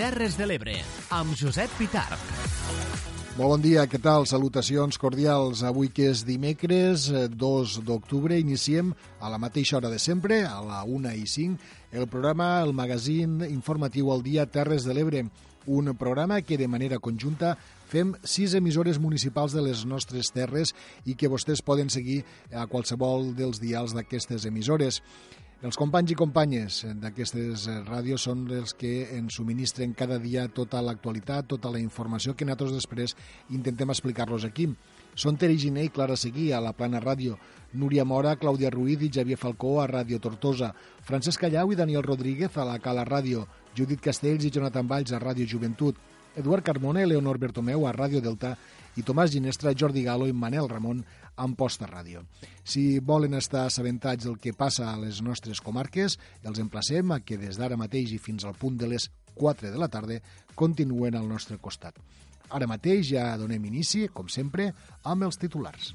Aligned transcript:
Terres 0.00 0.32
de 0.38 0.46
l'Ebre, 0.48 0.78
amb 1.12 1.34
Josep 1.36 1.74
Pitarch. 1.76 2.22
Molt 3.36 3.50
bon 3.50 3.60
dia, 3.60 3.82
què 3.84 3.98
tal? 4.00 4.24
Salutacions 4.24 4.96
cordials. 4.96 5.60
Avui 5.60 5.90
que 5.92 6.06
és 6.08 6.22
dimecres, 6.24 7.10
2 7.36 7.74
d'octubre, 7.84 8.38
iniciem 8.40 8.94
a 9.20 9.28
la 9.28 9.36
mateixa 9.36 9.76
hora 9.76 9.90
de 9.92 9.98
sempre, 10.00 10.38
a 10.48 10.56
la 10.64 10.78
1 10.88 11.12
i 11.20 11.26
5, 11.28 11.68
el 12.00 12.08
programa, 12.08 12.48
el 12.64 12.72
magazín 12.72 13.42
informatiu 13.50 14.08
al 14.14 14.24
dia 14.24 14.48
Terres 14.48 14.88
de 14.88 14.96
l'Ebre, 14.96 15.26
un 15.68 15.92
programa 16.00 16.40
que 16.40 16.56
de 16.56 16.68
manera 16.68 16.96
conjunta 16.98 17.58
fem 17.90 18.14
sis 18.24 18.54
emissores 18.56 18.96
municipals 19.02 19.52
de 19.52 19.66
les 19.66 19.84
nostres 19.84 20.32
terres 20.32 20.72
i 21.04 21.12
que 21.12 21.28
vostès 21.28 21.60
poden 21.60 21.92
seguir 21.92 22.22
a 22.54 22.64
qualsevol 22.70 23.34
dels 23.36 23.60
dials 23.60 23.92
d'aquestes 23.92 24.48
emissores. 24.48 25.02
Els 25.60 25.76
companys 25.76 26.14
i 26.14 26.16
companyes 26.16 26.76
d'aquestes 27.02 27.66
ràdios 27.84 28.22
són 28.24 28.46
els 28.56 28.72
que 28.80 28.92
ens 29.12 29.34
subministren 29.36 29.90
cada 29.92 30.16
dia 30.22 30.46
tota 30.56 30.80
l'actualitat, 30.80 31.50
tota 31.50 31.68
la 31.74 31.82
informació 31.82 32.32
que 32.32 32.46
nosaltres 32.48 32.78
després 32.78 33.12
intentem 33.52 33.92
explicar-los 33.92 34.46
aquí. 34.48 34.70
Són 35.12 35.36
Teri 35.36 35.58
Giné 35.60 35.84
i 35.84 35.92
Clara 35.92 36.16
Seguí 36.16 36.46
a 36.56 36.62
la 36.64 36.72
Plana 36.72 37.02
Ràdio, 37.04 37.36
Núria 37.74 38.06
Mora, 38.08 38.38
Clàudia 38.40 38.70
Ruiz 38.72 39.04
i 39.04 39.12
Xavier 39.12 39.36
Falcó 39.36 39.74
a 39.82 39.86
Ràdio 39.90 40.16
Tortosa, 40.16 40.72
Francesc 41.04 41.44
Callau 41.44 41.74
i 41.74 41.76
Daniel 41.76 42.08
Rodríguez 42.08 42.56
a 42.56 42.64
la 42.64 42.78
Cala 42.80 43.04
Ràdio, 43.04 43.44
Judit 43.76 44.00
Castells 44.00 44.48
i 44.48 44.54
Jonathan 44.56 44.88
Valls 44.88 45.12
a 45.12 45.20
Ràdio 45.20 45.44
Joventut, 45.44 46.00
Eduard 46.40 46.64
Carmona 46.64 47.04
i 47.04 47.10
Leonor 47.10 47.36
Bertomeu 47.36 47.84
a 47.84 47.92
Ràdio 47.92 48.24
Delta 48.24 48.54
i 48.96 49.04
Tomàs 49.04 49.34
Ginestra, 49.36 49.74
Jordi 49.76 50.08
Galo 50.08 50.24
i 50.24 50.32
Manel 50.32 50.72
Ramon 50.72 51.04
Amposta 51.40 51.88
Ràdio. 51.88 52.22
Si 52.64 53.00
volen 53.00 53.34
estar 53.38 53.64
assabentats 53.66 54.28
del 54.28 54.38
que 54.38 54.54
passa 54.56 54.90
a 54.90 54.98
les 55.00 55.22
nostres 55.24 55.60
comarques, 55.64 56.18
els 56.44 56.60
emplacem 56.62 57.16
a 57.16 57.20
que 57.24 57.40
des 57.40 57.58
d'ara 57.58 57.80
mateix 57.80 58.12
i 58.14 58.20
fins 58.22 58.44
al 58.44 58.58
punt 58.60 58.78
de 58.80 58.90
les 58.90 59.08
4 59.34 59.72
de 59.72 59.80
la 59.80 59.88
tarda 59.88 60.20
continuen 60.54 61.16
al 61.16 61.28
nostre 61.28 61.58
costat. 61.58 61.96
Ara 62.50 62.66
mateix 62.66 63.06
ja 63.12 63.30
donem 63.38 63.64
inici, 63.70 64.08
com 64.12 64.28
sempre, 64.28 64.72
amb 65.06 65.28
els 65.28 65.38
titulars. 65.38 65.94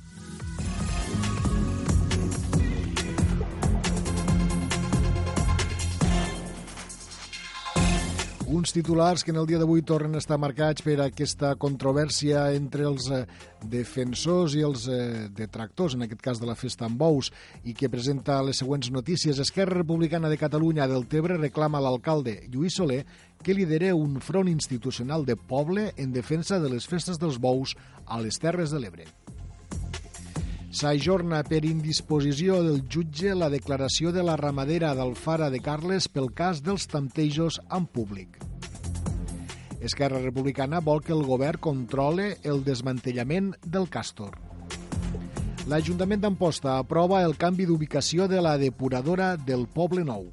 Uns 8.48 8.72
titulars 8.74 9.24
que 9.24 9.32
en 9.32 9.38
el 9.42 9.48
dia 9.50 9.58
d'avui 9.58 9.82
tornen 9.82 10.16
a 10.16 10.20
estar 10.22 10.38
marcats 10.42 10.84
per 10.86 10.96
aquesta 11.02 11.54
controvèrsia 11.60 12.46
entre 12.54 12.86
els 12.88 13.08
eh, 13.14 13.24
defensors 13.72 14.56
i 14.58 14.64
els 14.66 14.88
eh, 14.92 15.28
detractors, 15.34 15.96
en 15.96 16.06
aquest 16.06 16.22
cas 16.22 16.42
de 16.42 16.50
la 16.50 16.58
festa 16.58 16.86
amb 16.86 17.00
bous, 17.02 17.32
i 17.66 17.74
que 17.74 17.90
presenta 17.90 18.42
les 18.46 18.62
següents 18.62 18.92
notícies. 18.94 19.40
Esquerra 19.42 19.82
Republicana 19.82 20.30
de 20.30 20.40
Catalunya 20.42 20.88
del 20.92 21.08
Tebre 21.12 21.40
reclama 21.42 21.82
a 21.82 21.88
l'alcalde 21.88 22.42
Lluís 22.50 22.78
Soler 22.78 23.04
que 23.44 23.54
lidere 23.54 23.94
un 23.94 24.20
front 24.22 24.50
institucional 24.50 25.26
de 25.26 25.36
poble 25.36 25.92
en 25.98 26.14
defensa 26.14 26.60
de 26.60 26.70
les 26.70 26.88
festes 26.88 27.22
dels 27.22 27.42
bous 27.42 27.76
a 28.06 28.22
les 28.22 28.40
Terres 28.42 28.72
de 28.72 28.82
l'Ebre. 28.82 29.10
S'ajorna 30.76 31.38
per 31.48 31.62
indisposició 31.64 32.58
del 32.66 32.82
jutge 32.92 33.32
la 33.32 33.48
declaració 33.48 34.12
de 34.12 34.26
la 34.28 34.34
ramadera 34.36 34.90
d'Alfara 34.98 35.48
de 35.54 35.62
Carles 35.64 36.10
pel 36.12 36.34
cas 36.36 36.60
dels 36.66 36.84
tantejos 36.92 37.62
en 37.72 37.86
públic. 37.88 38.36
Esquerra 39.80 40.20
Republicana 40.20 40.82
vol 40.84 41.00
que 41.06 41.14
el 41.16 41.24
govern 41.24 41.62
controle 41.64 42.26
el 42.44 42.60
desmantellament 42.68 43.54
del 43.64 43.88
Càstor. 43.88 44.36
L'Ajuntament 45.72 46.26
d'Amposta 46.26 46.76
aprova 46.82 47.24
el 47.24 47.38
canvi 47.40 47.70
d'ubicació 47.70 48.28
de 48.28 48.44
la 48.44 48.58
depuradora 48.60 49.38
del 49.38 49.70
Poble 49.72 50.04
Nou. 50.04 50.28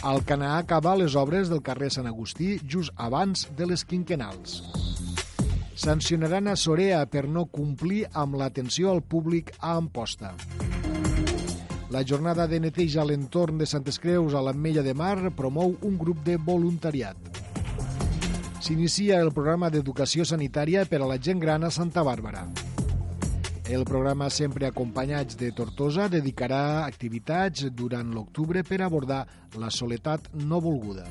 Al 0.00 0.24
Canà 0.24 0.56
acaba 0.56 0.96
les 0.96 1.12
obres 1.12 1.52
del 1.52 1.60
carrer 1.60 1.92
Sant 1.92 2.08
Agustí 2.08 2.56
just 2.64 2.96
abans 2.96 3.50
de 3.52 3.68
les 3.68 3.84
quinquenals. 3.84 4.62
Sancionaran 5.74 6.46
a 6.46 6.54
Sorea 6.54 7.00
per 7.10 7.24
no 7.26 7.48
complir 7.50 8.04
amb 8.14 8.36
l'atenció 8.38 8.92
al 8.92 9.02
públic 9.02 9.50
a 9.58 9.74
Amposta. 9.74 10.30
La 11.90 12.02
jornada 12.06 12.46
de 12.46 12.60
neteja 12.62 13.02
a 13.02 13.06
l'entorn 13.08 13.58
de 13.58 13.66
Santes 13.66 13.98
Creus 13.98 14.34
a 14.34 14.42
l'Ametlla 14.42 14.84
de 14.86 14.94
Mar 14.94 15.32
promou 15.34 15.74
un 15.82 15.96
grup 15.98 16.22
de 16.26 16.36
voluntariat. 16.38 17.18
S'inicia 18.62 19.18
el 19.20 19.32
programa 19.34 19.68
d'educació 19.68 20.24
sanitària 20.24 20.86
per 20.86 21.02
a 21.02 21.10
la 21.10 21.18
gent 21.18 21.42
gran 21.42 21.66
a 21.66 21.72
Santa 21.74 22.06
Bàrbara. 22.06 22.46
El 23.64 23.82
programa 23.88 24.30
Sempre 24.30 24.68
Acompanyats 24.70 25.38
de 25.40 25.50
Tortosa 25.56 26.06
dedicarà 26.12 26.84
activitats 26.84 27.66
durant 27.74 28.14
l'octubre 28.14 28.62
per 28.62 28.80
abordar 28.84 29.24
la 29.58 29.74
soledat 29.74 30.30
no 30.38 30.62
volguda. 30.62 31.08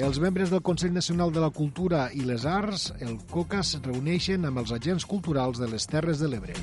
Els 0.00 0.16
membres 0.16 0.48
del 0.48 0.62
Consell 0.64 0.94
Nacional 0.96 1.28
de 1.30 1.42
la 1.42 1.50
Cultura 1.52 2.06
i 2.16 2.22
les 2.24 2.46
Arts, 2.48 2.86
el 3.04 3.18
COCAS, 3.28 3.74
reuneixen 3.84 4.46
amb 4.48 4.62
els 4.62 4.72
agents 4.72 5.04
culturals 5.04 5.60
de 5.60 5.68
les 5.68 5.84
Terres 5.84 6.22
de 6.22 6.30
l'Ebre. 6.32 6.54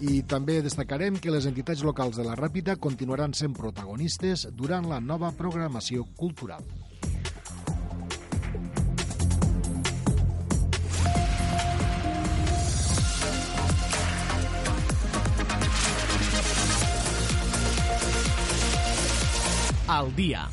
I 0.00 0.22
també 0.24 0.62
destacarem 0.64 1.18
que 1.20 1.30
les 1.30 1.44
entitats 1.50 1.84
locals 1.84 2.16
de 2.16 2.24
la 2.24 2.38
Ràpita 2.40 2.78
continuaran 2.80 3.36
sent 3.36 3.52
protagonistes 3.52 4.46
durant 4.56 4.88
la 4.88 5.00
nova 5.00 5.28
programació 5.36 6.06
cultural. 6.16 6.64
Al 19.90 20.08
dia 20.16 20.48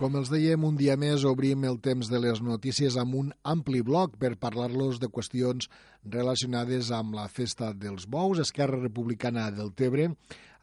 com 0.00 0.14
els 0.16 0.30
dèiem, 0.32 0.62
un 0.64 0.78
dia 0.80 0.94
més 0.96 1.26
obrim 1.28 1.66
el 1.68 1.76
temps 1.84 2.08
de 2.08 2.16
les 2.22 2.38
notícies 2.40 2.94
amb 2.96 3.18
un 3.18 3.26
ampli 3.44 3.82
bloc 3.84 4.14
per 4.22 4.30
parlar-los 4.40 4.96
de 5.02 5.10
qüestions 5.12 5.68
relacionades 6.14 6.88
amb 6.96 7.18
la 7.18 7.26
festa 7.28 7.74
dels 7.76 8.06
bous. 8.08 8.40
Esquerra 8.40 8.78
Republicana 8.80 9.50
del 9.52 9.74
Tebre 9.76 10.06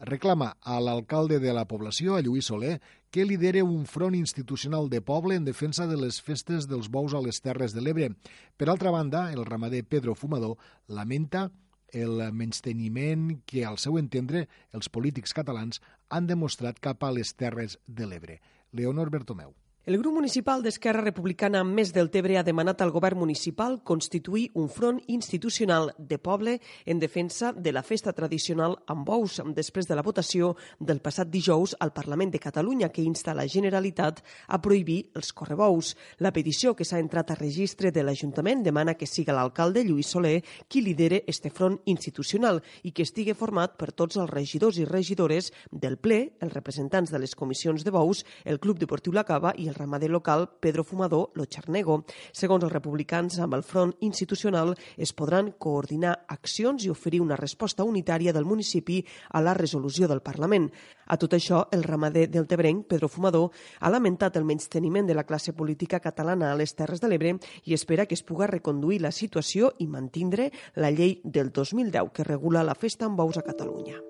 reclama 0.09 0.55
a 0.65 0.79
l'alcalde 0.81 1.37
de 1.43 1.53
la 1.53 1.67
població, 1.69 2.15
a 2.17 2.23
Lluís 2.25 2.49
Soler, 2.49 2.79
que 3.13 3.27
lidere 3.29 3.61
un 3.61 3.85
front 3.85 4.17
institucional 4.17 4.89
de 4.89 5.03
poble 5.05 5.37
en 5.37 5.45
defensa 5.45 5.85
de 5.85 6.01
les 6.01 6.17
festes 6.17 6.65
dels 6.65 6.89
bous 6.89 7.13
a 7.13 7.21
les 7.21 7.37
Terres 7.37 7.77
de 7.77 7.85
l'Ebre. 7.85 8.09
Per 8.57 8.71
altra 8.73 8.89
banda, 8.89 9.27
el 9.37 9.45
ramader 9.45 9.85
Pedro 9.85 10.17
Fumador 10.17 10.57
lamenta 10.87 11.51
el 11.93 12.25
menysteniment 12.33 13.43
que, 13.45 13.67
al 13.69 13.77
seu 13.77 14.01
entendre, 14.01 14.47
els 14.73 14.89
polítics 14.89 15.37
catalans 15.37 15.83
han 16.09 16.25
demostrat 16.25 16.81
cap 16.81 17.05
a 17.05 17.13
les 17.13 17.37
Terres 17.37 17.77
de 17.85 18.09
l'Ebre. 18.09 18.41
Leonor 18.71 19.09
Bertomeu. 19.09 19.55
El 19.87 19.95
grup 19.99 20.17
municipal 20.17 20.59
d'Esquerra 20.59 20.99
Republicana 20.99 21.61
Més 21.63 21.93
del 21.95 22.09
Tebre 22.11 22.35
ha 22.35 22.41
demanat 22.43 22.81
al 22.83 22.89
govern 22.91 23.21
municipal 23.21 23.77
constituir 23.87 24.49
un 24.59 24.65
front 24.67 24.97
institucional 25.07 25.93
de 25.97 26.17
poble 26.19 26.57
en 26.83 26.99
defensa 26.99 27.53
de 27.55 27.71
la 27.71 27.85
festa 27.87 28.11
tradicional 28.11 28.75
amb 28.91 29.07
bous 29.07 29.37
després 29.55 29.87
de 29.87 29.95
la 29.95 30.03
votació 30.03 30.49
del 30.81 30.99
passat 30.99 31.31
dijous 31.31 31.71
al 31.79 31.93
Parlament 31.95 32.33
de 32.33 32.41
Catalunya 32.43 32.89
que 32.91 33.05
insta 33.07 33.31
la 33.31 33.45
Generalitat 33.47 34.19
a 34.47 34.59
prohibir 34.59 34.97
els 35.15 35.31
correbous. 35.31 35.93
La 36.19 36.33
petició 36.35 36.75
que 36.75 36.83
s'ha 36.83 36.99
entrat 36.99 37.31
a 37.31 37.39
registre 37.39 37.93
de 37.95 38.03
l'Ajuntament 38.03 38.65
demana 38.67 38.97
que 38.99 39.07
siga 39.07 39.37
l'alcalde 39.39 39.85
Lluís 39.87 40.11
Soler 40.11 40.43
qui 40.67 40.83
lidere 40.83 41.21
este 41.27 41.47
front 41.47 41.79
institucional 41.85 42.59
i 42.83 42.91
que 42.91 43.07
estigui 43.07 43.37
format 43.39 43.79
per 43.79 43.93
tots 43.95 44.19
els 44.19 44.35
regidors 44.35 44.83
i 44.83 44.91
regidores 44.91 45.53
del 45.71 45.95
ple, 45.95 46.35
els 46.43 46.51
representants 46.59 47.15
de 47.15 47.23
les 47.23 47.39
comissions 47.39 47.87
de 47.87 47.95
bous, 47.95 48.25
el 48.43 48.59
Club 48.59 48.83
Deportiu 48.83 49.15
La 49.15 49.23
Cava 49.23 49.55
i 49.55 49.69
el 49.71 49.76
ramader 49.77 50.09
local 50.09 50.49
Pedro 50.59 50.83
Fumador 50.83 51.29
Lo 51.35 51.45
Charnego. 51.45 52.01
Segons 52.31 52.65
els 52.65 52.73
republicans, 52.73 53.37
amb 53.39 53.55
el 53.55 53.63
front 53.63 53.93
institucional 54.01 54.73
es 54.97 55.13
podran 55.13 55.53
coordinar 55.57 56.25
accions 56.27 56.83
i 56.85 56.91
oferir 56.91 57.21
una 57.21 57.37
resposta 57.37 57.85
unitària 57.85 58.33
del 58.33 58.49
municipi 58.49 59.03
a 59.29 59.41
la 59.41 59.53
resolució 59.53 60.09
del 60.09 60.23
Parlament. 60.25 60.67
A 61.07 61.17
tot 61.21 61.37
això, 61.37 61.67
el 61.71 61.83
ramader 61.83 62.27
del 62.33 62.47
Tebrenc, 62.47 62.87
Pedro 62.87 63.07
Fumador, 63.07 63.51
ha 63.79 63.93
lamentat 63.93 64.35
el 64.35 64.45
menysteniment 64.45 65.07
de 65.07 65.15
la 65.15 65.23
classe 65.23 65.53
política 65.53 66.01
catalana 66.03 66.51
a 66.51 66.57
les 66.59 66.75
Terres 66.75 66.99
de 66.99 67.07
l'Ebre 67.07 67.37
i 67.65 67.73
espera 67.77 68.05
que 68.05 68.15
es 68.17 68.23
puga 68.23 68.47
reconduir 68.47 69.01
la 69.01 69.11
situació 69.11 69.73
i 69.79 69.87
mantindre 69.87 70.51
la 70.75 70.91
llei 70.91 71.19
del 71.23 71.51
2010 71.51 72.11
que 72.13 72.27
regula 72.27 72.65
la 72.65 72.75
festa 72.75 73.05
amb 73.05 73.17
bous 73.19 73.37
a 73.37 73.45
Catalunya. 73.45 74.01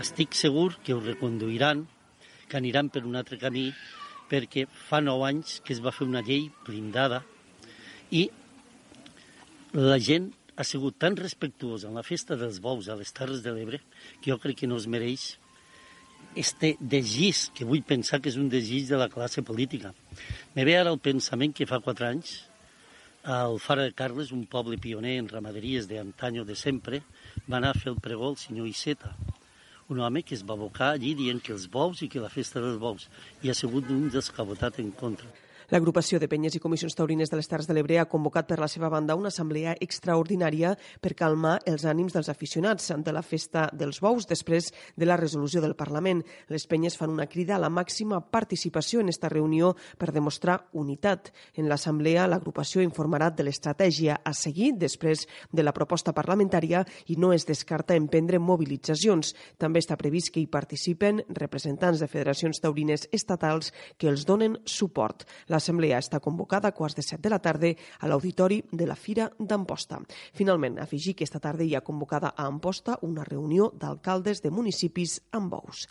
Estic 0.00 0.34
segur 0.36 0.76
que 0.84 0.92
ho 0.92 1.00
reconduiran, 1.00 1.86
que 2.48 2.58
aniran 2.58 2.90
per 2.92 3.06
un 3.08 3.16
altre 3.16 3.38
camí 3.40 3.70
perquè 4.30 4.66
fa 4.88 5.00
nou 5.04 5.24
anys 5.26 5.60
que 5.64 5.74
es 5.76 5.82
va 5.84 5.94
fer 5.94 6.06
una 6.08 6.24
llei 6.26 6.48
blindada 6.66 7.22
i 8.10 8.26
la 9.76 9.98
gent 9.98 10.30
ha 10.56 10.64
sigut 10.64 10.96
tan 10.98 11.16
respectuosa 11.16 11.88
en 11.88 11.98
la 11.98 12.04
festa 12.06 12.36
dels 12.40 12.60
bous 12.64 12.88
a 12.88 12.96
les 12.96 13.12
Terres 13.12 13.42
de 13.44 13.52
l'Ebre 13.52 13.82
que 14.20 14.30
jo 14.30 14.38
crec 14.40 14.62
que 14.62 14.70
no 14.70 14.78
es 14.80 14.86
mereix 14.88 15.36
este 16.36 16.76
desig, 16.80 17.48
que 17.56 17.64
vull 17.64 17.82
pensar 17.82 18.20
que 18.20 18.28
és 18.28 18.36
un 18.36 18.50
desig 18.52 18.84
de 18.88 18.98
la 19.00 19.08
classe 19.08 19.42
política. 19.42 19.94
Me 20.54 20.66
ve 20.68 20.76
ara 20.76 20.92
el 20.92 21.00
pensament 21.00 21.54
que 21.56 21.68
fa 21.68 21.80
quatre 21.84 22.08
anys 22.08 22.42
al 23.26 23.58
Fara 23.58 23.82
de 23.88 23.94
Carles, 23.96 24.30
un 24.30 24.44
poble 24.46 24.78
pioner 24.78 25.16
en 25.18 25.28
ramaderies 25.28 25.88
d'antanyo 25.90 26.44
de 26.46 26.54
sempre, 26.54 27.02
va 27.48 27.58
anar 27.58 27.72
a 27.74 27.78
fer 27.78 27.90
el 27.90 28.00
pregó 28.00 28.30
el 28.30 28.36
senyor 28.38 28.68
Iceta, 28.68 29.16
un 29.88 30.00
home 30.00 30.22
que 30.22 30.34
es 30.34 30.44
va 30.46 30.54
abocar 30.58 30.92
allí 30.92 31.14
dient 31.14 31.42
que 31.42 31.52
els 31.54 31.66
bous 31.70 32.02
i 32.02 32.08
que 32.12 32.22
la 32.22 32.32
festa 32.32 32.62
dels 32.62 32.78
bous 32.82 33.08
i 33.42 33.50
ha 33.50 33.54
sigut 33.54 33.90
un 33.96 34.08
votat 34.52 34.80
en 34.82 34.90
contra. 35.02 35.28
L'agrupació 35.74 36.20
de 36.22 36.28
penyes 36.30 36.54
i 36.54 36.60
comissions 36.62 36.94
taurines 36.94 37.30
de 37.30 37.36
les 37.40 37.48
Terres 37.50 37.66
de 37.66 37.74
l'Ebre 37.74 37.98
ha 37.98 38.06
convocat 38.06 38.46
per 38.46 38.60
la 38.62 38.68
seva 38.70 38.86
banda 38.92 39.16
una 39.18 39.32
assemblea 39.32 39.72
extraordinària 39.82 40.76
per 41.02 41.16
calmar 41.18 41.56
els 41.66 41.82
ànims 41.84 42.14
dels 42.14 42.28
aficionats 42.30 42.92
de 43.02 43.12
la 43.12 43.22
festa 43.26 43.64
dels 43.72 43.98
bous 44.00 44.28
després 44.30 44.70
de 44.94 45.08
la 45.08 45.16
resolució 45.18 45.60
del 45.60 45.74
Parlament. 45.74 46.22
Les 46.48 46.68
penyes 46.70 46.94
fan 46.96 47.10
una 47.10 47.26
crida 47.26 47.56
a 47.56 47.58
la 47.58 47.70
màxima 47.70 48.20
participació 48.30 49.00
en 49.02 49.10
esta 49.10 49.28
reunió 49.28 49.72
per 49.98 50.12
demostrar 50.14 50.68
unitat. 50.72 51.32
En 51.58 51.66
l'assemblea, 51.68 52.28
l'agrupació 52.30 52.84
informarà 52.86 53.32
de 53.34 53.48
l'estratègia 53.48 54.20
a 54.22 54.32
seguir 54.34 54.72
després 54.78 55.26
de 55.50 55.66
la 55.66 55.74
proposta 55.74 56.14
parlamentària 56.14 56.84
i 57.10 57.18
no 57.18 57.32
es 57.32 57.46
descarta 57.46 57.98
emprendre 57.98 58.38
mobilitzacions. 58.38 59.34
També 59.58 59.82
està 59.82 59.98
previst 59.98 60.30
que 60.30 60.40
hi 60.40 60.46
participen 60.46 61.24
representants 61.28 61.98
de 61.98 62.06
federacions 62.06 62.62
taurines 62.62 63.08
estatals 63.10 63.72
que 63.98 64.06
els 64.06 64.24
donen 64.28 64.60
suport. 64.64 65.26
La 65.48 65.55
L'assemblea 65.56 66.02
està 66.02 66.20
convocada 66.20 66.68
a 66.68 66.76
quarts 66.76 66.98
de 66.98 67.04
set 67.06 67.22
de 67.24 67.32
la 67.32 67.40
tarda 67.40 67.72
a 67.72 68.10
l'auditori 68.10 68.60
de 68.72 68.86
la 68.88 68.98
Fira 69.00 69.30
d'Amposta. 69.38 70.02
Finalment, 70.36 70.76
afegir 70.82 71.16
que 71.16 71.24
esta 71.24 71.40
tarda 71.40 71.64
hi 71.64 71.74
ha 71.74 71.84
convocada 71.86 72.34
a 72.36 72.44
Amposta 72.44 72.98
una 73.08 73.24
reunió 73.24 73.72
d'alcaldes 73.72 74.44
de 74.44 74.52
municipis 74.52 75.18
amb 75.32 75.54
bous. 75.56 75.86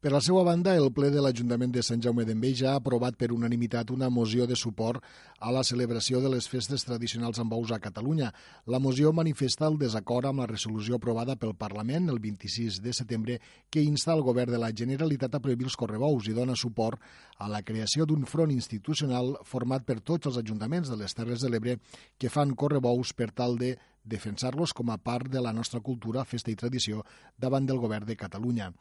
Per 0.00 0.08
la 0.08 0.22
seva 0.24 0.40
banda, 0.46 0.72
el 0.80 0.86
ple 0.96 1.10
de 1.12 1.20
l'Ajuntament 1.20 1.74
de 1.74 1.82
Sant 1.84 2.00
Jaume 2.00 2.24
d'Enveja 2.24 2.70
ha 2.70 2.78
aprovat 2.80 3.18
per 3.20 3.26
unanimitat 3.34 3.90
una 3.92 4.06
moció 4.08 4.46
de 4.48 4.56
suport 4.56 5.04
a 5.44 5.50
la 5.52 5.60
celebració 5.60 6.22
de 6.24 6.30
les 6.32 6.48
festes 6.48 6.86
tradicionals 6.88 7.36
amb 7.42 7.52
bous 7.52 7.68
a 7.68 7.78
Catalunya. 7.84 8.30
La 8.72 8.80
moció 8.80 9.12
manifesta 9.12 9.68
el 9.68 9.76
desacord 9.82 10.30
amb 10.30 10.40
la 10.40 10.46
resolució 10.48 10.96
aprovada 10.96 11.36
pel 11.36 11.52
Parlament 11.52 12.08
el 12.08 12.22
26 12.24 12.80
de 12.80 12.96
setembre 12.96 13.36
que 13.68 13.84
insta 13.84 14.16
el 14.16 14.24
govern 14.24 14.56
de 14.56 14.62
la 14.64 14.72
Generalitat 14.72 15.36
a 15.36 15.42
prohibir 15.44 15.68
els 15.68 15.76
correbous 15.76 16.32
i 16.32 16.38
dona 16.40 16.56
suport 16.56 16.96
a 17.36 17.52
la 17.52 17.60
creació 17.60 18.08
d'un 18.08 18.24
front 18.24 18.56
institucional 18.56 19.34
format 19.44 19.84
per 19.84 20.00
tots 20.00 20.32
els 20.32 20.40
ajuntaments 20.40 20.88
de 20.88 20.96
les 20.96 21.12
Terres 21.12 21.44
de 21.44 21.52
l'Ebre 21.52 21.76
que 22.16 22.32
fan 22.32 22.56
correbous 22.56 23.12
per 23.12 23.34
tal 23.36 23.60
de 23.60 23.74
defensar-los 24.08 24.72
com 24.72 24.96
a 24.96 24.96
part 24.96 25.28
de 25.28 25.44
la 25.44 25.52
nostra 25.52 25.84
cultura, 25.84 26.24
festa 26.24 26.48
i 26.48 26.56
tradició 26.56 27.04
davant 27.36 27.68
del 27.68 27.84
govern 27.84 28.08
de 28.08 28.16
Catalunya. 28.16 28.72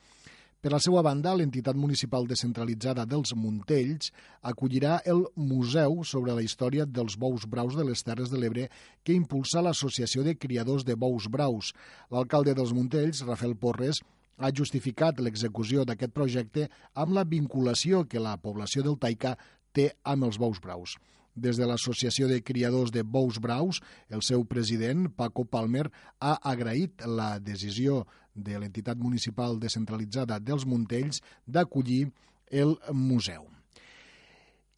Per 0.59 0.73
la 0.73 0.79
seva 0.83 0.99
banda, 0.99 1.31
l'entitat 1.39 1.77
municipal 1.79 2.25
descentralitzada 2.27 3.05
dels 3.07 3.31
Montells 3.31 4.09
acollirà 4.49 4.97
el 5.07 5.21
Museu 5.39 6.01
sobre 6.03 6.35
la 6.35 6.43
història 6.43 6.83
dels 6.83 7.15
bous 7.21 7.45
braus 7.47 7.77
de 7.79 7.85
les 7.87 8.03
Terres 8.03 8.27
de 8.27 8.41
l'Ebre 8.41 8.65
que 9.07 9.15
impulsa 9.15 9.63
l'Associació 9.63 10.25
de 10.27 10.35
Criadors 10.35 10.83
de 10.83 10.97
Bous 10.99 11.29
Braus. 11.31 11.71
L'alcalde 12.11 12.57
dels 12.59 12.75
Montells, 12.75 13.23
Rafael 13.23 13.55
Porres, 13.55 14.03
ha 14.35 14.51
justificat 14.51 15.23
l'execució 15.23 15.87
d'aquest 15.87 16.11
projecte 16.11 16.67
amb 16.91 17.15
la 17.15 17.23
vinculació 17.23 18.03
que 18.03 18.19
la 18.19 18.35
població 18.35 18.83
del 18.83 18.99
Taica 18.99 19.37
té 19.71 19.93
amb 20.03 20.27
els 20.27 20.43
bous 20.43 20.59
braus. 20.59 20.99
Des 21.39 21.55
de 21.55 21.71
l'Associació 21.71 22.27
de 22.27 22.43
Criadors 22.43 22.91
de 22.91 23.05
Bous 23.07 23.39
Braus, 23.39 23.79
el 24.11 24.27
seu 24.27 24.43
president, 24.43 25.07
Paco 25.15 25.47
Palmer, 25.47 25.87
ha 26.19 26.35
agraït 26.51 27.07
la 27.07 27.37
decisió 27.39 28.03
de 28.39 28.57
l'entitat 28.59 28.97
municipal 28.97 29.59
descentralitzada 29.59 30.39
dels 30.39 30.65
Montells 30.65 31.21
d'acollir 31.45 32.07
el 32.49 32.77
museu. 32.93 33.45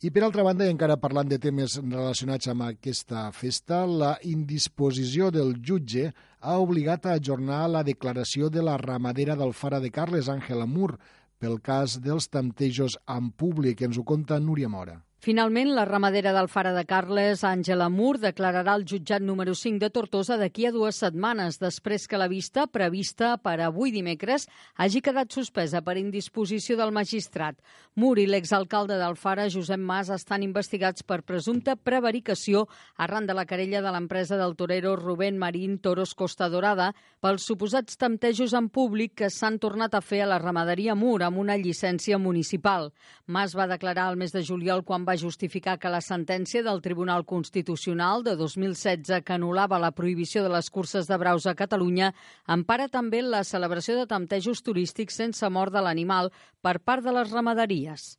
I 0.01 0.09
per 0.09 0.23
altra 0.25 0.41
banda, 0.41 0.65
i 0.65 0.73
encara 0.73 0.97
parlant 0.97 1.29
de 1.29 1.37
temes 1.37 1.75
relacionats 1.77 2.49
amb 2.49 2.63
aquesta 2.65 3.27
festa, 3.37 3.83
la 3.85 4.15
indisposició 4.25 5.29
del 5.29 5.53
jutge 5.61 6.07
ha 6.41 6.55
obligat 6.57 7.05
a 7.05 7.13
ajornar 7.19 7.67
la 7.69 7.83
declaració 7.85 8.49
de 8.49 8.63
la 8.65 8.79
ramadera 8.81 9.35
d'Alfara 9.37 9.77
de 9.79 9.91
Carles, 9.93 10.25
Àngela 10.25 10.65
Mur, 10.65 10.95
pel 11.37 11.59
cas 11.61 11.99
dels 12.01 12.31
tantejos 12.33 12.97
en 13.05 13.29
públic. 13.29 13.85
Ens 13.85 14.01
ho 14.01 14.03
conta 14.03 14.41
Núria 14.41 14.69
Mora. 14.73 14.97
Finalment, 15.21 15.75
la 15.77 15.83
ramadera 15.85 16.31
d'Alfara 16.33 16.71
de 16.73 16.81
Carles, 16.89 17.43
Àngela 17.45 17.91
Mur, 17.93 18.15
declararà 18.17 18.73
al 18.73 18.87
jutjat 18.89 19.21
número 19.21 19.53
5 19.53 19.77
de 19.83 19.91
Tortosa 19.93 20.33
d'aquí 20.41 20.63
a 20.65 20.71
dues 20.73 20.97
setmanes, 20.97 21.59
després 21.61 22.07
que 22.09 22.17
la 22.17 22.25
vista, 22.25 22.63
prevista 22.65 23.35
per 23.37 23.59
avui 23.61 23.93
dimecres, 23.93 24.47
hagi 24.81 24.97
quedat 25.05 25.29
suspesa 25.29 25.83
per 25.85 25.99
indisposició 26.01 26.73
del 26.79 26.89
magistrat. 26.89 27.59
Mur 27.93 28.15
i 28.17 28.25
l'exalcalde 28.25 28.97
d'Alfara, 28.97 29.45
Josep 29.53 29.77
Mas, 29.77 30.09
estan 30.09 30.41
investigats 30.41 31.05
per 31.05 31.19
presumpta 31.21 31.75
prevaricació 31.77 32.65
arran 32.97 33.29
de 33.29 33.37
la 33.37 33.45
querella 33.45 33.83
de 33.85 33.93
l'empresa 33.93 34.41
del 34.41 34.57
torero 34.57 34.95
Rubén 34.95 35.37
Marín 35.37 35.77
Toros 35.77 36.15
Costa 36.15 36.49
Dorada 36.49 36.95
pels 37.21 37.45
suposats 37.45 37.93
temptejos 38.01 38.57
en 38.57 38.71
públic 38.73 39.13
que 39.21 39.29
s'han 39.29 39.61
tornat 39.61 39.93
a 39.93 40.01
fer 40.01 40.23
a 40.25 40.31
la 40.33 40.41
ramaderia 40.41 40.97
Mur 40.97 41.19
amb 41.21 41.37
una 41.45 41.61
llicència 41.61 42.17
municipal. 42.17 42.89
Mas 43.27 43.53
va 43.53 43.69
declarar 43.69 44.09
el 44.09 44.17
mes 44.17 44.33
de 44.33 44.41
juliol 44.41 44.81
quan 44.81 45.05
va 45.05 45.10
va 45.11 45.17
justificar 45.19 45.75
que 45.79 45.91
la 45.91 45.99
sentència 45.99 46.61
del 46.63 46.79
Tribunal 46.83 47.25
Constitucional 47.27 48.23
de 48.23 48.37
2016 48.39 49.25
que 49.27 49.35
anul·lava 49.35 49.79
la 49.81 49.91
prohibició 49.91 50.45
de 50.45 50.51
les 50.53 50.69
curses 50.71 51.09
de 51.09 51.17
braus 51.19 51.47
a 51.49 51.55
Catalunya 51.57 52.13
empara 52.47 52.87
també 52.87 53.19
la 53.25 53.43
celebració 53.43 53.97
de 53.99 54.07
temptejos 54.07 54.63
turístics 54.63 55.19
sense 55.19 55.49
mort 55.51 55.75
de 55.75 55.83
l'animal 55.83 56.31
per 56.63 56.79
part 56.79 57.03
de 57.03 57.11
les 57.11 57.31
ramaderies. 57.35 58.15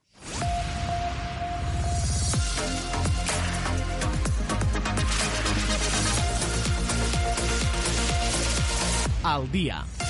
Al 9.23 9.47
dia. 9.55 10.01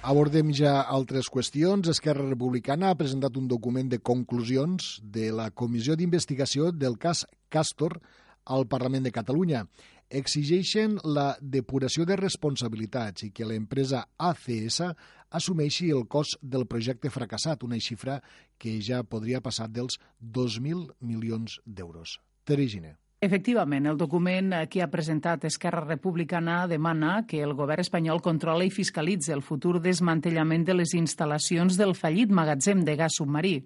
Abordem 0.00 0.48
ja 0.56 0.78
altres 0.88 1.28
qüestions. 1.28 1.84
Esquerra 1.92 2.24
Republicana 2.24 2.88
ha 2.88 2.96
presentat 2.96 3.34
un 3.36 3.44
document 3.50 3.90
de 3.92 3.98
conclusions 4.00 4.94
de 5.04 5.26
la 5.28 5.50
Comissió 5.52 5.92
d'Investigació 5.92 6.70
del 6.72 6.96
cas 6.96 7.26
Castor 7.52 7.98
al 8.48 8.64
Parlament 8.66 9.04
de 9.04 9.12
Catalunya. 9.12 9.66
Exigeixen 10.08 10.96
la 11.04 11.34
depuració 11.40 12.06
de 12.08 12.16
responsabilitats 12.16 13.28
i 13.28 13.30
que 13.30 13.44
l'empresa 13.44 14.06
ACS 14.16 14.80
assumeixi 15.36 15.90
el 15.92 16.08
cost 16.08 16.40
del 16.40 16.64
projecte 16.64 17.12
fracassat, 17.12 17.60
una 17.62 17.76
xifra 17.76 18.22
que 18.56 18.78
ja 18.80 19.04
podria 19.04 19.44
passar 19.44 19.68
dels 19.68 20.00
2.000 20.18 20.96
milions 21.04 21.60
d'euros. 21.66 22.16
Terigine. 22.48 22.96
Efectivament, 23.22 23.84
el 23.84 23.98
document 24.00 24.54
que 24.72 24.80
ha 24.80 24.86
presentat 24.88 25.42
Esquerra 25.44 25.82
Republicana 25.84 26.62
demana 26.66 27.26
que 27.28 27.42
el 27.44 27.50
govern 27.52 27.82
espanyol 27.82 28.22
controla 28.24 28.64
i 28.64 28.70
fiscalitzi 28.72 29.34
el 29.34 29.42
futur 29.44 29.74
desmantellament 29.84 30.62
de 30.64 30.72
les 30.78 30.94
instal·lacions 30.96 31.76
del 31.76 31.92
fallit 31.92 32.32
magatzem 32.32 32.80
de 32.80 32.94
gas 32.96 33.18
submarí. 33.20 33.58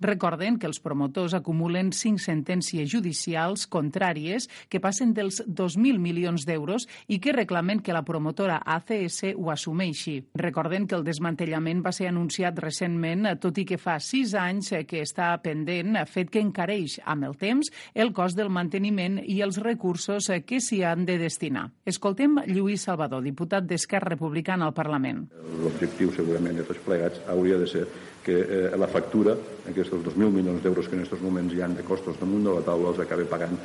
Recorden 0.00 0.56
que 0.56 0.64
els 0.70 0.80
promotors 0.80 1.34
acumulen 1.36 1.90
cinc 1.92 2.22
sentències 2.24 2.88
judicials 2.88 3.66
contràries 3.68 4.48
que 4.72 4.80
passen 4.80 5.12
dels 5.12 5.42
2.000 5.44 6.00
milions 6.00 6.48
d'euros 6.48 6.88
i 7.12 7.20
que 7.20 7.36
reclamen 7.36 7.84
que 7.84 7.92
la 7.92 8.06
promotora 8.08 8.62
ACS 8.64 9.34
ho 9.36 9.52
assumeixi. 9.52 10.22
Recorden 10.40 10.88
que 10.88 10.96
el 10.96 11.04
desmantellament 11.04 11.84
va 11.84 11.92
ser 11.92 12.08
anunciat 12.08 12.64
recentment, 12.64 13.28
tot 13.44 13.60
i 13.60 13.68
que 13.68 13.76
fa 13.76 14.00
sis 14.00 14.32
anys 14.32 14.72
que 14.88 15.04
està 15.04 15.34
pendent, 15.44 16.00
fet 16.08 16.32
que 16.32 16.40
encareix 16.40 16.96
amb 17.04 17.28
el 17.28 17.36
temps 17.36 17.68
el 17.92 18.16
cost 18.16 18.40
del 18.40 18.48
manteniment 18.48 19.01
finançament 19.02 19.22
i 19.26 19.40
els 19.42 19.58
recursos 19.58 20.28
eh, 20.30 20.42
que 20.44 20.60
s'hi 20.60 20.82
han 20.82 21.04
de 21.06 21.18
destinar. 21.18 21.70
Escoltem 21.84 22.38
Lluís 22.46 22.82
Salvador, 22.82 23.22
diputat 23.22 23.64
d'Esquerra 23.66 24.14
Republicana 24.14 24.66
al 24.66 24.74
Parlament. 24.74 25.28
L'objectiu 25.62 26.12
segurament 26.12 26.56
de 26.56 26.64
tots 26.64 26.80
plegats 26.84 27.20
hauria 27.28 27.58
de 27.58 27.66
ser 27.66 27.86
que 28.22 28.38
eh, 28.38 28.76
la 28.78 28.88
factura, 28.88 29.36
aquests 29.68 29.92
2.000 29.92 30.30
milions 30.30 30.62
d'euros 30.62 30.88
que 30.88 30.96
en 30.96 31.02
aquests 31.02 31.22
moments 31.22 31.54
hi 31.54 31.62
han 31.62 31.74
de 31.74 31.82
costos 31.82 32.18
damunt 32.20 32.44
de 32.44 32.54
la 32.54 32.62
taula, 32.62 32.92
els 32.92 33.00
acabi 33.02 33.24
pagant 33.24 33.58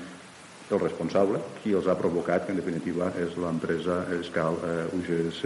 el 0.70 0.80
responsable, 0.82 1.40
qui 1.64 1.72
els 1.74 1.88
ha 1.88 1.96
provocat, 1.96 2.46
que 2.46 2.52
en 2.52 2.60
definitiva 2.60 3.14
és 3.22 3.38
l'empresa 3.40 4.02
Escal 4.18 4.58
eh, 4.60 4.80
UGS 4.98 5.44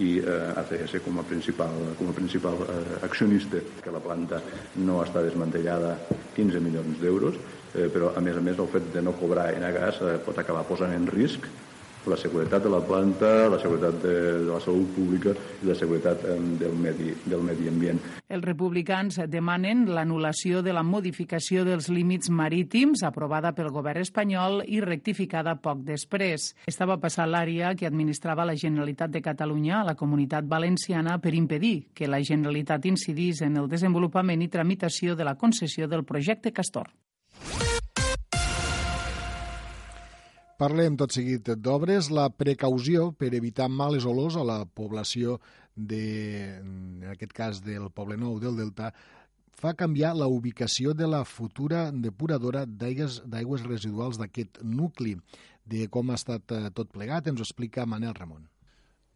i 0.00 0.12
eh, 0.22 0.60
ACS 0.60 1.00
com 1.04 1.18
a 1.18 1.24
principal, 1.26 1.74
com 1.98 2.12
a 2.12 2.14
principal 2.16 2.60
eh, 2.62 3.00
accionista, 3.02 3.58
que 3.82 3.92
la 3.92 4.02
planta 4.04 4.38
no 4.78 5.00
està 5.02 5.24
desmantellada 5.24 5.96
15 6.36 6.62
milions 6.62 7.00
d'euros, 7.02 7.40
eh, 7.74 7.88
però 7.92 8.14
a 8.16 8.20
més 8.24 8.36
a 8.36 8.44
més 8.44 8.58
el 8.58 8.70
fet 8.72 8.92
de 8.94 9.02
no 9.02 9.16
cobrar 9.18 9.50
gas 9.74 10.00
eh, 10.02 10.18
pot 10.24 10.38
acabar 10.38 10.64
posant 10.68 10.94
en 10.94 11.06
risc 11.10 11.46
la 12.06 12.16
seguretat 12.16 12.62
de 12.62 12.70
la 12.70 12.80
planta, 12.80 13.48
la 13.48 13.58
seguretat 13.60 14.02
de, 14.02 14.14
de 14.40 14.48
la 14.48 14.60
salut 14.60 14.88
pública 14.94 15.34
i 15.60 15.68
la 15.68 15.74
seguretat 15.76 16.24
eh, 16.24 16.36
del, 16.60 16.72
medi, 16.72 17.12
del 17.26 17.42
medi 17.44 17.68
ambient. 17.68 18.00
Els 18.30 18.44
republicans 18.46 19.18
demanen 19.28 19.84
l'anul·lació 19.92 20.62
de 20.64 20.72
la 20.72 20.84
modificació 20.86 21.64
dels 21.66 21.90
límits 21.92 22.30
marítims 22.30 23.04
aprovada 23.04 23.52
pel 23.56 23.72
govern 23.74 24.00
espanyol 24.00 24.62
i 24.66 24.80
rectificada 24.80 25.58
poc 25.60 25.84
després. 25.84 26.54
Estava 26.70 26.96
passant 27.02 27.28
l'àrea 27.30 27.74
que 27.76 27.88
administrava 27.88 28.48
la 28.48 28.56
Generalitat 28.56 29.12
de 29.12 29.22
Catalunya 29.24 29.80
a 29.80 29.90
la 29.92 29.96
comunitat 29.98 30.48
valenciana 30.48 31.18
per 31.20 31.34
impedir 31.36 31.90
que 31.94 32.08
la 32.08 32.22
Generalitat 32.24 32.88
incidís 32.88 33.44
en 33.44 33.60
el 33.60 33.68
desenvolupament 33.68 34.40
i 34.40 34.48
tramitació 34.48 35.16
de 35.16 35.28
la 35.28 35.36
concessió 35.36 35.88
del 35.88 36.06
projecte 36.08 36.52
Castor. 36.52 36.88
Parlem 40.60 40.98
tot 41.00 41.14
seguit 41.16 41.46
d'obres. 41.56 42.10
La 42.12 42.26
precaució 42.28 43.06
per 43.16 43.30
evitar 43.32 43.70
males 43.72 44.04
olors 44.04 44.36
a 44.36 44.44
la 44.44 44.58
població 44.68 45.38
de, 45.74 46.02
en 46.58 47.06
aquest 47.14 47.32
cas 47.32 47.62
del 47.64 47.88
Poble 47.96 48.18
Nou 48.20 48.36
del 48.42 48.58
Delta, 48.60 48.90
fa 49.56 49.72
canviar 49.72 50.12
la 50.16 50.28
ubicació 50.28 50.92
de 50.96 51.08
la 51.08 51.22
futura 51.24 51.86
depuradora 51.92 52.66
d'aigües 52.68 53.64
residuals 53.64 54.20
d'aquest 54.20 54.60
nucli. 54.60 55.16
De 55.64 55.86
com 55.88 56.10
ha 56.10 56.20
estat 56.20 56.52
eh, 56.52 56.68
tot 56.76 56.92
plegat 56.92 57.28
ens 57.30 57.40
ho 57.40 57.46
explica 57.46 57.88
Manel 57.88 58.16
Ramon. 58.18 58.44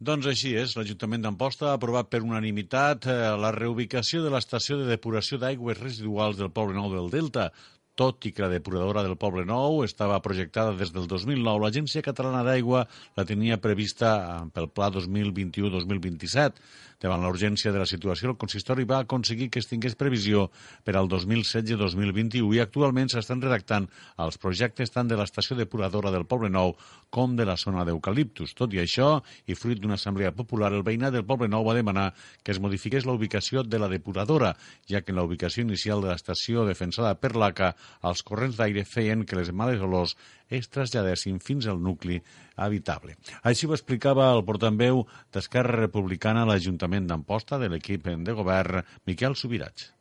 Doncs 0.05 0.27
així 0.27 0.51
és, 0.59 0.73
l'Ajuntament 0.75 1.23
d'Amposta 1.23 1.69
ha 1.69 1.77
aprovat 1.77 2.09
per 2.09 2.23
unanimitat 2.25 3.05
eh, 3.07 3.15
la 3.39 3.53
reubicació 3.55 4.25
de 4.25 4.33
l'estació 4.33 4.81
de 4.81 4.89
depuració 4.89 5.37
d'aigües 5.39 5.77
residuals 5.79 6.41
del 6.41 6.51
Poble 6.51 6.75
Nou 6.75 6.89
del 6.91 7.13
Delta, 7.13 7.51
tot 7.95 8.27
i 8.27 8.31
que 8.35 8.43
la 8.43 8.51
depuradora 8.51 9.03
del 9.03 9.17
Poble 9.17 9.45
Nou 9.47 9.81
estava 9.85 10.19
projectada 10.23 10.75
des 10.75 10.91
del 10.95 11.07
2009, 11.07 11.63
l'Agència 11.63 12.03
Catalana 12.05 12.43
d'Aigua 12.43 12.85
la 13.15 13.25
tenia 13.27 13.57
prevista 13.63 14.15
eh, 14.19 14.41
pel 14.53 14.69
pla 14.69 14.91
2021-2027. 14.93 16.59
Davant 17.03 17.21
la 17.21 17.29
urgència 17.29 17.73
de 17.75 17.79
la 17.81 17.85
situació, 17.85 18.31
el 18.31 18.37
consistori 18.39 18.85
va 18.87 19.01
aconseguir 19.03 19.49
que 19.51 19.59
es 19.59 19.67
tingués 19.67 19.97
previsió 19.99 20.45
per 20.87 20.95
al 20.95 21.09
2016-2021 21.11 22.55
i 22.55 22.61
actualment 22.63 23.11
s'estan 23.11 23.43
redactant 23.43 23.89
els 24.23 24.39
projectes 24.41 24.93
tant 24.93 25.09
de 25.11 25.17
l'estació 25.19 25.57
depuradora 25.59 26.13
del 26.13 26.25
Poble 26.25 26.49
Nou 26.49 26.73
com 27.11 27.35
de 27.35 27.45
la 27.47 27.57
zona 27.59 27.83
d'eucaliptus. 27.87 28.55
Tot 28.55 28.73
i 28.73 28.79
això, 28.83 29.19
i 29.45 29.57
fruit 29.59 29.81
d'una 29.81 29.99
assemblea 29.99 30.31
popular, 30.35 30.71
el 30.71 30.85
veïnat 30.87 31.13
del 31.15 31.27
Poble 31.27 31.51
Nou 31.51 31.67
va 31.67 31.75
demanar 31.75 32.13
que 32.43 32.55
es 32.55 32.61
modifiqués 32.63 33.05
la 33.05 33.15
ubicació 33.15 33.63
de 33.63 33.79
la 33.79 33.91
depuradora, 33.91 34.55
ja 34.87 35.03
que 35.03 35.11
en 35.11 35.19
la 35.19 35.27
ubicació 35.27 35.67
inicial 35.67 36.01
de 36.01 36.13
l'estació 36.13 36.65
defensada 36.65 37.13
per 37.19 37.35
l'ACA, 37.35 37.73
els 38.03 38.23
corrents 38.23 38.57
d'aire 38.57 38.85
feien 38.85 39.25
que 39.25 39.37
les 39.39 39.51
males 39.51 39.81
olors 39.81 40.15
es 40.49 40.69
traslladessin 40.69 41.39
fins 41.43 41.67
al 41.67 41.81
nucli 41.81 42.21
habitable. 42.55 43.17
Així 43.43 43.67
ho 43.67 43.75
explicava 43.75 44.31
el 44.35 44.43
portaveu 44.45 45.03
d'Esquerra 45.33 45.81
Republicana 45.81 46.43
a 46.43 46.49
l'Ajuntament 46.51 47.07
d'Amposta 47.09 47.59
de 47.61 47.69
l'equip 47.69 48.07
de 48.07 48.37
govern, 48.37 48.83
Miquel 49.05 49.35
Subirats. 49.35 49.91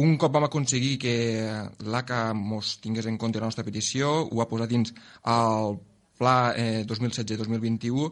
Un 0.00 0.14
cop 0.16 0.32
vam 0.32 0.46
aconseguir 0.46 0.94
que 0.96 1.14
l'ACA 1.84 2.32
mos 2.32 2.78
tingués 2.80 3.06
en 3.10 3.18
compte 3.20 3.40
la 3.40 3.50
nostra 3.50 3.64
petició, 3.64 4.22
ho 4.24 4.40
ha 4.40 4.48
posat 4.48 4.70
dins 4.70 4.94
el 5.28 5.76
pla 6.16 6.54
eh, 6.56 6.84
2016-2021 6.88 8.08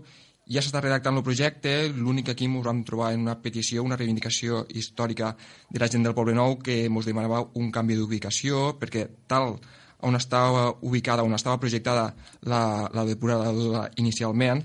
ja 0.50 0.62
s'està 0.62 0.80
redactant 0.82 1.16
el 1.18 1.26
projecte, 1.26 1.72
l'únic 1.94 2.26
que 2.26 2.34
aquí 2.34 2.48
ens 2.50 2.64
vam 2.66 2.82
trobar 2.86 3.12
en 3.14 3.22
una 3.22 3.36
petició, 3.42 3.84
una 3.86 3.96
reivindicació 3.96 4.64
històrica 4.68 5.36
de 5.70 5.78
la 5.78 5.88
gent 5.88 6.02
del 6.06 6.16
Poble 6.16 6.34
Nou 6.34 6.58
que 6.58 6.84
ens 6.88 7.06
demanava 7.06 7.44
un 7.54 7.70
canvi 7.70 7.98
d'ubicació 7.98 8.74
perquè 8.80 9.06
tal 9.30 9.56
on 10.02 10.16
estava 10.16 10.70
ubicada, 10.80 11.22
on 11.22 11.36
estava 11.36 11.60
projectada 11.60 12.08
la, 12.42 12.88
la 12.92 13.04
depuradora 13.04 13.90
inicialment, 14.00 14.64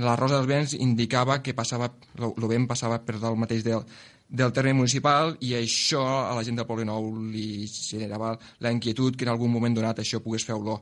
la 0.00 0.16
Rosa 0.16 0.40
dels 0.40 0.48
Vents 0.48 0.74
indicava 0.74 1.42
que 1.44 1.54
passava, 1.54 1.90
el 2.18 2.48
vent 2.48 2.66
passava 2.66 2.98
per 3.04 3.18
dalt 3.20 3.38
mateix 3.38 3.62
del, 3.66 3.84
del 4.32 4.52
terme 4.56 4.72
municipal 4.72 5.34
i 5.44 5.52
això 5.58 6.02
a 6.02 6.32
la 6.34 6.42
gent 6.42 6.56
del 6.56 6.66
Poble 6.66 6.86
Nou 6.88 7.10
li 7.28 7.68
generava 7.68 8.32
la 8.64 8.72
inquietud 8.72 9.14
que 9.14 9.28
en 9.28 9.34
algun 9.34 9.52
moment 9.52 9.76
donat 9.76 10.00
això 10.00 10.22
pogués 10.24 10.46
fer 10.48 10.56
olor. 10.56 10.80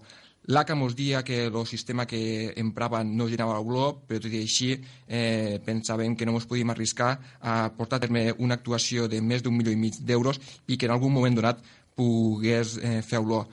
L'ACA 0.50 0.74
mos 0.74 0.96
dia 0.98 1.22
que 1.22 1.44
el 1.46 1.66
sistema 1.66 2.06
que 2.10 2.52
empraven 2.58 3.12
no 3.16 3.28
generava 3.30 3.60
olor, 3.62 4.00
però 4.08 4.18
tot 4.18 4.32
i 4.34 4.40
així 4.42 4.72
eh, 4.74 5.60
pensàvem 5.62 6.16
que 6.18 6.26
no 6.26 6.34
ens 6.34 6.48
podíem 6.50 6.72
arriscar 6.74 7.10
a 7.38 7.54
portar 7.76 8.00
a 8.00 8.02
terme 8.02 8.24
una 8.42 8.56
actuació 8.58 9.06
de 9.06 9.20
més 9.22 9.44
d'un 9.44 9.54
milió 9.54 9.70
i 9.70 9.78
mig 9.78 10.00
d'euros 10.02 10.40
i 10.66 10.74
que 10.74 10.88
en 10.88 10.94
algun 10.96 11.14
moment 11.14 11.38
donat 11.38 11.62
pogués 11.94 12.80
eh, 12.82 12.98
fer 13.06 13.20
olor. 13.22 13.46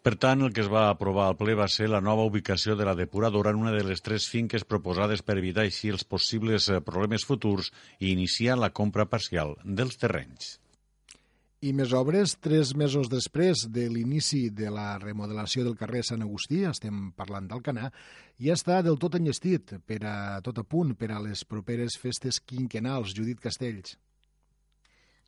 Per 0.00 0.14
tant, 0.16 0.40
el 0.40 0.54
que 0.56 0.64
es 0.64 0.72
va 0.72 0.86
aprovar 0.88 1.26
al 1.28 1.36
ple 1.36 1.52
va 1.58 1.68
ser 1.68 1.90
la 1.92 2.00
nova 2.00 2.24
ubicació 2.24 2.78
de 2.80 2.88
la 2.88 2.96
depuradora 2.96 3.52
en 3.52 3.60
una 3.60 3.74
de 3.76 3.84
les 3.84 4.00
tres 4.00 4.30
finques 4.32 4.64
proposades 4.64 5.20
per 5.20 5.36
evitar 5.36 5.66
així 5.68 5.92
els 5.92 6.08
possibles 6.08 6.70
eh, 6.72 6.80
problemes 6.80 7.28
futurs 7.28 7.68
i 7.98 8.14
iniciar 8.14 8.56
la 8.56 8.72
compra 8.72 9.04
parcial 9.04 9.58
dels 9.64 10.00
terrenys. 10.00 10.54
I 11.60 11.74
més 11.76 11.90
obres, 11.92 12.38
tres 12.40 12.70
mesos 12.72 13.10
després 13.12 13.66
de 13.68 13.82
l'inici 13.92 14.46
de 14.48 14.70
la 14.72 14.94
remodelació 15.02 15.60
del 15.66 15.76
carrer 15.76 16.00
Sant 16.08 16.24
Agustí, 16.24 16.62
estem 16.64 17.10
parlant 17.12 17.50
d'Alcanar, 17.50 17.90
ja 18.40 18.56
està 18.56 18.78
del 18.80 18.96
tot 19.02 19.18
enllestit 19.18 19.74
per 19.84 19.98
a 20.08 20.14
tot 20.46 20.62
a 20.62 20.64
punt 20.64 20.94
per 20.96 21.10
a 21.12 21.20
les 21.20 21.44
properes 21.44 21.98
festes 22.00 22.40
quinquenals. 22.40 23.12
Judit 23.12 23.44
Castells 23.44 23.98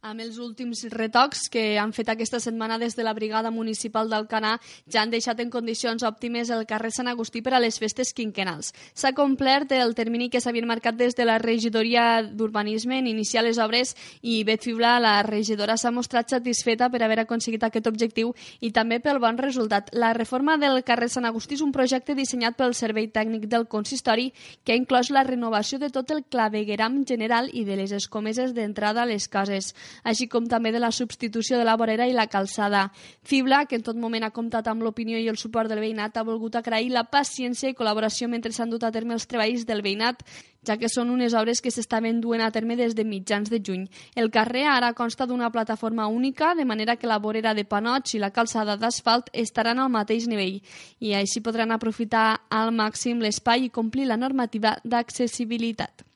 amb 0.03 0.19
els 0.19 0.39
últims 0.43 0.81
retocs 0.91 1.45
que 1.53 1.79
han 1.79 1.93
fet 1.95 2.09
aquesta 2.11 2.41
setmana 2.43 2.75
des 2.79 2.97
de 2.99 3.05
la 3.07 3.13
Brigada 3.15 3.53
Municipal 3.55 4.09
d'Alcanar 4.11 4.57
ja 4.91 5.03
han 5.03 5.13
deixat 5.13 5.39
en 5.41 5.51
condicions 5.51 6.03
òptimes 6.03 6.51
el 6.51 6.65
carrer 6.67 6.91
Sant 6.91 7.07
Agustí 7.07 7.39
per 7.41 7.53
a 7.55 7.61
les 7.63 7.79
festes 7.79 8.11
quinquenals. 8.13 8.73
S'ha 8.99 9.13
complert 9.15 9.71
el 9.77 9.95
termini 9.95 10.29
que 10.29 10.41
s'havien 10.43 10.67
marcat 10.67 10.99
des 10.99 11.15
de 11.15 11.25
la 11.25 11.39
regidoria 11.39 12.23
d'Urbanisme 12.23 12.99
en 12.99 13.07
iniciar 13.07 13.45
les 13.47 13.61
obres 13.63 13.95
i 14.23 14.43
Bet 14.43 14.67
Fibla, 14.67 14.97
la 14.99 15.23
regidora, 15.23 15.77
s'ha 15.79 15.95
mostrat 15.95 16.35
satisfeta 16.35 16.91
per 16.91 17.05
haver 17.05 17.21
aconseguit 17.23 17.63
aquest 17.63 17.87
objectiu 17.87 18.35
i 18.61 18.73
també 18.73 18.99
pel 18.99 19.23
bon 19.23 19.39
resultat. 19.39 19.95
La 19.95 20.13
reforma 20.19 20.59
del 20.59 20.83
carrer 20.83 21.13
Sant 21.15 21.31
Agustí 21.31 21.55
és 21.55 21.63
un 21.63 21.71
projecte 21.71 22.19
dissenyat 22.19 22.59
pel 22.59 22.75
Servei 22.75 23.07
Tècnic 23.07 23.47
del 23.47 23.69
Consistori 23.71 24.33
que 24.65 24.75
ha 24.75 24.81
inclòs 24.83 25.15
la 25.15 25.23
renovació 25.23 25.79
de 25.79 25.95
tot 25.95 26.11
el 26.11 26.25
clavegueram 26.27 27.05
general 27.07 27.49
i 27.53 27.63
de 27.63 27.79
les 27.79 27.95
escomeses 27.95 28.51
d'entrada 28.53 29.07
a 29.07 29.07
les 29.07 29.31
cases 29.31 29.73
així 30.03 30.29
com 30.29 30.47
també 30.49 30.73
de 30.73 30.81
la 30.83 30.93
substitució 30.93 31.59
de 31.59 31.65
la 31.65 31.77
vorera 31.77 32.07
i 32.09 32.13
la 32.17 32.27
calçada. 32.27 32.91
Fibla, 33.23 33.65
que 33.67 33.77
en 33.77 33.83
tot 33.83 33.97
moment 33.97 34.25
ha 34.25 34.33
comptat 34.35 34.69
amb 34.69 34.83
l'opinió 34.83 35.19
i 35.19 35.29
el 35.29 35.39
suport 35.39 35.71
del 35.71 35.83
veïnat, 35.83 36.17
ha 36.17 36.27
volgut 36.27 36.57
agrair 36.57 36.91
la 36.93 37.05
paciència 37.05 37.71
i 37.71 37.77
col·laboració 37.79 38.29
mentre 38.29 38.53
s'han 38.53 38.71
dut 38.71 38.85
a 38.85 38.93
terme 38.93 39.15
els 39.15 39.27
treballs 39.27 39.67
del 39.67 39.83
veïnat, 39.83 40.23
ja 40.67 40.77
que 40.79 40.89
són 40.89 41.11
unes 41.11 41.35
obres 41.35 41.61
que 41.63 41.73
s'estaven 41.75 42.21
duent 42.23 42.43
a 42.43 42.51
terme 42.55 42.77
des 42.79 42.95
de 42.95 43.05
mitjans 43.05 43.51
de 43.51 43.61
juny. 43.65 43.89
El 44.15 44.31
carrer 44.31 44.65
ara 44.71 44.93
consta 44.95 45.27
d'una 45.27 45.51
plataforma 45.51 46.07
única, 46.07 46.55
de 46.55 46.65
manera 46.65 46.97
que 46.97 47.11
la 47.11 47.19
vorera 47.19 47.55
de 47.55 47.65
panots 47.65 48.15
i 48.15 48.23
la 48.23 48.31
calçada 48.31 48.77
d'asfalt 48.77 49.31
estaran 49.33 49.79
al 49.79 49.91
mateix 49.91 50.29
nivell 50.29 50.63
i 51.01 51.15
així 51.19 51.43
podran 51.43 51.75
aprofitar 51.75 52.47
al 52.51 52.73
màxim 52.73 53.21
l'espai 53.21 53.67
i 53.67 53.75
complir 53.75 54.07
la 54.07 54.21
normativa 54.21 54.79
d'accessibilitat. 54.85 56.12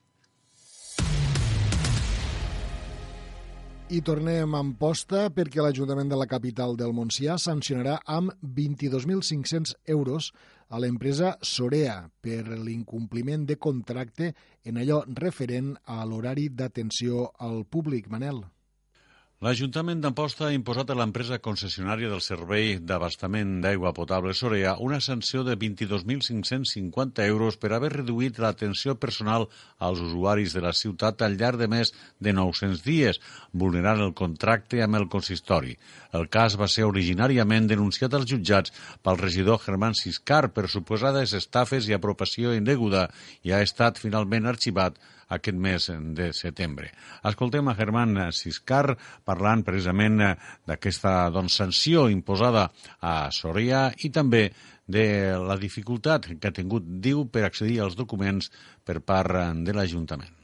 I 3.87 4.01
tornem 4.03 4.51
amb 4.57 4.73
posta 4.75 5.29
perquè 5.31 5.61
l'Ajuntament 5.63 6.09
de 6.11 6.17
la 6.19 6.25
capital 6.27 6.73
del 6.75 6.91
Montsià 6.91 7.37
sancionarà 7.39 7.93
amb 8.03 8.33
22.500 8.57 9.77
euros 9.95 10.27
a 10.67 10.81
l'empresa 10.83 11.29
Sorea 11.39 11.95
per 12.19 12.41
l'incompliment 12.51 13.45
de 13.47 13.55
contracte 13.55 14.33
en 14.67 14.83
allò 14.83 14.99
referent 15.21 15.71
a 15.85 16.03
l'horari 16.03 16.49
d'atenció 16.51 17.29
al 17.39 17.63
públic. 17.63 18.11
Manel. 18.11 18.43
L'Ajuntament 19.45 19.99
d'Amposta 20.01 20.47
ha 20.47 20.53
imposat 20.55 20.89
a 20.89 20.95
l'empresa 20.97 21.37
concessionària 21.45 22.07
del 22.09 22.23
servei 22.25 22.71
d'abastament 22.91 23.49
d'aigua 23.61 23.91
potable 23.93 24.31
Sorea 24.33 24.71
una 24.81 24.97
sanció 25.07 25.43
de 25.45 25.53
22.550 25.63 27.21
euros 27.29 27.59
per 27.61 27.69
haver 27.75 27.91
reduït 27.93 28.39
l'atenció 28.41 28.95
personal 29.03 29.43
als 29.77 29.99
usuaris 30.01 30.55
de 30.57 30.63
la 30.65 30.71
ciutat 30.79 31.21
al 31.21 31.37
llarg 31.37 31.61
de 31.61 31.67
més 31.69 31.93
de 32.17 32.33
900 32.33 32.81
dies, 32.87 33.19
vulnerant 33.53 34.01
el 34.07 34.15
contracte 34.17 34.81
amb 34.81 34.97
el 34.97 35.05
consistori. 35.15 35.77
El 36.17 36.25
cas 36.33 36.55
va 36.57 36.65
ser 36.65 36.87
originàriament 36.89 37.67
denunciat 37.69 38.17
als 38.17 38.25
jutjats 38.31 38.73
pel 39.05 39.21
regidor 39.21 39.61
Germán 39.67 39.93
Siscar 39.93 40.47
per 40.49 40.65
suposades 40.65 41.37
estafes 41.37 41.85
i 41.85 41.93
apropació 41.93 42.57
indeguda 42.57 43.05
i 43.45 43.53
ha 43.53 43.61
estat 43.61 44.01
finalment 44.01 44.49
arxivat 44.49 44.97
aquest 45.33 45.57
mes 45.59 45.89
de 46.15 46.31
setembre. 46.35 46.91
Escoltem 47.27 47.67
a 47.67 47.75
Germán 47.75 48.15
Siscar 48.31 48.95
parlant 49.27 49.65
precisament 49.67 50.21
d'aquesta 50.67 51.29
doncs, 51.35 51.59
sanció 51.59 52.07
imposada 52.13 52.69
a 53.01 53.29
Soria 53.35 53.87
i 54.03 54.11
també 54.13 54.47
de 54.87 55.35
la 55.43 55.59
dificultat 55.59 56.29
que 56.39 56.47
ha 56.47 56.55
tingut, 56.55 56.87
diu, 57.03 57.25
per 57.27 57.43
accedir 57.43 57.81
als 57.83 57.99
documents 57.99 58.51
per 58.87 59.01
part 59.03 59.35
de 59.67 59.75
l'Ajuntament. 59.75 60.36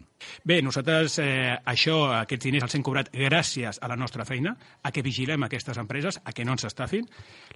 Bé, 0.43 0.61
nosaltres 0.61 1.17
eh, 1.23 1.53
això, 1.65 1.97
aquests 2.17 2.47
diners 2.47 2.65
els 2.67 2.75
hem 2.77 2.83
cobrat 2.85 3.11
gràcies 3.13 3.79
a 3.81 3.89
la 3.91 3.97
nostra 3.99 4.25
feina, 4.25 4.55
a 4.83 4.91
que 4.91 5.03
vigilem 5.05 5.45
aquestes 5.45 5.77
empreses, 5.81 6.19
a 6.23 6.33
que 6.33 6.45
no 6.45 6.55
ens 6.55 6.65
estafin. 6.67 7.07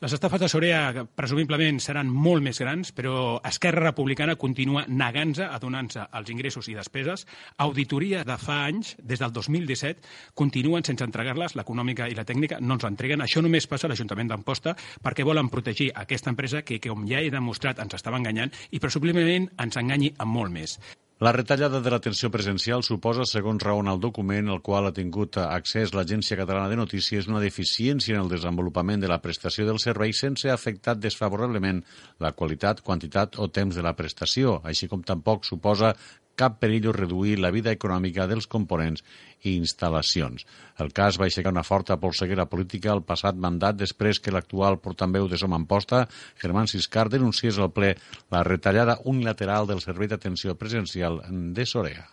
Les 0.01 0.13
estafes 0.13 0.41
de 0.41 0.49
Sorea 0.51 1.05
presumiblement 1.15 1.81
seran 1.83 2.09
molt 2.11 2.45
més 2.45 2.59
grans, 2.61 2.91
però 2.95 3.37
Esquerra 3.47 3.87
Republicana 3.87 4.37
continua 4.37 4.85
negant-se 4.87 5.47
a 5.47 5.59
donar-se 5.59 6.05
els 6.19 6.31
ingressos 6.33 6.69
i 6.69 6.75
despeses. 6.77 7.25
Auditoria 7.65 8.23
de 8.27 8.37
fa 8.41 8.63
anys, 8.67 8.95
des 9.01 9.23
del 9.23 9.33
2017, 9.33 10.05
continuen 10.37 10.85
sense 10.85 11.03
entregar-les, 11.05 11.57
l'econòmica 11.57 12.07
i 12.07 12.15
la 12.17 12.27
tècnica 12.27 12.61
no 12.61 12.77
ens 12.77 12.87
entreguen. 12.89 13.25
Això 13.25 13.43
només 13.43 13.67
passa 13.67 13.87
a 13.87 13.93
l'Ajuntament 13.93 14.31
d'Amposta 14.31 14.75
perquè 15.03 15.25
volen 15.27 15.51
protegir 15.53 15.91
aquesta 15.95 16.33
empresa 16.33 16.63
que, 16.63 16.79
que, 16.79 16.93
com 16.93 17.07
ja 17.09 17.23
he 17.23 17.33
demostrat, 17.33 17.81
ens 17.83 17.97
estava 17.97 18.21
enganyant 18.21 18.53
i 18.71 18.81
presumiblement 18.83 19.51
ens 19.57 19.81
enganyi 19.81 20.13
amb 20.17 20.33
molt 20.39 20.53
més. 20.53 20.79
La 21.17 21.31
retallada 21.33 21.79
de 21.81 21.89
l'atenció 21.89 22.29
presencial 22.29 22.83
suposa, 22.85 23.23
segons 23.25 23.63
raona 23.65 23.95
el 23.95 24.01
document 24.01 24.51
al 24.53 24.59
qual 24.61 24.85
ha 24.85 24.91
tingut 24.93 25.39
accés 25.41 25.89
l'Agència 25.97 26.37
Catalana 26.37 26.69
de 26.69 26.77
Notícies, 26.77 27.25
una 27.31 27.41
deficiència 27.41 28.13
en 28.13 28.21
el 28.21 28.29
desenvolupament 28.29 29.01
de 29.01 29.09
la 29.09 29.17
prestació 29.23 29.65
del 29.65 29.81
servei 29.81 30.13
sense 30.13 30.51
afectar 30.53 30.93
desfavorablement 31.01 31.81
la 32.21 32.35
qualitat, 32.37 32.83
quantitat 32.85 33.39
o 33.41 33.49
temps 33.49 33.73
de 33.73 33.87
la 33.87 33.95
prestació, 33.97 34.59
així 34.61 34.85
com 34.91 35.01
tampoc 35.01 35.49
suposa 35.49 35.95
cap 36.37 36.59
perill 36.61 36.87
o 36.91 36.93
reduir 36.95 37.39
la 37.41 37.51
vida 37.51 37.73
econòmica 37.73 38.27
dels 38.29 38.47
components 38.47 39.03
i 39.43 39.55
instal·lacions. 39.57 40.45
El 40.81 40.93
cas 40.93 41.17
va 41.19 41.27
aixecar 41.27 41.53
una 41.53 41.65
forta 41.65 41.97
polseguera 42.01 42.47
política 42.49 42.93
al 42.93 43.03
passat 43.05 43.35
mandat 43.35 43.77
després 43.81 44.21
que 44.21 44.33
l'actual 44.33 44.79
portaveu 44.83 45.27
de 45.27 45.37
Som 45.41 45.57
Amposta, 45.57 46.05
Germán 46.41 46.69
Siscar, 46.69 47.07
denunciés 47.09 47.57
al 47.57 47.73
ple 47.73 47.95
la 48.33 48.43
retallada 48.45 48.99
unilateral 49.05 49.67
del 49.67 49.81
servei 49.81 50.07
d'atenció 50.07 50.55
presencial 50.55 51.21
de 51.27 51.65
Sorea. 51.65 52.07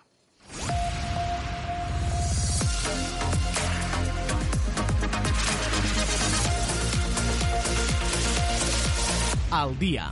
Al 9.54 9.78
dia. 9.78 10.10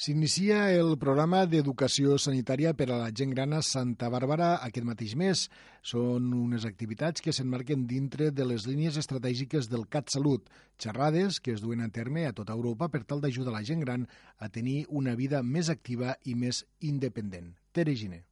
S'inicia 0.00 0.70
el 0.72 0.94
programa 0.96 1.42
d'educació 1.44 2.14
sanitària 2.24 2.70
per 2.76 2.86
a 2.86 3.00
la 3.02 3.08
gent 3.12 3.34
gran 3.34 3.52
a 3.52 3.58
Santa 3.60 4.08
Bàrbara 4.08 4.54
aquest 4.66 4.86
mateix 4.88 5.12
mes. 5.22 5.42
Són 5.90 6.30
unes 6.38 6.64
activitats 6.64 7.20
que 7.20 7.34
s'enmarquen 7.36 7.84
dintre 7.90 8.30
de 8.32 8.46
les 8.48 8.64
línies 8.70 8.96
estratègiques 9.02 9.68
del 9.68 9.84
CatSalut, 9.92 10.48
xerrades 10.80 11.42
que 11.44 11.52
es 11.52 11.60
duen 11.60 11.84
a 11.84 11.90
terme 11.92 12.24
a 12.24 12.32
tota 12.32 12.56
Europa 12.56 12.88
per 12.88 13.02
tal 13.04 13.20
d'ajudar 13.20 13.52
la 13.58 13.64
gent 13.74 13.84
gran 13.84 14.08
a 14.38 14.48
tenir 14.48 14.86
una 14.88 15.12
vida 15.20 15.44
més 15.44 15.68
activa 15.68 16.16
i 16.24 16.32
més 16.46 16.64
independent. 16.80 17.52
Tere 17.76 17.92
Giner. 17.92 18.29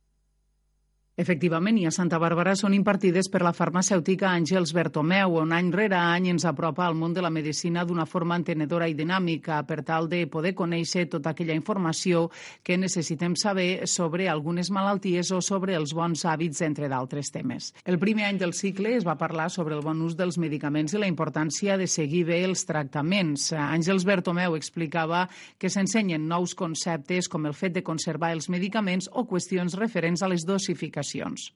Efectivament, 1.18 1.74
i 1.82 1.82
a 1.82 1.90
Santa 1.90 2.20
Bàrbara 2.22 2.52
són 2.54 2.76
impartides 2.76 3.26
per 3.26 3.40
la 3.42 3.50
farmacèutica 3.50 4.28
Àngels 4.30 4.70
Bertomeu, 4.70 5.32
on 5.40 5.50
any 5.50 5.72
rere 5.74 5.96
any 5.98 6.28
ens 6.30 6.44
apropa 6.46 6.84
al 6.86 6.94
món 6.94 7.10
de 7.10 7.24
la 7.24 7.32
medicina 7.34 7.82
d'una 7.82 8.04
forma 8.06 8.36
entenedora 8.38 8.86
i 8.86 8.94
dinàmica 8.94 9.56
per 9.66 9.80
tal 9.82 10.06
de 10.06 10.20
poder 10.30 10.52
conèixer 10.54 11.08
tota 11.10 11.32
aquella 11.32 11.56
informació 11.58 12.28
que 12.62 12.76
necessitem 12.78 13.34
saber 13.34 13.88
sobre 13.90 14.28
algunes 14.30 14.70
malalties 14.70 15.32
o 15.34 15.40
sobre 15.42 15.74
els 15.74 15.90
bons 15.90 16.22
hàbits, 16.22 16.62
entre 16.62 16.86
d'altres 16.86 17.32
temes. 17.34 17.72
El 17.82 17.98
primer 17.98 18.28
any 18.28 18.38
del 18.38 18.54
cicle 18.54 18.94
es 18.94 19.02
va 19.02 19.18
parlar 19.18 19.48
sobre 19.50 19.74
el 19.74 19.82
bon 19.82 19.98
ús 20.06 20.14
dels 20.14 20.38
medicaments 20.38 20.94
i 20.94 21.02
la 21.02 21.10
importància 21.10 21.74
de 21.82 21.90
seguir 21.90 22.28
bé 22.30 22.44
els 22.46 22.62
tractaments. 22.70 23.48
Àngels 23.58 24.06
Bertomeu 24.06 24.54
explicava 24.54 25.26
que 25.58 25.66
s'ensenyen 25.66 26.30
nous 26.30 26.54
conceptes 26.54 27.26
com 27.26 27.50
el 27.50 27.58
fet 27.58 27.74
de 27.74 27.82
conservar 27.82 28.30
els 28.38 28.46
medicaments 28.54 29.10
o 29.10 29.26
qüestions 29.26 29.74
referents 29.82 30.22
a 30.22 30.30
les 30.30 30.46
dosificacions 30.46 31.07
aplicacions. 31.08 31.52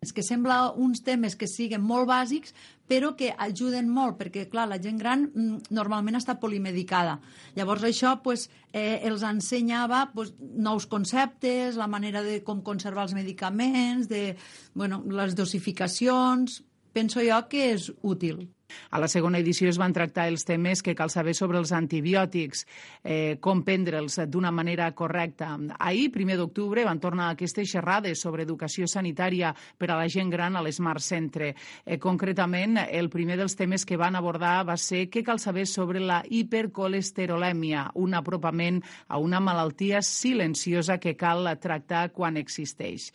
És 0.00 0.14
que 0.16 0.22
sembla 0.24 0.72
uns 0.80 1.02
temes 1.04 1.34
que 1.36 1.46
siguin 1.46 1.82
molt 1.84 2.06
bàsics, 2.08 2.54
però 2.88 3.12
que 3.16 3.34
ajuden 3.36 3.90
molt, 3.92 4.16
perquè, 4.16 4.46
clar, 4.48 4.66
la 4.66 4.78
gent 4.80 4.96
gran 4.96 5.26
mm, 5.28 5.68
normalment 5.76 6.16
està 6.16 6.38
polimedicada. 6.40 7.18
Llavors, 7.54 7.84
això 7.84 8.14
pues, 8.24 8.48
eh, 8.72 9.04
els 9.04 9.22
ensenyava 9.22 10.06
pues, 10.14 10.32
nous 10.40 10.86
conceptes, 10.86 11.76
la 11.76 11.86
manera 11.86 12.22
de 12.22 12.40
com 12.42 12.62
conservar 12.62 13.04
els 13.04 13.14
medicaments, 13.14 14.08
de, 14.08 14.36
bueno, 14.74 15.04
les 15.06 15.36
dosificacions... 15.36 16.62
Penso 16.90 17.22
jo 17.22 17.36
que 17.46 17.68
és 17.70 17.84
útil. 18.02 18.48
A 18.90 19.00
la 19.00 19.08
segona 19.08 19.38
edició 19.38 19.68
es 19.70 19.78
van 19.80 19.92
tractar 19.92 20.28
els 20.30 20.44
temes 20.44 20.82
que 20.82 20.94
cal 20.94 21.10
saber 21.10 21.34
sobre 21.34 21.58
els 21.58 21.72
antibiòtics, 21.72 22.64
eh, 23.04 23.36
com 23.40 23.62
prendre'ls 23.64 24.20
d'una 24.28 24.50
manera 24.50 24.90
correcta. 24.92 25.56
Ahir, 25.78 26.10
primer 26.12 26.36
d'octubre, 26.36 26.84
van 26.84 27.00
tornar 27.00 27.30
aquestes 27.30 27.70
xerrades 27.70 28.20
sobre 28.20 28.44
educació 28.44 28.86
sanitària 28.86 29.54
per 29.78 29.90
a 29.90 29.98
la 29.98 30.08
gent 30.08 30.30
gran 30.30 30.56
a 30.56 30.62
l'Smart 30.62 31.00
Centre. 31.00 31.54
Eh, 31.84 31.98
concretament, 31.98 32.78
el 32.88 33.10
primer 33.10 33.36
dels 33.36 33.56
temes 33.56 33.84
que 33.84 33.96
van 33.96 34.16
abordar 34.16 34.64
va 34.68 34.76
ser 34.76 35.08
què 35.10 35.24
cal 35.24 35.38
saber 35.38 35.66
sobre 35.66 36.00
la 36.00 36.22
hipercolesterolèmia, 36.28 37.90
un 37.94 38.14
apropament 38.14 38.82
a 39.08 39.18
una 39.18 39.40
malaltia 39.40 40.02
silenciosa 40.02 40.98
que 40.98 41.16
cal 41.16 41.48
tractar 41.60 42.10
quan 42.12 42.36
existeix. 42.36 43.10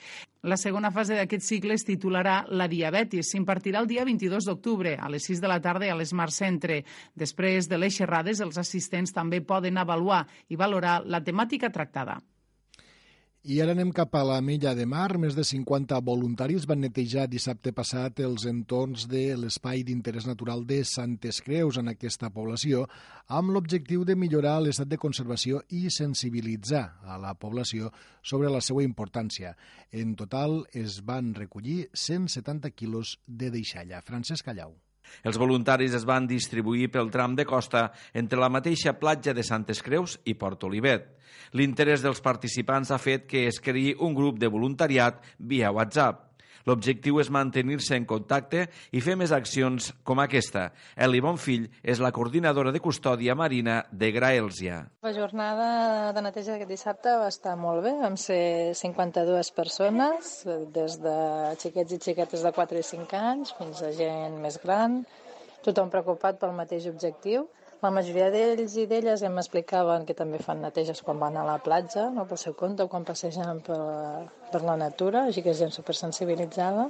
La 0.46 0.60
segona 0.62 0.92
fase 0.94 1.16
d'aquest 1.18 1.42
cicle 1.42 1.74
es 1.74 1.84
titularà 1.88 2.36
La 2.54 2.68
diabetis. 2.70 3.32
S'impartirà 3.32 3.80
el 3.82 3.88
dia 3.90 4.04
22 4.06 4.46
d'octubre 4.46 4.92
a 4.94 5.10
les 5.10 5.26
6 5.26 5.42
de 5.42 5.50
la 5.50 5.58
tarda 5.58 5.90
a 5.90 5.96
l'Smart 5.98 6.36
Centre. 6.36 6.84
Després 7.18 7.66
de 7.72 7.80
les 7.82 7.98
xerrades, 7.98 8.44
els 8.46 8.62
assistents 8.62 9.16
també 9.16 9.42
poden 9.42 9.82
avaluar 9.82 10.22
i 10.54 10.62
valorar 10.62 11.00
la 11.10 11.24
temàtica 11.26 11.74
tractada. 11.74 12.20
I 13.46 13.60
ara 13.62 13.76
anem 13.76 13.92
cap 13.94 14.16
a 14.18 14.24
la 14.26 14.40
Mella 14.42 14.72
de 14.74 14.88
Mar. 14.90 15.20
Més 15.22 15.36
de 15.38 15.44
50 15.46 16.00
voluntaris 16.02 16.64
van 16.66 16.80
netejar 16.82 17.28
dissabte 17.30 17.70
passat 17.78 18.18
els 18.26 18.48
entorns 18.50 19.04
de 19.12 19.36
l'espai 19.38 19.84
d'interès 19.86 20.26
natural 20.26 20.64
de 20.66 20.80
Santes 20.90 21.44
Creus 21.46 21.78
en 21.78 21.92
aquesta 21.92 22.32
població 22.34 22.88
amb 23.30 23.54
l'objectiu 23.54 24.02
de 24.02 24.16
millorar 24.18 24.56
l'estat 24.66 24.90
de 24.90 24.98
conservació 24.98 25.62
i 25.70 25.92
sensibilitzar 25.94 26.82
a 27.06 27.20
la 27.22 27.36
població 27.38 27.92
sobre 28.24 28.50
la 28.50 28.64
seva 28.66 28.82
importància. 28.82 29.54
En 29.94 30.16
total 30.18 30.64
es 30.74 31.04
van 31.06 31.36
recollir 31.38 31.92
170 31.94 32.74
quilos 32.74 33.20
de 33.28 33.52
deixalla. 33.54 34.02
Francesc 34.02 34.50
Callau. 34.50 34.74
Els 35.22 35.38
voluntaris 35.38 35.94
es 35.94 36.10
van 36.10 36.26
distribuir 36.26 36.90
pel 36.90 37.14
tram 37.14 37.38
de 37.38 37.46
costa 37.46 37.92
entre 38.12 38.42
la 38.42 38.50
mateixa 38.50 38.98
platja 38.98 39.38
de 39.38 39.46
Santes 39.46 39.86
Creus 39.86 40.18
i 40.26 40.34
Port 40.34 40.66
Olivet. 40.66 41.15
L'interès 41.54 42.04
dels 42.06 42.22
participants 42.22 42.92
ha 42.92 43.02
fet 43.02 43.28
que 43.30 43.48
es 43.50 43.60
creï 43.64 43.96
un 44.00 44.16
grup 44.18 44.40
de 44.40 44.52
voluntariat 44.52 45.22
via 45.40 45.74
WhatsApp. 45.76 46.26
L'objectiu 46.66 47.20
és 47.22 47.30
mantenir-se 47.30 47.94
en 47.94 48.08
contacte 48.10 48.64
i 48.90 49.02
fer 49.06 49.14
més 49.20 49.32
accions 49.36 49.92
com 50.08 50.22
aquesta. 50.22 50.72
Eli 50.98 51.22
Bonfill 51.22 51.68
és 51.86 52.02
la 52.02 52.10
coordinadora 52.16 52.74
de 52.74 52.82
custòdia 52.82 53.36
marina 53.38 53.84
de 53.92 54.10
Graelsia. 54.16 54.80
La 55.06 55.14
jornada 55.14 55.68
de 56.16 56.24
neteja 56.26 56.56
d'aquest 56.56 56.74
dissabte 56.74 57.14
va 57.22 57.30
estar 57.30 57.54
molt 57.60 57.86
bé. 57.86 57.94
Vam 58.02 58.18
ser 58.18 58.74
52 58.82 59.52
persones, 59.54 60.40
des 60.74 60.98
de 61.04 61.18
xiquets 61.62 61.94
i 61.94 62.02
xiquetes 62.08 62.46
de 62.46 62.54
4 62.58 62.82
i 62.82 62.88
5 62.90 63.22
anys 63.22 63.54
fins 63.60 63.86
a 63.86 63.94
gent 63.94 64.42
més 64.42 64.58
gran, 64.64 65.04
tothom 65.66 65.94
preocupat 65.94 66.42
pel 66.42 66.58
mateix 66.58 66.90
objectiu. 66.90 67.46
La 67.86 67.92
majoria 67.94 68.32
d'ells 68.34 68.74
i 68.82 68.88
d'elles 68.90 69.22
ja 69.22 69.30
m'explicaven 69.30 70.08
que 70.08 70.16
també 70.18 70.40
fan 70.42 70.64
neteges 70.64 71.04
quan 71.06 71.20
van 71.22 71.36
a 71.38 71.44
la 71.46 71.60
platja, 71.66 72.08
no, 72.16 72.24
pel 72.26 72.40
seu 72.42 72.56
compte, 72.58 72.82
o 72.82 72.90
quan 72.90 73.04
passegen 73.06 73.60
per, 73.68 73.78
per 74.50 74.62
la 74.66 74.74
natura, 74.82 75.28
així 75.30 75.44
que 75.46 75.54
és 75.54 75.60
gent 75.62 75.76
supersensibilitzada. 75.76 76.88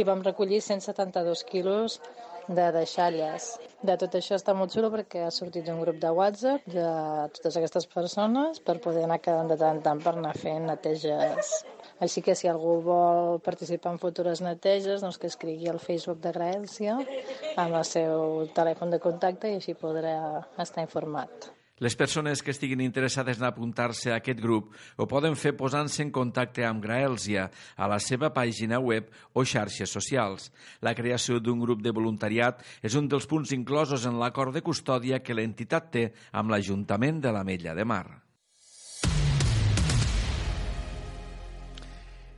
I 0.00 0.06
vam 0.08 0.24
recollir 0.24 0.62
172 0.64 1.44
quilos 1.50 1.98
de 2.48 2.66
deixalles. 2.74 3.52
De 3.82 3.96
tot 3.98 4.14
això 4.18 4.38
està 4.38 4.54
molt 4.54 4.74
xulo 4.74 4.90
perquè 4.94 5.26
ha 5.26 5.34
sortit 5.34 5.68
un 5.72 5.82
grup 5.82 6.00
de 6.02 6.10
WhatsApp 6.16 6.66
de 6.70 6.88
totes 7.36 7.60
aquestes 7.60 7.86
persones 7.94 8.62
per 8.62 8.80
poder 8.82 9.06
anar 9.06 9.20
quedant 9.22 9.50
de 9.50 9.58
tant 9.60 9.78
en 9.78 9.86
tant 9.86 10.02
per 10.02 10.16
anar 10.16 10.34
fent 10.38 10.66
neteges 10.70 11.54
així 12.02 12.22
que 12.26 12.34
si 12.34 12.48
algú 12.50 12.80
vol 12.82 13.36
participar 13.46 13.92
en 13.94 14.00
futures 14.02 14.42
neteges, 14.42 15.04
doncs 15.04 15.20
que 15.22 15.30
escrigui 15.30 15.70
al 15.70 15.78
Facebook 15.86 16.18
de 16.24 16.34
Graèlcia 16.34 16.98
amb 17.64 17.78
el 17.78 17.86
seu 17.86 18.46
telèfon 18.58 18.90
de 18.90 19.02
contacte 19.06 19.52
i 19.52 19.60
així 19.60 19.78
podrà 19.78 20.16
estar 20.66 20.82
informat. 20.88 21.52
Les 21.80 21.96
persones 21.96 22.42
que 22.44 22.52
estiguin 22.52 22.82
interessades 22.84 23.38
en 23.40 23.46
apuntar-se 23.48 24.12
a 24.12 24.18
aquest 24.20 24.40
grup 24.44 24.74
ho 25.00 25.06
poden 25.08 25.34
fer 25.40 25.54
posant-se 25.56 26.02
en 26.04 26.10
contacte 26.14 26.66
amb 26.68 26.84
Graelsia 26.84 27.48
a 27.76 27.88
la 27.90 27.98
seva 27.98 28.30
pàgina 28.34 28.78
web 28.78 29.08
o 29.32 29.44
xarxes 29.44 29.90
socials. 29.90 30.50
La 30.84 30.94
creació 30.94 31.40
d'un 31.40 31.62
grup 31.64 31.82
de 31.82 31.94
voluntariat 31.96 32.60
és 32.82 32.94
un 32.94 33.08
dels 33.08 33.26
punts 33.26 33.54
inclosos 33.56 34.04
en 34.06 34.20
l'acord 34.20 34.52
de 34.54 34.62
custòdia 34.62 35.22
que 35.24 35.34
l'entitat 35.34 35.90
té 35.90 36.04
amb 36.32 36.52
l'Ajuntament 36.52 37.24
de 37.24 37.32
la 37.32 37.42
Mella 37.42 37.74
de 37.74 37.88
Mar. 37.88 38.06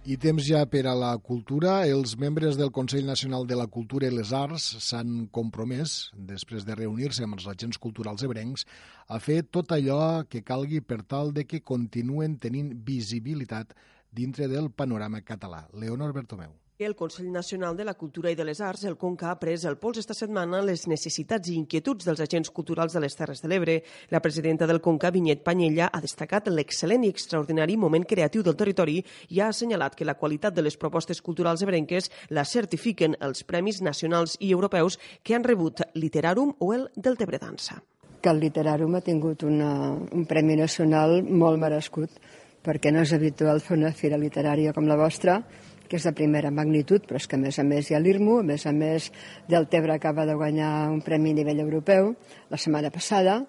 I 0.05 0.19
temps 0.21 0.45
ja 0.45 0.59
per 0.69 0.83
a 0.85 0.93
la 0.93 1.15
cultura. 1.17 1.79
Els 1.89 2.11
membres 2.21 2.59
del 2.61 2.69
Consell 2.77 3.07
Nacional 3.09 3.47
de 3.49 3.57
la 3.57 3.65
Cultura 3.73 4.11
i 4.11 4.13
les 4.13 4.35
Arts 4.37 4.67
s'han 4.85 5.31
compromès, 5.33 5.95
després 6.29 6.67
de 6.69 6.77
reunir-se 6.77 7.25
amb 7.25 7.39
els 7.39 7.47
agents 7.49 7.81
culturals 7.81 8.25
ebrencs, 8.27 8.67
a 9.09 9.17
fer 9.17 9.39
tot 9.49 9.73
allò 9.73 10.27
que 10.29 10.43
calgui 10.45 10.83
per 10.85 11.01
tal 11.09 11.33
de 11.33 11.47
que 11.49 11.63
continuen 11.65 12.37
tenint 12.37 12.75
visibilitat 12.85 13.73
dintre 14.13 14.51
del 14.53 14.69
panorama 14.69 15.25
català. 15.25 15.65
Leonor 15.73 16.13
Bertomeu. 16.13 16.53
El 16.77 16.97
Consell 16.97 17.31
Nacional 17.31 17.77
de 17.77 17.85
la 17.85 17.95
Cultura 17.95 18.33
i 18.33 18.35
de 18.35 18.43
les 18.43 18.61
Arts, 18.61 18.83
el 18.83 18.97
CONCA, 18.99 19.29
ha 19.31 19.39
pres 19.39 19.63
el 19.63 19.77
pols 19.79 20.01
esta 20.01 20.15
setmana 20.19 20.59
les 20.67 20.89
necessitats 20.91 21.53
i 21.53 21.55
inquietuds 21.55 22.03
dels 22.03 22.19
agents 22.25 22.51
culturals 22.51 22.97
de 22.97 23.03
les 23.05 23.15
Terres 23.15 23.39
de 23.45 23.47
l'Ebre. 23.47 23.77
La 24.11 24.19
presidenta 24.19 24.67
del 24.67 24.81
CONCA, 24.83 25.13
Vinyet 25.15 25.45
Panyella, 25.47 25.87
ha 25.87 26.01
destacat 26.03 26.49
l'excel·lent 26.51 27.05
i 27.07 27.13
extraordinari 27.15 27.77
moment 27.79 28.03
creatiu 28.03 28.43
del 28.43 28.57
territori 28.59 28.97
i 29.31 29.39
ha 29.39 29.53
assenyalat 29.55 29.95
que 29.95 30.09
la 30.09 30.17
qualitat 30.19 30.57
de 30.57 30.65
les 30.67 30.75
propostes 30.77 31.23
culturals 31.23 31.63
ebrenques 31.63 32.11
la 32.35 32.43
certifiquen 32.43 33.15
els 33.21 33.47
premis 33.47 33.79
nacionals 33.79 34.35
i 34.41 34.51
europeus 34.51 34.99
que 35.23 35.37
han 35.39 35.47
rebut 35.47 35.85
Literarum 35.95 36.57
o 36.59 36.73
el 36.75 36.89
del 36.97 37.15
Tebre 37.17 37.39
Dansa. 37.39 37.79
Que 38.21 38.33
el 38.35 38.41
Literarum 38.43 38.97
ha 38.99 39.05
tingut 39.07 39.45
una, 39.47 39.93
un 39.95 40.27
premi 40.27 40.59
nacional 40.59 41.23
molt 41.23 41.63
merescut 41.63 42.19
perquè 42.65 42.91
no 42.91 43.05
és 43.05 43.13
habitual 43.15 43.63
fer 43.63 43.77
una 43.77 43.93
fira 43.95 44.19
literària 44.19 44.73
com 44.73 44.89
la 44.89 44.99
vostra, 44.99 45.39
que 45.89 45.99
és 45.99 46.07
de 46.07 46.13
primera 46.17 46.51
magnitud, 46.51 47.05
però 47.07 47.21
és 47.21 47.29
que 47.29 47.37
a 47.37 47.43
més 47.43 47.59
a 47.59 47.65
més 47.67 47.91
hi 47.91 47.97
ha 47.97 48.03
l'IRMU, 48.03 48.41
a 48.41 48.47
més 48.47 48.67
a 48.67 48.73
més 48.73 49.11
Deltebre 49.49 49.95
acaba 49.95 50.27
de 50.27 50.35
guanyar 50.35 50.91
un 50.91 51.03
premi 51.05 51.35
a 51.35 51.41
nivell 51.41 51.65
europeu 51.65 52.15
la 52.51 52.61
setmana 52.61 52.91
passada, 52.95 53.43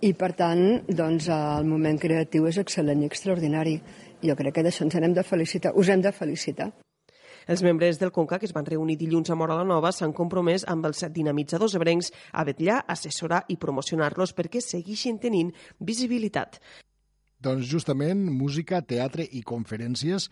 i 0.00 0.12
per 0.14 0.32
tant 0.38 0.84
doncs, 0.86 1.26
el 1.32 1.66
moment 1.66 1.98
creatiu 1.98 2.46
és 2.46 2.58
excel·lent 2.60 3.02
i 3.02 3.08
extraordinari. 3.08 3.78
Jo 4.22 4.36
crec 4.38 4.58
que 4.58 4.62
d'això 4.66 4.84
ens 4.86 4.94
hem 4.94 5.14
de 5.14 5.24
felicitar, 5.26 5.72
us 5.74 5.88
hem 5.88 6.04
de 6.04 6.12
felicitar. 6.12 6.70
Els 7.48 7.62
membres 7.64 7.96
del 7.96 8.12
CONCA, 8.12 8.36
que 8.38 8.44
es 8.44 8.52
van 8.52 8.66
reunir 8.66 8.98
dilluns 9.00 9.30
a 9.32 9.36
Mora 9.38 9.56
la 9.56 9.64
Nova, 9.64 9.88
s'han 9.90 10.12
compromès 10.12 10.66
amb 10.68 10.84
els 10.84 11.00
dinamitzadors 11.14 11.78
ebrencs 11.78 12.12
a 12.32 12.44
vetllar, 12.44 12.82
assessorar 12.86 13.46
i 13.48 13.56
promocionar-los 13.56 14.34
perquè 14.36 14.60
segueixin 14.60 15.16
tenint 15.18 15.54
visibilitat. 15.80 16.60
Doncs 17.40 17.64
justament 17.70 18.26
música, 18.34 18.82
teatre 18.82 19.24
i 19.24 19.40
conferències 19.46 20.28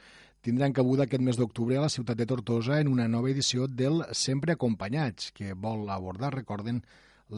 tindran 0.47 0.71
cabuda 0.71 1.09
aquest 1.09 1.25
mes 1.27 1.39
d'octubre 1.41 1.75
a 1.75 1.81
la 1.83 1.91
ciutat 1.91 2.21
de 2.21 2.27
Tortosa 2.31 2.77
en 2.79 2.87
una 2.93 3.09
nova 3.11 3.33
edició 3.33 3.65
del 3.67 4.05
Sempre 4.15 4.55
Acompanyats, 4.55 5.33
que 5.35 5.57
vol 5.67 5.91
abordar, 5.91 6.31
recorden, 6.37 6.79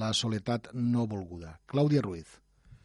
la 0.03 0.11
soledat 0.13 0.69
no 0.75 1.07
volguda. 1.09 1.55
Clàudia 1.73 2.05
Ruiz. 2.05 2.37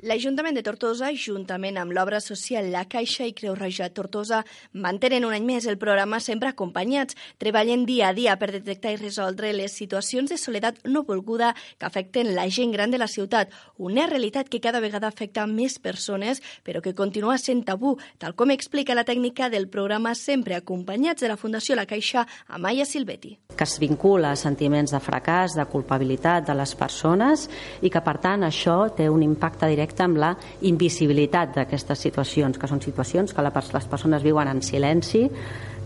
L'Ajuntament 0.04 0.58
de 0.58 0.62
Tortosa, 0.68 1.14
juntament 1.16 1.78
amb 1.80 1.94
l'obra 1.96 2.18
social 2.20 2.66
La 2.74 2.82
Caixa 2.92 3.24
i 3.24 3.32
Creu 3.32 3.54
Roja 3.56 3.86
Tortosa, 3.96 4.42
mantenen 4.76 5.24
un 5.24 5.32
any 5.32 5.46
més 5.48 5.64
el 5.64 5.78
programa 5.80 6.18
Sempre 6.20 6.50
Acompanyats, 6.52 7.16
treballen 7.40 7.86
dia 7.88 8.10
a 8.10 8.16
dia 8.18 8.34
per 8.36 8.50
detectar 8.52 8.92
i 8.92 8.98
resoldre 9.00 9.54
les 9.56 9.72
situacions 9.72 10.28
de 10.28 10.36
soledat 10.36 10.82
no 10.84 11.06
volguda 11.08 11.54
que 11.80 11.88
afecten 11.88 12.34
la 12.36 12.50
gent 12.52 12.74
gran 12.76 12.92
de 12.92 13.00
la 13.00 13.08
ciutat, 13.08 13.54
una 13.78 14.04
realitat 14.12 14.50
que 14.52 14.60
cada 14.60 14.82
vegada 14.84 15.08
afecta 15.08 15.46
més 15.48 15.78
persones, 15.80 16.44
però 16.68 16.84
que 16.84 16.92
continua 16.92 17.38
sent 17.40 17.64
tabú, 17.64 17.96
tal 18.20 18.36
com 18.36 18.52
explica 18.52 19.00
la 19.00 19.08
tècnica 19.08 19.48
del 19.48 19.70
programa 19.72 20.18
Sempre 20.20 20.60
Acompanyats 20.60 21.24
de 21.24 21.32
la 21.32 21.40
Fundació 21.40 21.80
La 21.80 21.88
Caixa, 21.88 22.26
Amaya 22.50 22.84
Silvetti. 22.84 23.38
Que 23.56 23.64
es 23.64 23.80
vincula 23.80 24.34
a 24.34 24.42
sentiments 24.44 24.92
de 24.92 25.00
fracàs, 25.00 25.56
de 25.56 25.64
culpabilitat 25.72 26.52
de 26.52 26.60
les 26.60 26.76
persones 26.76 27.48
i 27.80 27.88
que, 27.88 28.04
per 28.04 28.20
tant, 28.20 28.44
això 28.44 28.82
té 28.92 29.08
un 29.08 29.24
impacte 29.24 29.72
directe 29.72 29.93
directe 29.94 30.04
amb 30.04 30.18
la 30.18 30.34
invisibilitat 30.62 31.54
d'aquestes 31.56 32.00
situacions, 32.00 32.58
que 32.58 32.68
són 32.68 32.82
situacions 32.82 33.34
que 33.34 33.44
les 33.44 33.88
persones 33.88 34.24
viuen 34.24 34.48
en 34.48 34.62
silenci, 34.62 35.30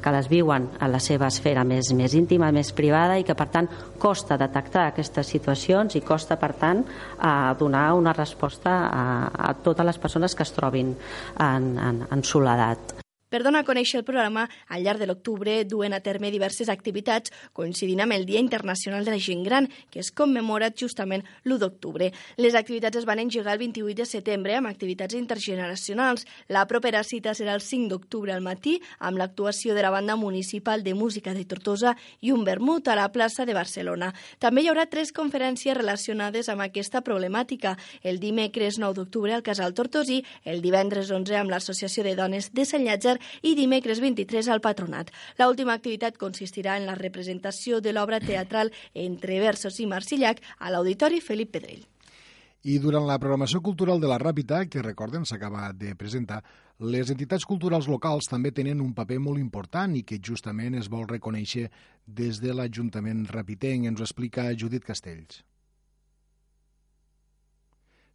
que 0.01 0.11
les 0.11 0.29
viuen 0.29 0.69
a 0.79 0.87
la 0.87 0.99
seva 0.99 1.27
esfera 1.27 1.63
més, 1.65 1.91
més 1.93 2.13
íntima, 2.13 2.51
més 2.51 2.71
privada 2.71 3.17
i 3.17 3.25
que 3.25 3.35
per 3.35 3.49
tant 3.49 3.67
costa 3.99 4.37
detectar 4.37 4.87
aquestes 4.87 5.27
situacions 5.27 5.95
i 5.95 6.01
costa 6.01 6.37
per 6.37 6.53
tant 6.53 6.85
a 7.19 7.53
donar 7.59 7.93
una 7.97 8.13
resposta 8.13 8.77
a, 8.87 9.03
a 9.49 9.53
totes 9.53 9.85
les 9.85 9.97
persones 9.97 10.35
que 10.35 10.45
es 10.45 10.53
trobin 10.53 10.95
en, 11.39 11.73
en, 11.77 12.05
en 12.11 12.23
soledat. 12.23 12.96
Per 13.37 13.43
donar 13.45 13.59
a 13.61 13.67
conèixer 13.67 13.99
el 13.99 14.03
programa, 14.05 14.47
al 14.73 14.81
llarg 14.81 14.97
de 14.97 15.05
l'octubre 15.05 15.59
duen 15.69 15.93
a 15.93 15.99
terme 16.01 16.31
diverses 16.33 16.71
activitats 16.73 17.29
coincidint 17.53 17.99
amb 18.01 18.15
el 18.15 18.23
Dia 18.25 18.39
Internacional 18.41 19.05
de 19.05 19.11
la 19.13 19.19
Gent 19.21 19.43
Gran, 19.45 19.67
que 19.93 19.99
es 20.01 20.09
commemora 20.09 20.71
justament 20.73 21.21
l'1 21.45 21.59
d'octubre. 21.61 22.07
Les 22.41 22.57
activitats 22.57 22.97
es 22.97 23.05
van 23.05 23.21
engegar 23.21 23.53
el 23.53 23.59
28 23.61 23.99
de 23.99 24.07
setembre 24.09 24.55
amb 24.57 24.71
activitats 24.71 25.13
intergeneracionals. 25.13 26.25
La 26.49 26.63
propera 26.65 27.03
cita 27.05 27.35
serà 27.37 27.53
el 27.53 27.61
5 27.61 27.91
d'octubre 27.91 28.33
al 28.33 28.41
matí 28.41 28.79
amb 28.97 29.21
l'actuació 29.21 29.77
de 29.77 29.85
la 29.85 29.93
Banda 29.93 30.15
Municipal 30.17 30.81
de 30.81 30.95
Música 30.97 31.35
de 31.37 31.45
Tortosa 31.45 31.93
i 32.21 32.33
un 32.33 32.41
vermut 32.41 32.89
a 32.89 32.97
la 32.97 33.11
plaça 33.13 33.45
de 33.45 33.53
Barcelona. 33.53 34.15
També 34.39 34.65
hi 34.65 34.71
haurà 34.73 34.87
tres 34.89 35.13
conferències 35.13 35.77
relacionades 35.77 36.49
amb 36.49 36.65
aquesta 36.65 37.03
problemàtica. 37.05 37.77
El 38.01 38.17
dimecres 38.17 38.81
9 38.81 38.97
d'octubre 38.97 39.37
al 39.37 39.45
Casal 39.45 39.77
Tortosí, 39.77 40.23
el 40.43 40.65
divendres 40.65 41.13
11 41.13 41.37
amb 41.37 41.53
l'Associació 41.53 42.01
de 42.01 42.17
Dones 42.17 42.49
de 42.49 42.65
Sant 42.65 42.81
Llàtzer 42.81 43.19
i 43.41 43.55
dimecres 43.55 44.01
23 44.03 44.49
al 44.53 44.61
Patronat. 44.61 45.11
L 45.37 45.49
última 45.49 45.73
activitat 45.73 46.17
consistirà 46.17 46.77
en 46.77 46.87
la 46.87 46.95
representació 46.95 47.81
de 47.81 47.93
l'obra 47.93 48.19
teatral 48.19 48.73
Entre 48.93 49.39
versos 49.39 49.79
i 49.79 49.85
Marcillac 49.85 50.41
a 50.59 50.71
l'Auditori 50.71 51.21
Felip 51.21 51.53
Pedrell. 51.55 51.85
I 52.67 52.79
durant 52.83 53.05
la 53.07 53.19
programació 53.21 53.61
cultural 53.63 54.01
de 54.01 54.09
la 54.09 54.17
Ràpita, 54.19 54.63
que 54.67 54.81
recorden 54.83 55.23
s'acaba 55.25 55.69
de 55.71 55.93
presentar, 55.95 56.41
les 56.79 57.09
entitats 57.13 57.45
culturals 57.47 57.87
locals 57.87 58.27
també 58.27 58.51
tenen 58.51 58.81
un 58.83 58.91
paper 58.97 59.19
molt 59.23 59.39
important 59.39 59.95
i 59.95 60.03
que 60.03 60.19
justament 60.19 60.75
es 60.75 60.89
vol 60.91 61.07
reconèixer 61.07 61.69
des 62.05 62.41
de 62.43 62.53
l'Ajuntament 62.53 63.23
rapitenc. 63.31 63.87
Ens 63.87 64.01
ho 64.01 64.05
explica 64.09 64.51
Judit 64.53 64.83
Castells. 64.83 65.43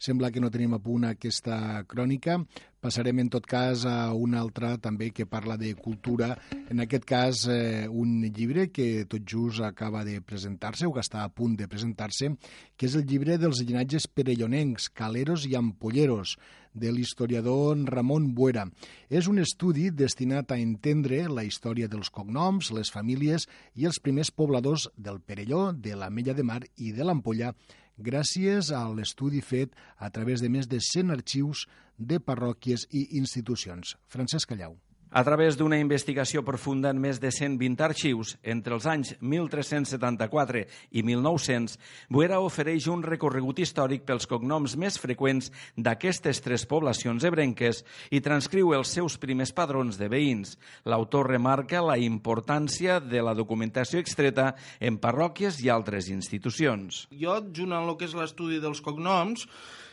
Sembla 0.03 0.33
que 0.35 0.41
no 0.43 0.49
tenim 0.51 0.73
a 0.75 0.81
punt 0.83 1.05
aquesta 1.07 1.57
crònica. 1.87 2.41
Passarem 2.83 3.21
en 3.23 3.29
tot 3.31 3.45
cas 3.47 3.85
a 3.87 4.11
una 4.19 4.41
altra 4.43 4.73
també 4.83 5.12
que 5.15 5.29
parla 5.31 5.55
de 5.55 5.69
cultura. 5.79 6.33
En 6.75 6.83
aquest 6.83 7.05
cas, 7.07 7.45
eh, 7.47 7.87
un 7.87 8.17
llibre 8.27 8.65
que 8.75 9.05
tot 9.07 9.23
just 9.23 9.62
acaba 9.62 10.03
de 10.03 10.17
presentar-se 10.21 10.88
o 10.88 10.93
que 10.93 11.05
està 11.05 11.23
a 11.23 11.29
punt 11.31 11.55
de 11.55 11.69
presentar-se, 11.71 12.33
que 12.77 12.87
és 12.87 12.97
el 12.99 13.07
llibre 13.07 13.37
dels 13.38 13.62
llinatges 13.62 14.09
perellonencs, 14.09 14.88
caleros 14.91 15.47
i 15.47 15.55
ampolleros, 15.55 16.35
de 16.75 16.91
l'historiador 16.91 17.79
Ramon 17.87 18.33
Buera. 18.35 18.65
És 19.09 19.29
un 19.29 19.38
estudi 19.38 19.91
destinat 19.91 20.51
a 20.51 20.59
entendre 20.59 21.29
la 21.29 21.45
història 21.45 21.87
dels 21.87 22.11
cognoms, 22.11 22.73
les 22.73 22.91
famílies 22.91 23.47
i 23.77 23.87
els 23.87 24.01
primers 24.01 24.33
pobladors 24.33 24.88
del 24.97 25.21
Perelló, 25.21 25.71
de 25.73 25.95
la 25.95 26.11
Mella 26.11 26.35
de 26.35 26.43
Mar 26.43 26.62
i 26.77 26.91
de 26.97 27.05
l'Ampolla, 27.05 27.53
gràcies 27.99 28.71
a 28.73 28.85
l'estudi 28.93 29.41
fet 29.41 29.75
a 29.99 30.11
través 30.11 30.41
de 30.41 30.49
més 30.49 30.69
de 30.69 30.81
100 30.81 31.13
arxius 31.13 31.67
de 31.99 32.21
parròquies 32.21 32.89
i 32.91 33.09
institucions. 33.19 33.97
Francesc 34.09 34.49
Callau. 34.53 34.79
A 35.12 35.20
través 35.27 35.59
d'una 35.61 35.77
investigació 35.77 36.40
profunda 36.40 36.88
en 36.88 36.96
més 36.96 37.18
de 37.20 37.29
120 37.29 37.83
arxius, 37.85 38.31
entre 38.48 38.72
els 38.72 38.87
anys 38.88 39.11
1374 39.20 40.62
i 40.96 41.03
1900, 41.05 41.75
Buera 42.09 42.38
ofereix 42.40 42.87
un 42.88 43.03
recorregut 43.05 43.61
històric 43.61 44.07
pels 44.09 44.25
cognoms 44.31 44.72
més 44.81 44.96
freqüents 44.96 45.51
d'aquestes 45.77 46.40
tres 46.40 46.64
poblacions 46.64 47.29
ebrenques 47.29 47.83
i 48.09 48.22
transcriu 48.25 48.72
els 48.72 48.94
seus 48.96 49.18
primers 49.20 49.53
padrons 49.53 50.01
de 50.01 50.09
veïns. 50.09 50.57
L'autor 50.88 51.29
remarca 51.35 51.85
la 51.85 51.98
importància 52.01 52.96
de 53.05 53.20
la 53.20 53.37
documentació 53.37 54.01
extreta 54.01 54.55
en 54.81 54.96
parròquies 54.96 55.61
i 55.61 55.68
altres 55.68 56.09
institucions. 56.09 57.05
Jo, 57.12 57.37
junt 57.53 57.77
amb 57.77 57.92
el 57.92 58.01
que 58.01 58.09
és 58.09 58.16
l'estudi 58.16 58.64
dels 58.64 58.81
cognoms, 58.81 59.44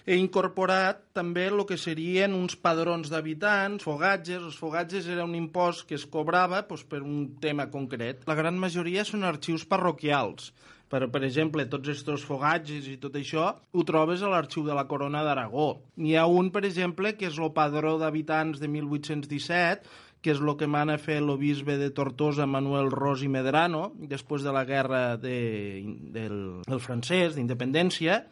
he 0.10 0.18
incorporat 0.18 1.04
també 1.14 1.44
el 1.52 1.62
que 1.70 1.78
serien 1.78 2.34
uns 2.34 2.56
padrons 2.58 3.12
d'habitants, 3.14 3.86
fogatges. 3.86 4.42
Els 4.42 4.58
fogatges 4.58 5.06
era 5.06 5.28
un 5.28 5.36
impost 5.38 5.86
que 5.86 6.00
es 6.00 6.08
cobrava 6.10 6.64
doncs, 6.66 6.88
per 6.90 7.04
un 7.06 7.36
tema 7.44 7.68
concret. 7.70 8.26
La 8.26 8.38
gran 8.40 8.58
majoria 8.58 9.06
són 9.06 9.28
arxius 9.28 9.68
parroquials. 9.70 10.50
Per, 10.90 11.04
per 11.14 11.22
exemple, 11.28 11.68
tots 11.70 11.92
aquests 11.94 12.26
fogatges 12.26 12.90
i 12.90 12.98
tot 12.98 13.20
això 13.20 13.52
ho 13.54 13.86
trobes 13.86 14.26
a 14.26 14.34
l'arxiu 14.34 14.66
de 14.66 14.74
la 14.74 14.88
Corona 14.90 15.22
d'Aragó. 15.22 15.70
N'hi 16.02 16.18
ha 16.18 16.26
un, 16.26 16.50
per 16.50 16.66
exemple, 16.66 17.14
que 17.14 17.30
és 17.30 17.38
el 17.38 17.54
padró 17.54 18.00
d'habitants 18.02 18.58
de 18.58 18.72
1817, 18.80 19.86
que 20.26 20.34
és 20.34 20.42
el 20.42 20.56
que 20.58 20.68
mana 20.68 20.98
fer 20.98 21.22
l'obisbe 21.22 21.78
de 21.78 21.94
Tortosa, 21.94 22.50
Manuel 22.50 22.90
Ros 22.90 23.22
i 23.22 23.30
Medrano, 23.30 23.92
després 24.10 24.42
de 24.42 24.58
la 24.58 24.66
guerra 24.66 25.04
de, 25.22 25.38
del, 26.18 26.40
del 26.66 26.82
francès, 26.82 27.38
d'independència, 27.38 28.24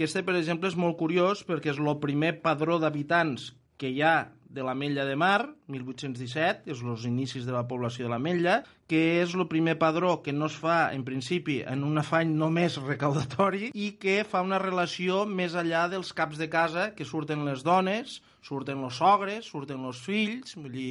este, 0.00 0.22
per 0.24 0.36
exemple, 0.38 0.70
és 0.72 0.78
molt 0.78 0.96
curiós 1.00 1.42
perquè 1.44 1.72
és 1.74 1.80
el 1.80 1.98
primer 2.00 2.38
padró 2.44 2.78
d'habitants 2.80 3.50
que 3.76 3.90
hi 3.90 4.00
ha 4.06 4.30
de 4.52 4.62
la 4.62 4.74
Mella 4.74 5.04
de 5.04 5.16
Mar, 5.16 5.48
1817, 5.72 6.68
és 6.70 6.82
els 6.84 7.06
inicis 7.08 7.46
de 7.48 7.54
la 7.54 7.64
població 7.68 8.04
de 8.06 8.12
la 8.12 8.20
Mella, 8.20 8.58
que 8.86 9.22
és 9.22 9.32
el 9.34 9.46
primer 9.48 9.78
padró 9.80 10.18
que 10.22 10.34
no 10.36 10.46
es 10.50 10.58
fa, 10.60 10.92
en 10.92 11.06
principi, 11.08 11.62
en 11.64 11.82
un 11.88 11.98
afany 11.98 12.34
només 12.36 12.76
recaudatori 12.84 13.72
i 13.72 13.94
que 14.02 14.20
fa 14.28 14.44
una 14.44 14.60
relació 14.62 15.24
més 15.26 15.56
enllà 15.56 15.86
dels 15.90 16.12
caps 16.12 16.38
de 16.38 16.50
casa 16.52 16.90
que 16.94 17.08
surten 17.08 17.46
les 17.48 17.64
dones, 17.64 18.20
surten 18.44 18.84
els 18.84 19.00
sogres, 19.00 19.48
surten 19.48 19.88
els 19.88 20.04
fills, 20.04 20.56
vull 20.60 20.76
dir, 20.76 20.90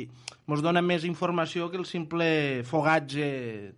ens 0.49 0.65
dona 0.65 0.81
més 0.81 1.05
informació 1.05 1.69
que 1.69 1.79
el 1.79 1.85
simple 1.85 2.31
fogatge 2.67 3.27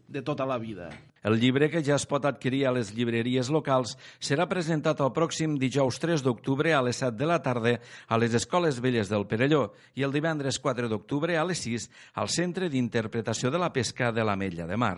de 0.07 0.23
tota 0.23 0.47
la 0.47 0.62
vida. 0.63 0.89
El 1.23 1.39
llibre, 1.39 1.69
que 1.71 1.81
ja 1.83 1.95
es 1.95 2.05
pot 2.09 2.25
adquirir 2.27 2.65
a 2.67 2.73
les 2.75 2.91
llibreries 2.95 3.49
locals, 3.53 3.95
serà 4.19 4.47
presentat 4.51 4.99
el 4.99 5.13
pròxim 5.15 5.55
dijous 5.59 5.99
3 6.03 6.23
d'octubre 6.25 6.73
a 6.75 6.81
les 6.83 6.99
7 6.99 7.15
de 7.19 7.29
la 7.29 7.39
tarda 7.43 7.77
a 8.07 8.19
les 8.19 8.36
Escoles 8.36 8.81
Velles 8.83 9.12
del 9.12 9.27
Perelló 9.27 9.69
i 9.95 10.03
el 10.03 10.12
divendres 10.12 10.59
4 10.59 10.91
d'octubre 10.91 11.38
a 11.39 11.45
les 11.47 11.63
6 11.63 11.89
al 12.19 12.27
Centre 12.27 12.67
d'Interpretació 12.69 13.51
de 13.51 13.63
la 13.63 13.71
Pesca 13.71 14.12
de 14.12 14.27
l'Ametlla 14.27 14.67
de 14.67 14.77
Mar. 14.77 14.97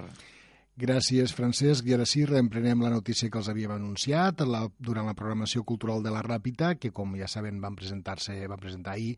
Gràcies, 0.75 1.31
Francesc. 1.31 1.85
I 1.87 1.93
ara 1.95 2.03
sí, 2.03 2.25
reemprenem 2.27 2.81
la 2.83 2.89
notícia 2.91 3.29
que 3.31 3.39
els 3.39 3.47
havíem 3.47 3.71
anunciat 3.71 4.41
la, 4.43 4.65
durant 4.75 5.07
la 5.07 5.13
programació 5.15 5.63
cultural 5.63 6.03
de 6.03 6.11
la 6.11 6.23
Ràpita, 6.25 6.73
que, 6.75 6.91
com 6.91 7.15
ja 7.15 7.29
saben, 7.31 7.61
van 7.63 7.77
presentar-se 7.79 8.35
van 8.51 8.59
presentar 8.59 8.97
ahir. 8.97 9.13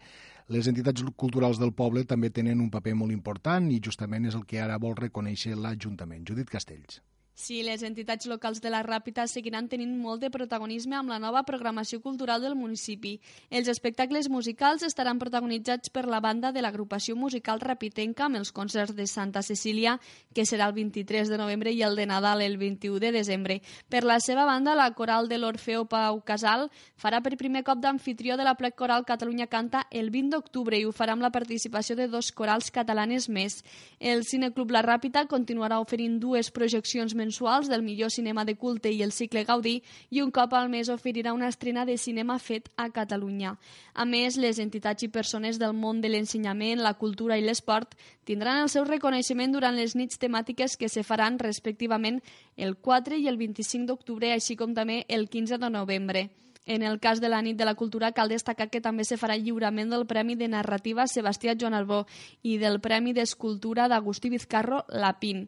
Les 0.53 0.69
entitats 0.69 1.01
culturals 1.17 1.57
del 1.57 1.73
poble 1.73 2.05
també 2.05 2.29
tenen 2.29 2.61
un 2.61 2.69
paper 2.69 2.93
molt 3.01 3.15
important 3.15 3.71
i 3.73 3.81
justament 3.81 4.29
és 4.29 4.37
el 4.37 4.45
que 4.45 4.61
ara 4.61 4.77
vol 4.77 4.93
reconèixer 5.01 5.57
l'Ajuntament. 5.57 6.29
Judit 6.29 6.53
Castells. 6.53 7.01
Sí, 7.37 7.59
les 7.61 7.83
entitats 7.85 8.25
locals 8.25 8.57
de 8.63 8.71
la 8.73 8.79
Ràpita 8.81 9.27
seguiran 9.29 9.67
tenint 9.69 9.91
molt 10.01 10.23
de 10.23 10.31
protagonisme 10.33 10.95
amb 10.97 11.11
la 11.13 11.19
nova 11.21 11.43
programació 11.45 11.99
cultural 12.01 12.41
del 12.41 12.55
municipi. 12.57 13.11
Els 13.53 13.67
espectacles 13.69 14.25
musicals 14.33 14.81
estaran 14.81 15.19
protagonitzats 15.21 15.91
per 15.93 16.07
la 16.09 16.17
banda 16.19 16.49
de 16.51 16.63
l'agrupació 16.65 17.13
musical 17.15 17.61
rapitenca 17.61 18.25
amb 18.25 18.39
els 18.39 18.49
concerts 18.51 18.95
de 18.97 19.05
Santa 19.05 19.43
Cecília, 19.45 19.99
que 20.33 20.47
serà 20.49 20.65
el 20.65 20.73
23 20.73 21.29
de 21.29 21.37
novembre, 21.37 21.69
i 21.69 21.83
el 21.85 21.95
de 21.95 22.07
Nadal 22.09 22.41
el 22.41 22.57
21 22.57 22.97
de 23.05 23.11
desembre. 23.13 23.59
Per 23.87 24.01
la 24.01 24.17
seva 24.19 24.47
banda, 24.49 24.73
la 24.73 24.89
coral 24.97 25.29
de 25.29 25.37
l'Orfeo 25.37 25.85
Pau 25.85 26.23
Casal 26.25 26.71
farà 26.97 27.21
per 27.21 27.37
primer 27.37 27.61
cop 27.61 27.85
d'anfitrió 27.85 28.39
de 28.41 28.49
la 28.49 28.55
plec 28.57 28.73
coral 28.73 29.05
Catalunya 29.05 29.45
Canta 29.45 29.85
el 29.91 30.09
20 30.09 30.33
d'octubre 30.33 30.81
i 30.81 30.89
ho 30.89 30.91
farà 30.91 31.13
amb 31.13 31.21
la 31.21 31.29
participació 31.29 31.93
de 32.01 32.09
dos 32.09 32.33
corals 32.33 32.73
catalanes 32.73 33.29
més. 33.29 33.61
El 33.99 34.25
Cineclub 34.25 34.73
La 34.73 34.81
Ràpita 34.81 35.27
continuarà 35.29 35.77
oferint 35.85 36.17
dues 36.17 36.49
projeccions 36.49 37.13
mensuals 37.13 37.26
mensuals 37.27 37.67
del 37.67 37.83
millor 37.83 38.09
cinema 38.11 38.45
de 38.45 38.55
culte 38.55 38.91
i 38.91 39.03
el 39.03 39.11
cicle 39.11 39.43
Gaudí 39.43 39.81
i 40.09 40.21
un 40.23 40.31
cop 40.31 40.53
al 40.55 40.69
mes 40.71 40.87
oferirà 40.93 41.33
una 41.35 41.49
estrena 41.51 41.83
de 41.85 41.97
cinema 41.97 42.39
fet 42.39 42.69
a 42.77 42.87
Catalunya. 42.89 43.57
A 43.93 44.05
més, 44.07 44.37
les 44.39 44.61
entitats 44.63 45.03
i 45.03 45.11
persones 45.11 45.59
del 45.59 45.75
món 45.75 45.99
de 46.01 46.11
l'ensenyament, 46.13 46.79
la 46.79 46.95
cultura 46.95 47.37
i 47.37 47.43
l'esport 47.43 47.97
tindran 48.23 48.63
el 48.63 48.71
seu 48.71 48.87
reconeixement 48.87 49.51
durant 49.51 49.75
les 49.75 49.95
nits 49.99 50.21
temàtiques 50.23 50.77
que 50.79 50.89
se 50.89 51.03
faran 51.03 51.39
respectivament 51.39 52.21
el 52.55 52.77
4 52.77 53.19
i 53.19 53.27
el 53.27 53.37
25 53.37 53.91
d'octubre, 53.91 54.31
així 54.31 54.55
com 54.55 54.73
també 54.73 55.03
el 55.09 55.27
15 55.27 55.59
de 55.59 55.69
novembre. 55.69 56.29
En 56.67 56.83
el 56.83 56.99
cas 56.99 57.21
de 57.21 57.29
la 57.29 57.41
nit 57.41 57.55
de 57.55 57.63
la 57.63 57.75
cultura 57.79 58.11
cal 58.11 58.27
destacar 58.27 58.67
que 58.67 58.81
també 58.83 59.05
se 59.07 59.15
farà 59.15 59.37
lliurament 59.39 59.87
del 59.89 60.03
Premi 60.05 60.35
de 60.35 60.49
Narrativa 60.51 61.05
Sebastià 61.07 61.55
Joan 61.55 61.77
Arbó 61.77 62.01
i 62.43 62.57
del 62.59 62.81
Premi 62.83 63.13
d'Escultura 63.15 63.87
d'Agustí 63.87 64.29
Vizcarro 64.29 64.83
Lapín. 64.89 65.47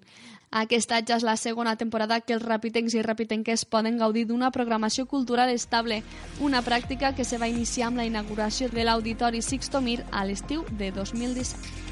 Aquesta 0.50 1.02
ja 1.04 1.18
és 1.20 1.26
la 1.28 1.36
segona 1.36 1.76
temporada 1.76 2.22
que 2.24 2.34
els 2.38 2.46
rapitencs 2.48 2.96
i 2.96 3.04
rapitenques 3.04 3.66
poden 3.68 4.00
gaudir 4.00 4.26
d'una 4.32 4.50
programació 4.50 5.06
cultural 5.12 5.52
estable, 5.52 6.00
una 6.40 6.64
pràctica 6.64 7.12
que 7.14 7.28
se 7.28 7.38
va 7.38 7.52
iniciar 7.52 7.92
amb 7.92 8.00
la 8.00 8.08
inauguració 8.08 8.72
de 8.72 8.88
l'Auditori 8.88 9.44
Sixto 9.44 9.84
Mir 9.84 10.00
a 10.10 10.24
l'estiu 10.24 10.64
de 10.72 10.90
2017. 10.96 11.90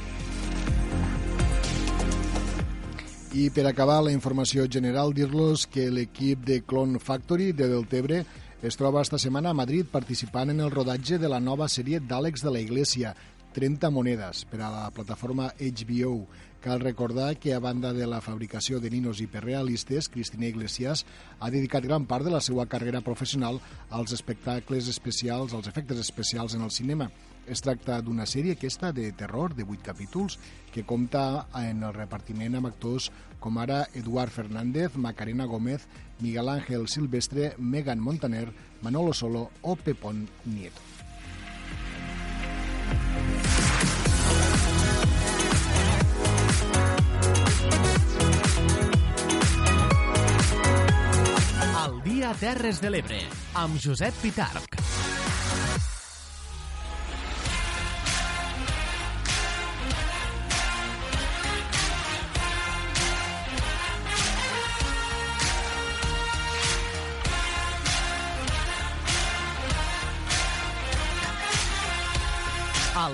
I 3.38 3.52
per 3.52 3.68
acabar 3.68 4.00
la 4.02 4.16
informació 4.16 4.66
general, 4.72 5.12
dir-los 5.14 5.68
que 5.68 5.92
l'equip 5.92 6.48
de 6.48 6.64
Clone 6.64 6.98
Factory 6.98 7.52
de 7.52 7.68
Deltebre 7.68 8.24
es 8.62 8.76
troba 8.76 9.04
esta 9.04 9.20
setmana 9.22 9.52
a 9.52 9.58
Madrid 9.58 9.86
participant 9.86 10.50
en 10.50 10.60
el 10.66 10.72
rodatge 10.74 11.20
de 11.22 11.30
la 11.30 11.40
nova 11.40 11.68
sèrie 11.70 12.00
d'Àlex 12.02 12.42
de 12.42 12.54
la 12.56 12.62
Iglesia, 12.64 13.12
30 13.54 13.92
monedes, 13.94 14.46
per 14.50 14.64
a 14.66 14.72
la 14.74 14.88
plataforma 14.90 15.52
HBO. 15.60 16.26
Cal 16.62 16.82
recordar 16.82 17.38
que, 17.38 17.54
a 17.54 17.60
banda 17.62 17.94
de 17.94 18.08
la 18.10 18.20
fabricació 18.20 18.80
de 18.82 18.90
ninos 18.90 19.22
hiperrealistes, 19.22 20.10
Cristina 20.10 20.50
Iglesias 20.50 21.06
ha 21.40 21.52
dedicat 21.54 21.86
gran 21.86 22.10
part 22.10 22.26
de 22.26 22.34
la 22.34 22.42
seva 22.42 22.66
carrera 22.66 23.02
professional 23.06 23.62
als 23.92 24.12
espectacles 24.18 24.90
especials, 24.90 25.54
als 25.54 25.70
efectes 25.70 26.02
especials 26.02 26.58
en 26.58 26.66
el 26.66 26.72
cinema. 26.72 27.12
Es 27.48 27.62
tracta 27.64 28.02
d'una 28.04 28.26
sèrie 28.28 28.58
aquesta 28.58 28.90
de 28.92 29.06
terror 29.16 29.54
de 29.56 29.64
8 29.64 29.80
capítols 29.86 30.36
que 30.74 30.84
compta 30.84 31.48
en 31.56 31.86
el 31.88 31.94
repartiment 31.96 32.58
amb 32.60 32.68
actors 32.68 33.08
com 33.40 33.60
ara 33.64 33.86
Eduard 33.96 34.34
Fernández, 34.36 34.98
Macarena 35.00 35.46
Gómez, 35.48 35.88
Miguel 36.20 36.50
Ángel 36.50 36.88
Silvestre, 36.92 37.54
Megan 37.58 38.04
Montaner, 38.04 38.52
Manolo 38.82 39.14
Solo 39.14 39.50
o 39.62 39.78
Pepón 39.78 40.28
Nieto. 40.44 40.82
El 51.86 52.04
dia 52.04 52.36
Terres 52.36 52.84
de 52.84 52.92
l'Ebre, 52.92 53.24
amb 53.56 53.80
Josep 53.80 54.20
Pitarc. 54.20 54.87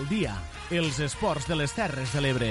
Al 0.03 0.09
dia, 0.09 0.33
els 0.75 0.97
esports 0.99 1.45
de 1.47 1.55
les 1.55 1.71
Terres 1.71 2.11
de 2.11 2.19
l'Ebre. 2.19 2.47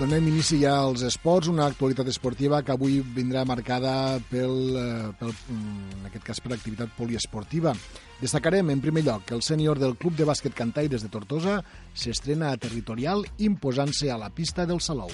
Donem 0.00 0.26
inici 0.26 0.58
ja 0.64 0.72
als 0.80 1.04
esports, 1.06 1.46
una 1.46 1.68
actualitat 1.70 2.10
esportiva 2.10 2.64
que 2.66 2.74
avui 2.74 2.98
vindrà 3.14 3.44
marcada 3.46 4.18
pel, 4.26 4.56
eh, 4.74 5.12
pel, 5.20 5.30
mm, 5.30 6.00
en 6.00 6.06
aquest 6.10 6.24
cas 6.24 6.40
per 6.40 6.50
l'activitat 6.50 6.96
poliesportiva. 6.98 7.76
Destacarem, 8.18 8.70
en 8.70 8.80
primer 8.80 9.04
lloc, 9.04 9.24
que 9.26 9.36
el 9.38 9.42
sènior 9.42 9.78
del 9.78 9.94
Club 9.96 10.16
de 10.16 10.26
Bàsquet 10.26 10.52
Cantaires 10.52 11.02
de 11.02 11.08
Tortosa 11.08 11.62
s'estrena 11.94 12.50
a 12.50 12.56
territorial 12.56 13.22
imposant-se 13.38 14.10
a 14.10 14.18
la 14.18 14.30
pista 14.30 14.66
del 14.66 14.80
Salou. 14.80 15.12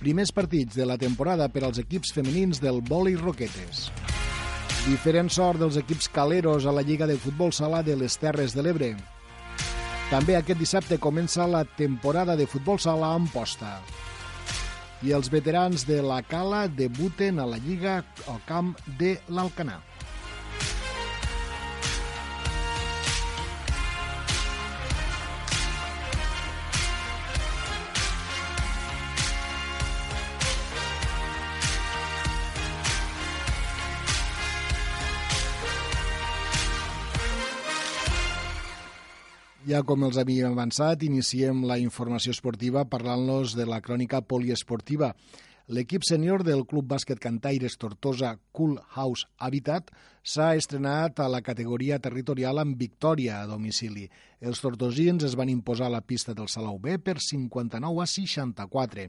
Primers 0.00 0.30
partits 0.32 0.78
de 0.80 0.86
la 0.88 0.96
temporada 0.96 1.50
per 1.52 1.60
als 1.66 1.76
equips 1.82 2.14
femenins 2.16 2.56
del 2.62 2.78
vòlei 2.88 3.18
Roquetes. 3.20 3.90
Diferent 4.86 5.28
sort 5.28 5.60
dels 5.60 5.76
equips 5.76 6.08
caleros 6.08 6.64
a 6.64 6.72
la 6.72 6.80
Lliga 6.80 7.04
de 7.04 7.18
Futbol 7.20 7.52
Sala 7.52 7.82
de 7.84 7.98
les 8.00 8.16
Terres 8.16 8.56
de 8.56 8.64
l'Ebre. 8.64 8.94
També 10.08 10.38
aquest 10.38 10.56
dissabte 10.58 10.96
comença 10.96 11.44
la 11.44 11.66
temporada 11.76 12.32
de 12.32 12.48
futbol 12.48 12.80
sala 12.80 13.12
a 13.12 13.20
Amposta. 13.20 13.74
I 15.04 15.12
els 15.12 15.28
veterans 15.28 15.84
de 15.84 16.00
la 16.00 16.22
Cala 16.24 16.64
debuten 16.64 17.36
a 17.36 17.44
la 17.52 17.60
Lliga 17.60 18.00
al 18.24 18.40
camp 18.48 18.72
de 18.96 19.18
l'Alcanar. 19.28 19.82
Ja 39.68 39.82
com 39.84 40.06
els 40.06 40.16
havíem 40.16 40.54
avançat, 40.54 41.02
iniciem 41.04 41.66
la 41.68 41.76
informació 41.76 42.32
esportiva 42.32 42.86
parlant-los 42.88 43.52
de 43.58 43.66
la 43.68 43.82
crònica 43.84 44.22
poliesportiva. 44.24 45.10
L'equip 45.68 46.06
sènior 46.08 46.40
del 46.46 46.64
Club 46.70 46.88
Bàsquet 46.88 47.20
Cantaires 47.20 47.76
Tortosa 47.76 48.30
Cool 48.56 48.78
House 48.96 49.28
Habitat 49.36 49.92
s'ha 50.24 50.54
estrenat 50.56 51.20
a 51.20 51.28
la 51.28 51.42
categoria 51.44 52.00
territorial 52.00 52.62
amb 52.64 52.80
victòria 52.80 53.42
a 53.42 53.50
domicili. 53.52 54.08
Els 54.40 54.64
tortosins 54.64 55.28
es 55.28 55.36
van 55.36 55.52
imposar 55.52 55.90
a 55.90 55.96
la 55.98 56.00
pista 56.00 56.32
del 56.32 56.48
Salau 56.48 56.80
B 56.80 56.96
per 56.96 57.18
59 57.20 58.00
a 58.00 58.08
64. 58.16 59.06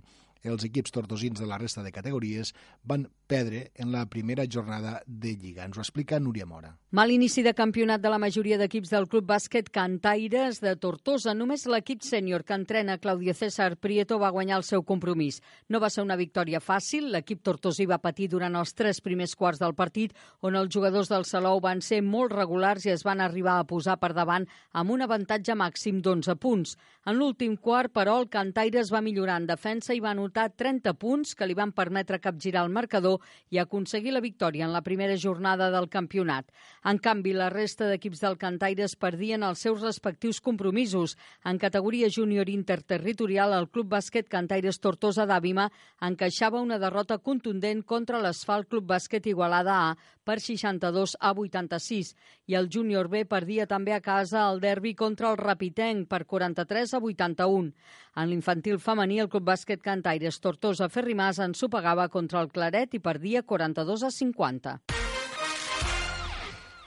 Els 0.51 0.67
equips 0.67 0.91
tortosins 0.91 1.39
de 1.39 1.47
la 1.47 1.63
resta 1.63 1.79
de 1.81 1.95
categories 1.95 2.51
van 2.83 3.07
perdre 3.25 3.69
en 3.75 3.95
la 3.95 4.03
primera 4.05 4.43
jornada 4.43 4.99
de 5.07 5.37
Lliga. 5.37 5.63
Ens 5.63 5.79
ho 5.79 5.87
explica 5.87 6.19
Núria 6.19 6.45
Mora. 6.45 6.80
Mal 6.91 7.07
inici 7.07 7.39
de 7.39 7.53
campionat 7.55 8.01
de 8.03 8.09
la 8.11 8.17
majoria 8.19 8.57
d'equips 8.59 8.89
del 8.91 9.05
Club 9.07 9.23
Bàsquet 9.29 9.69
Cantaires 9.71 10.57
de 10.59 10.73
Tortosa. 10.75 11.31
Només 11.31 11.61
l'equip 11.63 12.01
sènior 12.03 12.43
que 12.43 12.51
entrena 12.51 12.97
Claudio 12.99 13.31
César 13.31 13.77
Prieto 13.79 14.17
va 14.19 14.33
guanyar 14.35 14.57
el 14.59 14.65
seu 14.67 14.83
compromís. 14.83 15.37
No 15.71 15.79
va 15.79 15.87
ser 15.87 16.03
una 16.03 16.17
victòria 16.19 16.59
fàcil. 16.59 17.07
L'equip 17.13 17.45
tortosí 17.47 17.85
va 17.87 18.01
patir 18.03 18.27
durant 18.27 18.57
els 18.59 18.75
tres 18.75 18.99
primers 18.99 19.37
quarts 19.39 19.61
del 19.61 19.71
partit, 19.73 20.11
on 20.41 20.57
els 20.59 20.67
jugadors 20.75 21.07
del 21.07 21.23
Salou 21.23 21.61
van 21.63 21.79
ser 21.79 22.01
molt 22.03 22.35
regulars 22.35 22.83
i 22.83 22.91
es 22.91 23.07
van 23.07 23.23
arribar 23.23 23.55
a 23.61 23.69
posar 23.69 23.95
per 23.95 24.11
davant 24.11 24.49
amb 24.73 24.91
un 24.91 25.07
avantatge 25.07 25.55
màxim 25.55 26.03
d'11 26.03 26.35
punts. 26.43 26.75
En 27.07 27.15
l'últim 27.15 27.55
quart, 27.55 27.95
però, 27.95 28.17
el 28.19 28.27
Cantaires 28.27 28.91
va 28.91 28.99
millorar 28.99 29.39
en 29.39 29.47
defensa 29.47 29.95
i 29.95 30.03
va 30.03 30.11
anotar 30.11 30.49
30 30.51 30.91
punts 30.99 31.39
que 31.39 31.47
li 31.47 31.55
van 31.55 31.71
permetre 31.71 32.19
capgirar 32.19 32.67
el 32.67 32.75
marcador 32.75 33.23
i 33.49 33.63
aconseguir 33.63 34.11
la 34.11 34.19
victòria 34.19 34.67
en 34.67 34.75
la 34.75 34.83
primera 34.83 35.15
jornada 35.15 35.71
del 35.71 35.87
campionat. 35.87 36.51
En 36.83 36.97
canvi, 36.97 37.29
la 37.37 37.51
resta 37.53 37.85
d'equips 37.85 38.23
del 38.23 38.39
Cantaires 38.41 38.95
perdien 38.97 39.43
els 39.45 39.59
seus 39.61 39.83
respectius 39.83 40.39
compromisos. 40.41 41.13
En 41.45 41.59
categoria 41.61 42.07
júnior 42.09 42.49
interterritorial, 42.49 43.53
el 43.53 43.67
Club 43.69 43.91
Bàsquet 43.91 44.25
Cantaires 44.31 44.79
Tortosa 44.81 45.27
d'Àvima 45.29 45.67
encaixava 46.07 46.61
una 46.65 46.79
derrota 46.81 47.19
contundent 47.19 47.83
contra 47.85 48.17
l'Asfalt 48.23 48.65
Club 48.71 48.87
Bàsquet 48.89 49.29
Igualada 49.29 49.75
A 49.91 49.91
per 50.25 50.39
62 50.41 51.13
a 51.19 51.33
86 51.37 52.15
i 52.49 52.57
el 52.57 52.69
júnior 52.73 53.09
B 53.13 53.27
perdia 53.29 53.67
també 53.69 53.93
a 53.93 54.01
casa 54.01 54.47
el 54.49 54.59
derbi 54.63 54.95
contra 54.95 55.29
el 55.29 55.37
Rapitenc 55.37 56.09
per 56.09 56.25
43 56.25 56.95
a 56.97 57.03
81. 57.11 57.75
En 58.17 58.29
l'infantil 58.33 58.81
femení, 58.81 59.19
el 59.21 59.29
Club 59.29 59.45
Bàsquet 59.53 59.85
Cantaires 59.85 60.41
Tortosa 60.41 60.89
Ferrimàs 60.89 61.43
ensopegava 61.45 62.09
contra 62.09 62.41
el 62.41 62.49
Claret 62.49 62.97
i 62.97 62.99
perdia 63.05 63.45
42 63.45 64.09
a 64.09 64.11
50. 64.17 64.79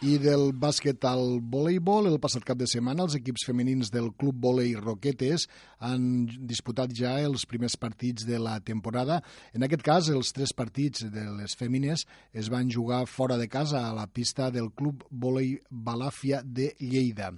I 0.05 0.19
del 0.21 0.51
bàsquet 0.61 1.01
al 1.09 1.39
voleibol, 1.49 2.11
el 2.11 2.19
passat 2.21 2.45
cap 2.45 2.59
de 2.61 2.67
setmana 2.69 3.07
els 3.07 3.15
equips 3.17 3.47
femenins 3.49 3.89
del 3.95 4.11
Club 4.21 4.37
Volei 4.43 4.75
Roquetes 4.77 5.47
han 5.89 6.27
disputat 6.51 6.93
ja 6.93 7.15
els 7.25 7.47
primers 7.49 7.79
partits 7.81 8.27
de 8.29 8.37
la 8.43 8.59
temporada. 8.61 9.23
En 9.57 9.65
aquest 9.65 9.87
cas, 9.87 10.11
els 10.13 10.35
tres 10.37 10.53
partits 10.53 11.07
de 11.15 11.25
les 11.39 11.57
fèmines 11.57 12.05
es 12.37 12.53
van 12.53 12.69
jugar 12.69 13.07
fora 13.09 13.39
de 13.41 13.49
casa 13.49 13.87
a 13.87 13.95
la 13.97 14.05
pista 14.05 14.51
del 14.53 14.75
Club 14.77 15.07
Volei 15.09 15.55
Balàfia 15.71 16.43
de 16.45 16.75
Lleida. 16.83 17.33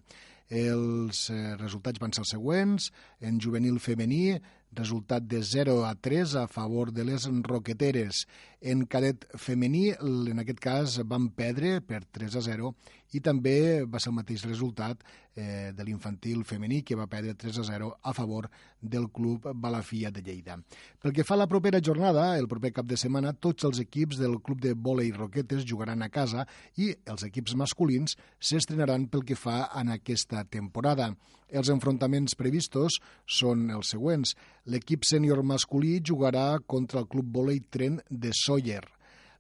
Els 0.51 1.29
eh, 1.31 1.55
resultats 1.61 2.03
van 2.03 2.15
ser 2.15 2.25
els 2.25 2.35
següents. 2.35 2.91
En 3.23 3.39
juvenil 3.43 3.79
femení, 3.83 4.41
resultat 4.77 5.25
de 5.27 5.43
0 5.43 5.85
a 5.87 5.95
3 5.95 6.35
a 6.37 6.47
favor 6.47 6.93
de 6.93 7.05
les 7.05 7.27
roqueteres. 7.43 8.27
En 8.67 8.81
cadet 8.91 9.23
femení, 9.39 9.93
en 9.95 10.43
aquest 10.43 10.59
cas, 10.59 10.97
van 11.07 11.29
perdre 11.39 11.77
per 11.87 12.01
3 12.19 12.35
a 12.41 12.41
0 12.43 12.73
i 13.15 13.21
també 13.23 13.85
va 13.87 14.01
ser 14.03 14.11
el 14.11 14.17
mateix 14.17 14.43
resultat 14.49 15.05
eh, 15.37 15.71
de 15.77 15.85
l'infantil 15.87 16.43
femení 16.49 16.81
que 16.83 16.97
va 16.99 17.07
perdre 17.07 17.37
3 17.39 17.61
a 17.63 17.67
0 17.69 17.91
a 18.03 18.15
favor 18.17 18.49
del 18.83 19.07
club 19.15 19.47
Balafia 19.55 20.11
de 20.11 20.25
Lleida. 20.27 20.59
Pel 20.99 21.15
que 21.15 21.25
fa 21.25 21.37
a 21.37 21.43
la 21.45 21.47
propera 21.47 21.79
jornada, 21.79 22.33
el 22.41 22.49
proper 22.51 22.73
cap 22.81 22.91
de 22.91 22.99
setmana, 22.99 23.37
tots 23.39 23.69
els 23.69 23.79
equips 23.85 24.19
del 24.19 24.41
club 24.43 24.65
de 24.65 24.75
vòlei 24.75 25.13
Roquetes 25.15 25.63
jugaran 25.63 26.03
a 26.03 26.11
casa 26.11 26.47
i 26.75 26.91
els 27.07 27.23
equips 27.29 27.55
masculins 27.55 28.19
s'estrenaran 28.41 29.07
pel 29.13 29.23
que 29.29 29.39
fa 29.39 29.69
en 29.79 29.95
aquesta 29.95 30.43
temporada. 30.45 31.13
Els 31.47 31.69
enfrontaments 31.71 32.35
previstos 32.35 32.99
són 33.31 33.69
els 33.71 33.93
següents. 33.95 34.33
L'equip 34.67 35.07
sènior 35.07 35.45
masculí 35.47 36.01
jugarà 36.03 36.59
contra 36.67 36.99
el 37.05 37.07
club 37.07 37.31
vòlei 37.37 37.61
Tren 37.71 38.01
de 38.11 38.33
Sóller. 38.57 38.85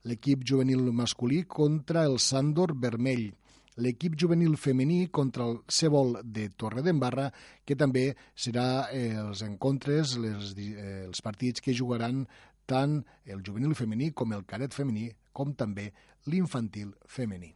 L'equip 0.05 0.44
juvenil 0.44 0.92
masculí 0.92 1.44
contra 1.48 2.05
el 2.05 2.18
Sàndor 2.20 2.76
Vermell 2.76 3.33
l'equip 3.76 4.14
juvenil 4.16 4.55
femení 4.57 5.09
contra 5.09 5.44
el 5.44 5.59
Cebol 5.68 6.14
de 6.24 6.46
Torredembarra, 6.48 7.26
que 7.64 7.76
també 7.76 8.07
serà 8.33 8.88
eh, 8.88 9.16
els 9.20 9.42
encontres, 9.44 10.16
les, 10.20 10.55
eh, 10.57 11.05
els 11.09 11.20
partits 11.20 11.64
que 11.64 11.76
jugaran 11.76 12.24
tant 12.64 13.02
el 13.24 13.44
juvenil 13.44 13.76
femení 13.76 14.12
com 14.16 14.33
el 14.33 14.48
cadet 14.48 14.72
femení, 14.72 15.11
com 15.33 15.52
també 15.52 15.92
l'infantil 16.29 16.94
femení. 17.05 17.56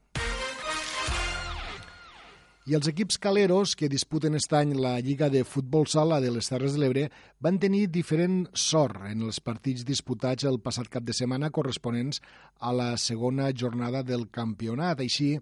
I 2.71 2.77
els 2.77 2.87
equips 2.87 3.17
caleros 3.19 3.73
que 3.75 3.89
disputen 3.91 4.37
aquest 4.39 4.53
any 4.55 4.77
la 4.79 4.93
Lliga 5.03 5.27
de 5.27 5.41
Futbol 5.43 5.89
Sala 5.91 6.21
de 6.23 6.29
les 6.31 6.47
Terres 6.47 6.77
de 6.77 6.79
l'Ebre 6.79 7.09
van 7.43 7.57
tenir 7.59 7.89
diferent 7.91 8.45
sort 8.55 9.09
en 9.09 9.25
els 9.27 9.41
partits 9.43 9.83
disputats 9.89 10.47
el 10.47 10.61
passat 10.63 10.87
cap 10.93 11.03
de 11.03 11.17
setmana 11.19 11.49
corresponents 11.51 12.21
a 12.61 12.71
la 12.71 12.93
segona 12.95 13.49
jornada 13.51 14.05
del 14.07 14.29
campionat. 14.31 15.03
Així, 15.03 15.33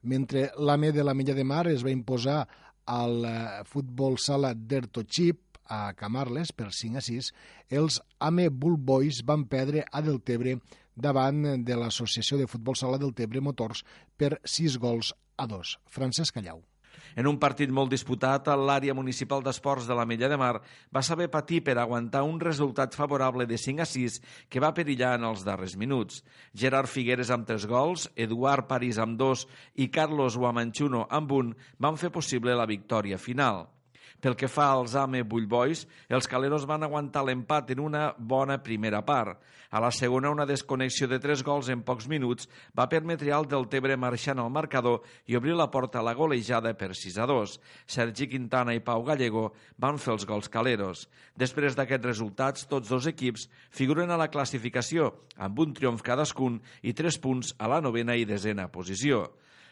mentre 0.00 0.46
l'AME 0.56 0.94
de 0.96 1.04
la 1.04 1.12
Mella 1.18 1.34
de 1.36 1.44
Mar 1.44 1.66
es 1.68 1.84
va 1.84 1.92
imposar 1.92 2.38
al 2.88 3.20
eh, 3.28 3.34
Futbol 3.68 4.16
Sala 4.16 4.54
d'Ertochip 4.56 5.60
a 5.68 5.92
Camarles 5.92 6.54
per 6.56 6.70
5 6.72 7.02
a 7.02 7.04
6, 7.04 7.30
els 7.82 8.00
AME 8.30 8.48
Bull 8.48 8.80
Boys 8.80 9.20
van 9.28 9.44
perdre 9.44 9.84
a 9.84 10.00
Deltebre 10.00 10.56
davant 10.96 11.44
de 11.68 11.76
l'Associació 11.76 12.40
de 12.40 12.48
Futbol 12.48 12.80
Sala 12.80 12.96
del 12.96 13.12
Tebre 13.12 13.44
Motors 13.44 13.84
per 14.16 14.38
6 14.40 14.80
gols 14.80 15.12
a 15.36 15.44
2. 15.52 15.76
Francesc 15.92 16.40
Callau. 16.40 16.64
En 17.16 17.26
un 17.30 17.38
partit 17.38 17.70
molt 17.70 17.92
disputat, 17.92 18.48
l'àrea 18.48 18.94
municipal 18.94 19.42
d'esports 19.44 19.86
de 19.88 19.96
la 19.98 20.06
Mella 20.08 20.28
de 20.28 20.38
Mar 20.40 20.60
va 20.94 21.02
saber 21.02 21.30
patir 21.30 21.62
per 21.64 21.78
aguantar 21.78 22.24
un 22.26 22.40
resultat 22.40 22.94
favorable 22.94 23.46
de 23.46 23.58
5 23.58 23.82
a 23.82 23.88
6 23.88 24.20
que 24.48 24.60
va 24.60 24.74
perillar 24.74 25.14
en 25.18 25.24
els 25.30 25.44
darrers 25.46 25.76
minuts. 25.76 26.22
Gerard 26.54 26.90
Figueres 26.90 27.30
amb 27.30 27.46
3 27.48 27.66
gols, 27.70 28.08
Eduard 28.16 28.68
París 28.68 28.98
amb 28.98 29.18
2 29.18 29.46
i 29.84 29.88
Carlos 29.88 30.36
Guamanchuno 30.36 31.06
amb 31.10 31.32
1 31.32 31.56
van 31.78 31.98
fer 31.98 32.12
possible 32.14 32.54
la 32.54 32.68
victòria 32.68 33.18
final. 33.18 33.66
Pel 34.18 34.34
que 34.34 34.48
fa 34.50 34.72
als 34.74 34.96
AME 34.98 35.22
Bull 35.22 35.46
Boys, 35.46 35.84
els 36.10 36.26
caleros 36.26 36.66
van 36.66 36.82
aguantar 36.82 37.22
l'empat 37.22 37.70
en 37.70 37.84
una 37.84 38.08
bona 38.18 38.58
primera 38.58 39.04
part. 39.06 39.38
A 39.70 39.80
la 39.84 39.90
segona, 39.92 40.30
una 40.32 40.46
desconnexió 40.48 41.06
de 41.08 41.18
tres 41.20 41.42
gols 41.44 41.68
en 41.68 41.82
pocs 41.84 42.06
minuts 42.08 42.48
va 42.78 42.86
permetre 42.88 43.34
al 43.36 43.44
Deltebre 43.48 43.98
marxant 44.00 44.40
al 44.40 44.52
marcador 44.52 45.02
i 45.28 45.36
obrir 45.36 45.56
la 45.58 45.68
porta 45.68 46.00
a 46.00 46.04
la 46.06 46.14
golejada 46.16 46.72
per 46.72 46.94
6 46.96 47.18
a 47.20 47.26
2. 47.28 47.56
Sergi 47.84 48.30
Quintana 48.32 48.72
i 48.72 48.80
Pau 48.80 49.04
Gallego 49.04 49.50
van 49.76 50.00
fer 50.00 50.14
els 50.14 50.24
gols 50.24 50.48
caleros. 50.48 51.04
Després 51.36 51.76
d'aquests 51.76 52.08
resultats, 52.08 52.64
tots 52.70 52.88
dos 52.88 53.10
equips 53.12 53.44
figuren 53.68 54.08
a 54.08 54.16
la 54.16 54.30
classificació, 54.32 55.12
amb 55.36 55.60
un 55.60 55.76
triomf 55.76 56.00
cadascun 56.06 56.62
i 56.80 56.96
tres 56.96 57.20
punts 57.20 57.52
a 57.58 57.68
la 57.68 57.82
novena 57.84 58.16
i 58.16 58.24
desena 58.24 58.70
posició. 58.72 59.26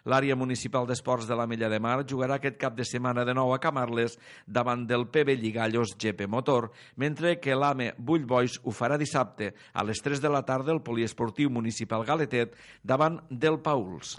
L'àrea 0.07 0.37
municipal 0.39 0.87
d'esports 0.87 1.27
de 1.27 1.35
la 1.35 1.49
Mella 1.51 1.69
de 1.69 1.81
Mar 1.83 1.99
jugarà 2.07 2.39
aquest 2.39 2.61
cap 2.63 2.77
de 2.79 2.87
setmana 2.87 3.25
de 3.27 3.35
nou 3.35 3.51
a 3.55 3.59
Camarles 3.59 4.15
davant 4.47 4.85
del 4.87 5.09
PB 5.11 5.35
Lligallos 5.41 5.97
GP 5.99 6.29
Motor, 6.31 6.71
mentre 6.95 7.41
que 7.43 7.57
l'AME 7.59 7.93
Bull 7.99 8.25
Boys 8.25 8.61
ho 8.63 8.71
farà 8.71 8.99
dissabte 8.99 9.53
a 9.75 9.83
les 9.85 10.03
3 10.03 10.23
de 10.23 10.31
la 10.31 10.45
tarda 10.47 10.71
al 10.73 10.85
Poliesportiu 10.87 11.51
Municipal 11.51 12.07
Galetet 12.07 12.55
davant 12.83 13.19
del 13.31 13.59
Pauls. 13.59 14.17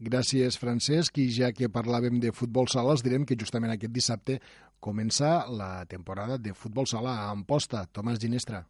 Gràcies, 0.00 0.56
Francesc. 0.56 1.18
I 1.20 1.28
ja 1.28 1.50
que 1.52 1.68
parlàvem 1.72 2.20
de 2.20 2.32
futbol 2.32 2.68
sala, 2.72 2.94
els 2.96 3.04
direm 3.04 3.26
que 3.28 3.36
justament 3.36 3.74
aquest 3.74 3.92
dissabte 3.92 4.38
comença 4.80 5.44
la 5.52 5.84
temporada 5.84 6.38
de 6.40 6.54
futbol 6.56 6.88
sala 6.88 7.18
a 7.24 7.30
Amposta. 7.32 7.84
Tomàs 7.92 8.20
Ginestra. 8.20 8.62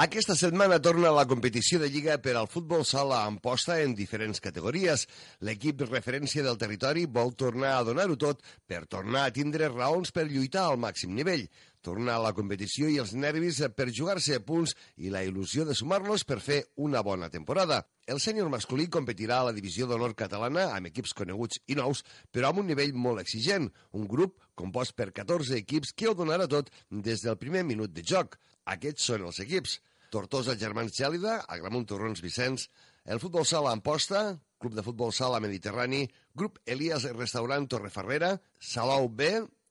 Aquesta 0.00 0.32
setmana 0.32 0.78
torna 0.80 1.10
la 1.12 1.26
competició 1.28 1.76
de 1.80 1.90
Lliga 1.92 2.14
per 2.24 2.32
al 2.38 2.46
futbol 2.48 2.86
sala 2.88 3.18
a 3.18 3.26
Amposta 3.28 3.74
en 3.84 3.92
diferents 3.92 4.40
categories. 4.40 5.02
L'equip 5.44 5.82
referència 5.84 6.40
del 6.46 6.56
territori 6.56 7.02
vol 7.04 7.34
tornar 7.36 7.74
a 7.74 7.82
donar-ho 7.84 8.16
tot 8.16 8.40
per 8.64 8.86
tornar 8.88 9.26
a 9.26 9.32
tindre 9.36 9.68
raons 9.68 10.08
per 10.16 10.24
lluitar 10.30 10.62
al 10.70 10.80
màxim 10.80 11.12
nivell. 11.12 11.44
Tornar 11.84 12.14
a 12.16 12.22
la 12.24 12.32
competició 12.32 12.88
i 12.88 12.96
els 13.02 13.12
nervis 13.12 13.60
per 13.76 13.90
jugar-se 13.92 14.38
a 14.38 14.44
punts 14.44 14.72
i 14.96 15.12
la 15.12 15.20
il·lusió 15.26 15.66
de 15.68 15.76
sumar-los 15.76 16.24
per 16.24 16.40
fer 16.40 16.62
una 16.76 17.04
bona 17.04 17.28
temporada. 17.28 17.82
El 18.08 18.24
sènior 18.24 18.48
masculí 18.48 18.88
competirà 18.88 19.42
a 19.42 19.50
la 19.50 19.56
divisió 19.56 19.84
d'honor 19.84 20.16
catalana 20.16 20.70
amb 20.78 20.88
equips 20.88 21.12
coneguts 21.12 21.60
i 21.68 21.76
nous, 21.76 22.00
però 22.32 22.48
amb 22.54 22.64
un 22.64 22.72
nivell 22.72 22.96
molt 22.96 23.20
exigent, 23.20 23.68
un 23.92 24.08
grup 24.08 24.40
compost 24.56 24.96
per 24.96 25.10
14 25.12 25.60
equips 25.60 25.92
que 25.92 26.08
ho 26.08 26.16
donarà 26.16 26.48
tot 26.48 26.72
des 26.88 27.20
del 27.20 27.36
primer 27.36 27.68
minut 27.68 27.92
de 27.92 28.06
joc. 28.14 28.40
Aquests 28.64 29.12
són 29.12 29.28
els 29.28 29.44
equips. 29.44 29.78
Tortosa 30.10 30.56
Germans 30.58 30.96
Gèlida, 30.96 31.40
Agramunt 31.48 31.86
Torrons 31.88 32.20
Vicenç, 32.22 32.66
el 33.06 33.20
Futbol 33.22 33.46
Sala 33.46 33.72
Amposta, 33.72 34.36
Club 34.60 34.74
de 34.76 34.84
Futbol 34.84 35.14
Sala 35.16 35.40
Mediterrani, 35.40 36.02
Grup 36.34 36.58
Elias 36.66 37.06
Restaurant 37.14 37.68
Torreferrera, 37.70 38.34
Salou 38.58 39.08
B, 39.08 39.30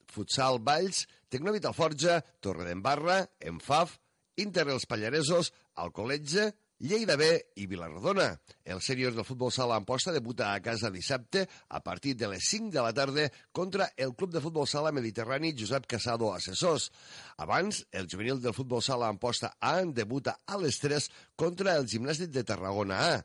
Futsal 0.09 0.57
Valls, 0.65 1.03
Tecnòvit 1.29 1.67
Alforja, 1.69 2.21
Torredembarra, 2.41 3.21
Enfaf, 3.51 3.99
Inter 4.41 4.65
els 4.71 4.87
Pallaresos, 4.89 5.51
Alcoletge, 5.75 6.49
Lleida 6.79 7.17
B 7.19 7.25
i 7.59 7.65
Vilarrodona. 7.67 8.29
El 8.63 8.79
sènior 8.79 9.11
del 9.11 9.25
futbol 9.27 9.51
sala 9.51 9.75
Amposta 9.75 10.13
debuta 10.15 10.53
a 10.53 10.61
casa 10.63 10.87
dissabte 10.89 11.41
a 11.67 11.81
partir 11.83 12.13
de 12.15 12.29
les 12.31 12.47
5 12.47 12.71
de 12.71 12.83
la 12.85 12.93
tarda 12.95 13.25
contra 13.51 13.89
el 13.97 14.13
club 14.15 14.31
de 14.31 14.39
futbol 14.39 14.67
sala 14.67 14.93
mediterrani 14.95 15.51
Josep 15.59 15.89
Casado 15.91 16.31
Assessors. 16.33 16.87
Abans, 17.35 17.81
el 17.91 18.07
juvenil 18.07 18.39
del 18.39 18.55
futbol 18.55 18.81
sala 18.81 19.09
Amposta 19.11 19.57
A 19.59 19.83
debuta 19.83 20.37
a 20.47 20.55
les 20.57 20.79
3 20.79 21.09
contra 21.35 21.75
el 21.75 21.83
gimnàstic 21.83 22.31
de 22.31 22.45
Tarragona 22.47 23.03
A. 23.09 23.19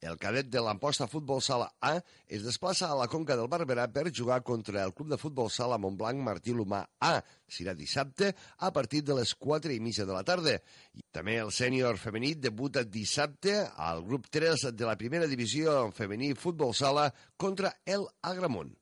El 0.00 0.14
cadet 0.14 0.46
de 0.46 0.60
l'Amposta 0.62 1.08
Futbol 1.10 1.40
Sala 1.42 1.72
A 1.82 1.96
es 2.30 2.44
desplaça 2.46 2.86
a 2.86 2.94
la 2.94 3.08
Conca 3.10 3.34
del 3.34 3.48
Barberà 3.50 3.88
per 3.90 4.12
jugar 4.14 4.44
contra 4.46 4.84
el 4.84 4.94
Club 4.94 5.10
de 5.10 5.18
Futbol 5.18 5.50
Sala 5.50 5.78
Montblanc 5.82 6.22
Martí 6.22 6.54
Lomà 6.54 6.84
A. 7.02 7.16
Serà 7.50 7.74
dissabte 7.74 8.30
a 8.58 8.70
partir 8.72 9.02
de 9.02 9.18
les 9.18 9.34
4 9.34 9.74
i 9.74 9.80
mitja 9.82 10.06
de 10.06 10.14
la 10.14 10.22
tarda. 10.22 10.54
I 10.94 11.02
també 11.10 11.40
el 11.42 11.50
sènior 11.50 11.98
femení 11.98 12.36
debuta 12.38 12.86
dissabte 12.86 13.58
al 13.74 14.04
grup 14.06 14.30
3 14.30 14.68
de 14.70 14.86
la 14.86 14.94
primera 14.96 15.26
divisió 15.26 15.80
en 15.88 15.96
femení 15.96 16.34
Futbol 16.38 16.76
Sala 16.78 17.10
contra 17.36 17.74
el 17.84 18.06
Agramunt. 18.22 18.76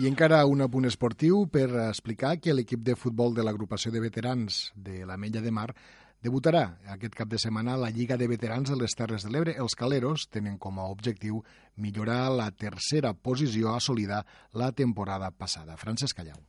I 0.00 0.06
encara 0.08 0.38
un 0.48 0.62
apunt 0.64 0.86
esportiu 0.88 1.42
per 1.52 1.66
explicar 1.82 2.38
que 2.40 2.54
l'equip 2.54 2.80
de 2.86 2.94
futbol 2.96 3.34
de 3.36 3.42
l'agrupació 3.44 3.90
de 3.92 4.00
veterans 4.00 4.70
de 4.72 5.02
la 5.04 5.18
Mella 5.20 5.42
de 5.44 5.50
Mar 5.52 5.74
Debutarà 6.20 6.66
aquest 6.92 7.14
cap 7.16 7.30
de 7.32 7.38
setmana 7.40 7.78
la 7.80 7.88
Lliga 7.88 8.18
de 8.20 8.26
Veterans 8.28 8.68
de 8.68 8.74
les 8.76 8.92
Terres 8.92 9.24
de 9.24 9.30
l'Ebre. 9.32 9.54
Els 9.56 9.72
caleros 9.72 10.26
tenen 10.28 10.58
com 10.60 10.76
a 10.76 10.84
objectiu 10.92 11.38
millorar 11.80 12.26
la 12.28 12.50
tercera 12.52 13.14
posició 13.14 13.72
assolida 13.72 14.18
la 14.52 14.68
temporada 14.76 15.30
passada. 15.32 15.78
Francesc 15.80 16.18
Callau. 16.18 16.42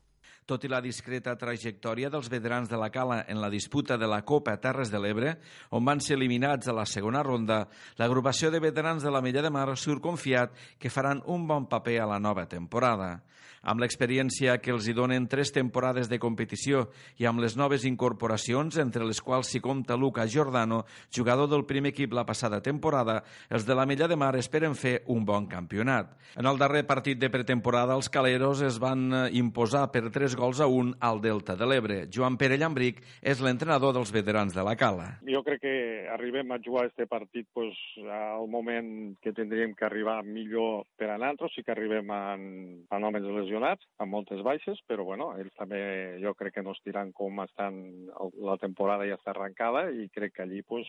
Tot 0.44 0.66
i 0.66 0.68
la 0.68 0.82
discreta 0.84 1.32
trajectòria 1.40 2.10
dels 2.12 2.28
veterans 2.28 2.68
de 2.68 2.76
la 2.76 2.90
Cala 2.92 3.22
en 3.32 3.40
la 3.40 3.48
disputa 3.48 3.96
de 3.96 4.10
la 4.10 4.20
Copa 4.28 4.58
Terres 4.60 4.92
de 4.92 5.00
l'Ebre, 5.00 5.36
on 5.70 5.88
van 5.88 6.04
ser 6.04 6.18
eliminats 6.18 6.68
a 6.68 6.76
la 6.76 6.84
segona 6.84 7.22
ronda, 7.24 7.62
l'agrupació 7.96 8.50
de 8.52 8.60
veterans 8.60 9.00
de 9.00 9.14
la 9.14 9.22
Mella 9.24 9.40
de 9.40 9.54
Mar 9.54 9.70
surt 9.78 10.04
confiat 10.04 10.52
que 10.76 10.92
faran 10.92 11.22
un 11.32 11.46
bon 11.48 11.64
paper 11.70 12.02
a 12.02 12.12
la 12.12 12.20
nova 12.20 12.44
temporada. 12.44 13.22
Amb 13.62 13.78
l'experiència 13.78 14.56
que 14.58 14.72
els 14.74 14.88
hi 14.90 14.94
donen 14.96 15.28
tres 15.30 15.52
temporades 15.54 16.08
de 16.10 16.18
competició 16.18 16.88
i 17.22 17.28
amb 17.30 17.38
les 17.44 17.54
noves 17.54 17.84
incorporacions, 17.86 18.74
entre 18.82 19.06
les 19.06 19.20
quals 19.22 19.52
s'hi 19.52 19.60
compta 19.62 19.94
Luca 19.94 20.24
Giordano, 20.26 20.80
jugador 21.14 21.46
del 21.46 21.62
primer 21.64 21.92
equip 21.92 22.10
la 22.12 22.26
passada 22.26 22.58
temporada, 22.60 23.20
els 23.54 23.62
de 23.68 23.76
la 23.78 23.86
Mella 23.86 24.08
de 24.10 24.18
Mar 24.18 24.32
esperen 24.34 24.74
fer 24.74 25.04
un 25.14 25.22
bon 25.24 25.46
campionat. 25.46 26.10
En 26.34 26.48
el 26.50 26.58
darrer 26.58 26.82
partit 26.88 27.20
de 27.22 27.30
pretemporada, 27.30 27.94
els 27.94 28.10
caleros 28.10 28.64
es 28.66 28.80
van 28.82 29.04
eh, 29.12 29.22
imposar 29.38 29.84
per 29.94 30.08
3 30.10 30.34
gols 30.34 30.58
a 30.58 30.66
1 30.66 30.96
al 30.98 31.22
Delta 31.22 31.54
de 31.54 31.68
l'Ebre. 31.70 32.00
Joan 32.10 32.40
Pere 32.40 32.58
Llambric 32.58 32.98
és 33.22 33.44
l'entrenador 33.44 33.94
dels 33.94 34.10
veterans 34.10 34.56
de 34.56 34.66
la 34.66 34.74
Cala. 34.74 35.06
Jo 35.22 35.44
crec 35.46 35.62
que 35.62 35.76
arribem 36.10 36.50
a 36.50 36.58
jugar 36.58 36.88
aquest 36.88 37.06
partit 37.06 37.46
pues, 37.54 37.78
al 38.10 38.50
moment 38.50 39.14
que 39.22 39.30
tindríem 39.36 39.76
que 39.78 39.86
arribar 39.86 40.18
millor 40.26 40.88
per 40.98 41.12
a 41.12 41.20
nosaltres, 41.20 41.54
sí 41.54 41.62
que 41.62 41.76
arribem 41.76 42.10
en, 42.10 42.44
en 42.90 43.06
homes 43.06 43.22
lesionats 43.22 43.51
lesionats, 43.52 43.84
amb 43.98 44.12
moltes 44.12 44.42
baixes, 44.42 44.80
però 44.88 45.04
bueno, 45.04 45.32
ells 45.38 45.52
també 45.58 46.18
jo 46.22 46.32
crec 46.34 46.54
que 46.56 46.62
no 46.62 46.72
estiran 46.72 47.12
com 47.12 47.40
estan, 47.44 48.08
la 48.40 48.56
temporada 48.58 49.06
ja 49.06 49.18
està 49.18 49.32
arrencada 49.32 49.90
i 49.90 50.08
crec 50.12 50.34
que 50.36 50.42
allí 50.42 50.62
pues, 50.62 50.88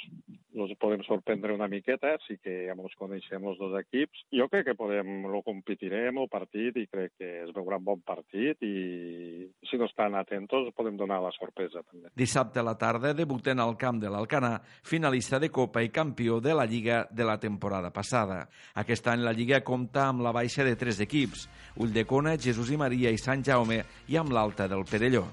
els 0.56 0.74
podem 0.80 1.04
sorprendre 1.04 1.54
una 1.54 1.68
miqueta, 1.68 2.16
sí 2.28 2.38
que 2.42 2.68
ja 2.68 2.76
ens 2.76 2.96
coneixem 3.00 3.44
els 3.44 3.60
dos 3.60 3.76
equips. 3.80 4.26
Jo 4.32 4.48
crec 4.50 4.70
que 4.70 4.78
podem, 4.80 5.26
lo 5.28 5.44
competirem 5.44 6.18
el 6.18 6.30
partit 6.32 6.78
i 6.78 6.88
crec 6.88 7.18
que 7.20 7.32
es 7.44 7.54
veurà 7.56 7.80
un 7.82 7.88
bon 7.88 8.02
partit 8.06 8.62
i 8.64 9.50
si 9.68 9.80
no 9.80 9.88
estan 9.90 10.16
atentos 10.16 10.72
podem 10.78 10.98
donar 10.98 11.22
la 11.24 11.34
sorpresa 11.36 11.84
també. 11.84 12.12
Dissabte 12.16 12.62
a 12.62 12.66
la 12.66 12.78
tarda 12.80 13.14
debuten 13.14 13.60
al 13.60 13.76
camp 13.78 14.00
de 14.02 14.12
l'Alcanar, 14.12 14.62
finalista 14.84 15.40
de 15.40 15.52
Copa 15.52 15.84
i 15.84 15.92
campió 15.94 16.40
de 16.40 16.56
la 16.56 16.66
Lliga 16.66 17.04
de 17.12 17.28
la 17.28 17.40
temporada 17.40 17.92
passada. 17.94 18.44
Aquest 18.80 19.08
any 19.12 19.24
la 19.26 19.34
Lliga 19.36 19.64
compta 19.66 20.08
amb 20.08 20.24
la 20.24 20.34
baixa 20.36 20.64
de 20.64 20.76
tres 20.80 21.00
equips, 21.04 21.48
Ulldecona, 21.84 22.36
Jesús 22.54 22.70
i 22.70 22.78
Maria 22.78 23.10
i 23.10 23.18
Sant 23.18 23.42
Jaume 23.42 23.82
i 24.08 24.20
amb 24.22 24.30
l'Alta 24.30 24.70
del 24.70 24.86
Perelló. 24.86 25.26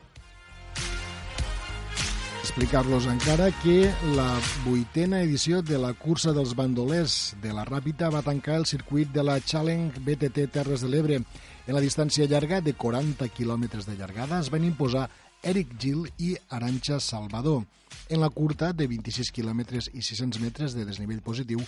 Explicar-los 2.41 3.05
encara 3.07 3.51
que 3.61 3.93
la 4.17 4.31
vuitena 4.65 5.21
edició 5.21 5.61
de 5.63 5.77
la 5.79 5.93
cursa 5.93 6.33
dels 6.33 6.55
bandolers 6.57 7.37
de 7.43 7.53
la 7.53 7.67
Ràpita 7.69 8.09
va 8.11 8.25
tancar 8.25 8.57
el 8.57 8.65
circuit 8.67 9.13
de 9.13 9.23
la 9.23 9.37
Challenge 9.39 10.01
BTT 10.01 10.49
Terres 10.51 10.81
de 10.81 10.89
l'Ebre. 10.89 11.21
En 11.21 11.77
la 11.77 11.85
distància 11.85 12.27
llarga 12.27 12.63
de 12.65 12.73
40 12.73 13.29
quilòmetres 13.37 13.87
de 13.87 13.99
llargada 14.01 14.41
es 14.41 14.49
van 14.51 14.65
imposar 14.65 15.11
Eric 15.45 15.77
Gil 15.79 16.09
i 16.17 16.33
Aranxa 16.49 16.99
Salvador. 17.05 17.67
En 18.09 18.25
la 18.25 18.33
curta, 18.33 18.73
de 18.73 18.89
26 18.89 19.31
quilòmetres 19.37 19.93
i 19.93 20.03
600 20.03 20.41
metres 20.41 20.75
de 20.75 20.89
desnivell 20.89 21.21
positiu, 21.23 21.61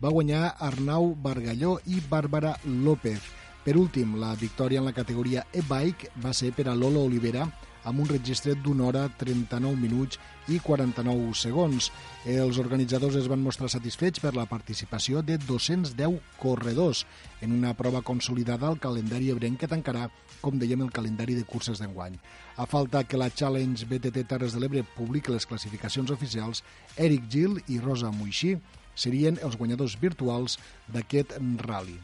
va 0.00 0.14
guanyar 0.14 0.54
Arnau 0.70 1.12
Bargalló 1.18 1.80
i 1.90 1.98
Bàrbara 2.08 2.54
López. 2.64 3.20
Per 3.64 3.76
últim, 3.76 4.14
la 4.16 4.32
victòria 4.40 4.80
en 4.80 4.86
la 4.88 4.96
categoria 4.96 5.44
e-bike 5.52 6.14
va 6.24 6.32
ser 6.32 6.54
per 6.56 6.70
a 6.70 6.74
Lolo 6.74 7.02
Olivera 7.04 7.44
amb 7.84 8.00
un 8.00 8.08
registre 8.08 8.54
d'una 8.56 8.86
hora 8.88 9.02
39 9.20 9.76
minuts 9.80 10.18
i 10.48 10.58
49 10.64 11.34
segons. 11.36 11.90
Els 12.24 12.58
organitzadors 12.60 13.16
es 13.20 13.28
van 13.30 13.42
mostrar 13.44 13.70
satisfets 13.72 14.20
per 14.20 14.34
la 14.36 14.46
participació 14.48 15.22
de 15.22 15.38
210 15.44 16.18
corredors 16.40 17.04
en 17.40 17.52
una 17.56 17.72
prova 17.76 18.02
consolidada 18.02 18.68
al 18.68 18.80
calendari 18.80 19.30
ebrenc 19.32 19.60
que 19.60 19.70
tancarà, 19.70 20.08
com 20.40 20.56
dèiem, 20.60 20.84
el 20.84 20.92
calendari 20.92 21.36
de 21.36 21.44
curses 21.44 21.80
d'enguany. 21.80 22.16
A 22.56 22.66
falta 22.66 23.04
que 23.04 23.20
la 23.20 23.30
Challenge 23.30 23.86
BTT 23.86 24.26
Terres 24.28 24.56
de 24.56 24.60
l'Ebre 24.60 24.84
publiqui 24.96 25.32
les 25.32 25.46
classificacions 25.46 26.12
oficials, 26.12 26.64
Eric 26.96 27.28
Gil 27.28 27.60
i 27.68 27.80
Rosa 27.80 28.12
Moixí 28.12 28.56
serien 28.96 29.38
els 29.44 29.56
guanyadors 29.56 29.96
virtuals 30.00 30.58
d'aquest 30.92 31.36
rally. 31.64 32.00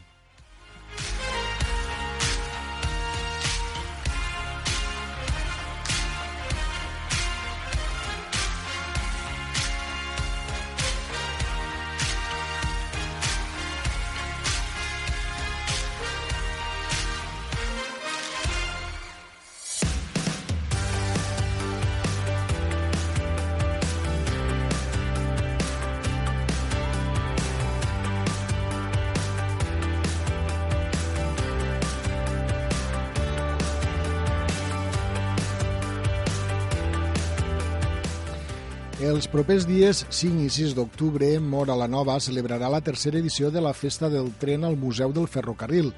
Els 39.27 39.33
propers 39.35 39.65
dies 39.67 40.05
5 40.07 40.39
i 40.39 40.49
6 40.55 40.71
d'octubre, 40.77 41.27
Mora 41.43 41.75
la 41.75 41.89
Nova 41.91 42.13
celebrarà 42.23 42.69
la 42.71 42.79
tercera 42.79 43.19
edició 43.19 43.49
de 43.51 43.59
la 43.59 43.73
Festa 43.75 44.07
del 44.07 44.29
Tren 44.39 44.63
al 44.63 44.77
Museu 44.79 45.11
del 45.11 45.27
Ferrocarril. 45.27 45.89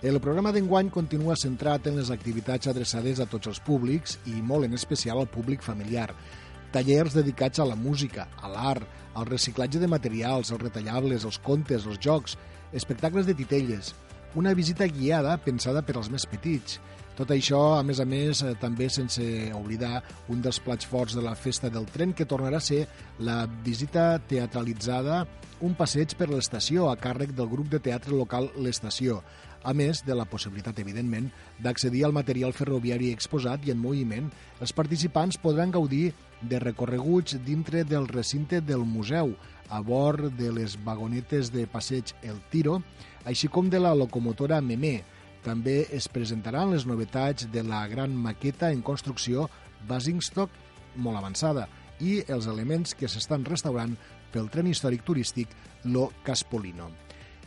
El 0.00 0.16
programa 0.24 0.54
d'enguany 0.56 0.88
continua 0.88 1.36
centrat 1.36 1.84
en 1.90 1.98
les 2.00 2.08
activitats 2.08 2.70
adreçades 2.72 3.20
a 3.20 3.26
tots 3.28 3.50
els 3.52 3.60
públics 3.60 4.16
i 4.32 4.40
molt 4.40 4.64
en 4.64 4.72
especial 4.72 5.20
al 5.20 5.28
públic 5.28 5.60
familiar. 5.60 6.14
Tallers 6.72 7.12
dedicats 7.18 7.60
a 7.60 7.68
la 7.68 7.76
música, 7.76 8.24
a 8.40 8.48
l'art, 8.48 8.88
al 9.12 9.28
reciclatge 9.28 9.84
de 9.84 9.92
materials, 9.98 10.48
els 10.48 10.64
retallables, 10.64 11.28
els 11.28 11.42
contes, 11.44 11.84
els 11.84 12.00
jocs, 12.00 12.38
espectacles 12.72 13.28
de 13.28 13.36
titelles, 13.36 13.92
una 14.34 14.56
visita 14.56 14.88
guiada 14.88 15.36
pensada 15.36 15.84
per 15.84 15.98
als 16.00 16.08
més 16.08 16.24
petits, 16.24 16.80
tot 17.18 17.32
això, 17.34 17.60
a 17.74 17.82
més 17.82 17.98
a 17.98 18.06
més, 18.06 18.44
eh, 18.46 18.54
també 18.60 18.86
sense 18.88 19.24
oblidar 19.58 20.04
un 20.30 20.42
dels 20.44 20.60
plats 20.62 20.86
forts 20.86 21.16
de 21.18 21.24
la 21.24 21.34
festa 21.34 21.68
del 21.68 21.88
tren, 21.90 22.12
que 22.14 22.28
tornarà 22.30 22.60
a 22.62 22.68
ser 22.68 22.86
la 23.18 23.40
visita 23.64 24.20
teatralitzada, 24.30 25.24
un 25.60 25.74
passeig 25.74 26.14
per 26.14 26.28
l'estació 26.30 26.86
a 26.88 26.96
càrrec 26.96 27.34
del 27.34 27.50
grup 27.50 27.72
de 27.72 27.80
teatre 27.82 28.14
local 28.14 28.46
L'Estació, 28.62 29.18
a 29.64 29.74
més 29.74 30.04
de 30.06 30.14
la 30.14 30.28
possibilitat, 30.30 30.78
evidentment, 30.78 31.26
d'accedir 31.58 32.04
al 32.06 32.14
material 32.14 32.54
ferroviari 32.54 33.10
exposat 33.10 33.66
i 33.66 33.74
en 33.74 33.82
moviment, 33.82 34.30
els 34.62 34.72
participants 34.72 35.42
podran 35.42 35.74
gaudir 35.74 36.12
de 36.40 36.62
recorreguts 36.62 37.40
dintre 37.44 37.82
del 37.82 38.06
recinte 38.06 38.60
del 38.60 38.86
museu, 38.86 39.34
a 39.68 39.82
bord 39.82 40.30
de 40.38 40.52
les 40.54 40.78
vagonetes 40.84 41.50
de 41.52 41.66
passeig 41.66 42.14
El 42.22 42.38
Tiro, 42.52 42.78
així 43.26 43.50
com 43.50 43.66
de 43.68 43.82
la 43.82 43.96
locomotora 43.98 44.62
Memé, 44.62 45.02
també 45.44 45.84
es 45.94 46.08
presentaran 46.08 46.72
les 46.72 46.86
novetats 46.86 47.48
de 47.52 47.62
la 47.62 47.86
gran 47.88 48.14
maqueta 48.16 48.72
en 48.74 48.82
construcció 48.82 49.48
Basingstock 49.88 50.50
molt 50.96 51.20
avançada 51.20 51.68
i 52.00 52.18
els 52.30 52.46
elements 52.50 52.94
que 52.98 53.08
s'estan 53.10 53.46
restaurant 53.46 53.94
pel 54.32 54.50
tren 54.52 54.68
històric 54.70 55.04
turístic 55.06 55.54
Lo 55.84 56.10
Caspolino. 56.26 56.90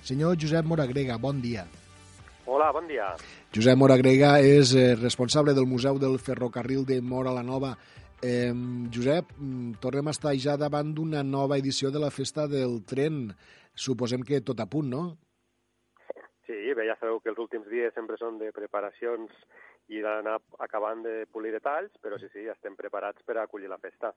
Senyor 0.01 0.37
Josep 0.39 0.65
Moragrega, 0.65 1.17
bon 1.21 1.41
dia. 1.41 1.67
Hola, 2.45 2.71
bon 2.73 2.87
dia. 2.89 3.11
Josep 3.53 3.77
Moragrega 3.77 4.39
és 4.41 4.73
eh, 4.73 4.95
responsable 4.97 5.53
del 5.53 5.69
Museu 5.69 5.99
del 6.01 6.17
Ferrocarril 6.19 6.85
de 6.89 6.99
Mora 7.01 7.33
la 7.35 7.43
Nova. 7.45 7.75
Eh, 8.21 8.53
Josep, 8.93 9.35
mm, 9.37 9.77
tornem 9.83 10.09
a 10.09 10.15
estar 10.15 10.33
ja 10.35 10.57
davant 10.57 10.93
d'una 10.95 11.23
nova 11.23 11.59
edició 11.61 11.91
de 11.91 12.01
la 12.01 12.11
Festa 12.11 12.47
del 12.47 12.81
Tren. 12.83 13.27
Suposem 13.75 14.25
que 14.25 14.41
tot 14.41 14.59
a 14.59 14.65
punt, 14.65 14.89
no? 14.89 15.05
Sí, 16.51 16.73
bé, 16.75 16.83
ja 16.83 16.97
sabeu 16.99 17.21
que 17.23 17.29
els 17.31 17.37
últims 17.39 17.67
dies 17.71 17.93
sempre 17.95 18.17
són 18.19 18.35
de 18.35 18.49
preparacions 18.51 19.31
i 19.95 20.01
d'anar 20.03 20.33
acabant 20.59 20.99
de 21.05 21.13
polir 21.31 21.53
detalls, 21.53 21.93
però 22.03 22.17
sí, 22.19 22.27
sí, 22.33 22.43
estem 22.51 22.75
preparats 22.75 23.23
per 23.23 23.37
acollir 23.39 23.69
la 23.71 23.77
festa. 23.79 24.09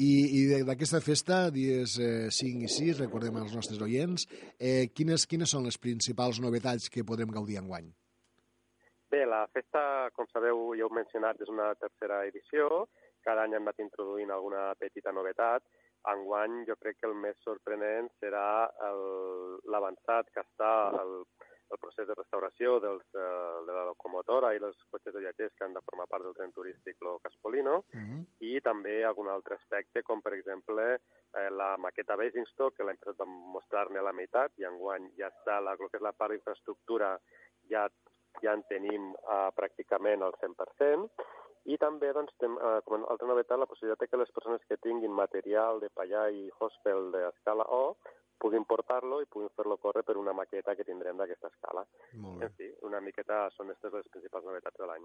I, 0.00 0.08
i 0.38 0.62
d'aquesta 0.64 1.02
festa, 1.04 1.42
dies 1.52 1.98
eh, 2.00 2.30
5 2.32 2.64
i 2.64 2.70
6, 2.72 3.02
recordem 3.02 3.36
als 3.36 3.52
nostres 3.58 3.82
oients, 3.84 4.24
eh, 4.56 4.88
quines, 4.96 5.26
quines 5.28 5.52
són 5.52 5.68
les 5.68 5.76
principals 5.76 6.40
novetats 6.40 6.88
que 6.88 7.04
podrem 7.04 7.28
gaudir 7.36 7.60
enguany? 7.60 7.92
Bé, 9.12 9.26
la 9.28 9.42
festa, 9.52 9.82
com 10.16 10.32
sabeu, 10.32 10.70
ja 10.78 10.86
heu 10.86 10.96
mencionat, 10.96 11.44
és 11.44 11.52
una 11.52 11.74
tercera 11.76 12.22
edició. 12.30 12.86
Cada 13.20 13.44
any 13.44 13.58
hem 13.58 13.68
anat 13.68 13.84
introduint 13.84 14.32
alguna 14.32 14.70
petita 14.80 15.12
novetat 15.12 15.68
enguany 16.08 16.64
jo 16.68 16.76
crec 16.80 17.00
que 17.00 17.08
el 17.10 17.14
més 17.14 17.36
sorprenent 17.44 18.08
serà 18.20 18.70
l'avançat 19.72 20.30
que 20.34 20.40
està 20.40 20.70
el, 21.02 21.14
el 21.70 21.78
procés 21.78 22.08
de 22.08 22.16
restauració 22.16 22.78
dels, 22.82 23.04
eh, 23.14 23.56
de 23.66 23.74
la 23.76 23.84
locomotora 23.90 24.52
i 24.54 24.60
els 24.62 24.78
cotxes 24.90 25.14
de 25.14 25.22
viatgers 25.22 25.54
que 25.56 25.66
han 25.66 25.76
de 25.76 25.82
formar 25.86 26.08
part 26.10 26.26
del 26.26 26.34
tren 26.38 26.52
turístic 26.56 26.96
Lo 27.06 27.18
Caspolino 27.22 27.76
uh 27.78 28.00
-huh. 28.00 28.20
i 28.40 28.60
també 28.60 29.04
algun 29.04 29.28
altre 29.28 29.54
aspecte 29.54 30.02
com 30.02 30.22
per 30.22 30.34
exemple 30.34 30.86
eh, 30.94 31.50
la 31.50 31.76
maqueta 31.76 32.16
Basingstock 32.16 32.76
que 32.76 32.84
l'any 32.84 32.98
passat 32.98 33.18
vam 33.18 33.34
mostrar-ne 33.56 33.98
a 33.98 34.08
la 34.08 34.12
meitat 34.12 34.52
i 34.58 34.64
enguany 34.64 35.12
ja 35.16 35.28
està 35.28 35.60
la, 35.60 35.72
el 35.72 35.90
que 35.90 35.96
és 35.96 36.02
la 36.02 36.12
part 36.12 36.32
d'infraestructura 36.32 37.18
ja 37.68 37.88
ja 38.42 38.52
en 38.52 38.62
tenim 38.68 39.12
eh, 39.14 39.50
pràcticament 39.56 40.22
al 40.22 40.34
100%, 40.40 41.08
i 41.68 41.76
també, 41.80 42.12
doncs, 42.16 42.32
tem, 42.40 42.56
eh, 42.56 42.78
com 42.86 43.04
a 43.04 43.10
altra 43.12 43.28
novetat, 43.28 43.58
la 43.60 43.68
possibilitat 43.68 44.08
que 44.08 44.20
les 44.20 44.32
persones 44.32 44.64
que 44.68 44.80
tinguin 44.80 45.12
material 45.12 45.80
de 45.80 45.90
pallar 45.92 46.30
i 46.32 46.48
hospel 46.58 47.10
d'escala 47.12 47.66
O 47.68 47.84
puguin 48.40 48.64
portar-lo 48.64 49.20
i 49.20 49.28
puguin 49.28 49.50
fer-lo 49.56 49.76
córrer 49.76 50.02
per 50.06 50.16
una 50.16 50.32
maqueta 50.32 50.74
que 50.76 50.86
tindrem 50.88 51.18
d'aquesta 51.20 51.50
escala. 51.52 51.84
Molt 52.22 52.40
bé. 52.40 52.48
En 52.48 52.54
fi, 52.56 52.68
una 52.88 53.02
miqueta 53.04 53.42
són 53.52 53.68
aquestes 53.68 53.92
les 53.98 54.08
principals 54.14 54.46
novetats 54.48 54.80
de 54.80 54.88
l'any. 54.88 55.04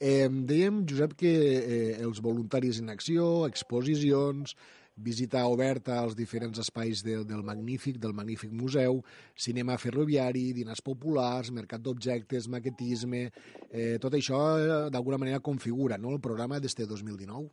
Eh, 0.00 0.26
dèiem, 0.50 0.82
Josep, 0.90 1.14
que 1.20 1.34
eh, 1.60 1.92
els 2.02 2.18
voluntaris 2.24 2.82
en 2.82 2.90
acció, 2.96 3.46
exposicions, 3.46 4.56
visita 4.96 5.46
oberta 5.50 5.98
als 6.00 6.14
diferents 6.16 6.58
espais 6.62 7.02
de, 7.02 7.18
del 7.26 7.42
magnífic, 7.42 7.98
del 7.98 8.14
magnífic 8.14 8.52
museu, 8.52 9.02
cinema 9.34 9.76
ferroviari, 9.78 10.52
dinars 10.54 10.82
populars, 10.82 11.50
mercat 11.50 11.82
d'objectes, 11.82 12.48
maquetisme... 12.48 13.28
Eh, 13.74 13.98
tot 13.98 14.14
això, 14.14 14.38
eh, 14.54 14.90
d'alguna 14.94 15.18
manera, 15.18 15.42
configura 15.42 15.98
no, 15.98 16.12
el 16.14 16.20
programa 16.22 16.60
d'este 16.62 16.86
2019. 16.86 17.50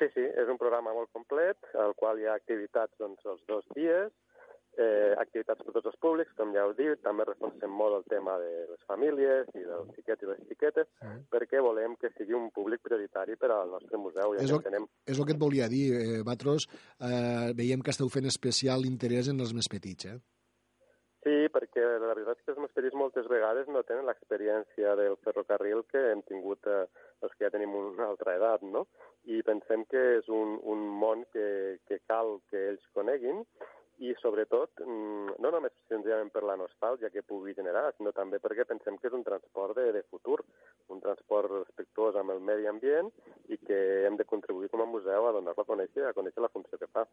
Sí, 0.00 0.08
sí, 0.14 0.24
és 0.24 0.48
un 0.48 0.56
programa 0.58 0.94
molt 0.96 1.12
complet, 1.12 1.58
al 1.78 1.92
qual 1.98 2.18
hi 2.18 2.24
ha 2.26 2.38
activitats 2.38 2.96
doncs, 2.98 3.20
els 3.28 3.42
dos 3.50 3.66
dies, 3.76 4.08
eh, 4.78 5.12
activitats 5.20 5.62
per 5.64 5.74
tots 5.74 5.90
els 5.90 5.98
públics, 6.00 6.32
com 6.38 6.52
ja 6.54 6.64
heu 6.64 6.74
dit, 6.78 7.00
també 7.04 7.26
reforcem 7.28 7.72
molt 7.82 7.98
el 8.00 8.06
tema 8.12 8.38
de 8.40 8.52
les 8.70 8.82
famílies 8.88 9.48
i 9.54 9.64
dels 9.66 9.92
xiquets 9.96 10.24
i 10.24 10.30
les 10.30 10.42
xiquetes, 10.48 10.90
perquè 11.32 11.62
volem 11.64 11.96
que 12.00 12.12
sigui 12.16 12.36
un 12.38 12.50
públic 12.54 12.82
prioritari 12.84 13.36
per 13.36 13.52
al 13.52 13.72
nostre 13.76 14.00
museu. 14.00 14.34
I 14.34 14.44
És 14.44 14.50
el, 14.50 14.60
entenem 14.62 14.88
és 15.06 15.18
el 15.18 15.26
que 15.28 15.36
et 15.36 15.42
volia 15.42 15.68
dir, 15.68 15.86
eh, 15.94 16.20
Batros. 16.26 16.68
Eh, 17.00 17.52
veiem 17.58 17.82
que 17.82 17.92
esteu 17.94 18.08
fent 18.12 18.28
especial 18.30 18.86
interès 18.88 19.28
en 19.32 19.40
els 19.40 19.52
més 19.56 19.68
petits, 19.68 20.08
eh? 20.12 20.18
Sí, 21.22 21.34
perquè 21.54 21.82
la 22.02 22.14
veritat 22.16 22.40
és 22.40 22.42
que 22.42 22.50
els 22.50 22.58
meus 22.58 22.72
petits 22.74 22.96
moltes 22.98 23.28
vegades 23.30 23.68
no 23.70 23.84
tenen 23.86 24.08
l'experiència 24.08 24.96
del 24.98 25.14
ferrocarril 25.22 25.84
que 25.92 26.00
hem 26.10 26.22
tingut 26.26 26.66
eh, 26.66 26.80
els 27.22 27.36
que 27.36 27.46
ja 27.46 27.52
tenim 27.54 27.76
una 27.78 28.08
altra 28.08 28.34
edat, 28.34 28.64
no? 28.66 28.88
I 29.30 29.38
pensem 29.46 29.84
que 29.90 30.02
és 30.16 30.26
un, 30.26 30.56
un 30.66 30.82
món 31.02 31.22
que, 31.30 31.78
que 31.86 32.00
cal 32.10 32.40
que 32.50 32.64
ells 32.72 32.88
coneguin 32.98 33.44
i 34.02 34.14
sobretot, 34.18 34.80
mm, 34.82 35.36
no 35.44 35.50
només 35.54 35.74
senzillament 35.90 36.32
per 36.34 36.42
la 36.42 36.56
nostàlgia 36.58 37.10
que 37.14 37.22
pugui 37.22 37.54
generar, 37.54 37.84
sinó 37.94 38.10
també 38.16 38.40
perquè 38.42 38.66
pensem 38.66 38.98
que 38.98 39.06
és 39.06 39.14
un 39.14 39.22
transport 39.22 39.78
de, 39.78 39.92
de 39.94 40.02
futur, 40.10 40.40
un 40.90 41.00
transport 41.04 41.52
respectuós 41.54 42.18
amb 42.18 42.34
el 42.34 42.42
medi 42.42 42.66
ambient 42.66 43.12
i 43.48 43.60
que 43.62 43.78
hem 44.06 44.18
de 44.18 44.26
contribuir 44.26 44.72
com 44.72 44.82
a 44.82 44.90
museu 44.90 45.28
a 45.28 45.34
donar-lo 45.36 45.62
a 45.62 45.70
conèixer, 45.70 46.08
a 46.08 46.16
conèixer 46.16 46.42
la 46.42 46.50
funció 46.50 46.78
que 46.80 46.90
fa. 46.90 47.06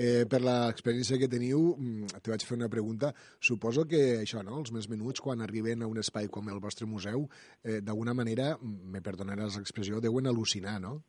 Eh, 0.00 0.24
per 0.30 0.40
l'experiència 0.44 1.18
que 1.20 1.28
teniu, 1.28 1.74
mm, 1.76 2.20
te 2.24 2.30
vaig 2.30 2.44
fer 2.44 2.56
una 2.56 2.68
pregunta. 2.68 3.12
Suposo 3.40 3.86
que 3.88 4.20
això, 4.20 4.44
no? 4.44 4.60
els 4.60 4.72
més 4.72 4.88
menuts, 4.88 5.20
quan 5.20 5.40
arriben 5.40 5.82
a 5.82 5.88
un 5.88 5.98
espai 5.98 6.28
com 6.28 6.48
el 6.48 6.60
vostre 6.60 6.86
museu, 6.86 7.28
eh, 7.64 7.80
d'alguna 7.80 8.14
manera, 8.14 8.56
mm, 8.56 8.92
me 8.92 9.00
perdonaràs 9.00 9.56
l'expressió, 9.56 10.00
deuen 10.00 10.26
al·lucinar, 10.26 10.78
no? 10.80 11.02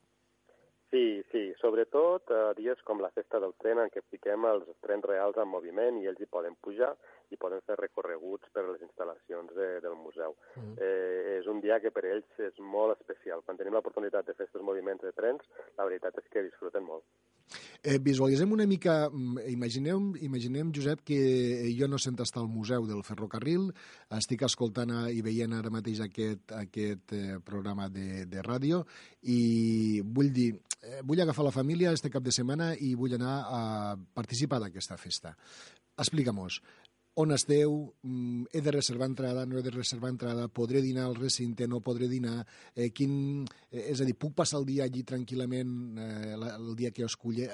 Sí, 0.92 1.24
sí, 1.32 1.51
sobretot 1.62 2.32
eh, 2.34 2.44
dies 2.58 2.82
com 2.88 3.02
la 3.04 3.12
festa 3.16 3.40
del 3.40 3.54
tren 3.62 3.80
en 3.84 3.92
què 3.94 4.04
fiquem 4.14 4.46
els 4.50 4.68
trens 4.86 5.08
reals 5.08 5.38
en 5.42 5.50
moviment 5.50 6.02
i 6.02 6.10
ells 6.12 6.22
hi 6.22 6.30
poden 6.36 6.58
pujar 6.66 6.92
i 7.32 7.40
poden 7.42 7.64
fer 7.68 7.78
recorreguts 7.80 8.52
per 8.54 8.66
les 8.68 8.84
instal·lacions 8.86 9.54
de, 9.58 9.70
del 9.84 9.98
museu. 10.00 10.38
Mm. 10.56 10.78
Eh, 10.78 11.38
és 11.40 11.50
un 11.52 11.62
dia 11.64 11.80
que 11.84 11.94
per 11.96 12.06
ells 12.10 12.42
és 12.52 12.60
molt 12.62 12.98
especial. 13.00 13.44
Quan 13.46 13.60
tenim 13.60 13.78
l'oportunitat 13.78 14.28
de 14.28 14.38
fer 14.38 14.48
aquests 14.48 14.68
moviments 14.68 15.04
de 15.06 15.14
trens, 15.18 15.48
la 15.78 15.88
veritat 15.88 16.18
és 16.22 16.32
que 16.32 16.46
disfruten 16.48 16.88
molt. 16.88 17.08
Eh, 17.84 17.98
visualitzem 17.98 18.52
una 18.52 18.68
mica, 18.68 19.10
mm, 19.10 19.50
imaginem, 19.50 20.14
imaginem, 20.22 20.72
Josep, 20.72 21.02
que 21.04 21.74
jo 21.78 21.88
no 21.88 21.98
sent 21.98 22.20
estar 22.20 22.42
al 22.42 22.48
Museu 22.48 22.86
del 22.86 23.04
Ferrocarril, 23.04 23.72
estic 24.18 24.44
escoltant 24.46 24.92
i 25.10 25.22
veient 25.26 25.54
ara 25.54 25.72
mateix 25.74 26.00
aquest, 26.06 26.52
aquest 26.52 27.14
eh, 27.14 27.40
programa 27.44 27.90
de, 27.90 28.26
de 28.30 28.44
ràdio 28.46 28.86
i 29.24 30.02
vull 30.06 30.32
dir, 30.32 30.52
eh, 30.82 31.02
vull 31.04 31.22
agafar 31.22 31.46
la 31.46 31.56
família 31.56 31.92
este 31.92 32.10
cap 32.10 32.24
de 32.24 32.32
setmana 32.32 32.76
i 32.78 32.94
vull 32.96 33.18
anar 33.18 33.36
a 33.48 33.62
participar 34.14 34.62
d'aquesta 34.62 34.98
festa. 34.98 35.36
Explica-mos, 35.98 36.62
on 37.16 37.32
esteu, 37.36 37.94
mm, 38.04 38.46
he 38.54 38.62
de 38.62 38.72
reservar 38.72 39.08
entrada, 39.10 39.46
no 39.46 39.58
he 39.60 39.64
de 39.64 39.72
reservar 39.72 40.10
entrada, 40.12 40.48
podré 40.48 40.82
dinar 40.82 41.06
al 41.10 41.16
recinte, 41.16 41.68
no 41.68 41.82
podré 41.82 42.08
dinar, 42.08 42.46
eh, 42.76 42.92
quin, 42.92 43.46
eh, 43.70 43.90
és 43.92 44.00
a 44.02 44.06
dir, 44.08 44.16
puc 44.18 44.34
passar 44.36 44.60
el 44.62 44.66
dia 44.66 44.84
allí 44.86 45.04
tranquil·lament, 45.04 45.98
eh, 46.00 46.38
la- 46.38 46.56
el 46.56 46.76
dia 46.76 46.92
que 46.92 47.04
esculli... 47.04 47.48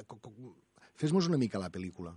Fes-nos 0.97 1.27
una 1.29 1.37
mica 1.37 1.59
la 1.59 1.69
pel·lícula. 1.69 2.13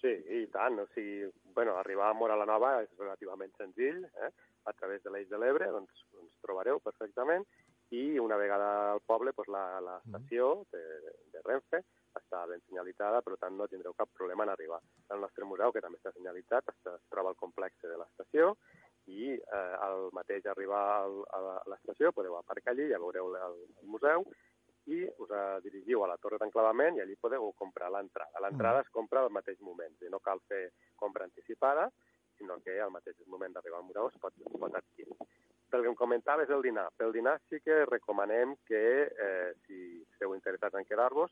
Sí, 0.00 0.08
i 0.08 0.46
tant. 0.52 0.78
O 0.80 0.86
sigui, 0.94 1.24
bueno, 1.54 1.76
arribar 1.78 2.10
a 2.10 2.14
Mora 2.14 2.36
la 2.36 2.46
Nova 2.48 2.82
és 2.82 2.88
relativament 2.98 3.52
senzill. 3.56 4.02
Eh? 4.04 4.30
A 4.68 4.72
través 4.72 5.02
de 5.02 5.10
l'Eix 5.10 5.28
de 5.28 5.38
l'Ebre 5.40 5.70
doncs, 5.72 6.04
ens 6.20 6.34
trobareu 6.44 6.80
perfectament 6.80 7.44
i 7.90 8.18
una 8.20 8.36
vegada 8.36 8.92
al 8.92 9.00
poble 9.00 9.32
doncs, 9.36 9.48
la- 9.48 9.80
l'estació 9.80 10.66
de, 10.72 10.82
de 11.32 11.40
Renfe 11.44 11.82
està 12.18 12.44
ben 12.50 12.62
senyalitzada, 12.66 13.22
per 13.22 13.36
tant 13.40 13.56
no 13.56 13.68
tindreu 13.70 13.94
cap 13.98 14.10
problema 14.16 14.46
en 14.46 14.52
arribar. 14.54 14.80
El 15.14 15.20
nostre 15.24 15.46
museu, 15.46 15.72
que 15.72 15.82
també 15.84 16.00
està 16.00 16.12
senyalitzat, 16.14 16.72
es 16.74 17.02
troba 17.12 17.32
al 17.32 17.38
complex 17.38 17.82
de 17.86 17.98
l'estació 18.00 18.54
i 19.10 19.32
eh, 19.34 19.74
al 19.86 20.08
mateix 20.16 20.46
arribar 20.46 20.82
al, 21.00 21.20
a 21.34 21.58
l'estació 21.72 22.12
podeu 22.12 22.36
aparcar 22.38 22.74
allí, 22.74 22.88
ja 22.90 23.00
veureu 23.02 23.32
el, 23.34 23.58
el 23.82 23.88
museu 23.94 24.26
i 24.90 25.02
us 25.22 25.32
dirigiu 25.64 26.02
a 26.04 26.08
la 26.10 26.16
torre 26.18 26.38
d'enclavament 26.40 26.96
i 26.96 27.02
allí 27.02 27.16
podeu 27.20 27.50
comprar 27.58 27.90
l'entrada. 27.92 28.42
L'entrada 28.42 28.80
es 28.84 28.88
compra 28.94 29.22
al 29.22 29.30
mateix 29.34 29.60
moment, 29.60 29.94
no 30.10 30.22
cal 30.24 30.40
fer 30.48 30.70
compra 30.96 31.26
anticipada, 31.28 31.88
sinó 32.38 32.56
que 32.64 32.80
al 32.80 32.90
mateix 32.90 33.20
moment 33.26 33.52
d'arribar 33.54 33.82
al 33.82 33.86
museu 33.86 34.08
es 34.08 34.18
pot, 34.22 34.34
es 34.40 34.58
pot 34.58 34.74
adquirir. 34.74 35.16
Pel 35.70 35.84
que 35.84 35.92
em 35.92 35.94
comentaves 35.94 36.50
el 36.50 36.64
dinar. 36.66 36.88
Pel 36.98 37.12
dinar 37.14 37.36
sí 37.48 37.60
que 37.62 37.84
recomanem 37.86 38.56
que, 38.66 38.82
eh, 39.06 39.52
si 39.66 40.00
esteu 40.08 40.34
interessats 40.34 40.74
en 40.74 40.88
quedar-vos, 40.88 41.30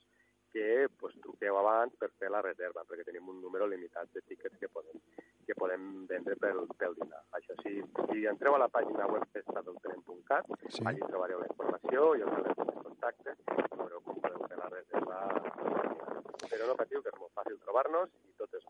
que 0.52 0.88
pues, 1.00 1.14
truqueu 1.24 1.58
abans 1.60 1.94
per 2.00 2.10
fer 2.20 2.30
la 2.32 2.42
reserva, 2.44 2.84
perquè 2.88 3.04
tenim 3.08 3.28
un 3.32 3.40
número 3.42 3.66
limitat 3.70 4.12
de 4.14 4.22
tiquets 4.28 4.58
que 4.60 4.70
podem, 4.72 5.00
que 5.46 5.56
podem 5.58 6.06
vendre 6.10 6.36
pel, 6.40 6.64
pel 6.80 6.96
dinar. 7.00 7.22
Això 7.38 7.56
sí, 7.62 7.76
si 8.10 8.24
entreu 8.32 8.56
a 8.56 8.62
la 8.64 8.70
pàgina 8.72 9.08
web 9.12 9.26
festadeltren.cat, 9.36 10.50
sí. 10.68 10.84
allí 10.84 11.04
trobareu 11.04 11.42
la 11.42 11.50
informació 11.52 12.08
i 12.16 12.24
el 12.26 12.34
telèfon 12.38 12.72
de 12.72 12.86
contacte, 12.88 13.36
veureu 13.76 14.02
com 14.06 14.24
podeu 14.24 14.48
fer 14.48 14.62
la 14.62 14.72
reserva. 14.74 15.22
Però 16.48 16.66
no 16.70 16.80
patiu, 16.80 17.04
que 17.04 17.12
és 17.12 17.20
molt 17.20 17.34
fàcil 17.36 17.60
trobar-nos 17.64 18.12
tot, 18.38 18.54
és, 18.54 18.64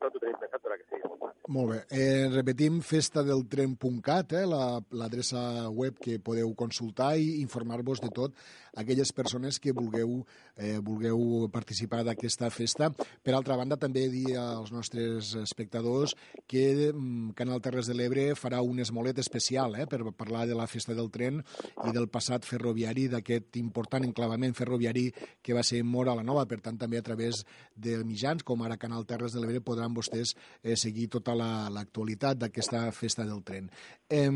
tot 0.00 0.14
ho 0.14 0.20
tenim 0.22 0.36
pensat 0.40 0.62
perquè 0.62 0.84
sigui 0.90 1.08
molt 1.08 1.20
fàcil. 1.24 1.34
Molt 1.56 1.70
bé. 1.70 1.78
Eh, 1.94 2.26
repetim 2.34 2.80
festadeltren.cat, 2.82 4.32
eh, 4.32 4.46
la- 4.46 4.80
l'adreça 4.90 5.40
la, 5.52 5.68
web 5.70 5.98
que 6.02 6.18
podeu 6.18 6.52
consultar 6.54 7.16
i 7.18 7.40
informar-vos 7.40 8.00
de 8.02 8.10
tot 8.10 8.34
aquelles 8.76 9.12
persones 9.12 9.58
que 9.58 9.72
vulgueu, 9.72 10.26
eh, 10.56 10.78
vulgueu 10.82 11.48
participar 11.52 12.02
d'aquesta 12.04 12.50
festa. 12.50 12.90
Per 13.22 13.32
altra 13.34 13.56
banda, 13.56 13.76
també 13.78 14.08
dir 14.10 14.36
als 14.36 14.72
nostres 14.72 15.34
espectadors 15.36 16.14
que 16.46 16.92
mm, 16.92 17.30
Canal 17.38 17.62
Terres 17.62 17.86
de 17.86 17.94
l'Ebre 17.94 18.34
farà 18.34 18.60
un 18.60 18.78
esmolet 18.80 19.18
especial 19.18 19.76
eh, 19.76 19.86
per 19.86 20.02
parlar 20.12 20.46
de 20.46 20.54
la 20.54 20.66
festa 20.66 20.94
del 20.94 21.10
tren 21.10 21.42
i 21.86 21.92
del 21.94 22.08
passat 22.08 22.44
ferroviari, 22.44 23.06
d'aquest 23.08 23.56
important 23.56 24.04
enclavament 24.04 24.52
ferroviari 24.54 25.06
que 25.42 25.54
va 25.54 25.62
ser 25.62 25.82
Mora 25.84 26.14
la 26.14 26.22
Nova. 26.26 26.44
Per 26.46 26.60
tant, 26.60 26.76
també 26.76 26.98
a 26.98 27.02
través 27.06 27.44
de 27.74 28.02
mitjans, 28.04 28.42
com 28.44 28.60
ara 28.62 28.76
Canal 28.76 29.05
Terres 29.06 29.32
de 29.32 29.40
l'Ebre, 29.40 29.60
podran 29.64 29.94
vostès 29.94 30.34
eh, 30.62 30.76
seguir 30.76 31.08
tota 31.08 31.34
la- 31.34 31.70
l'actualitat 31.70 32.38
d'aquesta 32.42 32.90
festa 32.92 33.24
del 33.24 33.42
tren. 33.46 33.70
Eh, 34.10 34.30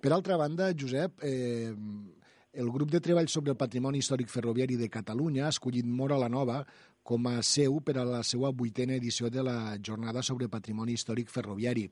per 0.00 0.12
altra 0.12 0.36
banda, 0.40 0.72
Josep, 0.72 1.20
eh, 1.22 1.74
el 2.52 2.70
grup 2.74 2.90
de 2.90 2.98
treball 3.00 3.28
sobre 3.28 3.52
el 3.52 3.56
patrimoni 3.58 3.98
històric 4.00 4.28
ferroviari 4.28 4.74
de 4.76 4.88
Catalunya 4.90 5.44
ha 5.46 5.52
escollit 5.54 5.86
Mora 5.86 6.16
la 6.18 6.28
Nova 6.28 6.64
com 7.02 7.26
a 7.30 7.40
seu 7.46 7.78
per 7.80 7.94
a 7.98 8.04
la 8.04 8.22
seva 8.26 8.50
vuitena 8.52 8.94
edició 8.98 9.30
de 9.30 9.42
la 9.42 9.76
jornada 9.82 10.20
sobre 10.22 10.48
patrimoni 10.52 10.92
històric 10.98 11.30
ferroviari. 11.30 11.86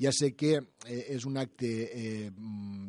Ja 0.00 0.10
sé 0.14 0.32
que 0.34 0.54
eh, 0.86 1.04
és 1.14 1.26
un 1.26 1.36
acte 1.36 1.68
eh, 1.68 2.30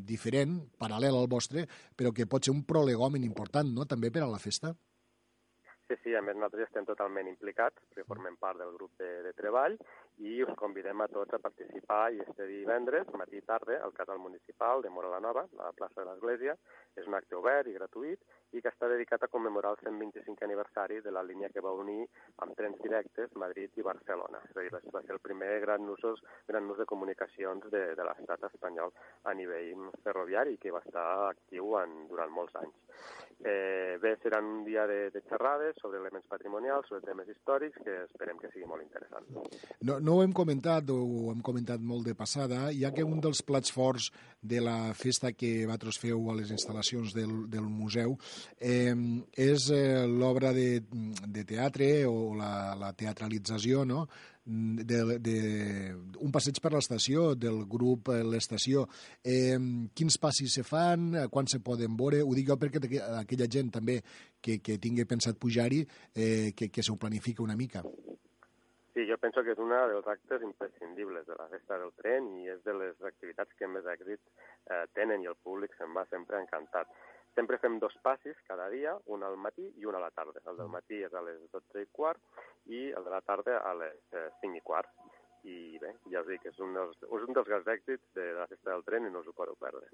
diferent, 0.05 0.55
paral·lel 0.79 1.17
al 1.17 1.27
vostre, 1.27 1.65
però 1.97 2.13
que 2.13 2.25
pot 2.29 2.45
ser 2.45 2.53
un 2.53 2.63
prolegomen 2.63 3.23
important, 3.23 3.69
no?, 3.73 3.85
també 3.85 4.11
per 4.11 4.23
a 4.23 4.29
la 4.31 4.39
festa. 4.39 4.75
Sí, 5.87 5.95
sí, 6.01 6.15
a 6.17 6.21
més 6.25 6.33
nosaltres 6.33 6.65
estem 6.65 6.85
totalment 6.87 7.27
implicats, 7.29 7.77
perquè 7.91 8.07
formem 8.09 8.39
part 8.41 8.57
del 8.57 8.71
grup 8.73 8.95
de, 8.97 9.09
de 9.21 9.33
treball 9.37 9.75
i 10.17 10.41
us 10.43 10.55
convidem 10.55 11.01
a 11.01 11.07
tots 11.11 11.35
a 11.35 11.41
participar 11.43 12.13
i 12.13 12.21
este 12.23 12.47
divendres, 12.47 13.09
matí 13.19 13.41
i 13.41 13.45
tarda, 13.45 13.81
al 13.83 13.93
casal 13.93 14.19
municipal 14.23 14.81
de 14.81 14.89
Mora 14.89 15.09
la 15.11 15.19
Nova, 15.19 15.43
la 15.59 15.71
plaça 15.75 16.01
de 16.01 16.07
l'Església. 16.09 16.55
És 16.95 17.07
un 17.09 17.17
acte 17.17 17.35
obert 17.35 17.67
i 17.67 17.75
gratuït 17.75 18.21
i 18.55 18.61
que 18.63 18.71
està 18.71 18.87
dedicat 18.87 19.25
a 19.25 19.27
commemorar 19.27 19.73
el 19.75 19.81
125 19.83 20.45
aniversari 20.47 21.01
de 21.03 21.11
la 21.11 21.23
línia 21.27 21.49
que 21.51 21.63
va 21.63 21.73
unir 21.75 22.05
amb 22.45 22.55
trens 22.55 22.79
directes 22.79 23.35
Madrid 23.35 23.75
i 23.75 23.83
Barcelona. 23.83 24.39
És 24.47 24.55
a 24.55 24.63
dir, 24.63 24.71
va 24.71 25.03
ser 25.03 25.17
el 25.17 25.19
primer 25.19 25.59
gran, 25.65 25.89
usos, 25.91 26.23
gran 26.47 26.71
ús 26.71 26.79
de 26.79 26.87
comunicacions 26.87 27.67
de, 27.73 27.83
de 27.99 28.07
l'estat 28.07 28.47
espanyol 28.47 28.95
a 29.23 29.35
nivell 29.35 29.89
ferroviari 30.05 30.55
que 30.61 30.71
va 30.71 30.83
estar 30.85 31.05
actiu 31.27 31.75
en, 31.81 32.05
durant 32.07 32.31
molts 32.31 32.55
anys. 32.63 32.79
Eh, 33.43 33.97
bé, 34.01 34.15
serà 34.23 34.39
un 34.39 34.63
dia 34.63 34.85
de, 34.87 35.09
de 35.11 35.21
xerrades 35.27 35.75
sobre 35.81 35.99
elements 35.99 36.25
patrimonials, 36.31 36.87
sobre 36.87 37.03
temes 37.03 37.27
històrics, 37.29 37.81
que 37.83 37.97
esperem 38.05 38.39
que 38.39 38.49
sigui 38.53 38.67
molt 38.69 38.85
interessant. 38.85 39.27
No, 39.83 39.99
no 40.05 40.19
ho 40.19 40.23
hem 40.23 40.33
comentat, 40.35 40.89
o 40.93 40.99
ho 41.01 41.31
hem 41.33 41.41
comentat 41.45 41.81
molt 41.81 42.05
de 42.05 42.13
passada, 42.17 42.67
ja 42.77 42.91
que 42.93 43.05
un 43.05 43.19
dels 43.23 43.41
plats 43.45 43.73
forts 43.73 44.11
de 44.45 44.61
la 44.61 44.93
festa 44.93 45.31
que 45.33 45.65
vosaltres 45.65 45.97
feu 46.01 46.29
a 46.29 46.35
les 46.37 46.51
instal·lacions 46.53 47.15
del, 47.17 47.33
del 47.49 47.65
museu 47.65 48.13
eh, 48.59 48.93
és 49.33 49.67
eh, 49.73 50.05
l'obra 50.05 50.53
de, 50.53 50.83
de 51.25 51.43
teatre 51.49 51.89
o 52.05 52.35
la, 52.37 52.75
la 52.77 52.93
teatralització 52.93 53.83
no? 53.89 54.05
de, 54.45 55.17
de, 55.19 55.37
un 56.21 56.33
passeig 56.33 56.59
per 56.61 56.71
l'estació 56.75 57.31
del 57.33 57.63
grup 57.65 58.11
eh, 58.13 58.21
L'Estació. 58.21 58.85
Eh, 59.25 59.57
quins 59.97 60.19
passis 60.21 60.59
se 60.59 60.65
fan, 60.67 61.15
quan 61.33 61.49
se 61.49 61.63
poden 61.65 61.97
veure? 61.97 62.21
Ho 62.21 62.37
dic 62.37 62.51
jo 62.51 62.59
perquè 62.61 62.83
aquella 63.23 63.49
gent 63.49 63.73
també 63.79 63.97
que, 64.41 64.59
que 64.61 64.77
tingui 64.77 65.07
pensat 65.09 65.41
pujar-hi, 65.41 65.81
eh, 66.13 66.53
que, 66.53 66.69
que 66.69 66.85
s'ho 66.85 66.99
planifica 67.01 67.43
una 67.43 67.57
mica. 67.57 67.81
Sí, 68.95 69.03
jo 69.09 69.17
penso 69.19 69.41
que 69.43 69.51
és 69.51 69.59
una 69.59 69.81
dels 69.91 70.05
actes 70.07 70.43
imprescindibles 70.47 71.25
de 71.27 71.35
la 71.35 71.49
festa 71.51 71.75
del 71.81 71.89
tren 71.97 72.29
i 72.39 72.45
és 72.53 72.61
de 72.63 72.71
les 72.79 73.01
activitats 73.09 73.57
que 73.59 73.67
més 73.67 73.89
èxit 73.91 74.21
eh, 74.23 74.85
tenen 74.95 75.19
i 75.19 75.27
el 75.27 75.35
públic 75.47 75.75
se'n 75.75 75.91
va 75.97 76.05
sempre 76.07 76.39
encantat. 76.39 76.93
Sempre 77.35 77.59
fem 77.59 77.75
dos 77.83 77.97
passis 78.07 78.39
cada 78.47 78.69
dia, 78.71 78.93
un 79.11 79.27
al 79.27 79.35
matí 79.35 79.67
i 79.81 79.89
un 79.91 79.99
a 79.99 80.03
la 80.05 80.13
tarda. 80.15 80.39
El 80.47 80.61
del 80.61 80.71
matí 80.71 81.01
és 81.03 81.11
a 81.11 81.25
les 81.27 81.43
12 81.51 81.83
i 81.83 81.91
quart 81.91 82.39
i 82.71 82.85
el 82.95 83.03
de 83.03 83.11
la 83.11 83.19
tarda 83.27 83.59
a 83.67 83.75
les 83.81 83.99
eh, 84.15 84.29
5 84.39 84.61
i 84.61 84.63
quart 84.63 84.95
i 85.45 85.77
bé, 85.81 85.91
ja 86.09 86.21
us 86.23 86.29
dic, 86.29 86.45
és 86.49 86.57
un 86.63 86.73
dels, 86.73 86.97
és 87.05 87.25
un 87.27 87.35
dels 87.37 87.47
grans 87.49 87.67
èxits 87.69 88.03
de 88.17 88.25
la 88.37 88.47
festa 88.49 88.71
del 88.71 88.83
tren 88.87 89.05
i 89.05 89.11
no 89.13 89.21
us 89.21 89.29
ho 89.29 89.33
podeu 89.37 89.57
perdre. 89.61 89.85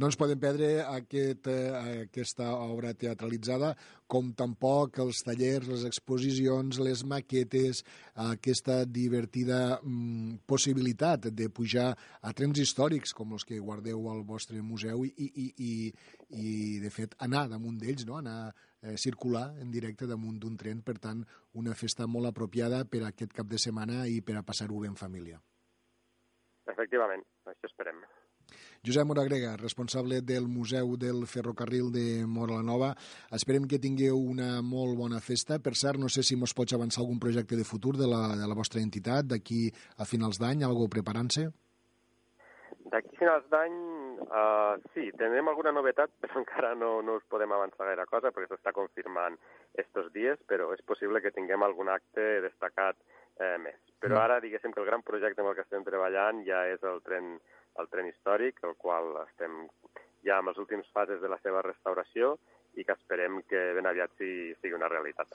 No 0.00 0.08
ens 0.08 0.18
podem 0.18 0.40
perdre 0.42 0.70
aquest, 0.82 1.46
eh, 1.50 2.04
aquesta 2.08 2.50
obra 2.56 2.92
teatralitzada, 2.98 3.74
com 4.10 4.32
tampoc 4.34 4.98
els 5.04 5.22
tallers, 5.26 5.68
les 5.70 5.84
exposicions, 5.86 6.80
les 6.82 7.04
maquetes, 7.06 7.84
aquesta 8.26 8.80
divertida 8.84 9.78
mm, 9.78 10.42
possibilitat 10.50 11.30
de 11.30 11.50
pujar 11.54 11.92
a 11.94 12.34
trens 12.34 12.58
històrics 12.58 13.14
com 13.14 13.36
els 13.38 13.46
que 13.46 13.62
guardeu 13.62 14.10
al 14.10 14.24
vostre 14.26 14.58
museu 14.62 15.06
i, 15.06 15.12
i, 15.14 15.52
i, 15.54 15.72
i 16.30 16.78
de 16.82 16.90
fet, 16.94 17.16
anar 17.26 17.46
damunt 17.50 17.78
d'ells, 17.80 18.06
no? 18.06 18.18
anar 18.18 18.52
eh, 18.82 18.96
circular 18.96 19.48
en 19.62 19.70
directe 19.70 20.06
damunt 20.06 20.38
d'un 20.40 20.56
tren, 20.56 20.82
per 20.86 20.98
tant, 21.02 21.24
una 21.58 21.74
festa 21.74 22.06
molt 22.06 22.30
apropiada 22.30 22.84
per 22.84 23.04
a 23.04 23.10
aquest 23.10 23.34
cap 23.36 23.50
de 23.50 23.58
setmana 23.58 24.06
i 24.06 24.20
per 24.22 24.38
a 24.38 24.46
passar-ho 24.46 24.78
bé 24.80 24.90
en 24.90 24.98
família. 24.98 25.40
Efectivament, 26.70 27.24
això 27.50 27.70
esperem. 27.70 28.02
Josep 28.86 29.06
Moragrega, 29.06 29.56
responsable 29.60 30.22
del 30.22 30.48
Museu 30.48 30.96
del 30.96 31.26
Ferrocarril 31.26 31.90
de 31.92 32.26
Mora 32.26 32.56
la 32.56 32.64
Nova. 32.64 32.94
Esperem 33.36 33.66
que 33.68 33.78
tingueu 33.78 34.18
una 34.18 34.62
molt 34.62 34.96
bona 34.98 35.20
festa. 35.20 35.58
Per 35.60 35.74
cert, 35.76 36.00
no 36.00 36.08
sé 36.08 36.24
si 36.24 36.38
mos 36.40 36.54
pots 36.56 36.74
avançar 36.74 37.02
algun 37.04 37.20
projecte 37.20 37.58
de 37.58 37.66
futur 37.68 37.96
de 37.98 38.08
la, 38.08 38.22
de 38.40 38.48
la 38.48 38.56
vostra 38.56 38.80
entitat 38.80 39.28
d'aquí 39.28 39.68
a 39.98 40.08
finals 40.08 40.40
d'any, 40.40 40.64
algo 40.64 40.88
preparant-se? 40.88 41.50
D'aquí 42.90 43.14
a 43.14 43.18
finals 43.20 43.46
d'any, 43.52 43.74
uh, 44.26 44.74
sí, 44.94 45.06
tindrem 45.18 45.48
alguna 45.50 45.72
novetat, 45.74 46.10
però 46.24 46.40
encara 46.40 46.72
no, 46.74 46.96
no 47.06 47.18
us 47.20 47.26
podem 47.30 47.52
avançar 47.54 47.86
gaire 47.86 48.06
cosa 48.10 48.32
perquè 48.34 48.50
s'està 48.50 48.74
confirmant 48.76 49.38
estos 49.78 50.10
dies, 50.16 50.40
però 50.50 50.72
és 50.74 50.82
possible 50.88 51.22
que 51.22 51.34
tinguem 51.36 51.62
algun 51.62 51.92
acte 51.92 52.26
destacat 52.46 52.98
eh, 53.38 53.56
més. 53.62 53.78
Però 54.02 54.16
mm. 54.16 54.22
ara, 54.24 54.40
diguéssim 54.42 54.74
que 54.74 54.82
el 54.82 54.90
gran 54.90 55.06
projecte 55.06 55.42
amb 55.42 55.52
el 55.52 55.58
que 55.58 55.66
estem 55.66 55.86
treballant 55.86 56.42
ja 56.48 56.64
és 56.72 56.82
el 56.82 56.98
tren, 57.06 57.36
el 57.78 57.90
tren 57.92 58.10
històric, 58.10 58.58
el 58.66 58.74
qual 58.80 59.14
estem 59.28 59.62
ja 60.26 60.40
en 60.40 60.50
les 60.50 60.58
últimes 60.60 60.88
fases 60.92 61.22
de 61.22 61.30
la 61.32 61.38
seva 61.44 61.62
restauració 61.64 62.34
i 62.78 62.84
que 62.84 62.94
esperem 62.94 63.40
que 63.48 63.60
ben 63.76 63.88
aviat 63.88 64.12
sigui, 64.18 64.52
sigui 64.60 64.76
una 64.76 64.88
realitat. 64.90 65.32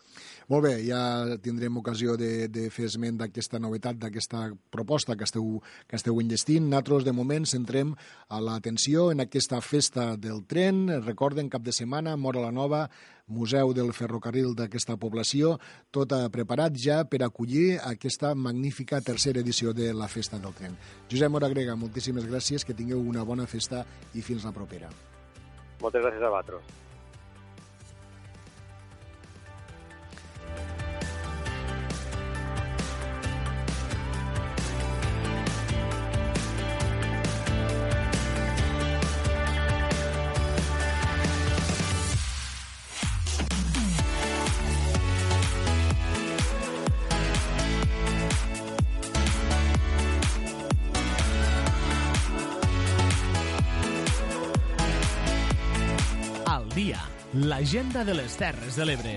Molt 0.52 0.66
bé, 0.68 0.74
ja 0.88 1.00
tindrem 1.44 1.82
ocasió 1.82 2.16
de, 2.20 2.48
de 2.52 2.70
fer 2.74 2.88
esment 2.90 3.20
d'aquesta 3.20 3.60
novetat, 3.60 4.00
d'aquesta 4.02 4.48
proposta 4.72 5.18
que 5.20 5.28
esteu, 5.28 5.60
que 5.90 6.00
esteu 6.00 6.22
enllestint. 6.22 6.70
Nosaltres, 6.70 7.08
de 7.08 7.16
moment, 7.16 7.48
centrem 7.50 7.96
a 8.30 8.40
l'atenció 8.42 9.10
en 9.12 9.26
aquesta 9.26 9.62
festa 9.62 10.14
del 10.16 10.46
tren. 10.48 10.88
Recorden, 11.06 11.52
cap 11.52 11.66
de 11.66 11.76
setmana, 11.76 12.16
Mora 12.16 12.44
la 12.46 12.54
Nova, 12.56 12.86
Museu 13.28 13.74
del 13.74 13.92
Ferrocarril 13.98 14.54
d'aquesta 14.54 15.00
població, 15.02 15.56
tot 15.90 16.14
preparat 16.32 16.78
ja 16.78 17.00
per 17.10 17.24
acollir 17.26 17.80
aquesta 17.82 18.36
magnífica 18.38 19.02
tercera 19.02 19.42
edició 19.42 19.74
de 19.74 19.92
la 19.98 20.08
Festa 20.08 20.38
del 20.38 20.54
Tren. 20.54 20.78
Josep 21.10 21.34
Moragrega, 21.34 21.76
moltíssimes 21.76 22.30
gràcies, 22.30 22.64
que 22.64 22.78
tingueu 22.78 23.02
una 23.02 23.26
bona 23.26 23.50
festa 23.50 23.84
i 24.14 24.22
fins 24.22 24.46
la 24.46 24.54
propera. 24.54 24.94
Moltes 25.82 26.06
gràcies 26.06 26.22
a 26.22 26.30
vosaltres. 26.30 26.85
L'agenda 57.66 58.04
de 58.06 58.14
les 58.14 58.36
Terres 58.38 58.76
de 58.78 58.86
l'Ebre. 58.86 59.12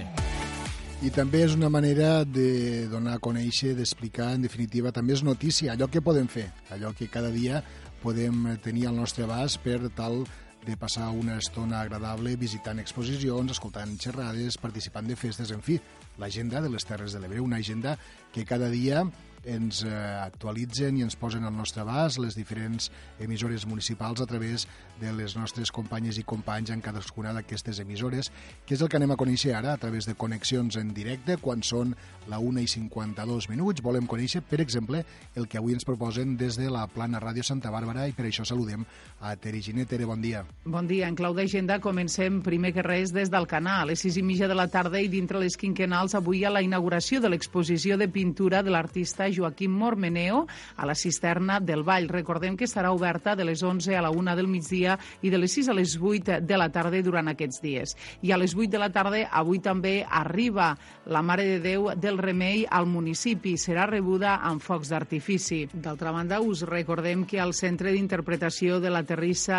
I 1.05 1.11
també 1.13 1.43
és 1.45 1.53
una 1.53 1.69
manera 1.69 2.23
de 2.25 2.87
donar 2.89 3.19
a 3.19 3.21
conèixer, 3.21 3.75
d'explicar, 3.77 4.31
en 4.39 4.47
definitiva, 4.47 4.89
també 4.89 5.13
és 5.13 5.23
notícia, 5.23 5.75
allò 5.75 5.91
que 5.93 6.01
podem 6.01 6.31
fer, 6.33 6.47
allò 6.73 6.95
que 6.97 7.11
cada 7.13 7.29
dia 7.29 7.61
podem 8.01 8.47
tenir 8.65 8.87
al 8.89 8.97
nostre 8.97 9.27
abast 9.27 9.61
per 9.61 9.93
tal 9.93 10.23
de 10.65 10.79
passar 10.81 11.11
una 11.13 11.37
estona 11.37 11.83
agradable 11.83 12.39
visitant 12.41 12.81
exposicions, 12.81 13.53
escoltant 13.53 13.93
xerrades, 14.01 14.57
participant 14.57 15.13
de 15.13 15.21
festes, 15.21 15.53
en 15.53 15.61
fi, 15.61 15.77
l'agenda 16.17 16.65
de 16.65 16.73
les 16.73 16.89
Terres 16.89 17.13
de 17.13 17.21
l'Ebre, 17.21 17.45
una 17.45 17.61
agenda 17.61 17.99
que 18.33 18.49
cada 18.49 18.73
dia 18.73 19.05
ens 19.45 19.83
eh, 19.87 19.91
actualitzen 20.23 20.97
i 20.99 21.05
ens 21.07 21.17
posen 21.17 21.45
al 21.45 21.55
nostre 21.55 21.83
abast 21.83 22.19
les 22.19 22.37
diferents 22.37 22.91
emissores 23.21 23.67
municipals 23.67 24.21
a 24.21 24.27
través 24.27 24.67
de 25.01 25.13
les 25.15 25.37
nostres 25.37 25.71
companyes 25.71 26.19
i 26.19 26.25
companys 26.27 26.73
en 26.75 26.83
cadascuna 26.83 27.33
d'aquestes 27.37 27.79
emissores, 27.81 28.33
que 28.67 28.75
és 28.75 28.83
el 28.83 28.91
que 28.91 28.99
anem 28.99 29.15
a 29.15 29.19
conèixer 29.21 29.55
ara 29.55 29.73
a 29.75 29.81
través 29.81 30.09
de 30.09 30.17
connexions 30.19 30.77
en 30.77 30.91
directe, 30.95 31.39
quan 31.39 31.63
són 31.63 31.95
la 32.29 32.41
1 32.43 32.65
i 32.65 32.69
52 32.69 33.49
minuts. 33.53 33.83
Volem 33.85 34.09
conèixer, 34.11 34.43
per 34.43 34.61
exemple, 34.61 35.05
el 35.39 35.47
que 35.49 35.61
avui 35.61 35.77
ens 35.77 35.87
proposen 35.87 36.37
des 36.37 36.59
de 36.59 36.69
la 36.71 36.87
Plana 36.91 37.21
Ràdio 37.23 37.47
Santa 37.47 37.71
Bàrbara 37.71 38.09
i 38.09 38.17
per 38.17 38.27
això 38.27 38.45
saludem 38.45 38.85
a 39.21 39.37
Tere 39.37 39.63
Giné. 39.63 39.87
Tere, 39.89 40.05
bon 40.05 40.21
dia. 40.23 40.45
Bon 40.65 40.87
dia. 40.91 41.09
En 41.09 41.17
clau 41.17 41.37
d'agenda 41.37 41.79
comencem 41.81 42.43
primer 42.43 42.75
que 42.75 42.85
res 42.85 43.15
des 43.15 43.31
del 43.31 43.47
canal. 43.47 43.67
A 43.79 43.87
les 43.93 44.03
6 44.03 44.19
i 44.19 44.23
mitja 44.27 44.49
de 44.51 44.57
la 44.59 44.67
tarda 44.69 45.01
i 45.01 45.09
dintre 45.09 45.39
les 45.39 45.57
quinquenals 45.57 46.17
avui 46.19 46.43
a 46.45 46.51
la 46.51 46.63
inauguració 46.65 47.23
de 47.23 47.31
l'exposició 47.31 47.97
de 47.97 48.09
pintura 48.11 48.65
de 48.67 48.75
l'artista 48.75 49.29
Joaquim 49.39 49.73
Mormeneo 49.73 50.47
a 50.77 50.87
la 50.87 50.95
cisterna 50.95 51.61
del 51.61 51.85
Vall. 51.87 52.09
Recordem 52.11 52.57
que 52.57 52.67
estarà 52.67 52.93
oberta 52.93 53.37
de 53.39 53.47
les 53.47 53.63
11 53.63 53.97
a 53.97 54.03
la 54.03 54.11
1 54.11 54.37
del 54.37 54.51
migdia 54.51 54.99
i 55.23 55.31
de 55.31 55.39
les 55.39 55.55
6 55.55 55.71
a 55.71 55.79
les 55.79 55.97
8 55.97 56.41
de 56.43 56.59
la 56.59 56.69
tarda 56.75 57.01
durant 57.03 57.31
aquests 57.31 57.63
dies. 57.63 57.95
I 58.23 58.33
a 58.33 58.39
les 58.41 58.55
8 58.57 58.73
de 58.75 58.83
la 58.83 58.91
tarda 58.91 59.25
avui 59.31 59.63
també 59.63 60.03
arriba 60.05 60.75
la 61.07 61.23
Mare 61.23 61.45
de 61.47 61.61
Déu 61.65 61.89
del 61.97 62.19
Remei 62.19 62.65
al 62.69 62.87
municipi. 62.87 63.57
Serà 63.57 63.87
rebuda 63.89 64.39
amb 64.45 64.63
focs 64.63 64.91
d'artifici. 64.93 65.65
D'altra 65.73 66.13
banda, 66.13 66.41
us 66.41 66.65
recordem 66.69 67.25
que 67.29 67.41
al 67.41 67.55
Centre 67.55 67.93
d'Interpretació 67.95 68.81
de 68.81 68.91
la 68.91 69.05
Terrissa 69.07 69.59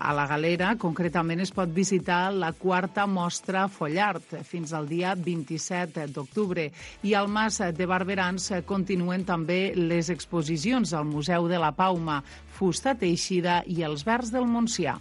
a 0.00 0.12
la 0.16 0.26
Galera, 0.30 0.74
concretament 0.80 1.40
es 1.44 1.52
pot 1.54 1.70
visitar 1.74 2.32
la 2.32 2.52
quarta 2.52 3.06
mostra 3.06 3.66
Follart 3.68 4.40
fins 4.46 4.72
al 4.72 4.88
dia 4.88 5.14
27 5.14 6.08
d'octubre. 6.14 6.70
I 7.02 7.14
al 7.14 7.28
Mas 7.28 7.60
de 7.60 7.86
Barberans 7.86 8.50
continuen 9.00 9.24
també 9.24 9.72
les 9.74 10.10
exposicions 10.12 10.92
al 10.92 11.06
Museu 11.08 11.46
de 11.48 11.58
la 11.58 11.72
Pauma, 11.72 12.20
Fusta 12.52 12.92
Teixida 12.94 13.62
i 13.66 13.82
els 13.82 14.04
Verds 14.04 14.30
del 14.30 14.44
Montsià. 14.44 14.98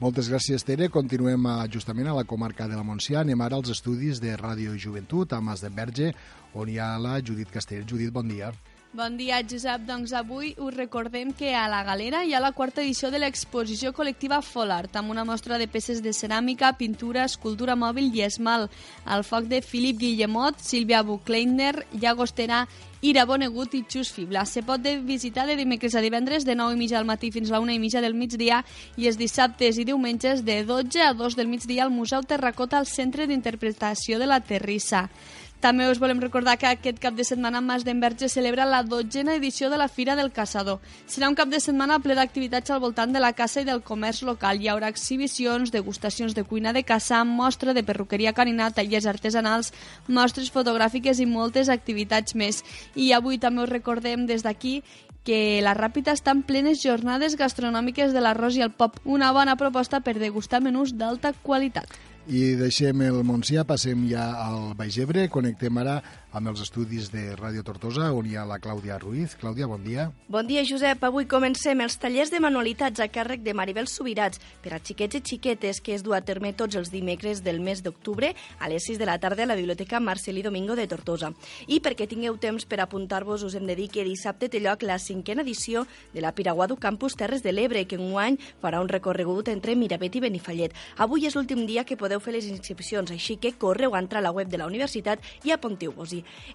Moltes 0.00 0.28
gràcies, 0.30 0.64
Tere. 0.66 0.88
Continuem 0.90 1.46
a, 1.46 1.66
justament 1.70 2.08
a 2.08 2.14
la 2.14 2.24
comarca 2.24 2.66
de 2.66 2.74
la 2.74 2.82
Montsià. 2.82 3.20
Anem 3.22 3.40
ara 3.40 3.56
als 3.56 3.70
estudis 3.70 4.18
de 4.20 4.34
Ràdio 4.36 4.74
Joventut, 4.78 5.32
a 5.32 5.40
Mas 5.40 5.62
de 5.62 5.70
Verge, 5.70 6.12
on 6.54 6.68
hi 6.68 6.78
ha 6.78 6.96
la 6.98 7.20
Judit 7.22 7.50
Castell. 7.50 7.86
Judit, 7.86 8.10
bon 8.10 8.26
dia. 8.26 8.50
Bon 8.50 8.56
dia, 8.56 8.77
Josep. 8.96 9.82
Doncs 9.86 10.12
avui 10.12 10.54
us 10.56 10.74
recordem 10.74 11.32
que 11.32 11.54
a 11.54 11.68
la 11.68 11.82
Galera 11.84 12.24
hi 12.24 12.32
ha 12.32 12.40
la 12.40 12.52
quarta 12.52 12.80
edició 12.80 13.10
de 13.10 13.18
l'exposició 13.18 13.92
col·lectiva 13.92 14.40
Folart, 14.42 14.96
amb 14.96 15.10
una 15.10 15.24
mostra 15.24 15.58
de 15.58 15.68
peces 15.68 16.02
de 16.02 16.10
ceràmica, 16.12 16.72
pintura, 16.78 17.24
escultura 17.24 17.76
mòbil 17.76 18.14
i 18.14 18.22
esmal. 18.22 18.68
Al 19.04 19.24
foc 19.24 19.44
de 19.44 19.60
Filip 19.60 19.98
Guillemot, 19.98 20.60
Sílvia 20.60 21.02
Buchleiner, 21.02 21.84
Llagostera 21.92 22.66
Ira 23.00 23.24
Bonegut 23.26 23.74
i 23.78 23.84
Xus 23.86 24.10
Fibla. 24.10 24.42
Se 24.44 24.64
pot 24.66 24.82
visitar 25.06 25.46
de 25.46 25.54
dimecres 25.54 25.94
a 25.94 26.00
divendres 26.02 26.44
de 26.44 26.56
9 26.58 26.74
i 26.74 26.78
mitja 26.80 26.98
al 26.98 27.06
matí 27.06 27.30
fins 27.30 27.50
a 27.50 27.54
la 27.54 27.60
1 27.62 27.76
i 27.76 27.78
mitja 27.78 28.00
del 28.02 28.16
migdia 28.18 28.64
i 28.96 29.06
els 29.06 29.18
dissabtes 29.20 29.78
i 29.78 29.84
diumenges 29.86 30.42
de 30.44 30.64
12 30.64 31.04
a 31.06 31.12
2 31.14 31.36
del 31.36 31.46
migdia 31.46 31.84
al 31.84 31.94
Museu 31.94 32.24
Terracota 32.26 32.78
al 32.78 32.90
Centre 32.90 33.28
d'Interpretació 33.28 34.18
de 34.18 34.26
la 34.26 34.40
Terrissa. 34.40 35.10
També 35.58 35.88
us 35.90 35.98
volem 35.98 36.20
recordar 36.22 36.54
que 36.54 36.68
aquest 36.70 37.00
cap 37.02 37.16
de 37.18 37.24
setmana 37.26 37.58
Mas 37.60 37.82
d'Enverge 37.82 38.28
celebra 38.30 38.66
la 38.68 38.84
dotzena 38.86 39.34
edició 39.34 39.70
de 39.72 39.78
la 39.80 39.88
Fira 39.88 40.14
del 40.14 40.30
Caçador. 40.30 40.78
Serà 41.10 41.26
un 41.26 41.34
cap 41.34 41.50
de 41.50 41.58
setmana 41.58 41.96
ple 41.98 42.14
d'activitats 42.14 42.70
al 42.70 42.78
voltant 42.78 43.10
de 43.10 43.18
la 43.18 43.32
caça 43.34 43.64
i 43.64 43.66
del 43.66 43.82
comerç 43.82 44.22
local. 44.22 44.62
Hi 44.62 44.70
haurà 44.70 44.92
exhibicions, 44.94 45.72
degustacions 45.74 46.36
de 46.38 46.44
cuina 46.46 46.72
de 46.72 46.84
caça, 46.86 47.24
mostra 47.24 47.74
de 47.74 47.82
perruqueria 47.82 48.32
canina, 48.38 48.70
tallers 48.70 49.10
artesanals, 49.10 49.72
mostres 50.06 50.52
fotogràfiques 50.54 51.18
i 51.18 51.26
moltes 51.26 51.68
activitats 51.74 52.38
més. 52.38 52.62
I 52.94 53.10
avui 53.18 53.42
també 53.42 53.66
us 53.66 53.74
recordem 53.74 54.28
des 54.30 54.46
d'aquí 54.46 54.84
que 55.26 55.58
la 55.60 55.74
Ràpita 55.74 56.14
està 56.14 56.32
en 56.36 56.44
plenes 56.46 56.84
jornades 56.84 57.34
gastronòmiques 57.36 58.14
de 58.14 58.22
l'arròs 58.22 58.54
i 58.56 58.62
el 58.62 58.70
pop, 58.70 59.02
una 59.04 59.32
bona 59.34 59.58
proposta 59.58 59.98
per 60.06 60.20
degustar 60.22 60.62
menús 60.62 60.94
d'alta 60.94 61.34
qualitat. 61.42 61.90
I 62.28 62.58
deixem 62.60 63.00
el 63.06 63.22
Montsià, 63.24 63.62
passem 63.64 64.02
ja 64.10 64.26
al 64.44 64.74
Baix 64.76 64.98
Ebre, 65.00 65.22
connectem 65.32 65.78
ara 65.80 65.94
amb 66.32 66.50
els 66.50 66.60
estudis 66.60 67.08
de 67.08 67.22
Ràdio 67.38 67.62
Tortosa, 67.64 68.10
on 68.12 68.26
hi 68.28 68.36
ha 68.36 68.44
la 68.46 68.58
Clàudia 68.60 68.98
Ruiz. 69.00 69.34
Clàudia, 69.40 69.66
bon 69.66 69.82
dia. 69.84 70.10
Bon 70.28 70.46
dia, 70.46 70.62
Josep. 70.68 71.02
Avui 71.08 71.24
comencem 71.26 71.80
els 71.80 71.96
tallers 72.00 72.30
de 72.30 72.40
manualitats 72.44 73.00
a 73.00 73.08
càrrec 73.08 73.40
de 73.46 73.54
Maribel 73.56 73.88
Subirats 73.88 74.40
per 74.62 74.74
a 74.76 74.80
xiquets 74.84 75.16
i 75.16 75.22
xiquetes 75.24 75.80
que 75.80 75.94
es 75.96 76.04
du 76.04 76.12
a 76.12 76.20
terme 76.20 76.52
tots 76.52 76.76
els 76.76 76.92
dimecres 76.92 77.40
del 77.44 77.60
mes 77.64 77.80
d'octubre 77.82 78.34
a 78.58 78.68
les 78.68 78.84
6 78.84 79.00
de 79.00 79.08
la 79.08 79.18
tarda 79.18 79.46
a 79.46 79.48
la 79.48 79.56
Biblioteca 79.56 80.00
Marcelí 80.00 80.42
Domingo 80.42 80.76
de 80.76 80.86
Tortosa. 80.86 81.32
I 81.66 81.80
perquè 81.80 82.08
tingueu 82.08 82.36
temps 82.36 82.68
per 82.68 82.82
apuntar-vos, 82.84 83.42
us 83.42 83.56
hem 83.56 83.66
de 83.66 83.78
dir 83.78 83.88
que 83.88 84.04
dissabte 84.04 84.50
té 84.52 84.60
lloc 84.60 84.84
la 84.84 84.98
cinquena 84.98 85.42
edició 85.42 85.86
de 86.12 86.20
la 86.20 86.34
Piraguado 86.36 86.76
Campus 86.76 87.16
Terres 87.16 87.42
de 87.42 87.52
l'Ebre, 87.52 87.86
que 87.88 87.96
enguany 87.96 88.36
farà 88.60 88.82
un 88.84 88.92
recorregut 88.92 89.48
entre 89.48 89.76
Miravet 89.76 90.20
i 90.20 90.24
Benifallet. 90.28 90.76
Avui 90.98 91.24
és 91.26 91.36
l'últim 91.36 91.64
dia 91.66 91.86
que 91.88 91.96
podeu 91.96 92.20
fer 92.20 92.36
les 92.36 92.46
inscripcions, 92.52 93.10
així 93.10 93.38
que 93.40 93.56
correu 93.56 93.96
a 93.96 94.02
entrar 94.04 94.20
a 94.20 94.28
la 94.28 94.34
web 94.34 94.52
de 94.52 94.60
la 94.60 94.68
universitat 94.68 95.24
i 95.44 95.56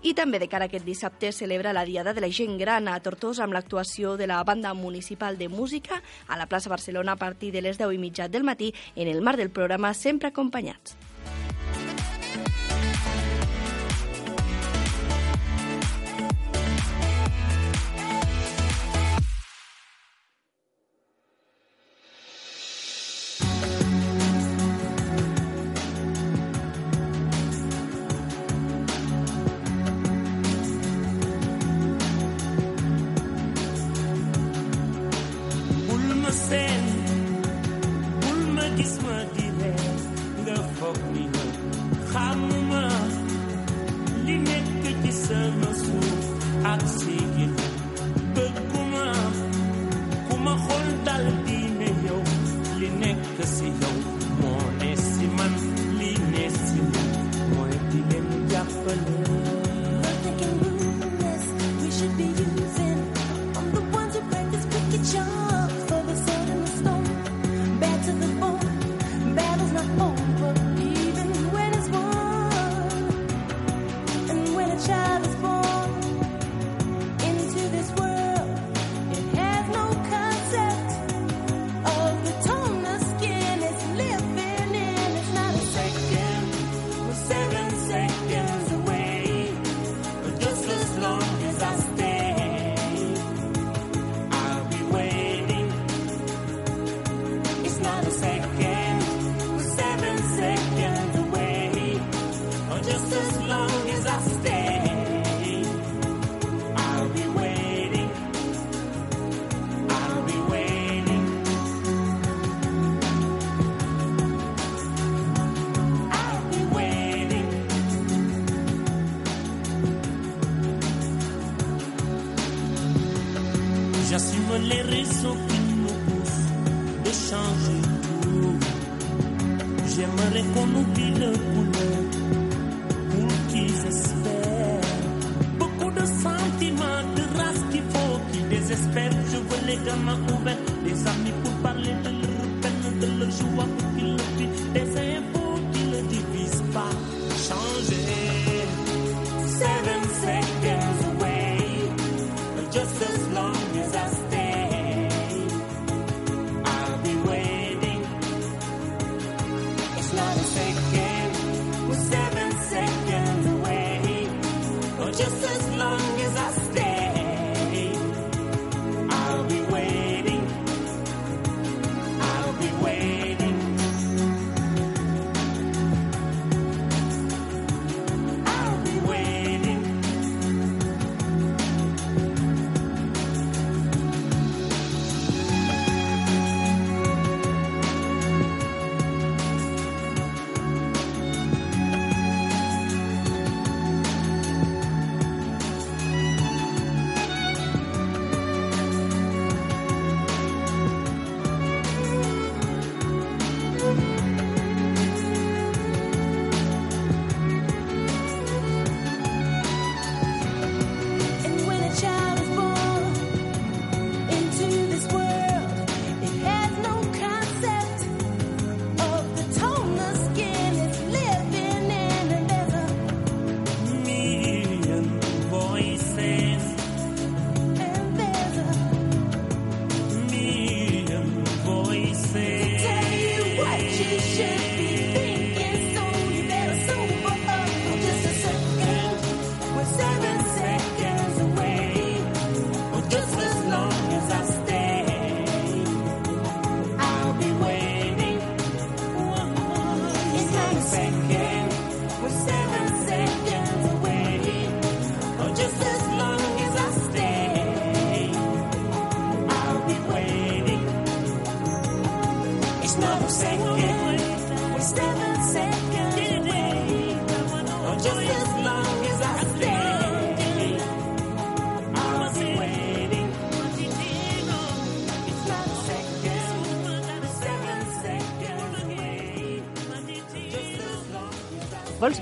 I 0.01 0.14
també 0.14 0.39
de 0.39 0.49
cara 0.51 0.66
a 0.66 0.72
aquest 0.72 0.86
dissabte 0.86 1.32
celebra 1.32 1.74
la 1.74 1.86
Diada 1.86 2.14
de 2.14 2.22
la 2.22 2.32
Gent 2.32 2.57
Gran 2.59 2.88
a 2.88 2.99
Tortosa 2.99 3.43
amb 3.43 3.53
l'actuació 3.53 4.18
de 4.18 4.28
la 4.28 4.43
Banda 4.43 4.74
Municipal 4.74 5.38
de 5.38 5.49
Música 5.49 6.01
a 6.28 6.38
la 6.38 6.47
plaça 6.47 6.70
Barcelona 6.70 7.14
a 7.14 7.22
partir 7.22 7.51
de 7.51 7.61
les 7.61 7.78
10 7.78 7.93
i 7.93 8.01
mitja 8.01 8.28
del 8.28 8.43
matí 8.43 8.74
en 8.95 9.07
el 9.07 9.22
marc 9.22 9.38
del 9.38 9.51
programa 9.51 9.93
Sempre 9.93 10.30
Acompanyats. 10.30 10.97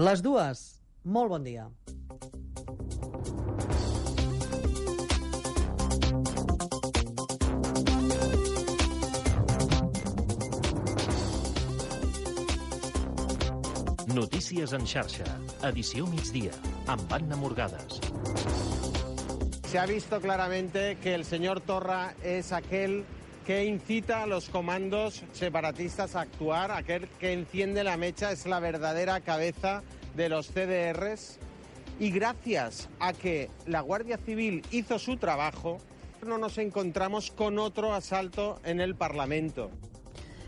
Les 0.00 0.22
dues. 0.24 0.60
Molt 1.04 1.28
bon 1.28 1.42
dia. 1.44 1.66
Notícies 14.16 14.72
en 14.72 14.88
xarxa. 14.88 15.28
Edició 15.68 16.08
migdia. 16.08 16.56
Amb 16.88 17.12
Anna 17.12 17.36
Morgades. 17.36 18.00
Se 19.68 19.78
ha 19.78 19.84
visto 19.84 20.22
claramente 20.22 20.96
que 21.02 21.14
el 21.14 21.26
señor 21.26 21.60
Torra 21.60 22.14
es 22.24 22.52
aquel 22.52 23.04
que 23.50 23.64
incita 23.64 24.22
a 24.22 24.26
los 24.28 24.48
comandos 24.48 25.24
separatistas 25.32 26.14
a 26.14 26.20
actuar, 26.20 26.70
aquel 26.70 27.08
que 27.18 27.32
enciende 27.32 27.82
la 27.82 27.96
mecha, 27.96 28.30
es 28.30 28.46
la 28.46 28.60
verdadera 28.60 29.22
cabeza 29.22 29.82
de 30.14 30.28
los 30.28 30.52
CDRs. 30.52 31.40
Y 31.98 32.12
gracias 32.12 32.88
a 33.00 33.12
que 33.12 33.50
la 33.66 33.80
Guardia 33.80 34.18
Civil 34.18 34.62
hizo 34.70 35.00
su 35.00 35.16
trabajo, 35.16 35.78
no 36.24 36.38
nos 36.38 36.58
encontramos 36.58 37.32
con 37.32 37.58
otro 37.58 37.92
asalto 37.92 38.60
en 38.62 38.80
el 38.80 38.94
Parlamento. 38.94 39.72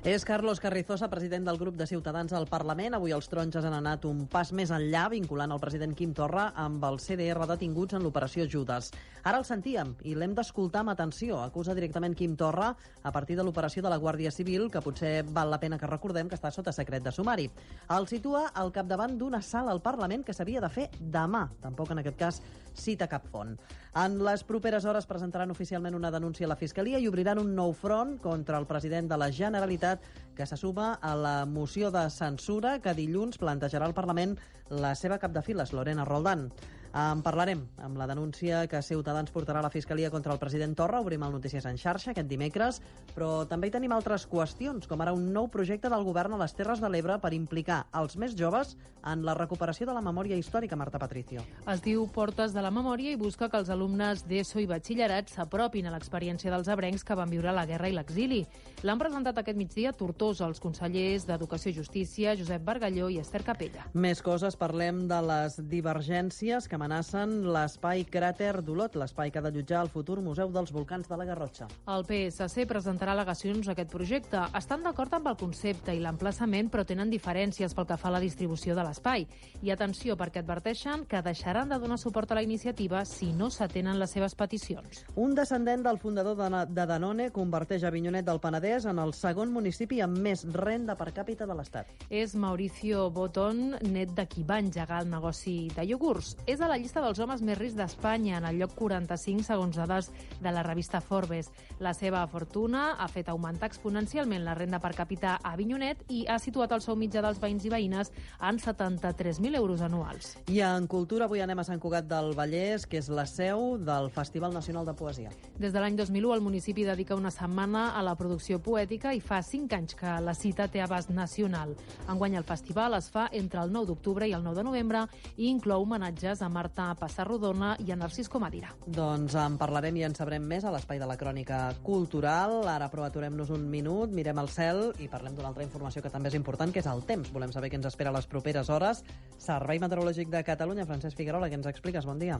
És 0.02 0.24
Carlos 0.26 0.58
Carrizosa, 0.58 1.06
president 1.06 1.44
del 1.46 1.60
grup 1.60 1.76
de 1.78 1.86
Ciutadans 1.86 2.32
al 2.34 2.48
Parlament. 2.50 2.96
Avui 2.96 3.12
els 3.14 3.28
taronges 3.30 3.62
han 3.62 3.76
anat 3.76 4.02
un 4.08 4.24
pas 4.26 4.48
més 4.50 4.72
enllà, 4.74 5.04
vinculant 5.12 5.52
el 5.54 5.60
president 5.62 5.92
Quim 5.94 6.10
Torra 6.18 6.48
amb 6.58 6.82
el 6.88 6.96
CDR 6.98 7.46
detinguts 7.46 7.94
en 7.94 8.02
l'operació 8.02 8.48
Judes. 8.50 8.88
Ara 9.22 9.38
el 9.38 9.46
sentíem 9.46 9.92
i 10.02 10.16
l'hem 10.18 10.34
d'escoltar 10.34 10.80
amb 10.82 10.90
atenció. 10.90 11.38
Acusa 11.44 11.76
directament 11.78 12.16
Quim 12.18 12.34
Torra 12.34 12.72
a 12.74 13.12
partir 13.14 13.36
de 13.38 13.44
l'operació 13.46 13.84
de 13.86 13.92
la 13.94 14.00
Guàrdia 14.02 14.32
Civil, 14.34 14.66
que 14.74 14.82
potser 14.82 15.12
val 15.22 15.54
la 15.54 15.60
pena 15.62 15.78
que 15.78 15.86
recordem 15.86 16.26
que 16.26 16.34
està 16.34 16.50
sota 16.50 16.74
secret 16.74 17.06
de 17.06 17.14
sumari. 17.14 17.46
El 17.94 18.10
situa 18.10 18.48
al 18.58 18.74
capdavant 18.74 19.14
d'una 19.20 19.38
sala 19.38 19.70
al 19.70 19.84
Parlament 19.86 20.26
que 20.26 20.34
s'havia 20.34 20.66
de 20.66 20.72
fer 20.80 20.88
demà. 20.98 21.46
Tampoc 21.62 21.94
en 21.94 22.02
aquest 22.02 22.18
cas 22.18 22.42
cita 22.74 23.06
cap 23.06 23.30
font. 23.30 23.54
En 23.92 24.14
les 24.24 24.40
properes 24.48 24.86
hores 24.88 25.04
presentaran 25.04 25.50
oficialment 25.52 25.92
una 25.92 26.10
denúncia 26.10 26.46
a 26.46 26.48
la 26.48 26.56
Fiscalia 26.56 26.96
i 26.96 27.08
obriran 27.10 27.36
un 27.42 27.50
nou 27.52 27.74
front 27.76 28.14
contra 28.22 28.56
el 28.56 28.64
president 28.64 29.10
de 29.10 29.18
la 29.20 29.28
Generalitat 29.28 30.06
que 30.32 30.46
se 30.48 30.56
suma 30.56 30.94
a 30.94 31.10
la 31.12 31.34
moció 31.44 31.90
de 31.92 32.06
censura 32.08 32.78
que 32.80 32.94
dilluns 32.96 33.36
plantejarà 33.36 33.84
al 33.84 33.92
Parlament 33.92 34.38
la 34.70 34.94
seva 34.96 35.18
cap 35.20 35.36
de 35.36 35.42
files, 35.44 35.74
Lorena 35.76 36.08
Roldán. 36.08 36.48
En 36.92 37.22
parlarem 37.24 37.62
amb 37.80 37.96
la 37.96 38.04
denúncia 38.04 38.66
que 38.68 38.82
Ciutadans 38.84 39.32
portarà 39.32 39.62
a 39.62 39.64
la 39.64 39.70
Fiscalia 39.72 40.10
contra 40.12 40.34
el 40.34 40.38
president 40.38 40.74
Torra. 40.76 41.00
Obrim 41.00 41.22
el 41.24 41.32
Notícies 41.32 41.64
en 41.64 41.78
xarxa 41.80 42.10
aquest 42.12 42.28
dimecres, 42.28 42.82
però 43.16 43.46
també 43.48 43.70
hi 43.70 43.72
tenim 43.72 43.94
altres 43.96 44.26
qüestions, 44.28 44.84
com 44.88 45.00
ara 45.00 45.14
un 45.16 45.30
nou 45.32 45.48
projecte 45.48 45.88
del 45.88 46.04
govern 46.04 46.36
a 46.36 46.40
les 46.42 46.52
Terres 46.52 46.82
de 46.84 46.90
l'Ebre 46.92 47.16
per 47.22 47.32
implicar 47.32 47.86
els 47.96 48.18
més 48.20 48.36
joves 48.36 48.76
en 49.08 49.24
la 49.24 49.32
recuperació 49.34 49.86
de 49.88 49.94
la 49.96 50.02
memòria 50.04 50.36
històrica, 50.36 50.76
Marta 50.76 51.00
Patricio. 51.00 51.40
Es 51.72 51.80
diu 51.82 52.04
Portes 52.12 52.52
de 52.52 52.60
la 52.62 52.70
Memòria 52.70 53.14
i 53.14 53.18
busca 53.18 53.48
que 53.48 53.58
els 53.62 53.72
alumnes 53.72 54.26
d'ESO 54.28 54.60
i 54.60 54.68
batxillerat 54.68 55.32
s'apropin 55.32 55.88
a 55.88 55.94
l'experiència 55.96 56.52
dels 56.52 56.68
abrencs 56.68 57.02
que 57.08 57.16
van 57.16 57.32
viure 57.32 57.56
la 57.56 57.64
guerra 57.66 57.88
i 57.88 57.96
l'exili. 57.96 58.42
L'han 58.84 59.00
presentat 59.00 59.40
aquest 59.40 59.56
migdia 59.58 59.90
a 59.90 59.96
Tortosa 59.96 60.44
els 60.44 60.60
consellers 60.60 61.24
d'Educació 61.26 61.72
i 61.72 61.78
Justícia, 61.80 62.36
Josep 62.36 62.62
Bargalló 62.68 63.08
i 63.08 63.18
Esther 63.22 63.42
Capella. 63.48 63.88
Més 63.94 64.20
coses, 64.22 64.60
parlem 64.60 65.06
de 65.08 65.24
les 65.24 65.56
divergències 65.72 66.68
que 66.68 66.81
amenacen 66.82 67.30
l'espai 67.54 68.02
cràter 68.10 68.56
d'Olot, 68.66 68.96
l'espai 68.98 69.30
que 69.30 69.38
ha 69.38 69.44
de 69.44 69.52
jutjar 69.54 69.84
el 69.84 69.90
futur 69.92 70.18
Museu 70.20 70.50
dels 70.50 70.72
Volcans 70.74 71.06
de 71.06 71.16
la 71.18 71.26
Garrotxa. 71.28 71.68
El 71.86 72.02
PSC 72.08 72.64
presentarà 72.66 73.14
al·legacions 73.14 73.68
a 73.68 73.76
aquest 73.76 73.92
projecte. 73.92 74.40
Estan 74.58 74.82
d'acord 74.82 75.14
amb 75.14 75.30
el 75.30 75.38
concepte 75.38 75.94
i 75.94 76.00
l'emplaçament, 76.02 76.72
però 76.72 76.82
tenen 76.88 77.12
diferències 77.12 77.76
pel 77.76 77.86
que 77.86 77.98
fa 78.00 78.10
a 78.10 78.16
la 78.16 78.22
distribució 78.22 78.74
de 78.74 78.82
l'espai. 78.82 79.28
I 79.62 79.70
atenció, 79.70 80.16
perquè 80.18 80.42
adverteixen 80.42 81.04
que 81.06 81.22
deixaran 81.22 81.70
de 81.70 81.78
donar 81.78 82.00
suport 82.02 82.32
a 82.32 82.40
la 82.40 82.42
iniciativa 82.42 83.04
si 83.06 83.30
no 83.30 83.50
s'atenen 83.50 84.00
les 84.00 84.10
seves 84.10 84.34
peticions. 84.34 85.04
Un 85.14 85.36
descendent 85.38 85.86
del 85.86 86.02
fundador 86.02 86.34
de 86.66 86.86
Danone 86.90 87.30
converteix 87.30 87.86
Avinyonet 87.86 88.26
del 88.26 88.42
Penedès 88.42 88.88
en 88.90 88.98
el 88.98 89.14
segon 89.14 89.54
municipi 89.54 90.00
amb 90.02 90.18
més 90.18 90.42
renda 90.50 90.98
per 90.98 91.12
càpita 91.14 91.46
de 91.46 91.54
l'Estat. 91.54 91.94
És 92.10 92.34
Mauricio 92.34 93.06
Boton, 93.14 93.76
net 93.86 94.16
de 94.18 94.26
qui 94.26 94.42
va 94.42 94.58
engegar 94.58 95.04
el 95.04 95.10
negoci 95.12 95.70
de 95.76 95.86
iogurts. 95.86 96.34
És 96.46 96.60
a 96.60 96.71
la 96.72 96.78
llista 96.80 97.02
dels 97.04 97.18
homes 97.20 97.42
més 97.44 97.58
rics 97.58 97.74
d'Espanya, 97.76 98.38
en 98.38 98.46
el 98.48 98.56
lloc 98.62 98.70
45, 98.78 99.44
segons 99.44 99.76
dades 99.76 100.06
de 100.40 100.52
la 100.54 100.62
revista 100.64 101.02
Forbes. 101.04 101.50
La 101.84 101.90
seva 101.92 102.22
fortuna 102.32 102.94
ha 102.96 103.08
fet 103.12 103.28
augmentar 103.28 103.68
exponencialment 103.68 104.40
la 104.46 104.54
renda 104.56 104.78
per 104.80 104.94
càpita 104.96 105.34
a 105.34 105.52
Avinyonet 105.52 106.00
i 106.08 106.22
ha 106.24 106.38
situat 106.40 106.72
el 106.72 106.80
sou 106.80 106.96
mitjà 106.96 107.20
dels 107.20 107.42
veïns 107.42 107.66
i 107.68 107.72
veïnes 107.74 108.08
en 108.40 108.60
73.000 108.62 109.58
euros 109.58 109.82
anuals. 109.84 110.30
I 110.48 110.62
en 110.64 110.86
cultura 110.88 111.26
avui 111.28 111.42
anem 111.44 111.60
a 111.60 111.66
Sant 111.68 111.82
Cugat 111.82 112.08
del 112.08 112.32
Vallès, 112.38 112.86
que 112.88 113.02
és 113.02 113.10
la 113.12 113.26
seu 113.28 113.76
del 113.76 114.08
Festival 114.14 114.56
Nacional 114.56 114.88
de 114.88 114.96
Poesia. 114.96 115.34
Des 115.60 115.76
de 115.76 115.84
l'any 115.84 116.00
2001, 116.00 116.32
el 116.38 116.46
municipi 116.46 116.88
dedica 116.88 117.20
una 117.20 117.34
setmana 117.34 117.90
a 117.98 118.06
la 118.06 118.16
producció 118.16 118.62
poètica 118.64 119.12
i 119.12 119.20
fa 119.20 119.42
5 119.44 119.76
anys 119.76 119.98
que 120.00 120.16
la 120.24 120.32
cita 120.32 120.70
té 120.72 120.80
abast 120.80 121.12
nacional. 121.12 121.76
Enguany 122.08 122.40
el 122.40 122.48
festival 122.48 122.96
es 122.96 123.12
fa 123.12 123.28
entre 123.28 123.60
el 123.60 123.76
9 123.76 123.92
d'octubre 123.92 124.24
i 124.24 124.32
el 124.32 124.48
9 124.48 124.62
de 124.62 124.68
novembre 124.70 125.06
i 125.36 125.52
inclou 125.52 125.84
homenatges 125.84 126.40
a 126.40 126.48
Marta 126.62 126.92
Passarrodona 126.94 127.72
i 127.82 127.90
a 127.90 127.96
Narcís 127.98 128.28
Comadira. 128.30 128.68
Doncs 128.86 129.34
en 129.40 129.56
parlarem 129.58 129.96
i 129.98 130.04
en 130.06 130.14
sabrem 130.14 130.44
més 130.46 130.62
a 130.62 130.70
l'espai 130.70 131.00
de 131.02 131.08
la 131.10 131.16
crònica 131.18 131.58
cultural. 131.82 132.60
Ara 132.70 132.86
però 132.92 133.08
aturem-nos 133.08 133.50
un 133.50 133.64
minut, 133.72 134.14
mirem 134.14 134.38
el 134.38 134.50
cel 134.52 134.84
i 135.02 135.10
parlem 135.10 135.34
d'una 135.34 135.50
altra 135.50 135.66
informació 135.66 136.04
que 136.04 136.12
també 136.12 136.30
és 136.30 136.38
important, 136.38 136.70
que 136.70 136.78
és 136.84 136.90
el 136.92 137.02
temps. 137.08 137.34
Volem 137.34 137.50
saber 137.50 137.72
què 137.72 137.80
ens 137.80 137.90
espera 137.90 138.14
a 138.14 138.18
les 138.18 138.30
properes 138.30 138.70
hores. 138.70 139.02
Servei 139.42 139.82
Meteorològic 139.82 140.30
de 140.30 140.46
Catalunya, 140.46 140.86
Francesc 140.86 141.18
Figuerola, 141.18 141.50
què 141.50 141.58
ens 141.58 141.70
expliques? 141.72 142.06
Bon 142.06 142.22
dia. 142.22 142.38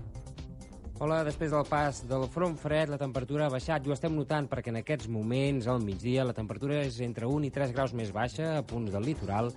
Hola, 1.00 1.22
després 1.24 1.50
del 1.50 1.64
pas 1.66 2.02
del 2.06 2.26
front 2.30 2.52
fred, 2.60 2.90
la 2.92 2.98
temperatura 3.00 3.46
ha 3.46 3.52
baixat. 3.52 3.86
I 3.86 3.90
ho 3.90 3.94
estem 3.94 4.12
notant 4.14 4.46
perquè 4.50 4.70
en 4.70 4.78
aquests 4.82 5.08
moments, 5.10 5.66
al 5.66 5.80
migdia, 5.82 6.26
la 6.28 6.36
temperatura 6.36 6.82
és 6.84 7.00
entre 7.02 7.26
1 7.26 7.48
i 7.48 7.50
3 7.54 7.72
graus 7.72 7.94
més 7.96 8.12
baixa 8.14 8.58
a 8.58 8.62
punts 8.62 8.92
del 8.92 9.08
litoral 9.08 9.48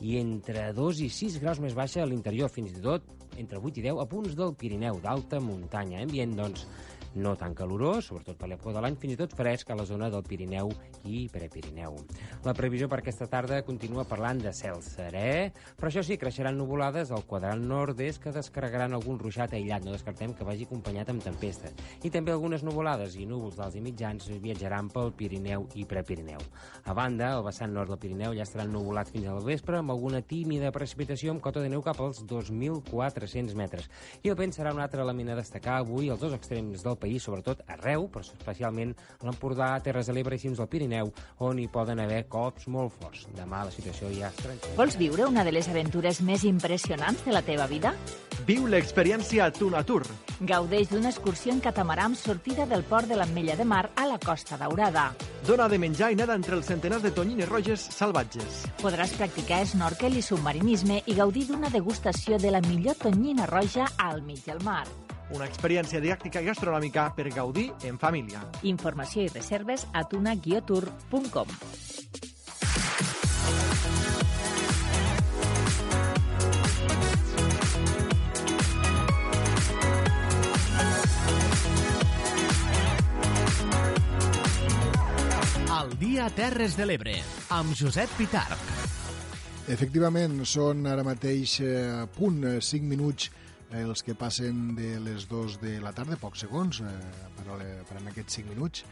i 0.00 0.16
entre 0.20 0.70
2 0.72 1.02
i 1.04 1.10
6 1.12 1.40
graus 1.42 1.60
més 1.60 1.74
baixa 1.76 2.04
a 2.04 2.08
l'interior, 2.08 2.48
fins 2.48 2.72
i 2.72 2.84
tot 2.84 3.10
entre 3.36 3.58
8 3.58 3.82
i 3.82 3.86
10 3.90 4.00
a 4.00 4.06
punts 4.08 4.38
del 4.38 4.54
Pirineu, 4.56 5.02
d'alta 5.02 5.42
muntanya. 5.42 6.04
Ambient, 6.06 6.38
doncs, 6.38 6.64
no 7.14 7.34
tan 7.38 7.54
calorós, 7.54 8.08
sobretot 8.08 8.38
per 8.38 8.48
l'època 8.50 8.74
de 8.74 8.82
l'any, 8.82 8.96
fins 9.00 9.14
i 9.14 9.18
tot 9.20 9.34
fresc 9.36 9.70
a 9.70 9.76
la 9.78 9.86
zona 9.88 10.10
del 10.10 10.24
Pirineu 10.26 10.70
i 11.04 11.24
Prepirineu. 11.32 11.96
La 12.44 12.54
previsió 12.56 12.88
per 12.90 13.00
aquesta 13.00 13.28
tarda 13.30 13.62
continua 13.66 14.06
parlant 14.08 14.42
de 14.42 14.52
cel 14.56 14.82
serè, 14.84 15.50
però 15.78 15.90
això 15.90 16.02
sí, 16.06 16.18
creixeran 16.20 16.58
nuvolades 16.58 17.12
al 17.14 17.24
quadrant 17.28 17.62
nord-est 17.68 18.22
que 18.22 18.32
descarregaran 18.34 18.96
algun 18.96 19.18
ruixat 19.20 19.54
aïllat. 19.54 19.84
No 19.84 19.94
descartem 19.94 20.34
que 20.34 20.46
vagi 20.46 20.66
acompanyat 20.68 21.12
amb 21.12 21.24
tempesta. 21.24 21.70
I 22.02 22.10
també 22.14 22.34
algunes 22.34 22.64
nuvolades 22.66 23.16
i 23.18 23.28
núvols 23.28 23.58
d'alts 23.58 23.78
i 23.78 23.84
mitjans 23.84 24.28
viatjaran 24.42 24.90
pel 24.92 25.12
Pirineu 25.16 25.68
i 25.78 25.86
Prepirineu. 25.88 26.42
A 26.84 26.94
banda, 26.96 27.34
el 27.38 27.44
vessant 27.46 27.72
nord 27.74 27.92
del 27.92 28.00
Pirineu 28.02 28.34
ja 28.36 28.46
estarà 28.46 28.66
nuvolat 28.68 29.10
fins 29.12 29.28
al 29.30 29.42
vespre 29.44 29.78
amb 29.78 29.94
alguna 29.94 30.22
tímida 30.22 30.72
precipitació 30.74 31.34
amb 31.34 31.42
cota 31.44 31.62
de 31.62 31.70
neu 31.72 31.82
cap 31.84 32.00
als 32.02 32.24
2.400 32.26 33.54
metres. 33.58 33.88
I 34.22 34.32
el 34.32 34.38
vent 34.38 34.54
serà 34.56 34.74
un 34.74 34.82
altre 34.82 35.02
element 35.04 35.32
a 35.32 35.38
destacar 35.40 35.78
avui 35.80 36.10
als 36.10 36.20
dos 36.20 36.34
extrems 36.36 36.84
del 36.84 36.98
país, 37.04 37.22
sobretot 37.22 37.62
arreu, 37.68 38.08
però 38.08 38.24
especialment 38.24 38.94
a 39.20 39.28
l'Empordà, 39.28 39.70
Terres 39.84 40.08
de 40.08 40.16
l'Ebre 40.16 40.38
i 40.38 40.42
cims 40.42 40.60
del 40.60 40.70
Pirineu, 40.72 41.12
on 41.44 41.60
hi 41.60 41.68
poden 41.68 42.00
haver 42.02 42.24
cops 42.32 42.68
molt 42.72 42.96
forts. 42.98 43.28
Demà 43.36 43.64
la 43.68 43.74
situació 43.74 44.10
ja 44.14 44.32
és 44.32 44.40
tranquil·la. 44.42 44.76
Vols 44.80 44.98
viure 45.00 45.28
una 45.28 45.44
de 45.44 45.52
les 45.54 45.68
aventures 45.70 46.22
més 46.24 46.44
impressionants 46.48 47.24
de 47.26 47.34
la 47.34 47.44
teva 47.46 47.68
vida? 47.70 47.94
Viu 48.48 48.66
l'experiència 48.68 49.50
Tuna 49.54 49.84
Tour. 49.86 50.06
Gaudeix 50.44 50.90
d'una 50.90 51.12
excursió 51.12 51.52
en 51.54 51.62
catamarà 51.64 52.08
amb 52.08 52.18
sortida 52.18 52.66
del 52.66 52.84
port 52.88 53.08
de 53.08 53.16
l'Ametlla 53.16 53.56
de 53.56 53.64
Mar 53.68 53.84
a 53.94 54.08
la 54.10 54.18
Costa 54.18 54.58
Daurada. 54.60 55.12
Dona 55.46 55.68
de 55.68 55.78
menjar 55.78 56.10
i 56.12 56.18
nada 56.18 56.36
entre 56.36 56.56
els 56.58 56.68
centenars 56.68 57.04
de 57.04 57.12
tonyines 57.14 57.48
roges 57.48 57.86
salvatges. 57.94 58.64
Podràs 58.82 59.14
practicar 59.18 59.62
snorkel 59.68 60.18
i 60.18 60.24
submarinisme 60.24 61.02
i 61.06 61.16
gaudir 61.16 61.46
d'una 61.50 61.72
degustació 61.72 62.40
de 62.40 62.52
la 62.52 62.64
millor 62.64 62.98
tonyina 63.00 63.48
roja 63.50 63.88
al 63.96 64.24
mig 64.24 64.44
del 64.48 64.62
mar. 64.64 64.86
Una 65.32 65.46
experiència 65.48 66.02
didàctica 66.04 66.42
i 66.42 66.48
gastronòmica 66.50 67.06
per 67.16 67.30
gaudir 67.32 67.70
en 67.88 67.96
família. 67.96 68.42
Informació 68.68 69.24
i 69.24 69.30
reserves 69.32 69.86
a 69.92 70.04
tuna-tour.com. 70.04 71.48
Al 85.72 85.96
dia 85.98 86.28
Terres 86.36 86.76
de 86.76 86.84
l'Ebre, 86.84 87.16
amb 87.56 87.72
Josep 87.72 88.12
Pitarc. 88.18 88.60
Efectivament, 89.72 90.42
són 90.44 90.84
ara 90.84 91.00
mateix 91.06 91.56
eh, 91.64 92.04
punt 92.12 92.42
eh, 92.44 92.58
5 92.60 92.84
minuts 92.84 93.30
eh, 93.30 93.43
els 93.74 94.04
que 94.06 94.14
passen 94.14 94.74
de 94.78 94.98
les 95.02 95.26
2 95.30 95.58
de 95.62 95.78
la 95.82 95.92
tarda, 95.96 96.18
pocs 96.20 96.44
segons, 96.46 96.80
eh, 96.80 96.94
per, 97.36 97.58
per 97.88 97.98
en 98.00 98.08
aquests 98.12 98.40
5 98.40 98.54
minuts. 98.54 98.84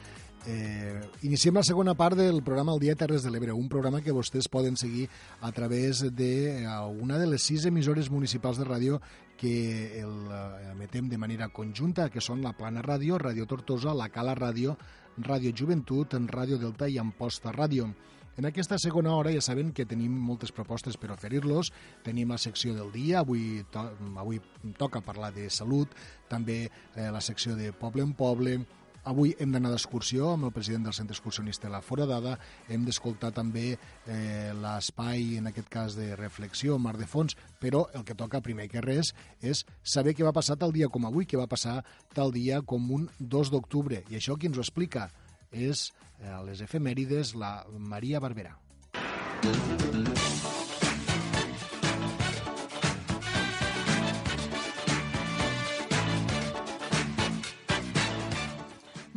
Eh, 0.44 0.98
iniciem 1.22 1.54
la 1.54 1.62
segona 1.62 1.94
part 1.94 2.18
del 2.18 2.40
programa 2.42 2.72
El 2.74 2.80
Dia 2.82 2.96
Terres 2.98 3.22
de 3.22 3.30
l'Ebre, 3.30 3.54
un 3.54 3.68
programa 3.70 4.00
que 4.02 4.14
vostès 4.14 4.48
poden 4.50 4.74
seguir 4.76 5.06
a 5.40 5.52
través 5.54 6.02
de 6.02 6.32
eh, 6.64 7.18
de 7.22 7.26
les 7.26 7.42
sis 7.42 7.64
emissores 7.66 8.10
municipals 8.10 8.58
de 8.58 8.64
ràdio 8.66 9.00
que 9.38 10.00
el, 10.00 10.10
eh, 10.30 10.72
emetem 10.72 11.08
de 11.08 11.18
manera 11.18 11.48
conjunta, 11.48 12.08
que 12.10 12.20
són 12.20 12.42
la 12.42 12.56
Plana 12.58 12.82
Ràdio, 12.82 13.18
Ràdio 13.18 13.46
Tortosa, 13.46 13.94
la 13.94 14.08
Cala 14.08 14.34
Ràdio, 14.34 14.76
Ràdio 15.18 15.52
Joventut, 15.54 16.14
en 16.14 16.26
Ràdio 16.26 16.58
Delta 16.58 16.88
i 16.88 16.98
Amposta 16.98 17.52
Ràdio. 17.52 17.92
En 18.40 18.46
aquesta 18.48 18.78
segona 18.80 19.12
hora 19.12 19.32
ja 19.34 19.42
saben 19.44 19.72
que 19.76 19.84
tenim 19.84 20.12
moltes 20.16 20.52
propostes 20.56 20.96
per 20.96 21.10
oferir-los. 21.12 21.72
Tenim 22.04 22.32
la 22.32 22.40
secció 22.40 22.72
del 22.74 22.92
dia, 22.92 23.20
avui, 23.20 23.64
to 23.72 23.82
avui 24.16 24.40
toca 24.78 25.04
parlar 25.04 25.34
de 25.36 25.50
salut, 25.50 25.92
també 26.30 26.62
eh, 26.68 27.10
la 27.12 27.20
secció 27.20 27.56
de 27.58 27.72
Poble 27.76 28.06
en 28.06 28.14
Poble, 28.16 28.62
Avui 29.02 29.32
hem 29.42 29.50
d'anar 29.50 29.72
d'excursió 29.72 30.28
amb 30.30 30.46
el 30.46 30.52
president 30.54 30.84
del 30.86 30.94
centre 30.94 31.16
excursionista 31.16 31.70
La 31.70 31.80
Foradada. 31.82 32.36
Hem 32.70 32.84
d'escoltar 32.86 33.32
també 33.34 33.72
eh, 33.74 34.52
l'espai, 34.54 35.40
en 35.40 35.50
aquest 35.50 35.70
cas, 35.72 35.96
de 35.98 36.12
reflexió, 36.14 36.76
Mar 36.78 36.94
de 37.00 37.08
Fons, 37.10 37.34
però 37.58 37.88
el 37.98 38.04
que 38.06 38.14
toca 38.14 38.42
primer 38.46 38.68
que 38.70 38.84
res 38.84 39.10
és 39.40 39.64
saber 39.82 40.14
què 40.14 40.22
va 40.22 40.34
passar 40.36 40.54
tal 40.60 40.70
dia 40.70 40.86
com 40.86 41.08
avui, 41.08 41.26
què 41.26 41.40
va 41.40 41.50
passar 41.50 41.80
tal 42.14 42.30
dia 42.30 42.62
com 42.62 42.86
un 42.94 43.08
2 43.18 43.50
d'octubre. 43.50 44.04
I 44.06 44.20
això 44.20 44.38
qui 44.38 44.46
ens 44.46 44.60
ho 44.60 44.62
explica 44.62 45.08
és 45.50 45.90
a 46.28 46.42
les 46.46 46.62
efemèrides 46.62 47.34
la 47.38 47.64
Maria 47.78 48.20
Barberà. 48.20 48.56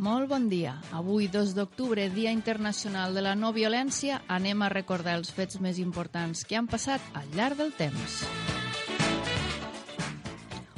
Molt 0.06 0.28
bon 0.30 0.44
dia. 0.48 0.76
Avui, 0.94 1.26
2 1.26 1.54
d'octubre, 1.56 2.04
Dia 2.14 2.30
Internacional 2.30 3.16
de 3.16 3.24
la 3.26 3.34
No 3.34 3.50
Violència, 3.56 4.20
anem 4.28 4.62
a 4.62 4.70
recordar 4.70 5.16
els 5.18 5.32
fets 5.34 5.58
més 5.58 5.80
importants 5.82 6.44
que 6.46 6.58
han 6.60 6.70
passat 6.70 7.02
al 7.18 7.26
llarg 7.34 7.58
del 7.58 7.74
temps. 7.74 8.22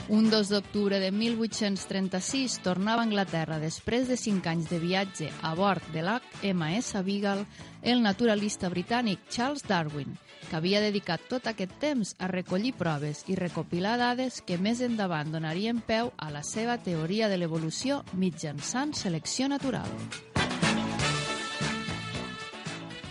Un 0.08 0.30
2 0.30 0.48
d'octubre 0.48 0.98
de 1.00 1.10
1836 1.12 2.62
tornava 2.64 3.02
a 3.02 3.04
Anglaterra 3.04 3.58
després 3.60 4.08
de 4.08 4.16
5 4.16 4.48
anys 4.48 4.70
de 4.70 4.78
viatge 4.80 5.26
a 5.44 5.50
bord 5.52 5.84
de 5.92 6.00
l'HMS 6.00 7.02
Beagle 7.04 7.44
el 7.82 8.00
naturalista 8.00 8.70
britànic 8.72 9.28
Charles 9.28 9.66
Darwin, 9.68 10.16
que 10.48 10.56
havia 10.56 10.80
dedicat 10.80 11.28
tot 11.28 11.50
aquest 11.52 11.76
temps 11.82 12.14
a 12.18 12.30
recollir 12.32 12.72
proves 12.80 13.20
i 13.28 13.36
recopilar 13.36 13.98
dades 14.00 14.40
que 14.40 14.56
més 14.56 14.80
endavant 14.80 15.28
donarien 15.28 15.84
peu 15.84 16.08
a 16.16 16.30
la 16.32 16.40
seva 16.40 16.78
teoria 16.80 17.28
de 17.28 17.36
l'evolució 17.36 18.00
mitjançant 18.16 18.96
selecció 18.96 19.52
natural. 19.52 19.92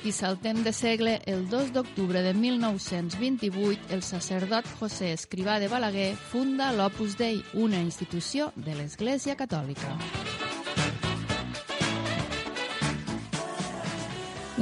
I 0.08 0.12
saltem 0.14 0.62
de 0.64 0.72
segle, 0.72 1.18
el 1.28 1.49
2 1.49 1.74
d'octubre 1.76 2.22
de 2.24 2.32
1928, 2.34 3.89
el 3.91 4.03
sacerdot 4.08 4.64
José 4.80 5.10
Escrivà 5.12 5.58
de 5.60 5.68
Balaguer 5.68 6.14
funda 6.30 6.70
l'Opus 6.72 7.18
Dei, 7.20 7.41
una 7.60 7.82
institució 7.84 8.53
de 8.55 8.78
l'Església 8.78 9.36
Catòlica. 9.36 9.97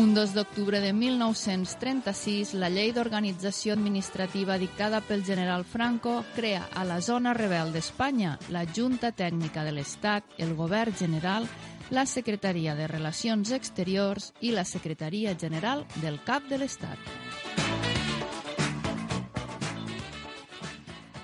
Un 0.01 0.15
2 0.17 0.33
d'octubre 0.33 0.81
de 0.81 0.89
1936, 0.97 2.55
la 2.57 2.71
llei 2.73 2.89
d'organització 2.91 3.77
administrativa 3.77 4.57
dictada 4.57 5.03
pel 5.05 5.21
general 5.23 5.61
Franco 5.63 6.23
crea 6.33 6.65
a 6.73 6.83
la 6.89 6.97
zona 7.05 7.37
rebel 7.37 7.69
d'Espanya 7.71 8.39
la 8.49 8.65
Junta 8.65 9.13
Tècnica 9.13 9.61
de 9.63 9.77
l'Estat, 9.77 10.25
el 10.41 10.57
Govern 10.57 10.97
General, 10.97 11.45
la 11.89 12.05
Secretaria 12.05 12.73
de 12.75 12.87
Relacions 12.87 13.51
Exteriors 13.51 14.31
i 14.41 14.51
la 14.51 14.65
Secretaria 14.65 15.35
General 15.37 15.85
del 16.01 16.17
Cap 16.25 16.47
de 16.49 16.57
l'Estat. 16.57 16.97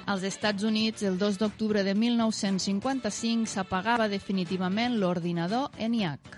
Als 0.05 0.24
Estats 0.28 0.64
Units, 0.68 1.03
el 1.07 1.18
2 1.18 1.39
d'octubre 1.39 1.84
de 1.88 1.95
1955, 1.95 3.47
s'apagava 3.47 4.09
definitivament 4.12 4.99
l'ordinador 4.99 5.72
ENIAC. 5.80 6.38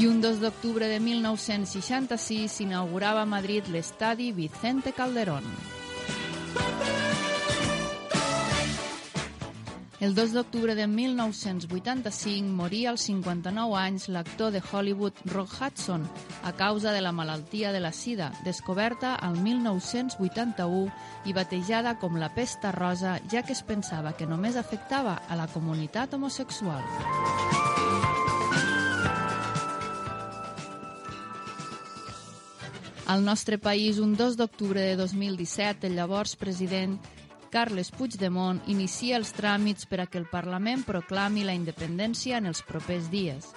I 0.00 0.06
un 0.06 0.22
2 0.22 0.38
d'octubre 0.40 0.86
de 0.88 1.00
1966 1.00 2.60
s'inaugurava 2.60 3.26
a 3.26 3.28
Madrid 3.28 3.68
l'estadi 3.68 4.30
Vicente 4.32 4.94
Calderón. 4.96 5.44
El 10.00 10.14
2 10.14 10.32
d'octubre 10.32 10.74
de 10.74 10.86
1985 10.86 12.48
moria 12.48 12.88
als 12.88 13.02
59 13.04 13.76
anys 13.76 14.06
l'actor 14.08 14.48
de 14.50 14.62
Hollywood 14.64 15.12
Rock 15.28 15.52
Hudson 15.60 16.06
a 16.42 16.52
causa 16.56 16.92
de 16.92 17.02
la 17.02 17.12
malaltia 17.12 17.70
de 17.70 17.80
la 17.80 17.92
sida, 17.92 18.32
descoberta 18.42 19.14
al 19.14 19.36
1981 19.36 20.88
i 21.26 21.36
batejada 21.36 21.98
com 22.00 22.16
la 22.16 22.32
pesta 22.32 22.72
rosa, 22.72 23.18
ja 23.28 23.44
que 23.44 23.52
es 23.52 23.60
pensava 23.60 24.14
que 24.16 24.24
només 24.24 24.56
afectava 24.56 25.20
a 25.28 25.36
la 25.36 25.50
comunitat 25.52 26.16
homosexual. 26.16 26.80
Al 33.04 33.24
nostre 33.26 33.58
país, 33.58 33.98
un 33.98 34.16
2 34.16 34.40
d'octubre 34.40 34.80
de 34.80 34.96
2017, 34.96 35.88
el 35.88 35.96
llavors 36.00 36.36
president 36.40 36.96
Carles 37.50 37.90
Puigdemont 37.90 38.60
inicia 38.70 39.16
els 39.18 39.32
tràmits 39.34 39.88
per 39.90 39.98
a 40.02 40.06
que 40.06 40.20
el 40.20 40.28
Parlament 40.30 40.84
proclami 40.86 41.42
la 41.42 41.54
independència 41.58 42.38
en 42.38 42.46
els 42.46 42.62
propers 42.62 43.10
dies. 43.10 43.48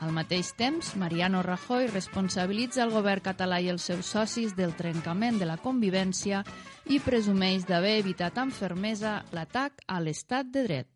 Al 0.00 0.14
mateix 0.16 0.54
temps, 0.56 0.94
Mariano 0.96 1.42
Rajoy 1.44 1.90
responsabilitza 1.90 2.82
el 2.86 2.94
govern 2.94 3.22
català 3.28 3.60
i 3.60 3.68
els 3.68 3.84
seus 3.90 4.08
socis 4.16 4.56
del 4.56 4.72
trencament 4.78 5.38
de 5.38 5.46
la 5.46 5.58
convivència 5.60 6.40
i 6.88 6.98
presumeix 7.04 7.68
d'haver 7.68 7.98
evitat 8.00 8.40
amb 8.40 8.56
fermesa 8.56 9.20
l'atac 9.36 9.84
a 9.86 10.00
l'estat 10.00 10.48
de 10.48 10.64
dret. 10.64 10.88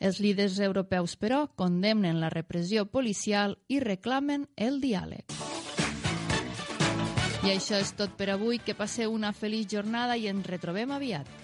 Els 0.00 0.18
líders 0.18 0.58
europeus, 0.58 1.14
però, 1.14 1.44
condemnen 1.54 2.18
la 2.18 2.32
repressió 2.32 2.88
policial 2.90 3.58
i 3.68 3.78
reclamen 3.84 4.48
el 4.56 4.80
diàleg. 4.82 5.28
I 7.42 7.50
això 7.50 7.74
és 7.82 7.90
tot 7.98 8.12
per 8.14 8.28
avui. 8.30 8.60
Que 8.62 8.74
passeu 8.78 9.10
una 9.10 9.32
feliç 9.34 9.72
jornada 9.74 10.14
i 10.16 10.28
ens 10.30 10.46
retrobem 10.46 10.92
aviat. 10.94 11.41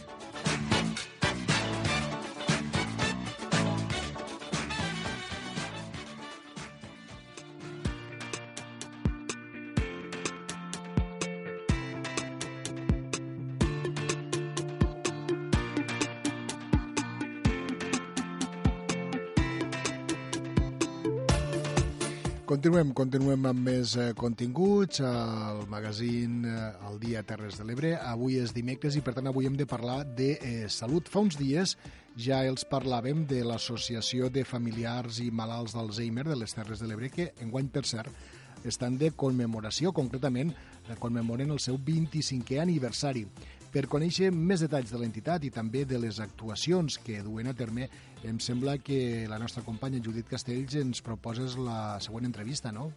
Continuem, 22.58 22.88
continuem 22.90 23.44
amb 23.46 23.60
més 23.68 23.92
eh, 23.94 24.08
continguts 24.18 24.98
al 25.06 25.60
magazín 25.70 26.40
eh, 26.42 26.54
El 26.88 26.96
dia 26.98 27.20
Terres 27.22 27.54
de 27.54 27.62
l'Ebre. 27.68 27.92
Avui 28.02 28.40
és 28.42 28.50
dimecres 28.50 28.96
i 28.98 29.02
per 29.06 29.12
tant 29.14 29.30
avui 29.30 29.46
hem 29.46 29.54
de 29.54 29.66
parlar 29.70 30.00
de 30.18 30.32
eh, 30.42 30.64
salut. 30.66 31.06
Fa 31.06 31.22
uns 31.22 31.38
dies 31.38 31.76
ja 32.18 32.40
els 32.48 32.66
parlàvem 32.66 33.20
de 33.30 33.44
l'Associació 33.46 34.26
de 34.34 34.42
Familiars 34.42 35.20
i 35.22 35.28
Malalts 35.30 35.76
d'Alzheimer 35.78 36.24
de 36.26 36.40
les 36.40 36.58
Terres 36.58 36.82
de 36.82 36.90
l'Ebre 36.90 37.12
que 37.14 37.28
enguany, 37.46 37.70
per 37.70 37.84
cert, 37.86 38.10
estan 38.66 38.98
de 38.98 39.12
commemoració, 39.14 39.94
concretament 39.94 40.50
eh, 40.50 40.98
commemoren 40.98 41.54
el 41.54 41.62
seu 41.62 41.78
25è 41.78 42.58
aniversari. 42.64 43.22
Per 43.78 43.84
conèixer 43.86 44.32
més 44.34 44.58
detalls 44.64 44.90
de 44.90 44.98
l'entitat 44.98 45.44
i 45.46 45.52
també 45.54 45.84
de 45.86 46.00
les 46.02 46.16
actuacions 46.18 46.96
que 46.98 47.20
duen 47.22 47.46
a 47.46 47.52
terme, 47.54 47.84
em 48.26 48.40
sembla 48.42 48.72
que 48.82 49.28
la 49.30 49.38
nostra 49.38 49.62
companya 49.62 50.00
Judit 50.02 50.26
Castells 50.26 50.74
ens 50.80 50.98
proposes 51.06 51.54
la 51.54 52.00
següent 52.02 52.26
entrevista, 52.26 52.72
no? 52.74 52.88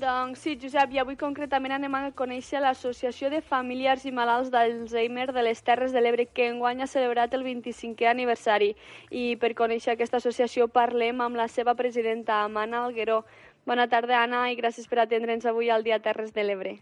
Doncs 0.00 0.40
sí, 0.46 0.54
Josep, 0.62 0.96
i 0.96 1.02
avui 1.02 1.18
concretament 1.20 1.76
anem 1.76 1.98
a 1.98 2.00
conèixer 2.16 2.64
l'Associació 2.64 3.28
de 3.28 3.42
Familiars 3.44 4.08
i 4.08 4.14
Malalts 4.22 4.48
d'Alzheimer 4.56 5.28
de 5.36 5.44
les 5.50 5.60
Terres 5.68 5.92
de 5.92 6.00
l'Ebre, 6.00 6.30
que 6.32 6.48
enguany 6.54 6.80
ha 6.80 6.88
celebrat 6.88 7.36
el 7.36 7.44
25è 7.44 8.08
aniversari. 8.08 8.72
I 9.12 9.36
per 9.36 9.52
conèixer 9.52 9.98
aquesta 9.98 10.22
associació 10.24 10.72
parlem 10.80 11.20
amb 11.20 11.36
la 11.36 11.50
seva 11.52 11.76
presidenta, 11.76 12.40
Amana 12.48 12.86
Algueró. 12.86 13.20
Bona 13.68 13.84
tarda, 13.92 14.24
Anna, 14.24 14.46
i 14.48 14.56
gràcies 14.56 14.88
per 14.88 15.04
atendre'ns 15.04 15.44
avui 15.44 15.68
al 15.68 15.84
Dia 15.84 16.00
Terres 16.00 16.32
de 16.32 16.48
l'Ebre. 16.48 16.78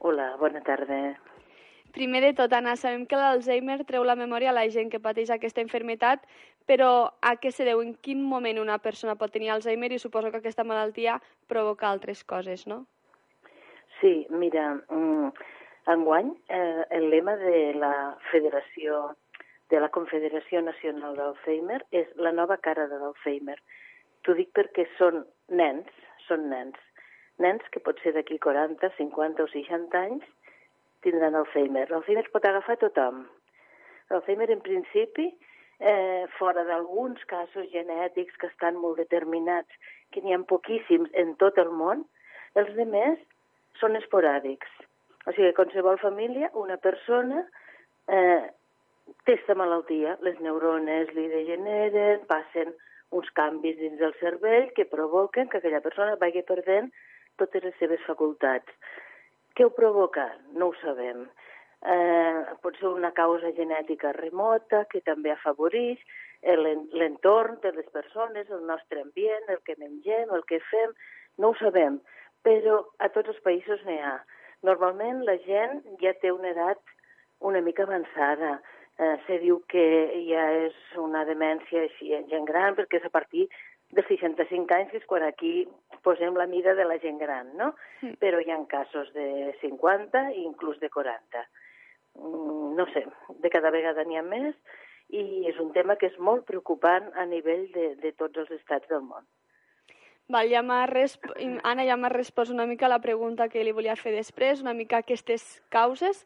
Hola, 0.00 0.32
bona 0.42 0.66
tarda. 0.66 1.04
Primer 1.92 2.20
de 2.22 2.32
tot, 2.38 2.52
Anna, 2.52 2.76
sabem 2.78 3.04
que 3.06 3.18
l'Alzheimer 3.18 3.80
treu 3.88 4.04
la 4.06 4.14
memòria 4.18 4.52
a 4.52 4.56
la 4.56 4.66
gent 4.70 4.90
que 4.92 5.02
pateix 5.02 5.30
aquesta 5.34 5.62
enfermetat, 5.64 6.22
però 6.70 7.10
a 7.20 7.34
què 7.42 7.50
se 7.50 7.66
deu? 7.66 7.82
En 7.82 7.94
quin 8.04 8.22
moment 8.22 8.60
una 8.62 8.78
persona 8.78 9.16
pot 9.18 9.32
tenir 9.34 9.50
Alzheimer 9.50 9.90
i 9.92 9.98
suposo 9.98 10.30
que 10.30 10.38
aquesta 10.38 10.64
malaltia 10.64 11.18
provoca 11.50 11.88
altres 11.88 12.22
coses, 12.24 12.66
no? 12.70 12.84
Sí, 14.00 14.26
mira, 14.30 14.76
mm, 14.88 15.32
enguany 15.94 16.30
eh, 16.48 16.84
el 16.90 17.10
lema 17.10 17.34
de 17.36 17.74
la 17.74 17.94
Federació 18.30 19.16
de 19.70 19.80
la 19.80 19.90
Confederació 19.94 20.62
Nacional 20.62 21.16
d'Alzheimer 21.16 21.80
és 21.90 22.06
la 22.16 22.32
nova 22.32 22.56
cara 22.58 22.86
de 22.90 22.98
l'Alzheimer. 23.02 23.58
T'ho 24.22 24.34
dic 24.38 24.50
perquè 24.54 24.86
són 24.98 25.24
nens, 25.48 25.90
són 26.28 26.48
nens. 26.50 26.78
Nens 27.40 27.66
que 27.72 27.80
pot 27.80 27.98
ser 28.04 28.12
d'aquí 28.14 28.38
40, 28.38 28.90
50 28.98 29.42
o 29.42 29.48
60 29.50 30.00
anys 30.00 30.26
tindran 31.04 31.36
Alzheimer. 31.38 31.88
L'Alzheimer 31.90 32.26
pot 32.32 32.44
agafar 32.44 32.76
tothom. 32.80 33.24
L'Alzheimer, 34.10 34.50
en 34.50 34.60
principi, 34.64 35.28
eh, 35.80 36.26
fora 36.38 36.64
d'alguns 36.64 37.24
casos 37.24 37.68
genètics 37.72 38.36
que 38.36 38.50
estan 38.52 38.76
molt 38.76 39.00
determinats, 39.00 39.70
que 40.12 40.20
n'hi 40.20 40.34
ha 40.34 40.40
poquíssims 40.52 41.10
en 41.14 41.34
tot 41.40 41.58
el 41.58 41.70
món, 41.72 42.04
els 42.54 42.72
demés 42.76 43.18
són 43.80 43.96
esporàdics. 43.96 44.70
O 45.26 45.32
sigui, 45.32 45.52
qualsevol 45.56 45.98
família, 46.02 46.50
una 46.54 46.76
persona 46.76 47.44
eh, 48.08 48.42
té 49.24 49.34
aquesta 49.36 49.56
malaltia, 49.58 50.16
les 50.26 50.38
neurones 50.40 51.12
li 51.16 51.26
degeneren, 51.32 52.24
passen 52.30 52.74
uns 53.16 53.30
canvis 53.34 53.78
dins 53.78 53.98
del 53.98 54.14
cervell 54.20 54.70
que 54.76 54.86
provoquen 54.90 55.48
que 55.50 55.58
aquella 55.58 55.82
persona 55.84 56.18
vagi 56.20 56.42
perdent 56.46 56.90
totes 57.40 57.64
les 57.64 57.76
seves 57.82 58.02
facultats. 58.06 58.70
Què 59.60 59.66
ho 59.68 59.72
provoca? 59.76 60.22
No 60.56 60.70
ho 60.70 60.74
sabem. 60.80 61.26
Eh, 61.84 62.36
pot 62.64 62.78
ser 62.80 62.86
una 62.88 63.10
causa 63.12 63.50
genètica 63.52 64.14
remota 64.16 64.86
que 64.88 65.02
també 65.04 65.34
afavoreix 65.34 66.00
el- 66.40 66.88
l'entorn 66.96 67.58
de 67.60 67.72
les 67.72 67.90
persones, 67.92 68.48
el 68.48 68.64
nostre 68.64 69.02
ambient, 69.02 69.50
el 69.50 69.60
que 69.66 69.76
mengem, 69.76 70.32
el 70.32 70.46
que 70.48 70.62
fem, 70.70 70.94
no 71.36 71.50
ho 71.50 71.54
sabem, 71.60 72.00
però 72.42 72.86
a 73.00 73.10
tots 73.10 73.28
els 73.28 73.42
països 73.44 73.84
n'hi 73.84 73.98
ha. 73.98 74.24
Normalment 74.62 75.20
la 75.28 75.36
gent 75.44 75.84
ja 76.00 76.14
té 76.14 76.32
una 76.32 76.56
edat 76.56 76.80
una 77.40 77.60
mica 77.60 77.82
avançada. 77.82 78.62
Eh, 78.98 79.16
se 79.26 79.38
diu 79.40 79.60
que 79.68 80.24
ja 80.24 80.52
és 80.52 80.74
una 80.96 81.26
demència 81.26 81.82
així 81.82 82.14
en 82.14 82.26
gent 82.32 82.48
gran, 82.48 82.76
perquè 82.76 82.96
és 82.96 83.04
a 83.04 83.12
partir 83.12 83.50
de 83.92 84.02
65 84.08 84.72
anys 84.72 84.90
que 84.90 84.96
és 84.96 85.04
quan 85.04 85.22
aquí 85.22 85.68
posem 86.02 86.36
la 86.36 86.46
mida 86.46 86.74
de 86.74 86.84
la 86.84 86.98
gent 86.98 87.18
gran, 87.18 87.54
no? 87.56 87.74
Mm. 88.02 88.16
Però 88.22 88.40
hi 88.40 88.50
ha 88.50 88.58
casos 88.68 89.12
de 89.14 89.54
50 89.60 90.30
i 90.34 90.44
inclús 90.44 90.78
de 90.80 90.90
40. 90.90 91.44
Mm, 92.14 92.58
No 92.76 92.86
sé, 92.94 93.04
de 93.42 93.50
cada 93.50 93.70
vegada 93.70 94.04
n'hi 94.04 94.16
ha 94.16 94.22
més 94.22 94.54
i 95.10 95.44
és 95.50 95.58
un 95.60 95.72
tema 95.74 95.96
que 95.98 96.06
és 96.06 96.18
molt 96.18 96.46
preocupant 96.46 97.10
a 97.18 97.26
nivell 97.26 97.66
de, 97.74 97.94
de 98.00 98.12
tots 98.12 98.38
els 98.38 98.50
estats 98.54 98.88
del 98.88 99.02
món. 99.02 99.26
Val, 100.30 100.46
ja 100.48 100.62
resp... 100.86 101.26
Anna 101.66 101.84
ja 101.84 101.96
m'ha 101.98 102.08
respost 102.12 102.52
una 102.54 102.66
mica 102.66 102.88
la 102.88 103.00
pregunta 103.02 103.48
que 103.50 103.64
li 103.66 103.72
volia 103.74 103.96
fer 103.98 104.12
després, 104.14 104.62
una 104.62 104.74
mica 104.74 105.00
aquestes 105.02 105.60
causes, 105.68 106.24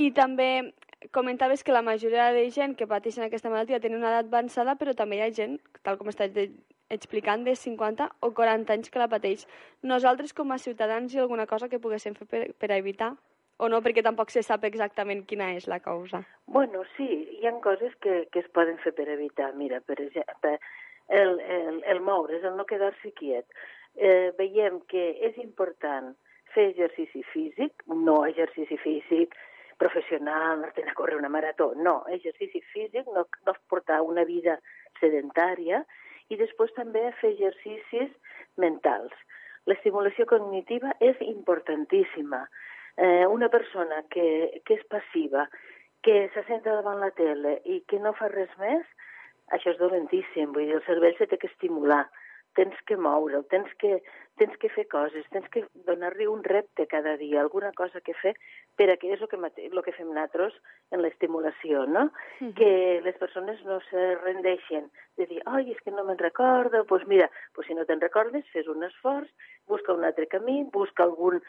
i 0.00 0.10
també 0.16 0.72
comentaves 1.12 1.62
que 1.62 1.74
la 1.74 1.82
majoria 1.82 2.30
de 2.32 2.48
gent 2.50 2.76
que 2.78 2.86
pateixen 2.88 3.24
aquesta 3.26 3.50
malaltia 3.50 3.80
tenen 3.80 3.98
una 4.00 4.14
edat 4.14 4.30
avançada, 4.32 4.76
però 4.80 4.94
també 4.96 5.18
hi 5.18 5.24
ha 5.26 5.30
gent, 5.34 5.58
tal 5.82 5.98
com 5.98 6.08
estàs 6.08 6.32
de- 6.32 6.48
explicant, 6.92 7.44
de 7.48 7.56
50 7.56 8.08
o 8.20 8.32
40 8.36 8.76
anys 8.76 8.92
que 8.92 9.02
la 9.02 9.10
pateix. 9.10 9.46
Nosaltres, 9.82 10.34
com 10.36 10.52
a 10.52 10.60
ciutadans, 10.62 11.12
hi 11.12 11.20
ha 11.20 11.26
alguna 11.26 11.48
cosa 11.50 11.68
que 11.72 11.80
poguéssim 11.82 12.16
fer 12.18 12.28
per, 12.28 12.42
per 12.60 12.70
evitar? 12.76 13.14
O 13.62 13.68
no, 13.72 13.82
perquè 13.84 14.02
tampoc 14.02 14.32
se 14.34 14.42
sap 14.42 14.64
exactament 14.66 15.26
quina 15.28 15.52
és 15.56 15.68
la 15.70 15.78
causa. 15.82 16.22
Bueno, 16.46 16.82
sí, 16.96 17.08
hi 17.38 17.46
ha 17.46 17.52
coses 17.64 17.94
que, 18.02 18.24
que 18.32 18.42
es 18.42 18.48
poden 18.56 18.80
fer 18.82 18.94
per 18.96 19.06
evitar. 19.12 19.52
Mira, 19.58 19.80
per 19.86 20.00
exemple, 20.02 20.56
el, 21.08 21.38
el, 21.40 21.78
el 21.94 22.00
moure's, 22.00 22.44
el 22.44 22.56
no 22.58 22.66
quedar-se 22.66 23.12
quiet. 23.18 23.46
Eh, 23.94 24.32
veiem 24.38 24.80
que 24.90 25.04
és 25.28 25.38
important 25.38 26.12
fer 26.54 26.70
exercici 26.72 27.22
físic, 27.32 27.84
no 27.88 28.22
exercici 28.28 28.78
físic 28.80 29.36
professional, 29.82 30.64
anar 30.64 30.90
a 30.90 30.94
córrer 30.94 31.16
una 31.16 31.28
marató, 31.32 31.72
no, 31.74 32.02
exercici 32.08 32.60
físic, 32.72 33.06
no, 33.14 33.26
no 33.46 33.54
portar 33.68 34.00
una 34.02 34.24
vida 34.24 34.58
sedentària 35.00 35.82
i 36.30 36.38
després 36.40 36.72
també 36.76 37.08
fer 37.20 37.32
exercicis 37.34 38.10
mentals. 38.60 39.12
L'estimulació 39.70 40.26
cognitiva 40.26 40.94
és 41.00 41.18
importantíssima. 41.24 42.44
Eh, 42.96 43.26
una 43.26 43.48
persona 43.48 44.02
que, 44.10 44.26
que 44.66 44.78
és 44.78 44.88
passiva, 44.90 45.46
que 46.02 46.28
se 46.34 46.42
senta 46.48 46.74
davant 46.74 46.98
la 47.00 47.12
tele 47.14 47.60
i 47.64 47.80
que 47.88 48.00
no 48.02 48.12
fa 48.18 48.28
res 48.32 48.50
més, 48.58 48.82
això 49.54 49.72
és 49.72 49.78
dolentíssim. 49.78 50.50
Vull 50.52 50.66
dir, 50.66 50.78
el 50.80 50.86
cervell 50.88 51.16
se 51.18 51.28
té 51.30 51.38
que 51.38 51.50
estimular, 51.52 52.04
tens 52.54 52.76
que 52.86 52.96
moure'l, 52.96 53.44
tens 53.50 53.70
que, 53.80 54.02
tens 54.40 54.56
que 54.60 54.68
fer 54.72 54.84
coses, 54.90 55.24
tens 55.32 55.48
que 55.52 55.64
donar-li 55.86 56.26
un 56.28 56.42
repte 56.44 56.86
cada 56.90 57.16
dia, 57.16 57.40
alguna 57.40 57.72
cosa 57.72 58.00
que 58.00 58.14
fer, 58.18 58.34
per 58.76 58.88
a 58.92 58.96
que 59.00 59.12
és 59.14 59.20
el 59.20 59.28
que, 59.30 59.38
el 59.38 59.82
que 59.84 59.94
fem 59.96 60.10
nosaltres 60.10 60.56
en 60.92 61.02
l'estimulació, 61.04 61.86
no? 61.86 62.10
Mhm. 62.40 62.54
Que 62.58 63.00
les 63.04 63.16
persones 63.20 63.62
no 63.64 63.80
se 63.88 64.14
rendeixen 64.22 64.90
de 65.16 65.26
dir, 65.26 65.42
ai, 65.46 65.70
és 65.72 65.80
que 65.80 65.92
no 65.92 66.04
me'n 66.04 66.18
recordo, 66.18 66.78
doncs 66.78 66.88
pues 66.88 67.06
mira, 67.06 67.30
pues 67.54 67.66
si 67.66 67.74
no 67.74 67.84
te'n 67.84 68.00
recordes, 68.00 68.48
fes 68.52 68.68
un 68.68 68.84
esforç, 68.84 69.30
busca 69.66 69.92
un 69.92 70.04
altre 70.04 70.26
camí, 70.26 70.64
busca 70.72 71.04
algun 71.04 71.42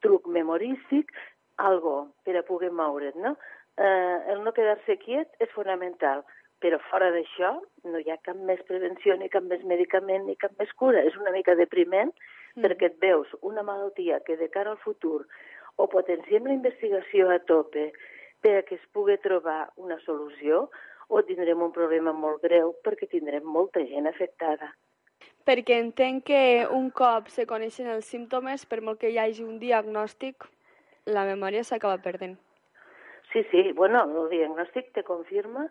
truc 0.00 0.26
memorístic, 0.26 1.12
algo 1.56 2.12
per 2.24 2.36
a 2.36 2.42
poder 2.42 2.72
moure't, 2.72 3.16
no? 3.16 3.36
Eh, 3.76 4.18
el 4.32 4.44
no 4.44 4.52
quedar-se 4.52 4.96
quiet 5.00 5.28
és 5.40 5.50
fonamental, 5.54 6.24
però 6.60 6.78
fora 6.90 7.10
d'això 7.10 7.54
no 7.88 7.98
hi 7.98 8.10
ha 8.10 8.20
cap 8.22 8.36
més 8.36 8.60
prevenció, 8.68 9.16
ni 9.16 9.28
cap 9.32 9.42
més 9.48 9.64
medicament, 9.64 10.26
ni 10.26 10.36
cap 10.36 10.52
més 10.58 10.72
cura. 10.76 11.00
És 11.02 11.16
una 11.16 11.32
mica 11.32 11.56
depriment 11.56 12.12
Mm. 12.56 12.64
perquè 12.64 12.90
et 12.90 13.00
veus 13.00 13.28
una 13.46 13.62
malaltia 13.62 14.20
que 14.26 14.36
de 14.36 14.48
cara 14.50 14.72
al 14.74 14.78
futur 14.82 15.26
o 15.76 15.86
potenciem 15.88 16.46
la 16.46 16.56
investigació 16.56 17.30
a 17.30 17.38
tope 17.38 17.90
per 18.42 18.56
a 18.58 18.62
que 18.66 18.74
es 18.74 18.86
pugui 18.92 19.16
trobar 19.22 19.70
una 19.76 19.98
solució 20.04 20.68
o 21.08 21.22
tindrem 21.26 21.62
un 21.62 21.72
problema 21.72 22.12
molt 22.12 22.42
greu 22.42 22.74
perquè 22.84 23.08
tindrem 23.10 23.44
molta 23.44 23.82
gent 23.86 24.06
afectada. 24.06 24.72
Perquè 25.46 25.78
entenc 25.80 26.24
que 26.26 26.66
un 26.70 26.90
cop 26.90 27.28
se 27.28 27.46
coneixen 27.46 27.88
els 27.90 28.06
símptomes, 28.06 28.66
per 28.66 28.80
molt 28.82 29.00
que 29.00 29.10
hi 29.10 29.18
hagi 29.18 29.44
un 29.44 29.58
diagnòstic, 29.58 30.44
la 31.06 31.24
memòria 31.24 31.64
s'acaba 31.64 31.98
perdent. 32.02 32.36
Sí, 33.32 33.42
sí, 33.50 33.72
bueno, 33.72 34.04
el 34.04 34.28
diagnòstic 34.30 34.92
te 34.92 35.02
confirma 35.02 35.68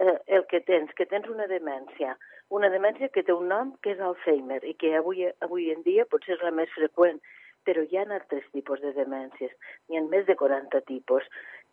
eh, 0.00 0.18
el 0.26 0.46
que 0.46 0.60
tens, 0.60 0.92
que 0.96 1.06
tens 1.06 1.28
una 1.28 1.46
demència. 1.50 2.16
Una 2.50 2.70
demència 2.72 3.10
que 3.14 3.22
té 3.22 3.34
un 3.36 3.50
nom 3.52 3.74
que 3.84 3.92
és 3.94 4.00
Alzheimer 4.02 4.62
i 4.66 4.74
que 4.80 4.94
avui, 4.98 5.26
avui 5.46 5.68
en 5.74 5.84
dia 5.86 6.08
potser 6.10 6.34
és 6.38 6.44
la 6.46 6.54
més 6.56 6.72
freqüent, 6.74 7.20
però 7.68 7.84
hi 7.84 7.98
ha 8.00 8.06
altres 8.08 8.46
tipus 8.56 8.80
de 8.82 8.94
demències. 8.96 9.52
N'hi 9.88 10.00
ha 10.00 10.04
més 10.08 10.26
de 10.26 10.36
40 10.40 10.80
tipus, 10.88 11.26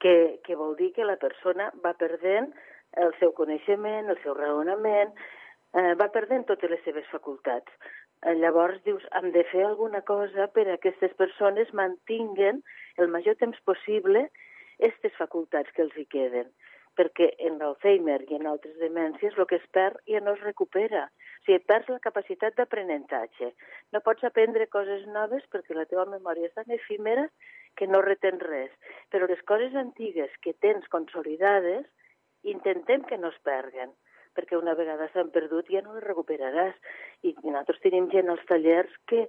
que, 0.03 0.13
que 0.45 0.59
vol 0.59 0.75
dir 0.77 0.91
que 0.93 1.07
la 1.07 1.17
persona 1.21 1.71
va 1.85 1.95
perdent 1.97 2.51
el 3.03 3.15
seu 3.21 3.31
coneixement, 3.37 4.11
el 4.11 4.19
seu 4.23 4.35
raonament, 4.35 5.15
eh, 5.73 5.93
va 5.99 6.11
perdent 6.11 6.45
totes 6.51 6.69
les 6.69 6.83
seves 6.85 7.07
facultats. 7.13 7.71
Eh, 8.25 8.35
llavors 8.35 8.83
dius, 8.83 9.07
hem 9.17 9.31
de 9.31 9.45
fer 9.53 9.63
alguna 9.65 10.03
cosa 10.03 10.49
per 10.51 10.67
a 10.67 10.75
que 10.75 10.91
aquestes 10.91 11.15
persones 11.17 11.73
mantinguen 11.73 12.61
el 12.97 13.09
major 13.13 13.39
temps 13.39 13.59
possible 13.65 14.27
aquestes 14.77 15.15
facultats 15.17 15.71
que 15.73 15.81
els 15.87 15.95
hi 15.97 16.05
queden 16.11 16.51
perquè 16.97 17.29
en 17.47 17.59
l'Alzheimer 17.61 18.19
i 18.27 18.39
en 18.39 18.47
altres 18.49 18.77
demències 18.81 19.37
el 19.37 19.47
que 19.49 19.59
es 19.61 19.67
perd 19.77 20.01
ja 20.09 20.21
no 20.23 20.33
es 20.37 20.41
recupera. 20.45 21.05
O 21.07 21.45
sigui, 21.45 21.59
perds 21.69 21.91
la 21.93 22.01
capacitat 22.03 22.57
d'aprenentatge. 22.57 23.51
No 23.93 24.01
pots 24.05 24.25
aprendre 24.27 24.67
coses 24.73 25.05
noves 25.13 25.45
perquè 25.53 25.77
la 25.77 25.85
teva 25.89 26.07
memòria 26.09 26.49
és 26.49 26.57
tan 26.57 26.73
efímera 26.73 27.27
que 27.77 27.87
no 27.87 28.01
retens 28.01 28.41
res. 28.49 28.73
Però 29.13 29.29
les 29.29 29.43
coses 29.51 29.77
antigues 29.77 30.33
que 30.41 30.57
tens 30.65 30.89
consolidades, 30.93 31.85
intentem 32.43 33.05
que 33.05 33.17
no 33.21 33.31
es 33.33 33.39
perguen 33.45 33.93
perquè 34.37 34.53
una 34.53 34.75
vegada 34.77 35.09
s'han 35.09 35.31
perdut 35.33 35.69
ja 35.73 35.81
no 35.81 35.95
les 35.95 36.05
recuperaràs. 36.05 36.75
I 37.25 37.33
nosaltres 37.41 37.81
tenim 37.81 38.05
gent 38.13 38.29
als 38.29 38.43
tallers 38.49 38.93
que, 39.09 39.23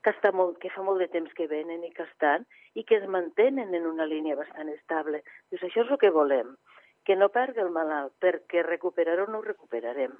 que, 0.00 0.12
està 0.14 0.32
molt, 0.32 0.56
que 0.62 0.72
fa 0.72 0.84
molt 0.86 1.04
de 1.04 1.10
temps 1.12 1.32
que 1.36 1.48
venen 1.50 1.84
i 1.84 1.92
que 1.92 2.06
estan 2.08 2.46
i 2.72 2.86
que 2.88 2.96
es 2.96 3.04
mantenen 3.16 3.76
en 3.76 3.90
una 3.90 4.08
línia 4.08 4.38
bastant 4.40 4.72
estable. 4.72 5.20
Dius, 5.52 5.66
això 5.68 5.84
és 5.84 5.92
el 5.92 6.00
que 6.00 6.12
volem, 6.16 6.54
que 7.04 7.16
no 7.16 7.30
perdi 7.32 7.60
el 7.60 7.70
malalt, 7.70 8.14
perquè 8.20 8.64
recuperar-ho 8.64 9.26
no 9.30 9.40
ho 9.40 9.46
recuperarem. 9.46 10.16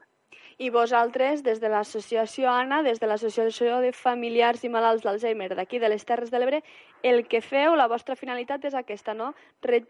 I 0.59 0.71
vosaltres, 0.71 1.43
des 1.43 1.59
de 1.61 1.69
l'associació 1.69 2.51
ANA, 2.51 2.83
des 2.87 3.01
de 3.03 3.09
l'Associació 3.11 3.81
de 3.83 3.91
Familiars 3.93 4.63
i 4.63 4.71
Malalts 4.71 5.03
d'Alzheimer 5.03 5.49
d'aquí 5.59 5.81
de 5.83 5.89
les 5.91 6.05
Terres 6.07 6.31
de 6.31 6.39
l'Ebre, 6.39 6.61
el 7.03 7.25
que 7.27 7.41
feu, 7.43 7.75
la 7.75 7.89
vostra 7.91 8.15
finalitat 8.15 8.65
és 8.69 8.77
aquesta, 8.79 9.15
no? 9.19 9.33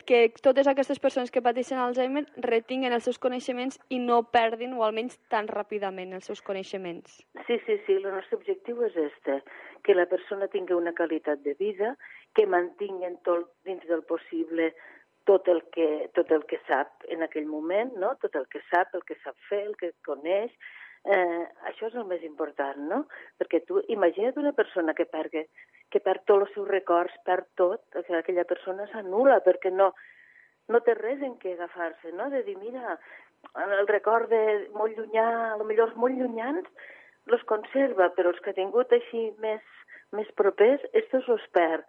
Que 0.08 0.22
totes 0.40 0.70
aquestes 0.70 1.00
persones 1.00 1.30
que 1.30 1.42
pateixen 1.44 1.78
Alzheimer 1.78 2.24
retinguen 2.48 2.96
els 2.96 3.04
seus 3.04 3.20
coneixements 3.20 3.78
i 3.90 4.00
no 4.00 4.22
perdin, 4.32 4.72
o 4.72 4.84
almenys 4.84 5.18
tan 5.28 5.48
ràpidament, 5.52 6.16
els 6.16 6.32
seus 6.32 6.40
coneixements. 6.42 7.20
Sí, 7.46 7.60
sí, 7.66 7.78
sí, 7.84 8.00
el 8.00 8.08
nostre 8.08 8.40
objectiu 8.40 8.80
és 8.88 8.96
este, 8.96 9.42
que 9.84 9.94
la 9.94 10.08
persona 10.08 10.48
tingui 10.48 10.74
una 10.74 10.96
qualitat 10.96 11.44
de 11.44 11.54
vida, 11.60 11.96
que 12.34 12.48
mantinguen 12.48 13.20
tot 13.22 13.52
dins 13.68 13.84
del 13.86 14.02
possible 14.08 14.72
tot 15.28 15.48
el 15.48 15.62
que, 15.74 16.10
tot 16.16 16.30
el 16.32 16.44
que 16.50 16.60
sap 16.68 17.04
en 17.12 17.24
aquell 17.26 17.46
moment, 17.48 17.92
no? 18.00 18.14
tot 18.22 18.34
el 18.36 18.46
que 18.52 18.60
sap, 18.70 18.94
el 18.94 19.04
que 19.08 19.16
sap 19.22 19.36
fer, 19.48 19.62
el 19.66 19.76
que 19.80 19.92
coneix. 20.06 20.52
Eh, 21.04 21.44
això 21.68 21.90
és 21.90 21.96
el 22.00 22.06
més 22.08 22.22
important, 22.24 22.78
no? 22.88 23.02
Perquè 23.40 23.60
tu, 23.68 23.82
imagina't 23.92 24.38
una 24.40 24.54
persona 24.56 24.94
que 24.96 25.04
perdi, 25.04 25.42
que 25.92 26.00
perd 26.00 26.24
tots 26.24 26.46
els 26.46 26.54
seus 26.56 26.68
records, 26.70 27.18
perd 27.28 27.50
tot, 27.60 27.82
que 27.92 28.16
aquella 28.16 28.46
persona 28.48 28.86
s'anula 28.88 29.42
perquè 29.44 29.72
no, 29.72 29.90
no 30.72 30.80
té 30.86 30.94
res 30.96 31.20
en 31.20 31.36
què 31.42 31.52
agafar-se, 31.58 32.14
no? 32.16 32.30
De 32.32 32.40
dir, 32.46 32.56
mira, 32.56 32.96
el 33.76 33.86
record 33.90 34.32
de 34.32 34.42
molt 34.78 34.96
llunyà, 34.96 35.28
potser 35.60 35.84
els 35.84 35.96
molt 36.00 36.16
llunyans, 36.16 36.72
los 37.32 37.44
conserva, 37.50 38.10
però 38.16 38.32
els 38.32 38.40
que 38.40 38.52
ha 38.52 38.58
tingut 38.58 38.92
així 38.92 39.26
més, 39.44 39.62
més 40.16 40.30
propers, 40.40 40.82
estos 40.92 41.28
los 41.28 41.44
perd. 41.56 41.84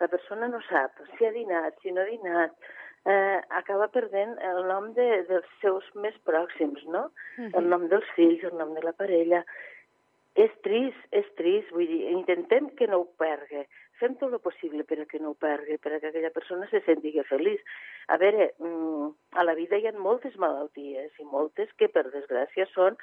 La 0.00 0.08
persona 0.08 0.48
no 0.48 0.62
sap 0.68 1.02
si 1.16 1.26
ha 1.26 1.32
dinat, 1.34 1.76
si 1.82 1.92
no 1.92 2.00
ha 2.00 2.08
dinat, 2.08 2.54
eh, 3.06 3.40
acaba 3.48 3.88
perdent 3.88 4.36
el 4.44 4.62
nom 4.68 4.90
de, 4.96 5.08
dels 5.28 5.50
seus 5.62 5.86
més 5.94 6.16
pròxims, 6.28 6.84
no? 6.86 7.10
Mhm. 7.38 7.52
El 7.56 7.68
nom 7.72 7.88
dels 7.88 8.08
fills, 8.16 8.44
el 8.44 8.56
nom 8.58 8.74
de 8.74 8.82
la 8.84 8.92
parella. 8.92 9.44
És 10.34 10.50
trist, 10.62 10.98
és 11.10 11.26
trist, 11.36 11.70
vull 11.74 11.88
dir, 11.88 12.10
intentem 12.12 12.70
que 12.76 12.86
no 12.86 13.00
ho 13.00 13.08
pergui. 13.18 13.64
Fem 14.00 14.14
tot 14.16 14.32
el 14.32 14.40
possible 14.40 14.84
per 14.84 15.00
a 15.00 15.04
que 15.04 15.18
no 15.18 15.30
ho 15.32 15.34
pergui, 15.34 15.76
per 15.78 15.92
a 15.92 16.00
que 16.00 16.08
aquella 16.08 16.30
persona 16.30 16.68
se 16.70 16.80
senti 16.86 17.12
feliç. 17.28 17.60
A 18.08 18.16
veure, 18.16 18.52
mm, 18.58 19.10
a 19.32 19.44
la 19.44 19.54
vida 19.54 19.76
hi 19.76 19.86
ha 19.86 19.92
moltes 19.92 20.36
malalties 20.36 21.10
i 21.18 21.24
moltes 21.24 21.68
que, 21.76 21.88
per 21.88 22.04
desgràcia, 22.10 22.66
són 22.72 22.96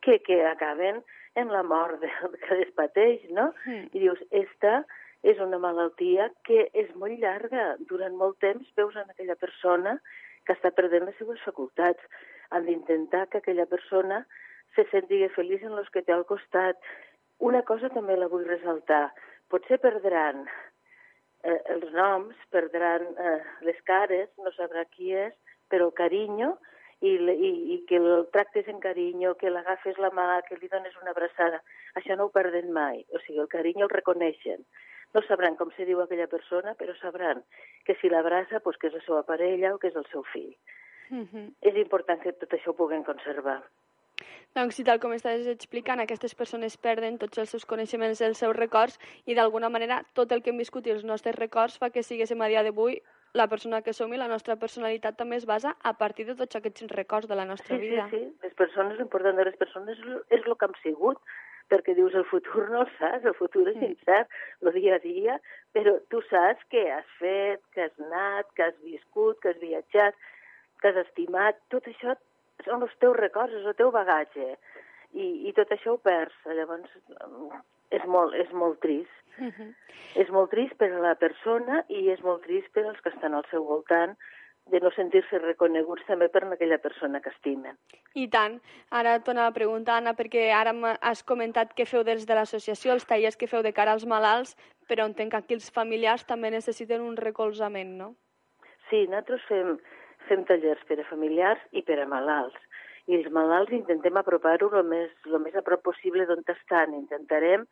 que, 0.00 0.20
que 0.20 0.44
acaben 0.46 1.02
en 1.34 1.48
la 1.48 1.62
mort 1.62 2.00
de, 2.02 2.10
que 2.46 2.60
es 2.62 2.70
pateix, 2.74 3.24
no? 3.30 3.52
Mm. 3.66 3.88
I 3.92 3.98
dius, 3.98 4.20
esta 4.30 4.84
és 5.24 5.40
una 5.40 5.58
malaltia 5.58 6.28
que 6.46 6.66
és 6.76 6.90
molt 7.00 7.16
llarga. 7.22 7.74
Durant 7.90 8.16
molt 8.20 8.38
temps 8.44 8.68
veus 8.76 8.96
en 9.00 9.08
aquella 9.10 9.36
persona 9.40 9.96
que 10.44 10.52
està 10.52 10.70
perdent 10.76 11.06
les 11.08 11.16
seves 11.20 11.40
facultats. 11.46 12.02
Han 12.52 12.68
d'intentar 12.68 13.26
que 13.32 13.40
aquella 13.40 13.66
persona 13.70 14.20
se 14.76 14.84
senti 14.90 15.22
feliç 15.36 15.64
en 15.64 15.78
els 15.80 15.88
que 15.94 16.04
té 16.04 16.12
al 16.12 16.26
costat. 16.28 16.76
Una 17.40 17.62
cosa 17.62 17.90
també 17.96 18.18
la 18.20 18.28
vull 18.28 18.44
ressaltar. 18.48 19.08
Potser 19.48 19.80
perdran 19.80 20.44
eh, 20.44 21.60
els 21.72 21.88
noms, 21.96 22.36
perdran 22.52 23.08
eh, 23.16 23.40
les 23.64 23.80
cares, 23.88 24.28
no 24.44 24.52
sabrà 24.52 24.84
qui 24.92 25.14
és, 25.16 25.34
però 25.72 25.88
el 25.88 25.96
carinyo 25.96 26.54
i, 27.00 27.16
i, 27.16 27.50
i 27.74 27.78
que 27.88 27.96
el 28.00 28.26
tractes 28.32 28.68
en 28.68 28.80
carinyo, 28.80 29.34
que 29.40 29.52
l'agafes 29.52 29.96
la 30.00 30.12
mà, 30.14 30.42
que 30.48 30.60
li 30.60 30.68
dones 30.72 30.96
una 31.00 31.12
abraçada, 31.16 31.60
això 31.98 32.16
no 32.16 32.28
ho 32.28 32.34
perden 32.34 32.72
mai. 32.76 33.04
O 33.12 33.20
sigui, 33.24 33.40
el 33.40 33.52
carinyo 33.52 33.88
el 33.88 33.96
reconeixen. 33.96 34.64
No 35.14 35.22
sabran 35.28 35.54
com 35.56 35.70
se 35.76 35.86
diu 35.86 36.00
aquella 36.02 36.26
persona, 36.26 36.74
però 36.74 36.94
sabran 36.98 37.44
que 37.86 37.94
si 38.00 38.08
l'abraça, 38.10 38.60
pues, 38.60 38.76
que 38.78 38.88
és 38.88 38.94
la 38.94 39.00
seva 39.06 39.22
parella 39.22 39.74
o 39.74 39.78
que 39.78 39.88
és 39.88 39.96
el 39.96 40.06
seu 40.10 40.24
fill. 40.32 40.54
Mhm. 41.10 41.54
És 41.62 41.76
important 41.76 42.20
que 42.22 42.32
tot 42.32 42.50
això 42.50 42.70
ho 42.72 42.76
puguem 42.76 43.04
conservar. 43.04 43.62
Doncs, 44.54 44.76
si 44.76 44.84
tal 44.86 45.00
com 45.00 45.12
estàs 45.12 45.46
explicant, 45.50 45.98
aquestes 46.00 46.34
persones 46.38 46.76
perden 46.76 47.18
tots 47.18 47.38
els 47.38 47.50
seus 47.50 47.64
coneixements, 47.66 48.20
els 48.22 48.38
seus 48.38 48.54
records, 48.56 48.98
i 49.26 49.34
d'alguna 49.34 49.68
manera 49.68 50.04
tot 50.14 50.30
el 50.32 50.42
que 50.42 50.50
hem 50.50 50.58
viscut 50.62 50.86
i 50.86 50.90
els 50.94 51.02
nostres 51.04 51.34
records 51.34 51.78
fa 51.78 51.90
que 51.90 52.04
siguéssim 52.06 52.40
a 52.40 52.46
dia 52.48 52.62
d'avui 52.62 53.00
la 53.34 53.48
persona 53.48 53.82
que 53.82 53.92
som 53.92 54.12
i 54.14 54.16
la 54.16 54.28
nostra 54.28 54.54
personalitat 54.56 55.16
també 55.18 55.36
es 55.36 55.44
basa 55.46 55.76
a 55.82 55.94
partir 55.98 56.26
de 56.26 56.36
tots 56.36 56.54
aquests 56.54 56.86
records 56.92 57.26
de 57.26 57.34
la 57.34 57.44
nostra 57.44 57.76
Sí, 57.76 57.82
sí, 57.82 57.88
vida. 57.90 58.06
sí. 58.10 58.22
Les 58.44 58.54
persones, 58.54 58.96
l'important 58.96 59.36
de 59.36 59.44
les 59.44 59.56
persones 59.56 59.98
és, 59.98 60.22
és 60.30 60.46
el 60.46 60.56
que 60.56 60.66
hem 60.66 60.74
sigut, 60.84 61.18
perquè 61.72 61.94
dius 61.96 62.14
el 62.18 62.26
futur 62.28 62.68
no 62.70 62.84
el 62.84 62.92
saps, 62.98 63.24
el 63.24 63.36
futur 63.38 63.66
és 63.72 63.80
incert, 63.82 64.30
el 64.62 64.72
dia 64.76 64.98
a 64.98 65.02
dia, 65.02 65.38
però 65.76 65.96
tu 66.12 66.20
saps 66.28 66.64
què 66.72 66.84
has 66.92 67.10
fet, 67.18 67.62
que 67.74 67.86
has 67.86 68.06
anat, 68.06 68.50
que 68.56 68.68
has 68.68 68.78
viscut, 68.84 69.40
que 69.42 69.54
has 69.54 69.60
viatjat, 69.62 70.18
que 70.80 70.92
has 70.92 71.02
estimat, 71.06 71.60
tot 71.72 71.86
això 71.90 72.16
són 72.64 72.84
els 72.86 72.96
teus 73.02 73.16
records, 73.18 73.54
és 73.56 73.66
el 73.66 73.76
teu 73.78 73.90
bagatge, 73.94 74.54
i, 75.14 75.26
i 75.48 75.52
tot 75.56 75.72
això 75.74 75.94
ho 75.94 76.00
perds. 76.02 76.36
Llavors, 76.58 76.90
mm, 77.14 77.62
és 77.96 78.06
molt, 78.10 78.34
és 78.38 78.50
molt 78.52 78.80
trist. 78.84 79.20
Mhm. 79.38 79.72
És 80.22 80.28
molt 80.30 80.52
trist 80.54 80.76
per 80.78 80.92
a 80.92 81.02
la 81.02 81.14
persona 81.18 81.82
i 81.88 82.06
és 82.12 82.20
molt 82.22 82.44
trist 82.46 82.70
per 82.74 82.84
als 82.86 83.00
que 83.02 83.10
estan 83.10 83.34
al 83.34 83.46
seu 83.50 83.64
voltant 83.66 84.14
de 84.72 84.80
no 84.80 84.90
sentir-se 84.96 85.38
reconeguts 85.42 86.06
també 86.08 86.28
per 86.32 86.44
aquella 86.46 86.78
persona 86.80 87.20
que 87.20 87.30
estimen. 87.34 87.76
I 88.14 88.26
tant. 88.32 88.56
Ara 88.90 89.16
et 89.18 89.24
tornava 89.26 89.52
a 89.52 89.56
preguntar, 89.56 89.98
Anna, 90.00 90.14
perquè 90.16 90.46
ara 90.56 90.72
has 91.00 91.22
comentat 91.22 91.74
que 91.76 91.86
feu 91.86 92.04
des 92.04 92.24
de 92.26 92.34
l'associació, 92.34 92.94
els 92.94 93.04
tallers 93.04 93.36
que 93.36 93.50
feu 93.50 93.62
de 93.62 93.74
cara 93.76 93.92
als 93.92 94.06
malalts, 94.08 94.56
però 94.88 95.06
entenc 95.08 95.32
que 95.32 95.40
aquí 95.42 95.58
els 95.58 95.70
familiars 95.70 96.24
també 96.24 96.50
necessiten 96.50 97.04
un 97.04 97.16
recolzament, 97.16 97.96
no? 98.00 98.14
Sí, 98.88 99.04
nosaltres 99.08 99.44
fem, 99.48 99.76
fem 100.28 100.44
tallers 100.48 100.84
per 100.88 101.00
a 101.00 101.08
familiars 101.10 101.60
i 101.72 101.82
per 101.82 102.00
a 102.00 102.08
malalts. 102.08 102.60
I 103.06 103.18
els 103.18 103.28
malalts 103.32 103.72
intentem 103.76 104.16
apropar-ho 104.16 104.70
el 104.80 104.86
més, 104.88 105.10
el 105.28 105.40
més 105.44 105.56
a 105.56 105.62
prop 105.64 105.82
possible 105.84 106.24
d'on 106.24 106.44
estan. 106.48 106.94
Intentarem, 106.96 107.66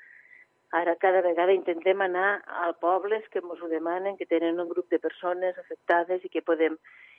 ara 0.72 0.96
cada 0.96 1.20
vegada 1.20 1.52
intentem 1.52 2.00
anar 2.00 2.42
a 2.46 2.72
pobles 2.80 3.28
que 3.30 3.42
ens 3.44 3.60
ho 3.62 3.68
demanen, 3.68 4.16
que 4.16 4.26
tenen 4.26 4.60
un 4.60 4.68
grup 4.68 4.88
de 4.90 4.98
persones 4.98 5.58
afectades 5.60 6.24
i 6.24 6.30
que 6.32 6.42
podem, 6.42 6.78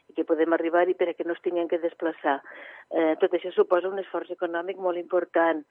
i 0.10 0.18
que 0.18 0.26
podem 0.26 0.54
arribar 0.58 0.88
i 0.90 0.98
per 0.98 1.12
a 1.12 1.14
que 1.14 1.26
no 1.28 1.38
es 1.38 1.42
tinguin 1.46 1.70
que 1.70 1.82
desplaçar. 1.84 2.40
Eh, 2.90 3.16
tot 3.22 3.34
això 3.34 3.54
suposa 3.54 3.92
un 3.94 4.02
esforç 4.02 4.34
econòmic 4.34 4.82
molt 4.82 4.98
important. 4.98 5.64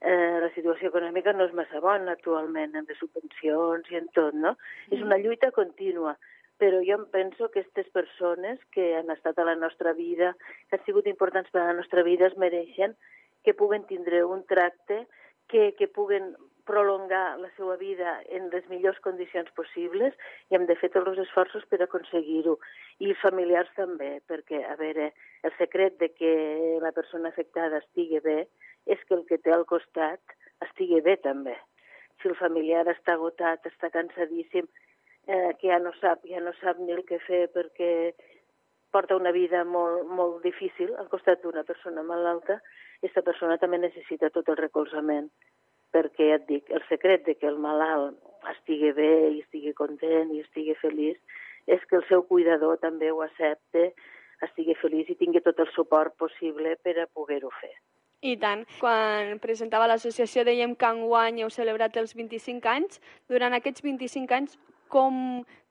Eh, 0.00 0.38
la 0.42 0.50
situació 0.56 0.88
econòmica 0.88 1.36
no 1.36 1.44
és 1.46 1.54
massa 1.54 1.80
bona 1.84 2.16
actualment, 2.16 2.74
en 2.74 2.88
les 2.88 2.98
subvencions 2.98 3.92
i 3.92 4.00
en 4.00 4.08
tot, 4.16 4.34
no? 4.34 4.56
És 4.90 5.04
una 5.04 5.20
lluita 5.20 5.52
contínua 5.52 6.16
però 6.62 6.78
jo 6.86 6.94
em 6.94 7.06
penso 7.10 7.48
que 7.50 7.64
aquestes 7.64 7.88
persones 7.90 8.60
que 8.70 8.92
han 8.94 9.10
estat 9.10 9.38
a 9.38 9.44
la 9.48 9.56
nostra 9.58 9.92
vida, 9.98 10.36
que 10.68 10.76
han 10.76 10.84
sigut 10.86 11.08
importants 11.10 11.50
per 11.50 11.58
a 11.58 11.72
la 11.72 11.78
nostra 11.80 12.04
vida, 12.06 12.28
es 12.28 12.36
mereixen 12.38 12.94
que 13.42 13.54
puguen 13.58 13.82
tindre 13.88 14.22
un 14.22 14.44
tracte, 14.46 15.00
que, 15.50 15.72
que 15.74 15.88
puguen 15.88 16.36
prolongar 16.64 17.38
la 17.40 17.48
seva 17.56 17.76
vida 17.76 18.20
en 18.30 18.48
les 18.52 18.66
millors 18.70 18.98
condicions 19.04 19.50
possibles 19.58 20.14
i 20.50 20.56
hem 20.56 20.66
de 20.68 20.76
fer 20.78 20.92
tots 20.94 21.10
els 21.12 21.22
esforços 21.24 21.64
per 21.70 21.80
aconseguir-ho. 21.82 22.58
I 23.02 23.10
els 23.10 23.22
familiars 23.22 23.70
també, 23.78 24.12
perquè, 24.30 24.62
a 24.68 24.76
veure, 24.78 25.10
el 25.42 25.54
secret 25.58 25.98
de 26.02 26.12
que 26.14 26.32
la 26.84 26.92
persona 26.94 27.32
afectada 27.32 27.82
estigui 27.82 28.22
bé 28.24 28.38
és 28.86 29.02
que 29.08 29.18
el 29.18 29.26
que 29.26 29.40
té 29.42 29.54
al 29.54 29.66
costat 29.66 30.36
estigui 30.68 31.00
bé 31.02 31.16
també. 31.24 31.56
Si 32.22 32.30
el 32.30 32.38
familiar 32.38 32.86
està 32.90 33.16
agotat, 33.16 33.66
està 33.66 33.90
cansadíssim, 33.90 34.68
eh, 35.26 35.50
que 35.58 35.70
ja 35.72 35.80
no 35.82 35.90
sap, 35.98 36.22
ja 36.30 36.42
no 36.42 36.54
sap 36.60 36.78
ni 36.78 36.94
el 36.94 37.02
que 37.08 37.18
fer 37.26 37.48
perquè 37.54 38.12
porta 38.92 39.16
una 39.16 39.32
vida 39.32 39.64
molt, 39.64 40.06
molt 40.06 40.42
difícil 40.44 40.92
al 41.00 41.08
costat 41.08 41.42
d'una 41.42 41.64
persona 41.64 42.04
malalta, 42.06 42.60
aquesta 43.00 43.24
persona 43.26 43.58
també 43.58 43.80
necessita 43.80 44.30
tot 44.30 44.50
el 44.52 44.60
recolzament 44.60 45.30
perquè 45.94 46.28
ja 46.30 46.40
et 46.40 46.48
dic, 46.48 46.70
el 46.70 46.82
secret 46.88 47.24
de 47.28 47.36
que 47.38 47.48
el 47.50 47.60
malalt 47.60 48.18
estigui 48.56 48.92
bé 48.96 49.12
i 49.30 49.40
estigui 49.44 49.72
content 49.78 50.32
i 50.32 50.42
estigui 50.42 50.74
feliç 50.80 51.18
és 51.70 51.84
que 51.88 52.00
el 52.00 52.04
seu 52.08 52.24
cuidador 52.26 52.80
també 52.82 53.12
ho 53.12 53.22
accepte, 53.22 53.92
estigui 54.42 54.74
feliç 54.80 55.12
i 55.12 55.18
tingui 55.20 55.42
tot 55.44 55.60
el 55.62 55.70
suport 55.76 56.16
possible 56.18 56.74
per 56.82 56.96
a 56.98 57.06
poder-ho 57.06 57.52
fer. 57.60 57.74
I 58.22 58.36
tant. 58.38 58.62
Quan 58.78 59.38
presentava 59.42 59.88
l'associació 59.90 60.44
dèiem 60.46 60.76
que 60.78 60.90
enguany 60.94 61.40
heu 61.42 61.50
celebrat 61.50 61.96
els 61.98 62.14
25 62.14 62.68
anys. 62.70 63.00
Durant 63.30 63.54
aquests 63.56 63.82
25 63.82 64.36
anys, 64.36 64.58
com, 64.92 65.16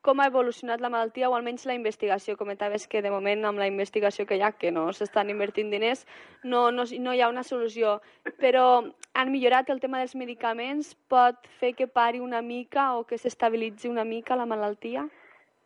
com 0.01 0.19
ha 0.19 0.27
evolucionat 0.31 0.81
la 0.81 0.89
malaltia 0.89 1.29
o 1.29 1.35
almenys 1.37 1.67
la 1.69 1.77
investigació? 1.77 2.35
Comentaves 2.39 2.87
que 2.89 3.03
de 3.05 3.13
moment 3.13 3.45
amb 3.45 3.61
la 3.61 3.69
investigació 3.69 4.25
que 4.25 4.39
hi 4.39 4.43
ha, 4.45 4.51
que 4.57 4.73
no 4.73 4.87
s'estan 4.97 5.29
invertint 5.29 5.69
diners, 5.73 6.03
no, 6.43 6.69
no, 6.73 6.87
no 7.05 7.13
hi 7.13 7.21
ha 7.21 7.29
una 7.29 7.45
solució. 7.45 7.99
Però 8.41 8.65
han 9.13 9.33
millorat 9.33 9.69
el 9.69 9.81
tema 9.83 10.01
dels 10.01 10.17
medicaments? 10.17 10.95
Pot 11.13 11.49
fer 11.61 11.75
que 11.77 11.87
pari 11.87 12.23
una 12.23 12.41
mica 12.41 12.91
o 12.97 13.05
que 13.05 13.21
s'estabilitzi 13.21 13.91
una 13.93 14.07
mica 14.07 14.39
la 14.39 14.49
malaltia? 14.49 15.05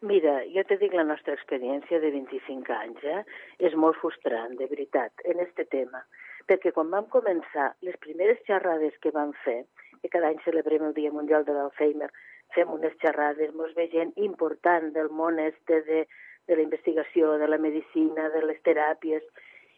Mira, 0.05 0.35
jo 0.53 0.61
te 0.67 0.75
dic 0.77 0.93
la 0.93 1.07
nostra 1.07 1.33
experiència 1.33 2.01
de 2.03 2.11
25 2.13 2.73
anys, 2.75 3.05
eh? 3.09 3.23
és 3.63 3.73
molt 3.79 3.97
frustrant, 4.01 4.53
de 4.59 4.67
veritat, 4.69 5.23
en 5.31 5.39
este 5.41 5.65
tema. 5.71 6.03
Perquè 6.45 6.75
quan 6.75 6.91
vam 6.91 7.07
començar, 7.09 7.71
les 7.81 7.95
primeres 8.03 8.43
xerrades 8.45 8.99
que 9.01 9.13
vam 9.15 9.31
fer, 9.45 9.63
que 10.03 10.11
cada 10.13 10.29
any 10.29 10.37
celebrem 10.43 10.83
el 10.85 10.93
Dia 10.93 11.13
Mundial 11.15 11.47
de 11.47 11.55
l'Alzheimer, 11.55 12.11
fem 12.55 12.71
unes 12.71 12.95
xerrades, 13.01 13.53
mos 13.53 13.73
ve 13.75 13.87
gent 13.91 14.13
important 14.15 14.93
del 14.95 15.09
món 15.09 15.39
este 15.43 15.81
de, 15.89 16.05
de 16.47 16.55
la 16.55 16.63
investigació, 16.63 17.35
de 17.41 17.47
la 17.51 17.59
medicina, 17.61 18.29
de 18.33 18.41
les 18.45 18.61
teràpies, 18.63 19.23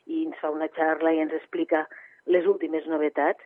i 0.07 0.23
ens 0.25 0.37
fa 0.39 0.53
una 0.53 0.69
xarra 0.77 1.11
i 1.13 1.19
ens 1.19 1.33
explica 1.35 1.87
les 2.25 2.45
últimes 2.47 2.87
novetats, 2.87 3.43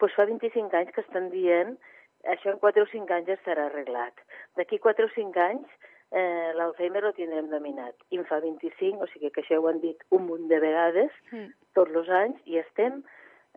doncs 0.00 0.16
fa 0.16 0.26
25 0.26 0.76
anys 0.76 0.92
que 0.96 1.04
estan 1.04 1.28
dient 1.30 1.76
això 2.24 2.50
en 2.52 2.58
4 2.58 2.82
o 2.82 2.88
5 2.90 3.14
anys 3.14 3.28
ja 3.30 3.36
estarà 3.38 3.68
arreglat. 3.68 4.16
D'aquí 4.56 4.78
4 4.78 5.06
o 5.06 5.12
5 5.14 5.40
anys 5.40 5.68
eh, 6.10 6.50
l'Alzheimer 6.56 7.02
lo 7.02 7.12
tindrem 7.16 7.48
dominat. 7.48 7.94
I 8.10 8.18
en 8.20 8.26
fa 8.28 8.40
25, 8.42 9.04
o 9.04 9.08
sigui 9.12 9.30
que 9.30 9.44
això 9.44 9.60
ho 9.60 9.68
han 9.70 9.80
dit 9.80 10.02
un 10.10 10.26
munt 10.26 10.48
de 10.48 10.58
vegades, 10.60 11.12
Mm. 11.32 11.52
tots 11.74 11.94
els 11.94 12.08
anys, 12.08 12.40
i 12.44 12.58
estem, 12.58 13.02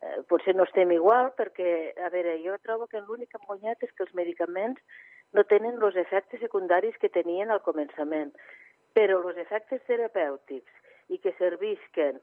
eh, 0.01 0.21
potser 0.29 0.55
no 0.55 0.63
estem 0.63 0.91
igual, 0.91 1.31
perquè, 1.35 1.93
a 2.05 2.09
veure, 2.09 2.37
jo 2.43 2.57
trobo 2.61 2.87
que 2.87 3.01
l'únic 3.01 3.31
que 3.31 3.39
han 3.41 3.47
guanyat 3.47 3.83
és 3.83 3.91
que 3.91 4.03
els 4.03 4.13
medicaments 4.13 4.79
no 5.33 5.43
tenen 5.49 5.81
els 5.81 5.97
efectes 5.99 6.41
secundaris 6.45 6.97
que 7.01 7.11
tenien 7.13 7.51
al 7.51 7.63
començament, 7.65 8.31
però 8.93 9.19
els 9.23 9.41
efectes 9.41 9.81
terapèutics 9.89 11.13
i 11.13 11.19
que 11.19 11.33
servisquen 11.39 12.21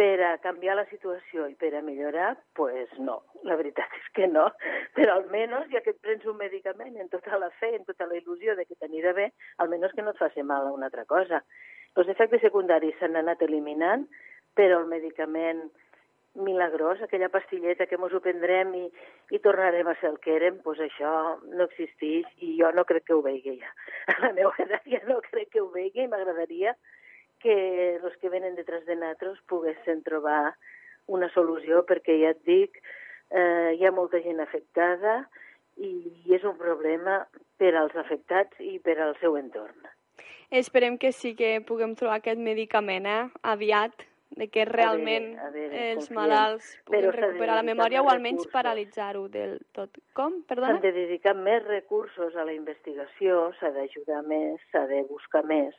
per 0.00 0.20
a 0.24 0.36
canviar 0.40 0.76
la 0.78 0.86
situació 0.88 1.46
i 1.50 1.56
per 1.60 1.74
a 1.76 1.82
millorar, 1.84 2.30
pues 2.56 2.92
no, 3.04 3.18
la 3.44 3.56
veritat 3.60 3.92
és 3.98 4.06
que 4.16 4.28
no. 4.30 4.46
Però 4.96 5.18
almenys, 5.18 5.68
ja 5.74 5.82
que 5.84 5.92
et 5.92 6.00
prens 6.00 6.24
un 6.30 6.38
medicament 6.40 6.96
en 6.96 7.10
tota 7.12 7.40
la 7.42 7.50
fe, 7.58 7.74
en 7.76 7.84
tota 7.88 8.06
la 8.08 8.16
il·lusió 8.16 8.54
de 8.56 8.64
que 8.64 8.78
t'anirà 8.80 9.12
bé, 9.16 9.28
almenys 9.60 9.92
que 9.96 10.06
no 10.06 10.14
et 10.14 10.22
faci 10.22 10.44
mal 10.46 10.68
a 10.68 10.72
una 10.72 10.88
altra 10.88 11.04
cosa. 11.10 11.42
Els 12.00 12.08
efectes 12.08 12.40
secundaris 12.46 12.96
s'han 13.00 13.18
anat 13.20 13.42
eliminant, 13.44 14.06
però 14.56 14.80
el 14.80 14.88
medicament 14.88 15.66
milagrós, 16.34 17.02
aquella 17.02 17.28
pastilleta 17.28 17.86
que 17.90 17.98
mos 17.98 18.12
ho 18.14 18.20
prendrem 18.22 18.72
i, 18.78 18.84
i 19.34 19.40
tornarem 19.42 19.88
a 19.90 19.96
ser 19.98 20.12
el 20.12 20.18
que 20.22 20.36
érem, 20.36 20.60
doncs 20.64 20.82
això 20.86 21.12
no 21.50 21.66
existeix 21.66 22.28
i 22.46 22.54
jo 22.60 22.70
no 22.76 22.84
crec 22.86 23.08
que 23.08 23.16
ho 23.16 23.22
vegi 23.24 23.56
ja. 23.58 23.70
A 24.14 24.16
la 24.26 24.32
meva 24.36 24.54
edat 24.62 24.86
ja 24.86 25.02
no 25.08 25.18
crec 25.26 25.50
que 25.54 25.62
ho 25.64 25.68
vegi 25.74 26.04
i 26.04 26.10
m'agradaria 26.10 26.76
que 27.40 27.56
els 27.96 28.16
que 28.20 28.30
venen 28.30 28.54
detrás 28.54 28.84
de 28.86 28.96
nosaltres 28.96 29.40
poguessin 29.48 30.04
trobar 30.06 30.54
una 31.10 31.30
solució, 31.34 31.82
perquè 31.88 32.18
ja 32.20 32.34
et 32.36 32.42
dic, 32.46 32.76
eh, 33.30 33.76
hi 33.78 33.86
ha 33.86 33.94
molta 33.94 34.20
gent 34.22 34.42
afectada 34.44 35.24
i 35.80 35.90
és 36.36 36.44
un 36.44 36.58
problema 36.60 37.24
per 37.58 37.72
als 37.74 37.96
afectats 37.96 38.60
i 38.60 38.78
per 38.84 38.98
al 39.00 39.16
seu 39.22 39.38
entorn. 39.40 39.88
Esperem 40.50 40.98
que 40.98 41.12
sí 41.14 41.34
que 41.38 41.60
puguem 41.66 41.94
trobar 41.98 42.20
aquest 42.20 42.40
medicament 42.42 43.06
eh, 43.06 43.24
aviat, 43.42 44.06
de 44.30 44.46
que 44.48 44.64
realment 44.64 45.32
a 45.38 45.50
veure, 45.50 45.90
els 45.90 46.06
confiem. 46.06 46.16
malalts 46.20 46.70
puguin 46.86 47.00
Però 47.00 47.12
recuperar 47.16 47.58
la 47.58 47.66
memòria 47.66 48.02
o 48.02 48.08
almenys 48.12 48.46
paralitzar-ho 48.52 49.26
del 49.28 49.58
tot. 49.76 49.98
Com? 50.14 50.40
Perdona? 50.48 50.76
S'han 50.76 50.84
de 50.86 50.92
dedicar 50.94 51.34
més 51.34 51.62
recursos 51.66 52.36
a 52.36 52.46
la 52.46 52.54
investigació, 52.54 53.50
s'ha 53.58 53.72
d'ajudar 53.74 54.22
més, 54.28 54.62
s'ha 54.70 54.86
de 54.90 55.02
buscar 55.10 55.42
més 55.44 55.74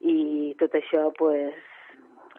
i 0.00 0.54
tot 0.58 0.74
això, 0.78 1.08
pues, 1.18 1.54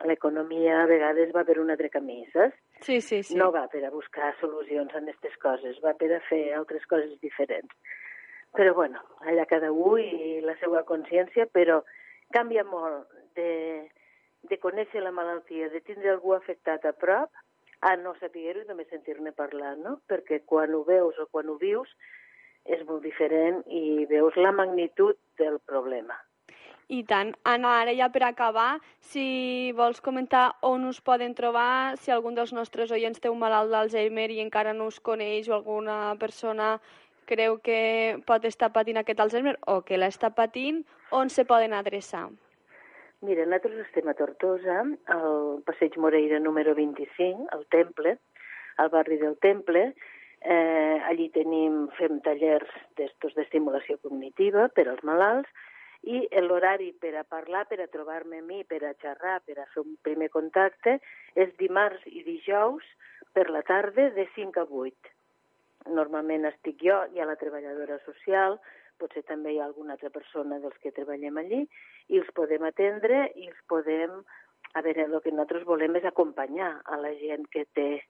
l'economia 0.08 0.84
a 0.84 0.88
vegades 0.88 1.32
va 1.36 1.44
per 1.48 1.58
un 1.60 1.72
altre 1.72 1.90
camí, 1.92 2.22
saps? 2.34 2.56
Sí, 2.82 3.02
sí, 3.02 3.24
sí. 3.24 3.36
No 3.36 3.50
va 3.52 3.66
per 3.68 3.84
a 3.84 3.92
buscar 3.92 4.32
solucions 4.40 4.94
en 4.96 5.08
aquestes 5.08 5.36
coses, 5.44 5.80
va 5.84 5.94
per 6.00 6.14
a 6.16 6.22
fer 6.30 6.54
altres 6.56 6.86
coses 6.88 7.18
diferents. 7.20 7.74
Però, 8.56 8.74
bueno, 8.74 9.02
allà 9.28 9.46
cada 9.46 9.72
un 9.72 10.00
i 10.00 10.40
la 10.42 10.56
seva 10.62 10.86
consciència, 10.88 11.46
però 11.52 11.82
canvia 12.32 12.64
molt 12.64 13.12
de, 13.36 13.90
de 14.48 14.58
conèixer 14.60 15.04
la 15.04 15.12
malaltia, 15.12 15.70
de 15.70 15.82
tindre 15.82 16.12
algú 16.14 16.34
afectat 16.34 16.86
a 16.86 16.94
prop, 16.94 17.30
a 17.82 17.96
no 17.96 18.14
saber-ho 18.20 18.64
i 18.64 18.68
només 18.68 18.90
sentir-ne 18.92 19.32
parlar, 19.36 19.76
no? 19.80 20.00
Perquè 20.08 20.42
quan 20.46 20.74
ho 20.76 20.84
veus 20.88 21.20
o 21.20 21.28
quan 21.32 21.50
ho 21.50 21.58
vius 21.60 21.92
és 22.66 22.82
molt 22.88 23.04
diferent 23.04 23.62
i 23.68 24.06
veus 24.10 24.36
la 24.36 24.52
magnitud 24.52 25.18
del 25.40 25.60
problema. 25.66 26.18
I 26.90 27.04
tant. 27.06 27.36
Anna, 27.46 27.76
ara 27.84 27.94
ja 27.94 28.08
per 28.10 28.24
acabar, 28.26 28.80
si 29.00 29.72
vols 29.78 30.02
comentar 30.02 30.56
on 30.66 30.88
us 30.90 31.00
poden 31.06 31.36
trobar, 31.38 31.96
si 32.02 32.12
algun 32.12 32.36
dels 32.36 32.52
nostres 32.52 32.92
oients 32.92 33.22
té 33.22 33.30
un 33.30 33.38
malalt 33.40 33.70
d'Alzheimer 33.70 34.32
i 34.34 34.42
encara 34.42 34.74
no 34.74 34.90
us 34.90 34.98
coneix 35.00 35.48
o 35.50 35.56
alguna 35.60 36.16
persona 36.20 36.80
creu 37.30 37.60
que 37.62 38.18
pot 38.26 38.46
estar 38.50 38.72
patint 38.74 38.98
aquest 38.98 39.22
Alzheimer 39.22 39.56
o 39.70 39.84
que 39.86 40.02
l'està 40.02 40.34
patint, 40.34 40.82
on 41.14 41.30
se 41.30 41.46
poden 41.46 41.78
adreçar? 41.78 42.26
Mira, 43.22 43.44
nosaltres 43.44 43.82
estem 43.84 44.08
a 44.08 44.14
Tortosa, 44.16 44.78
al 45.12 45.58
passeig 45.68 45.98
Moreira 46.00 46.38
número 46.40 46.72
25, 46.76 47.50
al 47.52 47.66
Temple, 47.68 48.14
al 48.80 48.90
barri 48.94 49.18
del 49.20 49.36
Temple. 49.44 49.82
Eh, 50.40 50.98
allí 51.10 51.26
tenim, 51.36 51.90
fem 51.98 52.22
tallers 52.24 52.72
d'estimulació 52.96 53.98
cognitiva 54.00 54.70
per 54.72 54.88
als 54.88 55.04
malalts 55.04 55.52
i 56.08 56.22
l'horari 56.46 56.94
per 56.96 57.12
a 57.20 57.26
parlar, 57.28 57.66
per 57.68 57.82
a 57.84 57.90
trobar-me 57.92 58.40
a 58.40 58.48
mi, 58.48 58.64
per 58.64 58.86
a 58.88 58.96
xerrar, 59.04 59.42
per 59.44 59.60
a 59.60 59.68
fer 59.74 59.84
un 59.84 60.00
primer 60.08 60.32
contacte, 60.32 60.96
és 61.36 61.52
dimarts 61.60 62.08
i 62.08 62.24
dijous 62.24 62.88
per 63.36 63.50
la 63.52 63.66
tarda 63.68 64.14
de 64.16 64.30
5 64.32 64.64
a 64.64 64.70
8. 64.88 65.12
Normalment 65.92 66.48
estic 66.48 66.80
jo, 66.88 67.04
hi 67.12 67.20
ha 67.20 67.28
la 67.28 67.36
treballadora 67.36 68.00
social, 68.08 68.62
potser 69.02 69.24
també 69.28 69.54
hi 69.54 69.60
ha 69.60 69.66
alguna 69.70 69.96
altra 69.96 70.12
persona 70.14 70.60
dels 70.64 70.78
que 70.84 70.94
treballem 70.96 71.40
allí, 71.42 71.64
i 72.10 72.22
els 72.22 72.30
podem 72.36 72.68
atendre 72.70 73.28
i 73.36 73.50
els 73.50 73.66
podem... 73.72 74.22
A 74.78 74.84
veure, 74.86 75.08
el 75.08 75.22
que 75.24 75.32
nosaltres 75.34 75.64
volem 75.66 75.96
és 75.98 76.04
acompanyar 76.06 76.70
a 76.86 76.98
la 77.02 77.10
gent 77.18 77.48
que 77.50 77.64
té, 77.74 78.04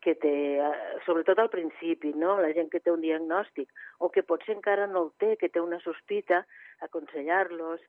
que 0.00 0.14
té, 0.22 0.34
eh, 0.56 1.00
sobretot 1.04 1.38
al 1.38 1.50
principi, 1.52 2.14
no? 2.16 2.38
la 2.40 2.52
gent 2.56 2.70
que 2.72 2.80
té 2.80 2.90
un 2.90 3.02
diagnòstic, 3.04 3.68
o 4.00 4.08
que 4.14 4.24
potser 4.24 4.56
encara 4.56 4.86
no 4.88 5.04
el 5.06 5.10
té, 5.20 5.34
que 5.36 5.50
té 5.52 5.60
una 5.60 5.78
sospita, 5.84 6.42
aconsellar-los 6.88 7.84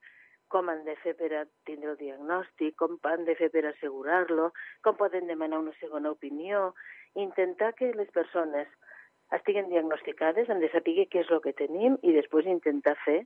com 0.53 0.69
han 0.69 0.83
de 0.85 0.93
fer 1.01 1.15
per 1.17 1.31
a 1.33 1.45
tindre 1.65 1.93
el 1.95 1.97
diagnòstic, 1.97 2.75
com 2.77 2.99
han 3.09 3.25
de 3.25 3.33
fer 3.39 3.49
per 3.53 3.65
assegurar-lo, 3.71 4.51
com 4.85 4.99
poden 4.99 5.31
demanar 5.31 5.63
una 5.63 5.73
segona 5.79 6.11
opinió, 6.13 6.73
intentar 7.17 7.73
que 7.79 7.89
les 7.97 8.11
persones 8.13 8.69
estiguen 9.37 9.69
diagnosticades, 9.69 10.49
han 10.49 10.61
de 10.61 10.69
saber 10.71 11.07
què 11.09 11.23
és 11.23 11.31
el 11.31 11.41
que 11.43 11.55
tenim 11.57 11.97
i 12.01 12.13
després 12.15 12.49
intentar 12.49 12.95
fer 13.05 13.23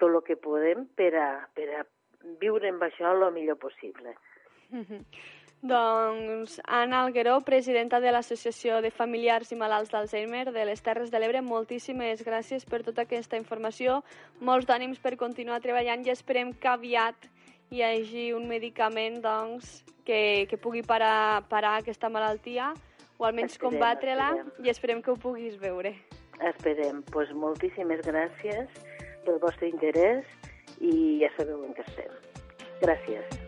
tot 0.00 0.08
el 0.10 0.22
que 0.26 0.38
podem 0.40 0.86
per 0.96 1.12
a, 1.18 1.28
per 1.54 1.68
a 1.78 1.84
viure 2.40 2.70
amb 2.70 2.82
això 2.86 3.12
el 3.12 3.28
millor 3.34 3.58
possible. 3.60 4.16
Doncs 5.62 6.56
Anna 6.66 7.04
Algueró, 7.04 7.36
presidenta 7.46 8.00
de 8.00 8.10
l'Associació 8.10 8.80
de 8.82 8.90
Familiars 8.90 9.52
i 9.52 9.58
Malalts 9.60 9.92
d'Alzheimer 9.92 10.48
de 10.50 10.64
les 10.66 10.82
Terres 10.82 11.12
de 11.12 11.20
l'Ebre, 11.22 11.42
moltíssimes 11.42 12.24
gràcies 12.26 12.66
per 12.66 12.82
tota 12.82 13.04
aquesta 13.06 13.38
informació. 13.38 14.00
Molts 14.40 14.66
d'ànims 14.66 14.98
per 14.98 15.14
continuar 15.20 15.60
treballant 15.62 16.02
i 16.02 16.10
esperem 16.10 16.50
que 16.58 16.72
aviat 16.72 17.28
hi 17.70 17.84
hagi 17.86 18.32
un 18.34 18.48
medicament 18.50 19.20
doncs, 19.22 19.84
que, 20.04 20.48
que 20.50 20.58
pugui 20.58 20.82
parar, 20.82 21.44
parar 21.48 21.76
aquesta 21.78 22.10
malaltia 22.10 22.72
o 23.22 23.28
almenys 23.28 23.54
Esperem, 23.54 23.70
combatre-la 23.78 24.30
esperem. 24.34 24.66
i 24.66 24.70
esperem 24.74 25.02
que 25.02 25.10
ho 25.12 25.16
puguis 25.16 25.56
veure. 25.62 25.94
Esperem. 26.52 27.02
Pues 27.14 27.30
moltíssimes 27.38 28.02
gràcies 28.06 28.82
pel 29.24 29.38
vostre 29.42 29.70
interès 29.70 30.26
i 30.82 31.20
ja 31.22 31.30
sabeu 31.38 31.62
en 31.64 31.76
què 31.78 31.86
estem. 31.86 32.12
Gràcies. 32.82 33.41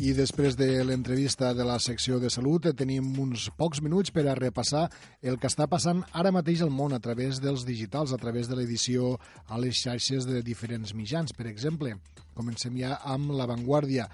I 0.00 0.14
després 0.16 0.54
de 0.56 0.80
l'entrevista 0.88 1.50
de 1.52 1.64
la 1.68 1.74
secció 1.76 2.16
de 2.22 2.30
salut 2.32 2.64
eh, 2.64 2.70
tenim 2.72 3.04
uns 3.20 3.50
pocs 3.52 3.82
minuts 3.84 4.08
per 4.16 4.22
a 4.24 4.36
repassar 4.38 4.86
el 5.20 5.34
que 5.36 5.48
està 5.50 5.66
passant 5.68 5.98
ara 6.16 6.30
mateix 6.32 6.62
al 6.64 6.70
món 6.72 6.94
a 6.96 7.00
través 7.04 7.36
dels 7.44 7.66
digitals, 7.68 8.14
a 8.16 8.18
través 8.22 8.48
de 8.48 8.56
l'edició 8.56 9.18
a 9.44 9.58
les 9.60 9.76
xarxes 9.76 10.24
de 10.24 10.40
diferents 10.40 10.94
mitjans. 10.96 11.34
Per 11.36 11.44
exemple, 11.50 11.92
comencem 12.32 12.78
ja 12.80 12.94
amb 13.04 13.34
l'avantguàrdia. 13.36 14.06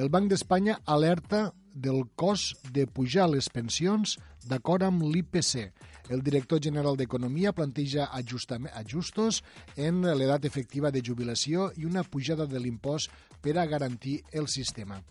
El 0.00 0.08
Banc 0.08 0.30
d'Espanya 0.32 0.78
alerta 0.88 1.50
del 1.74 2.06
cost 2.16 2.64
de 2.72 2.86
pujar 2.88 3.26
les 3.28 3.50
pensions 3.52 4.14
d'acord 4.48 4.86
amb 4.88 5.04
l'IPC. 5.04 5.66
El 6.08 6.24
director 6.24 6.62
general 6.64 6.96
d'Economia 6.96 7.52
planteja 7.52 8.08
ajustos 8.14 9.42
en 9.76 10.00
l'edat 10.08 10.48
efectiva 10.48 10.88
de 10.88 11.04
jubilació 11.04 11.68
i 11.76 11.84
una 11.84 12.06
pujada 12.08 12.48
de 12.48 12.64
l'impost 12.64 13.12
per 13.44 13.58
a 13.58 13.66
garantir 13.68 14.22
el 14.32 14.48
sistema. 14.48 15.02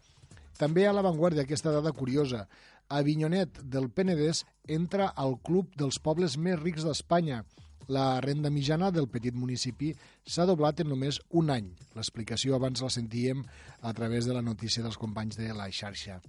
També 0.60 0.86
a 0.88 0.94
l'avantguàrdia 0.94 1.46
aquesta 1.48 1.74
dada 1.74 1.92
curiosa. 1.96 2.46
Avinyonet 2.94 3.60
del 3.64 3.90
Penedès 3.90 4.44
entra 4.68 5.10
al 5.16 5.40
club 5.42 5.74
dels 5.80 6.00
pobles 6.00 6.38
més 6.38 6.60
rics 6.62 6.86
d'Espanya. 6.86 7.44
La 7.92 8.22
renda 8.24 8.50
mitjana 8.54 8.92
del 8.96 9.10
petit 9.12 9.36
municipi 9.36 9.92
s'ha 10.24 10.46
doblat 10.48 10.80
en 10.80 10.92
només 10.94 11.20
un 11.32 11.50
any. 11.52 11.74
L'explicació 11.98 12.56
abans 12.56 12.82
la 12.82 12.92
sentíem 12.94 13.44
a 13.82 13.94
través 13.94 14.26
de 14.26 14.34
la 14.34 14.46
notícia 14.46 14.84
dels 14.84 14.98
companys 14.98 15.40
de 15.40 15.52
la 15.54 15.68
xarxa. 15.72 16.22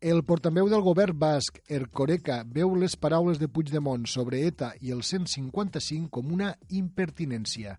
El 0.00 0.22
portaveu 0.24 0.68
del 0.72 0.80
govern 0.80 1.18
basc, 1.18 1.58
Ercoreca, 1.68 2.38
veu 2.46 2.70
les 2.78 2.94
paraules 2.96 3.36
de 3.36 3.50
Puigdemont 3.52 4.06
sobre 4.08 4.38
ETA 4.48 4.70
i 4.80 4.94
el 4.94 5.02
155 5.04 6.08
com 6.08 6.30
una 6.32 6.54
impertinència. 6.70 7.74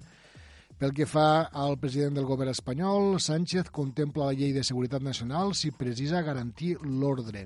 Pel 0.82 0.96
que 0.98 1.06
fa 1.06 1.44
al 1.62 1.76
president 1.78 2.16
del 2.18 2.26
govern 2.26 2.50
espanyol, 2.50 3.20
Sánchez 3.22 3.68
contempla 3.70 4.32
la 4.32 4.34
llei 4.34 4.50
de 4.56 4.64
seguretat 4.66 5.04
nacional 5.06 5.54
si 5.54 5.70
precisa 5.70 6.24
garantir 6.26 6.72
l'ordre. 6.82 7.44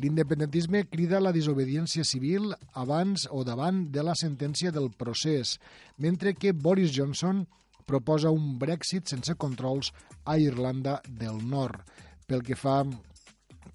L'independentisme 0.00 0.86
crida 0.88 1.20
la 1.20 1.34
desobediència 1.36 2.00
civil 2.00 2.54
abans 2.72 3.26
o 3.28 3.44
davant 3.44 3.82
de 3.92 4.06
la 4.08 4.16
sentència 4.16 4.72
del 4.72 4.88
procés, 4.96 5.58
mentre 6.00 6.32
que 6.32 6.56
Boris 6.56 6.96
Johnson 6.96 7.44
proposa 7.84 8.32
un 8.32 8.56
Brexit 8.56 9.12
sense 9.12 9.36
controls 9.36 9.92
a 10.24 10.40
Irlanda 10.40 11.02
del 11.04 11.44
Nord. 11.44 11.84
Pel 12.24 12.40
que 12.40 12.56
fa 12.56 12.86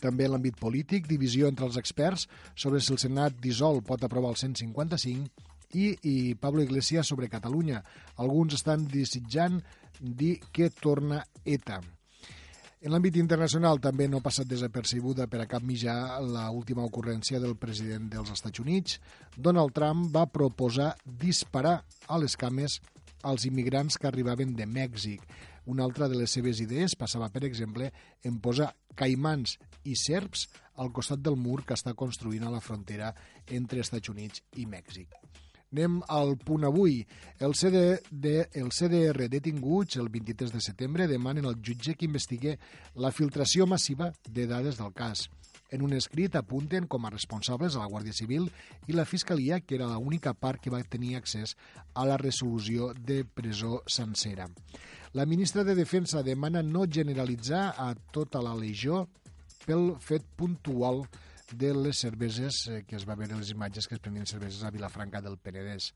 també 0.02 0.26
en 0.26 0.34
l'àmbit 0.34 0.58
polític, 0.58 1.06
divisió 1.06 1.54
entre 1.54 1.70
els 1.70 1.78
experts 1.78 2.26
sobre 2.58 2.82
si 2.82 2.98
el 2.98 3.04
Senat 3.06 3.38
dissol 3.46 3.86
pot 3.86 4.02
aprovar 4.02 4.34
el 4.34 4.42
155 4.42 5.45
i, 5.74 5.96
i 6.04 6.36
Pablo 6.36 6.64
Iglesias 6.64 7.08
sobre 7.08 7.30
Catalunya. 7.30 7.84
Alguns 8.18 8.60
estan 8.60 8.88
desitjant 8.92 9.62
dir 10.00 10.40
que 10.52 10.70
torna 10.70 11.24
ETA. 11.44 11.82
En 12.86 12.94
l'àmbit 12.94 13.16
internacional 13.18 13.80
també 13.82 14.06
no 14.06 14.20
ha 14.20 14.26
passat 14.26 14.46
desapercebuda 14.46 15.26
per 15.32 15.40
a 15.42 15.48
cap 15.50 15.64
mitjà 15.66 16.20
la 16.22 16.44
última 16.54 16.84
ocurrència 16.86 17.40
del 17.42 17.56
president 17.58 18.12
dels 18.12 18.30
Estats 18.30 18.62
Units. 18.62 19.00
Donald 19.36 19.74
Trump 19.74 20.12
va 20.14 20.28
proposar 20.30 20.92
disparar 21.06 21.80
a 22.06 22.20
les 22.22 22.38
cames 22.38 22.78
als 23.26 23.48
immigrants 23.50 23.98
que 23.98 24.06
arribaven 24.08 24.54
de 24.56 24.68
Mèxic. 24.70 25.24
Una 25.66 25.84
altra 25.84 26.08
de 26.12 26.20
les 26.20 26.36
seves 26.38 26.62
idees 26.62 26.94
passava, 26.94 27.32
per 27.34 27.42
exemple, 27.48 27.90
en 28.22 28.38
posar 28.38 28.70
caimans 28.94 29.58
i 29.84 29.98
serps 29.98 30.46
al 30.78 30.94
costat 30.94 31.24
del 31.26 31.40
mur 31.42 31.64
que 31.66 31.74
està 31.74 31.96
construint 31.98 32.46
a 32.46 32.54
la 32.54 32.62
frontera 32.62 33.16
entre 33.48 33.82
Estats 33.82 34.14
Units 34.14 34.46
i 34.62 34.70
Mèxic. 34.70 35.18
Anem 35.76 35.97
al 36.07 36.38
punt 36.39 36.64
avui. 36.64 37.02
El, 37.43 37.52
CD 37.60 37.97
de, 38.07 38.45
el 38.56 38.69
CDR 38.72 39.26
detinguts 39.27 39.97
el 39.99 40.07
23 40.07 40.53
de 40.53 40.61
setembre 40.64 41.07
demanen 41.11 41.49
al 41.49 41.57
jutge 41.60 41.97
que 41.99 42.07
investigue 42.07 42.53
la 42.95 43.11
filtració 43.11 43.68
massiva 43.68 44.07
de 44.23 44.45
dades 44.47 44.80
del 44.80 44.93
cas. 44.95 45.26
En 45.76 45.84
un 45.84 45.91
escrit 45.97 46.38
apunten 46.39 46.88
com 46.88 47.03
a 47.03 47.11
responsables 47.11 47.76
a 47.76 47.81
la 47.84 47.89
Guàrdia 47.91 48.15
Civil 48.15 48.47
i 48.88 48.95
la 48.95 49.03
Fiscalia, 49.03 49.60
que 49.60 49.76
era 49.76 49.91
l'única 49.91 50.31
part 50.31 50.64
que 50.64 50.72
va 50.72 50.80
tenir 50.88 51.18
accés 51.19 51.57
a 51.93 52.07
la 52.07 52.15
resolució 52.23 52.93
de 52.95 53.26
presó 53.27 53.81
sencera. 53.85 54.47
La 55.11 55.27
ministra 55.27 55.65
de 55.68 55.76
Defensa 55.76 56.23
demana 56.23 56.64
no 56.64 56.88
generalitzar 56.88 57.73
a 57.76 57.91
tota 58.15 58.39
la 58.39 58.56
legió 58.56 59.10
pel 59.68 59.97
fet 59.99 60.23
puntual 60.39 61.03
de 61.54 61.74
les 61.76 62.00
cerveses 62.02 62.64
eh, 62.68 62.82
que 62.88 62.98
es 62.98 63.06
va 63.06 63.18
veure 63.20 63.38
les 63.38 63.52
imatges 63.54 63.88
que 63.88 63.96
es 63.98 64.02
prenien 64.02 64.26
cerveses 64.26 64.64
a 64.64 64.72
Vilafranca 64.74 65.22
del 65.22 65.38
Penedès. 65.38 65.92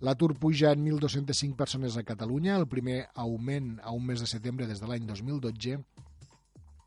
L'atur 0.00 0.32
puja 0.40 0.72
en 0.72 0.86
1.205 0.86 1.56
persones 1.58 1.98
a 1.98 2.06
Catalunya, 2.06 2.56
el 2.56 2.68
primer 2.70 3.04
augment 3.14 3.78
a 3.82 3.92
un 3.92 4.06
mes 4.06 4.24
de 4.24 4.30
setembre 4.30 4.68
des 4.70 4.80
de 4.80 4.88
l'any 4.88 5.06
2012, 5.06 5.78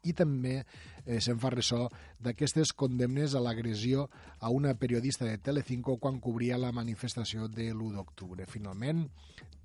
i 0.07 0.13
també 0.15 0.61
eh, 0.61 1.19
se'n 1.23 1.39
fa 1.41 1.51
ressò 1.53 1.85
d'aquestes 2.23 2.73
condemnes 2.77 3.35
a 3.35 3.41
l'agressió 3.43 4.07
a 4.39 4.51
una 4.53 4.73
periodista 4.79 5.25
de 5.27 5.37
Telecinco 5.37 5.97
quan 6.01 6.21
cobria 6.23 6.59
la 6.61 6.73
manifestació 6.75 7.47
de 7.51 7.71
l'1 7.73 7.97
d'octubre. 7.97 8.47
Finalment, 8.49 9.07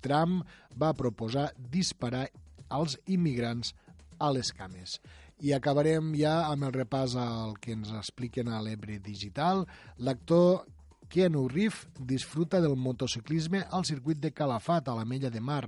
Trump 0.03 0.43
va 0.79 0.93
proposar 0.97 1.51
disparar 1.57 2.27
als 2.69 2.97
immigrants 3.05 3.73
a 4.19 4.31
les 4.33 4.51
cames. 4.55 4.99
I 5.43 5.51
acabarem 5.51 6.13
ja 6.15 6.45
amb 6.47 6.63
el 6.69 6.71
repàs 6.71 7.17
al 7.19 7.57
que 7.59 7.73
ens 7.75 7.89
expliquen 7.91 8.47
a 8.47 8.61
l'Ebre 8.63 8.95
Digital. 9.03 9.65
L'actor 9.99 10.63
Keanu 11.11 11.49
Reeves 11.51 11.81
disfruta 11.99 12.61
del 12.63 12.77
motociclisme 12.79 13.65
al 13.69 13.83
circuit 13.83 14.21
de 14.23 14.31
Calafat, 14.31 14.87
a 14.87 14.95
la 14.95 15.03
Mella 15.03 15.29
de 15.29 15.41
Mar. 15.43 15.65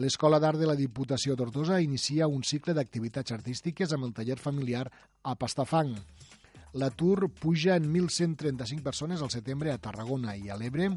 L'Escola 0.00 0.38
d'Art 0.40 0.56
de 0.58 0.66
la 0.70 0.78
Diputació 0.78 1.36
Tortosa 1.36 1.82
inicia 1.84 2.26
un 2.26 2.40
cicle 2.42 2.72
d'activitats 2.72 3.36
artístiques 3.36 3.92
amb 3.92 4.08
el 4.08 4.14
taller 4.16 4.38
familiar 4.40 4.86
a 5.22 5.34
Pastafang. 5.36 5.92
L'atur 6.80 7.28
puja 7.28 7.76
en 7.76 7.90
1.135 7.92 8.80
persones 8.80 9.20
al 9.20 9.30
setembre 9.30 9.74
a 9.74 9.78
Tarragona 9.78 10.38
i 10.40 10.48
a 10.48 10.56
l'Ebre 10.56 10.88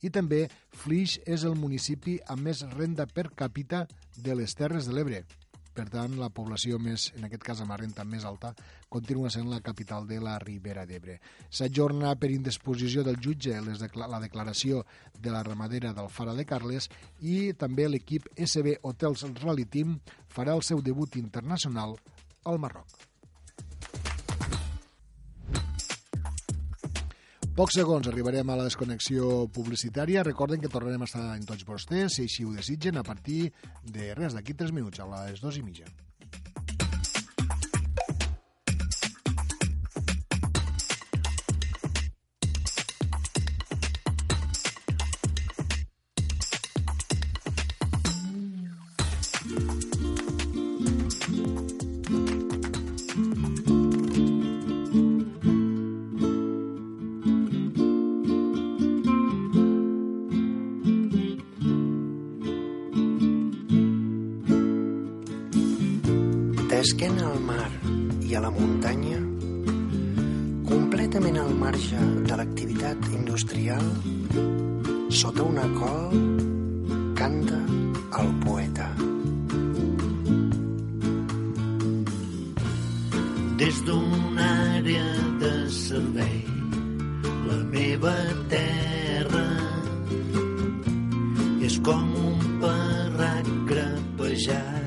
i 0.00 0.08
també 0.08 0.46
Flix 0.72 1.18
és 1.26 1.44
el 1.44 1.58
municipi 1.58 2.16
amb 2.32 2.48
més 2.48 2.64
renda 2.72 3.04
per 3.04 3.28
càpita 3.36 3.84
de 4.16 4.38
les 4.40 4.56
Terres 4.56 4.88
de 4.88 4.96
l'Ebre. 4.96 5.26
Per 5.78 5.84
tant, 5.92 6.16
la 6.18 6.26
població 6.34 6.74
més, 6.82 7.04
en 7.14 7.28
aquest 7.28 7.44
cas 7.46 7.60
amb 7.62 7.70
la 7.70 7.76
renta 7.78 8.02
més 8.02 8.24
alta, 8.26 8.48
continua 8.90 9.30
sent 9.30 9.46
la 9.46 9.60
capital 9.62 10.08
de 10.10 10.16
la 10.18 10.32
Ribera 10.42 10.82
d'Ebre. 10.90 11.20
S'ajorna 11.54 12.16
per 12.18 12.32
indisposició 12.34 13.04
del 13.06 13.20
jutge 13.22 13.54
les 13.62 13.84
la 14.02 14.18
declaració 14.24 14.82
de 15.14 15.30
la 15.30 15.44
ramadera 15.46 15.92
del 15.94 16.10
Fara 16.10 16.34
de 16.34 16.46
Carles 16.50 16.90
i 17.22 17.52
també 17.60 17.86
l'equip 17.86 18.26
SB 18.34 18.80
Hotels 18.82 19.22
Rally 19.38 19.68
Team 19.70 20.00
farà 20.34 20.58
el 20.58 20.66
seu 20.66 20.82
debut 20.82 21.14
internacional 21.22 21.94
al 22.42 22.58
Marroc. 22.58 23.07
Pocs 27.58 27.74
segons 27.74 28.06
arribarem 28.06 28.50
a 28.52 28.54
la 28.54 28.64
desconnexió 28.68 29.48
publicitària. 29.50 30.22
Recorden 30.22 30.62
que 30.62 30.70
tornarem 30.70 31.02
a 31.02 31.08
estar 31.10 31.24
en 31.34 31.42
tots 31.48 31.66
vostès, 31.66 32.14
si 32.14 32.28
així 32.28 32.46
ho 32.46 32.54
desitgen, 32.54 33.00
a 33.00 33.02
partir 33.02 33.48
de 33.82 34.12
res, 34.14 34.36
d'aquí 34.36 34.54
3 34.54 34.70
minuts, 34.76 35.02
a 35.02 35.08
les 35.10 35.42
2 35.42 35.58
i 35.58 35.64
mitja. 35.66 35.90
Al 67.38 67.44
mar 67.44 67.70
i 68.26 68.34
a 68.34 68.40
la 68.42 68.50
muntanya, 68.50 69.18
completament 70.66 71.36
al 71.38 71.52
marge 71.54 71.98
de 72.26 72.38
l'activitat 72.40 73.04
industrial, 73.14 73.84
sota 75.20 75.44
una 75.46 75.66
col, 75.76 76.16
canta 77.20 77.60
el 78.22 78.32
poeta. 78.42 78.88
Des 83.62 83.78
d'una 83.86 84.48
àrea 84.80 85.06
de 85.44 85.52
servei, 85.78 86.42
la 87.46 87.60
meva 87.76 88.16
terra 88.54 89.46
és 91.70 91.78
com 91.86 92.10
un 92.32 92.50
parrac 92.64 93.54
grapejat 93.70 94.77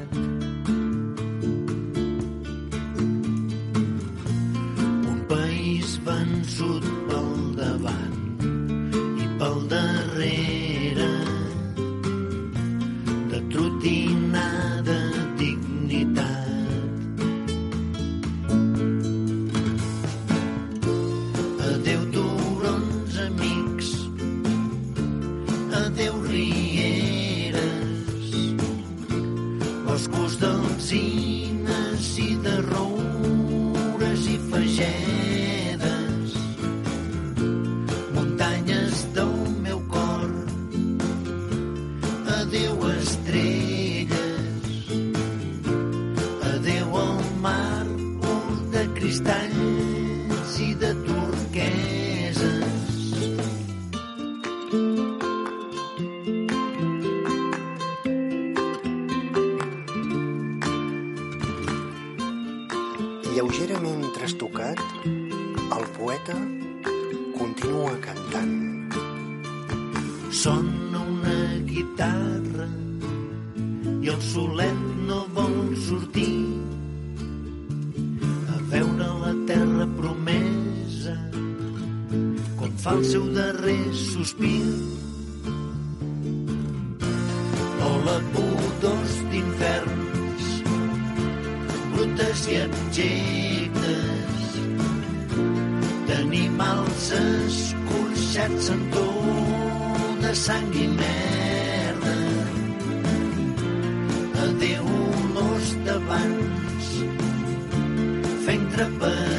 fent 108.78 109.31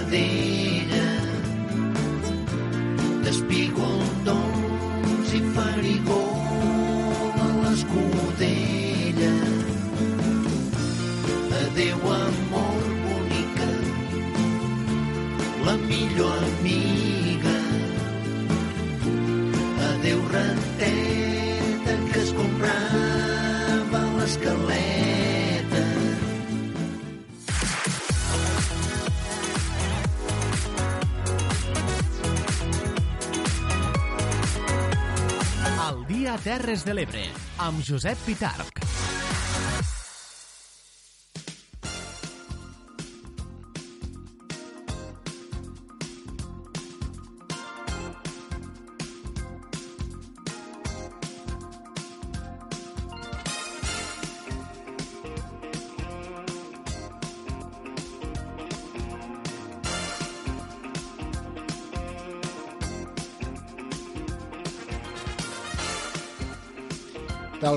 Terres 36.62 36.84
de 36.86 36.94
l'Ebre, 36.94 37.24
amb 37.64 37.82
Josep 37.82 38.22
Pitarc. 38.22 38.81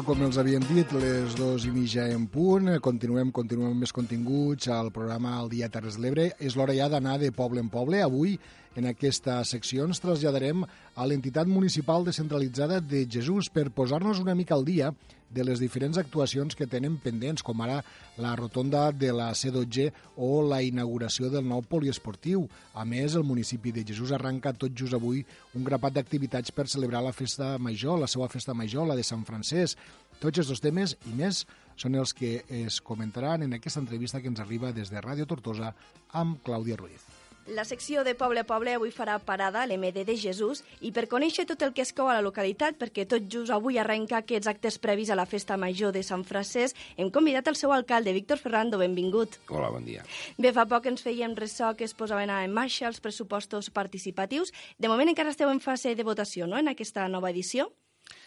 Com 0.05 0.19
els 0.21 0.37
havíem 0.37 0.61
dit, 0.69 0.91
les 1.01 1.33
dos 1.33 1.63
i 1.65 1.71
mitja 1.73 2.03
en 2.13 2.27
punt. 2.29 2.67
Continuem, 2.83 3.31
continuem 3.33 3.71
amb 3.73 3.81
més 3.81 3.93
continguts 3.95 4.69
al 4.69 4.91
programa 4.93 5.31
El 5.39 5.49
Dia 5.49 5.69
Terres 5.73 5.97
de 5.97 6.03
l'Ebre. 6.03 6.27
És 6.37 6.53
l'hora 6.53 6.75
ja 6.77 6.85
d'anar 6.91 7.15
de 7.17 7.31
poble 7.33 7.63
en 7.63 7.71
poble. 7.73 8.03
Avui, 8.05 8.35
en 8.77 8.85
aquesta 8.91 9.39
secció, 9.49 9.87
ens 9.89 10.03
traslladarem 10.03 10.61
a 10.61 11.07
l'entitat 11.09 11.49
municipal 11.49 12.05
descentralitzada 12.05 12.77
de 12.85 13.05
Jesús 13.09 13.49
per 13.49 13.71
posar-nos 13.73 14.21
una 14.21 14.37
mica 14.37 14.53
al 14.53 14.67
dia 14.67 14.91
de 15.35 15.43
les 15.43 15.59
diferents 15.59 15.99
actuacions 15.99 16.55
que 16.55 16.67
tenen 16.71 16.95
pendents, 17.03 17.43
com 17.43 17.59
ara 17.65 17.81
la 18.17 18.31
rotonda 18.39 18.87
de 18.95 19.11
la 19.13 19.27
C12 19.35 19.89
o 20.15 20.39
la 20.47 20.61
inauguració 20.63 21.29
del 21.33 21.43
nou 21.47 21.63
poliesportiu. 21.67 22.45
A 22.73 22.85
més, 22.87 23.17
el 23.19 23.27
municipi 23.27 23.73
de 23.75 23.83
Jesús 23.87 24.15
arranca 24.15 24.55
tot 24.55 24.73
just 24.75 24.95
avui 24.95 25.25
un 25.53 25.67
grapat 25.67 25.99
d'activitats 25.99 26.55
per 26.55 26.69
celebrar 26.71 27.03
la 27.03 27.13
festa 27.15 27.55
major, 27.59 27.99
la 27.99 28.09
seva 28.11 28.31
festa 28.31 28.55
major, 28.55 28.87
la 28.87 28.97
de 28.97 29.03
Sant 29.03 29.27
Francesc. 29.27 29.77
Tots 30.21 30.39
aquests 30.39 30.63
temes 30.63 30.95
i 31.11 31.17
més 31.17 31.43
són 31.75 31.99
els 31.99 32.15
que 32.15 32.39
es 32.63 32.79
comentaran 32.79 33.43
en 33.43 33.59
aquesta 33.59 33.83
entrevista 33.83 34.23
que 34.23 34.31
ens 34.31 34.39
arriba 34.39 34.71
des 34.71 34.93
de 34.93 35.03
Ràdio 35.03 35.27
Tortosa 35.27 35.75
amb 36.15 36.39
Clàudia 36.47 36.79
Ruiz. 36.79 37.14
La 37.47 37.63
secció 37.63 38.03
de 38.03 38.15
Poble 38.17 38.41
a 38.41 38.47
Poble 38.49 38.71
avui 38.73 38.89
farà 38.89 39.19
parada 39.21 39.61
a 39.61 39.67
l'MD 39.69 40.01
de 40.07 40.15
Jesús 40.17 40.63
i 40.81 40.89
per 40.89 41.03
conèixer 41.05 41.43
tot 41.45 41.61
el 41.61 41.75
que 41.77 41.83
es 41.83 41.91
cou 41.93 42.07
a 42.09 42.15
la 42.17 42.23
localitat, 42.25 42.73
perquè 42.79 43.03
tot 43.05 43.27
just 43.29 43.53
avui 43.53 43.77
arrenca 43.77 44.17
aquests 44.17 44.49
actes 44.49 44.79
previs 44.81 45.11
a 45.13 45.17
la 45.19 45.27
festa 45.29 45.53
major 45.53 45.93
de 45.93 46.01
Sant 46.01 46.23
Francesc, 46.25 46.73
hem 46.97 47.11
convidat 47.13 47.45
el 47.51 47.59
seu 47.59 47.69
alcalde, 47.75 48.15
Víctor 48.17 48.41
Ferrando. 48.41 48.79
Benvingut. 48.81 49.37
Hola, 49.53 49.69
bon 49.69 49.85
dia. 49.85 50.01
Bé, 50.41 50.55
fa 50.57 50.65
poc 50.65 50.89
ens 50.89 51.05
fèiem 51.05 51.35
ressò 51.37 51.75
que 51.77 51.85
es 51.85 51.93
posaven 51.93 52.33
en 52.33 52.53
marxa 52.53 52.89
els 52.89 52.97
pressupostos 52.99 53.69
participatius. 53.69 54.49
De 54.81 54.89
moment 54.89 55.13
encara 55.13 55.29
esteu 55.29 55.53
en 55.53 55.61
fase 55.61 55.93
de 55.93 56.07
votació, 56.07 56.49
no?, 56.49 56.57
en 56.57 56.73
aquesta 56.73 57.05
nova 57.13 57.29
edició. 57.29 57.69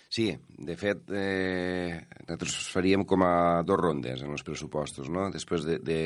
Sí, 0.09 0.31
de 0.57 0.79
fet, 0.79 1.11
eh, 1.11 2.07
nosaltres 2.23 2.55
faríem 2.71 3.03
com 3.05 3.27
a 3.27 3.65
dos 3.67 3.83
rondes 3.83 4.23
en 4.23 4.31
els 4.33 4.47
pressupostos, 4.47 5.11
no? 5.11 5.27
Després 5.35 5.67
de, 5.67 5.83
de, 5.83 6.01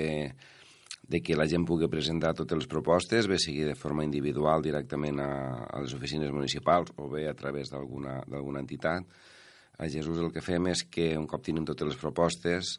de 1.02 1.20
que 1.20 1.36
la 1.36 1.48
gent 1.50 1.66
pugui 1.66 1.88
presentar 1.90 2.32
totes 2.38 2.62
les 2.62 2.70
propostes, 2.70 3.26
bé 3.28 3.38
sigui 3.42 3.66
de 3.66 3.74
forma 3.74 4.04
individual 4.06 4.62
directament 4.62 5.20
a, 5.20 5.32
a 5.66 5.82
les 5.82 5.94
oficines 5.94 6.30
municipals 6.30 6.94
o 6.96 7.08
bé 7.10 7.26
a 7.28 7.34
través 7.34 7.72
d'alguna 7.72 8.62
entitat. 8.62 9.06
A 9.78 9.88
Jesús 9.90 10.20
el 10.22 10.30
que 10.32 10.44
fem 10.44 10.70
és 10.70 10.84
que 10.86 11.12
un 11.18 11.26
cop 11.26 11.42
tenim 11.42 11.66
totes 11.66 11.88
les 11.90 11.98
propostes, 11.98 12.76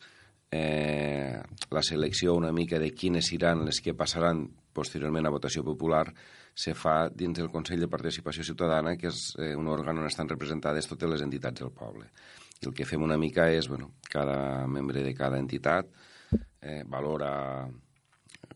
eh, 0.54 1.42
la 1.72 1.84
selecció 1.84 2.36
una 2.36 2.52
mica 2.52 2.80
de 2.80 2.92
quines 2.94 3.28
seran 3.28 3.66
les 3.66 3.82
que 3.82 3.96
passaran 3.98 4.46
posteriorment 4.74 5.26
a 5.26 5.34
votació 5.34 5.64
popular 5.66 6.06
se 6.54 6.76
fa 6.78 7.10
dins 7.10 7.40
del 7.40 7.50
Consell 7.50 7.82
de 7.82 7.90
Participació 7.90 8.46
Ciutadana, 8.46 8.96
que 8.98 9.10
és 9.10 9.34
eh, 9.42 9.54
un 9.58 9.68
òrgan 9.74 10.00
on 10.04 10.10
estan 10.10 10.30
representades 10.30 10.88
totes 10.90 11.10
les 11.10 11.24
entitats 11.26 11.62
del 11.62 11.74
poble. 11.74 12.10
I 12.62 12.70
el 12.70 12.76
que 12.78 12.86
fem 12.86 13.02
una 13.02 13.18
mica 13.18 13.50
és, 13.52 13.68
bueno, 13.68 13.92
cada 14.10 14.68
membre 14.70 15.02
de 15.04 15.14
cada 15.18 15.42
entitat 15.42 15.90
eh, 16.62 16.84
valora 16.86 17.68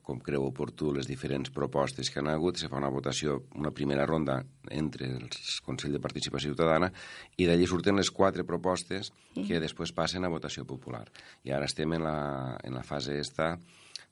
com 0.07 0.21
creu 0.23 0.45
oportú 0.47 0.93
les 0.95 1.07
diferents 1.09 1.51
propostes 1.51 2.07
que 2.07 2.21
han 2.21 2.29
hagut, 2.31 2.55
se 2.55 2.69
fa 2.71 2.79
una 2.79 2.87
votació, 2.87 3.41
una 3.59 3.73
primera 3.75 4.05
ronda 4.07 4.37
entre 4.71 5.09
els 5.17 5.57
Consell 5.65 5.91
de 5.91 5.99
Participació 5.99 6.53
Ciutadana 6.53 6.87
i 7.35 7.47
d'allí 7.49 7.67
surten 7.67 7.99
les 7.99 8.11
quatre 8.15 8.45
propostes 8.47 9.11
que 9.35 9.59
després 9.59 9.91
passen 9.91 10.23
a 10.23 10.31
votació 10.31 10.63
popular. 10.63 11.03
I 11.43 11.51
ara 11.51 11.67
estem 11.67 11.97
en 11.97 12.05
la, 12.07 12.55
en 12.63 12.77
la 12.77 12.85
fase 12.87 13.17
esta 13.19 13.57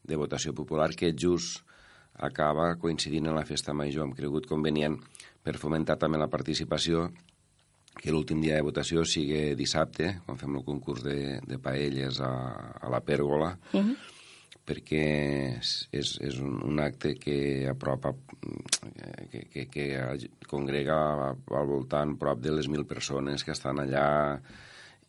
de 0.03 0.17
votació 0.19 0.51
popular 0.53 0.89
que 0.99 1.13
just 1.15 1.63
acaba 2.19 2.75
coincidint 2.75 3.31
en 3.31 3.35
la 3.35 3.45
festa 3.47 3.73
major. 3.73 4.03
Hem 4.03 4.15
cregut 4.17 4.49
convenient 4.51 4.99
per 5.43 5.55
fomentar 5.61 5.95
també 6.01 6.19
la 6.19 6.31
participació 6.31 7.07
que 7.95 8.11
l'últim 8.11 8.41
dia 8.43 8.57
de 8.59 8.67
votació 8.67 9.05
sigui 9.07 9.55
dissabte, 9.55 10.17
quan 10.25 10.35
fem 10.35 10.59
el 10.59 10.67
concurs 10.67 11.07
de, 11.07 11.39
de 11.47 11.59
paelles 11.63 12.19
a, 12.19 12.33
a 12.83 12.91
la 12.91 12.99
pèrgola, 12.99 13.55
Uh 13.71 13.79
-huh. 13.79 13.95
Perquè 14.65 15.05
és, 15.59 15.73
és, 15.93 16.15
és 16.25 16.37
un, 16.41 16.79
acte 16.81 17.13
que 17.21 17.37
apropa, 17.69 18.13
que, 19.31 19.45
que, 19.53 19.65
que 19.69 19.87
congrega 20.49 20.97
al 21.29 21.67
voltant 21.69 22.15
prop 22.17 22.41
de 22.41 22.53
les 22.55 22.69
mil 22.71 22.85
persones 22.89 23.45
que 23.45 23.53
estan 23.53 23.81
allà 23.83 24.07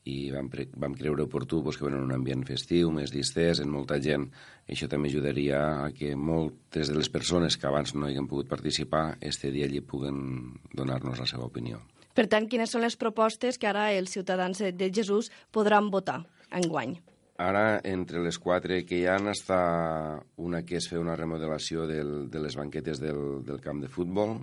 i 0.07 0.31
vam, 0.31 0.49
vam 0.78 0.95
creure 0.95 1.24
oportú 1.24 1.62
pues, 1.65 1.81
que 1.81 1.89
en 1.89 1.97
un 1.99 2.12
ambient 2.15 2.45
festiu, 2.47 2.93
més 2.95 3.11
distès, 3.11 3.59
en 3.62 3.73
molta 3.73 3.99
gent. 4.03 4.28
Això 4.70 4.87
també 4.91 5.11
ajudaria 5.11 5.59
a 5.83 5.91
que 5.95 6.12
moltes 6.15 6.93
de 6.93 6.95
les 6.99 7.11
persones 7.11 7.59
que 7.59 7.66
abans 7.66 7.97
no 7.97 8.07
han 8.07 8.31
pogut 8.31 8.49
participar, 8.51 9.16
este 9.20 9.51
dia 9.51 9.66
allí 9.66 9.83
puguen 9.83 10.55
donar-nos 10.73 11.19
la 11.19 11.27
seva 11.27 11.49
opinió. 11.51 11.83
Per 12.15 12.28
tant, 12.33 12.47
quines 12.49 12.70
són 12.73 12.87
les 12.87 12.97
propostes 12.97 13.59
que 13.59 13.69
ara 13.69 13.91
els 13.93 14.15
ciutadans 14.15 14.62
de 14.62 14.93
Jesús 14.95 15.33
podran 15.53 15.91
votar 15.91 16.23
enguany? 16.55 16.97
Ara, 17.39 17.81
entre 17.85 18.23
les 18.25 18.39
quatre 18.41 18.79
que 18.89 18.97
hi 19.03 19.07
ha, 19.07 19.17
està 19.33 20.23
una 20.41 20.63
que 20.65 20.77
és 20.79 20.87
fer 20.89 20.99
una 20.99 21.17
remodelació 21.17 21.85
del, 21.87 22.31
de 22.33 22.41
les 22.41 22.57
banquetes 22.57 22.99
del, 23.03 23.43
del 23.45 23.61
camp 23.61 23.83
de 23.83 23.89
futbol, 23.93 24.39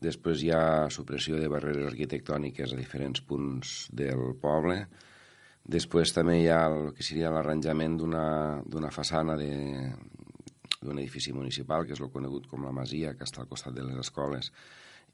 després 0.00 0.42
hi 0.42 0.50
ha 0.54 0.88
supressió 0.94 1.36
de 1.36 1.48
barreres 1.52 1.84
arquitectòniques 1.90 2.72
a 2.72 2.78
diferents 2.78 3.20
punts 3.20 3.88
del 3.92 4.34
poble, 4.40 4.86
després 5.68 6.14
també 6.16 6.38
hi 6.40 6.48
ha 6.48 6.62
el 6.70 6.94
que 6.96 7.02
seria 7.04 7.30
l'arranjament 7.34 7.98
d'una 8.00 8.90
façana 8.94 9.36
de- 9.36 9.92
d'un 10.80 10.98
edifici 10.98 11.32
municipal, 11.34 11.84
que 11.84 11.92
és 11.92 12.00
el 12.00 12.08
conegut 12.14 12.46
com 12.46 12.62
la 12.64 12.72
Masia, 12.72 13.12
que 13.18 13.24
està 13.26 13.42
al 13.42 13.48
costat 13.50 13.74
de 13.74 13.82
les 13.82 13.98
escoles, 13.98 14.52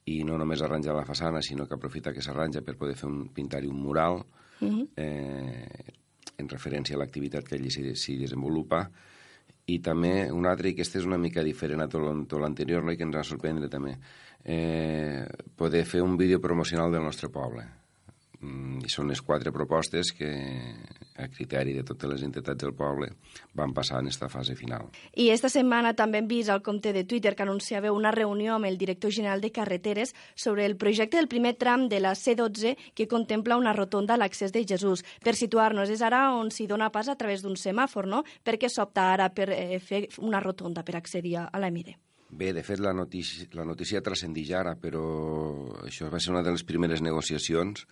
i 0.07 0.23
no 0.23 0.37
només 0.39 0.61
arranjar 0.63 0.95
la 0.95 1.07
façana, 1.09 1.41
sinó 1.43 1.67
que 1.67 1.75
aprofita 1.75 2.13
que 2.13 2.21
s'arranja 2.23 2.61
per 2.63 2.77
poder 2.77 2.95
fer 2.95 3.09
un, 3.09 3.29
pintar-hi 3.35 3.67
un 3.67 3.81
mural, 3.83 4.23
Uh 4.61 4.69
-huh. 4.71 4.89
eh, 4.97 5.93
en 6.39 6.49
referència 6.49 6.97
a 6.97 6.99
l'activitat 6.99 7.47
que 7.49 7.57
allí 7.57 7.71
s'hi 7.71 8.19
desenvolupa. 8.19 8.91
I 9.67 9.79
també 9.81 10.31
un 10.33 10.47
altre, 10.47 10.69
i 10.69 10.73
aquest 10.73 10.97
és 10.97 11.07
una 11.09 11.19
mica 11.19 11.43
diferent 11.43 11.81
a 11.81 11.89
tot 11.89 12.03
l'an- 12.03 12.27
tot 12.27 12.41
l'anterior, 12.41 12.85
i 12.93 12.97
que 12.97 13.05
ens 13.05 13.17
va 13.17 13.25
sorprendre 13.25 13.69
també, 13.69 13.97
eh, 14.45 15.25
poder 15.57 15.85
fer 15.87 16.03
un 16.03 16.17
vídeo 16.17 16.41
promocional 16.41 16.93
del 16.93 17.03
nostre 17.03 17.29
poble. 17.29 17.65
Mm, 18.45 18.85
I 18.85 18.91
són 18.93 19.09
les 19.09 19.23
quatre 19.25 19.53
propostes 19.55 20.11
que, 20.13 20.29
a 21.17 21.29
criteri 21.33 21.73
de 21.77 21.85
totes 21.87 22.11
les 22.11 22.25
entitats 22.27 22.61
del 22.61 22.75
poble, 22.77 23.09
van 23.57 23.73
passar 23.73 24.01
en 24.03 24.11
aquesta 24.11 24.29
fase 24.29 24.57
final. 24.59 24.91
I 25.17 25.31
esta 25.33 25.49
setmana 25.53 25.95
també 25.97 26.21
hem 26.21 26.29
vist 26.29 26.53
al 26.53 26.63
compte 26.67 26.93
de 26.93 27.05
Twitter 27.09 27.35
que 27.35 27.47
anunciava 27.47 27.93
una 27.95 28.13
reunió 28.13 28.57
amb 28.57 28.69
el 28.69 28.77
director 28.79 29.13
general 29.15 29.41
de 29.41 29.53
Carreteres 29.55 30.15
sobre 30.35 30.67
el 30.67 30.77
projecte 30.77 31.17
del 31.17 31.31
primer 31.31 31.55
tram 31.57 31.89
de 31.89 32.01
la 32.01 32.15
C12 32.19 32.77
que 32.95 33.09
contempla 33.09 33.57
una 33.57 33.73
rotonda 33.73 34.15
a 34.15 34.21
l'accés 34.21 34.53
de 34.53 34.67
Jesús. 34.69 35.05
Per 35.25 35.37
situar-nos, 35.39 35.89
és 35.89 36.03
ara 36.03 36.27
on 36.37 36.51
s'hi 36.51 36.69
dona 36.69 36.91
pas 36.93 37.09
a 37.09 37.17
través 37.17 37.43
d'un 37.43 37.57
semàfor, 37.57 38.11
no? 38.11 38.25
Per 38.45 38.59
què 38.59 38.69
s'opta 38.69 39.13
ara 39.15 39.31
per 39.33 39.49
eh, 39.55 39.79
fer 39.81 40.09
una 40.19 40.43
rotonda 40.43 40.85
per 40.85 40.99
accedir 40.99 41.39
a 41.41 41.49
la 41.59 41.71
MD? 41.71 41.97
Bé, 42.35 42.53
de 42.53 42.65
fet, 42.67 42.81
la 42.83 42.93
notícia, 42.93 43.47
la 43.55 43.65
notícia 43.65 44.03
transcendix 44.03 44.51
ara, 44.59 44.75
però 44.75 45.05
això 45.87 46.11
va 46.11 46.19
ser 46.19 46.33
una 46.35 46.43
de 46.43 46.51
les 46.51 46.65
primeres 46.67 47.01
negociacions 47.05 47.87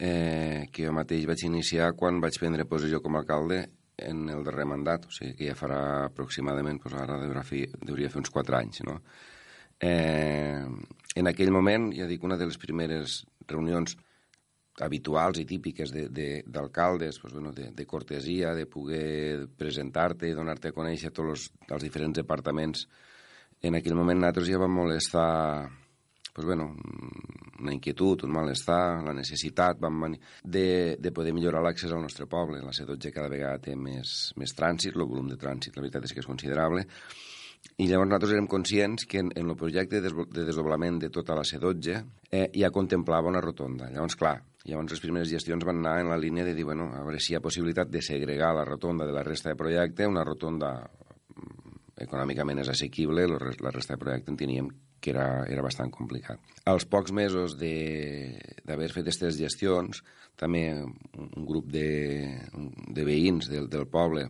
eh, 0.00 0.66
que 0.72 0.86
jo 0.86 0.94
mateix 0.96 1.26
vaig 1.28 1.44
iniciar 1.44 1.92
quan 1.98 2.20
vaig 2.24 2.38
prendre 2.40 2.66
posició 2.68 3.02
com 3.04 3.16
a 3.16 3.22
alcalde 3.22 3.60
en 4.00 4.28
el 4.32 4.44
darrer 4.46 4.64
mandat, 4.64 5.04
o 5.06 5.12
sigui 5.12 5.34
que 5.36 5.50
ja 5.50 5.56
farà 5.58 5.80
aproximadament, 6.06 6.80
doncs 6.80 6.96
ara 6.96 7.18
deurà 7.20 7.44
fer, 7.44 7.66
deuria 7.84 8.08
fer 8.08 8.22
uns 8.22 8.32
4 8.32 8.56
anys, 8.56 8.80
no? 8.88 8.96
Eh, 9.80 10.64
en 11.20 11.28
aquell 11.28 11.52
moment, 11.52 11.90
ja 11.96 12.08
dic, 12.08 12.24
una 12.24 12.38
de 12.40 12.48
les 12.48 12.56
primeres 12.60 13.20
reunions 13.48 13.96
habituals 14.80 15.40
i 15.42 15.44
típiques 15.44 15.92
d'alcaldes, 15.92 17.20
doncs, 17.20 17.34
bueno, 17.34 17.52
de, 17.52 17.68
de 17.76 17.86
cortesia, 17.86 18.54
de 18.56 18.64
poder 18.70 19.48
presentar-te 19.58 20.30
i 20.30 20.36
donar-te 20.36 20.70
a 20.70 20.76
conèixer 20.76 21.12
tots 21.12 21.34
els, 21.34 21.46
els 21.68 21.84
diferents 21.84 22.16
departaments. 22.16 22.86
En 23.60 23.76
aquell 23.76 23.98
moment 23.98 24.22
nosaltres 24.22 24.48
ja 24.48 24.60
vam 24.62 24.72
molestar 24.80 25.28
pues 26.32 26.46
bueno, 26.46 26.74
una 27.60 27.74
inquietud, 27.74 28.24
un 28.24 28.32
malestar, 28.32 29.02
la 29.04 29.14
necessitat 29.14 29.80
vam 29.80 29.98
venir 30.06 30.20
de, 30.42 30.96
de 30.98 31.12
poder 31.12 31.34
millorar 31.36 31.62
l'accés 31.64 31.92
al 31.92 32.02
nostre 32.02 32.26
poble. 32.26 32.62
La 32.64 32.74
C12 32.74 33.12
cada 33.14 33.32
vegada 33.32 33.60
té 33.62 33.76
més, 33.76 34.32
més 34.40 34.54
trànsit, 34.56 34.96
el 34.96 35.08
volum 35.08 35.28
de 35.28 35.38
trànsit, 35.40 35.76
la 35.76 35.84
veritat 35.84 36.08
és 36.08 36.14
que 36.14 36.24
és 36.24 36.30
considerable, 36.30 36.86
i 37.80 37.86
llavors 37.88 38.08
nosaltres 38.08 38.34
érem 38.34 38.46
conscients 38.48 39.06
que 39.08 39.20
en, 39.20 39.30
en 39.36 39.50
el 39.52 39.56
projecte 39.56 40.00
de, 40.04 40.10
de 40.32 40.44
desdoblament 40.48 40.98
de 41.00 41.10
tota 41.12 41.36
la 41.36 41.44
C12 41.44 41.96
eh, 42.30 42.46
ja 42.56 42.70
contemplava 42.72 43.28
una 43.28 43.42
rotonda. 43.44 43.90
Llavors, 43.92 44.16
clar, 44.20 44.34
llavors 44.68 44.94
les 44.94 45.02
primeres 45.04 45.32
gestions 45.32 45.64
van 45.68 45.80
anar 45.82 45.98
en 46.02 46.12
la 46.12 46.18
línia 46.20 46.44
de 46.44 46.54
dir, 46.56 46.64
bueno, 46.68 46.90
a 46.96 47.04
veure 47.04 47.20
si 47.20 47.34
hi 47.34 47.38
ha 47.38 47.44
possibilitat 47.44 47.92
de 47.92 48.02
segregar 48.04 48.54
la 48.56 48.66
rotonda 48.68 49.08
de 49.08 49.16
la 49.16 49.24
resta 49.24 49.52
de 49.52 49.60
projecte, 49.60 50.08
una 50.08 50.24
rotonda 50.24 50.74
mm, 50.80 51.74
econòmicament 52.06 52.64
és 52.64 52.72
assequible, 52.72 53.28
la 53.28 53.72
resta 53.72 53.94
de 53.96 54.00
projecte 54.00 54.32
enteníem 54.32 54.72
que 55.00 55.12
era, 55.14 55.44
era 55.48 55.64
bastant 55.64 55.90
complicat. 55.94 56.40
Als 56.70 56.86
pocs 56.88 57.12
mesos 57.16 57.56
d'haver 57.58 58.90
fet 58.92 59.06
aquestes 59.06 59.38
gestions, 59.40 60.04
també 60.40 60.64
un, 60.76 60.94
un 61.26 61.48
grup 61.48 61.68
de, 61.72 61.88
de 62.88 63.04
veïns 63.04 63.50
del, 63.50 63.68
del 63.72 63.88
poble 63.90 64.28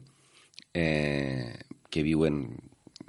eh, 0.74 1.54
que 1.90 2.06
viuen 2.06 2.44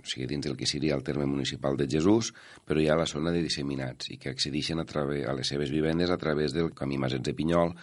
o 0.02 0.08
sigui, 0.08 0.26
dins 0.26 0.48
del 0.48 0.58
que 0.58 0.66
seria 0.66 0.96
el 0.98 1.04
terme 1.06 1.28
municipal 1.30 1.78
de 1.78 1.86
Jesús, 1.90 2.32
però 2.66 2.82
hi 2.82 2.88
ha 2.90 2.98
la 2.98 3.06
zona 3.10 3.34
de 3.34 3.44
disseminats 3.46 4.10
i 4.10 4.18
que 4.18 4.32
accedeixen 4.34 4.82
a, 4.82 4.86
través, 4.90 5.28
a 5.30 5.36
les 5.38 5.52
seves 5.54 5.70
vivendes 5.74 6.10
a 6.10 6.18
través 6.18 6.56
del 6.58 6.72
camí 6.78 6.98
Masets 6.98 7.28
de 7.28 7.36
Pinyol 7.38 7.76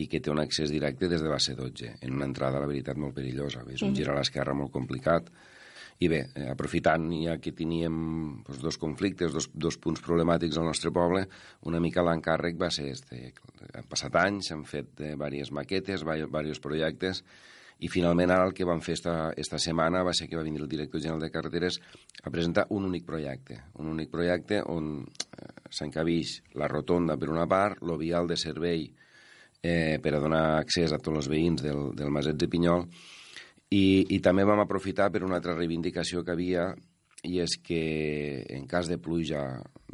i 0.00 0.06
que 0.08 0.20
té 0.20 0.32
un 0.32 0.40
accés 0.40 0.72
directe 0.72 1.08
des 1.08 1.22
de 1.24 1.28
la 1.28 1.40
C12, 1.40 1.98
en 2.00 2.16
una 2.16 2.28
entrada, 2.28 2.60
la 2.60 2.68
veritat, 2.68 2.96
molt 3.00 3.16
perillosa. 3.16 3.64
És 3.72 3.84
un 3.84 3.94
gir 3.96 4.08
a 4.08 4.16
l'esquerra 4.16 4.56
molt 4.56 4.72
complicat, 4.72 5.28
i 5.98 6.08
bé, 6.12 6.20
eh, 6.34 6.48
aprofitant 6.52 7.08
ja 7.22 7.38
que 7.40 7.54
teníem 7.56 7.96
doncs, 8.44 8.60
dos 8.60 8.76
conflictes, 8.76 9.32
dos, 9.32 9.48
dos 9.54 9.78
punts 9.80 10.02
problemàtics 10.04 10.58
al 10.60 10.68
nostre 10.68 10.92
poble, 10.92 11.24
una 11.64 11.80
mica 11.80 12.04
l'encàrrec 12.04 12.58
va 12.60 12.70
ser 12.70 12.90
este. 12.92 13.32
Han 13.72 13.88
passat 13.88 14.16
anys, 14.20 14.50
s'han 14.50 14.66
fet 14.68 15.00
eh, 15.00 15.14
diverses 15.14 15.52
maquetes, 15.56 16.04
diversos 16.04 16.60
projectes, 16.60 17.22
i 17.78 17.90
finalment 17.92 18.32
ara 18.32 18.46
el 18.48 18.54
que 18.56 18.64
vam 18.64 18.80
fer 18.80 18.94
esta, 18.96 19.14
esta 19.36 19.58
setmana 19.60 20.02
va 20.04 20.14
ser 20.16 20.28
que 20.28 20.36
va 20.36 20.44
venir 20.44 20.62
el 20.62 20.68
director 20.68 21.00
general 21.00 21.20
de 21.20 21.30
carreteres 21.32 21.80
a 22.22 22.30
presentar 22.30 22.66
un 22.72 22.86
únic 22.88 23.04
projecte, 23.04 23.58
un 23.80 23.90
únic 23.92 24.12
projecte 24.12 24.62
on 24.72 25.02
eh, 25.04 25.50
s'encabix 25.68 26.38
la 26.60 26.68
rotonda 26.72 27.18
per 27.20 27.28
una 27.32 27.44
part, 27.48 27.82
el 27.82 27.98
vial 28.00 28.28
de 28.28 28.38
servei 28.40 28.86
eh, 29.62 29.98
per 30.00 30.14
a 30.16 30.20
donar 30.20 30.46
accés 30.60 30.92
a 30.92 31.00
tots 31.00 31.24
els 31.24 31.28
veïns 31.32 31.64
del, 31.64 31.90
del 31.96 32.12
Maset 32.12 32.40
de 32.40 32.48
Pinyol, 32.48 32.88
i, 33.70 34.06
I 34.14 34.20
també 34.22 34.44
vam 34.46 34.62
aprofitar 34.62 35.10
per 35.10 35.24
una 35.26 35.40
altra 35.40 35.56
reivindicació 35.56 36.22
que 36.24 36.34
havia, 36.34 36.68
i 37.26 37.40
és 37.42 37.56
que 37.64 37.80
en 38.54 38.66
cas 38.70 38.86
de 38.90 38.98
pluja, 39.02 39.42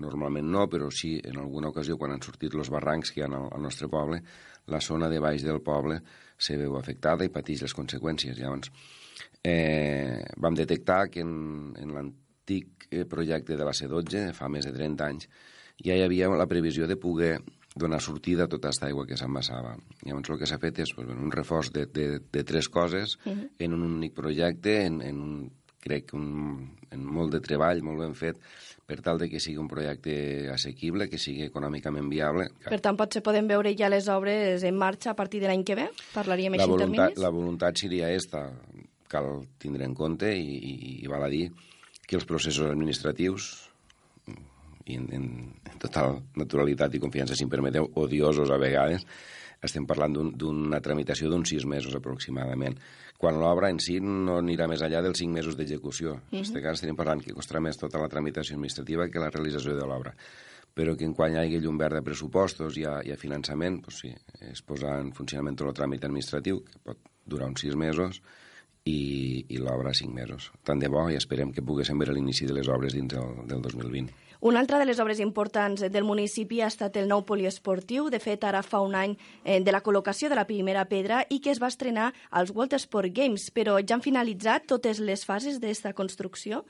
normalment 0.02 0.48
no, 0.52 0.66
però 0.68 0.90
sí 0.92 1.14
en 1.24 1.38
alguna 1.40 1.70
ocasió 1.72 1.96
quan 1.96 2.12
han 2.12 2.24
sortit 2.24 2.54
els 2.54 2.70
barrancs 2.72 3.12
que 3.12 3.22
hi 3.22 3.24
ha 3.24 3.30
al, 3.30 3.48
al 3.48 3.62
nostre 3.64 3.88
poble, 3.88 4.20
la 4.68 4.80
zona 4.80 5.08
de 5.08 5.20
baix 5.22 5.44
del 5.46 5.62
poble 5.64 6.00
se 6.38 6.58
veu 6.58 6.76
afectada 6.76 7.24
i 7.24 7.32
pateix 7.32 7.64
les 7.64 7.74
conseqüències. 7.74 8.36
Llavors, 8.38 8.70
eh, 9.42 10.20
vam 10.36 10.58
detectar 10.58 11.06
que 11.10 11.24
en, 11.24 11.72
en 11.78 11.96
l'antic 11.96 12.88
eh, 12.90 13.06
projecte 13.08 13.56
de 13.56 13.64
la 13.64 13.74
C12, 13.74 14.28
fa 14.36 14.50
més 14.52 14.68
de 14.68 14.74
30 14.76 15.08
anys, 15.08 15.28
ja 15.82 15.96
hi 15.96 16.04
havia 16.04 16.30
la 16.36 16.50
previsió 16.50 16.86
de 16.86 16.98
poder 17.00 17.38
donar 17.74 18.00
sortida 18.04 18.44
a 18.44 18.50
tota 18.52 18.68
aquesta 18.68 18.88
aigua 18.90 19.06
que 19.08 19.16
s'embassava. 19.16 19.76
Llavors 20.04 20.30
el 20.30 20.38
que 20.42 20.48
s'ha 20.48 20.60
fet 20.60 20.82
és 20.84 20.92
pues, 20.94 21.08
un 21.08 21.32
reforç 21.32 21.72
de, 21.72 21.86
de, 21.88 22.06
de 22.20 22.44
tres 22.44 22.68
coses 22.68 23.18
uh 23.24 23.32
-huh. 23.32 23.48
en 23.58 23.74
un 23.74 23.82
únic 23.82 24.14
projecte, 24.14 24.84
en, 24.84 25.00
en 25.00 25.20
un, 25.20 25.50
crec 25.80 26.10
que 26.10 26.16
un, 26.16 26.76
en 26.90 27.04
molt 27.04 27.32
de 27.32 27.40
treball, 27.40 27.82
molt 27.82 27.98
ben 27.98 28.14
fet, 28.14 28.38
per 28.86 29.00
tal 29.00 29.18
de 29.18 29.28
que 29.30 29.40
sigui 29.40 29.58
un 29.58 29.68
projecte 29.68 30.50
assequible, 30.52 31.08
que 31.08 31.18
sigui 31.18 31.42
econòmicament 31.42 32.08
viable. 32.10 32.48
Per 32.68 32.80
tant, 32.80 32.96
potser 32.96 33.22
podem 33.22 33.48
veure 33.48 33.74
ja 33.78 33.88
les 33.88 34.08
obres 34.08 34.62
en 34.62 34.76
marxa 34.76 35.10
a 35.10 35.14
partir 35.14 35.40
de 35.40 35.48
l'any 35.48 35.64
que 35.64 35.74
ve? 35.74 35.88
Parlaríem 36.14 36.52
la 36.52 36.62
així 36.62 36.70
voluntat, 36.70 36.88
en 36.88 36.96
terminis? 36.96 37.22
La 37.22 37.30
voluntat 37.30 37.76
seria 37.76 38.10
esta, 38.10 38.50
cal 39.08 39.46
tindre 39.58 39.84
en 39.84 39.94
compte 39.94 40.30
i, 40.36 40.56
i, 40.56 40.74
i 41.04 41.06
val 41.10 41.22
a 41.22 41.28
dir 41.32 41.50
que 42.06 42.16
els 42.16 42.26
processos 42.28 42.70
administratius 42.70 43.71
i 44.86 44.96
en, 44.98 45.06
en, 45.14 45.26
en 45.72 45.78
total 45.82 46.20
naturalitat 46.36 46.94
i 46.94 47.00
confiança, 47.02 47.36
si 47.38 47.44
em 47.46 47.50
permeteu, 47.52 47.88
odiosos 48.00 48.50
a 48.50 48.58
vegades, 48.60 49.06
estem 49.62 49.86
parlant 49.86 50.14
d'una 50.14 50.78
un, 50.78 50.82
tramitació 50.82 51.30
d'uns 51.30 51.52
sis 51.54 51.66
mesos 51.70 51.94
aproximadament, 51.94 52.74
quan 53.18 53.38
l'obra 53.38 53.70
en 53.70 53.78
si 53.78 54.00
no 54.02 54.40
anirà 54.40 54.66
més 54.66 54.82
enllà 54.82 55.02
dels 55.04 55.20
cinc 55.22 55.30
mesos 55.36 55.56
d'execució. 55.58 56.16
En 56.32 56.40
Mhm. 56.40 56.40
aquest 56.40 56.62
cas 56.64 56.80
estem 56.80 56.96
parlant 56.96 57.22
que 57.22 57.34
costarà 57.34 57.60
més 57.62 57.78
tota 57.78 58.00
la 58.02 58.08
tramitació 58.08 58.56
administrativa 58.56 59.08
que 59.08 59.20
la 59.22 59.30
realització 59.30 59.76
de 59.76 59.86
l'obra 59.86 60.16
però 60.74 60.96
que 60.96 61.04
en 61.04 61.12
quan 61.12 61.34
hi 61.34 61.36
hagi 61.36 61.60
llum 61.60 61.76
verd 61.76 61.98
de 61.98 62.02
pressupostos 62.06 62.78
i 62.80 62.86
a, 62.88 63.00
i 63.04 63.12
a 63.12 63.16
finançament, 63.20 63.82
doncs 63.84 63.98
sí, 64.00 64.12
es 64.48 64.62
posa 64.64 64.94
en 65.00 65.12
funcionament 65.12 65.58
tot 65.60 65.68
el 65.68 65.74
tràmit 65.76 66.06
administratiu, 66.08 66.62
que 66.64 66.78
pot 66.82 66.98
durar 67.28 67.50
uns 67.50 67.60
sis 67.60 67.76
mesos, 67.76 68.22
i, 68.88 69.44
i 69.52 69.60
l'obra 69.62 69.92
cinc 69.94 70.14
mesos. 70.16 70.50
Tant 70.66 70.80
de 70.82 70.88
bo 70.90 71.04
i 71.10 71.18
esperem 71.18 71.52
que 71.54 71.62
poguéssim 71.62 72.00
veure 72.00 72.16
l'inici 72.16 72.48
de 72.48 72.56
les 72.56 72.68
obres 72.72 72.96
dins 72.96 73.12
del, 73.12 73.44
del 73.46 73.62
2020. 73.62 74.10
Una 74.42 74.58
altra 74.58 74.80
de 74.80 74.86
les 74.86 74.98
obres 74.98 75.20
importants 75.22 75.84
del 75.94 76.02
municipi 76.02 76.56
ha 76.60 76.66
estat 76.66 76.96
el 76.98 77.06
nou 77.06 77.20
poliesportiu. 77.22 78.08
De 78.10 78.18
fet, 78.18 78.42
ara 78.42 78.64
fa 78.66 78.80
un 78.82 78.96
any 78.98 79.12
eh, 79.44 79.60
de 79.62 79.70
la 79.70 79.78
col·locació 79.86 80.26
de 80.32 80.34
la 80.34 80.48
primera 80.48 80.82
pedra 80.90 81.20
i 81.30 81.38
que 81.38 81.52
es 81.52 81.60
va 81.62 81.70
estrenar 81.70 82.08
als 82.34 82.50
World 82.50 82.74
Sport 82.82 83.14
Games, 83.14 83.44
però 83.54 83.76
ja 83.78 83.94
han 83.94 84.02
finalitzat 84.02 84.66
totes 84.66 84.98
les 84.98 85.22
fases 85.28 85.60
d'esta 85.62 85.94
construcció? 85.94 86.64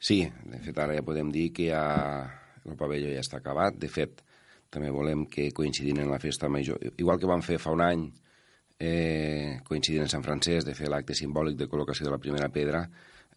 Sí, 0.00 0.22
de 0.24 0.62
fet 0.64 0.80
ara 0.80 0.96
ja 0.96 1.04
podem 1.04 1.28
dir 1.36 1.50
que 1.52 1.68
ja 1.68 1.84
el 2.64 2.80
pavelló 2.80 3.12
ja 3.12 3.20
està 3.20 3.42
acabat. 3.42 3.76
De 3.76 3.92
fet, 3.92 4.24
també 4.72 4.88
volem 4.88 5.28
que 5.28 5.50
coincidint 5.52 6.00
en 6.00 6.08
la 6.08 6.22
festa 6.22 6.48
major, 6.48 6.80
igual 6.96 7.20
que 7.20 7.28
vam 7.28 7.44
fer 7.44 7.60
fa 7.60 7.76
un 7.76 7.84
any, 7.84 8.08
eh, 8.80 9.60
coincidint 9.68 10.08
en 10.08 10.16
Sant 10.16 10.24
Francesc, 10.24 10.64
de 10.64 10.80
fer 10.80 10.88
l'acte 10.88 11.12
simbòlic 11.12 11.60
de 11.60 11.68
col·locació 11.68 12.08
de 12.08 12.16
la 12.16 12.24
primera 12.24 12.48
pedra, 12.48 12.86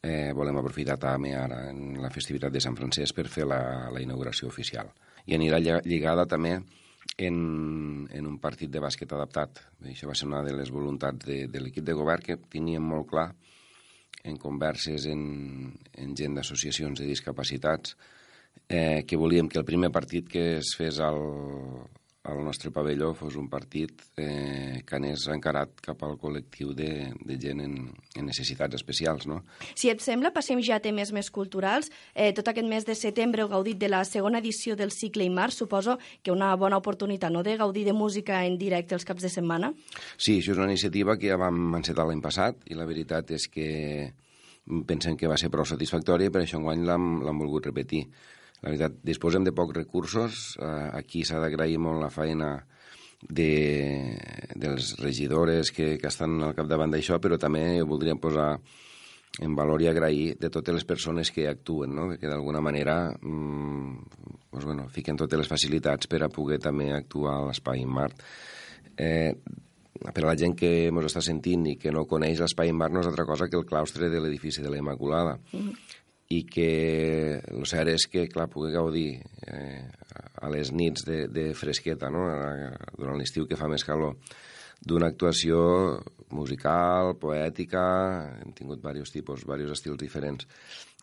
eh, 0.06 0.32
volem 0.38 0.60
aprofitar 0.62 0.98
també 1.02 1.34
ara 1.36 1.66
en 1.72 1.98
la 2.02 2.12
festivitat 2.14 2.54
de 2.54 2.62
Sant 2.64 2.78
Francesc 2.78 3.18
per 3.18 3.28
fer 3.32 3.48
la, 3.50 3.90
la 3.94 4.02
inauguració 4.04 4.50
oficial. 4.52 4.92
I 5.26 5.38
anirà 5.38 5.60
lligada 5.60 6.28
també 6.30 6.60
en, 7.18 7.38
en 8.12 8.28
un 8.28 8.38
partit 8.42 8.70
de 8.72 8.82
bàsquet 8.84 9.12
adaptat. 9.18 9.64
Això 9.90 10.10
va 10.10 10.18
ser 10.18 10.30
una 10.30 10.44
de 10.46 10.54
les 10.54 10.70
voluntats 10.74 11.26
de, 11.26 11.46
de 11.50 11.64
l'equip 11.64 11.86
de 11.86 11.98
govern 11.98 12.26
que 12.26 12.38
teníem 12.38 12.86
molt 12.86 13.10
clar 13.10 13.32
en 14.26 14.38
converses 14.42 15.06
en, 15.10 15.74
en 16.02 16.16
gent 16.18 16.38
d'associacions 16.38 17.02
de 17.02 17.10
discapacitats 17.10 17.96
eh, 18.68 19.04
que 19.06 19.18
volíem 19.18 19.50
que 19.50 19.60
el 19.62 19.68
primer 19.68 19.92
partit 19.94 20.30
que 20.30 20.46
es 20.60 20.74
fes 20.78 21.00
al, 21.04 21.22
al 22.26 22.42
nostre 22.44 22.72
pavelló 22.74 23.12
fos 23.14 23.36
un 23.38 23.48
partit 23.50 24.02
eh, 24.18 24.82
que 24.86 24.98
anés 24.98 25.28
encarat 25.30 25.78
cap 25.86 26.02
al 26.04 26.16
col·lectiu 26.22 26.74
de, 26.78 27.12
de 27.22 27.38
gent 27.42 27.62
en, 27.62 27.76
en 28.18 28.26
necessitats 28.26 28.76
especials, 28.78 29.28
no? 29.30 29.44
Si 29.78 29.92
et 29.94 30.02
sembla, 30.02 30.34
passem 30.34 30.62
ja 30.66 30.80
a 30.80 30.84
temes 30.84 31.14
més 31.14 31.30
culturals. 31.34 31.92
Eh, 32.14 32.32
tot 32.36 32.50
aquest 32.50 32.70
mes 32.70 32.88
de 32.88 32.98
setembre 32.98 33.46
heu 33.46 33.52
gaudit 33.52 33.80
de 33.82 33.92
la 33.92 34.02
segona 34.10 34.42
edició 34.42 34.76
del 34.76 34.94
cicle 34.96 35.28
Imar. 35.30 35.52
Suposo 35.54 36.00
que 36.24 36.34
una 36.34 36.54
bona 36.58 36.82
oportunitat 36.82 37.34
no, 37.34 37.46
de 37.46 37.58
gaudir 37.62 37.86
de 37.86 37.94
música 37.94 38.44
en 38.46 38.58
directe 38.58 38.98
els 38.98 39.06
caps 39.06 39.26
de 39.26 39.30
setmana. 39.30 39.74
Sí, 40.18 40.40
això 40.40 40.56
és 40.56 40.58
una 40.58 40.72
iniciativa 40.74 41.20
que 41.22 41.30
ja 41.30 41.40
vam 41.40 41.78
encetar 41.78 42.08
l'any 42.10 42.24
passat 42.26 42.66
i 42.66 42.78
la 42.78 42.90
veritat 42.90 43.36
és 43.38 43.48
que 43.52 43.70
pensem 44.88 45.14
que 45.14 45.30
va 45.30 45.38
ser 45.38 45.52
prou 45.54 45.66
satisfactòria 45.70 46.32
i 46.32 46.34
per 46.34 46.42
això 46.42 46.58
enguany 46.58 46.88
l'hem 46.88 47.44
volgut 47.44 47.70
repetir. 47.70 48.08
La 48.66 48.72
veritat, 48.72 48.96
disposem 49.06 49.44
de 49.46 49.54
pocs 49.54 49.76
recursos, 49.78 50.56
eh, 50.58 50.90
aquí 50.98 51.22
s'ha 51.22 51.38
d'agrair 51.38 51.78
molt 51.78 52.02
la 52.02 52.10
feina 52.10 52.48
de, 53.22 54.18
de 54.56 54.72
les 54.72 54.96
regidores 54.98 55.70
que, 55.72 56.00
que 56.02 56.10
estan 56.10 56.40
al 56.42 56.56
capdavant 56.58 56.90
d'això, 56.90 57.20
però 57.22 57.38
també 57.38 57.62
voldríem 57.86 58.18
posar 58.18 58.56
en 59.46 59.54
valor 59.54 59.84
i 59.84 59.90
agrair 59.92 60.40
de 60.42 60.50
totes 60.50 60.74
les 60.80 60.88
persones 60.88 61.30
que 61.32 61.46
actuen, 61.48 61.94
no? 61.94 62.08
que 62.18 62.26
d'alguna 62.32 62.62
manera 62.64 63.14
mm, 63.14 63.92
pues, 64.50 64.66
bueno, 64.66 64.88
fiquen 64.90 65.20
totes 65.20 65.44
les 65.44 65.52
facilitats 65.52 66.10
per 66.10 66.24
a 66.24 66.32
poder 66.34 66.58
també 66.64 66.90
actuar 66.96 67.36
a 67.36 67.46
l'Espai 67.50 67.86
Mart. 67.86 68.24
Eh, 68.98 69.36
per 70.06 70.24
a 70.24 70.30
la 70.32 70.38
gent 70.40 70.56
que 70.58 70.88
ens 70.88 71.06
està 71.12 71.22
sentint 71.22 71.68
i 71.70 71.76
que 71.78 71.94
no 71.94 72.08
coneix 72.10 72.42
l'Espai 72.42 72.74
Mart 72.74 72.98
no 72.98 73.04
és 73.04 73.12
altra 73.12 73.28
cosa 73.30 73.46
que 73.46 73.62
el 73.62 73.68
claustre 73.70 74.10
de 74.10 74.24
l'edifici 74.24 74.66
de 74.66 74.74
la 74.74 74.82
Immaculada. 74.82 75.38
Mm 75.54 75.60
-hmm. 75.60 76.02
I 76.34 76.42
que 76.50 76.70
el 77.38 77.68
cert 77.70 77.92
és 77.94 78.08
que, 78.10 78.26
clar, 78.32 78.48
pugui 78.50 78.72
gaudir 78.74 79.20
eh, 79.46 79.84
a 80.42 80.50
les 80.50 80.72
nits 80.74 81.06
de, 81.06 81.26
de 81.30 81.52
fresqueta, 81.54 82.10
no? 82.10 82.26
durant 82.98 83.20
l'estiu 83.20 83.46
que 83.46 83.60
fa 83.60 83.70
més 83.70 83.86
calor, 83.86 84.16
d'una 84.82 85.12
actuació 85.14 85.60
musical, 86.34 87.14
poètica, 87.22 87.86
hem 88.42 88.52
tingut 88.58 88.82
diversos 88.82 89.14
tipus, 89.14 89.46
diversos 89.46 89.78
estils 89.78 90.02
diferents, 90.02 90.50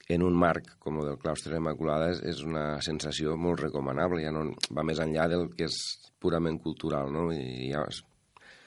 en 0.09 0.23
un 0.27 0.35
marc 0.37 0.75
com 0.83 0.99
el 1.01 1.13
del 1.13 1.19
claustre 1.23 1.57
Immaculada 1.57 2.11
és, 2.13 2.23
és 2.27 2.43
una 2.45 2.81
sensació 2.85 3.37
molt 3.39 3.63
recomanable, 3.63 4.23
ja 4.25 4.33
no 4.35 4.49
va 4.75 4.85
més 4.87 5.01
enllà 5.03 5.29
del 5.31 5.49
que 5.55 5.69
és 5.71 5.79
purament 6.23 6.59
cultural, 6.63 7.13
no? 7.15 7.29
I 7.35 7.71
ja 7.73 7.85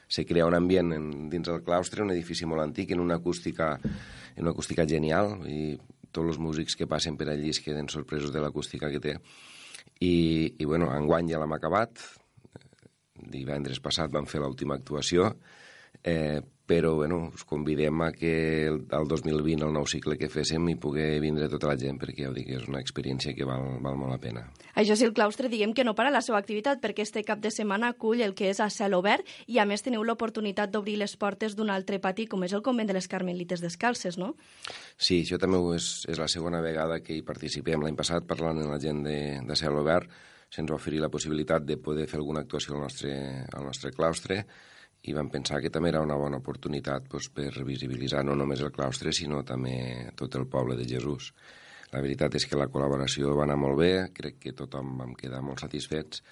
se 0.08 0.24
crea 0.24 0.46
un 0.46 0.54
ambient 0.54 0.92
en, 0.94 1.06
dins 1.30 1.48
del 1.48 1.62
claustre, 1.66 2.04
un 2.04 2.14
edifici 2.14 2.46
molt 2.46 2.62
antic, 2.62 2.92
en 2.94 3.02
una 3.02 3.18
acústica, 3.20 3.74
en 3.82 4.44
una 4.44 4.52
acústica 4.54 4.86
genial, 4.86 5.36
i 5.50 5.76
tots 6.12 6.34
els 6.34 6.40
músics 6.42 6.76
que 6.78 6.88
passen 6.90 7.16
per 7.16 7.28
allí 7.32 7.52
es 7.54 7.60
queden 7.64 7.90
sorpresos 7.92 8.32
de 8.34 8.42
l'acústica 8.42 8.90
que 8.92 9.02
té. 9.02 9.16
I, 10.00 10.54
i 10.58 10.64
bueno, 10.64 10.90
enguany 10.92 11.30
ja 11.32 11.40
l'hem 11.40 11.54
acabat, 11.56 12.02
divendres 13.32 13.80
passat 13.80 14.12
vam 14.12 14.28
fer 14.28 14.42
l'última 14.42 14.76
actuació, 14.76 15.30
eh, 16.04 16.40
però 16.66 16.96
bueno, 16.96 17.30
us 17.32 17.44
convidem 17.46 18.00
a 18.02 18.10
que 18.12 18.66
el, 18.66 18.80
el 18.90 19.06
2020, 19.08 19.62
el 19.64 19.72
nou 19.72 19.86
cicle 19.86 20.16
que 20.18 20.28
féssim, 20.28 20.66
hi 20.66 20.74
pugui 20.82 21.04
vindre 21.22 21.46
tota 21.48 21.70
la 21.70 21.76
gent, 21.78 22.00
perquè 22.02 22.24
ja 22.24 22.32
ho 22.32 22.34
dic, 22.34 22.50
és 22.58 22.66
una 22.66 22.80
experiència 22.82 23.36
que 23.38 23.46
val, 23.46 23.78
val 23.84 23.94
molt 24.00 24.10
la 24.10 24.18
pena. 24.18 24.42
Això 24.74 24.96
sí, 24.98 25.06
el 25.06 25.14
claustre 25.14 25.48
diguem 25.52 25.72
que 25.78 25.86
no 25.86 25.94
para 25.94 26.10
la 26.10 26.24
seva 26.26 26.40
activitat 26.42 26.82
perquè 26.82 27.06
este 27.06 27.22
cap 27.24 27.40
de 27.40 27.54
setmana 27.54 27.92
acull 27.94 28.24
el 28.26 28.34
que 28.34 28.50
és 28.50 28.60
a 28.60 28.68
cel 28.74 28.98
obert 28.98 29.22
i 29.46 29.60
a 29.62 29.66
més 29.68 29.86
teniu 29.86 30.02
l'oportunitat 30.02 30.74
d'obrir 30.74 30.98
les 30.98 31.16
portes 31.16 31.54
d'un 31.54 31.70
altre 31.70 32.02
pati 32.02 32.26
com 32.26 32.42
és 32.42 32.52
el 32.52 32.66
convent 32.66 32.90
de 32.90 32.98
les 32.98 33.06
Carmelites 33.08 33.62
Descalces, 33.62 34.18
no? 34.18 34.34
Sí, 34.98 35.22
això 35.22 35.38
també 35.38 35.62
és, 35.78 36.02
és 36.10 36.18
la 36.18 36.28
segona 36.28 36.60
vegada 36.60 36.98
que 36.98 37.14
hi 37.14 37.22
participem. 37.22 37.86
L'any 37.86 37.96
passat, 37.96 38.26
parlant 38.26 38.58
amb 38.58 38.74
la 38.74 38.82
gent 38.82 39.04
de, 39.06 39.18
de 39.46 39.56
cel 39.56 39.78
obert, 39.78 40.10
se'ns 40.50 40.70
va 40.70 40.80
oferir 40.80 40.98
la 41.02 41.10
possibilitat 41.14 41.62
de 41.62 41.78
poder 41.78 42.10
fer 42.10 42.18
alguna 42.18 42.42
actuació 42.42 42.74
al 42.74 42.88
nostre, 42.88 43.14
al 43.54 43.70
nostre 43.70 43.94
claustre 43.94 44.42
i 45.06 45.14
vam 45.14 45.28
pensar 45.30 45.60
que 45.62 45.70
també 45.70 45.92
era 45.92 46.02
una 46.02 46.16
bona 46.18 46.40
oportunitat 46.42 47.06
doncs, 47.12 47.28
per 47.34 47.50
visibilitzar 47.66 48.24
no 48.26 48.34
només 48.34 48.62
el 48.64 48.72
claustre, 48.74 49.12
sinó 49.14 49.42
també 49.46 49.76
tot 50.18 50.34
el 50.34 50.48
poble 50.50 50.76
de 50.78 50.86
Jesús. 50.88 51.32
La 51.92 52.02
veritat 52.02 52.34
és 52.34 52.46
que 52.46 52.58
la 52.58 52.66
col·laboració 52.66 53.36
va 53.38 53.44
anar 53.46 53.58
molt 53.62 53.78
bé, 53.78 53.92
crec 54.14 54.40
que 54.42 54.56
tothom 54.56 54.96
vam 54.98 55.14
quedar 55.18 55.42
molt 55.46 55.62
satisfets 55.62 56.22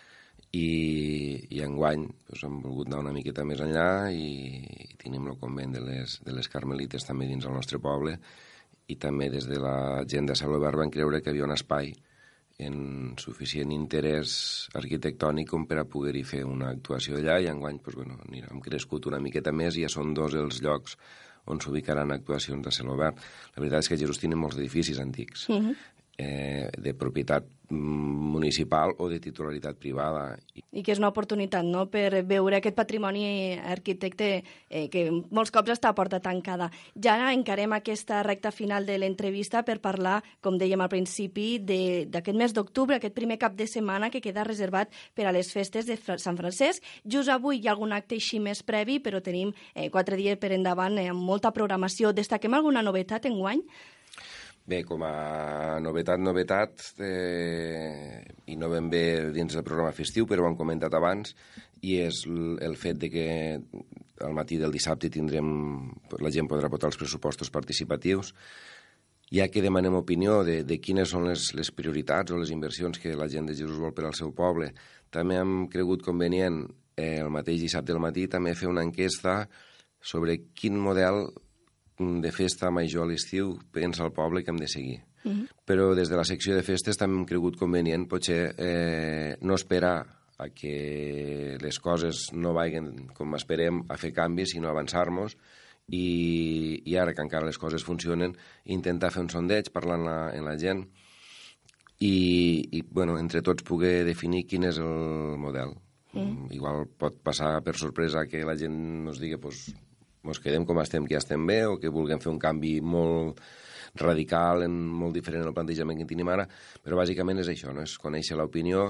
i, 0.55 0.67
i 1.55 1.63
enguany 1.63 2.09
doncs, 2.09 2.43
hem 2.47 2.59
volgut 2.63 2.91
anar 2.91 3.05
una 3.05 3.15
miqueta 3.15 3.45
més 3.47 3.63
enllà 3.63 4.11
i, 4.11 4.33
i 4.89 4.99
tenim 5.01 5.31
el 5.31 5.39
convent 5.39 5.79
de 5.79 5.85
les, 5.85 6.19
de 6.27 6.35
les 6.35 6.51
Carmelites 6.51 7.07
també 7.07 7.31
dins 7.31 7.47
el 7.47 7.55
nostre 7.55 7.79
poble 7.83 8.17
i 8.91 8.99
també 9.01 9.31
des 9.33 9.47
de 9.49 9.61
la 9.63 10.03
gent 10.11 10.27
de 10.29 10.37
Salobert 10.39 10.83
van 10.83 10.93
creure 10.93 11.23
que 11.23 11.31
hi 11.31 11.35
havia 11.35 11.47
un 11.47 11.55
espai 11.55 11.95
en 12.63 13.15
suficient 13.19 13.73
interès 13.75 14.69
arquitectònic 14.79 15.49
com 15.51 15.67
per 15.67 15.81
a 15.81 15.87
poder-hi 15.91 16.23
fer 16.23 16.45
una 16.47 16.71
actuació 16.71 17.19
allà 17.19 17.41
i 17.43 17.51
enguany 17.51 17.81
doncs, 17.83 17.97
bueno, 17.99 18.19
hem 18.31 18.61
crescut 18.63 19.07
una 19.11 19.19
miqueta 19.19 19.53
més 19.53 19.77
i 19.77 19.83
ja 19.83 19.91
són 19.91 20.15
dos 20.15 20.35
els 20.39 20.63
llocs 20.63 20.97
on 21.51 21.59
s'ubicaran 21.61 22.15
actuacions 22.15 22.63
de 22.65 22.71
cel 22.73 22.89
obert. 22.89 23.19
La 23.57 23.61
veritat 23.61 23.85
és 23.85 23.91
que 23.91 23.99
Jesús 24.01 24.23
tiene 24.23 24.39
molts 24.39 24.57
edificis 24.57 25.01
antics. 25.03 25.49
Uh 25.49 25.61
-huh 25.61 25.94
eh, 26.19 26.71
de 26.79 26.95
propietat 26.95 27.45
municipal 27.71 28.95
o 28.99 29.09
de 29.09 29.19
titularitat 29.21 29.77
privada. 29.81 30.37
I 30.73 30.83
que 30.85 30.93
és 30.93 31.01
una 31.01 31.09
oportunitat 31.09 31.65
no? 31.65 31.87
per 31.91 32.23
veure 32.29 32.59
aquest 32.59 32.77
patrimoni 32.77 33.57
arquitecte 33.57 34.29
eh, 34.69 34.89
que 34.93 35.07
molts 35.11 35.53
cops 35.55 35.73
està 35.73 35.91
a 35.91 35.97
porta 35.97 36.21
tancada. 36.21 36.71
Ja 36.95 37.17
encarem 37.33 37.73
aquesta 37.73 38.23
recta 38.23 38.53
final 38.53 38.87
de 38.87 38.99
l'entrevista 39.01 39.65
per 39.65 39.81
parlar, 39.81 40.21
com 40.45 40.59
dèiem 40.61 40.85
al 40.85 40.93
principi, 40.93 41.59
d'aquest 41.65 42.37
mes 42.37 42.55
d'octubre, 42.55 42.99
aquest 42.99 43.17
primer 43.17 43.39
cap 43.41 43.57
de 43.57 43.67
setmana 43.67 44.11
que 44.11 44.23
queda 44.25 44.45
reservat 44.45 44.93
per 45.15 45.27
a 45.27 45.35
les 45.35 45.51
festes 45.53 45.89
de 45.89 45.97
Sant 45.97 46.37
Francesc. 46.37 46.85
Just 47.05 47.33
avui 47.33 47.63
hi 47.63 47.69
ha 47.69 47.75
algun 47.75 47.97
acte 47.97 48.19
així 48.21 48.43
més 48.43 48.63
previ, 48.63 49.01
però 49.01 49.23
tenim 49.25 49.55
eh, 49.75 49.89
quatre 49.91 50.21
dies 50.21 50.39
per 50.39 50.53
endavant 50.53 51.01
eh, 51.01 51.09
amb 51.11 51.25
molta 51.25 51.55
programació. 51.55 52.13
Destaquem 52.13 52.55
alguna 52.55 52.85
novetat 52.85 53.27
en 53.31 53.41
guany? 53.41 53.65
Bé, 54.65 54.79
com 54.89 55.03
a 55.05 55.77
novetat, 55.85 56.21
novetat, 56.25 56.85
eh, 57.05 58.23
i 58.49 58.55
no 58.57 58.71
ben 58.73 58.87
bé 58.89 59.03
dins 59.35 59.53
del 59.53 59.65
programa 59.67 59.93
festiu, 59.93 60.25
però 60.25 60.41
ho 60.41 60.49
hem 60.49 60.57
comentat 60.57 60.95
abans, 60.97 61.35
i 61.85 61.99
és 62.01 62.23
el 62.25 62.79
fet 62.81 63.03
de 63.03 63.11
que 63.13 63.27
al 64.25 64.33
matí 64.33 64.57
del 64.57 64.73
dissabte 64.73 65.11
tindrem, 65.13 65.51
la 66.17 66.33
gent 66.33 66.49
podrà 66.49 66.71
votar 66.73 66.89
els 66.89 66.97
pressupostos 66.97 67.53
participatius, 67.53 68.33
ja 69.35 69.51
que 69.53 69.61
demanem 69.61 69.99
opinió 70.01 70.41
de, 70.49 70.63
de 70.65 70.81
quines 70.81 71.13
són 71.13 71.29
les, 71.29 71.51
les 71.53 71.69
prioritats 71.69 72.33
o 72.33 72.41
les 72.41 72.53
inversions 72.55 72.97
que 73.03 73.13
la 73.21 73.29
gent 73.29 73.51
de 73.51 73.59
Jesús 73.59 73.77
vol 73.83 73.93
per 73.93 74.09
al 74.09 74.17
seu 74.17 74.33
poble. 74.33 74.73
També 75.13 75.37
hem 75.43 75.67
cregut 75.69 76.05
convenient 76.07 76.63
eh, 76.97 77.21
el 77.21 77.29
mateix 77.29 77.61
dissabte 77.61 77.93
al 77.93 78.01
matí 78.01 78.29
també 78.33 78.57
fer 78.57 78.73
una 78.73 78.85
enquesta 78.87 79.43
sobre 80.01 80.39
quin 80.57 80.81
model 80.81 81.27
de 81.99 82.33
festa 82.35 82.71
major 82.75 83.05
a 83.05 83.09
l'estiu 83.09 83.55
pensa 83.73 84.05
el 84.05 84.13
poble 84.13 84.43
que 84.43 84.51
hem 84.51 84.59
de 84.59 84.69
seguir. 84.69 85.01
Uh 85.25 85.33
-huh. 85.33 85.49
Però 85.65 85.95
des 85.95 86.09
de 86.09 86.17
la 86.17 86.25
secció 86.25 86.55
de 86.55 86.63
festes 86.63 86.97
també 86.97 87.17
hem 87.17 87.27
cregut 87.27 87.57
convenient 87.57 88.09
potser 88.09 88.55
eh, 88.59 89.37
no 89.41 89.55
esperar 89.55 90.07
a 90.39 90.49
que 90.49 91.57
les 91.61 91.79
coses 91.79 92.33
no 92.33 92.53
vagin 92.53 93.09
com 93.15 93.35
esperem 93.35 93.85
a 93.89 93.97
fer 93.97 94.13
canvis, 94.13 94.51
sinó 94.51 94.69
avançar-nos 94.69 95.37
i, 95.89 96.83
i 96.85 96.97
ara 96.97 97.15
que 97.15 97.23
encara 97.23 97.47
les 97.47 97.59
coses 97.59 97.85
funcionen, 97.85 98.37
intentar 98.65 99.13
fer 99.13 99.23
un 99.23 99.31
sondeig 99.31 99.71
parlant 99.71 100.05
la, 100.05 100.19
en 100.35 100.45
la 100.45 100.57
gent 100.59 100.85
i, 102.01 102.69
i 102.73 102.83
bueno, 102.83 103.19
entre 103.19 103.43
tots 103.43 103.63
poder 103.63 104.05
definir 104.05 104.47
quin 104.47 104.65
és 104.65 104.79
el 104.79 105.39
model. 105.39 105.77
Mm. 106.15 106.51
Igual 106.55 106.87
pot 106.99 107.17
passar 107.23 107.61
per 107.67 107.75
sorpresa 107.79 108.27
que 108.31 108.45
la 108.47 108.57
gent 108.59 108.77
ens 109.09 109.21
digui 109.23 109.39
pues, 109.41 109.67
ens 110.33 110.41
quedem 110.43 110.65
com 110.69 110.81
estem, 110.81 111.07
que 111.07 111.17
ja 111.17 111.23
estem 111.23 111.45
bé, 111.47 111.65
o 111.69 111.79
que 111.81 111.93
vulguem 111.93 112.23
fer 112.23 112.33
un 112.33 112.41
canvi 112.43 112.79
molt 112.81 113.41
radical, 113.95 114.65
en, 114.67 114.75
molt 114.91 115.15
diferent 115.15 115.45
del 115.45 115.55
plantejament 115.55 116.01
que 116.01 116.09
tenim 116.11 116.31
ara, 116.33 116.47
però 116.83 116.99
bàsicament 116.99 117.43
és 117.45 117.51
això, 117.53 117.73
no? 117.75 117.85
és 117.87 117.95
conèixer 118.03 118.39
l'opinió 118.39 118.89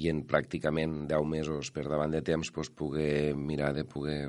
i 0.00 0.08
en 0.12 0.22
pràcticament 0.28 1.04
10 1.10 1.28
mesos 1.28 1.72
per 1.72 1.86
davant 1.88 2.12
de 2.12 2.22
temps 2.24 2.50
pues, 2.52 2.70
poder 2.72 3.34
mirar 3.36 3.74
de 3.76 3.84
poder 3.84 4.20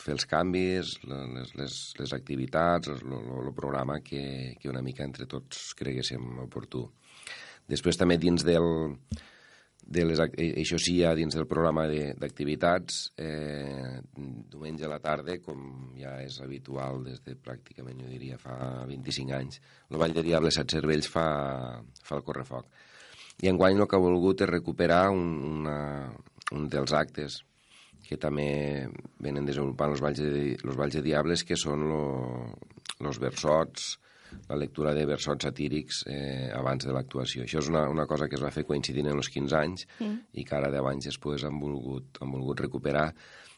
fer 0.00 0.16
els 0.16 0.26
canvis, 0.26 0.96
les, 1.06 1.52
les, 1.58 1.76
les 2.00 2.14
activitats, 2.16 2.90
el 2.90 3.52
programa 3.54 4.00
que, 4.00 4.56
que 4.60 4.72
una 4.72 4.82
mica 4.82 5.04
entre 5.04 5.28
tots 5.30 5.72
creguéssim 5.78 6.40
oportú. 6.42 6.88
Després 7.70 7.96
també 7.96 8.18
dins 8.20 8.44
del, 8.44 8.66
de 9.86 10.04
les, 10.04 10.20
eh, 10.20 10.50
això 10.62 10.78
sí, 10.80 10.96
ja 11.02 11.14
dins 11.14 11.34
del 11.36 11.46
programa 11.46 11.84
d'activitats, 11.88 13.12
eh, 13.20 14.00
diumenge 14.50 14.86
a 14.86 14.90
la 14.90 15.00
tarda, 15.02 15.36
com 15.44 15.92
ja 15.98 16.16
és 16.24 16.40
habitual 16.40 17.04
des 17.04 17.20
de 17.24 17.36
pràcticament, 17.36 18.00
jo 18.00 18.08
diria, 18.08 18.38
fa 18.38 18.86
25 18.88 19.34
anys, 19.36 19.60
el 19.90 20.00
Vall 20.00 20.14
de 20.16 20.24
Diable 20.24 20.50
Set 20.50 20.72
Cervells 20.72 21.08
fa, 21.08 21.26
fa 22.02 22.16
el 22.16 22.24
correfoc. 22.24 22.66
I 23.42 23.50
enguany 23.50 23.76
el 23.78 23.88
que 23.88 23.96
ha 23.96 24.02
volgut 24.02 24.40
és 24.40 24.50
recuperar 24.50 25.08
un, 25.10 25.34
una, 25.58 25.78
un 26.54 26.68
dels 26.70 26.94
actes 26.94 27.42
que 28.04 28.16
també 28.20 28.86
venen 29.20 29.46
desenvolupant 29.48 29.94
els 29.94 30.02
Valls 30.04 30.20
de, 30.20 30.56
los 30.62 30.76
Valls 30.76 30.94
de 30.94 31.02
Diables, 31.02 31.44
que 31.44 31.56
són 31.56 31.86
els 33.00 33.20
versots, 33.20 33.94
la 34.48 34.58
lectura 34.60 34.94
de 34.96 35.06
versots 35.08 35.46
satírics 35.48 36.02
eh, 36.10 36.50
abans 36.54 36.86
de 36.86 36.92
l'actuació. 36.94 37.44
Això 37.44 37.62
és 37.62 37.70
una, 37.72 37.86
una 37.92 38.06
cosa 38.10 38.28
que 38.28 38.38
es 38.38 38.44
va 38.44 38.52
fer 38.54 38.66
coincidint 38.68 39.10
en 39.10 39.20
els 39.20 39.30
15 39.32 39.56
anys 39.60 39.86
mm. 40.00 40.20
i 40.40 40.44
que 40.44 40.56
ara 40.58 40.72
10 40.72 40.90
anys 40.92 41.10
després 41.12 41.46
han 41.48 41.58
volgut, 41.60 42.20
han 42.20 42.34
volgut 42.34 42.64
recuperar 42.66 43.08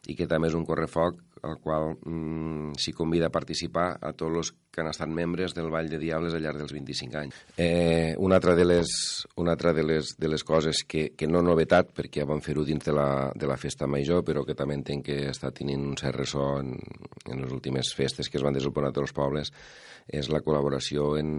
i 0.06 0.16
que 0.18 0.28
també 0.30 0.50
és 0.50 0.56
un 0.56 0.64
correfoc 0.66 1.18
al 1.46 1.58
qual 1.62 1.94
mm, 1.94 2.76
s'hi 2.80 2.92
convida 2.96 3.28
a 3.28 3.34
participar 3.34 3.86
a 4.00 4.12
tots 4.16 4.40
els 4.40 4.52
que 4.72 4.82
han 4.82 4.90
estat 4.90 5.08
membres 5.12 5.54
del 5.56 5.70
Vall 5.72 5.88
de 5.88 5.98
Diables 6.00 6.34
al 6.34 6.42
llarg 6.44 6.60
dels 6.60 6.74
25 6.74 7.18
anys. 7.20 7.38
Eh, 7.56 8.14
una 8.18 8.36
altra 8.40 8.54
de 8.58 8.66
les, 8.66 8.90
una 9.40 9.54
altra 9.54 9.72
de 9.76 9.84
les, 9.86 10.14
de 10.18 10.28
les 10.28 10.44
coses 10.44 10.82
que, 10.88 11.08
que 11.16 11.28
no 11.30 11.42
novetat, 11.44 11.92
perquè 11.96 12.22
ja 12.24 12.28
vam 12.28 12.42
fer-ho 12.44 12.64
dins 12.66 12.84
de 12.84 12.94
la, 12.96 13.08
de 13.34 13.48
la 13.48 13.58
festa 13.60 13.88
major, 13.88 14.24
però 14.26 14.44
que 14.44 14.56
també 14.58 14.76
entenc 14.76 15.06
que 15.08 15.18
està 15.30 15.52
tenint 15.54 15.86
un 15.92 15.96
cert 16.00 16.20
ressò 16.20 16.56
en, 16.60 16.74
en 17.30 17.44
les 17.44 17.52
últimes 17.52 17.94
festes 17.96 18.28
que 18.28 18.40
es 18.40 18.44
van 18.44 18.56
desenvolupar 18.56 18.90
a 18.90 18.96
tots 18.96 19.08
els 19.10 19.16
pobles, 19.16 19.52
és 20.06 20.28
la 20.30 20.42
col·laboració 20.44 21.16
en, 21.18 21.30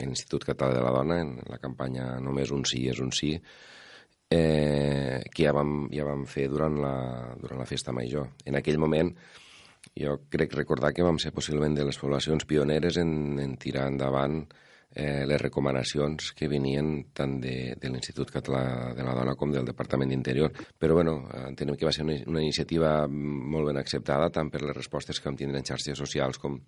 en 0.00 0.06
l'Institut 0.06 0.46
Català 0.48 0.76
de 0.76 0.84
la 0.84 0.94
Dona, 0.94 1.20
en 1.24 1.36
la 1.50 1.60
campanya 1.60 2.14
Només 2.20 2.52
un 2.54 2.64
sí 2.68 2.86
és 2.88 3.00
un 3.04 3.12
sí, 3.12 3.34
eh, 4.30 5.20
que 5.34 5.44
ja 5.44 5.52
vam, 5.52 5.88
ja 5.92 6.06
vam 6.06 6.24
fer 6.30 6.48
durant 6.48 6.78
la, 6.80 6.94
durant 7.40 7.60
la 7.60 7.68
festa 7.68 7.92
major. 7.92 8.30
En 8.46 8.56
aquell 8.58 8.78
moment, 8.78 9.12
jo 9.98 10.16
crec 10.30 10.54
recordar 10.54 10.94
que 10.94 11.04
vam 11.06 11.18
ser 11.18 11.34
possiblement 11.34 11.74
de 11.76 11.86
les 11.88 11.98
poblacions 11.98 12.46
pioneres 12.46 13.00
en, 13.02 13.38
en 13.42 13.56
tirar 13.58 13.88
endavant 13.90 14.44
eh, 14.94 15.24
les 15.26 15.40
recomanacions 15.40 16.32
que 16.36 16.48
venien 16.48 16.92
tant 17.14 17.38
de, 17.42 17.74
de 17.80 17.90
l'Institut 17.90 18.30
Català 18.30 18.92
de 18.96 19.06
la 19.06 19.16
Dona 19.18 19.36
com 19.38 19.52
del 19.52 19.66
Departament 19.66 20.10
d'Interior. 20.12 20.54
Però 20.78 20.98
bueno, 20.98 21.18
entenem 21.46 21.78
que 21.78 21.88
va 21.88 21.94
ser 21.94 22.06
una, 22.06 22.18
una 22.30 22.42
iniciativa 22.44 22.94
molt 23.10 23.70
ben 23.70 23.82
acceptada 23.82 24.30
tant 24.34 24.50
per 24.50 24.62
les 24.62 24.76
respostes 24.76 25.20
que 25.20 25.30
vam 25.30 25.38
tindre 25.38 25.60
en 25.60 25.66
xarxes 25.66 25.98
socials 25.98 26.38
com 26.42 26.58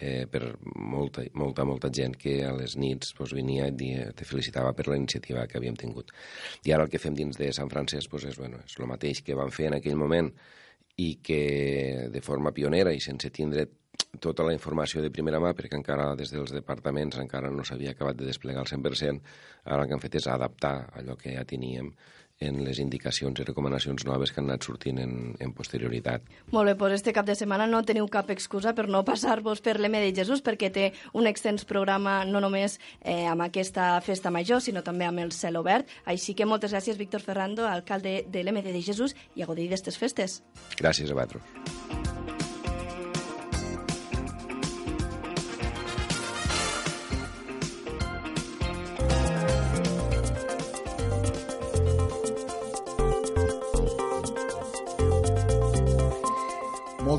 eh, 0.00 0.26
per 0.30 0.56
molta, 0.74 1.22
molta, 1.34 1.64
molta 1.64 1.90
gent 1.90 2.16
que 2.18 2.40
a 2.46 2.52
les 2.56 2.76
nits 2.80 3.14
pues, 3.16 3.34
venia 3.36 3.68
i 3.68 3.94
te 4.16 4.26
felicitava 4.26 4.72
per 4.72 4.88
la 4.88 4.98
iniciativa 4.98 5.46
que 5.46 5.58
havíem 5.58 5.78
tingut. 5.78 6.12
I 6.64 6.74
ara 6.74 6.86
el 6.86 6.90
que 6.92 7.02
fem 7.02 7.14
dins 7.14 7.38
de 7.38 7.52
Sant 7.52 7.70
Francesc 7.70 8.10
pues, 8.10 8.26
és, 8.30 8.38
bueno, 8.38 8.62
és 8.64 8.76
el 8.78 8.90
mateix 8.90 9.22
que 9.22 9.38
vam 9.38 9.52
fer 9.54 9.70
en 9.70 9.78
aquell 9.78 9.96
moment 10.00 10.32
i 10.96 11.16
que 11.22 12.08
de 12.10 12.20
forma 12.22 12.52
pionera 12.54 12.92
i 12.94 13.00
sense 13.02 13.30
tindre 13.34 13.66
tota 14.20 14.44
la 14.46 14.52
informació 14.54 15.02
de 15.02 15.10
primera 15.10 15.40
mà, 15.42 15.52
perquè 15.54 15.76
encara 15.78 16.12
des 16.18 16.30
dels 16.30 16.52
departaments 16.54 17.18
encara 17.18 17.50
no 17.50 17.64
s'havia 17.66 17.94
acabat 17.94 18.18
de 18.18 18.28
desplegar 18.28 18.62
al 18.62 18.70
100%, 18.70 19.22
ara 19.64 19.82
el 19.82 19.88
que 19.88 19.96
han 19.96 20.02
fet 20.02 20.18
és 20.20 20.28
adaptar 20.30 20.76
allò 20.98 21.16
que 21.18 21.34
ja 21.34 21.44
teníem 21.46 21.90
en 22.40 22.58
les 22.64 22.80
indicacions 22.82 23.38
i 23.40 23.46
recomanacions 23.46 24.04
noves 24.06 24.32
que 24.32 24.40
han 24.40 24.48
anat 24.50 24.66
sortint 24.66 24.98
en, 25.02 25.14
en 25.40 25.52
posterioritat. 25.54 26.26
Molt 26.52 26.70
bé, 26.70 26.74
doncs 26.78 26.98
este 26.98 27.14
cap 27.16 27.26
de 27.28 27.36
setmana 27.38 27.66
no 27.70 27.82
teniu 27.86 28.08
cap 28.10 28.30
excusa 28.34 28.74
per 28.74 28.88
no 28.90 29.04
passar-vos 29.06 29.62
per 29.64 29.76
l'M 29.78 30.00
de 30.02 30.12
Jesús, 30.16 30.42
perquè 30.44 30.70
té 30.74 30.90
un 31.14 31.28
extens 31.30 31.64
programa 31.68 32.22
no 32.28 32.42
només 32.44 32.78
eh, 33.00 33.24
amb 33.30 33.46
aquesta 33.46 33.92
festa 34.04 34.32
major, 34.34 34.62
sinó 34.64 34.82
també 34.82 35.06
amb 35.08 35.22
el 35.24 35.32
cel 35.32 35.60
obert. 35.60 35.90
Així 36.04 36.34
que 36.34 36.48
moltes 36.48 36.74
gràcies, 36.74 36.98
Víctor 36.98 37.22
Ferrando, 37.22 37.68
alcalde 37.68 38.24
de 38.28 38.42
l'M 38.42 38.62
de 38.64 38.82
Jesús, 38.82 39.14
i 39.34 39.42
a 39.42 39.50
gaudir 39.50 39.70
d'estes 39.70 39.98
festes. 40.00 40.42
Gràcies 40.80 41.10
a 41.10 41.14
vosaltres. 41.14 42.14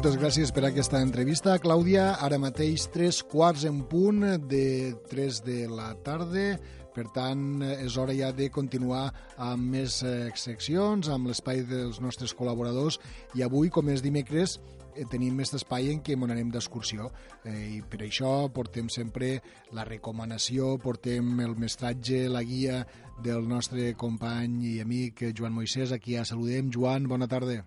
Moltes 0.05 0.21
gràcies 0.21 0.51
per 0.53 0.61
aquesta 0.67 0.99
entrevista, 1.01 1.55
Clàudia. 1.57 2.03
Ara 2.21 2.37
mateix 2.37 2.83
tres 2.93 3.23
quarts 3.25 3.63
en 3.65 3.79
punt 3.89 4.19
de 4.51 4.93
3 5.09 5.39
de 5.47 5.55
la 5.65 5.87
tarda. 6.05 6.59
Per 6.93 7.07
tant, 7.15 7.63
és 7.65 7.97
hora 7.97 8.13
ja 8.13 8.29
de 8.29 8.51
continuar 8.53 9.07
amb 9.41 9.65
més 9.73 9.97
eh, 10.05 10.29
seccions, 10.37 11.09
amb 11.09 11.31
l'espai 11.31 11.65
dels 11.65 11.97
nostres 12.05 12.37
col·laboradors. 12.37 12.99
I 13.33 13.47
avui, 13.49 13.73
com 13.73 13.89
és 13.89 14.05
dimecres, 14.05 14.59
eh, 14.93 15.09
tenim 15.09 15.41
aquest 15.41 15.57
espai 15.63 15.89
en 15.95 16.05
què 16.05 16.13
anem 16.13 16.53
d'excursió 16.53 17.09
eh, 17.41 17.79
i 17.79 17.81
per 17.81 18.05
això 18.05 18.45
portem 18.53 18.93
sempre 18.93 19.39
la 19.73 19.89
recomanació, 19.89 20.75
portem 20.85 21.39
el 21.41 21.57
mestratge, 21.57 22.27
la 22.29 22.45
guia 22.45 22.83
del 23.25 23.49
nostre 23.49 23.95
company 23.97 24.75
i 24.75 24.81
amic 24.85 25.31
Joan 25.33 25.57
Moisès, 25.57 25.97
aquí 25.97 26.13
ja 26.13 26.29
saludem. 26.29 26.69
Joan, 26.69 27.09
bona 27.09 27.25
tarda. 27.25 27.63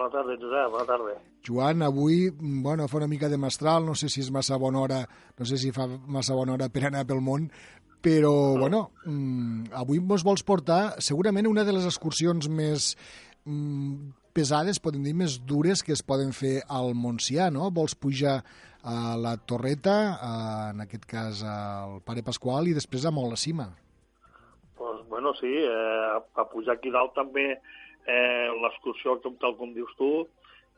Bona 0.00 0.14
tarda, 0.14 0.34
Josep, 0.40 0.70
bona 0.72 0.84
tarda. 0.88 1.14
Joan, 1.44 1.82
avui, 1.84 2.30
bueno, 2.40 2.86
fa 2.88 2.96
una 2.96 3.06
mica 3.06 3.28
de 3.28 3.36
mestral, 3.36 3.84
no 3.84 3.92
sé 3.92 4.08
si 4.08 4.22
és 4.22 4.30
massa 4.32 4.56
bona 4.56 4.80
hora, 4.80 5.00
no 5.36 5.44
sé 5.44 5.58
si 5.60 5.72
fa 5.76 5.84
massa 6.08 6.32
bona 6.38 6.54
hora 6.54 6.70
per 6.72 6.86
anar 6.88 7.02
pel 7.04 7.18
món, 7.20 7.50
però, 8.00 8.30
bueno, 8.56 8.80
mm, 9.04 9.74
avui 9.76 10.00
mos 10.00 10.24
vols 10.24 10.40
portar 10.48 11.02
segurament 11.04 11.50
una 11.50 11.66
de 11.68 11.74
les 11.76 11.84
excursions 11.84 12.48
més 12.48 12.94
mm, 13.44 14.14
pesades, 14.32 14.80
podem 14.80 15.04
dir, 15.04 15.12
més 15.12 15.36
dures 15.44 15.84
que 15.84 15.92
es 15.92 16.00
poden 16.00 16.32
fer 16.32 16.62
al 16.64 16.94
Montsià, 16.96 17.50
no? 17.52 17.68
Vols 17.68 17.92
pujar 17.92 18.38
a 18.80 19.18
la 19.20 19.34
Torreta, 19.36 19.98
a, 20.16 20.32
en 20.70 20.80
aquest 20.86 21.04
cas 21.04 21.44
al 21.44 22.00
Pare 22.08 22.24
Pasqual, 22.24 22.72
i 22.72 22.78
després 22.78 23.04
a 23.04 23.12
molt 23.12 23.36
la 23.36 23.42
cima. 23.44 23.68
Pues, 24.80 25.04
bueno, 25.12 25.34
sí, 25.36 25.52
eh, 25.60 26.16
a 26.16 26.48
pujar 26.48 26.78
aquí 26.78 26.88
dalt 26.88 27.12
també 27.12 27.50
eh, 28.06 28.48
l'excursió, 28.62 29.18
com, 29.24 29.36
tal 29.42 29.56
com 29.58 29.74
dius 29.76 29.92
tu, 29.98 30.10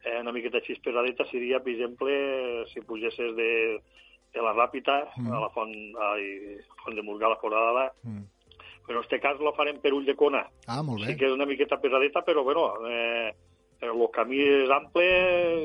eh, 0.05 0.19
una 0.21 0.35
miqueta 0.35 0.61
així 0.61 0.79
pesadeta 0.83 1.27
seria, 1.31 1.61
per 1.63 1.75
exemple, 1.75 2.17
si 2.73 2.83
pugesses 2.87 3.35
de, 3.39 3.51
de 4.35 4.45
la 4.45 4.55
Ràpita 4.57 4.99
mm. 5.17 5.31
a 5.31 5.43
la 5.45 5.51
Font, 5.55 5.75
ai, 6.11 6.59
Font 6.83 6.99
de 6.99 7.05
Murgà, 7.07 7.31
la 7.31 7.41
Foradada, 7.43 7.89
mm. 8.03 8.25
però 8.89 9.01
en 9.01 9.07
este 9.07 9.21
cas 9.23 9.41
la 9.41 9.55
farem 9.57 9.79
per 9.83 9.95
Ulldecona. 9.95 10.45
Ah, 10.67 10.83
molt 10.83 11.03
bé. 11.03 11.13
Sí 11.13 11.19
que 11.21 11.31
és 11.31 11.37
una 11.37 11.49
miqueta 11.49 11.81
pesadeta, 11.83 12.25
però 12.27 12.45
bueno, 12.47 12.67
eh, 12.89 13.33
el 13.83 14.03
camí 14.15 14.39
és 14.39 14.71
ample 14.71 15.07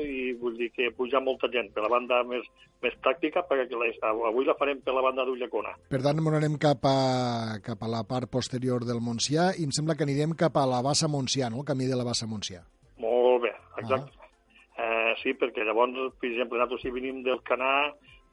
i 0.02 0.32
vull 0.40 0.56
dir 0.58 0.70
que 0.74 0.90
puja 0.96 1.20
molta 1.22 1.50
gent 1.52 1.70
per 1.74 1.84
la 1.84 1.92
banda 1.92 2.18
més, 2.26 2.44
més 2.82 2.96
pràctica, 3.04 3.44
perquè 3.46 3.78
la, 3.78 3.90
avui 4.30 4.48
la 4.48 4.56
farem 4.58 4.80
per 4.82 4.94
la 4.96 5.04
banda 5.06 5.24
d'Ulldecona. 5.26 5.76
Per 5.92 6.00
tant, 6.02 6.22
anem 6.40 6.58
cap 6.58 6.84
a, 6.88 7.58
cap 7.64 7.82
a 7.82 7.90
la 7.90 8.02
part 8.08 8.30
posterior 8.30 8.86
del 8.88 9.02
Montsià 9.04 9.52
i 9.58 9.66
em 9.68 9.74
sembla 9.74 9.94
que 9.94 10.06
anirem 10.06 10.34
cap 10.38 10.58
a 10.58 10.66
la 10.66 10.82
Bassa 10.82 11.10
Montsià, 11.10 11.50
no? 11.50 11.62
el 11.62 11.68
camí 11.68 11.86
de 11.86 11.98
la 11.98 12.06
Bassa 12.08 12.26
Montsià. 12.26 12.64
Molt 12.98 13.44
bé, 13.46 13.54
exacte. 13.78 14.10
Ah. 14.18 14.26
Eh, 14.78 15.14
sí, 15.22 15.34
perquè 15.38 15.64
llavors, 15.66 15.96
per 16.18 16.30
exemple, 16.30 16.58
nosaltres 16.58 16.84
si 16.86 16.94
venim 16.94 17.22
del 17.26 17.40
Canà 17.46 17.72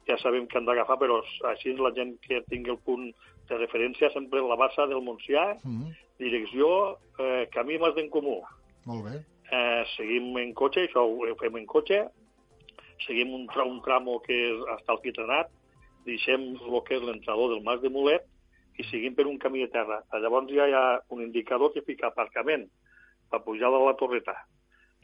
ja 0.06 0.18
sabem 0.22 0.46
que 0.46 0.58
hem 0.58 0.66
d'agafar, 0.66 0.98
però 1.00 1.18
així 1.50 1.74
la 1.78 1.90
gent 1.94 2.14
que 2.22 2.42
tingui 2.50 2.70
el 2.74 2.82
punt 2.86 3.08
de 3.48 3.58
referència 3.58 4.10
sempre 4.14 4.42
la 4.42 4.58
bassa 4.58 4.86
del 4.86 5.02
Montsià, 5.02 5.56
Mm 5.62 5.78
-hmm. 5.78 5.96
direcció 6.18 6.98
eh, 7.18 7.48
camí 7.52 7.78
Mas 7.78 7.94
d'en 7.94 8.10
Comú. 8.10 8.42
Molt 8.84 9.04
bé. 9.04 9.35
Eh, 9.46 9.82
seguim 9.94 10.32
en 10.40 10.52
cotxe, 10.58 10.86
això 10.88 11.04
ho 11.06 11.34
fem 11.38 11.58
en 11.60 11.66
cotxe, 11.70 12.00
seguim 13.04 13.34
un, 13.36 13.44
tra 13.52 13.66
un 13.68 13.78
tramo 13.84 14.18
que 14.24 14.38
és 14.48 14.64
hasta 14.74 14.96
el 14.96 15.02
Quitrenat, 15.04 15.52
deixem 16.06 16.48
el 16.56 16.80
que 16.86 16.96
és 16.98 17.04
l'entrador 17.04 17.52
del 17.52 17.62
Mas 17.66 17.82
de 17.82 17.90
Mulet 17.92 18.26
i 18.78 18.86
seguim 18.90 19.14
per 19.14 19.26
un 19.30 19.38
camí 19.42 19.62
de 19.62 19.70
terra. 19.74 20.00
Llavors 20.22 20.50
ja 20.54 20.66
hi 20.66 20.74
ha 20.74 20.86
un 21.14 21.22
indicador 21.22 21.72
que 21.74 21.84
fica 21.86 22.10
aparcament 22.10 22.66
per 23.30 23.42
pujar 23.46 23.70
de 23.74 23.82
la 23.84 23.94
torreta. 23.98 24.34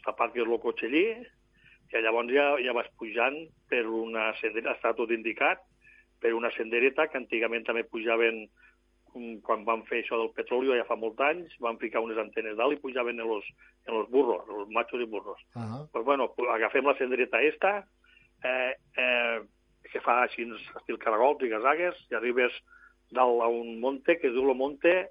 Aparques 0.06 0.42
el 0.42 0.58
cotxe 0.62 0.88
allí 0.90 1.06
i 1.92 2.02
llavors 2.02 2.32
ja, 2.32 2.46
ja 2.64 2.74
vas 2.74 2.90
pujant 2.98 3.38
per 3.70 3.84
una 3.86 4.30
sendera, 4.40 4.74
està 4.74 4.94
tot 4.96 5.10
indicat, 5.14 5.62
per 6.22 6.32
una 6.34 6.50
sendereta 6.56 7.08
que 7.10 7.18
antigament 7.18 7.66
també 7.66 7.82
pujaven 7.84 8.44
quan 9.46 9.64
van 9.64 9.82
fer 9.88 10.02
això 10.02 10.18
del 10.18 10.30
petroli 10.36 10.72
ja 10.78 10.86
fa 10.88 10.96
molts 10.96 11.20
anys, 11.20 11.54
van 11.60 11.78
ficar 11.80 12.02
unes 12.04 12.18
antenes 12.18 12.56
dalt 12.56 12.76
i 12.76 12.80
pujaven 12.80 13.20
en 13.20 13.28
los, 13.28 13.44
en 13.86 13.94
los 13.98 14.10
burros, 14.10 14.44
en 14.48 14.58
los 14.62 14.70
machos 14.70 15.00
i 15.00 15.06
burros. 15.06 15.40
Uh 15.54 15.62
-huh. 15.62 15.88
pues 15.92 16.04
bueno, 16.04 16.32
agafem 16.54 16.84
la 16.84 16.96
sendereta 16.96 17.42
esta, 17.42 17.86
eh, 18.44 18.74
eh, 18.96 19.40
que 19.92 20.00
fa 20.00 20.22
així 20.22 20.46
estil 20.76 20.98
caragols 20.98 21.42
i 21.42 21.48
gasagues, 21.48 21.96
i 22.10 22.14
arribes 22.14 22.52
dalt 23.10 23.42
a 23.42 23.48
un 23.48 23.80
monte 23.80 24.18
que 24.18 24.28
es 24.28 24.32
diu 24.32 24.48
el 24.50 24.56
monte, 24.56 25.08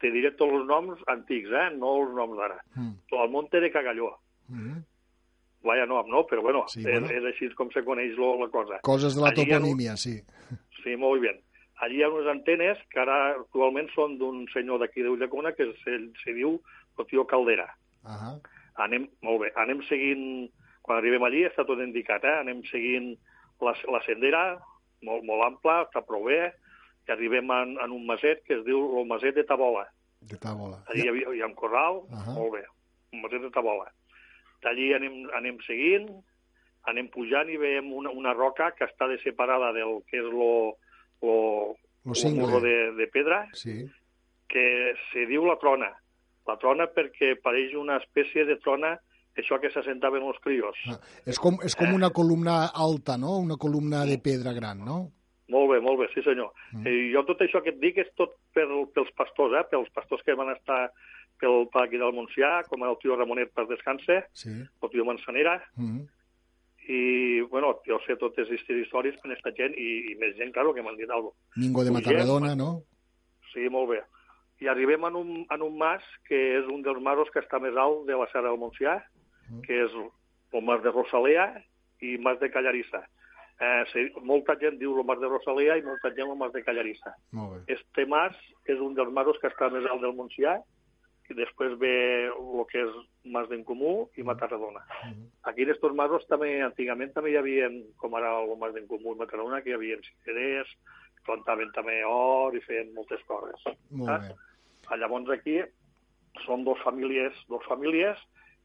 te 0.00 0.10
diré 0.10 0.30
tots 0.32 0.52
els 0.52 0.66
noms 0.66 1.00
antics, 1.06 1.50
eh? 1.50 1.68
no 1.76 2.02
els 2.02 2.14
noms 2.14 2.36
d'ara. 2.36 2.58
Mm. 2.74 2.94
El 3.12 3.30
monte 3.30 3.60
de 3.60 3.70
Cagalló. 3.70 4.18
Mm. 4.48 4.82
Vaya 5.64 5.86
nom, 5.86 6.06
no? 6.12 6.26
Però 6.28 6.42
bueno, 6.42 6.66
Sí, 6.68 6.80
és, 6.80 7.00
bueno. 7.00 7.08
és 7.08 7.24
així 7.24 7.48
com 7.56 7.70
se 7.72 7.82
coneix 7.86 8.16
lo, 8.20 8.34
la 8.40 8.50
cosa. 8.52 8.80
Coses 8.82 9.14
de 9.14 9.22
la 9.22 9.30
Allí 9.30 9.46
ha 9.46 9.56
toponímia, 9.56 9.96
sí. 9.96 10.18
Sí, 10.82 10.96
molt 11.00 11.22
bé. 11.22 11.32
Allí 11.82 11.98
hi 11.98 12.04
ha 12.04 12.10
unes 12.10 12.28
antenes 12.30 12.78
que 12.92 13.00
ara 13.02 13.34
actualment 13.34 13.88
són 13.94 14.18
d'un 14.20 14.44
senyor 14.52 14.78
d'aquí 14.82 15.02
de 15.02 15.10
Ulldecona 15.10 15.52
que 15.56 15.66
se, 15.82 15.96
se 16.22 16.34
diu 16.36 16.60
el 16.98 17.06
tio 17.10 17.26
Caldera. 17.26 17.66
Uh 18.04 18.10
-huh. 18.10 18.34
Anem, 18.84 19.08
molt 19.22 19.40
bé, 19.42 19.52
anem 19.56 19.82
seguint, 19.88 20.50
quan 20.82 20.98
arribem 20.98 21.22
allí 21.22 21.44
està 21.44 21.64
tot 21.66 21.78
indicat, 21.78 22.24
eh? 22.24 22.38
anem 22.40 22.62
seguint 22.70 23.16
la, 23.60 23.74
la 23.90 24.00
sendera, 24.06 24.58
molt, 25.02 25.24
molt 25.24 25.42
ampla, 25.42 25.82
està 25.86 26.02
prou 26.02 26.24
bé, 26.24 26.52
i 27.08 27.12
arribem 27.12 27.50
en, 27.50 27.76
en 27.84 27.90
un 27.90 28.06
maset 28.06 28.42
que 28.44 28.54
es 28.58 28.64
diu 28.64 28.98
el 28.98 29.06
maset 29.06 29.34
de 29.34 29.44
Tabola. 29.44 29.86
De 30.20 30.36
tàbola. 30.40 30.80
Allí 30.88 31.04
hi, 31.04 31.08
havia, 31.08 31.34
hi 31.36 31.42
ha 31.42 31.50
un 31.50 31.54
corral, 31.54 32.02
Ahà. 32.10 32.34
molt 32.34 32.52
bé, 32.56 32.64
un 33.12 33.20
maset 33.20 33.42
de 33.42 33.50
Tabola. 33.50 33.90
D'allí 34.64 34.92
anem, 34.96 35.18
anem 35.36 35.58
seguint, 35.66 36.08
anem 36.88 37.08
pujant 37.12 37.48
i 37.48 37.58
veiem 37.60 37.92
una, 37.92 38.10
una 38.10 38.32
roca 38.32 38.70
que 38.76 38.84
està 38.88 39.08
de 39.08 39.18
separada 39.22 39.72
del 39.76 40.00
que 40.08 40.20
és 40.20 40.30
lo, 40.32 40.76
lo, 41.24 41.76
Lo 42.04 42.14
cingle. 42.14 42.42
muro 42.46 42.60
de, 42.60 42.92
de 42.92 43.06
pedra, 43.08 43.48
Sí. 43.52 43.86
que 44.48 44.94
se 45.12 45.26
diu 45.26 45.44
la 45.46 45.56
trona. 45.58 45.90
La 46.46 46.58
trona 46.60 46.86
perquè 46.92 47.34
pareix 47.42 47.72
una 47.74 47.96
espècie 47.96 48.44
de 48.44 48.56
trona, 48.60 48.98
això 49.36 49.58
que 49.60 49.70
s'assentaven 49.72 50.22
els 50.22 50.38
crios. 50.44 50.76
Ah, 50.86 50.98
és 51.26 51.38
com, 51.40 51.56
és 51.64 51.74
com 51.74 51.92
una 51.94 52.10
columna 52.10 52.66
alta, 52.68 53.16
no? 53.18 53.38
Una 53.38 53.56
columna 53.56 54.04
de 54.04 54.18
pedra 54.18 54.52
gran, 54.52 54.84
no? 54.84 55.10
Molt 55.48 55.72
bé, 55.72 55.80
molt 55.80 55.98
bé, 56.00 56.06
sí 56.14 56.22
senyor. 56.24 56.52
Mm. 56.72 56.86
I 56.86 57.12
jo 57.12 57.24
tot 57.28 57.40
això 57.44 57.60
que 57.62 57.70
et 57.74 57.80
dic 57.80 57.98
és 57.98 58.12
tot 58.16 58.36
per, 58.54 58.64
pels 58.94 59.10
pastors, 59.16 59.52
eh? 59.58 59.64
pels 59.70 59.90
pastors 59.92 60.22
que 60.24 60.36
van 60.38 60.52
estar 60.54 60.90
pel, 61.40 61.66
per 61.72 61.82
aquí 61.82 61.98
del 62.00 62.14
Montsià, 62.16 62.62
com 62.68 62.84
el 62.86 62.96
tio 63.02 63.16
Ramonet 63.16 63.50
per 63.52 63.66
descanse, 63.68 64.22
Sí. 64.32 64.50
el 64.82 64.90
tio 64.90 65.04
Manzanera, 65.04 65.58
Mm. 65.76 66.06
I, 66.88 67.40
bueno, 67.52 67.78
jo 67.88 67.98
sé 68.04 68.16
totes 68.20 68.48
aquestes 68.48 68.82
històries 68.84 69.16
per 69.20 69.30
aquesta 69.30 69.54
gent 69.56 69.76
i, 69.80 69.90
i 70.12 70.18
més 70.20 70.34
gent, 70.36 70.52
claro, 70.52 70.74
que 70.76 70.82
m'han 70.84 70.98
dit 70.98 71.08
alguna 71.08 71.32
cosa. 71.32 71.60
Mingo 71.60 71.84
de 71.84 71.94
Pugem, 71.94 72.18
Matardona, 72.18 72.52
no? 72.58 72.70
Sí, 73.52 73.68
molt 73.72 73.92
bé. 73.94 74.02
i 74.62 74.68
arribem 74.70 75.04
en 75.04 75.16
un, 75.18 75.30
en 75.50 75.62
un 75.62 75.74
mas 75.78 76.04
que 76.28 76.38
és 76.58 76.68
un 76.72 76.82
dels 76.84 77.00
masos 77.02 77.30
que 77.34 77.42
està 77.42 77.58
més 77.60 77.76
alt 77.80 78.06
de 78.08 78.16
la 78.16 78.28
Serra 78.32 78.52
del 78.52 78.60
Montsià, 78.62 78.94
que 79.66 79.80
és 79.84 79.96
el 79.98 80.62
mas 80.64 80.82
de 80.84 80.92
Rosalea 80.94 81.48
i 82.00 82.16
mas 82.22 82.38
de 82.40 82.50
Callarissa. 82.54 83.02
Eh, 83.60 83.82
se, 83.92 84.06
molta 84.26 84.56
gent 84.58 84.78
diu 84.80 84.96
el 84.98 85.06
mas 85.06 85.20
de 85.22 85.30
Rosalea 85.30 85.76
i 85.78 85.84
molta 85.86 86.10
gent 86.14 86.30
el 86.30 86.38
mas 86.38 86.54
de 86.54 86.62
Callarissa. 86.66 87.12
Molt 87.36 87.54
bé. 87.54 87.76
Este 87.76 88.06
mas 88.06 88.38
és 88.70 88.80
un 88.80 88.96
dels 88.98 89.12
masos 89.14 89.38
que 89.42 89.50
està 89.50 89.68
més 89.74 89.86
alt 89.90 90.02
del 90.02 90.16
Montsià, 90.16 90.56
i 91.30 91.36
després 91.38 91.78
ve 91.80 91.94
el 92.28 92.64
que 92.70 92.82
és 92.84 92.96
Mas 93.32 93.48
d'en 93.48 93.62
Comú 93.64 93.94
i 94.20 94.24
Matarredona. 94.26 94.82
Aquí 95.48 95.64
en 95.64 95.72
estos 95.72 95.94
masos 95.96 96.26
també, 96.28 96.58
antigament 96.62 97.14
també 97.14 97.32
hi 97.32 97.38
havia, 97.40 97.70
com 98.02 98.16
ara 98.18 98.34
el 98.42 98.52
Mas 98.60 98.74
d'en 98.76 98.88
Comú 98.90 99.14
i 99.14 99.20
Matarredona, 99.22 99.62
que 99.64 99.72
hi 99.72 99.78
havia 99.78 100.00
cicerers, 100.04 100.74
plantaven 101.24 101.72
també 101.72 102.02
or 102.04 102.56
i 102.56 102.60
feien 102.66 102.92
moltes 102.94 103.22
coses. 103.30 103.64
Molt 103.90 104.10
bé. 104.26 104.36
Ah, 104.90 104.98
Llavors 105.00 105.30
aquí 105.32 105.62
són 106.44 106.64
dos 106.66 106.80
famílies, 106.84 107.36
dos 107.48 107.64
famílies 107.68 108.20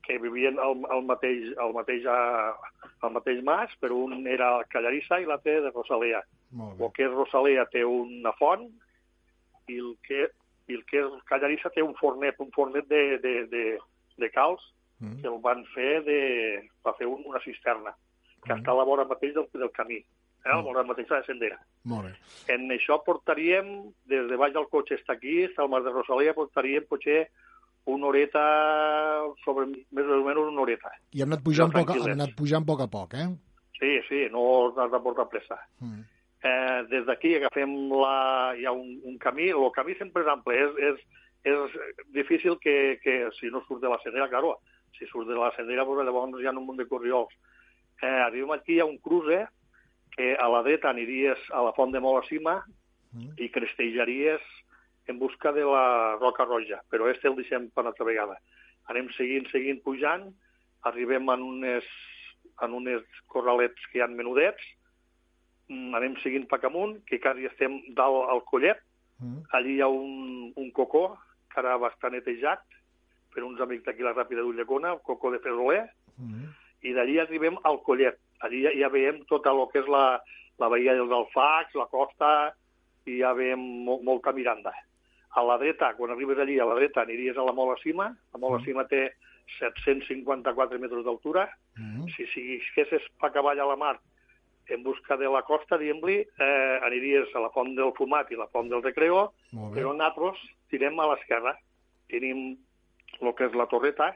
que 0.05 0.17
vivien 0.19 0.59
al, 0.59 0.75
al 0.91 1.03
mateix, 1.07 1.51
al 1.61 1.73
mateix, 1.75 2.05
a, 2.07 2.55
al 3.05 3.15
mateix 3.15 3.41
mas, 3.45 3.71
però 3.79 4.03
un 4.07 4.27
era 4.27 4.51
Callarissa 4.71 5.19
i 5.19 5.27
l'altre 5.29 5.59
de 5.65 5.71
Rosalea. 5.75 6.21
El 6.79 6.91
que 6.95 7.05
és 7.05 7.13
Rosalea 7.13 7.67
té 7.71 7.83
una 7.85 8.33
font 8.39 8.65
i 9.69 9.77
el 9.77 9.93
que, 10.07 10.29
i 10.69 10.77
el 10.77 10.83
que 10.89 11.01
és 11.01 11.23
Callarissa 11.29 11.71
té 11.73 11.81
un 11.85 11.95
fornet, 11.99 12.39
un 12.39 12.51
fornet 12.55 12.87
de, 12.87 13.17
de, 13.23 13.33
de, 13.51 13.63
de 14.21 14.29
calç 14.33 14.61
Mm. 14.99 15.21
que 15.21 15.27
el 15.27 15.39
van 15.39 15.63
fer 15.73 16.03
de, 16.03 16.21
va 16.83 16.91
fer 16.97 17.07
un, 17.07 17.21
una 17.25 17.39
cisterna, 17.39 17.93
que 18.43 18.51
està 18.51 18.73
a 18.73 18.79
la 18.79 18.87
vora 18.87 19.05
mateix 19.07 19.31
del, 19.35 19.45
del 19.55 19.71
camí, 19.71 19.99
eh, 20.01 20.49
a 20.49 20.57
la 20.57 20.65
vora 20.65 20.83
mateix 20.83 21.07
de 21.07 21.15
la 21.15 21.23
sendera. 21.23 21.59
Molt 21.87 22.09
bé. 22.09 22.11
En 22.51 22.67
això 22.75 22.99
portaríem, 23.05 23.69
des 24.11 24.27
de 24.27 24.39
baix 24.39 24.51
del 24.55 24.67
cotxe 24.71 24.97
està 24.99 25.15
aquí, 25.15 25.37
està 25.47 25.63
al 25.63 25.71
mar 25.71 25.85
de 25.85 25.93
Rosalia, 25.95 26.35
portaríem 26.35 26.87
potser 26.91 27.29
una 27.87 28.09
horeta, 28.11 28.43
sobre 29.45 29.69
més 29.71 30.05
o 30.05 30.19
menys 30.25 30.43
una 30.51 30.65
horeta. 30.65 30.91
I 31.15 31.23
hem 31.23 31.31
anat 31.31 31.47
pujant, 31.47 31.71
poc, 31.71 31.95
hem 31.95 32.11
anat 32.17 32.35
pujant 32.35 32.67
a 32.67 32.71
poc 32.73 32.83
a 32.83 32.91
poc, 32.91 33.15
eh? 33.15 33.29
Sí, 33.79 33.95
sí, 34.09 34.25
no 34.33 34.43
has 34.75 34.91
de 34.91 34.99
portar 34.99 35.29
pressa. 35.31 35.55
Mm. 35.79 36.03
Eh, 36.43 36.83
des 36.87 37.05
d'aquí 37.05 37.33
agafem 37.35 37.71
la... 37.91 38.55
hi 38.55 38.65
ha 38.65 38.71
un, 38.71 38.99
un 39.03 39.17
camí, 39.19 39.49
el 39.51 39.71
camí 39.75 39.95
sempre 39.99 40.23
és 40.23 40.31
ample, 40.31 40.55
és, 40.55 40.77
és, 40.89 41.01
és 41.51 41.77
difícil 42.15 42.55
que, 42.63 42.99
que 43.03 43.21
si 43.35 43.51
no 43.51 43.63
surt 43.65 43.83
de 43.83 43.91
la 43.91 43.99
sendera, 44.03 44.29
claro, 44.31 44.57
si 44.97 45.07
surt 45.07 45.27
de 45.27 45.35
la 45.35 45.51
sendera, 45.55 45.85
pues, 45.85 46.05
llavors 46.05 46.39
hi 46.39 46.47
ha 46.47 46.55
un 46.55 46.65
munt 46.65 46.79
de 46.79 46.87
corriols. 46.87 47.33
Eh, 48.01 48.07
arribem 48.07 48.55
aquí, 48.55 48.77
hi 48.77 48.83
ha 48.83 48.87
un 48.87 48.99
cruce 49.03 49.45
que 50.15 50.35
a 50.35 50.47
la 50.51 50.63
dreta 50.63 50.89
aniries 50.89 51.39
a 51.51 51.63
la 51.63 51.75
font 51.75 51.91
de 51.91 51.99
Molacima 52.03 52.61
i 53.39 53.49
crestejaries 53.49 54.43
en 55.09 55.19
busca 55.19 55.51
de 55.51 55.63
la 55.65 56.15
Roca 56.19 56.45
Roja, 56.45 56.81
però 56.89 57.09
este 57.09 57.27
el 57.27 57.35
deixem 57.35 57.69
per 57.73 57.83
una 57.83 57.91
altra 57.91 58.05
vegada. 58.05 58.35
Anem 58.91 59.09
seguint, 59.15 59.47
seguint, 59.49 59.81
pujant, 59.85 60.27
arribem 60.85 61.29
en 61.33 61.45
unes, 61.45 61.87
en 62.61 62.75
unes 62.77 63.23
corralets 63.27 63.89
que 63.89 63.99
hi 63.99 64.03
ha 64.05 64.09
menudets, 64.11 64.61
mm, 64.61 64.78
anem 65.69 66.15
seguint 66.23 66.47
cap 66.49 66.65
amunt, 66.65 66.97
que 67.05 67.19
quasi 67.21 67.45
estem 67.45 67.79
dalt 67.97 68.29
al 68.33 68.41
collet, 68.49 68.81
allí 69.53 69.75
hi 69.77 69.81
ha 69.81 69.87
un, 69.87 70.51
un 70.55 70.71
cocó, 70.71 71.17
que 71.53 71.59
ara 71.61 71.77
va 71.77 71.91
estar 71.93 72.11
netejat 72.11 72.61
per 73.33 73.43
uns 73.43 73.61
amics 73.61 73.85
d'aquí 73.85 74.05
la 74.05 74.15
Ràpida 74.15 74.41
d'Ullecona, 74.41 74.93
el 74.95 75.01
cocó 75.05 75.31
de 75.31 75.39
Fesoler, 75.43 75.83
i 76.81 76.93
d'allí 76.93 77.19
arribem 77.19 77.57
al 77.63 77.81
collet. 77.85 78.17
Allí 78.41 78.63
ja, 78.63 78.71
ja 78.73 78.89
veiem 78.89 79.23
tota 79.29 79.51
el 79.51 79.65
que 79.71 79.83
és 79.83 79.87
la, 79.87 80.19
la 80.59 80.69
veïa 80.69 80.95
dels 80.97 81.11
Alfacs, 81.11 81.75
la 81.75 81.89
costa, 81.91 82.53
i 83.05 83.19
ja 83.21 83.33
veiem 83.33 83.59
mo 83.85 83.99
molta 84.03 84.31
miranda. 84.31 84.73
A 85.37 85.43
la 85.45 85.57
dreta, 85.61 85.93
quan 85.97 86.11
arribes 86.11 86.39
allí, 86.39 86.57
a 86.59 86.65
la 86.65 86.75
dreta 86.75 87.03
aniries 87.03 87.37
a 87.37 87.45
la 87.45 87.53
Mola 87.53 87.77
Cima. 87.83 88.09
La 88.33 88.39
Mola 88.39 88.63
Cima 88.65 88.85
té 88.89 89.11
754 89.59 90.79
metres 90.79 91.05
d'altura. 91.05 91.45
Si 92.15 92.25
siguessis 92.33 93.05
pa 93.19 93.29
cavall 93.29 93.59
a 93.59 93.67
la 93.69 93.77
mar 93.77 93.97
en 94.69 94.83
busca 94.83 95.17
de 95.17 95.29
la 95.31 95.41
costa, 95.47 95.77
diguem-li, 95.77 96.19
eh, 96.21 96.79
aniries 96.85 97.33
a 97.35 97.43
la 97.43 97.51
Font 97.55 97.73
del 97.77 97.93
Fumat 97.97 98.31
i 98.31 98.39
la 98.39 98.47
Font 98.53 98.69
del 98.71 98.83
Recreo, 98.85 99.29
però 99.75 99.93
nosaltres 99.93 100.41
tirem 100.69 100.99
a 100.99 101.07
l'esquerra. 101.11 101.55
Tenim 102.09 102.57
el 103.19 103.35
que 103.35 103.49
és 103.49 103.55
la 103.57 103.67
torreta, 103.71 104.13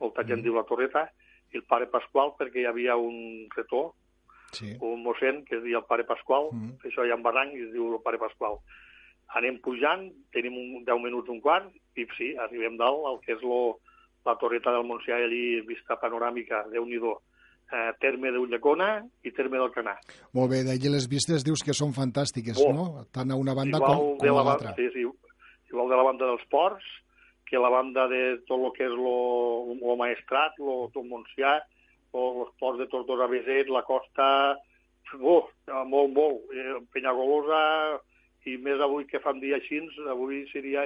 molta 0.00 0.24
gent 0.26 0.42
diu 0.42 0.54
la 0.58 0.66
torreta, 0.68 1.06
i 1.52 1.60
el 1.60 1.66
pare 1.68 1.88
Pasqual, 1.92 2.34
perquè 2.38 2.62
hi 2.62 2.68
havia 2.68 2.96
un 2.96 3.48
retó, 3.56 3.92
sí. 4.56 4.74
un 4.80 5.02
mossèn, 5.04 5.42
que 5.48 5.58
es 5.58 5.64
deia 5.64 5.82
el 5.82 5.88
pare 5.88 6.06
Pasqual, 6.08 6.50
mm. 6.52 6.80
això 6.88 7.04
hi 7.04 7.12
ha 7.12 7.18
un 7.18 7.26
barranc 7.26 7.54
i 7.56 7.66
es 7.66 7.72
diu 7.74 7.90
el 7.92 8.02
pare 8.04 8.20
Pasqual. 8.22 8.58
Anem 9.38 9.58
pujant, 9.64 10.08
tenim 10.34 10.56
un 10.58 10.84
10 10.88 11.04
minuts, 11.04 11.30
un 11.32 11.40
quart, 11.44 11.68
i 11.96 12.06
sí, 12.16 12.32
arribem 12.40 12.76
dalt, 12.80 13.06
al 13.08 13.20
que 13.24 13.36
és 13.36 13.44
lo, 13.44 13.78
la 14.28 14.36
torreta 14.40 14.74
del 14.74 14.86
Montsià, 14.88 15.20
allí 15.20 15.60
vista 15.68 15.96
panoràmica, 16.00 16.66
déu 16.72 16.86
nhi 16.88 17.00
eh, 17.72 17.90
terme 18.00 18.30
d'Ullecona 18.34 18.90
i 19.24 19.32
terme 19.32 19.58
del 19.60 19.72
Canà. 19.74 19.96
Molt 20.36 20.52
bé, 20.52 20.62
d'allí 20.66 20.92
les 20.92 21.08
vistes 21.10 21.44
dius 21.46 21.64
que 21.64 21.74
són 21.76 21.94
fantàstiques, 21.96 22.60
Oh. 22.62 22.72
no? 22.76 23.06
Tant 23.12 23.30
a 23.32 23.36
una 23.36 23.54
banda 23.54 23.78
igual 23.80 23.96
com, 23.96 24.18
com 24.20 24.36
la 24.36 24.40
a 24.42 24.48
l'altra. 24.50 24.74
Sí, 24.76 24.88
sí, 24.94 25.06
igual 25.72 25.88
de 25.88 25.96
la 25.96 26.06
banda 26.08 26.28
dels 26.28 26.44
ports, 26.52 26.84
que 27.48 27.58
la 27.60 27.68
banda 27.72 28.06
de 28.08 28.38
tot 28.48 28.60
el 28.60 28.72
que 28.76 28.84
és 28.88 28.94
lo, 28.96 29.74
lo 29.80 29.96
maestrat, 30.00 30.56
lo, 30.58 30.88
tot 30.94 31.04
Montsià, 31.04 31.58
o 32.12 32.44
els 32.44 32.54
ports 32.60 32.78
de 32.80 32.86
Tortosa 32.92 33.26
Beset, 33.28 33.68
la 33.72 33.82
costa, 33.88 34.28
oh, 35.20 35.44
molt, 35.88 36.12
molt. 36.12 36.52
Eh, 36.52 36.78
Penyagolosa, 36.92 37.60
i 38.46 38.56
més 38.58 38.80
avui 38.82 39.04
que 39.06 39.20
fan 39.20 39.38
dia 39.40 39.56
així, 39.56 39.78
avui 40.10 40.44
seria 40.52 40.82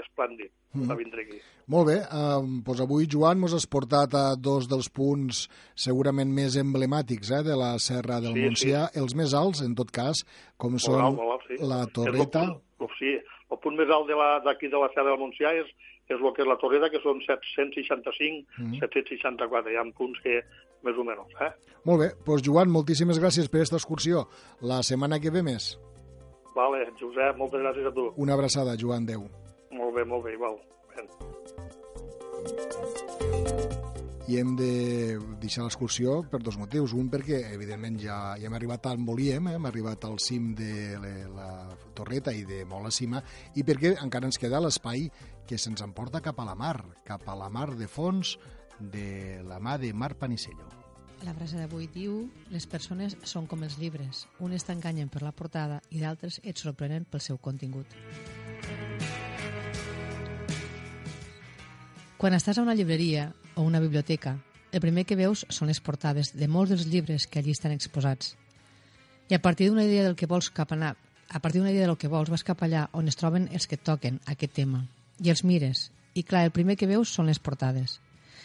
esplèndid 0.00 0.50
Mhm. 0.74 0.88
de 0.88 0.94
vindre 0.96 1.22
aquí. 1.22 1.38
Molt 1.68 1.86
bé, 1.88 1.96
eh, 1.98 2.62
doncs 2.64 2.80
avui, 2.80 3.06
Joan, 3.10 3.38
mos 3.40 3.52
has 3.54 3.66
portat 3.66 4.14
a 4.14 4.34
dos 4.36 4.68
dels 4.68 4.88
punts 4.88 5.48
segurament 5.74 6.30
més 6.32 6.56
emblemàtics 6.56 7.30
eh, 7.30 7.42
de 7.42 7.56
la 7.56 7.78
Serra 7.78 8.20
del 8.20 8.34
Sí, 8.34 8.40
Montsià, 8.40 8.90
els 8.94 9.14
més 9.14 9.34
alts, 9.34 9.62
en 9.62 9.74
tot 9.74 9.90
cas, 9.90 10.24
com 10.56 10.78
són 10.78 10.94
Molt 10.94 11.04
alt, 11.04 11.16
molt 11.16 11.30
alt, 11.32 11.42
sí. 11.48 11.56
la 11.66 11.80
És 11.82 11.86
el 11.86 11.92
Torreta... 11.92 12.46
punt- 12.78 12.90
sí, 12.98 13.12
el 13.50 13.58
punt 13.58 13.76
més 13.76 13.88
alt 13.90 14.06
de 14.08 14.14
la- 14.14 14.40
d'aquí 14.40 14.68
de, 14.68 14.76
la 14.78 14.88
Serra 14.94 15.10
del 15.10 15.18
Montsià 15.20 15.52
és, 15.60 15.66
és 16.08 16.18
el 16.20 16.32
que 16.34 16.42
és 16.42 16.48
la 16.48 16.56
Torreta, 16.58 16.88
que 16.90 17.00
són 17.02 17.20
765, 17.20 18.46
Mhm. 18.58 18.78
764. 18.80 19.70
Hi 19.70 19.76
ha 19.76 19.84
punts 19.96 20.18
que 20.22 20.40
més 20.82 20.96
o 20.98 21.04
menys. 21.04 21.30
Eh? 21.40 21.50
Molt 21.84 22.00
bé, 22.00 22.08
doncs 22.24 22.42
Joan, 22.42 22.68
moltíssimes 22.70 23.20
gràcies 23.20 23.48
per 23.48 23.60
aquesta 23.60 23.76
excursió. 23.76 24.26
La 24.62 24.82
setmana 24.82 25.20
que 25.20 25.30
ve 25.30 25.42
més. 25.42 25.78
Vale, 26.56 26.84
Josep, 27.00 27.38
moltes 27.40 27.64
gràcies 27.64 27.88
a 27.88 27.94
tu. 27.96 28.10
Una 28.20 28.36
abraçada, 28.36 28.76
Joan, 28.78 29.06
Déu. 29.08 29.24
Molt 29.72 29.96
bé, 29.96 30.04
molt 30.04 30.26
bé, 30.26 30.36
igual. 30.36 30.60
Ben. 30.92 31.08
i 34.32 34.38
hem 34.40 34.54
de 34.56 35.18
deixar 35.42 35.64
l'excursió 35.66 36.20
per 36.30 36.40
dos 36.44 36.56
motius. 36.60 36.94
Un, 36.96 37.10
perquè, 37.12 37.42
evidentment, 37.52 37.98
ja, 38.00 38.18
ja 38.40 38.48
hem 38.48 38.56
arribat 38.56 38.86
on 38.92 39.04
volíem, 39.08 39.50
eh? 39.50 39.56
hem 39.58 39.68
arribat 39.68 40.06
al 40.08 40.18
cim 40.22 40.52
de 40.58 40.96
la, 41.02 41.12
la 41.36 41.48
Torreta 41.96 42.32
i 42.32 42.46
de 42.48 42.62
molt 42.68 42.88
a 42.88 42.94
cima, 42.94 43.22
i 43.58 43.66
perquè 43.66 43.96
encara 44.04 44.30
ens 44.30 44.40
queda 44.40 44.62
l'espai 44.62 45.08
que 45.48 45.58
se'ns 45.58 45.84
emporta 45.84 46.22
cap 46.24 46.38
a 46.40 46.48
la 46.48 46.56
mar, 46.56 46.78
cap 47.04 47.26
a 47.28 47.36
la 47.36 47.50
mar 47.52 47.72
de 47.76 47.90
fons 47.90 48.38
de 48.78 49.42
la 49.46 49.60
mà 49.60 49.76
de 49.78 49.92
Mar 49.92 50.14
Panicello. 50.18 50.81
La 51.22 51.34
frase 51.34 51.54
d'avui 51.54 51.86
diu 51.86 52.24
les 52.50 52.64
persones 52.66 53.14
són 53.30 53.44
com 53.46 53.60
els 53.62 53.76
llibres. 53.78 54.24
Unes 54.42 54.64
t'enganyen 54.66 55.10
per 55.12 55.22
la 55.22 55.30
portada 55.30 55.78
i 55.94 56.00
d'altres 56.02 56.40
et 56.42 56.58
sorprenen 56.58 57.04
pel 57.06 57.22
seu 57.22 57.38
contingut. 57.38 57.86
Quan 62.18 62.34
estàs 62.34 62.58
a 62.58 62.66
una 62.66 62.74
llibreria 62.74 63.28
o 63.54 63.62
una 63.62 63.80
biblioteca, 63.82 64.34
el 64.72 64.82
primer 64.82 65.06
que 65.06 65.18
veus 65.18 65.46
són 65.48 65.70
les 65.70 65.82
portades 65.84 66.34
de 66.34 66.50
molts 66.50 66.74
dels 66.74 66.88
llibres 66.90 67.28
que 67.30 67.38
allí 67.38 67.54
estan 67.54 67.74
exposats. 67.76 68.34
I 69.30 69.38
a 69.38 69.42
partir 69.42 69.70
d'una 69.70 69.86
idea 69.86 70.02
del 70.02 70.18
que 70.18 70.26
vols 70.26 70.50
cap 70.50 70.74
anar, 70.74 70.96
a 71.30 71.38
partir 71.38 71.60
d'una 71.62 71.70
idea 71.70 71.86
del 71.86 71.98
que 71.98 72.10
vols, 72.10 72.34
vas 72.34 72.42
cap 72.42 72.66
allà 72.66 72.88
on 72.92 73.06
es 73.06 73.18
troben 73.20 73.46
els 73.52 73.70
que 73.70 73.78
toquen 73.78 74.18
aquest 74.26 74.58
tema. 74.58 74.88
I 75.22 75.30
els 75.30 75.44
mires. 75.46 75.90
I 76.14 76.26
clar, 76.26 76.48
el 76.48 76.56
primer 76.56 76.74
que 76.76 76.90
veus 76.90 77.14
són 77.14 77.30
les 77.30 77.38
portades. 77.38 78.00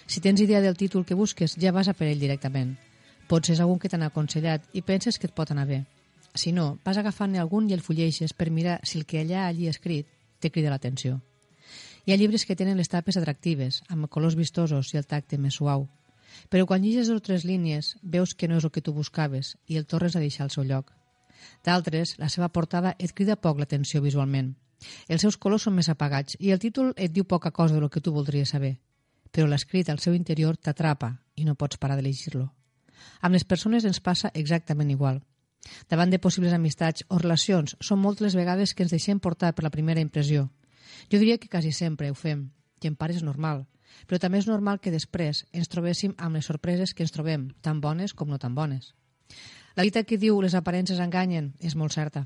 Si 0.07 0.21
tens 0.23 0.39
idea 0.39 0.61
del 0.61 0.77
títol 0.77 1.05
que 1.05 1.15
busques, 1.19 1.57
ja 1.59 1.73
vas 1.75 1.89
a 1.91 1.93
per 1.93 2.07
ell 2.07 2.21
directament. 2.23 2.77
Potser 3.27 3.57
és 3.57 3.59
algun 3.59 3.79
que 3.79 3.89
t'han 3.91 4.05
aconsellat 4.07 4.63
i 4.71 4.81
penses 4.81 5.19
que 5.19 5.27
et 5.27 5.35
pot 5.35 5.51
anar 5.51 5.67
bé. 5.67 5.81
Si 6.34 6.53
no, 6.55 6.77
vas 6.85 6.97
agafant-ne 6.97 7.41
algun 7.43 7.67
i 7.67 7.75
el 7.75 7.84
fulleixes 7.84 8.31
per 8.31 8.47
mirar 8.49 8.79
si 8.88 9.01
el 9.01 9.05
que 9.05 9.19
allà 9.19 9.47
allí 9.47 9.67
escrit 9.67 10.07
te 10.39 10.51
crida 10.51 10.71
l'atenció. 10.71 11.19
Hi 12.05 12.13
ha 12.13 12.17
llibres 12.21 12.45
que 12.47 12.55
tenen 12.55 12.79
les 12.79 12.88
tapes 12.88 13.17
atractives, 13.19 13.81
amb 13.91 14.07
colors 14.07 14.39
vistosos 14.39 14.93
i 14.93 15.01
el 15.01 15.09
tacte 15.11 15.38
més 15.38 15.59
suau. 15.59 15.89
Però 16.47 16.63
quan 16.69 16.85
llegis 16.85 17.11
dos 17.11 17.19
o 17.19 17.25
tres 17.27 17.43
línies, 17.43 17.97
veus 18.01 18.34
que 18.34 18.47
no 18.47 18.61
és 18.61 18.63
el 18.63 18.71
que 18.71 18.85
tu 18.85 18.93
buscaves 18.95 19.57
i 19.67 19.75
el 19.75 19.88
tornes 19.91 20.15
a 20.15 20.23
deixar 20.23 20.45
al 20.47 20.55
seu 20.55 20.63
lloc. 20.63 20.93
D'altres, 21.67 22.15
la 22.17 22.29
seva 22.31 22.47
portada 22.47 22.95
et 22.97 23.11
crida 23.11 23.35
poc 23.35 23.59
l'atenció 23.59 23.99
visualment. 24.01 24.55
Els 25.11 25.25
seus 25.25 25.35
colors 25.35 25.67
són 25.67 25.75
més 25.75 25.89
apagats 25.91 26.38
i 26.39 26.55
el 26.55 26.63
títol 26.63 26.93
et 26.95 27.11
diu 27.11 27.25
poca 27.25 27.51
cosa 27.51 27.75
del 27.75 27.89
que 27.89 27.99
tu 27.99 28.15
voldries 28.15 28.55
saber. 28.55 28.77
Però 29.31 29.47
l'escrit 29.47 29.89
al 29.89 29.99
seu 29.99 30.15
interior 30.17 30.57
t'atrapa 30.57 31.13
i 31.35 31.45
no 31.45 31.55
pots 31.55 31.77
parar 31.77 31.97
de 31.97 32.05
llegir-lo. 32.05 32.49
Amb 33.21 33.33
les 33.35 33.45
persones 33.45 33.85
ens 33.85 33.99
passa 34.01 34.31
exactament 34.33 34.91
igual. 34.91 35.21
Davant 35.89 36.11
de 36.11 36.19
possibles 36.19 36.53
amistats 36.53 37.03
o 37.09 37.19
relacions, 37.19 37.75
són 37.81 37.99
moltes 37.99 38.25
les 38.25 38.37
vegades 38.39 38.73
que 38.73 38.85
ens 38.85 38.93
deixem 38.93 39.19
portar 39.19 39.53
per 39.53 39.65
la 39.65 39.73
primera 39.73 40.03
impressió. 40.03 40.47
Jo 41.11 41.19
diria 41.19 41.37
que 41.37 41.49
quasi 41.49 41.71
sempre 41.71 42.09
ho 42.11 42.15
fem, 42.15 42.47
i 42.81 42.87
en 42.87 42.95
part 42.95 43.15
és 43.15 43.25
normal, 43.25 43.65
però 44.07 44.19
també 44.21 44.39
és 44.39 44.47
normal 44.47 44.79
que 44.79 44.93
després 44.93 45.43
ens 45.51 45.69
trobéssim 45.71 46.13
amb 46.17 46.37
les 46.37 46.47
sorpreses 46.47 46.93
que 46.93 47.03
ens 47.03 47.13
trobem, 47.13 47.49
tan 47.61 47.81
bones 47.81 48.13
com 48.13 48.29
no 48.29 48.39
tan 48.39 48.55
bones. 48.55 48.93
La 49.75 49.83
dita 49.83 50.03
que 50.03 50.17
diu 50.17 50.39
les 50.41 50.55
aparences 50.57 50.99
enganyen 51.03 51.53
és 51.59 51.75
molt 51.75 51.93
certa. 51.93 52.25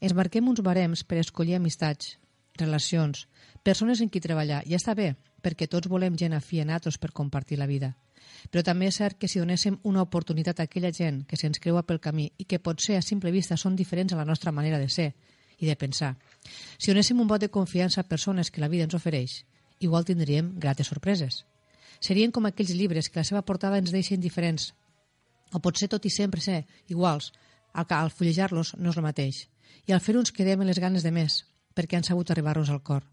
Ens 0.00 0.14
marquem 0.18 0.48
uns 0.48 0.62
barems 0.66 1.04
per 1.06 1.20
escollir 1.20 1.56
amistats, 1.58 2.16
relacions, 2.58 3.28
persones 3.62 4.00
en 4.02 4.10
qui 4.10 4.20
treballar. 4.20 4.62
Ja 4.66 4.80
està 4.80 4.96
bé, 4.98 5.12
perquè 5.42 5.68
tots 5.68 5.90
volem 5.90 6.16
gent 6.16 6.32
afí 6.36 6.60
a 6.60 6.64
nosaltres 6.64 6.98
per 6.98 7.12
compartir 7.12 7.58
la 7.58 7.66
vida. 7.66 7.96
Però 8.50 8.62
també 8.64 8.88
és 8.88 8.96
cert 8.98 9.18
que 9.18 9.28
si 9.28 9.40
donéssim 9.42 9.78
una 9.88 10.02
oportunitat 10.02 10.60
a 10.60 10.66
aquella 10.66 10.92
gent 10.94 11.22
que 11.28 11.36
se'ns 11.36 11.60
creua 11.62 11.82
pel 11.86 12.00
camí 12.00 12.30
i 12.38 12.44
que 12.44 12.58
potser 12.58 12.96
a 12.96 13.02
simple 13.02 13.30
vista 13.30 13.56
són 13.56 13.76
diferents 13.76 14.12
a 14.12 14.18
la 14.18 14.26
nostra 14.28 14.52
manera 14.52 14.78
de 14.78 14.88
ser 14.88 15.12
i 15.58 15.66
de 15.66 15.76
pensar, 15.78 16.16
si 16.78 16.90
donéssim 16.90 17.20
un 17.20 17.28
vot 17.30 17.40
de 17.40 17.50
confiança 17.50 18.00
a 18.00 18.08
persones 18.08 18.50
que 18.50 18.60
la 18.60 18.68
vida 18.68 18.88
ens 18.88 18.96
ofereix, 18.98 19.44
igual 19.78 20.04
tindríem 20.04 20.54
grates 20.58 20.88
sorpreses. 20.90 21.44
Serien 22.00 22.32
com 22.34 22.46
aquells 22.46 22.74
llibres 22.74 23.08
que 23.08 23.20
la 23.20 23.26
seva 23.28 23.44
portada 23.46 23.78
ens 23.78 23.92
deixa 23.94 24.16
indiferents, 24.16 24.72
o 25.52 25.60
potser 25.62 25.88
tot 25.92 26.06
i 26.06 26.10
sempre 26.10 26.40
ser 26.40 26.64
iguals, 26.88 27.30
al, 27.72 27.86
que 27.86 27.94
al 27.94 28.10
fullejar-los 28.10 28.74
no 28.78 28.90
és 28.90 28.98
el 28.98 29.06
mateix, 29.06 29.46
i 29.86 29.94
al 29.94 30.02
fer-ho 30.02 30.22
ens 30.22 30.34
quedem 30.34 30.60
amb 30.60 30.70
les 30.70 30.80
ganes 30.82 31.06
de 31.06 31.12
més, 31.14 31.44
perquè 31.74 31.98
han 31.98 32.06
sabut 32.08 32.30
arribar-nos 32.30 32.70
al 32.70 32.82
cor. 32.82 33.06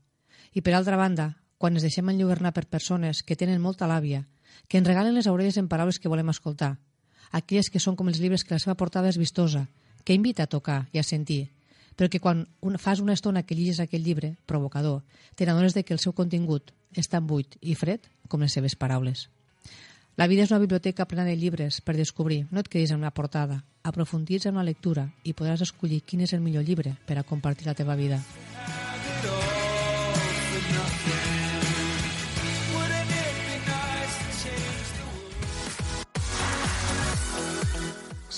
I 0.54 0.66
per 0.66 0.74
altra 0.74 0.98
banda, 0.98 1.36
quan 1.60 1.76
ens 1.76 1.84
deixem 1.86 2.08
enlluernar 2.10 2.56
per 2.56 2.66
persones 2.66 3.22
que 3.22 3.38
tenen 3.38 3.62
molta 3.62 3.86
làbia, 3.86 4.24
que 4.68 4.80
ens 4.80 4.88
regalen 4.88 5.14
les 5.14 5.28
orelles 5.28 5.60
en 5.62 5.68
paraules 5.70 6.00
que 6.00 6.10
volem 6.10 6.32
escoltar, 6.34 6.78
aquelles 7.30 7.70
que 7.70 7.84
són 7.84 8.00
com 8.00 8.10
els 8.10 8.18
llibres 8.24 8.44
que 8.44 8.56
la 8.56 8.64
seva 8.64 8.80
portada 8.80 9.12
és 9.12 9.20
vistosa, 9.20 9.68
que 10.08 10.16
invita 10.16 10.48
a 10.48 10.52
tocar 10.52 10.88
i 10.96 11.04
a 11.04 11.06
sentir, 11.06 11.52
però 12.00 12.08
que 12.10 12.24
quan 12.24 12.48
un, 12.64 12.78
fas 12.80 13.04
una 13.04 13.14
estona 13.14 13.44
que 13.44 13.60
llegis 13.60 13.82
aquell 13.84 14.08
llibre, 14.08 14.38
provocador, 14.48 15.04
te 15.36 15.44
que 15.84 15.94
el 15.94 16.00
seu 16.00 16.14
contingut 16.14 16.72
és 16.96 17.12
tan 17.12 17.28
buit 17.28 17.58
i 17.62 17.76
fred 17.76 18.08
com 18.30 18.40
les 18.40 18.54
seves 18.54 18.76
paraules. 18.76 19.28
La 20.20 20.28
vida 20.28 20.44
és 20.44 20.52
una 20.52 20.60
biblioteca 20.60 21.06
plena 21.08 21.24
de 21.24 21.36
llibres 21.36 21.80
per 21.80 21.96
descobrir. 21.96 22.46
No 22.52 22.60
et 22.60 22.68
quedis 22.68 22.92
en 22.92 23.00
una 23.00 23.12
portada. 23.12 23.64
Aprofundits 23.84 24.48
en 24.48 24.58
una 24.58 24.68
lectura 24.68 25.06
i 25.24 25.32
podràs 25.32 25.64
escollir 25.64 26.02
quin 26.04 26.26
és 26.28 26.34
el 26.36 26.44
millor 26.44 26.68
llibre 26.68 26.98
per 27.08 27.16
a 27.20 27.24
compartir 27.24 27.68
la 27.72 27.76
teva 27.76 27.96
vida. 27.96 28.20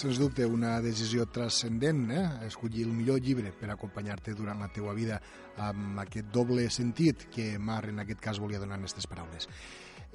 Sens 0.02 0.18
dubte, 0.18 0.48
una 0.49 0.80
decisió 0.82 1.28
transcendent, 1.30 2.07
eh? 2.10 2.22
escollir 2.48 2.88
el 2.88 2.94
millor 2.95 3.19
llibre 3.22 3.52
per 3.53 3.68
acompanyar-te 3.69 4.34
durant 4.34 4.57
la 4.57 4.72
teua 4.73 4.95
vida 4.98 5.19
amb 5.61 5.99
aquest 6.02 6.32
doble 6.34 6.64
sentit 6.73 7.28
que 7.30 7.60
Mar 7.61 7.84
en 7.91 8.02
aquest 8.02 8.23
cas 8.23 8.40
volia 8.41 8.57
donar 8.57 8.80
en 8.80 8.88
aquestes 8.88 9.06
paraules. 9.06 9.45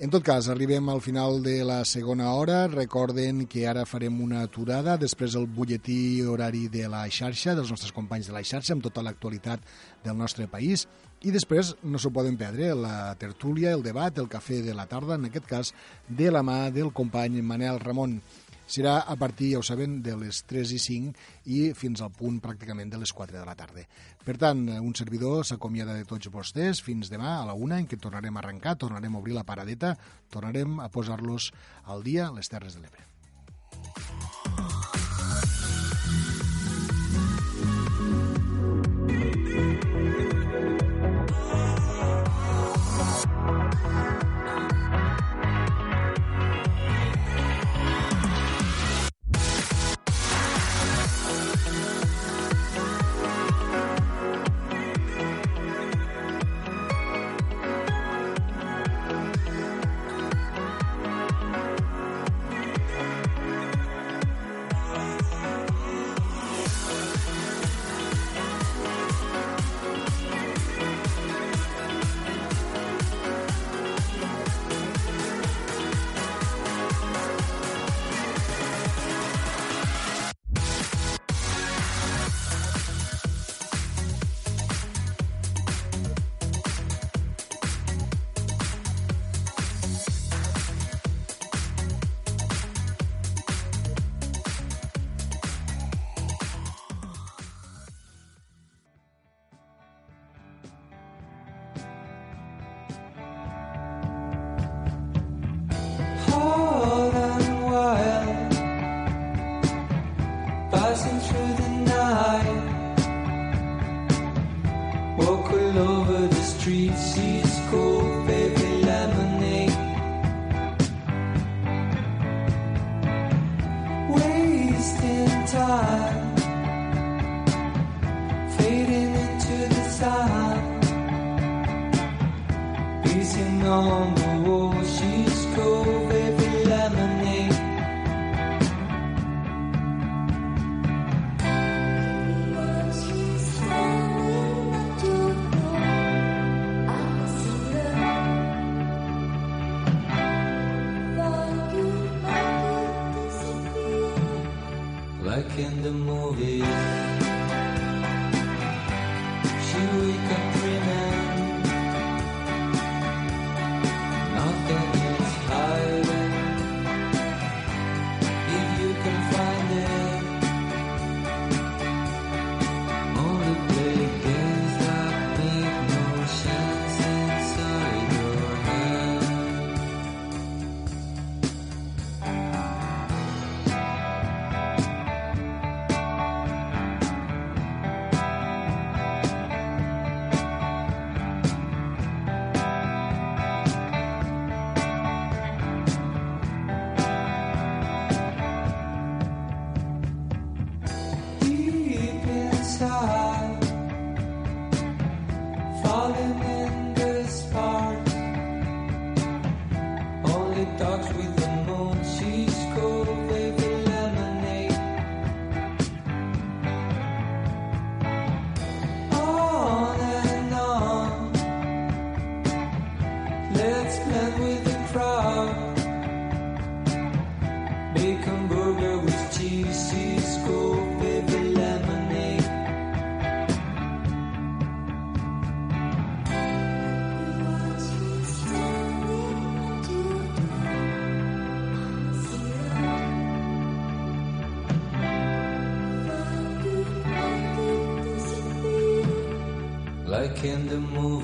En 0.03 0.11
tot 0.11 0.25
cas, 0.27 0.49
arribem 0.51 0.91
al 0.91 0.99
final 1.01 1.39
de 1.45 1.61
la 1.65 1.79
segona 1.87 2.33
hora. 2.35 2.67
Recorden 2.67 3.45
que 3.47 3.63
ara 3.71 3.87
farem 3.87 4.19
una 4.21 4.43
aturada, 4.43 4.99
després 4.99 5.37
el 5.39 5.47
butlletí 5.47 6.19
horari 6.27 6.67
de 6.67 6.89
la 6.91 7.05
xarxa, 7.07 7.55
dels 7.55 7.71
nostres 7.71 7.95
companys 7.95 8.27
de 8.27 8.35
la 8.35 8.43
xarxa, 8.43 8.75
amb 8.75 8.83
tota 8.85 9.07
l'actualitat 9.07 9.63
del 10.03 10.19
nostre 10.19 10.49
país. 10.51 10.89
I 11.23 11.31
després 11.33 11.77
no 11.87 12.03
s'ho 12.03 12.11
poden 12.13 12.35
perdre, 12.37 12.75
la 12.75 13.15
tertúlia, 13.23 13.71
el 13.73 13.87
debat, 13.87 14.19
el 14.19 14.29
cafè 14.29 14.61
de 14.67 14.75
la 14.75 14.85
tarda, 14.91 15.15
en 15.15 15.31
aquest 15.31 15.47
cas 15.47 15.73
de 16.09 16.29
la 16.35 16.43
mà 16.43 16.67
del 16.75 16.91
company 16.93 17.39
Manel 17.41 17.81
Ramon. 17.81 18.19
Serà 18.67 18.99
a 19.07 19.17
partir, 19.17 19.53
ja 19.55 19.61
ho 19.61 19.65
saben, 19.67 20.01
de 20.03 20.17
les 20.19 20.43
3 20.51 20.73
i 20.75 20.81
5 20.83 21.53
i 21.55 21.61
fins 21.79 22.03
al 22.03 22.11
punt 22.15 22.41
pràcticament 22.43 22.91
de 22.91 23.01
les 23.03 23.13
4 23.15 23.39
de 23.39 23.45
la 23.47 23.55
tarda. 23.59 23.87
Per 24.27 24.37
tant, 24.43 24.67
un 24.83 24.95
servidor 24.99 25.47
s'acomiada 25.47 25.95
de 25.95 26.07
tots 26.09 26.31
vostès 26.35 26.83
fins 26.83 27.11
demà 27.13 27.37
a 27.39 27.47
la 27.47 27.55
una 27.55 27.79
en 27.79 27.87
què 27.87 28.01
tornarem 28.01 28.37
a 28.37 28.43
arrencar, 28.43 28.75
tornarem 28.77 29.15
a 29.15 29.23
obrir 29.23 29.39
la 29.39 29.47
paradeta, 29.47 29.95
tornarem 30.35 30.81
a 30.83 30.91
posar-los 30.91 31.53
al 31.85 32.03
dia 32.03 32.27
a 32.27 32.35
les 32.35 32.51
Terres 32.51 32.75
de 32.75 32.83
l'Ebre. 32.83 33.07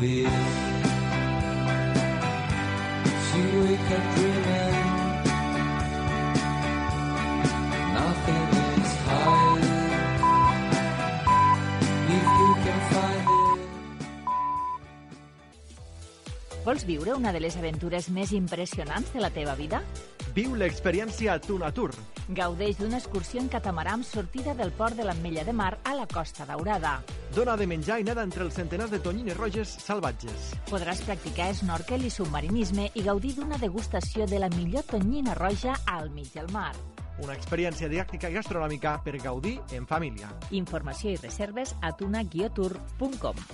Movies. 0.02 0.26
She 3.26 3.40
wake 3.62 3.90
up 3.96 4.04
dreaming. 4.14 4.78
Nothing 7.94 8.48
is 8.82 8.90
hiding. 9.06 9.92
If 12.16 12.26
you 12.38 12.50
can 12.64 12.80
find 12.90 13.26
it. 13.28 13.60
Vols 16.64 16.84
viure 16.86 17.14
una 17.14 17.32
de 17.32 17.40
les 17.40 17.56
aventures 17.56 18.10
més 18.10 18.32
impressionants 18.32 19.12
de 19.12 19.20
la 19.20 19.30
teva 19.30 19.54
vida? 19.54 19.82
Viu 20.34 20.54
l'experiència 20.56 21.38
Tunatur. 21.42 21.90
Gaudeix 22.28 22.78
d'una 22.78 22.98
excursió 23.02 23.42
en 23.42 23.50
catamarà 23.52 23.92
amb 23.98 24.06
sortida 24.06 24.54
del 24.54 24.72
port 24.72 24.96
de 24.96 25.04
l'Ametlla 25.04 25.44
de 25.44 25.52
Mar 25.52 25.76
a 25.84 25.94
la 25.98 26.06
Costa 26.06 26.46
Daurada. 26.48 27.02
Dona 27.32 27.54
de 27.56 27.64
menjar 27.64 27.96
i 28.02 28.04
nada 28.04 28.20
entre 28.26 28.44
els 28.44 28.56
centenars 28.58 28.90
de 28.92 28.98
tonyines 29.00 29.36
roges 29.38 29.70
salvatges. 29.80 30.50
Podràs 30.68 31.00
practicar 31.06 31.48
snorkel 31.56 32.04
i 32.04 32.10
submarinisme 32.12 32.90
i 32.92 33.04
gaudir 33.06 33.32
d'una 33.38 33.56
degustació 33.62 34.26
de 34.28 34.42
la 34.42 34.50
millor 34.52 34.84
tonyina 34.90 35.32
roja 35.38 35.78
al 35.88 36.10
mig 36.12 36.28
del 36.34 36.50
mar. 36.52 36.74
Una 37.24 37.32
experiència 37.32 37.88
didàctica 37.88 38.28
i 38.28 38.36
gastronòmica 38.36 38.98
per 39.04 39.16
gaudir 39.24 39.58
en 39.72 39.88
família. 39.88 40.28
Informació 40.50 41.14
i 41.14 41.20
reserves 41.22 41.72
a 41.80 41.94
tuna-tour.com. 41.96 43.46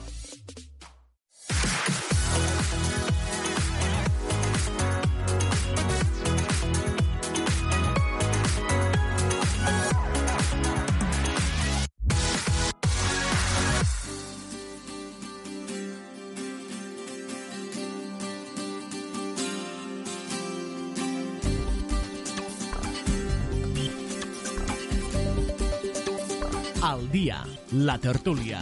Dia, 27.29 27.43
la 27.85 27.99
tertúlia. 28.01 28.59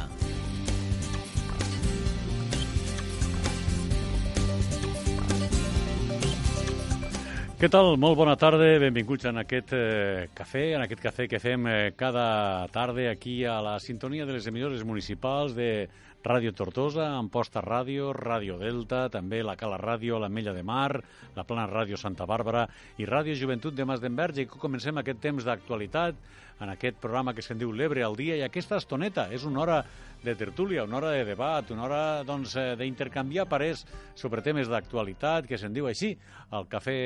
Què 7.61 7.69
tal? 7.71 7.93
Molt 7.95 8.19
bona 8.19 8.35
tarda, 8.35 8.67
benvinguts 8.83 9.29
en 9.31 9.39
aquest 9.45 9.71
eh, 9.79 10.27
cafè, 10.35 10.65
en 10.75 10.83
aquest 10.83 11.05
cafè 11.05 11.29
que 11.31 11.39
fem 11.39 11.71
eh, 11.71 11.77
cada 11.95 12.67
tarda 12.75 13.07
aquí 13.13 13.37
a 13.47 13.61
la 13.63 13.77
sintonia 13.79 14.27
de 14.27 14.35
les 14.35 14.51
emissores 14.51 14.83
municipals 14.83 15.55
de 15.55 15.87
Ràdio 16.27 16.51
Tortosa, 16.59 17.13
Amposta 17.21 17.63
Ràdio, 17.63 18.11
Ràdio 18.17 18.57
Delta, 18.59 19.05
també 19.15 19.45
la 19.47 19.55
Cala 19.55 19.79
Ràdio, 19.79 20.19
la 20.19 20.27
Mella 20.29 20.57
de 20.57 20.65
Mar, 20.67 20.99
la 21.37 21.47
Plana 21.47 21.69
Ràdio 21.71 21.95
Santa 22.03 22.27
Bàrbara 22.27 22.67
i 22.99 23.07
Ràdio 23.07 23.39
Joventut 23.39 23.79
de 23.79 23.87
Mas 23.87 24.03
d'Enverge. 24.03 24.43
I 24.43 24.51
comencem 24.51 24.99
aquest 24.99 25.23
temps 25.23 25.47
d'actualitat 25.47 26.19
en 26.61 26.73
aquest 26.73 26.99
programa 27.03 27.35
que 27.37 27.45
se'n 27.45 27.59
diu 27.61 27.73
L'Ebre 27.73 28.05
al 28.07 28.17
dia 28.17 28.37
i 28.39 28.45
aquesta 28.47 28.79
estoneta 28.81 29.29
és 29.35 29.45
una 29.45 29.61
hora 29.65 29.79
de 30.27 30.35
tertúlia, 30.35 30.85
una 30.85 30.97
hora 30.99 31.13
de 31.15 31.25
debat, 31.25 31.71
una 31.71 31.85
hora 31.87 32.01
doncs, 32.27 32.57
eh, 32.59 32.75
d'intercanviar 32.77 33.47
parers 33.47 33.85
sobre 34.19 34.43
temes 34.43 34.67
d'actualitat, 34.67 35.47
que 35.47 35.59
se'n 35.59 35.73
diu 35.73 35.87
així. 35.87 36.17
El 36.57 36.67
cafè 36.71 36.97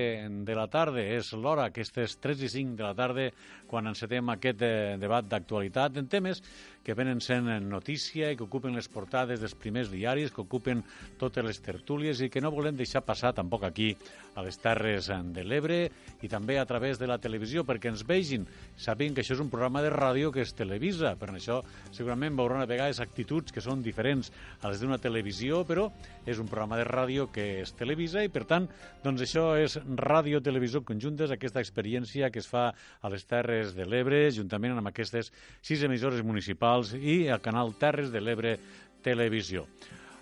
de 0.45 0.57
la 0.57 0.67
tarda 0.73 1.05
és 1.05 1.33
l'hora, 1.37 1.69
aquestes 1.69 2.17
3 2.21 2.47
i 2.49 2.49
5 2.49 2.77
de 2.81 2.87
la 2.87 2.95
tarda, 2.97 3.29
quan 3.69 3.87
encetem 3.93 4.33
aquest 4.33 4.65
eh, 4.65 4.97
debat 5.01 5.29
d'actualitat 5.29 6.01
en 6.01 6.09
temes 6.09 6.41
que 6.83 6.97
venen 6.97 7.21
sent 7.21 7.47
notícia 7.69 8.31
i 8.33 8.37
que 8.39 8.47
ocupen 8.47 8.75
les 8.75 8.89
portades 8.89 9.41
dels 9.41 9.55
primers 9.55 9.91
diaris, 9.93 10.33
que 10.33 10.41
ocupen 10.41 10.81
totes 11.21 11.45
les 11.45 11.61
tertúlies 11.61 12.23
i 12.25 12.31
que 12.33 12.41
no 12.41 12.53
volem 12.55 12.77
deixar 12.77 13.05
passar 13.05 13.35
tampoc 13.37 13.67
aquí 13.69 13.91
a 14.35 14.45
les 14.47 14.57
Terres 14.59 15.11
de 15.35 15.45
l'Ebre 15.45 15.81
i 16.25 16.29
també 16.33 16.59
a 16.59 16.65
través 16.67 16.99
de 16.99 17.09
la 17.11 17.19
televisió 17.21 17.67
perquè 17.69 17.93
ens 17.93 18.07
vegin, 18.09 18.47
sabent 18.81 19.15
que 19.15 19.25
això 19.25 19.37
és 19.37 19.45
un 19.45 19.53
programa 19.53 19.85
de 19.85 19.93
ràdio 19.93 20.33
que 20.33 20.41
es 20.43 20.55
televisa, 20.57 21.15
per 21.21 21.31
això 21.35 21.61
segurament 21.93 22.39
veuran 22.39 22.65
a 22.65 22.71
vegades 22.71 23.01
actituds 23.11 23.53
que 23.53 23.63
són 23.65 23.83
diferents 23.83 24.31
a 24.63 24.71
les 24.71 24.81
d'una 24.81 25.01
televisió, 25.03 25.65
però 25.69 25.91
és 26.25 26.39
un 26.39 26.49
programa 26.49 26.79
de 26.81 26.87
ràdio 26.89 27.29
que 27.35 27.61
es 27.65 27.75
televisa 27.77 28.25
i 28.25 28.31
per 28.33 28.47
tant, 28.49 28.69
doncs 29.05 29.27
això 29.27 29.53
és 29.59 29.77
ràdio-televisió 29.85 30.85
conjuntes, 30.87 31.35
aquesta 31.35 31.61
experiència 31.61 32.31
que 32.31 32.41
es 32.41 32.49
fa 32.49 32.71
a 32.73 33.13
les 33.13 33.27
Terres 33.27 33.75
de 33.77 33.87
l'Ebre, 33.87 34.29
juntament 34.35 34.79
amb 34.79 34.93
aquestes 34.93 35.33
sis 35.61 35.83
emissores 35.87 36.25
municipals 36.25 36.95
i 36.95 37.25
el 37.29 37.43
canal 37.43 37.75
Terres 37.79 38.15
de 38.15 38.23
l'Ebre 38.23 38.59
Televisió. 39.03 39.67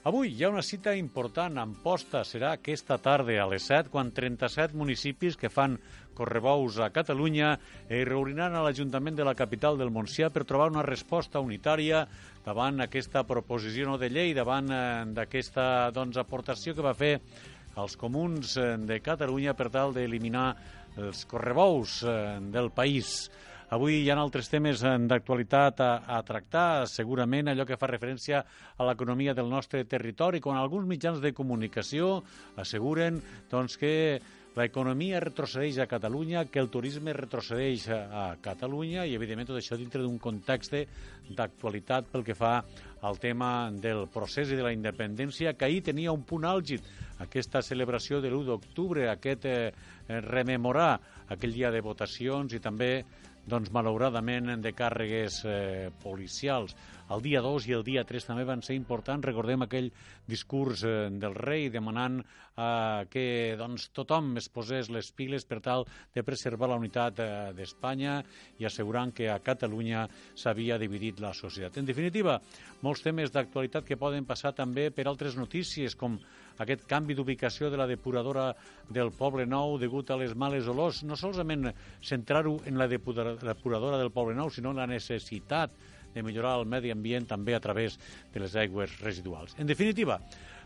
Avui 0.09 0.31
hi 0.31 0.45
ha 0.45 0.49
una 0.49 0.63
cita 0.63 0.95
important, 0.97 1.59
Amposta 1.59 2.23
serà 2.25 2.55
aquesta 2.55 2.97
tarda 3.03 3.35
a 3.43 3.49
les 3.51 3.65
7, 3.69 3.91
quan 3.93 4.13
37 4.15 4.79
municipis 4.79 5.37
que 5.37 5.51
fan 5.53 5.75
correbous 6.19 6.79
a 6.83 6.89
Catalunya 6.95 7.51
es 7.89 8.07
reuniran 8.09 8.55
a 8.55 8.63
l'Ajuntament 8.65 9.19
de 9.19 9.27
la 9.27 9.37
capital 9.39 9.77
del 9.79 9.93
Montsià 9.95 10.31
per 10.35 10.47
trobar 10.49 10.71
una 10.73 10.87
resposta 10.87 11.43
unitària 11.45 12.07
davant 12.49 12.81
aquesta 12.81 13.27
proposició 13.29 13.91
no 13.91 13.99
de 14.01 14.09
llei, 14.09 14.33
davant 14.37 14.71
eh, 14.73 14.81
d'aquesta 15.17 15.91
doncs, 15.93 16.17
aportació 16.21 16.73
que 16.75 16.85
va 16.87 16.97
fer 16.97 17.19
els 17.79 17.97
comuns 18.01 18.57
eh, 18.57 18.71
de 18.89 19.01
Catalunya 19.05 19.53
per 19.59 19.69
tal 19.75 19.93
d'eliminar 19.93 20.49
els 20.99 21.27
correbous 21.29 22.01
eh, 22.09 22.15
del 22.55 22.73
país. 22.73 23.29
Avui 23.77 23.99
hi 24.01 24.09
ha 24.09 24.17
altres 24.17 24.49
temes 24.49 24.81
d'actualitat 24.81 25.83
a, 25.85 25.91
a 26.17 26.23
tractar, 26.25 26.87
segurament 26.89 27.53
allò 27.53 27.67
que 27.69 27.77
fa 27.77 27.91
referència 27.91 28.41
a 28.41 28.87
l'economia 28.89 29.35
del 29.37 29.51
nostre 29.53 29.83
territori, 29.85 30.41
quan 30.41 30.57
alguns 30.57 30.89
mitjans 30.89 31.21
de 31.21 31.35
comunicació 31.37 32.23
asseguren 32.57 33.21
doncs, 33.53 33.77
que 33.77 33.93
l'economia 34.59 35.21
retrocedeix 35.23 35.79
a 35.79 35.87
Catalunya, 35.91 36.45
que 36.51 36.61
el 36.61 36.71
turisme 36.73 37.15
retrocedeix 37.17 37.89
a, 37.95 38.25
Catalunya 38.43 39.07
i, 39.07 39.15
evidentment, 39.17 39.49
tot 39.53 39.61
això 39.61 39.79
dintre 39.79 40.03
d'un 40.03 40.19
context 40.19 40.75
d'actualitat 41.29 42.11
pel 42.13 42.25
que 42.27 42.37
fa 42.37 42.59
al 43.07 43.21
tema 43.23 43.71
del 43.71 44.07
procés 44.11 44.51
i 44.51 44.59
de 44.59 44.65
la 44.67 44.75
independència, 44.75 45.55
que 45.55 45.69
ahir 45.69 45.85
tenia 45.87 46.15
un 46.15 46.25
punt 46.27 46.49
àlgid, 46.49 46.83
aquesta 47.23 47.63
celebració 47.63 48.21
de 48.21 48.33
l'1 48.33 48.51
d'octubre, 48.51 49.07
aquest 49.11 49.47
eh, 49.47 49.73
rememorar 50.27 50.99
aquell 51.29 51.55
dia 51.55 51.73
de 51.75 51.83
votacions 51.85 52.55
i 52.55 52.61
també 52.63 52.93
doncs, 53.49 53.73
malauradament, 53.73 54.59
de 54.61 54.73
càrregues 54.77 55.41
eh, 55.49 55.89
policials. 56.03 56.75
El 57.15 57.23
dia 57.25 57.41
2 57.41 57.67
i 57.71 57.73
el 57.73 57.85
dia 57.87 58.03
3 58.05 58.27
també 58.29 58.45
van 58.45 58.61
ser 58.65 58.75
importants. 58.77 59.25
Recordem 59.25 59.65
aquell 59.65 59.89
discurs 60.29 60.83
eh, 60.85 61.09
del 61.09 61.37
rei 61.39 61.71
demanant 61.73 62.19
eh, 62.21 63.07
que 63.09 63.25
doncs, 63.57 63.89
tothom 63.97 64.35
es 64.41 64.51
posés 64.53 64.91
les 64.93 65.09
piles 65.17 65.47
per 65.49 65.63
tal 65.65 65.87
de 66.15 66.25
preservar 66.27 66.69
la 66.69 66.77
unitat 66.81 67.23
eh, 67.25 67.29
d'Espanya 67.57 68.19
i 68.61 68.69
assegurant 68.69 69.15
que 69.17 69.31
a 69.33 69.39
Catalunya 69.41 70.05
s'havia 70.37 70.77
dividit 70.81 71.25
la 71.25 71.33
societat. 71.33 71.81
En 71.81 71.89
definitiva, 71.89 72.37
molts 72.85 73.07
temes 73.07 73.33
d'actualitat 73.33 73.89
que 73.89 74.01
poden 74.01 74.29
passar 74.29 74.53
també 74.53 74.91
per 74.93 75.09
altres 75.09 75.39
notícies, 75.41 75.97
com 75.97 76.21
aquest 76.61 76.85
canvi 76.91 77.15
d'ubicació 77.15 77.71
de 77.71 77.79
la 77.81 77.87
depuradora 77.89 78.51
del 78.91 79.15
Poble 79.17 79.47
Nou 79.47 79.79
degut 79.81 80.11
a 80.11 80.19
les 80.21 80.35
males 80.35 80.69
olors, 80.69 81.05
no 81.07 81.17
solament 81.17 81.71
centrar-ho 82.03 82.59
en 82.67 82.77
la 82.77 82.89
depuradora 82.91 83.97
del 83.97 84.13
Poble 84.13 84.37
Nou, 84.37 84.51
sinó 84.51 84.75
en 84.75 84.83
la 84.83 84.91
necessitat 84.91 85.73
de 86.15 86.23
millorar 86.23 86.59
el 86.61 86.69
medi 86.69 86.93
ambient 86.95 87.29
també 87.29 87.55
a 87.57 87.61
través 87.65 87.99
de 88.35 88.41
les 88.43 88.55
aigües 88.57 89.01
residuals. 89.01 89.55
En 89.59 89.67
definitiva, 89.67 90.19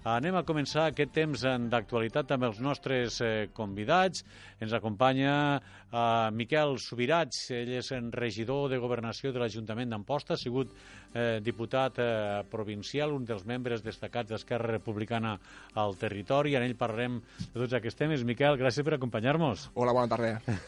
anem 0.02 0.34
a 0.34 0.42
començar 0.42 0.88
aquest 0.88 1.12
temps 1.14 1.44
d'actualitat 1.70 2.32
amb 2.34 2.48
els 2.48 2.58
nostres 2.62 3.20
eh, 3.22 3.48
convidats. 3.54 4.24
Ens 4.62 4.74
acompanya 4.74 5.34
eh, 5.58 6.30
Miquel 6.34 6.74
Subirats, 6.82 7.44
ell 7.54 7.70
és 7.78 7.92
regidor 8.10 8.68
de 8.72 8.80
Governació 8.82 9.32
de 9.32 9.42
l'Ajuntament 9.42 9.94
d'Amposta, 9.94 10.34
ha 10.34 10.40
sigut 10.40 10.74
eh, 11.14 11.38
diputat 11.44 12.02
eh, 12.02 12.42
provincial, 12.50 13.14
un 13.14 13.26
dels 13.28 13.46
membres 13.46 13.84
destacats 13.86 14.32
d'Esquerra 14.32 14.74
Republicana 14.74 15.36
al 15.78 15.96
territori. 16.00 16.56
En 16.58 16.66
ell 16.66 16.78
parlarem 16.78 17.20
de 17.44 17.54
tots 17.60 17.78
aquests 17.78 18.02
temes. 18.02 18.26
Miquel, 18.26 18.58
gràcies 18.58 18.86
per 18.86 18.98
acompanyar-nos. 18.98 19.70
Hola, 19.74 19.94
bona 19.94 20.10
tarda. 20.10 20.58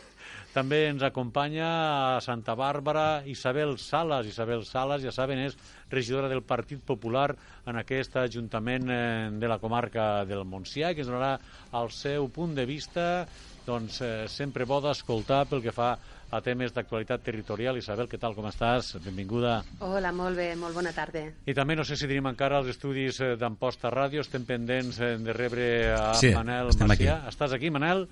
També 0.55 0.85
ens 0.87 1.03
acompanya 1.03 1.67
a 2.15 2.21
Santa 2.23 2.55
Bàrbara 2.55 3.25
Isabel 3.27 3.75
Salas. 3.83 4.29
Isabel 4.31 4.63
Salas, 4.65 5.03
ja 5.03 5.11
saben, 5.11 5.41
és 5.43 5.57
regidora 5.91 6.29
del 6.31 6.45
Partit 6.47 6.79
Popular 6.87 7.33
en 7.67 7.81
aquest 7.81 8.15
Ajuntament 8.23 8.87
eh, 8.87 9.31
de 9.35 9.51
la 9.51 9.59
comarca 9.59 10.25
del 10.29 10.45
Montsià, 10.47 10.93
que 10.95 11.03
ens 11.03 11.11
donarà 11.11 11.35
el 11.75 11.91
seu 11.91 12.29
punt 12.31 12.55
de 12.55 12.69
vista 12.71 13.27
doncs, 13.67 13.99
eh, 14.05 14.29
sempre 14.29 14.67
bo 14.69 14.79
d'escoltar 14.85 15.47
pel 15.51 15.63
que 15.65 15.73
fa 15.75 15.97
a 16.35 16.41
temes 16.45 16.71
d'actualitat 16.75 17.23
territorial. 17.25 17.79
Isabel, 17.81 18.07
què 18.11 18.19
tal, 18.21 18.35
com 18.37 18.47
estàs? 18.47 18.93
Benvinguda. 19.03 19.57
Hola, 19.83 20.11
molt 20.15 20.37
bé, 20.39 20.53
molt 20.59 20.75
bona 20.77 20.93
tarda. 20.95 21.23
I 21.47 21.55
també 21.55 21.75
no 21.75 21.83
sé 21.87 21.97
si 21.99 22.07
tenim 22.07 22.27
encara 22.31 22.61
els 22.63 22.71
estudis 22.77 23.19
eh, 23.25 23.35
d'Amposta 23.41 23.91
Ràdio, 23.91 24.23
estem 24.23 24.47
pendents 24.47 25.01
eh, 25.03 25.17
de 25.19 25.35
rebre 25.35 25.67
a 25.99 26.13
Sí, 26.21 26.31
Manel 26.37 26.71
estem 26.71 26.87
Macià. 26.91 27.19
aquí. 27.25 27.35
Estàs 27.35 27.57
aquí, 27.59 27.71
Manel? 27.75 28.07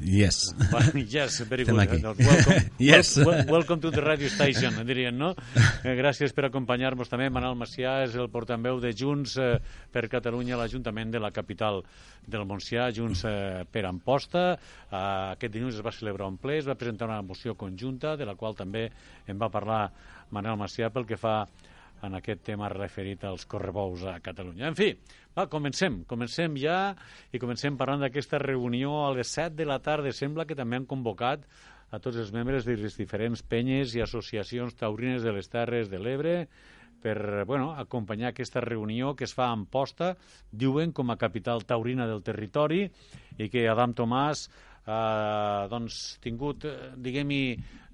Yes. 0.00 0.54
yes, 0.94 1.40
very 1.48 1.64
good. 1.64 1.74
Doncs 2.02 2.20
welcome, 2.22 2.70
Yes. 2.78 3.16
wel- 3.16 3.26
wel- 3.26 3.46
welcome 3.50 3.80
to 3.80 3.90
the 3.90 4.00
radio 4.00 4.28
station, 4.28 4.78
en 4.78 4.86
dirien, 4.86 5.16
no? 5.18 5.32
Eh, 5.82 5.94
gràcies 5.98 6.32
per 6.36 6.44
acompanyar-nos 6.46 7.10
també. 7.10 7.26
Manel 7.34 7.56
Macià 7.58 7.96
és 8.04 8.14
el 8.14 8.28
portaveu 8.30 8.78
de 8.80 8.92
Junts 8.94 9.34
eh, 9.42 9.56
per 9.90 10.04
Catalunya 10.08 10.54
a 10.54 10.60
l'Ajuntament 10.62 11.10
de 11.10 11.18
la 11.18 11.32
capital 11.34 11.82
del 12.28 12.46
Montsià, 12.46 12.90
Junts 12.94 13.24
eh, 13.26 13.64
per 13.72 13.86
Amposta. 13.90 14.52
Aquest 14.90 15.52
dilluns 15.56 15.74
es 15.80 15.84
va 15.84 15.92
celebrar 15.92 16.28
un 16.30 16.38
ple, 16.38 16.60
es 16.62 16.68
va 16.68 16.78
presentar 16.78 17.08
una 17.10 17.22
moció 17.22 17.56
conjunta, 17.58 18.14
de 18.16 18.24
la 18.28 18.36
qual 18.38 18.54
també 18.54 18.86
en 19.26 19.38
va 19.40 19.50
parlar 19.50 19.88
Manel 20.30 20.60
Macià 20.60 20.92
pel 20.94 21.06
que 21.10 21.18
fa 21.18 21.40
en 22.06 22.14
aquest 22.18 22.44
tema 22.46 22.68
referit 22.72 23.24
als 23.24 23.46
correbous 23.46 24.04
a 24.06 24.18
Catalunya. 24.24 24.68
En 24.70 24.76
fi, 24.78 24.92
va, 25.36 25.48
comencem. 25.50 26.02
Comencem 26.08 26.56
ja 26.60 26.94
i 27.32 27.40
comencem 27.42 27.76
parlant 27.80 28.04
d'aquesta 28.04 28.40
reunió 28.42 29.04
a 29.06 29.12
les 29.16 29.34
7 29.34 29.56
de 29.58 29.66
la 29.68 29.80
tarda. 29.82 30.12
Sembla 30.12 30.46
que 30.46 30.58
també 30.58 30.78
han 30.78 30.88
convocat 30.88 31.46
a 31.90 31.98
tots 31.98 32.18
els 32.20 32.32
membres 32.34 32.66
de 32.68 32.76
les 32.76 32.96
diferents 32.98 33.42
penyes 33.42 33.94
i 33.96 34.02
associacions 34.04 34.76
taurines 34.76 35.24
de 35.24 35.32
les 35.32 35.48
Terres 35.48 35.88
de 35.88 35.98
l'Ebre 35.98 36.42
per 36.98 37.44
bueno, 37.46 37.72
acompanyar 37.78 38.32
aquesta 38.32 38.60
reunió 38.60 39.14
que 39.14 39.24
es 39.24 39.34
fa 39.34 39.48
a 39.48 39.54
Amposta, 39.54 40.16
diuen 40.50 40.92
com 40.92 41.10
a 41.10 41.18
capital 41.18 41.62
taurina 41.64 42.08
del 42.10 42.24
territori, 42.26 42.88
i 43.38 43.48
que 43.48 43.68
Adam 43.70 43.94
Tomàs 43.94 44.48
ha 44.88 45.68
doncs, 45.70 46.18
tingut, 46.24 46.64
eh, 46.64 46.92
diguem-hi, 46.96 47.42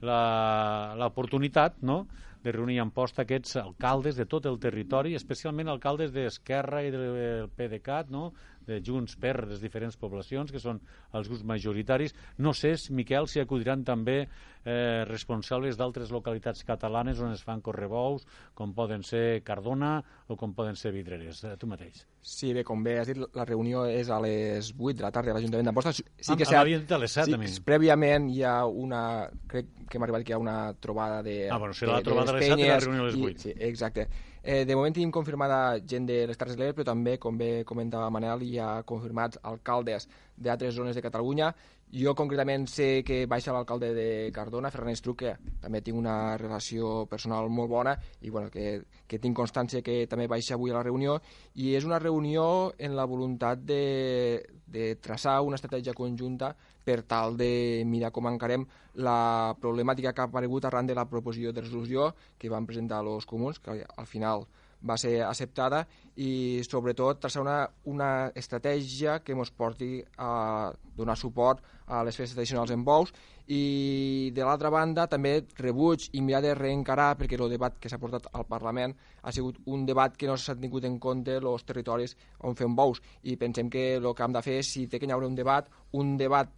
l'oportunitat 0.05 1.83
no? 1.83 2.05
De 2.45 2.53
reunir 2.53 2.79
a 2.79 2.85
Amposta 2.85 3.25
aquests 3.25 3.57
alcaldes 3.57 4.19
de 4.21 4.27
tot 4.29 4.45
el 4.51 4.59
territori, 4.61 5.15
especialment 5.17 5.71
alcaldes 5.73 6.13
d'Esquerra 6.13 6.83
i 6.85 6.93
del 6.93 7.49
PDeCAT, 7.57 8.13
no? 8.13 8.29
De 8.67 8.81
Junts 8.85 9.17
per 9.21 9.47
les 9.49 9.61
diferents 9.63 9.97
poblacions, 9.97 10.51
que 10.53 10.61
són 10.63 10.81
els 11.13 11.29
grups 11.29 11.45
majoritaris. 11.45 12.15
No 12.39 12.53
sé, 12.55 12.75
Miquel, 12.91 13.29
si 13.29 13.41
acudiran 13.41 13.85
també 13.85 14.23
eh, 14.65 15.05
responsables 15.09 15.77
d'altres 15.77 16.11
localitats 16.15 16.65
catalanes 16.65 17.21
on 17.21 17.33
es 17.35 17.43
fan 17.45 17.61
correbous, 17.61 18.27
com 18.55 18.73
poden 18.75 19.03
ser 19.05 19.43
Cardona 19.45 19.99
o 20.29 20.37
com 20.37 20.55
poden 20.55 20.77
ser 20.77 20.93
Vidreres. 20.93 21.43
Eh, 21.45 21.57
tu 21.61 21.67
mateix. 21.71 22.05
Sí, 22.25 22.55
bé, 22.57 22.63
com 22.65 22.81
bé 22.83 22.99
has 23.03 23.09
dit, 23.11 23.19
la 23.37 23.45
reunió 23.45 23.85
és 23.85 24.09
a 24.09 24.17
les 24.25 24.73
8 24.79 24.97
de 24.97 25.05
la 25.05 25.11
tarda 25.13 25.33
a 25.33 25.35
l'Ajuntament 25.37 25.67
d'Amposta. 25.69 25.93
Sí 25.93 26.05
Ah, 26.29 26.37
que 26.37 26.47
dit 26.65 26.93
a 26.93 26.99
les 26.99 27.13
set, 27.13 27.27
sí, 27.29 27.35
a 27.35 27.39
mi. 27.39 27.47
Prèviament 27.65 28.31
hi 28.33 28.43
ha 28.43 28.65
una... 28.67 29.29
Crec 29.47 29.67
que 29.91 29.99
hem 29.99 30.07
arribat 30.07 30.25
que 30.25 30.33
hi 30.33 30.37
ha 30.37 30.39
una 30.41 30.73
trobada 30.81 31.23
de... 31.23 31.51
Ah, 31.51 31.59
bueno, 31.59 31.75
serà 31.77 31.99
la 31.99 32.03
trobada 32.03 32.33
de 32.33 32.39
a 32.39 32.41
les 32.41 32.49
set 32.49 32.59
i 32.65 32.69
la 32.71 32.79
reunió 32.81 33.03
a 33.03 33.07
les 33.11 33.19
i- 33.19 33.21
vuit. 33.21 33.39
Sí, 33.45 33.53
exacte. 33.59 34.09
Eh, 34.47 34.67
de 34.69 34.75
moment 34.77 34.93
tenim 34.93 35.09
confirmada 35.09 35.79
gent 35.89 36.05
de 36.05 36.19
les 36.29 36.37
Terres 36.37 36.59
de 36.59 36.61
l'Ebre, 36.61 36.77
però 36.77 36.91
també, 36.91 37.15
com 37.17 37.39
bé 37.41 37.63
comentava 37.65 38.11
Manel, 38.13 38.43
hi 38.45 38.59
ha 38.61 38.83
confirmats 38.85 39.39
alcaldes 39.41 40.05
d'altres 40.37 40.75
zones 40.77 40.99
de 40.99 41.03
Catalunya. 41.07 41.49
Jo 41.95 42.13
concretament 42.19 42.67
sé 42.69 42.89
que 43.09 43.23
baixa 43.25 43.55
l'alcalde 43.57 43.95
de 43.97 44.07
Cardona, 44.37 44.69
Ferran 44.75 44.93
Estruc, 44.93 45.23
que 45.23 45.33
també 45.63 45.81
tinc 45.81 45.97
una 45.97 46.37
relació 46.37 47.07
personal 47.09 47.49
molt 47.49 47.73
bona 47.73 47.97
i 48.21 48.29
bueno, 48.35 48.51
que, 48.53 48.83
que 49.09 49.23
tinc 49.23 49.39
constància 49.39 49.81
que 49.81 50.03
també 50.11 50.29
baixa 50.29 50.59
avui 50.59 50.75
a 50.75 50.77
la 50.77 50.85
reunió 50.85 51.17
i 51.55 51.73
és 51.79 51.89
una 51.89 52.03
reunió 52.03 52.75
en 52.77 52.99
la 52.99 53.09
voluntat 53.09 53.65
de, 53.65 54.43
de 54.67 54.91
traçar 55.01 55.39
una 55.41 55.57
estratègia 55.57 55.97
conjunta 55.97 56.53
per 56.85 57.03
tal 57.09 57.39
de 57.41 57.83
mirar 57.87 58.13
com 58.13 58.29
encarem 58.29 58.67
la 58.95 59.55
problemàtica 59.61 60.13
que 60.13 60.23
ha 60.23 60.29
aparegut 60.31 60.65
arran 60.65 60.87
de 60.87 60.95
la 60.95 61.09
proposició 61.09 61.53
de 61.53 61.65
resolució 61.65 62.13
que 62.39 62.53
van 62.53 62.67
presentar 62.67 63.03
els 63.03 63.27
comuns, 63.27 63.59
que 63.59 63.81
al 63.85 64.07
final 64.07 64.47
va 64.85 64.97
ser 65.01 65.23
acceptada 65.25 65.85
i 66.21 66.63
sobretot 66.67 67.23
traçar 67.23 67.43
una, 67.43 67.59
una 67.91 68.09
estratègia 68.37 69.19
que 69.25 69.33
ens 69.35 69.51
porti 69.51 69.97
a 70.19 70.73
donar 70.97 71.17
suport 71.19 71.63
a 71.87 72.03
les 72.05 72.17
festes 72.17 72.37
tradicionals 72.37 72.71
en 72.71 72.85
bous. 72.85 73.13
I 73.49 74.31
de 74.33 74.45
l'altra 74.45 74.71
banda 74.73 75.07
també 75.11 75.35
rebuig 75.59 76.07
i 76.13 76.23
mirar 76.25 76.41
de 76.45 76.55
reencarar 76.57 77.11
perquè 77.19 77.37
el 77.41 77.51
debat 77.53 77.77
que 77.81 77.91
s'ha 77.93 78.01
portat 78.01 78.31
al 78.33 78.47
Parlament 78.49 78.95
ha 79.23 79.33
sigut 79.33 79.59
un 79.67 79.85
debat 79.85 80.17
que 80.17 80.29
no 80.29 80.37
s'ha 80.37 80.57
tingut 80.57 80.85
en 80.89 80.99
compte 80.99 81.37
els 81.41 81.65
territoris 81.65 82.17
on 82.41 82.57
fem 82.57 82.77
bous. 82.77 83.03
I 83.25 83.37
pensem 83.37 83.71
que 83.71 83.97
el 83.97 84.13
que 84.15 84.25
hem 84.25 84.37
de 84.37 84.45
fer 84.45 84.61
és 84.63 84.71
si 84.77 84.87
té 84.87 85.01
que 85.01 85.09
hi 85.09 85.17
haure 85.17 85.29
un 85.29 85.37
debat, 85.37 85.69
un 85.93 86.17
debat 86.21 86.53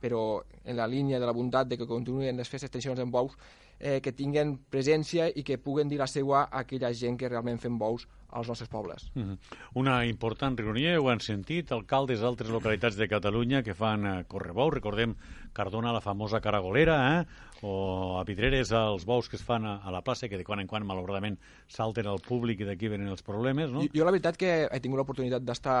però 0.00 0.42
en 0.64 0.76
la 0.76 0.86
línia 0.86 1.20
de 1.20 1.26
la 1.26 1.32
voluntat 1.32 1.68
de 1.68 1.78
que 1.78 1.88
continuïn 1.88 2.36
les 2.36 2.48
festes 2.48 2.70
tradicionals 2.70 3.00
en 3.04 3.10
bous 3.10 3.36
eh, 3.80 4.00
que 4.00 4.12
tinguen 4.12 4.58
presència 4.70 5.30
i 5.34 5.42
que 5.42 5.58
puguen 5.58 5.88
dir 5.88 5.98
la 5.98 6.08
seva 6.10 6.44
a 6.44 6.64
aquella 6.64 6.92
gent 6.92 7.18
que 7.20 7.28
realment 7.28 7.60
fem 7.62 7.78
bous 7.78 8.06
als 8.34 8.48
nostres 8.48 8.68
pobles. 8.68 9.10
Mhm. 9.14 9.38
Una 9.74 10.04
important 10.06 10.58
reunió, 10.58 11.00
ho 11.00 11.08
han 11.08 11.20
sentit, 11.20 11.70
alcaldes 11.72 12.20
d'altres 12.20 12.50
localitats 12.50 12.96
de 12.96 13.08
Catalunya 13.08 13.62
que 13.62 13.74
fan 13.74 14.06
eh, 14.06 14.24
correbous, 14.26 14.74
recordem 14.74 15.14
Cardona, 15.52 15.92
la 15.92 16.00
famosa 16.00 16.40
caragolera, 16.40 17.20
eh? 17.20 17.26
O 17.64 18.18
a 18.20 18.24
Vidreres 18.28 18.70
els 18.76 19.06
bous 19.08 19.30
que 19.30 19.38
es 19.40 19.44
fan 19.44 19.64
a, 19.64 19.78
a 19.80 19.92
la 19.94 20.02
plaça, 20.04 20.28
que 20.28 20.36
de 20.36 20.44
quan 20.44 20.60
en 20.60 20.68
quan 20.68 20.84
malauradament 20.84 21.38
salten 21.72 22.08
al 22.10 22.20
públic 22.20 22.60
i 22.60 22.68
d'aquí 22.68 22.90
venen 22.92 23.08
els 23.08 23.24
problemes, 23.24 23.72
no? 23.72 23.86
Jo, 23.86 23.92
jo 23.96 24.06
la 24.06 24.12
veritat 24.12 24.36
que 24.40 24.52
he 24.68 24.80
tingut 24.84 25.00
l'oportunitat 25.00 25.46
d'estar 25.46 25.78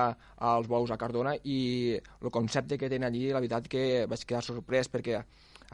als 0.52 0.70
bous 0.70 0.94
a 0.94 0.98
Cardona 1.00 1.36
i 1.44 1.58
el 2.00 2.32
concepte 2.32 2.80
que 2.80 2.88
tenen 2.88 3.10
allí, 3.10 3.26
la 3.28 3.42
veritat 3.44 3.68
que 3.68 4.06
vaig 4.08 4.24
quedar 4.24 4.42
sorprès 4.46 4.88
perquè 4.88 5.20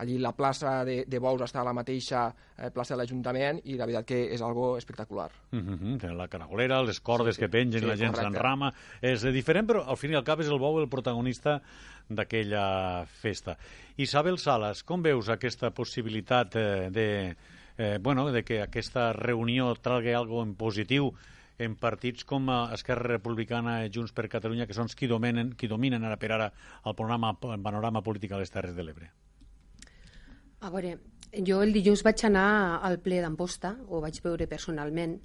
allí 0.00 0.16
la 0.18 0.32
plaça 0.32 0.80
de, 0.88 1.04
de 1.06 1.18
bous 1.20 1.42
està 1.44 1.60
a 1.60 1.66
la 1.66 1.74
mateixa 1.76 2.24
eh, 2.56 2.70
plaça 2.72 2.94
de 2.94 3.02
l'Ajuntament 3.02 3.60
i 3.68 3.76
la 3.76 3.86
veritat 3.88 4.08
que 4.08 4.20
és 4.34 4.42
algo 4.42 4.76
espectacular. 4.78 5.30
Mm 5.52 5.60
-hmm. 5.60 6.16
La 6.16 6.28
caragolera, 6.28 6.82
les 6.82 7.00
cordes 7.00 7.36
Sí, 7.36 7.40
que 7.40 7.48
pengen, 7.48 7.80
sí, 7.80 7.86
la 7.86 7.96
gent 7.96 8.14
s'enrama, 8.14 8.72
és 9.00 9.22
diferent, 9.22 9.68
però 9.68 9.84
al 9.86 9.96
fin 9.96 10.12
i 10.12 10.14
al 10.14 10.24
cap 10.24 10.40
és 10.40 10.48
el 10.48 10.58
bou 10.58 10.80
el 10.80 10.88
protagonista 10.88 11.60
d'aquella 12.08 13.06
festa. 13.06 13.56
Isabel 13.96 14.38
Salas, 14.38 14.82
com 14.82 15.02
veus 15.02 15.28
aquesta 15.28 15.70
possibilitat 15.70 16.56
eh, 16.56 16.90
de, 16.90 17.36
eh, 17.78 17.98
bueno, 18.00 18.30
de 18.32 18.42
que 18.42 18.62
aquesta 18.62 19.12
reunió 19.12 19.74
tragui 19.74 20.12
algo 20.12 20.42
en 20.42 20.54
positiu 20.54 21.14
en 21.58 21.76
partits 21.76 22.24
com 22.24 22.48
Esquerra 22.72 23.18
Republicana 23.18 23.84
i 23.84 23.90
Junts 23.92 24.12
per 24.16 24.28
Catalunya, 24.32 24.66
que 24.66 24.76
són 24.76 24.88
qui 24.96 25.06
dominen, 25.06 25.52
qui 25.52 25.68
dominen 25.68 26.04
ara 26.04 26.16
per 26.16 26.32
ara 26.32 26.52
el 26.84 26.94
panorama, 26.96 27.36
el 27.42 27.60
panorama 27.60 28.02
polític 28.02 28.32
a 28.32 28.40
les 28.40 28.50
Terres 28.50 28.74
de 28.74 28.86
l'Ebre? 28.86 29.10
A 30.60 30.68
veure, 30.68 30.98
jo 31.46 31.62
el 31.64 31.72
dilluns 31.72 32.02
vaig 32.04 32.24
anar 32.28 32.80
al 32.84 32.98
ple 33.00 33.22
d'Amposta, 33.24 33.72
ho 33.88 34.00
vaig 34.04 34.18
veure 34.24 34.48
personalment, 34.50 35.16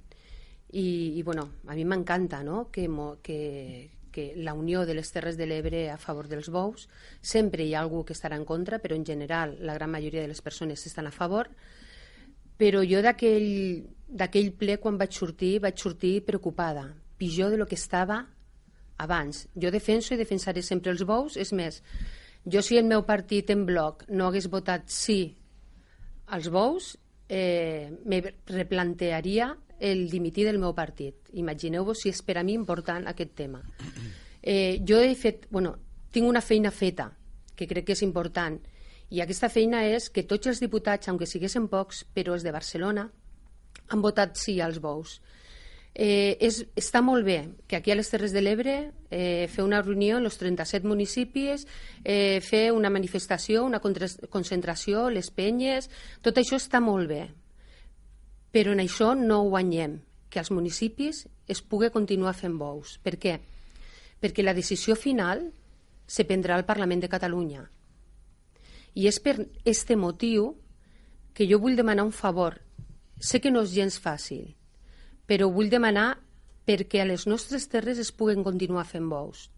i, 0.72 1.18
i 1.18 1.22
bueno, 1.22 1.50
a 1.68 1.74
mi 1.76 1.84
m'encanta 1.84 2.42
no? 2.42 2.70
que, 2.72 2.88
que, 3.22 3.90
que 4.10 4.32
la 4.36 4.54
unió 4.54 4.86
de 4.86 4.94
les 4.96 5.12
Terres 5.12 5.36
de 5.36 5.46
l'Ebre 5.46 5.90
a 5.92 5.98
favor 6.00 6.28
dels 6.28 6.48
bous, 6.48 6.88
sempre 7.20 7.66
hi 7.66 7.74
ha 7.74 7.82
algú 7.84 8.02
que 8.04 8.16
estarà 8.16 8.38
en 8.40 8.46
contra, 8.48 8.80
però 8.80 8.96
en 8.96 9.04
general 9.04 9.58
la 9.60 9.76
gran 9.76 9.92
majoria 9.92 10.22
de 10.24 10.32
les 10.32 10.40
persones 10.40 10.86
estan 10.88 11.06
a 11.06 11.12
favor, 11.12 11.50
però 12.56 12.80
jo 12.88 13.02
d'aquell 13.04 14.52
ple 14.56 14.78
quan 14.80 14.96
vaig 14.96 15.12
sortir, 15.12 15.58
vaig 15.60 15.76
sortir 15.76 16.22
preocupada, 16.24 16.88
pitjor 17.20 17.52
de 17.52 17.60
lo 17.60 17.66
que 17.68 17.76
estava 17.76 18.22
abans. 18.96 19.46
Jo 19.52 19.70
defenso 19.70 20.14
i 20.14 20.16
defensaré 20.16 20.62
sempre 20.64 20.96
els 20.96 21.04
bous, 21.04 21.36
és 21.36 21.52
més, 21.52 21.82
jo 22.46 22.62
si 22.62 22.78
el 22.78 22.86
meu 22.86 23.02
partit 23.06 23.50
en 23.50 23.66
bloc 23.66 24.04
no 24.08 24.28
hagués 24.28 24.48
votat 24.50 24.86
sí 24.92 25.36
als 26.26 26.48
bous, 26.50 26.96
eh, 27.28 27.90
me 28.04 28.22
replantearia 28.46 29.56
el 29.78 30.08
dimitir 30.10 30.46
del 30.46 30.58
meu 30.58 30.72
partit. 30.74 31.28
Imagineu-vos 31.34 32.00
si 32.00 32.10
és 32.10 32.22
per 32.22 32.38
a 32.38 32.44
mi 32.46 32.54
important 32.54 33.06
aquest 33.06 33.34
tema. 33.36 33.60
Eh, 34.42 34.80
jo 34.86 35.00
he 35.02 35.14
fet, 35.14 35.46
bueno, 35.50 35.76
tinc 36.10 36.28
una 36.28 36.40
feina 36.40 36.70
feta, 36.70 37.10
que 37.54 37.66
crec 37.66 37.86
que 37.86 37.96
és 37.96 38.02
important, 38.06 38.56
i 39.10 39.20
aquesta 39.20 39.50
feina 39.52 39.84
és 39.86 40.08
que 40.10 40.24
tots 40.26 40.48
els 40.50 40.60
diputats, 40.62 41.08
aunque 41.08 41.26
siguessin 41.26 41.68
pocs, 41.68 42.04
però 42.14 42.34
els 42.34 42.42
de 42.42 42.54
Barcelona, 42.54 43.06
han 43.88 44.02
votat 44.02 44.38
sí 44.38 44.60
als 44.60 44.80
bous. 44.82 45.20
Eh, 45.96 46.36
és, 46.44 46.58
està 46.76 47.00
molt 47.00 47.24
bé 47.24 47.38
que 47.64 47.78
aquí 47.78 47.88
a 47.88 47.94
les 47.96 48.10
Terres 48.12 48.34
de 48.34 48.42
l'Ebre 48.42 48.72
eh, 49.08 49.48
fer 49.48 49.62
una 49.64 49.78
reunió 49.80 50.18
en 50.20 50.26
els 50.28 50.36
37 50.36 50.84
municipis, 50.84 51.64
eh, 52.04 52.42
fer 52.44 52.66
una 52.76 52.90
manifestació, 52.92 53.62
una 53.64 53.80
concentració, 53.80 55.06
les 55.08 55.30
penyes, 55.32 55.88
tot 56.20 56.36
això 56.36 56.60
està 56.60 56.82
molt 56.84 57.08
bé. 57.08 57.22
Però 58.52 58.74
en 58.76 58.84
això 58.84 59.14
no 59.16 59.46
guanyem, 59.48 59.96
que 60.28 60.42
als 60.42 60.52
municipis 60.52 61.22
es 61.48 61.62
pugui 61.64 61.88
continuar 61.94 62.34
fent 62.36 62.58
bous. 62.60 62.98
Per 63.00 63.16
què? 63.16 63.38
Perquè 64.20 64.44
la 64.44 64.52
decisió 64.52 64.98
final 65.00 65.46
se 66.04 66.28
prendrà 66.28 66.60
al 66.60 66.68
Parlament 66.68 67.00
de 67.00 67.08
Catalunya. 67.08 67.64
I 69.00 69.08
és 69.08 69.16
per 69.20 69.38
este 69.64 69.96
motiu 69.96 70.52
que 71.32 71.48
jo 71.48 71.56
vull 71.56 71.76
demanar 71.76 72.04
un 72.04 72.12
favor. 72.12 72.60
Sé 73.16 73.40
que 73.40 73.50
no 73.50 73.64
és 73.64 73.72
gens 73.72 73.96
fàcil, 73.96 74.52
però 75.26 75.50
vull 75.52 75.70
demanar 75.70 76.14
perquè 76.66 77.02
a 77.02 77.08
les 77.08 77.26
nostres 77.26 77.68
terres 77.70 77.98
es 78.02 78.10
puguen 78.12 78.42
continuar 78.46 78.86
fent 78.86 79.06
bous. 79.10 79.48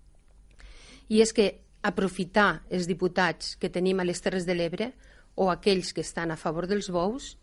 I 1.09 1.23
és 1.25 1.33
que 1.33 1.49
aprofitar 1.83 2.65
els 2.71 2.89
diputats 2.89 3.55
que 3.57 3.71
tenim 3.73 4.01
a 4.01 4.07
les 4.07 4.21
Terres 4.21 4.45
de 4.47 4.57
l'Ebre 4.57 4.93
o 5.39 5.49
aquells 5.53 5.95
que 5.95 6.03
estan 6.03 6.33
a 6.35 6.37
favor 6.37 6.67
dels 6.67 6.91
bous 6.91 7.37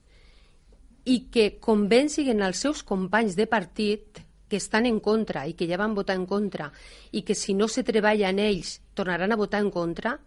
i 1.05 1.25
que 1.31 1.55
convencin 1.61 2.41
els 2.41 2.61
seus 2.65 2.83
companys 2.83 3.37
de 3.39 3.47
partit 3.47 4.21
que 4.49 4.57
estan 4.57 4.85
en 4.85 4.99
contra 4.99 5.45
i 5.47 5.55
que 5.57 5.67
ja 5.69 5.79
van 5.81 5.95
votar 5.95 6.17
en 6.19 6.25
contra 6.29 6.71
i 7.11 7.23
que 7.23 7.35
si 7.35 7.53
no 7.53 7.67
se 7.67 7.83
treballa 7.83 8.29
en 8.29 8.39
ells 8.39 8.79
tornaran 8.93 9.31
a 9.31 9.39
votar 9.39 9.61
en 9.63 9.71
contra, 9.71 10.19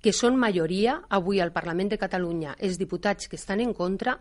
que 0.00 0.12
són 0.14 0.38
majoria 0.38 1.00
avui 1.10 1.40
al 1.40 1.52
Parlament 1.52 1.90
de 1.90 1.98
Catalunya 1.98 2.54
els 2.58 2.78
diputats 2.78 3.26
que 3.26 3.36
estan 3.36 3.60
en 3.60 3.72
contra, 3.74 4.18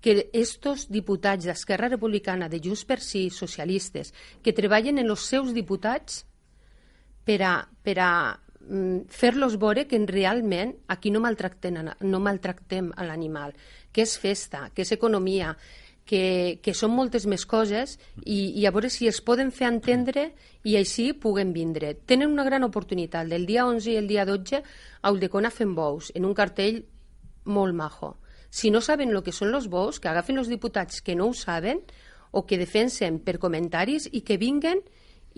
que 0.00 0.28
estos 0.32 0.86
diputats 0.92 1.48
d'Esquerra 1.48 1.88
Republicana, 1.90 2.48
de 2.48 2.60
Junts 2.62 2.84
per 2.86 3.00
Sí, 3.02 3.28
socialistes, 3.30 4.12
que 4.42 4.54
treballen 4.54 4.98
en 4.98 5.10
els 5.10 5.26
seus 5.26 5.54
diputats 5.54 6.24
per 7.26 7.40
a, 7.42 7.54
per 7.82 7.98
a 8.00 8.12
mm, 8.60 9.08
fer-los 9.10 9.58
veure 9.58 9.88
que 9.90 9.98
realment 10.06 10.76
aquí 10.88 11.10
no 11.10 11.20
maltractem, 11.24 11.82
no 12.00 12.22
maltractem 12.22 12.92
l'animal, 13.04 13.52
que 13.92 14.06
és 14.06 14.16
festa, 14.22 14.68
que 14.74 14.86
és 14.86 14.94
economia, 14.94 15.56
que, 16.08 16.58
que 16.64 16.72
són 16.72 16.94
moltes 16.96 17.26
més 17.28 17.44
coses 17.44 17.98
i, 18.24 18.54
i 18.56 18.64
a 18.64 18.72
veure 18.72 18.88
si 18.88 19.10
es 19.10 19.20
poden 19.20 19.50
fer 19.52 19.68
entendre 19.68 20.30
i 20.64 20.78
així 20.78 21.10
puguen 21.12 21.52
vindre. 21.52 21.92
Tenen 22.08 22.32
una 22.32 22.46
gran 22.48 22.64
oportunitat. 22.64 23.28
Del 23.28 23.44
dia 23.46 23.66
11 23.68 23.92
i 23.92 23.98
el 24.00 24.08
dia 24.08 24.24
12 24.24 24.62
a 25.02 25.12
Uldecona 25.12 25.52
fent 25.52 25.74
bous, 25.76 26.08
en 26.16 26.24
un 26.24 26.32
cartell 26.38 26.80
molt 27.44 27.76
majo. 27.76 28.14
Si 28.50 28.70
no 28.70 28.80
saben 28.80 29.12
el 29.12 29.22
que 29.22 29.34
són 29.34 29.54
els 29.54 29.68
bous, 29.68 30.00
que 30.00 30.08
agafen 30.08 30.38
els 30.38 30.48
diputats 30.48 31.02
que 31.04 31.16
no 31.16 31.28
ho 31.28 31.34
saben 31.36 31.82
o 32.30 32.44
que 32.46 32.58
defensen 32.60 33.20
per 33.24 33.38
comentaris 33.40 34.08
i 34.12 34.22
que 34.24 34.38
vinguen 34.40 34.82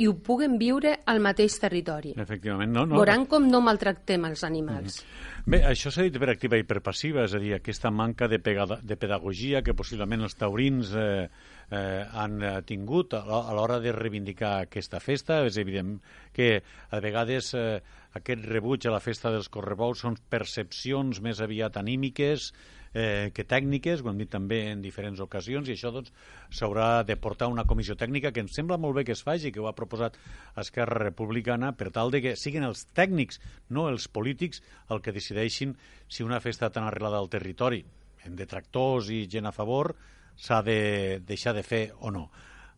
i 0.00 0.06
ho 0.08 0.14
puguen 0.24 0.54
viure 0.56 0.94
al 1.10 1.18
mateix 1.20 1.58
territori. 1.60 2.14
Efectivament, 2.16 2.70
no, 2.72 2.86
no. 2.88 2.96
Veuran 2.96 3.26
com 3.28 3.48
no 3.50 3.60
maltractem 3.60 4.24
els 4.30 4.44
animals. 4.44 5.02
Mm 5.02 5.08
-hmm. 5.08 5.44
Bé, 5.50 5.62
això 5.66 5.90
s'ha 5.90 6.02
dit 6.02 6.18
per 6.18 6.30
activa 6.30 6.56
i 6.56 6.64
per 6.64 6.80
passiva, 6.80 7.24
és 7.24 7.34
a 7.34 7.38
dir, 7.38 7.54
aquesta 7.54 7.90
manca 7.90 8.28
de, 8.28 8.38
pegada, 8.38 8.78
de 8.82 8.96
pedagogia 8.96 9.62
que 9.62 9.74
possiblement 9.74 10.22
els 10.22 10.34
taurins 10.36 10.94
eh, 10.94 11.28
eh, 11.70 12.06
han 12.12 12.42
eh, 12.42 12.62
tingut 12.62 13.14
a 13.14 13.52
l'hora 13.52 13.80
de 13.80 13.92
reivindicar 13.92 14.60
aquesta 14.60 15.00
festa. 15.00 15.44
És 15.44 15.56
evident 15.56 16.00
que 16.32 16.62
a 16.90 17.00
vegades 17.00 17.54
eh, 17.54 17.82
aquest 18.12 18.44
rebuig 18.44 18.86
a 18.86 18.90
la 18.90 19.00
festa 19.00 19.30
dels 19.30 19.48
correbous 19.48 19.98
són 19.98 20.16
percepcions 20.28 21.20
més 21.20 21.40
aviat 21.40 21.76
anímiques, 21.76 22.52
eh, 22.52 22.79
que 22.92 23.44
tècniques, 23.46 24.00
ho 24.02 24.10
hem 24.10 24.18
dit 24.18 24.30
també 24.30 24.64
en 24.72 24.80
diferents 24.82 25.20
ocasions, 25.22 25.68
i 25.68 25.76
això 25.76 25.92
doncs 25.94 26.10
s'haurà 26.50 27.04
de 27.06 27.14
portar 27.14 27.46
una 27.52 27.64
comissió 27.64 27.94
tècnica 27.94 28.32
que 28.34 28.42
em 28.42 28.48
sembla 28.50 28.80
molt 28.82 28.96
bé 28.98 29.04
que 29.06 29.14
es 29.14 29.22
faci, 29.22 29.52
que 29.54 29.62
ho 29.62 29.68
ha 29.70 29.76
proposat 29.78 30.18
Esquerra 30.58 30.98
Republicana, 31.04 31.70
per 31.72 31.92
tal 31.94 32.10
de 32.10 32.22
que 32.24 32.36
siguin 32.36 32.66
els 32.66 32.86
tècnics, 32.96 33.38
no 33.68 33.88
els 33.88 34.08
polítics, 34.08 34.62
el 34.90 35.02
que 35.04 35.14
decideixin 35.14 35.76
si 36.08 36.26
una 36.26 36.40
festa 36.42 36.72
tan 36.74 36.88
arrelada 36.88 37.22
al 37.22 37.30
territori, 37.30 37.84
en 38.26 38.34
detractors 38.36 39.10
i 39.14 39.26
gent 39.30 39.46
a 39.46 39.54
favor, 39.54 39.94
s'ha 40.36 40.62
de 40.66 41.20
deixar 41.26 41.54
de 41.54 41.62
fer 41.62 41.84
o 42.00 42.10
no. 42.10 42.26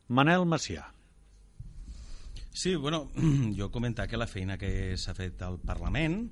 Manel 0.09 0.45
Macià. 0.45 0.85
Sí, 2.53 2.77
bueno, 2.77 3.09
jo 3.59 3.71
comentar 3.73 4.09
que 4.09 4.21
la 4.21 4.29
feina 4.29 4.59
que 4.61 4.99
s'ha 5.01 5.17
fet 5.17 5.41
al 5.43 5.57
Parlament 5.59 6.27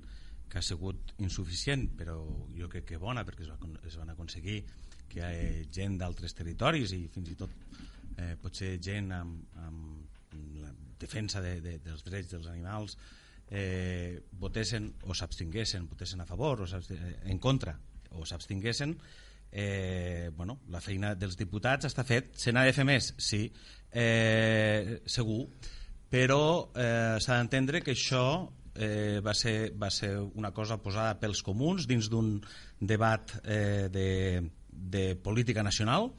que 0.51 0.59
ha 0.59 0.64
sigut 0.66 1.14
insuficient, 1.22 1.86
però 1.97 2.18
jo 2.56 2.68
crec 2.68 2.89
que 2.90 3.01
bona, 3.01 3.24
perquè 3.27 3.47
es, 3.47 3.52
va, 3.52 3.70
es 3.86 3.97
van 4.01 4.10
aconseguir 4.12 4.60
que 5.10 5.20
hi 5.20 5.24
ha 5.24 5.31
gent 5.72 5.97
d'altres 6.01 6.35
territoris 6.39 6.94
i 6.97 7.05
fins 7.10 7.31
i 7.32 7.39
tot 7.39 7.55
eh, 8.18 8.35
potser 8.40 8.77
gent 8.82 9.10
amb, 9.14 9.56
amb 9.64 10.36
la 10.60 10.70
defensa 11.01 11.43
de, 11.43 11.56
de, 11.64 11.78
dels 11.82 12.05
drets 12.06 12.35
dels 12.35 12.51
animals 12.51 12.97
eh, 13.51 14.22
votessin 14.39 14.86
o 15.06 15.14
s'abstinguessin, 15.14 15.89
votessin 15.90 16.22
a 16.22 16.27
favor 16.27 16.62
o 16.62 16.66
en 16.66 17.39
contra 17.39 17.78
o 18.10 18.24
s'abstinguessin. 18.27 18.97
Eh, 19.52 20.31
bueno, 20.36 20.60
la 20.70 20.81
feina 20.81 21.16
dels 21.18 21.36
diputats 21.36 21.89
està 21.89 22.05
fet, 22.06 22.36
se 22.39 22.52
n'ha 22.55 22.62
de 22.68 22.74
fer 22.74 22.86
més, 22.86 23.10
sí, 23.18 23.48
eh, 23.90 25.01
segur, 25.10 25.43
però 26.10 26.70
eh, 26.70 27.18
s'ha 27.18 27.40
d'entendre 27.40 27.82
que 27.82 27.97
això 27.98 28.22
eh, 28.81 29.20
va, 29.24 29.35
ser, 29.36 29.73
va 29.77 29.90
ser 29.93 30.15
una 30.19 30.51
cosa 30.57 30.81
posada 30.81 31.19
pels 31.20 31.44
comuns 31.44 31.86
dins 31.90 32.09
d'un 32.11 32.39
debat 32.81 33.36
eh, 33.44 33.89
de, 33.93 34.09
de 34.70 35.05
política 35.20 35.62
nacional. 35.62 36.11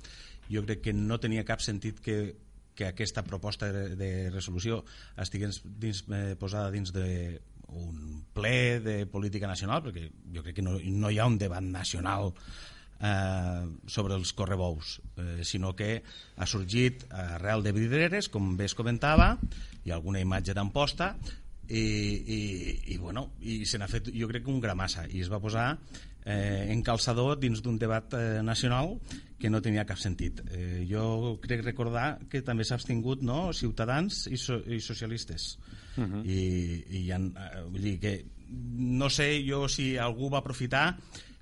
Jo 0.51 0.63
crec 0.67 0.85
que 0.85 0.93
no 0.93 1.19
tenia 1.19 1.47
cap 1.47 1.63
sentit 1.63 2.01
que, 2.03 2.35
que 2.75 2.87
aquesta 2.91 3.25
proposta 3.25 3.71
de, 3.73 3.95
de 3.97 4.11
resolució 4.29 4.83
estigués 5.17 5.63
dins, 5.65 6.03
eh, 6.11 6.35
posada 6.39 6.71
dins 6.71 6.93
de 6.93 7.39
un 7.71 8.25
ple 8.35 8.81
de 8.83 8.97
política 9.07 9.47
nacional, 9.47 9.81
perquè 9.85 10.09
jo 10.35 10.43
crec 10.43 10.59
que 10.59 10.65
no, 10.65 10.77
no 10.77 11.09
hi 11.09 11.19
ha 11.19 11.29
un 11.29 11.39
debat 11.39 11.63
nacional 11.63 12.33
eh, 13.01 13.65
sobre 13.87 14.17
els 14.19 14.33
correbous, 14.37 14.99
eh, 15.15 15.45
sinó 15.47 15.73
que 15.75 16.01
ha 16.35 16.47
sorgit 16.47 17.07
arrel 17.09 17.63
de 17.63 17.73
vidreres, 17.75 18.27
com 18.29 18.57
bé 18.59 18.67
es 18.67 18.75
comentava, 18.75 19.37
i 19.87 19.95
alguna 19.95 20.21
imatge 20.21 20.53
d'amposta, 20.53 21.15
i, 21.69 21.79
i, 21.79 22.39
i, 22.93 22.97
bueno, 22.97 23.31
i 23.41 23.63
se 23.65 23.79
n'ha 23.79 23.89
fet 23.91 24.11
jo 24.13 24.29
crec 24.31 24.47
un 24.51 24.59
gramassa 24.63 25.05
i 25.09 25.21
es 25.23 25.29
va 25.31 25.39
posar 25.39 25.67
eh, 26.25 26.67
en 26.71 26.83
calçador 26.83 27.37
dins 27.39 27.61
d'un 27.63 27.77
debat 27.79 28.13
eh, 28.17 28.41
nacional 28.43 28.97
que 29.39 29.49
no 29.49 29.61
tenia 29.61 29.85
cap 29.89 29.99
sentit 30.01 30.43
eh, 30.51 30.83
jo 30.89 31.37
crec 31.41 31.63
recordar 31.65 32.19
que 32.29 32.43
també 32.45 32.65
s'ha 32.67 32.77
abstingut 32.79 33.23
no, 33.25 33.51
ciutadans 33.53 34.25
i, 34.27 34.37
so, 34.37 34.59
i 34.67 34.81
socialistes 34.81 35.57
uh 35.97 36.03
-huh. 36.03 36.23
I, 36.25 36.41
i 37.01 37.11
ha, 37.11 37.17
eh, 37.17 37.63
vull 37.69 37.81
dir 37.81 37.99
que 37.99 38.15
no 38.51 39.09
sé 39.09 39.43
jo 39.47 39.67
si 39.67 39.97
algú 39.97 40.29
va 40.29 40.39
aprofitar 40.39 40.97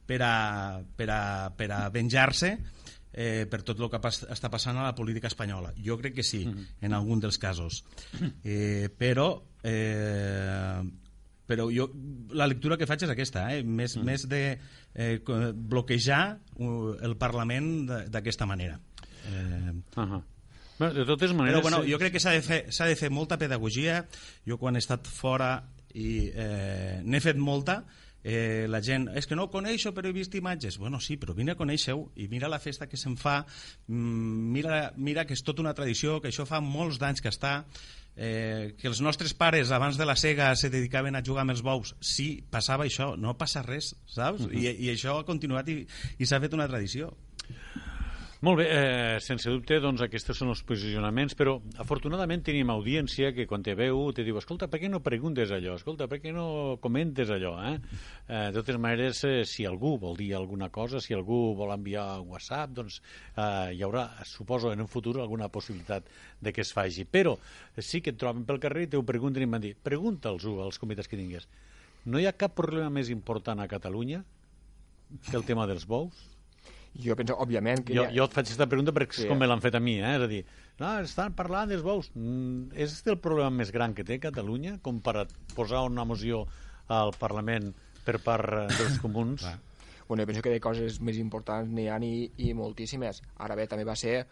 per 0.06 0.22
a, 0.22 0.82
per 0.96 1.10
a, 1.10 1.50
per 1.56 1.72
a 1.72 1.90
venjar-se 1.90 2.58
eh, 3.12 3.46
per 3.50 3.62
tot 3.66 3.80
el 3.80 3.90
que 3.90 4.00
pas, 4.00 4.24
està 4.30 4.50
passant 4.50 4.78
a 4.78 4.84
la 4.84 4.96
política 4.96 5.28
espanyola. 5.28 5.74
Jo 5.86 5.98
crec 5.98 6.16
que 6.16 6.24
sí, 6.24 6.46
uh 6.46 6.54
-huh. 6.54 6.66
en 6.82 6.94
algun 6.94 7.20
dels 7.20 7.38
casos. 7.38 7.84
Eh, 8.44 8.90
però 8.98 9.42
eh, 9.64 10.82
però 11.50 11.66
jo, 11.74 11.90
la 12.38 12.46
lectura 12.46 12.78
que 12.78 12.86
faig 12.86 13.08
és 13.08 13.10
aquesta, 13.10 13.48
eh? 13.56 13.64
més, 13.64 13.98
-huh. 13.98 14.04
més 14.06 14.28
de 14.30 14.60
eh, 14.94 15.20
bloquejar 15.54 16.38
uh, 16.58 16.94
el 17.02 17.18
Parlament 17.18 17.88
d'aquesta 18.14 18.46
manera. 18.46 18.80
Eh, 19.26 19.74
uh 19.98 20.04
-huh. 20.04 20.24
De 20.80 21.06
totes 21.06 21.34
maneres... 21.34 21.60
Però 21.60 21.62
bueno, 21.62 21.84
jo 21.84 21.98
crec 21.98 22.14
que 22.14 22.20
s'ha 22.20 22.32
de, 22.32 22.42
fer, 22.42 22.68
de 22.70 22.96
fer 22.96 23.10
molta 23.10 23.38
pedagogia. 23.38 24.06
Jo 24.46 24.58
quan 24.58 24.76
he 24.76 24.80
estat 24.80 25.08
fora 25.08 25.64
i 25.94 26.32
eh, 26.34 27.02
n'he 27.04 27.20
fet 27.20 27.36
molta, 27.36 27.84
eh, 28.24 28.66
la 28.70 28.82
gent, 28.82 29.10
és 29.16 29.28
que 29.28 29.36
no 29.36 29.44
ho 29.48 29.52
coneixo 29.52 29.94
però 29.96 30.10
he 30.10 30.16
vist 30.16 30.36
imatges, 30.36 30.78
bueno 30.78 31.00
sí, 31.00 31.18
però 31.18 31.34
vine 31.34 31.56
a 31.56 31.60
conèixer-ho 31.60 32.12
i 32.20 32.28
mira 32.28 32.50
la 32.52 32.60
festa 32.60 32.88
que 32.88 32.98
se'n 33.00 33.16
fa 33.18 33.46
mm, 33.88 34.52
mira, 34.56 34.92
mira 34.98 35.26
que 35.26 35.34
és 35.34 35.44
tota 35.44 35.64
una 35.64 35.74
tradició 35.74 36.20
que 36.22 36.30
això 36.30 36.46
fa 36.46 36.60
molts 36.62 37.00
d'anys 37.00 37.24
que 37.24 37.32
està 37.32 37.64
eh, 38.20 38.76
que 38.78 38.90
els 38.92 39.00
nostres 39.00 39.34
pares 39.34 39.72
abans 39.72 39.98
de 39.98 40.06
la 40.06 40.18
cega 40.20 40.52
se 40.60 40.70
dedicaven 40.70 41.16
a 41.16 41.24
jugar 41.26 41.46
amb 41.46 41.56
els 41.56 41.64
bous 41.64 41.96
sí, 42.04 42.44
passava 42.52 42.84
això, 42.86 43.14
no 43.16 43.38
passa 43.40 43.64
res 43.64 43.94
saps? 44.06 44.44
Uh 44.44 44.52
-huh. 44.52 44.60
I, 44.60 44.76
i 44.86 44.92
això 44.92 45.20
ha 45.20 45.26
continuat 45.26 45.70
i, 45.70 45.86
i 46.20 46.26
s'ha 46.26 46.42
fet 46.44 46.54
una 46.54 46.68
tradició 46.68 47.14
molt 48.40 48.62
bé, 48.62 48.66
eh, 48.72 49.20
sense 49.20 49.52
dubte, 49.52 49.82
doncs 49.84 50.00
aquests 50.06 50.32
són 50.38 50.54
els 50.54 50.62
posicionaments, 50.64 51.34
però 51.36 51.58
afortunadament 51.84 52.46
tenim 52.48 52.70
audiència 52.72 53.34
que 53.36 53.44
quan 53.50 53.66
te 53.66 53.74
veu 53.76 54.14
te 54.16 54.24
diu, 54.24 54.38
escolta, 54.40 54.70
per 54.72 54.80
què 54.80 54.88
no 54.88 55.02
preguntes 55.04 55.52
allò? 55.52 55.74
Escolta, 55.76 56.08
per 56.08 56.22
què 56.24 56.32
no 56.32 56.78
comentes 56.80 57.34
allò? 57.36 57.52
Eh? 57.68 57.74
Eh, 57.76 58.46
de 58.54 58.62
totes 58.62 58.80
maneres, 58.80 59.26
eh, 59.28 59.44
si 59.44 59.68
algú 59.68 59.98
vol 60.00 60.16
dir 60.16 60.30
alguna 60.38 60.70
cosa, 60.70 61.04
si 61.04 61.14
algú 61.18 61.54
vol 61.60 61.76
enviar 61.76 62.22
WhatsApp, 62.22 62.78
doncs 62.80 63.02
eh, 63.36 63.76
hi 63.76 63.84
haurà, 63.84 64.08
suposo, 64.24 64.72
en 64.72 64.88
un 64.88 64.88
futur 64.88 65.20
alguna 65.20 65.52
possibilitat 65.52 66.08
de 66.40 66.56
que 66.56 66.64
es 66.64 66.72
faci. 66.72 67.04
Però 67.04 67.36
sí 67.76 68.00
que 68.00 68.16
et 68.16 68.24
troben 68.24 68.48
pel 68.48 68.64
carrer 68.64 68.88
i 68.88 68.94
te 68.94 68.96
ho 68.96 69.04
pregunten 69.04 69.44
i 69.44 69.52
m'han 69.52 69.68
dit, 69.68 69.84
pregunta'ls-ho 69.84 70.62
als 70.64 70.80
comitès 70.80 71.12
que 71.12 71.20
tingués. 71.20 71.52
No 72.08 72.24
hi 72.24 72.26
ha 72.30 72.38
cap 72.40 72.56
problema 72.56 72.88
més 72.90 73.12
important 73.12 73.60
a 73.60 73.68
Catalunya 73.68 74.24
que 75.28 75.36
el 75.36 75.44
tema 75.44 75.68
dels 75.68 75.84
bous? 75.84 76.39
Jo 77.00 77.16
penso, 77.20 77.36
òbviament... 77.40 77.84
Que 77.88 77.96
jo, 77.96 78.06
ha... 78.08 78.14
jo 78.16 78.26
et 78.28 78.36
faig 78.36 78.48
aquesta 78.48 78.68
pregunta 78.72 78.94
perquè 78.96 79.16
sí. 79.16 79.24
és 79.24 79.32
com 79.32 79.40
me 79.40 79.48
l'han 79.48 79.64
fet 79.64 79.78
a 79.78 79.82
mi, 79.84 79.98
eh? 80.02 80.16
és 80.18 80.26
a 80.26 80.30
dir, 80.32 80.42
no, 80.82 80.92
estan 81.06 81.36
parlant 81.38 81.72
dels 81.72 81.86
bous. 81.86 82.12
Mm, 82.16 82.74
és 82.76 82.92
este 82.92 83.14
el 83.14 83.20
problema 83.24 83.52
més 83.62 83.72
gran 83.76 83.96
que 83.96 84.06
té 84.08 84.20
Catalunya 84.24 84.78
com 84.86 85.00
per 85.06 85.28
posar 85.56 85.86
una 85.88 86.06
moció 86.08 86.46
al 86.90 87.14
Parlament 87.20 87.72
per 88.06 88.20
part 88.26 88.56
eh, 88.58 88.68
dels 88.76 89.00
comuns? 89.06 89.48
bueno, 90.10 90.24
jo 90.24 90.28
penso 90.28 90.42
que 90.42 90.50
de 90.50 90.60
coses 90.60 90.96
més 91.06 91.20
importants 91.22 91.70
n'hi 91.70 91.86
ha 91.86 92.00
i, 92.02 92.32
i 92.42 92.54
moltíssimes. 92.58 93.22
Ara 93.46 93.56
bé, 93.56 93.68
també 93.70 93.86
va 93.86 93.94
ser 93.96 94.24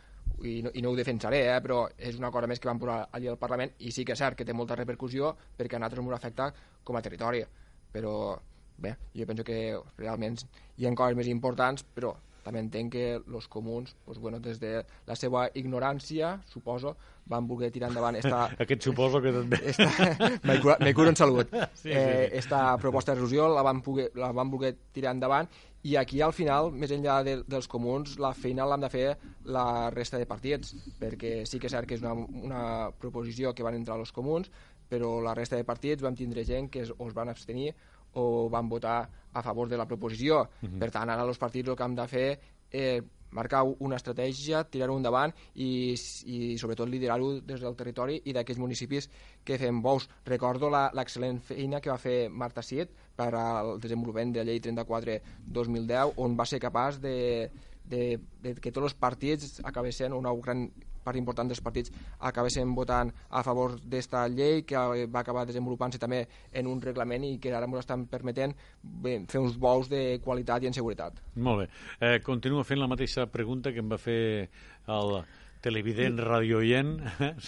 i 0.44 0.58
no, 0.66 0.72
i 0.74 0.82
no 0.82 0.90
ho 0.90 0.98
defensaré, 0.98 1.44
eh, 1.54 1.62
però 1.62 1.84
és 1.98 2.18
una 2.18 2.32
cosa 2.34 2.50
més 2.50 2.60
que 2.60 2.70
van 2.70 2.82
posar 2.82 3.04
allà 3.14 3.32
al 3.32 3.40
Parlament 3.42 3.78
i 3.86 3.94
sí 3.94 4.04
que 4.04 4.18
és 4.18 4.20
cert 4.20 4.38
que 4.38 4.46
té 4.46 4.58
molta 4.58 4.76
repercussió 4.76 5.36
perquè 5.58 5.78
a 5.78 5.80
nosaltres 5.80 6.04
ens 6.04 6.18
afecta 6.18 6.50
com 6.84 6.98
a 6.98 7.04
territori 7.06 7.46
però 7.94 8.38
bé, 8.78 8.96
jo 9.16 9.26
penso 9.26 9.44
que 9.44 9.78
realment 9.98 10.38
hi 10.78 10.86
ha 10.86 10.94
coses 10.96 11.18
més 11.18 11.30
importants, 11.32 11.86
però 11.96 12.14
també 12.48 12.64
entenc 12.64 12.94
que 12.96 13.06
els 13.20 13.48
comuns, 13.52 13.94
pues, 14.08 14.22
bueno, 14.24 14.40
des 14.40 14.62
de 14.64 14.80
la 15.08 15.20
seva 15.20 15.48
ignorància, 15.60 16.38
suposo, 16.48 16.96
van 17.28 17.48
voler 17.48 17.70
tirar 17.76 17.92
endavant 17.92 18.16
esta... 18.22 18.46
Aquest 18.64 18.88
suposo 18.88 19.22
que 19.24 19.34
també... 19.36 19.60
Esta, 19.74 19.90
me, 20.48 20.94
curo 20.96 21.12
en 21.12 21.20
salut. 21.20 21.52
Sí, 21.52 21.90
sí, 21.90 21.92
eh, 21.92 22.30
sí. 22.32 22.38
esta 22.40 22.62
proposta 22.80 23.12
de 23.12 23.20
resolució 23.20 23.50
la 23.52 23.66
van, 23.68 23.84
poder, 23.84 24.14
la 24.16 24.32
van 24.36 24.54
voler 24.54 24.78
tirar 24.96 25.16
endavant 25.18 25.52
i 25.88 25.96
aquí 25.96 26.22
al 26.22 26.34
final, 26.34 26.72
més 26.76 26.92
enllà 26.92 27.20
de, 27.24 27.36
dels 27.48 27.68
comuns, 27.72 28.18
la 28.20 28.34
feina 28.36 28.66
l'han 28.68 28.82
de 28.84 28.90
fer 28.92 29.06
la 29.46 29.90
resta 29.94 30.20
de 30.20 30.26
partits, 30.28 30.74
perquè 31.00 31.44
sí 31.48 31.62
que 31.62 31.70
és 31.70 31.76
cert 31.76 31.88
que 31.88 31.96
és 31.96 32.04
una, 32.04 32.16
una 32.48 32.64
proposició 33.00 33.54
que 33.56 33.64
van 33.64 33.78
entrar 33.78 34.00
els 34.02 34.12
comuns, 34.16 34.50
però 34.90 35.18
la 35.24 35.36
resta 35.38 35.60
de 35.60 35.68
partits 35.68 36.04
vam 36.04 36.16
tindre 36.16 36.44
gent 36.48 36.72
que 36.74 36.84
es, 36.84 36.92
o 36.92 37.08
es 37.08 37.16
van 37.16 37.32
abstenir 37.32 37.74
o 38.18 38.48
van 38.50 38.68
votar 38.70 38.98
a 39.38 39.44
favor 39.46 39.70
de 39.70 39.78
la 39.78 39.86
proposició. 39.86 40.48
Mhm. 40.62 40.80
Per 40.82 40.90
tant, 40.92 41.10
ara 41.10 41.24
els 41.24 41.38
partits 41.38 41.70
el 41.70 41.76
que 41.78 41.84
han 41.86 41.96
de 41.96 42.08
fer 42.08 42.40
eh, 42.72 43.02
marcar 43.32 43.62
una 43.84 43.98
estratègia, 44.00 44.64
tirar-ho 44.72 44.96
endavant 44.98 45.34
i, 45.56 45.92
i 46.26 46.58
sobretot 46.58 46.88
liderar-ho 46.90 47.42
des 47.44 47.60
del 47.62 47.76
territori 47.76 48.22
i 48.26 48.34
d'aquells 48.34 48.58
municipis 48.60 49.10
que 49.44 49.58
fem 49.60 49.82
bous. 49.84 50.08
Recordo 50.26 50.70
la- 50.72 50.90
l'excel·lent 50.96 51.42
feina 51.44 51.82
que 51.84 51.92
va 51.92 51.98
fer 52.00 52.30
Marta 52.32 52.64
Cid 52.64 52.90
per 53.16 53.34
al 53.36 53.76
desenvolupament 53.84 54.32
de 54.34 54.40
la 54.46 54.52
llei 54.52 54.62
34-2010 54.64 56.14
on 56.24 56.36
va 56.40 56.46
ser 56.46 56.60
capaç 56.64 57.00
de, 57.04 57.50
de, 57.86 58.20
de 58.42 58.56
que 58.56 58.72
tots 58.72 58.90
els 58.92 58.96
partits 59.00 59.60
acabessin, 59.64 60.14
una 60.14 60.34
gran 60.42 60.70
part 61.08 61.20
important 61.20 61.50
dels 61.50 61.64
partits 61.64 61.94
acabessin 62.30 62.74
votant 62.76 63.14
a 63.30 63.44
favor 63.48 63.78
d'esta 63.80 64.26
llei 64.32 64.64
que 64.68 64.76
eh, 64.78 65.08
va 65.08 65.24
acabar 65.24 65.46
desenvolupant-se 65.48 66.02
també 66.04 66.26
en 66.52 66.68
un 66.68 66.82
reglament 66.84 67.26
i 67.28 67.38
que 67.42 67.54
ara 67.56 67.70
ens 67.70 67.80
estan 67.82 68.06
permetent 68.12 68.56
bé, 68.84 69.22
fer 69.32 69.42
uns 69.42 69.58
bous 69.58 69.90
de 69.90 70.20
qualitat 70.24 70.64
i 70.64 70.72
en 70.72 70.76
seguretat. 70.76 71.24
Molt 71.36 71.64
bé. 71.64 71.70
Eh, 72.02 72.20
continuo 72.26 72.64
fent 72.68 72.84
la 72.84 72.92
mateixa 72.92 73.28
pregunta 73.32 73.74
que 73.74 73.84
em 73.84 73.90
va 73.92 74.02
fer 74.02 74.50
el 74.88 75.18
televident 75.64 76.20
radioient 76.22 77.00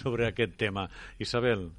sobre 0.02 0.28
aquest 0.32 0.58
tema. 0.58 0.90
Isabel, 1.20 1.70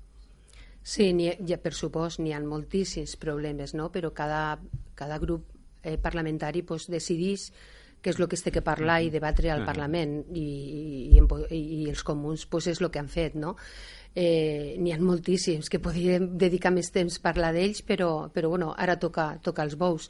Sí, 0.82 1.10
ha, 1.28 1.34
ja, 1.44 1.58
per 1.60 1.74
supost, 1.76 2.22
n'hi 2.24 2.32
ha 2.32 2.40
moltíssims 2.40 3.18
problemes, 3.20 3.74
no? 3.76 3.90
però 3.92 4.14
cada, 4.16 4.58
cada 4.96 5.18
grup 5.20 5.44
eh, 5.82 5.98
parlamentari 6.00 6.62
pues, 6.62 6.88
decidís 6.88 7.50
què 8.02 8.10
és 8.14 8.18
el 8.20 8.28
que 8.28 8.36
es 8.38 8.42
té 8.42 8.50
que 8.50 8.62
parlar 8.64 9.02
i 9.04 9.10
debatre 9.10 9.50
al. 9.50 9.60
Parlament 9.66 10.24
i, 10.34 10.44
i, 11.16 11.20
i, 11.50 11.60
i 11.84 11.88
els 11.90 12.02
comuns 12.02 12.46
pues, 12.46 12.66
és 12.66 12.80
el 12.80 12.90
que 12.90 12.98
han 12.98 13.08
fet. 13.08 13.34
No? 13.34 13.56
Eh, 14.14 14.74
N'hi 14.82 14.90
ha 14.90 14.98
moltíssims 14.98 15.68
que 15.70 15.78
podríem 15.78 16.32
dedicar 16.38 16.72
més 16.74 16.88
temps 16.90 17.18
a 17.18 17.22
parlar 17.22 17.52
d'ells, 17.54 17.82
però, 17.86 18.28
però 18.34 18.48
bueno, 18.50 18.72
ara 18.76 18.96
toca, 18.98 19.36
toca 19.42 19.62
els 19.62 19.76
bous. 19.78 20.08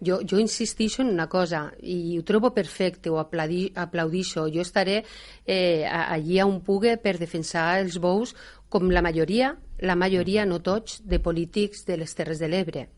Jo, 0.00 0.20
jo 0.24 0.38
insistixo 0.40 1.02
en 1.02 1.10
una 1.12 1.28
cosa 1.28 1.66
i 1.82 2.16
ho 2.18 2.24
trobo 2.24 2.54
perfecte, 2.54 3.10
ho 3.10 3.18
aplaudi, 3.20 3.66
aplaudixo. 3.76 4.46
Jo 4.48 4.62
estaré 4.64 5.02
eh, 5.44 5.84
a- 5.84 6.06
allí 6.14 6.40
on 6.42 6.62
pugui 6.64 6.96
per 6.96 7.18
defensar 7.20 7.78
els 7.82 7.98
bous 8.00 8.32
com 8.72 8.88
la 8.90 9.02
majoria, 9.04 9.52
la 9.84 9.96
majoria, 10.00 10.46
no 10.46 10.62
tots, 10.62 11.02
de 11.04 11.18
polítics 11.20 11.84
de 11.84 11.98
les 12.00 12.14
Terres 12.14 12.38
de 12.40 12.48
l'Ebre. 12.48 12.88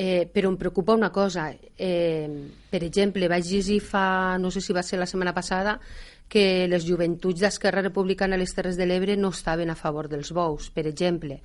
Eh, 0.00 0.28
però 0.30 0.46
em 0.52 0.56
preocupa 0.56 0.94
una 0.94 1.10
cosa. 1.10 1.48
Eh, 1.76 2.28
per 2.70 2.84
exemple, 2.86 3.26
vaig 3.26 3.42
llegir 3.50 3.80
fa, 3.82 4.36
no 4.38 4.52
sé 4.54 4.60
si 4.62 4.72
va 4.72 4.84
ser 4.86 5.00
la 5.00 5.08
setmana 5.10 5.32
passada, 5.34 5.80
que 6.30 6.68
les 6.70 6.84
joventuts 6.86 7.40
d'Esquerra 7.42 7.82
Republicana 7.82 8.36
a 8.36 8.38
les 8.38 8.54
Terres 8.54 8.76
de 8.78 8.86
l'Ebre 8.86 9.16
no 9.18 9.32
estaven 9.34 9.72
a 9.72 9.74
favor 9.74 10.06
dels 10.06 10.30
bous, 10.30 10.68
per 10.70 10.86
exemple. 10.86 11.40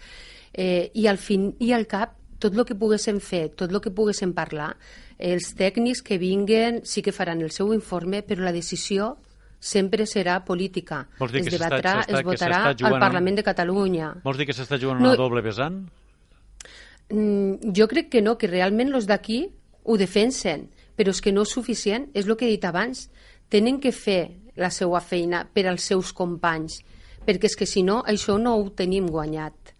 Eh, 0.54 0.92
I 0.94 1.08
al 1.10 1.18
fin 1.18 1.48
i 1.66 1.72
al 1.74 1.88
cap, 1.90 2.14
tot 2.38 2.54
el 2.54 2.62
que 2.68 2.76
poguéssim 2.78 3.18
fer, 3.24 3.48
tot 3.58 3.72
el 3.74 3.82
que 3.82 3.90
poguéssim 3.90 4.36
parlar, 4.38 4.76
els 5.18 5.56
tècnics 5.58 6.04
que 6.06 6.20
vinguen 6.22 6.84
sí 6.86 7.02
que 7.02 7.12
faran 7.16 7.42
el 7.42 7.50
seu 7.50 7.74
informe, 7.74 8.22
però 8.22 8.44
la 8.46 8.54
decisió 8.54 9.16
sempre 9.58 10.06
serà 10.06 10.44
política. 10.46 11.08
Es 11.18 11.50
debatrà, 11.50 12.04
es 12.06 12.22
votarà 12.22 12.62
al 12.70 13.00
Parlament 13.00 13.38
de 13.40 13.44
Catalunya. 13.50 14.14
vols 14.24 14.38
dir 14.38 14.46
que 14.46 14.54
s'està 14.54 14.78
jugant 14.78 15.00
No- 15.02 15.16
una 15.16 15.18
doble 15.18 15.42
vessant? 15.42 15.88
Mm, 17.14 17.74
jo 17.78 17.86
crec 17.88 18.10
que 18.10 18.24
no, 18.26 18.40
que 18.42 18.50
realment 18.50 18.90
els 18.98 19.06
d'aquí 19.06 19.44
ho 19.86 19.98
defensen, 20.02 20.66
però 20.98 21.14
és 21.14 21.22
que 21.22 21.34
no 21.34 21.44
és 21.46 21.54
suficient, 21.54 22.08
és 22.18 22.26
el 22.26 22.38
que 22.38 22.48
he 22.48 22.56
dit 22.56 22.66
abans. 22.66 23.08
Tenen 23.54 23.78
que 23.80 23.92
fer 23.94 24.34
la 24.58 24.72
seva 24.74 25.02
feina 25.02 25.44
per 25.46 25.68
als 25.70 25.86
seus 25.92 26.14
companys, 26.14 26.80
perquè 27.26 27.52
és 27.52 27.58
que 27.60 27.70
si 27.70 27.84
no, 27.86 28.02
això 28.10 28.40
no 28.42 28.56
ho 28.58 28.66
tenim 28.74 29.12
guanyat. 29.14 29.74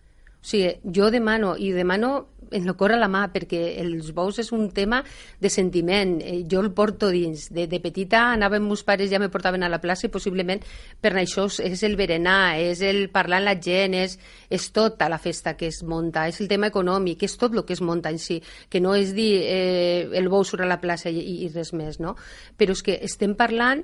O 0.44 0.46
sigui, 0.46 0.76
jo 0.94 1.10
demano, 1.10 1.56
i 1.58 1.72
demano 1.74 2.14
en 2.54 2.68
el 2.70 2.76
cor 2.80 2.94
a 2.94 2.98
la 3.02 3.10
mà, 3.12 3.26
perquè 3.34 3.80
els 3.82 4.12
bous 4.14 4.38
és 4.40 4.52
un 4.56 4.70
tema 4.72 5.02
de 5.42 5.50
sentiment. 5.50 6.20
Eh, 6.22 6.44
jo 6.50 6.62
el 6.62 6.72
porto 6.72 7.10
dins. 7.10 7.50
De, 7.54 7.68
de 7.68 7.80
petita 7.84 8.30
anàvem, 8.34 8.64
meus 8.68 8.84
pares 8.88 9.10
ja 9.12 9.20
me 9.20 9.30
portaven 9.34 9.64
a 9.64 9.70
la 9.70 9.82
plaça 9.82 10.08
i 10.08 10.12
possiblement 10.14 10.62
per 11.02 11.14
això 11.18 11.48
és- 11.50 11.84
el 11.84 11.96
berenar, 12.00 12.60
és 12.60 12.82
el 12.82 13.10
parlar 13.10 13.42
amb 13.42 13.50
la 13.50 13.58
gent, 13.60 13.94
és, 13.94 14.18
és 14.50 14.72
tota 14.72 15.10
la 15.10 15.18
festa 15.18 15.56
que 15.58 15.68
es 15.68 15.82
munta, 15.84 16.28
és 16.28 16.40
el 16.42 16.48
tema 16.48 16.68
econòmic, 16.72 17.24
és 17.24 17.38
tot 17.38 17.54
el 17.54 17.66
que 17.66 17.74
es 17.74 17.82
munta 17.82 18.10
en 18.10 18.20
si, 18.20 18.42
que 18.70 18.80
no 18.80 18.96
és 18.96 19.14
dir 19.14 19.42
eh, 19.44 20.10
el 20.14 20.30
bou 20.30 20.44
surt 20.46 20.64
a 20.64 20.70
la 20.70 20.80
plaça 20.80 21.10
i, 21.10 21.20
i 21.44 21.50
res 21.50 21.74
més, 21.74 22.00
no? 22.00 22.16
Però 22.58 22.72
és 22.72 22.82
que 22.84 23.00
estem 23.02 23.36
parlant 23.36 23.84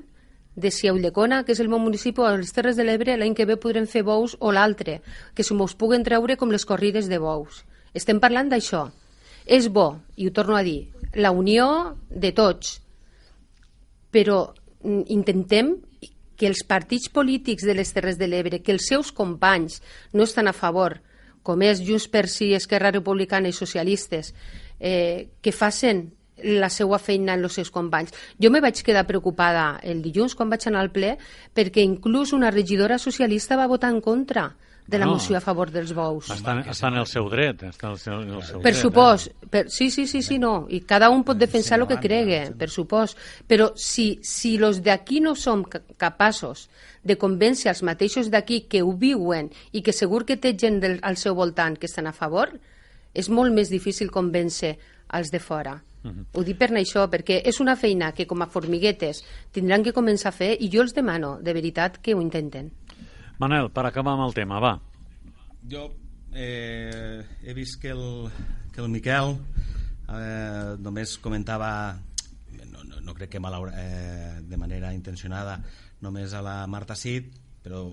de 0.59 0.71
si 0.71 0.87
a 0.89 0.93
Ulldecona, 0.93 1.43
que 1.45 1.53
és 1.53 1.59
el 1.61 1.69
meu 1.71 1.79
municipi, 1.79 2.21
a 2.25 2.33
les 2.35 2.51
Terres 2.51 2.75
de 2.75 2.83
l'Ebre, 2.83 3.15
l'any 3.17 3.35
que 3.37 3.45
ve 3.47 3.55
podrem 3.55 3.85
fer 3.87 4.01
bous 4.03 4.35
o 4.39 4.51
l'altre, 4.51 4.99
que 5.35 5.43
se 5.45 5.53
mos 5.55 5.75
puguen 5.75 6.03
treure 6.03 6.35
com 6.37 6.51
les 6.51 6.65
corrides 6.67 7.07
de 7.07 7.19
bous. 7.21 7.61
Estem 7.93 8.19
parlant 8.21 8.49
d'això. 8.51 8.87
És 9.45 9.67
bo, 9.73 9.99
i 10.15 10.27
ho 10.27 10.33
torno 10.35 10.55
a 10.55 10.63
dir, 10.63 10.89
la 11.15 11.31
unió 11.31 11.95
de 12.09 12.31
tots, 12.37 12.77
però 14.13 14.53
mm, 14.83 15.07
intentem 15.15 15.73
que 16.39 16.47
els 16.47 16.61
partits 16.63 17.09
polítics 17.11 17.65
de 17.67 17.75
les 17.75 17.91
Terres 17.91 18.19
de 18.19 18.29
l'Ebre, 18.29 18.61
que 18.63 18.71
els 18.71 18.87
seus 18.87 19.11
companys 19.11 19.81
no 20.13 20.23
estan 20.23 20.47
a 20.47 20.55
favor, 20.55 20.99
com 21.43 21.61
és 21.65 21.81
Junts 21.83 22.07
per 22.11 22.27
Si, 22.31 22.53
Esquerra 22.53 22.93
Republicana 22.93 23.49
i 23.49 23.55
Socialistes, 23.55 24.33
eh, 24.79 25.27
que 25.41 25.51
facin 25.51 26.05
la 26.43 26.69
seva 26.71 26.99
feina 26.99 27.33
en 27.35 27.43
els 27.43 27.57
seus 27.57 27.71
companys. 27.71 28.13
Jo 28.39 28.51
me 28.51 28.61
vaig 28.63 28.79
quedar 28.85 29.05
preocupada 29.07 29.79
el 29.83 30.01
dilluns 30.05 30.35
quan 30.35 30.49
vaig 30.49 30.67
anar 30.67 30.85
al 30.85 30.93
ple 30.95 31.17
perquè 31.55 31.83
inclús 31.83 32.31
una 32.33 32.51
regidora 32.51 32.97
socialista 32.97 33.57
va 33.59 33.67
votar 33.67 33.91
en 33.91 33.99
contra 34.01 34.53
de 34.89 34.97
la 34.97 35.05
No. 35.05 35.13
moció 35.13 35.37
a 35.37 35.41
favor 35.41 35.69
dels 35.69 35.93
bous. 35.93 36.29
Està 36.33 36.87
en 36.87 36.95
el 36.97 37.05
seu 37.05 37.29
dret. 37.29 37.61
Està 37.67 37.87
en 37.87 37.91
el 37.93 37.99
seu, 37.99 38.21
en 38.23 38.29
el 38.33 38.43
seu 38.43 38.61
Per 38.61 38.71
dret, 38.71 38.81
supost, 38.81 39.29
per, 39.51 39.69
sí, 39.69 39.91
sí, 39.91 40.07
sí, 40.07 40.21
sí, 40.25 40.39
no, 40.39 40.65
i 40.69 40.79
cada 40.81 41.11
un 41.13 41.23
pot 41.23 41.37
defensar 41.37 41.79
el 41.79 41.85
que 41.87 41.99
cregue, 41.99 42.51
per 42.57 42.69
supost, 42.69 43.17
però 43.47 43.71
si, 43.75 44.19
si 44.23 44.57
los 44.57 44.81
d'aquí 44.81 45.19
no 45.21 45.35
som 45.35 45.63
ca- 45.63 45.81
capaços 45.97 46.69
de 47.03 47.17
convèncer 47.17 47.69
els 47.69 47.83
mateixos 47.83 48.31
d'aquí 48.31 48.61
que 48.67 48.81
ho 48.81 48.91
viuen 48.93 49.51
i 49.71 49.81
que 49.81 49.93
segur 49.93 50.25
que 50.25 50.37
té 50.37 50.55
gent 50.57 50.79
del, 50.81 50.97
al 51.03 51.17
seu 51.17 51.35
voltant 51.35 51.77
que 51.77 51.85
estan 51.85 52.07
a 52.07 52.11
favor, 52.13 52.49
és 53.13 53.29
molt 53.29 53.53
més 53.53 53.69
difícil 53.69 54.09
convèncer 54.11 54.77
els 55.13 55.29
de 55.31 55.39
fora. 55.39 55.83
Mhm. 56.03 56.25
Ho 56.33 56.43
dic 56.43 56.57
per 56.57 56.69
això, 56.71 57.07
perquè 57.11 57.41
és 57.45 57.59
una 57.59 57.75
feina 57.75 58.11
que 58.13 58.25
com 58.25 58.41
a 58.41 58.47
formiguetes 58.47 59.23
tindran 59.51 59.83
que 59.83 59.93
començar 59.93 60.29
a 60.29 60.31
fer 60.31 60.55
i 60.59 60.69
jo 60.71 60.81
els 60.81 60.93
demano, 60.93 61.37
de 61.41 61.53
veritat, 61.53 61.97
que 62.01 62.15
ho 62.15 62.21
intenten. 62.21 62.71
Manel, 63.39 63.69
per 63.71 63.85
acabar 63.87 64.17
amb 64.17 64.25
el 64.27 64.33
tema, 64.35 64.59
va. 64.59 64.73
Jo 65.71 65.85
eh, 66.35 67.23
he 67.43 67.53
vist 67.55 67.79
que 67.81 67.93
el, 67.95 68.27
que 68.73 68.81
el 68.83 68.89
Miquel 68.91 69.31
eh, 70.11 70.75
només 70.79 71.17
comentava 71.23 71.71
no, 72.67 72.83
no, 72.83 72.99
no 72.99 73.15
crec 73.15 73.31
que 73.35 73.39
malaura, 73.39 73.73
eh, 73.75 74.41
de 74.43 74.57
manera 74.57 74.93
intencionada 74.93 75.59
només 76.01 76.33
a 76.33 76.43
la 76.43 76.61
Marta 76.67 76.95
Cid 76.95 77.31
però 77.63 77.85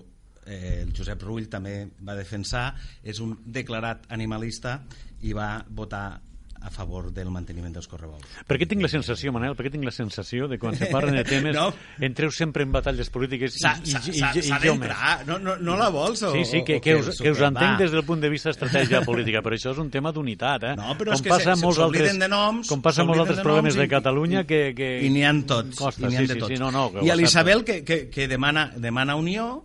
eh, 0.45 0.83
el 0.83 0.93
Josep 0.95 1.23
Rull 1.23 1.49
també 1.51 1.79
va 2.03 2.15
defensar 2.17 2.69
és 3.03 3.19
un 3.23 3.35
declarat 3.45 4.07
animalista 4.15 4.81
i 5.23 5.33
va 5.35 5.63
votar 5.67 6.19
a 6.67 6.71
favor 6.73 7.09
del 7.15 7.29
manteniment 7.31 7.73
dels 7.73 7.87
correbous 7.87 8.21
Per 8.47 8.57
què 8.59 8.67
tinc 8.67 8.83
la 8.83 8.89
sensació, 8.91 9.31
Manel, 9.35 9.55
per 9.55 9.65
què 9.67 9.71
tinc 9.73 9.85
la 9.87 9.93
sensació 9.95 10.47
de 10.51 10.59
quan 10.59 10.75
se 10.75 10.89
parlen 10.93 11.15
de 11.15 11.23
temes 11.27 11.55
No. 11.55 11.69
entreu 12.03 12.29
sempre 12.31 12.63
en 12.67 12.71
batalles 12.75 13.09
polítiques 13.09 13.55
i, 13.57 13.63
i, 13.63 13.95
i, 13.95 14.19
i, 14.19 14.43
i 14.51 14.59
jo 14.63 14.75
més? 14.75 14.91
No- 15.27 15.39
no- 15.39 15.55
no 15.57 15.77
la 15.79 15.87
vols 15.93 16.21
o- 16.27 16.33
Sí, 16.35 16.43
sí, 16.45 16.63
que, 16.67 16.81
que, 16.83 16.95
us, 16.99 17.21
que 17.23 17.31
us 17.31 17.41
entenc 17.47 17.79
des 17.79 17.91
del 17.95 18.03
punt 18.05 18.21
de 18.21 18.29
vista 18.29 18.51
estratègia 18.51 19.01
política, 19.07 19.41
però 19.45 19.55
això 19.57 19.71
és 19.73 19.79
un 19.81 19.89
tema 19.93 20.11
d'unitat, 20.11 20.63
eh? 20.73 20.75
No, 20.77 20.93
però 20.99 21.13
és 21.15 21.21
com 21.21 21.29
que 21.29 21.33
passa 21.33 21.55
se- 21.55 21.61
molts 21.63 21.79
altres, 21.79 22.17
de 22.19 22.27
noms, 22.27 22.67
com 22.69 22.81
passa 22.83 23.05
molts 23.07 23.23
altres 23.23 23.37
de 23.39 23.43
problemes 23.47 23.73
noms 23.73 23.81
de 23.81 23.87
i- 23.87 23.93
Catalunya 23.95 24.43
que, 24.49 24.61
que... 24.75 24.89
I 25.07 25.09
n'hi 25.13 25.23
ha 25.23 25.33
tots. 25.47 25.77
Costa, 25.79 26.09
i 26.09 26.15
ha 26.15 26.19
sí, 26.19 26.27
de 26.27 26.33
sí, 26.35 26.39
tots. 26.39 26.51
sí, 26.53 26.59
no, 26.59 26.69
no, 26.71 26.87
ho 26.91 27.05
I 27.05 27.09
a 27.13 27.15
l'Isabel, 27.15 27.63
que, 27.63 27.83
que, 27.87 28.09
que 28.09 28.27
demana, 28.27 28.71
demana 28.75 29.15
unió, 29.15 29.63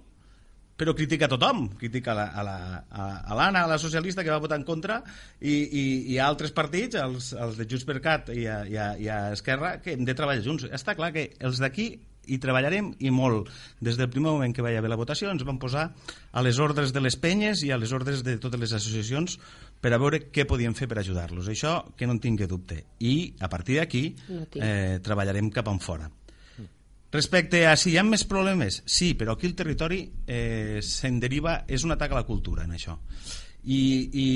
però 0.82 0.94
critica 0.98 1.28
a 1.30 1.32
tothom. 1.32 1.68
Critica 1.78 2.12
a 2.12 2.14
la- 2.18 2.28
a 2.34 2.42
la- 2.42 2.84
a 2.90 3.08
a 3.32 3.34
l'Anna, 3.38 3.64
la 3.70 3.78
socialista, 3.78 4.24
que 4.26 4.30
va 4.34 4.42
votar 4.42 4.58
en 4.58 4.64
contra, 4.66 5.00
i, 5.40 5.54
i, 5.54 5.82
i 6.12 6.18
a 6.18 6.26
altres 6.26 6.50
partits, 6.52 6.98
els, 6.98 7.32
els 7.32 7.56
de 7.56 7.64
Junts 7.70 7.86
per 7.86 8.00
Cat 8.02 8.32
i 8.34 8.46
a, 8.50 8.62
i, 8.66 8.76
a, 8.76 8.92
i 8.98 9.06
a 9.08 9.20
Esquerra, 9.32 9.76
que 9.80 9.94
hem 9.94 10.04
de 10.04 10.14
treballar 10.18 10.42
junts. 10.44 10.66
Està 10.74 10.96
clar 10.98 11.12
que 11.14 11.30
els 11.40 11.62
d'aquí 11.62 11.92
i 12.30 12.36
treballarem 12.38 12.92
i 13.02 13.10
molt. 13.10 13.48
Des 13.82 13.96
del 13.98 14.06
primer 14.08 14.30
moment 14.30 14.52
que 14.54 14.62
va 14.62 14.70
haver 14.70 14.90
la 14.90 14.94
votació 14.98 15.32
ens 15.32 15.42
vam 15.42 15.58
posar 15.58 15.88
a 16.30 16.42
les 16.46 16.58
ordres 16.62 16.92
de 16.94 17.00
les 17.02 17.16
penyes 17.18 17.64
i 17.66 17.72
a 17.74 17.78
les 17.82 17.90
ordres 17.92 18.22
de 18.22 18.36
totes 18.38 18.60
les 18.62 18.72
associacions 18.78 19.40
per 19.82 19.90
a 19.92 19.98
veure 19.98 20.20
què 20.30 20.44
podíem 20.46 20.74
fer 20.78 20.86
per 20.86 21.00
ajudar-los. 21.02 21.48
Això 21.50 21.80
que 21.98 22.06
no 22.06 22.14
en 22.14 22.20
tingui 22.22 22.46
dubte. 22.46 22.84
I 23.02 23.34
a 23.40 23.48
partir 23.50 23.80
d'aquí 23.80 24.14
No 24.28 24.46
eh, 24.62 25.00
treballarem 25.02 25.50
cap 25.50 25.66
en 25.68 25.80
fora. 25.82 26.06
Respecte 27.12 27.66
a 27.68 27.74
si 27.76 27.90
hi 27.92 27.98
ha 28.00 28.04
més 28.08 28.22
problemes, 28.24 28.80
sí, 28.88 29.12
però 29.14 29.34
aquí 29.36 29.46
el 29.46 29.54
territori 29.54 30.06
eh, 30.26 30.78
se'n 30.80 31.18
deriva, 31.20 31.58
és 31.68 31.84
un 31.84 31.92
atac 31.92 32.14
a 32.14 32.22
la 32.22 32.28
cultura 32.28 32.64
en 32.64 32.72
això. 32.72 32.96
I, 33.68 33.80
I 34.18 34.28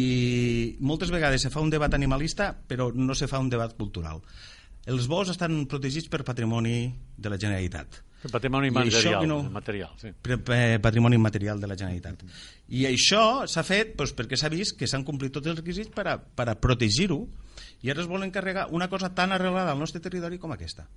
moltes 0.87 1.11
vegades 1.11 1.43
se 1.43 1.51
fa 1.51 1.63
un 1.65 1.71
debat 1.73 1.95
animalista, 1.97 2.53
però 2.55 2.91
no 2.95 3.17
se 3.17 3.27
fa 3.27 3.41
un 3.43 3.49
debat 3.51 3.73
cultural. 3.79 4.21
Els 4.87 5.09
bous 5.11 5.33
estan 5.33 5.65
protegits 5.67 6.07
per 6.13 6.21
patrimoni 6.23 6.93
de 7.17 7.33
la 7.33 7.39
Generalitat. 7.41 8.03
El 8.27 8.31
patrimoni 8.31 8.71
material, 8.71 9.27
no- 9.29 9.43
material 9.51 9.91
sí. 10.01 10.09
per- 10.23 10.39
per- 10.43 10.81
patrimoni 10.83 11.17
immaterial 11.17 11.61
de 11.61 11.67
la 11.67 11.77
Generalitat. 11.77 12.23
I 12.77 12.87
això 12.93 13.47
s'ha 13.49 13.63
fet 13.67 13.97
doncs, 13.97 14.15
perquè 14.19 14.37
s'ha 14.39 14.49
vist 14.53 14.77
que 14.79 14.87
s'han 14.87 15.05
complit 15.05 15.33
tots 15.33 15.49
els 15.51 15.59
requisits 15.59 15.91
per 15.95 16.07
a, 16.13 16.17
per 16.19 16.49
a 16.51 16.55
protegir-ho 16.61 17.21
i 17.87 17.91
ara 17.93 18.03
es 18.03 18.09
volen 18.11 18.33
carregar 18.35 18.67
una 18.75 18.89
cosa 18.91 19.13
tan 19.15 19.31
arrelada 19.31 19.71
al 19.71 19.79
nostre 19.79 20.01
territori 20.03 20.41
com 20.43 20.51
aquesta. 20.51 20.89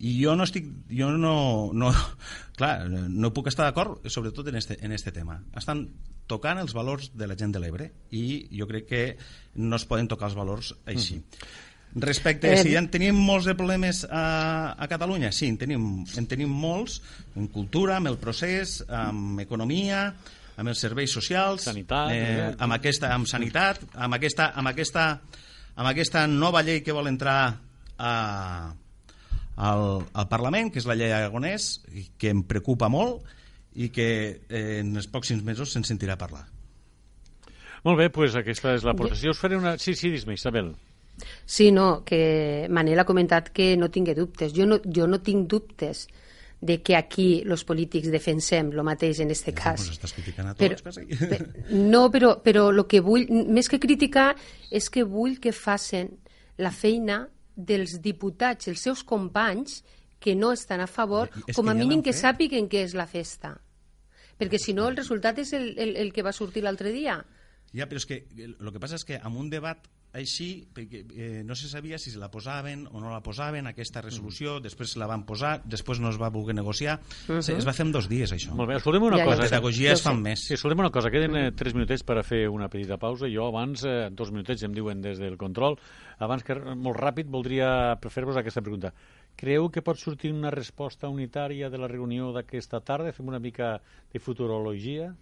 I 0.00 0.14
jo 0.16 0.32
no 0.34 0.46
estic, 0.48 0.70
jo 0.88 1.10
no, 1.12 1.34
no, 1.76 1.90
clar, 2.58 2.88
no 2.88 3.32
puc 3.36 3.50
estar 3.52 3.68
d'acord 3.68 4.08
sobretot 4.08 4.48
en 4.48 4.56
este, 4.56 4.78
en 4.80 4.96
este 4.96 5.12
tema. 5.12 5.42
Estan 5.60 5.84
tocant 6.30 6.62
els 6.62 6.72
valors 6.72 7.10
de 7.18 7.28
la 7.28 7.36
gent 7.36 7.52
de 7.52 7.60
l'Ebre 7.60 7.90
i 8.16 8.24
jo 8.56 8.66
crec 8.70 8.88
que 8.88 9.02
no 9.60 9.76
es 9.76 9.84
poden 9.84 10.08
tocar 10.08 10.30
els 10.30 10.38
valors 10.38 10.72
així. 10.88 11.20
Respecte 11.92 12.48
a 12.48 12.56
Eh, 12.56 12.62
si 12.64 12.76
en 12.80 12.88
tenim 12.88 13.18
molts 13.20 13.44
de 13.44 13.54
problemes 13.54 14.06
a, 14.08 14.72
a 14.72 14.88
Catalunya, 14.88 15.28
sí, 15.36 15.50
en 15.52 15.58
tenim, 15.60 15.82
en 16.16 16.26
tenim 16.30 16.48
molts, 16.48 17.02
en 17.36 17.50
cultura, 17.52 17.98
amb 17.98 18.08
el 18.08 18.16
procés, 18.16 18.78
amb 18.88 19.44
economia, 19.44 20.06
amb 20.56 20.72
els 20.72 20.80
serveis 20.80 21.12
socials, 21.12 21.68
Sanitat, 21.68 22.14
eh, 22.16 22.22
eh? 22.22 22.50
amb, 22.56 22.78
aquesta, 22.78 23.12
amb 23.12 23.28
sanitat, 23.28 23.84
amb 23.92 24.16
aquesta, 24.16 24.52
amb, 24.56 24.72
aquesta, 24.72 25.06
amb 25.76 25.88
aquesta 25.88 26.26
nova 26.28 26.62
llei 26.64 26.82
que 26.84 26.94
vol 26.94 27.08
entrar 27.10 27.36
a, 27.98 28.12
al, 29.56 29.84
al 30.12 30.28
Parlament, 30.28 30.72
que 30.72 30.82
és 30.82 30.88
la 30.88 30.96
llei 30.98 31.12
Aragonès, 31.14 31.74
i 31.92 32.08
que 32.18 32.32
em 32.34 32.42
preocupa 32.48 32.90
molt 32.92 33.24
i 33.74 33.88
que 33.88 34.08
eh, 34.48 34.80
en 34.82 34.92
els 34.96 35.08
pròxims 35.08 35.44
mesos 35.44 35.72
se'n 35.72 35.86
sentirà 35.88 36.18
parlar. 36.20 36.44
Molt 37.82 37.98
bé, 37.98 38.08
doncs 38.14 38.36
aquesta 38.38 38.76
és 38.76 38.84
l'aportació. 38.86 39.32
Us 39.32 39.40
faré 39.40 39.56
una... 39.58 39.74
Sí, 39.80 39.96
sí, 39.98 40.12
dis-me, 40.12 40.36
Isabel. 40.38 40.70
Sí, 41.46 41.70
no, 41.74 42.02
que 42.06 42.68
Manel 42.70 43.00
ha 43.02 43.08
comentat 43.08 43.50
que 43.54 43.72
no 43.76 43.90
tingui 43.90 44.14
dubtes. 44.14 44.52
Jo 44.54 44.66
no, 44.68 44.78
jo 44.84 45.08
no 45.10 45.18
tinc 45.24 45.48
dubtes 45.50 46.06
de 46.62 46.76
que 46.80 46.94
aquí 46.94 47.42
els 47.42 47.64
polítics 47.66 48.06
defensem 48.12 48.68
el 48.70 48.82
mateix 48.86 49.18
en 49.20 49.32
este 49.34 49.50
cas. 49.52 49.80
Pues 49.82 49.96
estàs 49.96 50.12
criticant 50.14 50.52
a 50.52 50.54
Però- 50.54 50.76
tots, 50.78 50.82
quasi. 50.86 51.06
Pe- 51.32 51.72
No, 51.74 52.04
però, 52.14 52.36
però 52.42 52.68
el 52.70 52.84
que 52.86 53.00
vull, 53.02 53.26
més 53.50 53.68
que 53.68 53.80
criticar, 53.82 54.36
és 54.70 54.86
que 54.88 55.02
vull 55.02 55.40
que 55.42 55.50
facin 55.52 56.12
la 56.62 56.70
feina 56.70 57.24
dels 57.56 57.98
diputats, 58.00 58.68
els 58.70 58.80
seus 58.80 59.02
companys, 59.02 59.82
que 60.22 60.36
no 60.38 60.52
estan 60.54 60.80
a 60.80 60.86
favor, 60.86 61.28
És 61.48 61.56
com 61.56 61.66
a 61.68 61.72
que 61.74 61.78
ja 61.80 61.82
mínim 61.82 62.02
que 62.06 62.12
fet. 62.14 62.22
sàpiguen 62.22 62.68
què 62.70 62.84
és 62.86 62.94
la 62.94 63.08
festa. 63.10 63.56
Perquè 64.38 64.58
si 64.62 64.72
no, 64.72 64.86
el 64.88 64.96
resultat 64.96 65.38
és 65.42 65.52
el, 65.58 65.72
el, 65.76 65.96
el 65.96 66.12
que 66.14 66.22
va 66.22 66.30
sortir 66.32 66.62
l'altre 66.62 66.92
dia. 66.94 67.18
Ja, 67.74 67.88
però 67.90 67.98
és 67.98 68.06
que 68.06 68.20
el 68.38 68.70
que 68.72 68.78
passa 68.78 68.94
és 69.00 69.04
que 69.04 69.18
amb 69.18 69.36
un 69.36 69.50
debat 69.50 69.82
així, 70.12 70.66
perquè 70.74 70.98
eh, 71.16 71.42
no 71.44 71.54
se 71.56 71.68
sabia 71.68 71.96
si 71.98 72.10
se 72.12 72.18
la 72.20 72.28
posaven 72.30 72.86
o 72.92 73.00
no 73.00 73.10
la 73.10 73.22
posaven, 73.24 73.66
aquesta 73.66 74.02
resolució, 74.04 74.58
després 74.60 74.94
la 75.00 75.06
van 75.08 75.22
posar, 75.24 75.62
després 75.64 76.00
no 76.00 76.10
es 76.10 76.18
va 76.20 76.28
voler 76.28 76.54
negociar. 76.54 76.98
Mhm. 77.28 77.40
Se- 77.42 77.56
Es 77.56 77.66
va 77.66 77.72
fer 77.72 77.86
en 77.86 77.92
dos 77.92 78.08
dies, 78.10 78.30
això. 78.32 78.52
Molt 78.54 78.68
bé, 78.68 78.76
escoltem 78.76 79.02
una 79.02 79.16
Ja, 79.16 79.24
ja 79.24 79.30
cosa. 79.30 79.42
La 79.42 79.48
pedagogia 79.48 79.92
es 79.92 80.02
fa 80.02 80.12
en 80.12 80.20
més. 80.22 80.40
Sí, 80.44 80.54
escoltem 80.54 80.78
una 80.80 80.90
cosa. 80.90 81.10
Queden 81.10 81.34
eh, 81.36 81.52
tres 81.52 81.72
minutets 81.74 82.02
per 82.04 82.18
a 82.18 82.22
fer 82.22 82.48
una 82.48 82.68
petita 82.68 82.98
pausa. 82.98 83.26
Jo 83.32 83.46
abans, 83.48 83.84
eh, 83.84 84.10
dos 84.12 84.30
minutets, 84.30 84.62
em 84.64 84.72
diuen 84.74 85.00
des 85.00 85.18
del 85.18 85.38
control, 85.38 85.78
abans 86.18 86.44
que 86.44 86.54
molt 86.54 86.96
ràpid 87.00 87.26
voldria 87.26 87.96
fer-vos 88.10 88.36
aquesta 88.36 88.60
pregunta. 88.60 88.92
Creu 89.34 89.70
que 89.70 89.80
pot 89.80 89.96
sortir 89.96 90.30
una 90.30 90.50
resposta 90.50 91.08
unitària 91.08 91.70
de 91.70 91.78
la 91.78 91.88
reunió 91.88 92.32
d'aquesta 92.32 92.80
tarda? 92.80 93.12
Fem 93.12 93.26
una 93.28 93.38
mica 93.40 93.80
de 94.12 94.20
futurologia? 94.20 95.14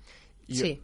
I- 0.48 0.54
Sí. 0.56 0.80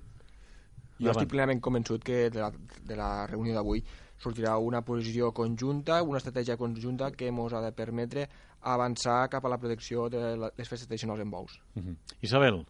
Jo 0.99 1.13
estic 1.13 1.29
plenament 1.29 1.61
convençut 1.61 2.05
que 2.05 2.29
de 2.31 2.41
la, 2.41 2.51
de 2.89 2.97
la 2.97 3.11
reunió 3.27 3.55
d'avui 3.55 3.83
sortirà 4.23 4.57
una 4.59 4.81
posició 4.85 5.33
conjunta, 5.37 6.03
una 6.03 6.19
estratègia 6.23 6.57
conjunta 6.57 7.11
que 7.13 7.29
ens 7.29 7.53
ha 7.53 7.61
de 7.61 7.73
permetre 7.73 8.29
avançar 8.63 9.29
cap 9.29 9.45
a 9.45 9.53
la 9.53 9.59
protecció 9.59 10.09
de 10.09 10.37
les 10.41 10.69
festes 10.69 10.89
tradicionals 10.89 11.21
en 11.21 11.31
bous. 11.31 11.61
Mhm. 11.75 11.97
Isabel. 12.23 12.65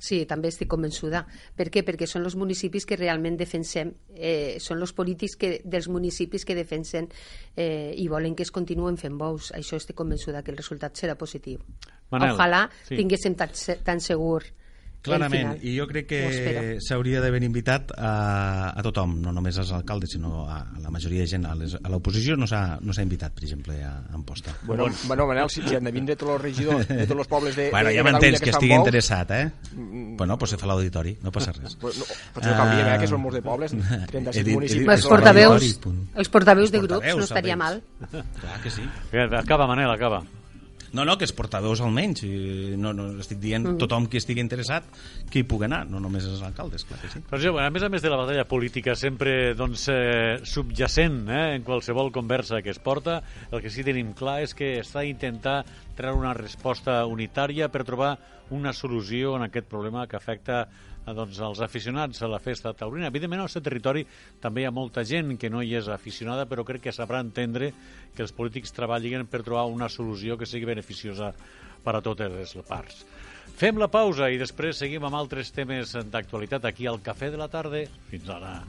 Sí, 0.00 0.24
també 0.24 0.48
estic 0.48 0.68
convençuda. 0.72 1.26
Per 1.56 1.68
què? 1.72 1.82
Perquè 1.84 2.06
són 2.08 2.24
els 2.24 2.36
municipis 2.36 2.86
que 2.88 2.96
realment 2.96 3.36
defensem, 3.36 3.92
eh, 4.14 4.56
són 4.60 4.80
els 4.80 4.94
polítics 4.96 5.36
que, 5.36 5.50
dels 5.64 5.88
municipis 5.88 6.46
que 6.48 6.56
defensen 6.56 7.10
eh, 7.54 7.92
i 7.96 8.08
volen 8.08 8.34
que 8.34 8.42
es 8.42 8.50
continuen 8.50 8.96
fent 8.96 9.18
bous. 9.20 9.52
Això 9.52 9.76
estic 9.76 9.96
convençuda 9.96 10.42
que 10.42 10.52
el 10.52 10.56
resultat 10.56 10.96
serà 10.96 11.16
positiu. 11.20 11.60
Manel, 12.10 12.34
Ojalà 12.34 12.64
sí. 12.88 12.96
tinguéssim 12.96 13.36
tan, 13.36 13.52
tan 13.84 14.00
segur 14.00 14.42
Clarament, 15.02 15.54
i 15.64 15.72
jo 15.78 15.86
crec 15.88 16.06
que 16.10 16.76
s'hauria 16.84 17.22
d'haver 17.22 17.40
invitat 17.46 17.92
a, 17.96 18.70
a 18.76 18.82
tothom, 18.84 19.14
no 19.22 19.32
només 19.32 19.56
als 19.58 19.70
alcaldes, 19.72 20.12
sinó 20.12 20.42
a, 20.44 20.58
a 20.76 20.80
la 20.82 20.90
majoria 20.92 21.22
de 21.24 21.26
gent. 21.30 21.46
A 21.48 21.54
les- 21.56 21.78
a 21.80 21.88
l'oposició 21.88 22.36
no 22.36 22.46
s'ha 22.46 22.78
no 22.82 22.92
invitat, 23.00 23.32
per 23.32 23.44
exemple, 23.44 23.78
a 23.82 23.94
Amposta. 24.12 24.52
Bueno, 24.64 24.88
bueno 25.06 25.26
Manel, 25.26 25.48
si, 25.48 25.62
si 25.66 25.74
han 25.74 25.84
de 25.84 25.92
vindre 25.92 26.16
tots 26.16 26.32
els 26.34 26.42
regidors 26.42 26.86
de 26.88 27.06
tots 27.06 27.20
els 27.24 27.28
pobles 27.28 27.56
de, 27.56 27.70
Bueno, 27.70 27.88
de 27.88 27.96
ja 27.96 28.04
m'entens, 28.04 28.40
que 28.40 28.50
estan 28.50 28.60
estigui 28.60 28.74
interessat, 28.76 29.30
eh? 29.30 29.50
Mm. 29.74 30.16
Bueno, 30.18 30.36
pues 30.36 30.50
se 30.50 30.58
fa 30.58 30.66
l'auditori, 30.68 31.16
no 31.22 31.32
passa 31.32 31.52
res. 31.52 31.76
Pues 31.80 31.96
no, 31.98 32.04
potser 32.34 32.50
no 32.52 32.58
canviem, 32.58 32.90
eh, 32.92 32.98
que 33.00 33.08
són 33.08 33.22
molts 33.22 33.38
de 33.38 33.42
pobles, 33.46 33.72
36 34.12 34.36
He 34.36 34.44
dit- 34.44 34.54
municipis. 34.58 34.84
que 34.86 34.92
Els 34.98 35.06
portaveus, 35.06 35.70
els 36.14 36.28
portaveus 36.28 36.70
de 36.76 36.82
grups 36.84 37.16
no 37.16 37.24
estaria 37.24 37.56
mal. 37.56 37.80
Clar 38.10 38.60
que 38.62 38.70
sí. 38.70 38.84
Acaba, 39.38 39.66
Manel, 39.66 39.90
acaba. 39.90 40.20
No, 40.92 41.04
no, 41.04 41.16
que 41.16 41.24
els 41.24 41.32
portadors 41.32 41.80
almenys. 41.80 42.24
i 42.26 42.74
No, 42.76 42.92
no, 42.92 43.20
estic 43.20 43.38
dient 43.38 43.64
Mhm. 43.66 43.78
tothom 43.78 44.06
que 44.08 44.18
estigui 44.18 44.40
interessat 44.40 44.84
que 45.30 45.38
hi 45.40 45.44
pugui 45.44 45.64
anar, 45.66 45.86
no 45.88 46.00
només 46.00 46.24
els 46.26 46.42
alcaldes, 46.42 46.84
clar 46.84 46.98
que 47.00 47.08
sí. 47.08 47.20
Però 47.30 47.38
jo, 47.40 47.58
a 47.58 47.70
més 47.70 47.82
a 47.82 47.88
més 47.88 48.02
de 48.02 48.10
la 48.10 48.16
batalla 48.16 48.44
política 48.44 48.94
sempre 48.96 49.54
doncs, 49.54 49.88
eh, 49.88 50.40
subjacent 50.42 51.28
eh, 51.28 51.54
en 51.56 51.62
qualsevol 51.62 52.10
conversa 52.12 52.60
que 52.62 52.70
es 52.70 52.78
porta, 52.78 53.22
el 53.52 53.60
que 53.62 53.70
sí 53.70 53.84
tenim 53.84 54.12
clar 54.14 54.42
és 54.42 54.54
que 54.54 54.80
està 54.80 55.04
intentar 55.06 55.64
treure 55.96 56.18
una 56.18 56.34
resposta 56.34 57.04
unitària 57.06 57.68
per 57.70 57.84
trobar 57.84 58.18
una 58.50 58.72
solució 58.72 59.36
en 59.36 59.42
aquest 59.42 59.68
problema 59.68 60.06
que 60.08 60.16
afecta 60.16 60.68
doncs, 61.16 61.38
als 61.44 61.62
aficionats 61.64 62.22
a 62.22 62.28
la 62.30 62.40
festa 62.42 62.72
taurina. 62.76 63.08
Evidentment, 63.08 63.40
al 63.40 63.48
nostre 63.48 63.64
territori 63.64 64.04
també 64.42 64.64
hi 64.64 64.68
ha 64.68 64.74
molta 64.74 65.04
gent 65.06 65.36
que 65.40 65.50
no 65.50 65.62
hi 65.62 65.74
és 65.78 65.88
aficionada, 65.88 66.46
però 66.50 66.64
crec 66.66 66.88
que 66.88 66.96
sabrà 66.96 67.22
entendre 67.24 67.72
que 68.16 68.22
els 68.26 68.34
polítics 68.36 68.74
treballin 68.76 69.26
per 69.30 69.44
trobar 69.46 69.68
una 69.70 69.88
solució 69.88 70.38
que 70.38 70.48
sigui 70.48 70.68
beneficiosa 70.68 71.32
per 71.84 71.96
a 71.96 72.04
totes 72.04 72.32
les 72.32 72.54
parts. 72.68 73.04
Fem 73.60 73.76
la 73.80 73.90
pausa 73.92 74.30
i 74.32 74.38
després 74.40 74.78
seguim 74.80 75.04
amb 75.04 75.18
altres 75.18 75.50
temes 75.52 75.96
d'actualitat 76.12 76.64
aquí 76.64 76.86
al 76.88 77.02
Cafè 77.04 77.32
de 77.32 77.40
la 77.40 77.50
Tarda. 77.52 77.84
Fins 78.08 78.30
ara. 78.32 78.60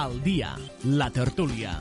Al 0.00 0.22
dia, 0.24 0.54
la 0.96 1.10
tertúlia. 1.12 1.74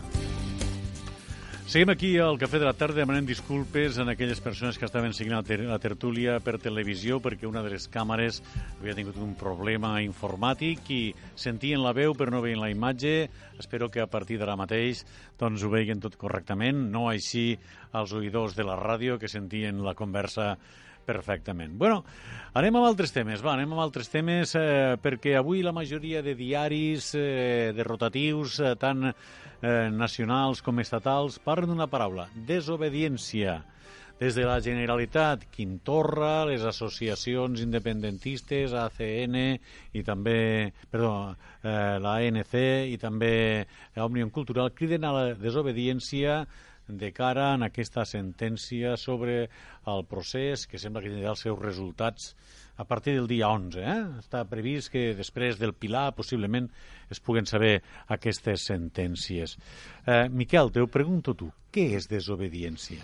Seguim 1.72 1.94
aquí 1.94 2.10
al 2.20 2.36
Cafè 2.42 2.60
de 2.60 2.66
la 2.68 2.74
Tarda 2.76 3.00
demanant 3.00 3.30
disculpes 3.30 3.96
en 4.04 4.12
aquelles 4.12 4.42
persones 4.44 4.76
que 4.76 4.84
estaven 4.84 5.14
ter 5.48 5.60
la 5.62 5.80
tertúlia 5.80 6.42
per 6.42 6.60
televisió 6.60 7.22
perquè 7.22 7.48
una 7.48 7.64
de 7.64 7.70
les 7.70 7.88
càmeres 7.88 8.42
havia 8.82 8.96
tingut 8.98 9.16
un 9.16 9.36
problema 9.36 10.02
informàtic 10.02 10.92
i 10.92 11.16
sentien 11.34 11.80
la 11.80 11.94
veu 11.94 12.12
però 12.14 12.30
no 12.32 12.42
veien 12.42 12.60
la 12.60 12.70
imatge. 12.70 13.30
Espero 13.58 13.88
que 13.88 14.02
a 14.02 14.08
partir 14.08 14.38
d'ara 14.38 14.58
mateix 14.58 15.06
doncs, 15.40 15.64
ho 15.64 15.70
veien 15.70 16.02
tot 16.02 16.18
correctament, 16.18 16.92
no 16.92 17.08
així 17.08 17.58
els 17.94 18.12
oïdors 18.12 18.54
de 18.54 18.68
la 18.68 18.76
ràdio 18.76 19.18
que 19.18 19.32
sentien 19.32 19.80
la 19.80 19.96
conversa 19.96 20.58
perfectament. 21.10 21.74
Bueno, 21.82 22.04
anem 22.60 22.78
amb 22.78 22.90
altres 22.92 23.14
temes, 23.16 23.42
va, 23.46 23.56
anem 23.58 23.74
amb 23.74 23.84
altres 23.84 24.12
temes 24.14 24.54
eh, 24.60 24.96
perquè 25.02 25.36
avui 25.40 25.64
la 25.66 25.74
majoria 25.76 26.22
de 26.26 26.36
diaris, 26.38 27.12
eh, 27.18 27.74
de 27.76 27.88
rotatius, 27.88 28.60
eh, 28.62 28.76
tant 28.80 29.10
eh, 29.10 29.90
nacionals 29.90 30.64
com 30.66 30.80
estatals, 30.86 31.42
parlen 31.44 31.74
d'una 31.74 31.90
paraula, 31.92 32.30
desobediència. 32.54 33.60
des 34.20 34.36
de 34.36 34.44
la 34.44 34.60
Generalitat, 34.60 35.46
Quim 35.48 35.78
Torra, 35.80 36.44
les 36.44 36.66
associacions 36.68 37.62
independentistes, 37.64 38.74
ACN 38.76 39.38
i 39.96 40.04
també, 40.04 40.74
perdó, 40.92 41.38
eh, 41.64 41.96
la 42.04 42.18
ANC 42.20 42.52
i 42.92 42.98
també 43.00 43.64
Òmnium 43.96 44.28
Cultural 44.36 44.74
criden 44.76 45.08
a 45.08 45.14
la 45.16 45.24
desobediència 45.40 46.42
de 46.90 47.12
cara 47.14 47.52
a 47.54 47.60
aquesta 47.68 48.06
sentència 48.06 48.96
sobre 48.98 49.50
el 49.88 50.06
procés 50.10 50.66
que 50.68 50.82
sembla 50.82 51.04
que 51.04 51.12
tindrà 51.12 51.36
els 51.36 51.44
seus 51.46 51.60
resultats 51.62 52.34
a 52.80 52.86
partir 52.88 53.14
del 53.14 53.28
dia 53.28 53.50
11. 53.52 53.84
Eh? 53.84 53.98
Està 54.24 54.46
previst 54.50 54.92
que 54.94 55.14
després 55.18 55.60
del 55.60 55.76
Pilar 55.76 56.14
possiblement 56.18 56.70
es 57.12 57.20
puguen 57.20 57.46
saber 57.50 57.82
aquestes 58.08 58.66
sentències. 58.72 59.58
Eh, 60.06 60.28
Miquel, 60.32 60.72
te 60.72 60.82
ho 60.82 60.88
pregunto 60.88 61.36
tu, 61.36 61.52
què 61.72 61.90
és 62.00 62.10
desobediència? 62.10 63.04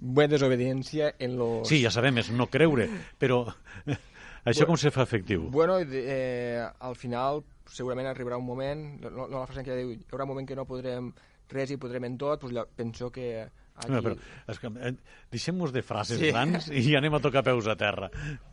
Bé, 0.00 0.26
desobediència 0.32 1.14
en 1.20 1.36
los... 1.36 1.68
Sí, 1.68 1.82
ja 1.84 1.92
sabem, 1.92 2.22
és 2.22 2.32
no 2.32 2.48
creure, 2.48 2.88
però 3.20 3.44
això 4.48 4.66
com 4.66 4.80
se 4.80 4.92
fa 4.94 5.04
efectiu? 5.04 5.50
Bueno, 5.52 5.76
eh, 5.84 6.64
al 6.80 6.96
final 6.96 7.44
segurament 7.70 8.08
arribarà 8.10 8.38
un 8.40 8.46
moment, 8.46 8.86
no, 9.04 9.26
no 9.28 9.36
la 9.38 9.46
frase 9.46 9.64
que 9.66 9.76
diu, 9.76 9.92
hi 9.94 10.00
haurà 10.10 10.26
un 10.26 10.32
moment 10.32 10.48
que 10.48 10.56
no 10.58 10.66
podrem 10.68 11.12
res 11.52 11.70
i 11.70 11.76
podrem 11.80 12.04
en 12.08 12.16
tot, 12.18 12.42
doncs 12.42 12.68
penso 12.76 13.10
que 13.10 13.42
aquí... 13.76 13.92
No, 13.92 14.02
però, 14.04 14.16
és 14.52 14.58
que, 14.60 14.70
eh, 14.88 14.92
deixem-nos 15.32 15.72
de 15.72 15.82
frases 15.82 16.18
Sí. 16.20 16.30
grans 16.30 16.68
i 16.68 16.94
anem 16.98 17.14
a 17.16 17.20
tocar 17.20 17.42
peus 17.46 17.66
a 17.70 17.76
terra. 17.80 18.10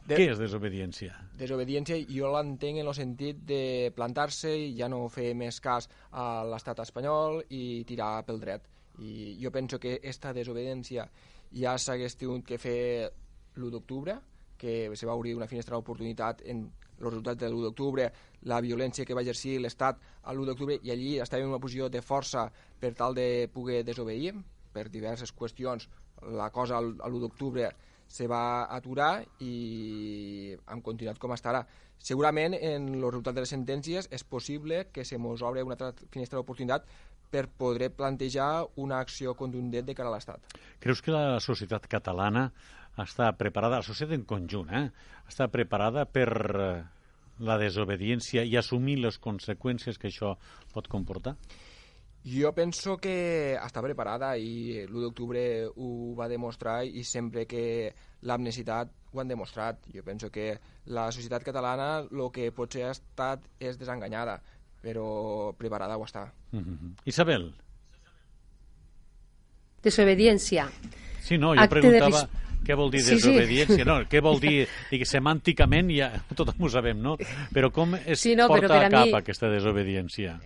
De- 0.07 0.15
Què 0.15 0.29
és 0.31 0.39
desobediència? 0.39 1.15
Desobediència 1.37 1.97
jo 2.07 2.31
l'entenc 2.33 2.79
en 2.79 2.87
el 2.87 2.95
sentit 2.95 3.43
de 3.45 3.91
plantar-se 3.95 4.53
i 4.55 4.71
ja 4.77 4.87
no 4.89 5.07
fer 5.09 5.33
més 5.35 5.59
cas 5.61 5.89
a 6.11 6.43
l'estat 6.47 6.79
espanyol 6.85 7.43
i 7.49 7.83
tirar 7.85 8.23
pel 8.25 8.39
dret. 8.39 8.67
I 8.99 9.35
jo 9.41 9.51
penso 9.51 9.77
que 9.79 9.97
aquesta 9.99 10.31
desobediència 10.33 11.09
ja 11.53 11.77
s'hagués 11.77 12.15
tingut 12.17 12.45
que 12.47 12.57
fer 12.57 13.11
l'1 13.57 13.69
d'octubre, 13.71 14.17
que 14.57 14.89
se 14.95 15.05
va 15.05 15.13
obrir 15.13 15.35
una 15.37 15.45
finestra 15.47 15.75
d'oportunitat 15.75 16.41
en 16.49 16.63
els 16.97 17.09
resultats 17.09 17.39
de 17.41 17.49
l'1 17.49 17.63
d'octubre, 17.67 18.09
la 18.49 18.61
violència 18.61 19.05
que 19.05 19.15
va 19.17 19.23
exercir 19.25 19.57
l'Estat 19.61 19.99
a 20.23 20.33
l'1 20.33 20.51
d'octubre, 20.51 20.79
i 20.83 20.91
allí 20.91 21.17
estava 21.19 21.43
en 21.43 21.49
una 21.49 21.61
posició 21.63 21.89
de 21.89 22.01
força 22.01 22.47
per 22.79 22.93
tal 22.93 23.15
de 23.15 23.49
poder 23.53 23.83
desobeir, 23.85 24.35
per 24.73 24.89
diverses 24.93 25.33
qüestions. 25.33 25.87
La 26.37 26.49
cosa 26.51 26.77
a 26.77 26.81
l'1 26.81 27.21
d'octubre 27.21 27.69
se 28.07 28.27
va 28.27 28.67
aturar 28.71 29.25
i 29.43 30.55
hem 30.71 30.81
continuat 30.81 31.19
com 31.19 31.33
està 31.35 31.51
ara. 31.51 31.65
Segurament, 31.97 32.53
en 32.53 32.87
el 32.95 33.05
resultat 33.09 33.35
de 33.35 33.43
les 33.43 33.51
sentències, 33.51 34.07
és 34.13 34.23
possible 34.23 34.85
que 34.93 35.03
se 35.05 35.17
mos 35.17 35.41
obre 35.41 35.65
una 35.65 35.75
altra 35.75 35.93
finestra 36.13 36.37
d'oportunitat 36.39 36.85
per 37.29 37.47
poder 37.49 37.89
plantejar 37.91 38.65
una 38.79 39.01
acció 39.03 39.33
contundent 39.35 39.85
de 39.87 39.95
cara 39.97 40.09
a 40.09 40.15
l'Estat. 40.15 40.57
Creus 40.79 41.01
que 41.03 41.11
la 41.11 41.41
societat 41.43 41.89
catalana 41.91 42.47
està 43.05 43.31
preparada, 43.37 43.77
la 43.81 43.85
societat 43.85 44.15
en 44.17 44.25
conjunt, 44.25 44.69
eh, 44.73 44.89
està 45.29 45.47
preparada 45.53 46.05
per 46.05 46.29
eh, 46.29 46.83
la 47.39 47.57
desobediència 47.61 48.43
i 48.43 48.57
assumir 48.57 48.97
les 49.03 49.19
conseqüències 49.21 49.97
que 49.97 50.09
això 50.09 50.35
pot 50.73 50.87
comportar? 50.89 51.35
Jo 52.27 52.51
penso 52.51 52.97
que 52.99 53.55
està 53.55 53.79
preparada 53.83 54.33
i 54.35 54.81
l'1 54.83 55.03
d'octubre 55.05 55.41
ho 55.69 56.15
va 56.17 56.27
demostrar 56.27 56.81
i 56.83 57.05
sempre 57.07 57.45
que 57.47 57.93
l'ha 58.27 58.37
necessitat 58.41 58.91
ho 59.13 59.21
han 59.21 59.29
demostrat. 59.31 59.85
Jo 59.93 60.03
penso 60.03 60.29
que 60.33 60.57
la 60.91 61.07
societat 61.11 61.45
catalana 61.45 62.01
el 62.03 62.25
que 62.33 62.51
potser 62.51 62.83
ha 62.87 62.91
estat 62.91 63.45
és 63.59 63.79
desenganyada, 63.79 64.41
però 64.83 65.53
preparada 65.55 65.95
ho 65.95 66.03
està. 66.03 66.25
Mm 66.51 66.59
-hmm. 66.59 66.91
Isabel? 67.05 67.53
Desobediència. 69.83 70.67
Sí, 71.21 71.37
no, 71.37 71.53
jo 71.55 71.61
Acte 71.61 71.75
de 71.75 71.81
preguntava 71.81 72.21
ris- 72.25 72.46
què 72.65 72.75
vol 72.75 72.89
dir 72.91 73.01
Sí, 73.01 73.15
sí. 73.15 73.15
desobediència, 73.17 73.85
no, 73.85 73.99
què 74.09 74.21
vol 74.23 74.39
dir, 74.39 74.67
dic, 74.91 75.05
semànticament 75.07 75.91
ja 75.95 76.09
tothom 76.35 76.65
ho 76.65 76.69
sabem, 76.69 76.99
no? 77.01 77.17
Però 77.53 77.71
com 77.71 77.95
es 77.99 78.19
Sí, 78.21 78.35
no, 78.35 78.47
però 78.47 78.61
porta 78.67 78.73
per 78.73 78.83
a 78.83 78.87
a 78.87 78.89
cap 78.89 79.05
mi- 79.11 79.13
aquesta 79.21 79.49
desobediència? 79.53 80.39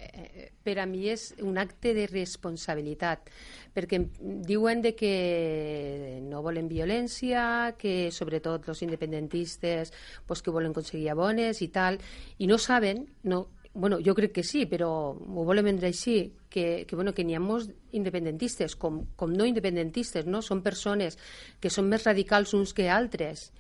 per 0.61 0.75
a 0.77 0.85
mi 0.85 1.07
és 1.09 1.31
un 1.41 1.57
acte 1.57 1.89
de 1.97 2.03
responsabilitat, 2.05 3.31
perquè 3.73 3.97
diuen 4.45 4.83
de 4.83 4.91
que 4.93 6.19
no 6.21 6.43
volen 6.45 6.67
violència, 6.69 7.73
que 7.79 8.11
sobretot 8.13 8.67
els 8.69 8.83
independentistes 8.85 9.91
pues, 10.27 10.43
que 10.45 10.51
volen 10.53 10.69
aconseguir 10.69 11.09
abones 11.15 11.63
i 11.65 11.69
tal, 11.73 11.97
i 12.37 12.45
no 12.45 12.59
saben, 12.61 13.07
no, 13.23 13.47
bueno, 13.73 13.99
jo 14.03 14.13
crec 14.15 14.33
que 14.35 14.43
sí, 14.43 14.65
però 14.67 14.89
ho 15.15 15.45
volen 15.47 15.65
vendre 15.65 15.87
així, 15.87 16.33
que, 16.49 16.83
que, 16.87 16.95
bueno, 16.95 17.13
que 17.15 17.23
n'hi 17.23 17.37
ha 17.37 17.41
molts 17.43 17.69
independentistes, 17.95 18.75
com, 18.75 19.05
com 19.15 19.31
no 19.31 19.47
independentistes, 19.47 20.27
no? 20.27 20.41
Són 20.43 20.61
persones 20.61 21.17
que 21.59 21.71
són 21.71 21.87
més 21.87 22.03
radicals 22.03 22.53
uns 22.57 22.75
que 22.75 22.89
altres, 22.91 23.51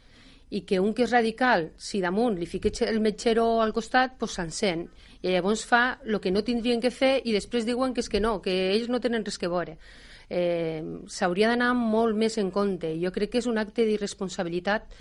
i 0.51 0.65
que 0.67 0.81
un 0.83 0.91
que 0.93 1.05
és 1.05 1.13
radical, 1.15 1.69
si 1.79 2.01
damunt 2.03 2.35
li 2.35 2.45
fica 2.45 2.69
el 2.83 2.99
metgero 2.99 3.61
al 3.63 3.71
costat, 3.71 4.17
doncs 4.19 4.35
s'encén. 4.35 4.83
I 5.23 5.31
llavors 5.31 5.63
fa 5.65 6.01
el 6.03 6.19
que 6.19 6.31
no 6.31 6.43
tindrien 6.43 6.83
que 6.83 6.91
fer 6.91 7.21
i 7.23 7.31
després 7.31 7.65
diuen 7.65 7.95
que 7.95 8.03
és 8.03 8.09
que 8.11 8.19
no, 8.19 8.41
que 8.43 8.55
ells 8.73 8.91
no 8.91 8.99
tenen 8.99 9.23
res 9.23 9.39
que 9.39 9.47
veure. 9.47 9.77
Eh, 10.27 10.83
S'hauria 11.07 11.47
d'anar 11.47 11.71
molt 11.77 12.19
més 12.19 12.35
en 12.37 12.51
compte. 12.51 12.91
Jo 12.99 13.13
crec 13.15 13.31
que 13.31 13.39
és 13.39 13.47
un 13.47 13.63
acte 13.63 13.87
d'irresponsabilitat 13.87 14.91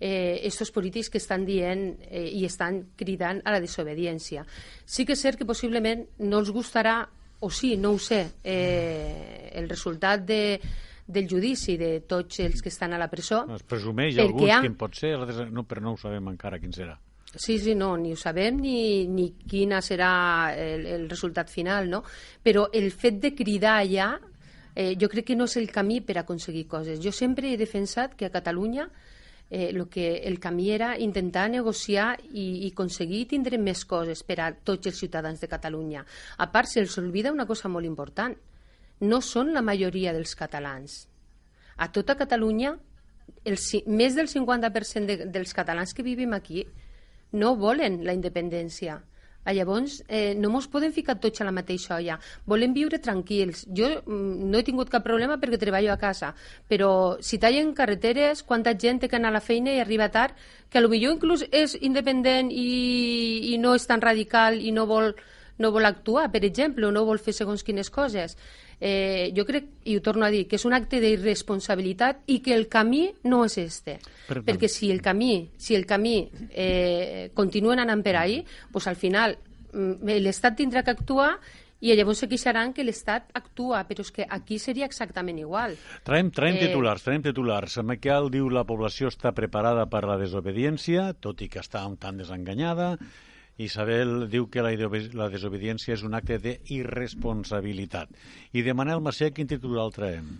eh, 0.00 0.40
estos 0.48 0.70
polítics 0.72 1.10
que 1.10 1.18
estan 1.20 1.44
dient 1.44 2.00
eh, 2.08 2.26
i 2.32 2.44
estan 2.48 2.86
cridant 2.96 3.42
a 3.44 3.52
la 3.52 3.60
desobediència. 3.60 4.46
Sí 4.84 5.04
que 5.06 5.12
és 5.12 5.20
cert 5.22 5.38
que 5.38 5.46
possiblement 5.46 6.06
no 6.24 6.40
els 6.40 6.50
gustarà, 6.50 7.02
o 7.40 7.50
sí, 7.50 7.76
no 7.76 7.92
ho 7.92 7.98
sé, 7.98 8.24
eh, 8.44 9.50
el 9.54 9.68
resultat 9.68 10.24
de, 10.26 10.60
del 11.06 11.28
judici 11.28 11.76
de 11.76 12.00
tots 12.08 12.40
els 12.40 12.60
que 12.62 12.68
estan 12.68 12.92
a 12.94 12.98
la 12.98 13.08
presó. 13.12 13.44
Es 13.54 13.62
presumeix 13.62 14.18
alguns 14.18 14.50
ha- 14.56 14.60
quin 14.64 14.74
pot 14.80 14.94
ser, 14.98 15.14
altres 15.16 15.50
no, 15.52 15.64
però 15.68 15.80
no 15.84 15.94
ho 15.94 16.00
sabem 16.00 16.28
encara 16.32 16.58
quin 16.60 16.72
serà. 16.72 16.98
Sí, 17.30 17.60
sí, 17.62 17.76
no, 17.78 17.92
ni 17.96 18.10
ho 18.12 18.16
sabem 18.18 18.56
ni, 18.58 19.06
ni 19.06 19.28
quina 19.46 19.78
serà 19.80 20.50
el, 20.58 20.84
el 20.86 21.04
resultat 21.08 21.48
final, 21.48 21.86
no? 21.88 22.00
Però 22.42 22.68
el 22.74 22.90
fet 22.90 23.20
de 23.22 23.30
cridar 23.38 23.76
allà 23.84 24.08
eh, 24.74 24.96
jo 24.98 25.08
crec 25.08 25.28
que 25.28 25.36
no 25.38 25.46
és 25.46 25.54
el 25.60 25.70
camí 25.70 26.00
per 26.02 26.18
aconseguir 26.18 26.66
coses. 26.66 26.98
Jo 27.02 27.12
sempre 27.14 27.52
he 27.52 27.56
defensat 27.60 28.16
que 28.18 28.26
a 28.26 28.32
Catalunya 28.34 28.88
eh, 29.50 29.72
lo 29.72 29.88
que 29.90 30.18
el 30.18 30.38
camí 30.38 30.70
era 30.70 30.96
intentar 30.98 31.50
negociar 31.50 32.20
i, 32.30 32.64
i 32.64 32.70
aconseguir 32.70 33.26
tindre 33.34 33.58
més 33.58 33.82
coses 33.84 34.22
per 34.22 34.38
a 34.40 34.52
tots 34.54 34.86
els 34.86 34.98
ciutadans 35.02 35.42
de 35.42 35.50
Catalunya. 35.50 36.04
A 36.38 36.46
part, 36.54 36.70
se'ls 36.70 36.96
oblida 37.02 37.34
una 37.34 37.46
cosa 37.46 37.68
molt 37.68 37.84
important. 37.84 38.36
No 39.00 39.20
són 39.20 39.52
la 39.52 39.62
majoria 39.62 40.14
dels 40.14 40.36
catalans. 40.38 41.02
A 41.76 41.90
tota 41.90 42.14
Catalunya, 42.14 42.76
el, 43.44 43.58
més 43.86 44.14
del 44.14 44.30
50% 44.30 45.06
de, 45.06 45.26
dels 45.26 45.54
catalans 45.56 45.94
que 45.94 46.06
vivim 46.06 46.32
aquí 46.36 46.64
no 47.32 47.56
volen 47.56 48.04
la 48.06 48.14
independència. 48.14 49.00
A 49.44 49.54
llavors, 49.56 50.02
eh, 50.08 50.34
no 50.36 50.50
mos 50.52 50.66
podem 50.68 50.92
ficar 50.92 51.16
tots 51.20 51.40
a 51.40 51.46
la 51.48 51.54
mateixa 51.56 51.96
olla. 51.96 52.18
Volem 52.46 52.74
viure 52.76 53.00
tranquils. 53.00 53.64
Jo 53.72 53.88
mm, 54.04 54.50
no 54.52 54.58
he 54.58 54.66
tingut 54.66 54.92
cap 54.92 55.04
problema 55.06 55.38
perquè 55.40 55.58
treballo 55.58 55.92
a 55.94 55.98
casa, 55.98 56.34
però 56.68 57.16
si 57.24 57.40
tallen 57.40 57.72
carreteres, 57.74 58.44
quanta 58.44 58.76
gent 58.76 59.00
té 59.00 59.08
que 59.08 59.16
anar 59.16 59.32
a 59.32 59.38
la 59.38 59.44
feina 59.44 59.72
i 59.72 59.80
arriba 59.80 60.10
tard, 60.12 60.36
que 60.68 60.84
millor 60.86 61.16
inclús 61.16 61.46
és 61.50 61.76
independent 61.80 62.52
i, 62.52 63.54
i 63.54 63.58
no 63.58 63.74
és 63.74 63.86
tan 63.88 64.04
radical 64.04 64.60
i 64.60 64.72
no 64.76 64.84
vol, 64.86 65.14
no 65.58 65.72
vol 65.72 65.88
actuar, 65.88 66.28
per 66.30 66.44
exemple, 66.44 66.86
o 66.86 66.92
no 66.92 67.06
vol 67.08 67.18
fer 67.18 67.32
segons 67.32 67.64
quines 67.64 67.90
coses. 67.90 68.36
Eh, 68.80 69.30
jo 69.36 69.44
crec, 69.44 69.66
i 69.84 69.98
ho 69.98 70.00
torno 70.00 70.24
a 70.24 70.30
dir, 70.32 70.46
que 70.48 70.56
és 70.56 70.64
un 70.64 70.72
acte 70.72 71.02
d'irresponsabilitat 71.02 72.24
i 72.32 72.38
que 72.40 72.54
el 72.56 72.66
camí 72.72 73.10
no 73.28 73.44
és 73.44 73.58
este. 73.60 73.98
Perdó. 74.26 74.46
Perquè 74.48 74.70
si 74.72 74.90
el 74.90 75.02
camí, 75.04 75.50
si 75.60 75.76
el 75.76 75.84
camí 75.86 76.30
eh, 76.50 77.30
continuen 77.34 77.82
anant 77.84 78.02
per 78.02 78.16
ahí, 78.16 78.40
pues 78.72 78.88
al 78.88 78.96
final 78.96 79.36
mm, 79.72 80.16
l'Estat 80.24 80.56
tindrà 80.56 80.82
que 80.82 80.96
actuar 80.96 81.34
i 81.80 81.94
llavors 81.96 82.20
se 82.20 82.28
queixaran 82.28 82.74
que 82.76 82.84
l'Estat 82.84 83.30
actua, 83.36 83.84
però 83.88 84.04
és 84.04 84.10
que 84.12 84.26
aquí 84.28 84.58
seria 84.60 84.88
exactament 84.88 85.38
igual. 85.40 85.76
Traiem, 86.04 86.28
traiem 86.30 86.56
Eh, 86.56 86.66
titulars, 86.68 87.02
traiem 87.04 87.22
titulars. 87.24 87.78
Miquel 87.84 88.30
diu 88.30 88.50
la 88.52 88.64
població 88.68 89.08
està 89.08 89.32
preparada 89.32 89.86
per 89.88 90.04
la 90.04 90.18
desobediència, 90.20 91.14
tot 91.20 91.40
i 91.40 91.48
que 91.48 91.60
està 91.60 91.86
un 91.88 91.96
tant 91.96 92.20
desenganyada. 92.20 92.98
Isabel 93.64 94.28
diu 94.32 94.46
que 94.50 94.62
la, 94.64 94.70
la 95.18 95.28
desobediència 95.32 95.94
és 95.96 96.02
un 96.06 96.14
acte 96.16 96.38
d'irresponsabilitat. 96.42 98.08
I 98.56 98.62
de 98.62 98.74
Manel 98.74 99.02
Macià, 99.04 99.30
quin 99.34 99.48
titular 99.50 99.84
el 99.88 99.92
traiem? 99.94 100.30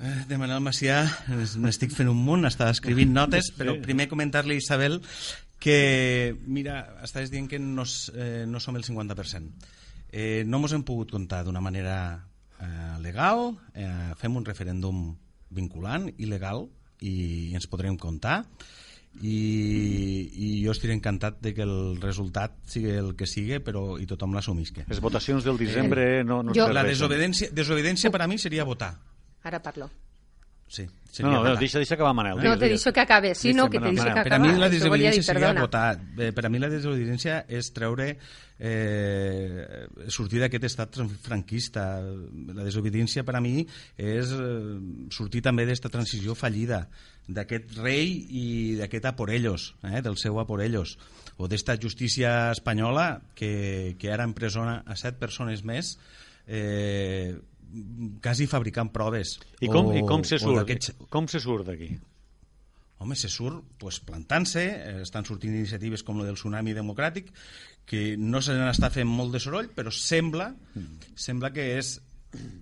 Eh, 0.00 0.24
De 0.28 0.38
Manel 0.40 0.62
Macià, 0.64 1.02
es- 1.42 1.56
n'estic 1.60 1.92
fent 1.92 2.08
un 2.08 2.16
munt, 2.24 2.46
estava 2.48 2.70
escrivint 2.72 3.12
notes, 3.12 3.52
però 3.56 3.74
primer 3.82 4.08
comentar-li, 4.08 4.56
Isabel, 4.56 5.00
que, 5.60 6.34
mira, 6.46 6.96
estaves 7.04 7.30
dient 7.30 7.48
que 7.50 7.58
no, 7.60 7.84
eh, 8.14 8.44
no 8.48 8.60
som 8.60 8.76
el 8.76 8.84
50%. 8.84 9.50
Eh, 10.12 10.42
no 10.46 10.58
mos 10.58 10.72
hem 10.72 10.82
pogut 10.82 11.10
comptar 11.12 11.44
d'una 11.44 11.60
manera 11.60 12.24
eh, 12.60 12.96
legal, 13.00 13.58
eh, 13.74 14.12
fem 14.16 14.34
un 14.36 14.44
referèndum 14.44 15.14
vinculant 15.50 16.08
i 16.18 16.26
legal 16.26 16.68
i 17.00 17.52
ens 17.54 17.66
podrem 17.70 17.96
comptar 17.96 18.44
i, 19.22 20.30
i 20.32 20.64
jo 20.64 20.72
estic 20.72 20.90
encantat 20.94 21.40
de 21.42 21.52
que 21.54 21.62
el 21.66 21.98
resultat 22.00 22.54
sigui 22.70 22.92
el 22.96 23.14
que 23.18 23.26
sigui 23.26 23.58
però 23.64 23.98
i 24.00 24.06
tothom 24.10 24.34
l'assumisca 24.36 24.84
Les 24.88 25.00
votacions 25.02 25.44
del 25.44 25.58
desembre 25.58 26.22
no, 26.24 26.42
no 26.42 26.52
Jo- 26.54 26.66
serveixen. 26.66 26.74
la 26.74 26.84
desobediència, 26.88 27.50
desobediència 27.52 28.10
per 28.14 28.22
a 28.22 28.28
mi 28.30 28.38
seria 28.38 28.64
votar 28.64 28.94
Ara 29.42 29.62
parlo. 29.62 29.88
Sí. 30.70 30.84
No, 30.86 31.10
seria 31.10 31.30
no, 31.32 31.38
votar. 31.42 31.58
deixa, 31.58 31.78
deixa 31.82 31.94
acabar 31.96 32.14
Manel. 32.14 32.38
No, 32.38 32.52
te 32.56 32.68
deixo 32.70 32.92
que 32.94 33.00
acabe. 33.02 33.34
Sí, 33.34 33.52
no, 33.52 33.68
que 33.68 33.80
te 33.80 33.90
deixo 33.90 34.04
que 34.04 34.22
Per 34.22 34.32
a 34.32 34.36
acabe. 34.36 34.52
mi 34.52 34.58
la 34.60 34.68
desobediència 34.70 35.24
seria 35.26 35.52
votar. 35.58 35.98
Eh, 36.16 36.30
Per 36.32 36.44
a 36.46 36.48
mi 36.48 36.60
la 36.62 36.68
desobediència 36.70 37.40
és 37.50 37.72
treure 37.74 38.12
eh, 38.60 39.86
sortir 40.08 40.38
d'aquest 40.42 40.68
estat 40.70 41.00
franquista. 41.24 41.86
La 42.54 42.62
desobediència 42.66 43.24
per 43.26 43.34
a 43.36 43.42
mi 43.42 43.64
és 43.98 44.30
eh, 44.36 44.78
sortir 45.10 45.42
també 45.42 45.66
d'esta 45.66 45.90
transició 45.90 46.36
fallida, 46.38 46.84
d'aquest 47.26 47.74
rei 47.82 48.14
i 48.30 48.46
d'aquest 48.78 49.10
a 49.10 49.16
por 49.18 49.30
ellos, 49.34 49.74
eh, 49.82 50.00
del 50.06 50.16
seu 50.16 50.38
a 50.38 50.46
por 50.46 50.62
ellos, 50.62 50.96
o 51.36 51.48
d'esta 51.50 51.74
justícia 51.80 52.50
espanyola 52.54 53.20
que, 53.34 53.96
que 53.98 54.12
ara 54.14 54.24
empresona 54.28 54.84
a 54.86 54.94
set 54.94 55.18
persones 55.18 55.64
més 55.66 55.96
eh, 56.46 57.34
quasi 58.22 58.46
fabricant 58.46 58.90
proves. 58.92 59.38
I 59.60 59.68
com, 59.68 59.90
O- 59.90 59.96
i 59.96 60.02
com 60.06 60.24
se 60.24 60.38
surt? 60.38 60.90
Com 61.08 61.28
se 61.28 61.40
surt 61.40 61.66
d'aquí? 61.70 61.90
Home, 63.00 63.16
se 63.16 63.30
surt 63.32 63.62
pues, 63.80 63.98
plantant-se, 64.04 64.64
eh, 64.68 65.02
estan 65.02 65.24
sortint 65.24 65.54
iniciatives 65.56 66.02
com 66.04 66.18
la 66.20 66.26
del 66.26 66.34
Tsunami 66.36 66.74
Democràtic, 66.76 67.30
que 67.88 68.16
no 68.20 68.42
se 68.44 68.52
n'està 68.52 68.90
fent 68.92 69.08
molt 69.08 69.32
de 69.32 69.40
soroll, 69.40 69.70
però 69.72 69.90
sembla, 69.90 70.50
sembla 71.16 71.48
que 71.54 71.78
és 71.78 71.94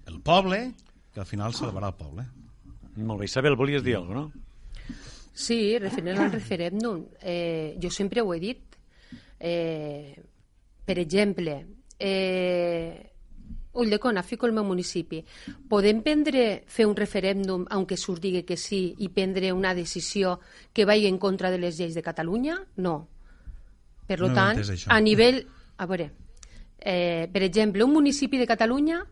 el 0.06 0.20
poble 0.22 0.74
que 1.12 1.20
al 1.20 1.26
final 1.26 1.52
salvarà 1.58 1.90
el 1.90 1.98
poble. 1.98 2.24
Molt 3.02 3.20
bé. 3.20 3.26
Isabel, 3.26 3.56
volies 3.58 3.82
dir 3.82 3.96
alguna 3.96 4.28
cosa, 4.28 4.38
no? 4.38 4.94
Sí, 5.38 5.78
referent 5.78 6.18
al 6.18 6.32
referèndum. 6.32 7.04
Eh, 7.22 7.76
jo 7.82 7.90
sempre 7.90 8.22
ho 8.22 8.32
he 8.34 8.40
dit. 8.40 8.62
Eh, 9.38 10.16
per 10.84 10.98
exemple, 10.98 11.64
eh, 11.98 13.10
Ulldecona, 13.72 14.22
fico 14.22 14.46
el 14.46 14.54
meu 14.56 14.64
municipi. 14.64 15.20
Podem 15.68 16.00
prendre, 16.02 16.64
fer 16.66 16.86
un 16.88 16.96
referèndum, 16.96 17.66
aunque 17.70 17.96
surt 17.96 18.22
digui 18.22 18.42
que 18.42 18.56
sí, 18.56 18.94
i 18.98 19.10
prendre 19.12 19.52
una 19.52 19.74
decisió 19.74 20.38
que 20.72 20.86
vagi 20.88 21.06
en 21.06 21.18
contra 21.18 21.50
de 21.50 21.58
les 21.58 21.78
lleis 21.78 21.94
de 21.94 22.02
Catalunya? 22.02 22.58
No. 22.76 22.96
Per 24.08 24.18
No 24.20 24.32
tant, 24.34 24.62
a 24.88 25.00
nivell... 25.00 25.44
A 25.78 25.86
veure, 25.86 26.08
eh, 26.80 27.28
per 27.30 27.44
exemple, 27.44 27.84
un 27.84 27.92
municipi 27.92 28.38
de 28.38 28.48
Catalunya 28.50 29.04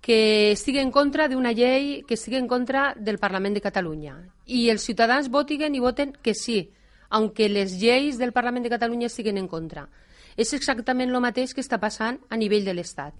que 0.00 0.52
estigui 0.52 0.78
en 0.78 0.90
contra 0.92 1.26
d'una 1.26 1.54
llei 1.56 2.02
que 2.06 2.14
estigui 2.14 2.36
en 2.36 2.46
contra 2.46 2.94
del 2.94 3.18
Parlament 3.18 3.56
de 3.56 3.62
Catalunya 3.64 4.18
i 4.44 4.68
els 4.70 4.84
ciutadans 4.86 5.30
votiguen 5.32 5.74
i 5.74 5.80
voten 5.80 6.12
que 6.22 6.34
sí, 6.34 6.70
aunque 7.08 7.48
les 7.48 7.78
lleis 7.80 8.18
del 8.18 8.32
Parlament 8.36 8.62
de 8.62 8.70
Catalunya 8.70 9.08
estiguen 9.10 9.38
en 9.38 9.48
contra. 9.48 9.88
És 10.36 10.52
exactament 10.52 11.10
el 11.10 11.20
mateix 11.24 11.54
que 11.54 11.64
està 11.64 11.80
passant 11.80 12.20
a 12.28 12.36
nivell 12.36 12.64
de 12.64 12.74
l'Estat. 12.76 13.14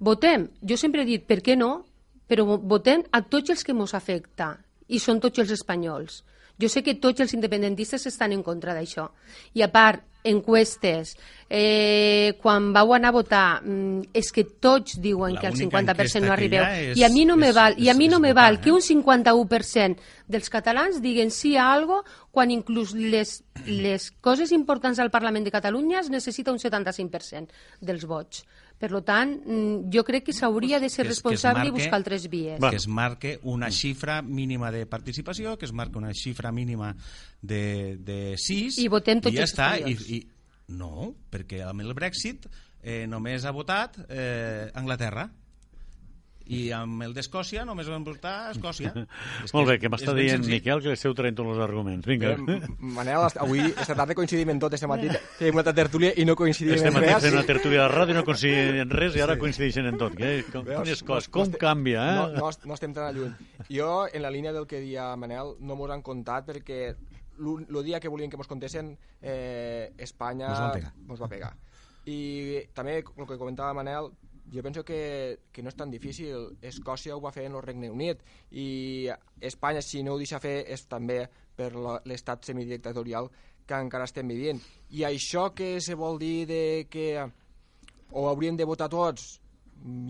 Votem, 0.00 0.48
jo 0.64 0.76
sempre 0.80 1.02
he 1.04 1.08
dit, 1.08 1.22
per 1.28 1.42
què 1.44 1.56
no? 1.60 1.84
Però 2.26 2.44
vo- 2.46 2.58
votem 2.58 3.02
a 3.12 3.20
tots 3.22 3.50
els 3.52 3.62
que 3.64 3.72
ens 3.76 3.92
afecta 3.94 4.56
i 4.88 4.98
són 4.98 5.20
tots 5.20 5.38
els 5.38 5.50
espanyols. 5.52 6.22
Jo 6.60 6.68
sé 6.68 6.82
que 6.84 6.94
tots 7.00 7.20
els 7.20 7.32
independentistes 7.34 8.04
estan 8.06 8.32
en 8.32 8.42
contra 8.42 8.74
d'això. 8.74 9.10
I 9.54 9.62
a 9.62 9.70
part, 9.72 10.02
encuestes, 10.22 11.14
eh, 11.48 12.34
quan 12.42 12.72
vau 12.74 12.92
anar 12.92 13.08
a 13.08 13.12
votar, 13.12 13.62
mm, 13.64 14.10
és 14.12 14.30
que 14.32 14.44
tots 14.44 15.00
diuen 15.00 15.36
que 15.38 15.46
única 15.48 15.78
50% 15.78 16.26
no 16.26 16.32
arribeu. 16.32 16.62
és- 16.64 16.98
I 16.98 17.04
a 17.04 17.08
mi 17.08 17.24
no 17.24 17.36
me 17.36 17.48
és- 17.48 17.54
val, 17.54 17.74
i 17.78 17.88
a 17.88 17.92
és- 17.92 17.96
mi 17.98 18.08
no 18.08 18.16
és 18.16 18.20
me 18.20 18.32
val 18.34 18.54
eh? 18.56 18.60
que 18.60 18.72
un 18.72 18.82
51% 18.82 19.96
dels 20.28 20.50
catalans 20.50 21.00
diguen 21.00 21.30
sí 21.30 21.56
a 21.56 21.72
algo 21.72 22.04
quan 22.30 22.50
inclús 22.50 22.92
les, 22.94 23.42
les 23.66 24.10
coses 24.20 24.52
importants 24.52 24.98
al 24.98 25.10
Parlament 25.10 25.44
de 25.44 25.50
Catalunya 25.50 26.00
es 26.00 26.10
necessita 26.10 26.52
un 26.52 26.58
75% 26.58 27.48
dels 27.80 28.04
vots. 28.04 28.44
Per 28.80 28.88
lo 28.90 29.02
tant, 29.04 29.34
mm, 29.44 29.90
jo 29.92 30.02
crec 30.08 30.24
que 30.24 30.32
s'hauria 30.32 30.78
de 30.80 30.88
ser 30.88 31.04
que 31.04 31.10
es- 31.12 31.18
responsable 31.18 31.60
que 31.60 31.66
i 31.66 31.68
es 31.68 31.72
marque- 31.74 31.82
buscar 31.84 31.98
altres 31.98 32.28
vies. 32.32 32.60
Que 32.60 32.76
es 32.76 32.88
marque 32.88 33.38
una 33.42 33.68
xifra 33.70 34.22
mínima 34.22 34.70
de 34.72 34.86
participació, 34.86 35.58
que 35.58 35.66
es 35.66 35.72
marque 35.72 35.98
una 35.98 36.14
xifra 36.14 36.50
mínima 36.50 36.96
de, 37.42 37.98
de 38.00 38.34
6 38.38 38.78
I 38.78 38.88
votem 38.88 39.20
tots 39.20 39.34
i 39.34 39.36
ja 39.36 39.42
els 39.44 39.52
està. 39.52 39.68
I, 39.84 39.92
i, 40.16 40.20
no, 40.68 41.14
perquè 41.30 41.60
amb 41.68 41.82
el 41.84 41.92
Brexit 41.92 42.46
eh, 42.82 43.04
només 43.06 43.44
ha 43.44 43.50
votat 43.52 43.98
eh, 44.08 44.70
Anglaterra 44.72 45.28
i 46.50 46.72
amb 46.74 47.02
el 47.06 47.12
d'Escòcia 47.14 47.62
només 47.64 47.86
van 47.88 48.02
votar 48.04 48.50
Escòcia. 48.50 48.90
És 49.44 49.52
Molt 49.54 49.68
bé, 49.70 49.76
que 49.78 49.88
m'està 49.92 50.14
dient 50.16 50.40
senzill. 50.40 50.56
Miquel 50.56 50.80
que 50.82 50.92
esteu 50.96 51.14
traient 51.14 51.36
tots 51.38 51.52
els 51.54 51.60
arguments. 51.62 52.06
Vinga. 52.10 52.32
Eh, 52.34 52.60
Manel, 52.80 53.22
avui, 53.38 53.60
esta 53.70 53.94
tarda 53.94 54.16
coincidim 54.18 54.50
en 54.50 54.58
tot, 54.62 54.74
este 54.74 54.88
matí 54.90 55.06
tenim 55.38 55.60
una 55.62 55.72
tertúlia 55.76 56.10
i 56.18 56.24
no 56.26 56.34
coincidim 56.36 56.74
Este 56.74 56.88
en 56.90 56.94
matí 56.98 57.06
res. 57.12 57.22
fent 57.22 57.36
una 57.38 57.46
tertúlia 57.46 57.84
de 57.86 57.92
ràdio 57.94 58.18
no 58.18 58.24
coincidien 58.26 58.80
en 58.82 58.90
res 58.90 59.14
i 59.16 59.22
ara 59.22 59.34
Sí. 59.38 59.44
coincideixen 59.46 59.86
en 59.86 59.98
tot. 59.98 60.16
Que, 60.18 60.32
com, 60.52 60.64
Veus? 60.66 60.82
quines 60.82 61.02
No- 61.04 61.06
coses, 61.14 61.28
no 61.28 61.32
com 61.38 61.42
estem- 61.46 61.60
canvia, 61.62 62.02
eh? 62.10 62.14
No, 62.16 62.28
no, 62.34 62.50
no 62.66 62.74
estem 62.74 62.92
tan 62.98 63.14
lluny. 63.14 63.30
Jo, 63.70 64.06
en 64.12 64.22
la 64.22 64.30
línia 64.30 64.52
del 64.52 64.66
que 64.66 64.80
dia 64.80 65.14
Manel, 65.16 65.54
no 65.60 65.76
mos 65.76 65.90
han 65.94 66.02
contat 66.02 66.46
perquè 66.50 66.96
el 67.40 67.84
dia 67.84 68.00
que 68.00 68.08
volien 68.12 68.28
que 68.28 68.36
mos 68.36 68.46
contessin 68.50 68.98
eh, 69.22 69.92
Espanya 69.96 70.48
Mos 70.50 70.58
van 70.60 70.72
pegar. 70.72 70.92
mos 71.06 71.22
va 71.22 71.28
pegar. 71.28 71.54
I 72.04 72.64
també 72.74 72.98
el 72.98 73.26
que 73.28 73.36
comentava 73.38 73.72
Manel, 73.76 74.10
jo 74.52 74.62
penso 74.62 74.84
que, 74.84 75.38
que 75.52 75.62
no 75.62 75.70
és 75.70 75.76
tan 75.78 75.90
difícil. 75.90 76.56
Escòcia 76.62 77.14
ho 77.16 77.22
va 77.22 77.32
fer 77.34 77.46
en 77.46 77.54
el 77.54 77.62
Regne 77.62 77.90
Unit 77.90 78.22
i 78.50 79.08
Espanya, 79.40 79.82
si 79.82 80.02
no 80.02 80.14
ho 80.14 80.20
deixa 80.20 80.40
fer, 80.42 80.64
és 80.66 80.86
també 80.90 81.22
per 81.56 81.70
l'estat 81.76 82.48
semidictatorial 82.48 83.30
que 83.66 83.78
encara 83.78 84.08
estem 84.08 84.26
vivint. 84.30 84.58
I 84.90 85.04
això 85.06 85.50
que 85.54 85.76
se 85.80 85.94
vol 85.94 86.18
dir 86.18 86.48
de 86.50 86.64
que 86.90 87.12
o 88.10 88.26
hauríem 88.28 88.56
de 88.58 88.66
votar 88.66 88.90
tots? 88.90 89.38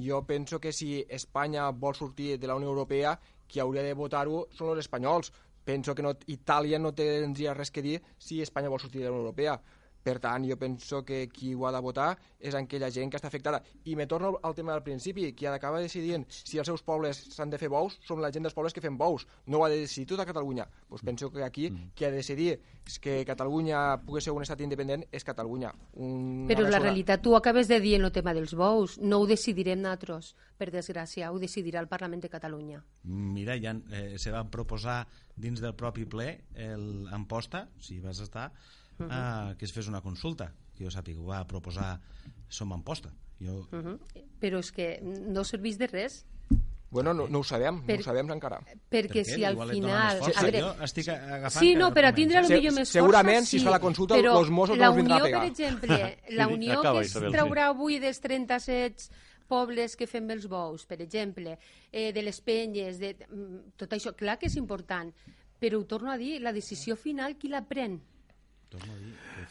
Jo 0.03 0.23
penso 0.27 0.59
que 0.59 0.73
si 0.73 1.05
Espanya 1.09 1.69
vol 1.71 1.95
sortir 1.95 2.39
de 2.41 2.49
la 2.49 2.57
Unió 2.57 2.71
Europea, 2.73 3.19
qui 3.47 3.61
hauria 3.61 3.85
de 3.85 3.95
votar-ho 3.95 4.47
són 4.57 4.73
els 4.73 4.87
espanyols. 4.87 5.31
Penso 5.65 5.95
que 5.95 6.03
no, 6.03 6.15
Itàlia 6.33 6.81
no 6.81 6.95
tindria 6.97 7.53
res 7.55 7.71
que 7.71 7.85
dir 7.85 7.99
si 8.19 8.41
Espanya 8.41 8.73
vol 8.73 8.81
sortir 8.81 9.03
de 9.03 9.11
la 9.11 9.13
Unió 9.13 9.27
Europea. 9.27 9.61
Per 10.03 10.17
tant, 10.19 10.47
jo 10.49 10.57
penso 10.57 11.03
que 11.05 11.27
qui 11.29 11.55
ho 11.55 11.67
ha 11.69 11.73
de 11.73 11.81
votar 11.85 12.11
és 12.41 12.55
aquella 12.57 12.91
gent 12.91 13.11
que 13.13 13.19
està 13.21 13.29
afectada. 13.29 13.61
I 13.85 13.97
me 13.97 14.07
torno 14.09 14.33
al 14.43 14.55
tema 14.57 14.73
del 14.73 14.83
principi, 14.83 15.33
qui 15.37 15.47
ha 15.47 15.53
d'acabar 15.53 15.83
decidint 15.83 16.25
si 16.31 16.59
els 16.59 16.69
seus 16.71 16.83
pobles 16.83 17.21
s'han 17.35 17.53
de 17.53 17.59
fer 17.61 17.69
bous 17.69 17.99
són 18.07 18.23
la 18.25 18.33
gent 18.33 18.47
dels 18.47 18.57
pobles 18.57 18.73
que 18.73 18.81
fem 18.85 18.97
bous. 18.97 19.27
No 19.47 19.61
ho 19.61 19.65
ha 19.67 19.71
de 19.73 19.81
decidir 19.83 20.09
tota 20.15 20.27
Catalunya. 20.27 20.67
Pues 20.89 21.03
penso 21.03 21.31
que 21.31 21.45
aquí 21.45 21.71
qui 21.95 22.05
ha 22.05 22.11
de 22.11 22.17
decidir 22.23 22.61
que 23.01 23.25
Catalunya 23.27 24.01
pugui 24.07 24.23
ser 24.25 24.33
un 24.33 24.43
estat 24.43 24.61
independent 24.65 25.05
és 25.13 25.25
Catalunya. 25.25 25.73
Un, 25.93 26.47
Però 26.49 26.65
una 26.65 26.73
la 26.73 26.83
realitat, 26.83 27.23
tu 27.23 27.37
acabes 27.37 27.69
de 27.69 27.81
dir 27.81 27.97
en 27.99 28.09
el 28.09 28.13
tema 28.13 28.35
dels 28.35 28.55
bous, 28.57 28.99
no 28.99 29.21
ho 29.21 29.29
decidirem 29.29 29.81
nosaltres, 29.81 30.35
per 30.59 30.71
desgràcia, 30.73 31.31
ho 31.31 31.39
decidirà 31.39 31.81
el 31.81 31.89
Parlament 31.89 32.25
de 32.25 32.33
Catalunya. 32.33 32.83
Mira, 33.05 33.57
ja 33.61 33.77
eh, 33.93 34.19
se 34.19 34.33
va 34.33 34.45
proposar 34.51 35.05
dins 35.37 35.61
del 35.61 35.75
propi 35.75 36.05
ple 36.05 36.31
el 36.55 37.09
Amposta, 37.13 37.69
si 37.81 38.01
vas 38.01 38.21
estar, 38.21 38.51
Mhm. 39.01 39.11
eh, 39.11 39.55
que 39.59 39.65
es 39.65 39.73
fes 39.73 39.89
una 39.89 40.01
consulta, 40.01 40.53
que 40.77 40.85
jo 40.85 40.91
sàpiga, 40.91 41.21
ho 41.21 41.27
va 41.27 41.47
proposar 41.47 42.01
Som 42.49 42.73
Amposta. 42.73 43.11
Jo, 43.41 43.67
Uh 43.73 43.79
-huh. 43.83 43.99
Però 44.41 44.59
és 44.59 44.71
que 44.73 45.01
no 45.03 45.45
serveix 45.45 45.79
de 45.79 45.87
res, 45.87 46.27
Bueno, 46.93 47.15
no, 47.15 47.29
no 47.29 47.39
ho 47.39 47.45
sabem, 47.45 47.83
Per- 47.87 47.95
no 47.99 48.01
ho 48.01 48.03
sabem 48.03 48.31
encara. 48.33 48.61
perquè 48.91 49.23
si 49.25 49.45
al 49.45 49.53
Igual 49.53 49.71
final... 49.71 50.19
força. 50.19 50.41
A 50.41 50.43
veure, 50.43 50.59
Jo 50.61 50.83
estic 50.83 51.09
agafant 51.09 51.65
sí, 51.65 51.75
no, 51.77 51.95
per 51.95 52.05
a 52.05 52.13
tindre 52.13 52.43
millor 52.43 52.73
més 52.73 52.89
segurament, 52.89 53.37
força, 53.37 53.47
si 53.51 53.57
es 53.57 53.63
sí, 53.63 53.65
fa 53.65 53.71
la 53.71 53.79
consulta, 53.79 54.17
però 54.17 54.35
los 54.35 54.51
Mossos 54.51 54.77
no 54.77 54.81
la 54.83 54.87
ens 54.89 54.97
vindran 54.97 55.21
a 55.21 55.23
Unió, 55.23 55.25
pegar. 55.25 55.41
per 55.43 55.51
exemple, 55.53 56.19
la 56.31 56.47
Sí, 56.47 56.53
Unió 56.53 56.79
acaba, 56.81 56.99
que 56.99 57.05
es 57.07 57.11
Isabel, 57.13 57.33
traurà 57.33 57.67
avui 57.69 58.01
dels 58.01 58.21
37 58.21 59.09
pobles 59.47 59.95
que 59.97 60.07
fem 60.09 60.29
els 60.31 60.49
bous, 60.49 60.85
per 60.85 61.01
exemple, 61.01 61.59
eh, 61.93 62.13
de 62.13 62.23
les 62.23 62.41
penyes, 62.41 62.99
de, 62.99 63.15
mm, 63.31 63.71
tot 63.77 63.91
això, 63.93 64.13
clar 64.17 64.37
que 64.41 64.47
és 64.47 64.57
important, 64.57 65.15
però 65.61 65.77
ho 65.79 65.85
torno 65.87 66.11
a 66.11 66.17
dir, 66.19 66.41
la 66.41 66.53
decisió 66.53 66.97
final 66.97 67.37
qui 67.37 67.49
la 67.49 67.63
pren? 67.63 68.01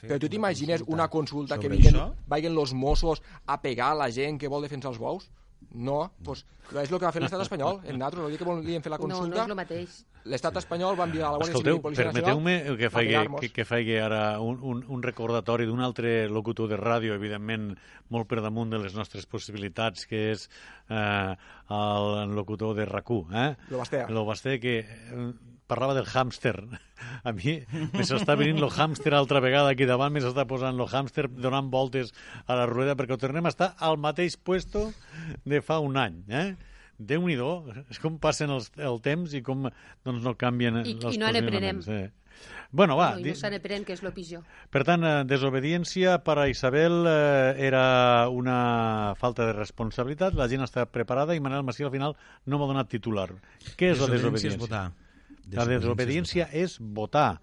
Però 0.01 0.19
tu 0.19 0.29
t'imagines 0.31 0.83
una 0.87 1.09
consulta 1.11 1.57
que 1.59 1.67
això? 1.67 2.13
vagin 2.27 2.53
los 2.55 2.73
Mossos 2.73 3.21
a 3.45 3.59
pegar 3.61 3.91
a 3.91 3.95
la 4.05 4.09
gent 4.11 4.39
que 4.39 4.47
vol 4.47 4.63
defensar 4.63 4.91
els 4.91 4.99
bous? 5.01 5.29
No, 5.75 6.13
doncs 6.23 6.45
pues, 6.71 6.85
és 6.85 6.91
el 6.91 6.97
que 6.97 7.05
va 7.05 7.11
fer 7.11 7.21
l'estat 7.21 7.41
espanyol. 7.43 7.81
En 7.83 7.99
nosaltres, 7.99 8.23
el 8.23 8.31
dia 8.31 8.39
que 8.39 8.45
volíem 8.47 8.81
fer 8.81 8.89
la 8.89 8.97
No, 8.97 9.05
no 9.07 9.15
consulta, 9.17 9.43
és 9.43 9.49
el 9.49 9.55
mateix. 9.59 9.97
l'estat 10.25 10.57
espanyol 10.57 10.95
va 10.97 11.03
enviar 11.05 11.27
a 11.27 11.31
la 11.33 11.37
Guàrdia 11.41 11.57
Civil 11.59 11.75
i 11.75 11.81
Policia 11.83 12.05
permeteu-me 12.07 12.53
Nacional 12.55 12.77
que 12.79 12.85
a 12.85 12.89
faci, 12.89 13.05
pegar-nos. 13.07 13.41
que, 13.41 13.49
que 13.53 13.65
faci 13.65 13.97
ara 13.97 14.39
un, 14.39 14.57
un, 14.63 14.85
un 14.87 15.03
recordatori 15.03 15.67
d'un 15.67 15.81
altre 15.81 16.29
locutor 16.29 16.69
de 16.71 16.77
ràdio, 16.79 17.13
evidentment 17.13 17.75
molt 18.09 18.27
per 18.31 18.41
damunt 18.41 18.71
de 18.71 18.79
les 18.79 18.95
nostres 18.95 19.27
possibilitats, 19.27 20.07
que 20.09 20.31
és 20.31 20.47
eh, 20.89 21.35
el 21.69 22.33
locutor 22.39 22.73
de 22.75 22.87
RAC1, 22.87 23.35
eh? 23.35 23.55
Lo 23.69 23.77
Basté. 23.83 24.05
Lo 24.09 24.25
Basté, 24.25 24.59
que 24.59 24.79
eh, 24.79 25.31
parlava 25.69 25.95
del 25.97 26.07
hàmster. 26.09 26.55
A 27.27 27.31
mi 27.35 27.59
me 27.93 28.05
s'està 28.07 28.35
venint 28.39 28.59
lo 28.61 28.69
hàmster 28.69 29.13
altra 29.15 29.41
vegada 29.43 29.71
aquí 29.73 29.87
davant, 29.89 30.13
me 30.13 30.23
s'està 30.23 30.45
posant 30.49 30.77
lo 30.77 30.87
hàmster 30.89 31.27
donant 31.29 31.69
voltes 31.71 32.11
a 32.47 32.57
la 32.59 32.65
rueda 32.69 32.97
perquè 32.99 33.15
ho 33.15 33.21
tornem 33.21 33.47
a 33.47 33.53
estar 33.53 33.73
al 33.77 33.97
mateix 34.01 34.37
puesto 34.37 34.89
de 35.45 35.61
fa 35.65 35.79
un 35.83 35.97
any, 36.01 36.23
eh? 36.29 36.47
Déu-n'hi-do, 36.99 37.51
és 37.87 37.99
com 38.03 38.17
passen 38.19 38.51
els, 38.51 38.73
el 38.75 38.99
temps 38.99 39.31
i 39.37 39.39
com 39.45 39.69
doncs, 39.69 40.23
no 40.25 40.35
canvien 40.35 40.81
I- 40.83 40.97
els 40.97 41.15
i 41.15 41.21
no 41.21 41.31
n'aprenem. 41.31 41.79
Eh. 41.87 42.07
Bueno, 42.71 42.95
va, 42.99 43.13
no, 43.15 43.23
i 43.25 43.31
no 43.31 43.35
se 43.35 43.49
que 43.83 43.93
és 43.93 44.03
el 44.03 44.13
pitjor. 44.13 44.43
per 44.69 44.83
tant, 44.85 45.03
eh, 45.03 45.23
desobediència 45.25 46.19
per 46.23 46.37
a 46.37 46.47
Isabel 46.47 47.05
eh, 47.07 47.55
era 47.65 48.29
una 48.29 49.15
falta 49.17 49.47
de 49.47 49.53
responsabilitat, 49.53 50.35
la 50.35 50.47
gent 50.47 50.61
està 50.61 50.85
preparada 50.85 51.35
i 51.35 51.39
Manel 51.39 51.63
Macià 51.63 51.87
al 51.87 51.91
final 51.91 52.15
no 52.45 52.59
m'ha 52.59 52.67
donat 52.67 52.87
titular. 52.87 53.29
Què 53.75 53.91
és 53.91 53.99
la 53.99 54.07
Desobediència 54.07 54.51
desobediència? 54.51 54.55
és 54.55 54.57
votar. 54.61 54.91
La 55.55 55.65
desobediència 55.69 56.49
és 56.53 56.77
votar. 56.79 57.39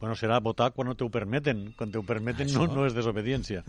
Bueno, 0.00 0.14
serà 0.16 0.38
votar 0.40 0.70
quan 0.72 0.88
no 0.88 0.94
t'ho 0.96 1.10
permeten. 1.12 1.74
Quan 1.76 1.90
t'ho 1.92 2.00
permeten 2.08 2.48
no, 2.54 2.62
Això. 2.64 2.72
no 2.72 2.86
és 2.88 2.94
desobediència. 2.96 3.60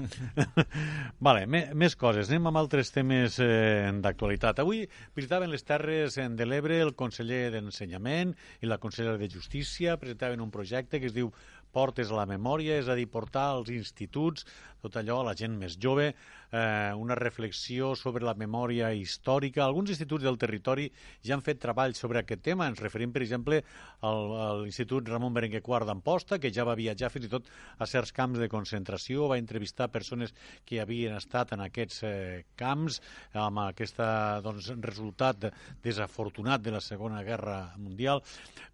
vale, 1.27 1.43
me, 1.43 1.66
més 1.75 1.98
coses. 2.00 2.30
Anem 2.32 2.48
amb 2.48 2.61
altres 2.61 2.93
temes 2.95 3.35
eh, 3.43 3.91
d'actualitat. 4.00 4.61
Avui 4.64 4.85
visitaven 5.17 5.51
les 5.51 5.67
Terres 5.67 6.16
eh, 6.16 6.30
de 6.32 6.48
l'Ebre 6.48 6.80
el 6.80 6.93
conseller 6.95 7.50
d'Ensenyament 7.51 8.32
i 8.64 8.72
la 8.72 8.80
consellera 8.80 9.19
de 9.19 9.27
Justícia. 9.27 9.98
Presentaven 10.00 10.40
un 10.40 10.56
projecte 10.56 11.03
que 11.03 11.11
es 11.11 11.17
diu 11.17 11.33
Portes 11.72 12.09
a 12.11 12.17
la 12.17 12.27
memòria, 12.27 12.80
és 12.80 12.88
a 12.91 12.95
dir, 13.00 13.06
portar 13.11 13.50
als 13.51 13.69
instituts 13.72 14.48
tot 14.82 14.98
allò 15.00 15.22
a 15.22 15.30
la 15.30 15.35
gent 15.38 15.56
més 15.60 15.77
jove, 15.82 16.11
eh, 16.51 16.92
una 16.98 17.16
reflexió 17.16 17.93
sobre 17.95 18.26
la 18.26 18.34
memòria 18.38 18.92
històrica. 18.93 19.64
Alguns 19.66 19.93
instituts 19.93 20.26
del 20.26 20.40
territori 20.42 20.90
ja 21.24 21.35
han 21.35 21.45
fet 21.45 21.61
treballs 21.61 22.01
sobre 22.01 22.22
aquest 22.22 22.43
tema. 22.43 22.68
Ens 22.68 22.82
referim, 22.82 23.14
per 23.14 23.24
exemple, 23.24 23.61
al, 24.01 24.34
a 24.35 24.48
l'Institut 24.61 25.08
Ramon 25.10 25.34
Berenguer 25.34 25.61
IV 25.61 25.85
d'Amposta, 25.88 26.40
que 26.42 26.51
ja 26.53 26.66
va 26.68 26.77
viatjar 26.80 27.11
fins 27.14 27.27
i 27.27 27.32
tot 27.32 27.50
a 27.77 27.88
certs 27.90 28.14
camps 28.16 28.42
de 28.42 28.50
concentració, 28.51 29.30
va 29.32 29.40
entrevistar 29.42 29.92
persones 29.93 30.34
que 30.66 30.82
havien 30.82 31.16
estat 31.18 31.53
en 31.56 31.66
aquests 31.66 32.03
eh, 32.08 32.43
camps 32.60 33.01
amb 33.38 33.64
aquest 33.68 34.00
doncs, 34.43 34.72
resultat 34.82 35.51
desafortunat 35.84 36.61
de 36.61 36.74
la 36.76 36.82
Segona 36.82 37.22
Guerra 37.24 37.74
Mundial. 37.77 38.22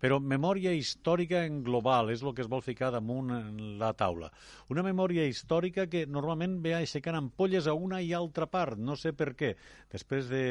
Però 0.02 0.20
memòria 0.22 0.74
històrica 0.74 1.44
en 1.46 1.62
global 1.66 2.12
és 2.14 2.24
el 2.24 2.34
que 2.36 2.44
es 2.46 2.52
vol 2.52 2.64
ficar 2.66 2.92
damunt 2.94 3.32
la 3.80 3.94
taula. 3.98 4.30
Una 4.74 4.84
memòria 4.86 5.26
històrica 5.28 5.88
que 5.88 5.97
normalment 6.06 6.60
ve 6.64 6.76
aixecant 6.78 7.18
ampolles 7.20 7.68
a 7.68 7.74
una 7.74 8.02
i 8.04 8.14
altra 8.14 8.48
part, 8.52 8.78
no 8.78 8.96
sé 8.96 9.14
per 9.18 9.34
què. 9.40 9.56
Després 9.92 10.30
de 10.32 10.44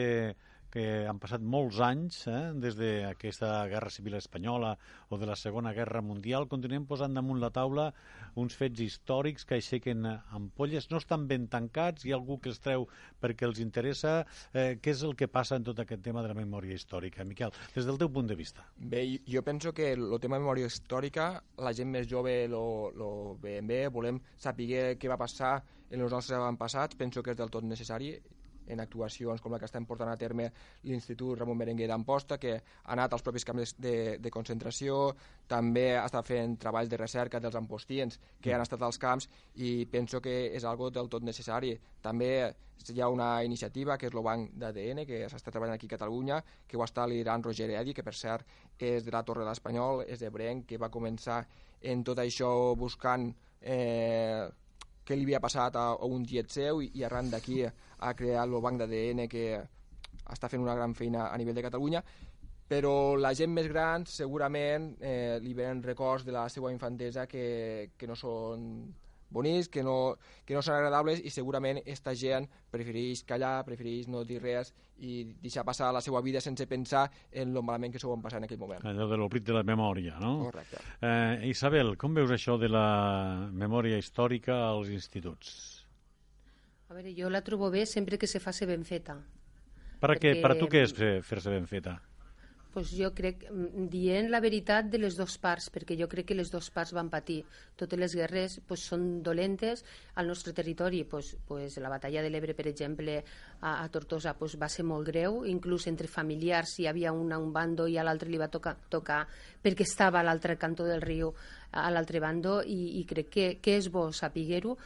que 0.73 1.07
han 1.09 1.21
passat 1.23 1.43
molts 1.43 1.79
anys 1.85 2.23
eh, 2.31 2.53
des 2.63 2.77
d'aquesta 2.79 3.51
Guerra 3.71 3.93
Civil 3.93 4.17
Espanyola 4.19 4.75
o 5.11 5.19
de 5.19 5.29
la 5.29 5.37
Segona 5.37 5.73
Guerra 5.77 6.03
Mundial, 6.03 6.49
continuem 6.51 6.87
posant 6.89 7.15
damunt 7.17 7.41
la 7.43 7.53
taula 7.55 7.91
uns 8.37 8.57
fets 8.59 8.83
històrics 8.85 9.47
que 9.49 9.57
aixequen 9.57 10.05
ampolles, 10.07 10.91
no 10.91 11.01
estan 11.01 11.27
ben 11.31 11.47
tancats, 11.53 12.05
hi 12.05 12.13
ha 12.13 12.19
algú 12.19 12.39
que 12.43 12.51
els 12.53 12.61
treu 12.61 12.87
perquè 13.23 13.47
els 13.49 13.61
interessa. 13.63 14.19
Eh, 14.53 14.77
què 14.83 14.93
és 14.93 15.05
el 15.07 15.17
que 15.17 15.31
passa 15.33 15.57
en 15.57 15.65
tot 15.67 15.81
aquest 15.83 16.03
tema 16.05 16.25
de 16.25 16.33
la 16.33 16.39
memòria 16.39 16.77
històrica? 16.77 17.25
Miquel, 17.25 17.55
des 17.75 17.89
del 17.89 17.99
teu 18.01 18.11
punt 18.13 18.29
de 18.29 18.37
vista. 18.39 18.67
Bé, 18.77 19.05
jo 19.27 19.43
penso 19.47 19.73
que 19.73 19.93
el 19.93 20.19
tema 20.21 20.37
de 20.37 20.45
memòria 20.45 20.69
històrica, 20.69 21.31
la 21.63 21.73
gent 21.77 21.91
més 21.93 22.09
jove 22.11 22.43
lo, 22.53 22.93
lo 22.97 23.11
veiem 23.43 23.67
bé, 23.67 23.87
volem 23.93 24.21
saber 24.37 24.97
què 25.01 25.09
va 25.09 25.21
passar 25.21 25.57
en 25.91 26.03
els 26.03 26.13
nostres 26.13 26.37
avantpassats, 26.39 26.99
penso 26.99 27.23
que 27.23 27.33
és 27.33 27.39
del 27.39 27.53
tot 27.53 27.65
necessari 27.65 28.17
en 28.67 28.81
actuacions 28.81 29.41
com 29.41 29.53
la 29.53 29.61
que 29.61 29.69
estem 29.69 29.87
portant 29.87 30.11
a 30.11 30.17
terme 30.21 30.51
l'Institut 30.85 31.39
Ramon 31.39 31.59
Berenguer 31.59 31.89
d'Amposta, 31.91 32.39
que 32.39 32.57
ha 32.57 32.93
anat 32.95 33.13
als 33.13 33.25
propis 33.27 33.47
camps 33.47 33.77
de, 33.79 33.97
de 34.23 34.33
concentració, 34.33 35.15
també 35.49 35.93
està 35.99 36.23
fent 36.27 36.57
treballs 36.61 36.91
de 36.91 37.01
recerca 37.01 37.41
dels 37.41 37.57
ampostins 37.59 38.21
que 38.43 38.55
han 38.55 38.65
estat 38.65 38.83
als 38.83 38.99
camps 38.99 39.29
i 39.57 39.87
penso 39.91 40.21
que 40.21 40.37
és 40.57 40.65
algo 40.65 40.91
del 40.91 41.11
tot 41.13 41.23
necessari. 41.27 41.77
També 42.03 42.31
hi 42.93 43.01
ha 43.01 43.09
una 43.09 43.43
iniciativa 43.45 43.97
que 43.99 44.11
és 44.11 44.15
el 44.15 44.23
Banc 44.23 44.53
d'ADN, 44.61 45.05
que 45.09 45.25
s'està 45.31 45.51
treballant 45.51 45.77
aquí 45.77 45.89
a 45.89 45.95
Catalunya, 45.97 46.43
que 46.69 46.77
ho 46.77 46.85
està 46.85 47.07
liderant 47.09 47.45
Roger 47.45 47.71
Eddy, 47.71 47.95
que 47.95 48.05
per 48.07 48.15
cert 48.15 48.47
és 48.79 49.05
de 49.05 49.15
la 49.15 49.25
Torre 49.25 49.45
de 49.45 49.51
l'Espanyol, 49.51 50.05
és 50.07 50.21
de 50.23 50.31
Brenc, 50.31 50.67
que 50.69 50.79
va 50.79 50.93
començar 50.93 51.41
en 51.83 52.05
tot 52.05 52.21
això 52.23 52.51
buscant 52.79 53.31
eh, 53.61 54.47
què 55.07 55.17
li 55.17 55.27
havia 55.29 55.41
passat 55.41 55.77
a, 55.79 55.87
a 55.95 56.11
un 56.11 56.27
tiet 56.27 56.51
seu 56.51 56.83
i, 56.83 56.91
i 56.99 57.05
arran 57.07 57.31
d'aquí 57.31 57.63
ha 57.67 58.13
creat 58.19 58.45
el 58.45 58.61
banc 58.63 58.83
d'ADN 58.83 59.27
que 59.31 59.47
està 60.35 60.51
fent 60.51 60.63
una 60.65 60.75
gran 60.75 60.95
feina 60.99 61.29
a 61.31 61.37
nivell 61.39 61.57
de 61.57 61.65
Catalunya. 61.67 62.03
Però 62.67 63.15
la 63.15 63.31
gent 63.39 63.53
més 63.55 63.69
gran 63.71 64.05
segurament 64.11 64.89
eh, 64.99 65.39
li 65.43 65.55
venen 65.55 65.85
records 65.87 66.27
de 66.27 66.35
la 66.35 66.49
seva 66.51 66.73
infantesa 66.75 67.29
que, 67.31 67.93
que 67.97 68.09
no 68.11 68.17
són 68.19 68.65
bonics, 69.31 69.69
que 69.69 69.83
no, 69.83 70.17
que 70.47 70.55
no 70.55 70.63
són 70.63 70.75
agradables 70.77 71.21
i 71.25 71.31
segurament 71.31 71.81
esta 71.85 72.15
gent 72.15 72.47
prefereix 72.71 73.25
callar, 73.27 73.65
prefereix 73.67 74.07
no 74.09 74.25
dir 74.25 74.41
res 74.43 74.73
i 74.99 75.25
deixar 75.43 75.65
passar 75.65 75.93
la 75.93 76.01
seva 76.01 76.21
vida 76.23 76.41
sense 76.41 76.67
pensar 76.67 77.11
en 77.33 77.51
el 77.57 77.63
malament 77.63 77.93
que 77.93 77.99
s'ho 77.99 78.11
van 78.13 78.23
passar 78.23 78.39
en 78.39 78.45
aquell 78.49 78.59
moment. 78.61 78.85
Allò 78.87 79.09
de 79.11 79.17
l'oblit 79.19 79.45
de 79.45 79.53
la 79.57 79.63
memòria, 79.67 80.19
no? 80.21 80.45
Correcte. 80.47 80.79
Eh, 81.03 81.49
Isabel, 81.51 81.97
com 81.99 82.15
veus 82.15 82.31
això 82.31 82.59
de 82.59 82.69
la 82.69 83.49
memòria 83.53 83.99
històrica 83.99 84.61
als 84.71 84.89
instituts? 84.95 85.55
A 86.89 86.95
veure, 86.95 87.13
jo 87.19 87.29
la 87.29 87.43
trobo 87.43 87.71
bé 87.71 87.85
sempre 87.87 88.17
que 88.19 88.29
se 88.31 88.39
faci 88.41 88.65
ben 88.67 88.85
feta. 88.85 89.17
Per, 89.99 90.11
a 90.11 90.15
què, 90.15 90.37
Perquè- 90.37 90.43
per 90.43 90.51
a 90.53 90.59
tu 90.59 90.69
què 90.71 90.83
és 90.85 90.93
fer- 90.95 91.23
fer-se 91.25 91.51
ben 91.51 91.67
feta? 91.67 91.97
Pues 92.77 92.91
jo 92.93 93.09
crec, 93.17 93.47
mm, 93.49 93.87
dient 93.89 94.27
la 94.29 94.39
veritat 94.45 94.91
de 94.93 94.99
les 95.01 95.15
dues 95.17 95.39
parts, 95.41 95.71
perquè 95.73 95.97
jo 95.97 96.05
crec 96.13 96.27
que 96.29 96.35
les 96.37 96.51
dues 96.53 96.67
parts 96.69 96.93
van 96.93 97.09
patir. 97.09 97.39
Totes 97.75 97.99
les 97.99 98.13
guerres 98.13 98.59
pues, 98.69 98.83
són 98.85 99.23
dolentes 99.25 99.81
al 100.15 100.29
nostre 100.29 100.53
territori. 100.53 101.05
Pues, 101.09 101.39
pues, 101.49 101.79
la 101.81 101.89
batalla 101.89 102.21
de 102.21 102.29
l'Ebre, 102.29 102.53
per 102.53 102.67
exemple, 102.69 103.23
a, 103.63 103.83
a 103.83 103.89
Tortosa 103.89 104.35
pues, 104.37 104.59
va 104.61 104.69
ser 104.69 104.85
molt 104.85 105.09
greu, 105.09 105.47
inclús 105.49 105.87
entre 105.89 106.07
familiars 106.07 106.75
hi 106.77 106.85
havia 106.87 107.15
un 107.17 107.33
a 107.33 107.39
un 107.41 107.49
bando 107.51 107.87
i 107.89 107.97
a 107.97 108.05
l'altre 108.05 108.29
li 108.29 108.37
va 108.37 108.51
tocar, 108.53 108.77
tocar 108.93 109.23
perquè 109.65 109.89
estava 109.89 110.21
a 110.21 110.27
l'altre 110.29 110.59
cantó 110.61 110.85
del 110.85 111.01
riu, 111.01 111.33
a 111.73 111.89
l'altre 111.89 112.21
bando, 112.21 112.59
i, 112.61 113.01
i 113.01 113.07
crec 113.09 113.31
que, 113.33 113.47
que 113.65 113.79
és 113.81 113.89
bo 113.89 114.11
saber-ho, 114.13 114.77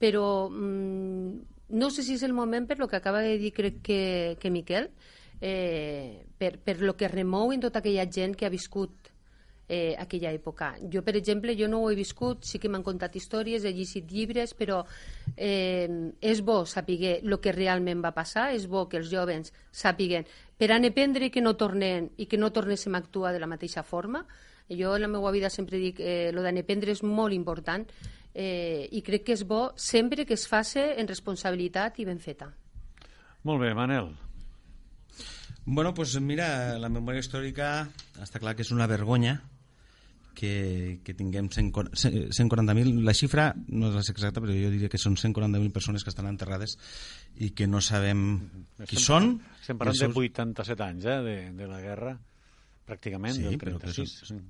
però 0.00 0.48
mm, 0.48 1.76
no 1.76 1.90
sé 1.90 2.08
si 2.08 2.16
és 2.16 2.24
el 2.24 2.32
moment 2.32 2.64
per 2.64 2.78
lo 2.78 2.88
que 2.88 2.96
acaba 2.96 3.20
de 3.20 3.36
dir 3.36 3.52
crec 3.52 3.82
que, 3.84 4.00
que 4.40 4.50
Miquel, 4.50 4.88
eh, 5.40 6.24
per, 6.38 6.58
per 6.58 6.80
lo 6.80 6.96
que 6.96 7.08
remou 7.08 7.52
en 7.52 7.60
tota 7.64 7.80
aquella 7.80 8.06
gent 8.10 8.36
que 8.36 8.46
ha 8.46 8.52
viscut 8.52 9.12
eh, 9.68 9.94
aquella 9.98 10.32
època. 10.32 10.74
Jo, 10.92 11.02
per 11.02 11.16
exemple, 11.16 11.56
jo 11.56 11.68
no 11.68 11.80
ho 11.82 11.90
he 11.90 11.96
viscut, 11.96 12.44
sí 12.44 12.58
que 12.60 12.68
m'han 12.68 12.84
contat 12.84 13.16
històries, 13.16 13.64
he 13.64 13.72
llegit 13.72 14.10
llibres, 14.12 14.54
però 14.54 14.82
eh, 15.36 15.88
és 16.20 16.42
bo 16.44 16.64
saber 16.66 17.18
el 17.22 17.38
que 17.40 17.52
realment 17.52 18.02
va 18.04 18.14
passar, 18.16 18.50
és 18.54 18.68
bo 18.68 18.86
que 18.88 19.00
els 19.00 19.10
jovens 19.10 19.52
sàpiguen 19.72 20.26
per 20.58 20.70
a 20.70 20.78
aprendre 20.78 21.30
que 21.30 21.40
no 21.40 21.56
tornen 21.56 22.10
i 22.16 22.26
que 22.26 22.38
no 22.38 22.52
tornéssim 22.52 22.94
a 22.94 22.98
actuar 22.98 23.32
de 23.32 23.40
la 23.40 23.50
mateixa 23.50 23.82
forma. 23.82 24.26
Jo 24.68 24.96
en 24.96 25.02
la 25.02 25.08
meva 25.08 25.30
vida 25.30 25.50
sempre 25.50 25.78
dic 25.78 25.98
eh, 26.00 26.30
lo 26.32 26.42
d'aprendre 26.42 26.92
és 26.92 27.02
molt 27.02 27.34
important 27.34 27.84
eh, 28.34 28.88
i 28.90 29.02
crec 29.02 29.24
que 29.24 29.32
és 29.32 29.44
bo 29.44 29.72
sempre 29.76 30.24
que 30.24 30.34
es 30.34 30.46
faci 30.48 30.80
en 30.80 31.08
responsabilitat 31.08 31.98
i 32.00 32.04
ben 32.04 32.18
feta. 32.18 32.52
Molt 33.44 33.60
bé, 33.60 33.74
Manel. 33.74 34.23
Bueno, 35.66 35.94
pues 35.94 36.12
mira, 36.20 36.76
la 36.78 36.90
memòria 36.92 37.22
històrica 37.24 37.88
està 38.20 38.40
clar 38.42 38.52
que 38.56 38.62
és 38.66 38.70
una 38.74 38.86
vergonya 38.90 39.38
que, 40.36 40.98
que 41.06 41.14
tinguem 41.16 41.46
140 41.48 41.94
140.000, 42.34 42.90
la 43.06 43.14
xifra 43.16 43.46
no 43.72 43.88
és 43.96 44.10
exacta, 44.12 44.42
però 44.42 44.52
jo 44.52 44.72
diria 44.74 44.90
que 44.92 44.98
són 45.00 45.16
140.000 45.16 45.72
persones 45.72 46.04
que 46.04 46.10
estan 46.12 46.26
enterrades 46.28 46.76
i 47.40 47.52
que 47.56 47.68
no 47.70 47.80
sabem 47.80 48.42
qui 48.84 48.98
Estem- 48.98 49.06
són. 49.06 49.30
Estem 49.62 49.78
parlant 49.80 49.96
de 49.96 50.04
seus- 50.04 50.18
87 50.20 50.84
anys, 50.84 51.04
eh, 51.06 51.16
de, 51.24 51.36
de 51.56 51.68
la 51.70 51.80
guerra, 51.80 52.18
pràcticament, 52.84 53.38
Sí, 53.38 53.46
del 53.46 53.56
però 53.62 53.78
que 53.78 53.86
36. 53.88 54.20
són- 54.28 54.44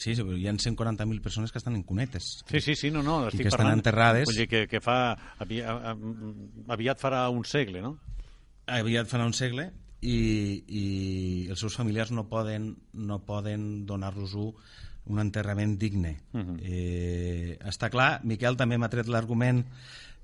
Sí, 0.00 0.14
sí, 0.14 0.22
però 0.22 0.36
hi 0.38 0.46
ha 0.48 0.52
140.000 0.54 1.20
persones 1.20 1.50
que 1.52 1.58
estan 1.58 1.74
en 1.74 1.82
cunetes. 1.82 2.44
Sí, 2.48 2.60
sí, 2.60 2.74
sí, 2.76 2.90
no, 2.90 3.02
no, 3.02 3.24
I 3.24 3.28
estic 3.28 3.42
que 3.42 3.48
estan 3.48 3.64
parlant... 3.66 3.80
enterrades. 3.80 4.28
Vull 4.28 4.36
dir 4.38 4.46
que, 4.48 4.66
que 4.70 4.80
fa... 4.80 5.12
Aviat, 5.42 5.96
aviat 6.68 7.00
farà 7.02 7.24
un 7.30 7.44
segle, 7.44 7.80
no? 7.82 7.96
aviat 8.70 9.08
farà 9.10 9.24
un 9.26 9.32
segle 9.34 9.72
i, 10.00 10.18
i 10.66 10.84
els 11.52 11.60
seus 11.60 11.76
familiars 11.76 12.12
no 12.16 12.26
poden, 12.28 12.72
no 12.92 13.20
poden 13.26 13.86
donar-los 13.86 14.34
un 14.36 15.18
enterrament 15.20 15.76
digne. 15.78 16.20
Mhm. 16.32 16.58
eh, 16.62 17.58
està 17.68 17.90
clar, 17.90 18.20
Miquel 18.24 18.56
també 18.56 18.78
m'ha 18.78 18.90
tret 18.92 19.08
l'argument 19.08 19.64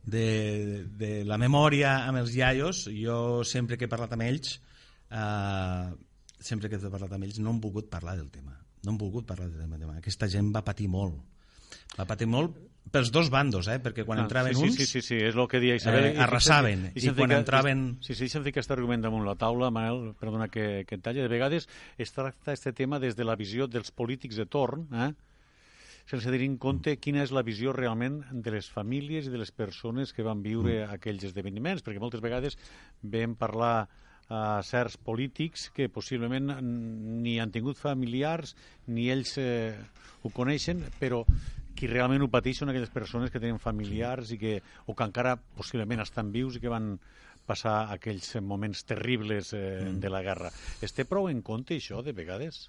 de, 0.06 0.86
de 0.96 1.24
la 1.24 1.38
memòria 1.38 2.06
amb 2.06 2.22
els 2.22 2.34
iaios. 2.34 2.86
Jo 2.92 3.44
sempre 3.44 3.76
que 3.76 3.86
he 3.86 3.92
parlat 3.92 4.12
amb 4.12 4.22
ells, 4.22 4.60
eh, 5.10 5.90
sempre 6.40 6.70
que 6.70 6.76
he 6.76 6.92
parlat 6.92 7.12
amb 7.12 7.24
ells, 7.24 7.40
no 7.40 7.50
han 7.50 7.60
volgut 7.60 7.90
parlar 7.90 8.16
del 8.16 8.30
tema. 8.30 8.56
No 8.84 8.92
han 8.92 8.98
volgut 8.98 9.26
parlar 9.26 9.50
del 9.50 9.78
tema. 9.78 9.98
Aquesta 9.98 10.28
gent 10.30 10.52
va 10.54 10.64
patir 10.64 10.88
molt. 10.88 11.18
Va 11.98 12.06
patir 12.06 12.28
molt 12.30 12.56
pels 12.90 13.10
dos 13.12 13.28
bandos, 13.30 13.66
eh? 13.68 13.80
perquè 13.82 14.04
quan 14.06 14.20
Ah, 14.20 14.22
entraven 14.24 14.54
sí, 14.54 14.62
uns... 14.62 14.76
Sí, 14.76 14.86
sí, 14.86 15.00
sí, 15.02 15.16
és 15.16 15.34
el 15.34 15.48
que 15.48 15.58
dia 15.60 15.74
Isabel. 15.76 16.12
eh, 16.12 16.18
arrasaven, 16.22 16.86
i 16.94 17.00
deixa'm 17.00 17.16
quan 17.16 17.28
ficar- 17.30 17.40
entraven... 17.42 17.84
Sí, 18.00 18.14
sí, 18.14 18.24
deixa'm 18.24 18.44
ficar 18.44 18.60
aquest 18.62 18.70
argument 18.76 19.02
damunt 19.02 19.26
la 19.26 19.34
taula, 19.36 19.70
Manel, 19.74 20.14
perdona 20.20 20.46
que, 20.48 20.84
que 20.86 20.94
et 20.96 21.02
talli. 21.02 21.20
De 21.20 21.28
vegades 21.28 21.68
es 21.98 22.12
tracta 22.12 22.52
este 22.54 22.72
tema 22.72 22.98
des 23.02 23.16
de 23.16 23.24
la 23.24 23.34
visió 23.36 23.66
dels 23.66 23.90
polítics 23.90 24.36
de 24.36 24.46
torn, 24.46 24.86
eh? 24.94 25.12
sense 26.06 26.30
tenir 26.30 26.46
en 26.46 26.56
compte 26.62 26.92
quina 27.02 27.24
és 27.26 27.32
la 27.34 27.42
visió 27.42 27.72
realment 27.74 28.20
de 28.30 28.52
les 28.54 28.68
famílies 28.70 29.26
i 29.26 29.30
de 29.34 29.40
les 29.42 29.50
persones 29.50 30.12
que 30.14 30.22
van 30.22 30.38
viure 30.44 30.86
Mm. 30.86 30.92
aquells 30.94 31.24
esdeveniments, 31.26 31.82
perquè 31.82 31.98
moltes 31.98 32.22
vegades 32.22 32.54
vam 33.02 33.34
parlar 33.34 33.88
a 34.30 34.60
certs 34.62 34.96
polítics 34.98 35.68
que 35.74 35.88
possiblement 35.88 36.54
ni 36.62 37.40
han 37.42 37.50
tingut 37.50 37.76
familiars 37.78 38.54
ni 38.86 39.10
ells 39.10 39.36
eh, 39.38 39.74
ho 40.22 40.30
coneixen, 40.30 40.84
però 41.00 41.24
qui 41.76 41.90
realment 41.90 42.24
ho 42.24 42.30
pateix 42.32 42.62
són 42.62 42.72
aquelles 42.72 42.92
persones 42.94 43.30
que 43.30 43.42
tenen 43.42 43.60
familiars 43.62 44.32
i 44.34 44.40
que, 44.40 44.56
o 44.86 44.96
que 44.96 45.06
encara 45.06 45.36
possiblement 45.36 46.02
estan 46.02 46.32
vius 46.34 46.56
i 46.56 46.62
que 46.64 46.72
van 46.72 46.94
passar 47.46 47.92
aquells 47.94 48.34
moments 48.42 48.82
terribles 48.88 49.52
eh, 49.54 49.60
mm. 49.84 50.00
de 50.02 50.10
la 50.10 50.22
guerra. 50.26 50.50
Es 50.82 50.96
té 50.96 51.06
prou 51.06 51.30
en 51.30 51.44
compte 51.46 51.78
això, 51.78 52.02
de 52.02 52.16
vegades? 52.16 52.66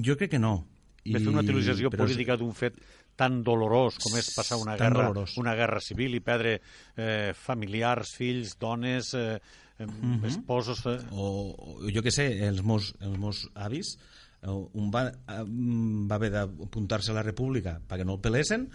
Jo 0.00 0.16
crec 0.16 0.36
que 0.36 0.42
no. 0.42 0.62
I... 1.04 1.14
De 1.14 1.20
fer 1.20 1.30
una 1.30 1.44
utilització 1.44 1.92
però 1.92 2.06
política 2.06 2.36
d'un 2.40 2.54
fet 2.56 2.78
tan 3.18 3.40
dolorós 3.44 3.98
com 4.02 4.14
és 4.18 4.28
passar 4.36 4.58
una 4.62 4.76
guerra, 4.78 5.08
dolorós. 5.08 5.36
una 5.40 5.54
guerra 5.58 5.80
civil 5.82 6.14
i 6.14 6.20
perdre 6.24 6.58
eh, 6.58 7.32
familiars, 7.34 8.14
fills, 8.14 8.54
dones, 8.60 9.12
eh, 9.14 9.38
mm 9.78 9.88
-hmm. 9.88 10.26
esposos... 10.26 10.84
Eh... 10.86 11.00
O, 11.10 11.54
o 11.58 11.90
jo 11.90 12.02
que 12.02 12.14
sé, 12.14 12.46
els 12.48 12.62
meus, 12.62 12.94
els 13.00 13.18
meus 13.18 13.48
avis 13.54 13.98
un 14.46 14.90
va, 14.94 15.08
va 15.26 16.14
haver 16.14 16.30
d'apuntar-se 16.30 17.10
a 17.10 17.16
la 17.16 17.24
república 17.26 17.78
perquè 17.88 18.06
no 18.06 18.14
el 18.18 18.22
pelessin 18.22 18.68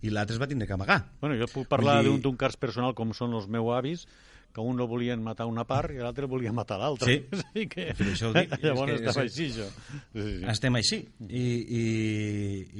i 0.00 0.12
l'altre 0.12 0.36
es 0.36 0.40
va 0.40 0.48
tindre 0.48 0.66
que 0.66 0.76
amagar. 0.76 1.02
Bueno, 1.20 1.36
jo 1.36 1.48
puc 1.52 1.68
parlar 1.68 2.00
dir... 2.06 2.16
d'un 2.24 2.38
cas 2.40 2.56
personal 2.56 2.96
com 2.96 3.12
són 3.16 3.36
els 3.36 3.48
meus 3.48 3.68
avis 3.76 4.06
que 4.50 4.64
un 4.64 4.80
no 4.80 4.88
volien 4.90 5.22
matar 5.22 5.46
una 5.46 5.66
part 5.68 5.92
i 5.94 6.00
l'altre 6.00 6.26
volia 6.26 6.52
matar 6.52 6.80
l'altre. 6.80 7.06
Sí, 7.12 7.42
sí 7.52 7.66
que... 7.70 7.90
però 7.98 8.14
això 8.14 8.30
ho 8.30 8.34
dic. 8.34 8.56
Llavors 8.64 8.96
és 8.96 9.04
que, 9.04 9.14
així, 9.26 9.50
això. 9.52 9.68
Sí, 10.14 10.24
sí. 10.24 10.40
Estem 10.54 10.80
així. 10.80 11.04
I, 11.28 11.44
i, 11.80 11.84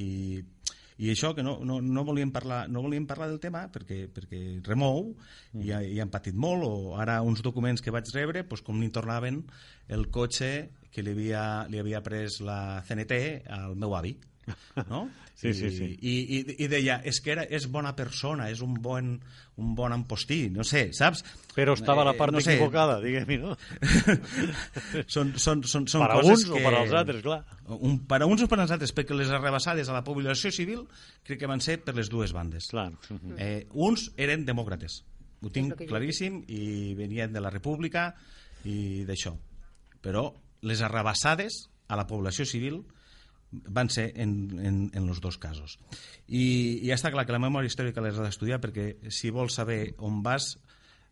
i 0.07 0.09
i 1.01 1.09
això 1.09 1.31
que 1.33 1.41
no, 1.41 1.55
no, 1.65 1.79
no, 1.81 2.03
volíem 2.05 2.29
parlar, 2.29 2.67
no 2.69 2.83
volíem 2.85 3.07
parlar 3.09 3.31
del 3.31 3.39
tema 3.41 3.63
perquè, 3.73 4.03
perquè 4.13 4.61
remou 4.67 5.15
mm. 5.15 5.63
i, 5.65 5.71
i 5.95 6.01
han 6.03 6.11
patit 6.13 6.37
molt 6.37 6.67
o 6.67 6.73
ara 7.01 7.23
uns 7.25 7.41
documents 7.41 7.81
que 7.81 7.95
vaig 7.95 8.11
rebre 8.13 8.43
doncs 8.45 8.61
com 8.67 8.77
ni 8.77 8.91
tornaven 8.93 9.41
el 9.89 10.11
cotxe 10.13 10.51
que 10.91 11.05
li 11.07 11.15
havia, 11.15 11.45
li 11.71 11.79
havia 11.83 12.03
pres 12.03 12.41
la 12.45 12.81
CNT 12.87 13.21
al 13.57 13.77
meu 13.79 13.95
avi 13.99 14.17
no? 14.89 15.09
Sí, 15.41 15.55
sí, 15.55 15.71
sí. 15.71 15.87
I, 16.05 16.11
i, 16.37 16.39
i 16.61 16.67
deia, 16.69 16.99
és 17.09 17.17
que 17.25 17.31
era, 17.33 17.47
és 17.49 17.65
bona 17.73 17.95
persona, 17.97 18.51
és 18.53 18.59
un 18.61 18.75
bon, 18.85 19.07
un 19.57 19.71
bon 19.73 19.95
empostí, 19.97 20.51
no 20.53 20.67
sé, 20.69 20.83
saps? 20.93 21.23
Però 21.55 21.73
estava 21.79 22.03
a 22.05 22.09
la 22.11 22.13
part 22.19 22.35
eh, 22.35 22.37
no 22.37 22.43
equivocada, 22.43 22.99
diguem-hi, 23.01 23.39
no? 23.41 23.55
són, 25.15 25.31
són, 25.41 25.63
són, 25.65 25.87
són 25.89 26.05
per 26.05 26.11
coses 26.19 26.43
uns 26.43 26.45
que... 26.45 26.59
o 26.59 26.61
per 26.61 26.75
als 26.83 26.93
altres, 27.01 27.23
clar. 27.25 27.39
Un, 27.79 27.97
per 28.11 28.19
a 28.21 28.29
uns 28.29 28.45
o 28.45 28.51
per 28.53 28.59
als 28.61 28.75
altres, 28.77 28.93
perquè 28.99 29.17
les 29.17 29.33
arrebassades 29.33 29.89
a 29.89 29.97
la 29.97 30.05
població 30.05 30.53
civil 30.53 30.85
crec 31.25 31.41
que 31.41 31.49
van 31.49 31.65
ser 31.65 31.79
per 31.87 31.97
les 31.97 32.13
dues 32.13 32.37
bandes. 32.37 32.69
Clar. 32.75 32.91
Eh, 33.39 33.65
uns 33.73 34.11
eren 34.21 34.45
demòcrates, 34.45 35.01
ho 35.41 35.55
tinc 35.57 35.87
claríssim, 35.89 36.43
i 36.53 36.93
venien 37.01 37.33
de 37.33 37.41
la 37.41 37.55
república 37.57 38.11
i 38.69 39.07
d'això. 39.09 39.33
Però 40.05 40.29
les 40.63 40.83
arrabassades 40.83 41.69
a 41.89 41.97
la 41.99 42.07
població 42.07 42.47
civil 42.47 42.83
van 43.51 43.91
ser 43.91 44.13
en, 44.15 44.33
en, 44.63 44.81
en 44.95 45.09
els 45.09 45.21
dos 45.21 45.39
casos. 45.39 45.79
I, 46.29 46.81
I 46.85 46.91
ja 46.91 46.99
està 46.99 47.11
clar 47.11 47.27
que 47.27 47.35
la 47.35 47.43
memòria 47.43 47.71
històrica 47.71 48.03
l'has 48.05 48.21
d'estudiar 48.21 48.61
perquè 48.63 49.11
si 49.11 49.33
vols 49.35 49.57
saber 49.59 49.97
on 49.99 50.23
vas, 50.23 50.55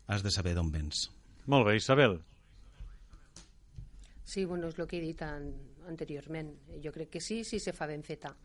has 0.07 0.23
de 0.23 0.31
saber 0.31 0.55
d'on 0.55 0.71
vens. 0.71 1.09
Molt 1.51 1.67
bé, 1.67 1.75
Isabel. 1.77 2.19
Sí, 4.23 4.45
bueno, 4.45 4.69
és 4.69 4.77
el 4.77 4.87
que 4.87 4.99
he 4.99 5.03
dit 5.03 5.21
an 5.25 5.49
anteriorment. 5.89 6.53
Jo 6.83 6.93
crec 6.93 7.09
que 7.15 7.21
sí, 7.21 7.43
sí 7.43 7.59
se 7.59 7.73
fa 7.73 7.87
ben 7.89 8.03
feta. 8.05 8.35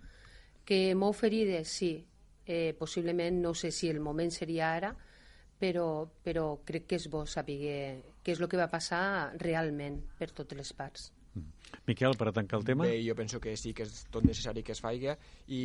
Que 0.65 0.95
mou 0.97 1.13
ferides, 1.13 1.69
sí. 1.69 1.95
Eh, 2.45 2.75
possiblement, 2.79 3.37
no 3.41 3.55
sé 3.55 3.71
si 3.73 3.89
el 3.89 4.01
moment 4.01 4.33
seria 4.33 4.75
ara, 4.75 4.95
però, 5.61 6.07
però 6.25 6.47
crec 6.67 6.89
que 6.91 6.99
és 7.01 7.09
bo 7.11 7.25
saber 7.27 7.59
què 8.25 8.33
és 8.33 8.41
el 8.41 8.49
que 8.51 8.61
va 8.61 8.71
passar 8.73 9.05
realment 9.43 10.01
per 10.19 10.31
totes 10.33 10.59
les 10.59 10.73
parts. 10.77 11.13
Miquel, 11.89 12.15
per 12.17 12.29
a 12.31 12.33
tancar 12.33 12.61
el 12.61 12.65
tema? 12.65 12.87
Bé, 12.87 13.01
jo 13.05 13.17
penso 13.19 13.41
que 13.43 13.57
sí 13.59 13.73
que 13.75 13.85
és 13.85 14.05
tot 14.15 14.25
necessari 14.25 14.63
que 14.63 14.73
es 14.73 14.81
faci 14.81 15.11
i 15.51 15.63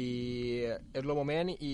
és 0.65 1.03
el 1.03 1.13
moment 1.13 1.51
i 1.53 1.73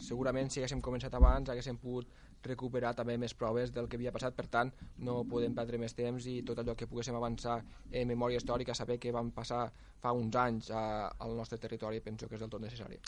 segurament 0.00 0.50
si 0.50 0.62
haguéssim 0.62 0.80
començat 0.80 1.14
abans 1.14 1.52
haguéssim 1.52 1.76
pogut 1.82 2.08
recuperar 2.46 2.94
també 2.98 3.16
més 3.18 3.34
proves 3.34 3.72
del 3.72 3.88
que 3.88 3.98
havia 4.00 4.12
passat, 4.12 4.34
per 4.36 4.48
tant 4.50 4.72
no 5.06 5.22
podem 5.28 5.54
perdre 5.54 5.78
més 5.78 5.94
temps 5.94 6.26
i 6.26 6.40
tot 6.46 6.58
allò 6.58 6.74
que 6.78 6.88
poguéssim 6.90 7.16
avançar 7.16 7.60
en 7.90 8.08
memòria 8.08 8.42
històrica, 8.42 8.74
saber 8.74 8.98
què 8.98 9.14
van 9.14 9.30
passar 9.34 9.66
fa 10.02 10.10
uns 10.18 10.34
anys 10.34 10.70
a, 10.74 11.12
al 11.22 11.36
nostre 11.38 11.60
territori 11.62 12.00
penso 12.02 12.26
que 12.26 12.34
és 12.34 12.42
del 12.42 12.50
tot 12.50 12.62
necessari. 12.62 12.98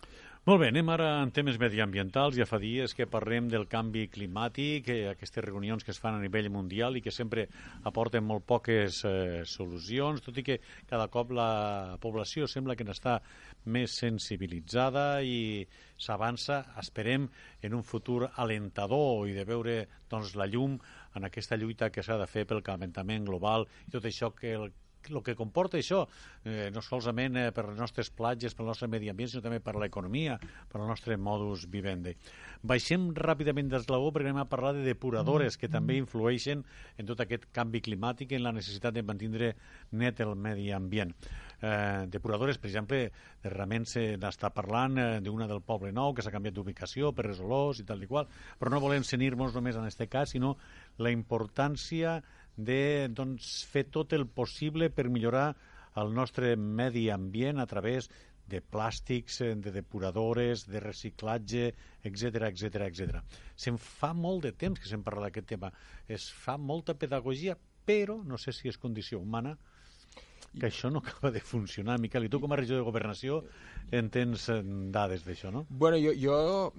Molt 0.47 0.61
bé, 0.63 0.69
anem 0.71 0.93
ara 0.95 1.09
en 1.25 1.33
temes 1.35 1.59
mediambientals. 1.59 2.37
Ja 2.39 2.47
fa 2.47 2.61
dies 2.63 2.95
que 2.95 3.09
parlem 3.11 3.49
del 3.51 3.67
canvi 3.71 4.07
climàtic, 4.13 4.91
eh, 4.93 5.09
aquestes 5.11 5.43
reunions 5.45 5.83
que 5.83 5.91
es 5.95 5.99
fan 5.99 6.19
a 6.19 6.23
nivell 6.23 6.51
mundial 6.55 6.95
i 6.95 7.03
que 7.03 7.15
sempre 7.15 7.49
aporten 7.91 8.27
molt 8.29 8.47
poques 8.47 9.01
eh, 9.09 9.43
solucions, 9.49 10.23
tot 10.23 10.39
i 10.39 10.47
que 10.47 10.61
cada 10.91 11.09
cop 11.11 11.35
la 11.35 11.99
població 12.05 12.47
sembla 12.47 12.79
que 12.79 12.87
n'està 12.87 13.19
més 13.65 13.97
sensibilitzada 14.01 15.23
i 15.23 15.65
s'avança, 15.97 16.61
esperem, 16.81 17.29
en 17.63 17.75
un 17.75 17.83
futur 17.83 18.29
alentador 18.35 19.29
i 19.29 19.37
de 19.37 19.45
veure 19.49 19.77
doncs, 20.11 20.35
la 20.37 20.47
llum 20.51 20.79
en 21.15 21.29
aquesta 21.29 21.57
lluita 21.57 21.91
que 21.91 22.03
s'ha 22.03 22.19
de 22.21 22.31
fer 22.31 22.47
pel 22.51 22.65
calentament 22.67 23.29
global 23.29 23.69
i 23.87 23.95
tot 23.95 24.09
això 24.11 24.33
que 24.35 24.57
el 24.59 24.73
el 25.13 25.23
que 25.23 25.35
comporta 25.37 25.79
això, 25.79 26.05
eh, 26.45 26.71
no 26.73 26.83
solament 26.83 27.37
eh, 27.37 27.51
per 27.53 27.67
les 27.69 27.79
nostres 27.79 28.11
platges, 28.15 28.55
pel 28.55 28.69
nostre 28.71 28.89
medi 28.89 29.11
ambient, 29.11 29.31
sinó 29.31 29.43
també 29.45 29.61
per 29.61 29.75
l'economia, 29.81 30.39
per 30.71 30.81
al 30.81 30.89
nostre 30.89 31.17
modus 31.21 31.67
vivendi. 31.71 32.15
Baixem 32.63 33.11
ràpidament 33.17 33.69
d'eslabó 33.73 34.13
perquè 34.13 34.31
anem 34.31 34.43
a 34.45 34.49
parlar 34.49 34.75
de 34.77 34.85
depuradores 34.87 35.59
que 35.61 35.69
també 35.69 35.99
influeixen 36.01 36.65
en 36.99 37.11
tot 37.11 37.21
aquest 37.21 37.51
canvi 37.53 37.83
climàtic 37.85 38.33
i 38.33 38.39
en 38.39 38.47
la 38.47 38.55
necessitat 38.57 38.95
de 38.95 39.05
mantenir 39.05 39.53
net 39.93 40.21
el 40.25 40.35
medi 40.37 40.71
ambient. 40.73 41.13
Eh, 41.65 42.07
depuradores, 42.13 42.59
per 42.61 42.69
exemple, 42.69 42.99
realment 43.45 43.87
se 43.89 44.03
n'està 44.21 44.51
parlant 44.53 44.99
eh, 45.01 45.05
d'una 45.25 45.47
del 45.49 45.63
Poble 45.65 45.93
Nou 45.97 46.13
que 46.13 46.25
s'ha 46.25 46.33
canviat 46.35 46.57
d'ubicació 46.57 47.13
per 47.17 47.25
les 47.31 47.41
olors 47.41 47.81
i 47.81 47.87
tal 47.89 48.03
i 48.05 48.09
qual, 48.11 48.29
però 48.61 48.73
no 48.75 48.83
volem 48.85 49.07
senir-nos 49.07 49.55
només 49.57 49.79
en 49.79 49.87
aquest 49.87 50.05
cas, 50.13 50.35
sinó 50.35 50.59
la 51.01 51.13
importància 51.15 52.19
de 52.57 53.09
doncs, 53.09 53.55
fer 53.71 53.87
tot 53.97 54.13
el 54.13 54.27
possible 54.29 54.91
per 54.93 55.09
millorar 55.09 55.55
el 56.03 56.13
nostre 56.13 56.53
medi 56.57 57.09
ambient 57.15 57.63
a 57.63 57.69
través 57.71 58.11
de 58.47 58.61
plàstics, 58.61 59.41
eh, 59.41 59.55
de 59.57 59.73
depuradores, 59.73 60.67
de 60.69 60.85
reciclatge, 60.85 61.71
etc 62.03 62.51
etc 62.51 62.91
etc. 62.91 63.23
Se'n 63.57 63.81
fa 63.81 64.13
molt 64.13 64.45
de 64.45 64.53
temps 64.53 64.81
que 64.81 64.91
se'n 64.91 65.07
parla 65.07 65.31
d'aquest 65.31 65.49
tema. 65.55 65.73
Es 66.07 66.29
fa 66.29 66.59
molta 66.59 66.93
pedagogia, 66.93 67.57
però 67.89 68.21
no 68.25 68.37
sé 68.37 68.53
si 68.53 68.69
és 68.69 68.81
condició 68.81 69.21
humana 69.21 69.57
que 70.59 70.69
això 70.69 70.91
no 70.91 71.01
acaba 71.03 71.31
de 71.35 71.41
funcionar. 71.41 71.99
Miquel, 72.01 72.27
i 72.27 72.31
tu 72.33 72.41
com 72.43 72.53
a 72.53 72.59
regió 72.61 72.77
de 72.79 72.85
governació 72.87 73.43
en 73.95 74.11
tens 74.15 74.49
eh, 74.53 74.61
dades 74.95 75.25
d'això, 75.27 75.51
no? 75.55 75.65
Bueno, 75.69 75.99
jo, 76.01 76.15
jo, 76.19 76.37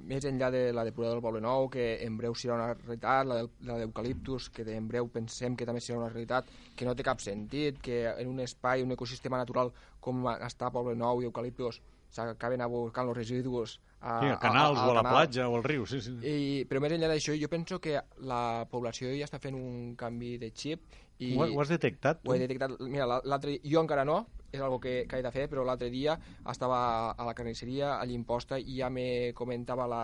més 0.09 0.25
enllà 0.25 0.49
de 0.53 0.63
la 0.73 0.85
depuradora 0.87 1.19
del 1.19 1.25
Poble 1.25 1.41
Nou, 1.43 1.69
que 1.71 1.87
en 2.05 2.17
breu 2.17 2.35
serà 2.35 2.57
una 2.57 2.69
realitat, 2.73 3.27
la, 3.29 3.41
la 3.67 3.79
d'eucaliptus, 3.83 4.49
que 4.55 4.67
en 4.75 4.87
breu 4.91 5.09
pensem 5.11 5.57
que 5.59 5.67
també 5.67 5.83
serà 5.83 5.99
una 5.99 6.11
realitat, 6.11 6.47
que 6.75 6.87
no 6.87 6.95
té 6.95 7.05
cap 7.05 7.21
sentit, 7.23 7.81
que 7.83 8.05
en 8.13 8.31
un 8.31 8.39
espai, 8.45 8.83
un 8.83 8.95
ecosistema 8.95 9.41
natural 9.41 9.73
com 9.99 10.25
està 10.35 10.71
Poble 10.73 10.95
Nou 10.99 11.21
i 11.21 11.29
eucaliptus, 11.29 11.81
s'acaben 12.15 12.61
abocant 12.63 13.09
els 13.09 13.17
residus 13.17 13.79
a, 13.99 14.19
sí, 14.21 14.29
a 14.29 14.37
canals 14.39 14.77
a, 14.79 14.81
a, 14.81 14.85
a 14.85 14.87
o 14.87 14.91
a 14.91 14.95
la 14.95 15.03
canal. 15.03 15.17
platja 15.17 15.47
o 15.49 15.55
al 15.57 15.65
riu, 15.65 15.85
sí, 15.89 16.01
sí. 16.01 16.13
I, 16.21 16.35
però 16.69 16.81
més 16.83 16.93
enllà 16.95 17.09
d'això, 17.11 17.35
jo 17.39 17.49
penso 17.51 17.79
que 17.83 17.97
la 18.29 18.65
població 18.71 19.11
ja 19.17 19.27
està 19.27 19.41
fent 19.41 19.57
un 19.57 19.95
canvi 19.99 20.35
de 20.41 20.51
xip 20.55 20.85
i 21.19 21.35
ho, 21.37 21.45
ho 21.47 21.61
has 21.63 21.71
detectat? 21.71 22.21
Tu? 22.23 22.29
Ho 22.29 22.35
he 22.35 22.41
detectat. 22.41 22.75
Mira, 22.81 23.07
l'altre 23.23 23.59
jo 23.63 23.83
encara 23.83 24.03
no, 24.07 24.21
és 24.51 24.61
algo 24.61 24.79
que, 24.83 25.03
que 25.09 25.19
he 25.19 25.25
de 25.25 25.31
fer, 25.35 25.47
però 25.51 25.63
l'altre 25.67 25.89
dia 25.93 26.17
estava 26.51 26.79
a 27.11 27.27
la 27.27 27.35
carnisseria, 27.37 27.95
a 27.99 28.03
l'imposta, 28.07 28.59
i 28.59 28.79
ja 28.81 28.89
me 28.89 29.31
comentava 29.37 29.87
la, 29.87 30.03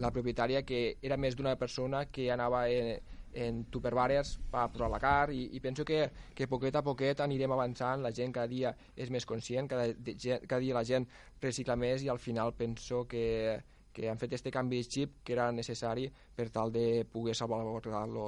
la 0.00 0.12
propietària 0.12 0.64
que 0.66 0.96
era 1.02 1.18
més 1.20 1.36
d'una 1.36 1.56
persona 1.60 2.06
que 2.12 2.30
anava 2.32 2.66
en, 2.72 2.96
en 3.36 3.62
tupperwares 3.72 4.36
per 4.52 4.66
posar 4.72 4.88
la 4.92 5.00
car 5.00 5.30
i, 5.34 5.42
i 5.56 5.60
penso 5.60 5.84
que, 5.84 6.06
que 6.34 6.48
poquet 6.48 6.76
a 6.76 6.84
poquet 6.84 7.20
anirem 7.24 7.52
avançant, 7.52 8.02
la 8.04 8.12
gent 8.16 8.32
cada 8.32 8.48
dia 8.48 8.72
és 8.96 9.12
més 9.12 9.28
conscient, 9.28 9.68
cada, 9.68 9.88
cada 9.92 10.60
dia 10.64 10.76
la 10.76 10.84
gent 10.88 11.08
recicla 11.42 11.76
més 11.76 12.04
i 12.04 12.12
al 12.12 12.20
final 12.22 12.54
penso 12.56 13.04
que, 13.08 13.60
que 13.96 14.10
han 14.10 14.18
fet 14.20 14.34
este 14.36 14.52
canvi 14.52 14.82
de 14.82 14.90
xip 14.92 15.12
que 15.24 15.32
era 15.32 15.48
necessari 15.56 16.04
per 16.36 16.50
tal 16.52 16.72
de 16.72 17.06
poder 17.08 17.34
salvaguardar 17.34 18.02
el 18.04 18.18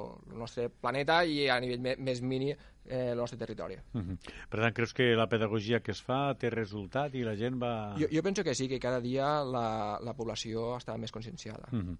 nostre 0.41 0.69
planeta 0.69 1.21
i 1.29 1.43
a 1.45 1.59
nivell 1.61 1.83
més 2.01 2.23
mini 2.25 2.49
eh, 2.49 3.11
el 3.11 3.17
nostre 3.21 3.37
territori. 3.37 3.77
Uh 3.93 4.01
-huh. 4.01 4.17
Per 4.49 4.59
tant, 4.59 4.73
creus 4.73 4.93
que 4.93 5.13
la 5.15 5.27
pedagogia 5.29 5.79
que 5.79 5.91
es 5.91 6.01
fa 6.01 6.33
té 6.33 6.49
resultat 6.49 7.13
i 7.13 7.23
la 7.23 7.35
gent 7.35 7.61
va... 7.61 7.95
Jo, 7.99 8.07
jo 8.11 8.23
penso 8.23 8.43
que 8.43 8.55
sí, 8.55 8.67
que 8.67 8.79
cada 8.79 8.99
dia 8.99 9.43
la, 9.43 9.99
la 10.01 10.13
població 10.13 10.75
està 10.77 10.97
més 10.97 11.11
conscienciada. 11.11 11.69
Uh 11.71 11.79
-huh. 11.79 11.97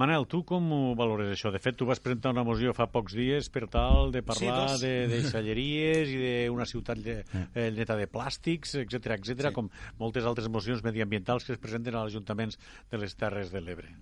Manel, 0.00 0.24
tu 0.24 0.40
com 0.48 0.70
ho 0.72 0.94
valores 0.96 1.28
això? 1.34 1.50
De 1.52 1.60
fet, 1.60 1.76
tu 1.76 1.84
vas 1.84 2.00
presentar 2.00 2.30
una 2.32 2.44
moció 2.48 2.72
fa 2.72 2.86
pocs 2.88 3.12
dies 3.12 3.50
per 3.52 3.66
tal 3.72 4.08
de 4.14 4.22
parlar 4.24 4.78
sí, 4.78 4.86
de, 4.86 4.92
de 5.10 5.18
xalleries 5.32 6.14
i 6.14 6.20
d'una 6.48 6.64
ciutat 6.68 7.02
eh, 7.12 7.68
neta 7.76 7.98
de 8.00 8.08
plàstics, 8.08 8.78
etc 8.80 9.18
etc, 9.18 9.50
sí. 9.50 9.52
com 9.58 9.68
moltes 10.00 10.24
altres 10.24 10.48
mocions 10.48 10.80
mediambientals 10.86 11.44
que 11.44 11.52
es 11.52 11.60
presenten 11.60 11.98
als 12.00 12.14
ajuntaments 12.14 12.56
de 12.88 13.02
les 13.04 13.16
Terres 13.20 13.52
de 13.52 13.60
l'Ebre. 13.60 13.92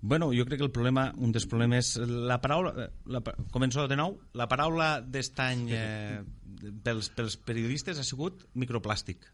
Bueno, 0.00 0.32
jo 0.34 0.44
crec 0.46 0.58
que 0.58 0.66
el 0.66 0.74
problema, 0.74 1.08
un 1.18 1.30
dels 1.34 1.46
problemes... 1.50 1.96
La 1.98 2.40
paraula... 2.42 2.90
La, 3.10 3.22
començo 3.54 3.86
de 3.90 3.98
nou. 3.98 4.14
La 4.38 4.46
paraula 4.50 4.98
d'estany 5.02 5.64
eh, 5.74 6.20
pels, 6.86 7.10
pels 7.14 7.38
periodistes 7.46 7.98
ha 7.98 8.06
sigut 8.06 8.46
microplàstic. 8.58 9.26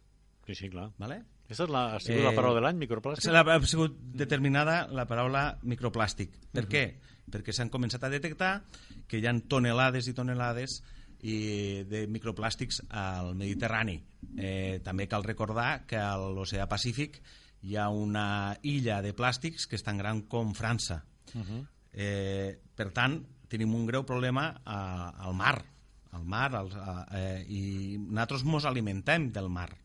Sí, 0.47 0.57
sí, 0.57 0.71
clar. 0.73 0.91
Vale? 1.01 1.23
Aquesta 1.45 1.67
és 1.67 1.73
la, 1.73 1.83
ha 1.93 2.01
sigut 2.01 2.23
eh, 2.23 2.25
la 2.25 2.33
paraula 2.33 2.57
de 2.57 2.65
l'any, 2.65 2.79
microplàstic? 2.81 3.29
Ha, 3.29 3.43
ha 3.53 3.69
sigut 3.69 3.97
determinada 4.17 4.79
la 4.97 5.05
paraula 5.09 5.45
microplàstic. 5.63 6.39
Per 6.51 6.65
uh 6.65 6.67
-huh. 6.67 6.73
què? 6.73 6.85
Perquè 7.31 7.53
s'han 7.53 7.71
començat 7.71 8.03
a 8.05 8.09
detectar 8.09 8.65
que 9.07 9.19
hi 9.19 9.27
ha 9.27 9.35
tonelades 9.49 10.09
i 10.09 10.15
tonelades 10.15 10.83
i 11.21 11.85
de 11.85 12.07
microplàstics 12.07 12.83
al 12.89 13.35
Mediterrani. 13.35 14.03
Eh, 14.37 14.81
també 14.85 15.07
cal 15.07 15.25
recordar 15.25 15.87
que 15.87 15.97
a 15.97 16.17
l'oceà 16.17 16.67
Pacífic 16.67 17.21
hi 17.63 17.77
ha 17.77 17.89
una 17.89 18.57
illa 18.63 19.03
de 19.03 19.15
plàstics 19.15 19.67
que 19.67 19.77
és 19.77 19.83
tan 19.83 19.99
gran 19.99 20.23
com 20.23 20.55
França. 20.55 21.05
Uh 21.35 21.41
-huh. 21.41 21.67
eh, 21.93 22.59
per 22.75 22.91
tant, 22.91 23.23
tenim 23.49 23.75
un 23.75 23.87
greu 23.87 24.05
problema 24.05 24.61
a, 24.65 25.11
al 25.11 25.35
mar, 25.35 25.65
al 26.13 26.25
mar 26.25 26.55
al, 26.55 26.73
a, 26.73 27.07
eh, 27.13 27.45
i 27.49 27.99
nosaltres 27.99 28.43
ens 28.43 28.65
alimentem 28.65 29.31
del 29.33 29.49
mar 29.49 29.84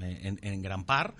en, 0.00 0.38
en 0.40 0.62
gran 0.62 0.86
part 0.88 1.18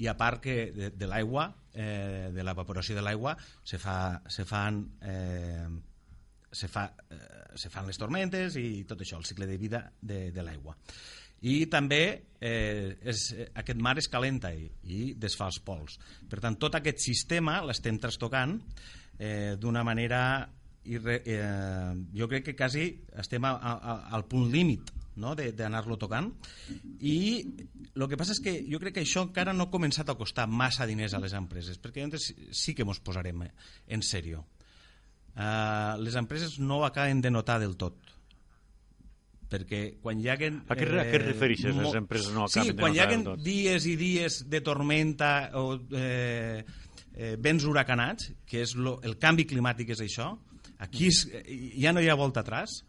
i 0.00 0.08
a 0.08 0.16
part 0.16 0.40
que 0.44 0.70
de, 0.72 0.90
de 0.90 1.08
l'aigua 1.10 1.50
eh, 1.74 2.30
de 2.34 2.44
l'evaporació 2.46 2.96
de 2.96 3.02
l'aigua 3.04 3.36
se, 3.62 3.78
fa, 3.78 4.22
se 4.28 4.46
fan 4.48 4.80
eh, 5.02 5.66
se, 6.50 6.68
fa, 6.68 6.86
eh, 7.10 7.58
se 7.58 7.70
fan 7.70 7.86
les 7.90 8.00
tormentes 8.00 8.56
i 8.60 8.84
tot 8.88 9.04
això, 9.04 9.18
el 9.18 9.28
cicle 9.28 9.50
de 9.50 9.58
vida 9.60 9.84
de, 10.00 10.30
de 10.32 10.46
l'aigua 10.46 10.76
i 11.44 11.66
també 11.68 12.02
eh, 12.40 12.96
és, 13.04 13.28
aquest 13.52 13.80
mar 13.84 13.98
es 14.00 14.08
calenta 14.08 14.54
i, 14.56 14.64
i 14.88 15.00
desfà 15.20 15.50
els 15.50 15.58
pols. 15.60 15.98
Per 16.30 16.40
tant, 16.40 16.56
tot 16.56 16.78
aquest 16.78 17.02
sistema 17.04 17.58
l'estem 17.66 17.98
trastocant 18.00 18.56
eh, 19.18 19.52
d'una 19.60 19.84
manera 19.84 20.22
irre, 20.84 21.20
eh, 21.24 21.92
jo 22.16 22.28
crec 22.28 22.48
que 22.48 22.56
quasi 22.56 22.88
estem 23.20 23.44
a, 23.44 23.54
a, 23.56 23.96
al 24.16 24.24
punt 24.28 24.48
límit 24.52 24.92
no? 25.20 25.34
d'anar-lo 25.36 25.96
tocant 26.00 26.30
i 27.00 27.16
el 27.94 28.08
que 28.10 28.18
passa 28.18 28.34
és 28.34 28.42
que 28.42 28.56
jo 28.66 28.80
crec 28.82 28.96
que 28.96 29.04
això 29.04 29.22
encara 29.22 29.54
no 29.54 29.68
ha 29.68 29.72
començat 29.72 30.08
a 30.10 30.16
costar 30.18 30.48
massa 30.50 30.86
diners 30.90 31.14
a 31.14 31.22
les 31.22 31.34
empreses 31.38 31.78
perquè 31.82 32.02
llavors 32.02 32.32
sí 32.50 32.74
que 32.74 32.86
ens 32.86 33.00
posarem 33.04 33.46
en 33.46 34.02
sèrio 34.02 34.42
uh, 34.42 35.94
les 36.02 36.18
empreses 36.18 36.58
no 36.58 36.80
ho 36.80 36.88
acaben 36.88 37.22
de 37.22 37.30
notar 37.30 37.60
del 37.62 37.76
tot 37.78 38.14
perquè 39.54 39.82
quan 40.02 40.18
hi 40.18 40.30
haguen... 40.32 40.62
A 40.66 40.74
què, 40.74 40.86
eh, 40.88 41.00
a 41.00 41.04
què 41.06 41.18
et 41.20 41.26
refereixes, 41.28 41.76
les 41.76 41.98
empreses 42.00 42.32
no 42.34 42.46
acaben 42.48 42.72
sí, 42.72 42.78
quan 42.78 42.96
hi 42.96 43.02
haguen 43.04 43.26
dies 43.44 43.86
i 43.86 43.94
dies 44.00 44.40
de 44.50 44.60
tormenta 44.64 45.30
o 45.60 45.76
eh, 45.94 46.64
eh, 47.14 47.36
vents 47.38 47.66
huracanats, 47.68 48.32
que 48.48 48.64
és 48.64 48.74
lo, 48.74 48.96
el 49.06 49.18
canvi 49.22 49.46
climàtic 49.46 49.94
és 49.94 50.02
això, 50.06 50.32
aquí 50.82 51.10
és, 51.12 51.22
ja 51.78 51.94
no 51.94 52.02
hi 52.02 52.10
ha 52.10 52.18
volta 52.18 52.42
atrás, 52.42 52.80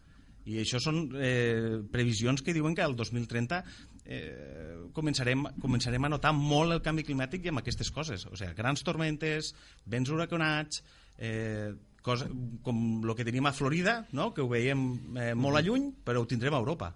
i 0.46 0.60
això 0.62 0.80
són 0.82 1.04
eh, 1.18 1.82
previsions 1.92 2.42
que 2.42 2.54
diuen 2.54 2.74
que 2.74 2.84
el 2.86 2.94
2030 2.98 3.62
eh, 4.06 4.86
començarem, 4.96 5.44
començarem 5.62 6.06
a 6.06 6.12
notar 6.12 6.32
molt 6.36 6.76
el 6.76 6.82
canvi 6.84 7.04
climàtic 7.06 7.46
i 7.46 7.52
amb 7.52 7.62
aquestes 7.62 7.90
coses. 7.92 8.26
O 8.30 8.38
sigui, 8.38 8.54
grans 8.58 8.84
tormentes, 8.86 9.52
vents 9.86 10.10
huracanats, 10.10 10.82
eh, 11.18 11.74
cosa, 12.06 12.28
com 12.62 12.78
el 13.02 13.14
que 13.18 13.26
tenim 13.26 13.46
a 13.46 13.54
Florida, 13.56 13.98
no? 14.14 14.32
que 14.34 14.44
ho 14.44 14.50
veiem 14.50 14.86
eh, 15.18 15.32
molt 15.34 15.58
a 15.58 15.64
lluny, 15.66 15.90
però 16.06 16.22
ho 16.22 16.30
tindrem 16.30 16.54
a 16.54 16.62
Europa. 16.62 16.92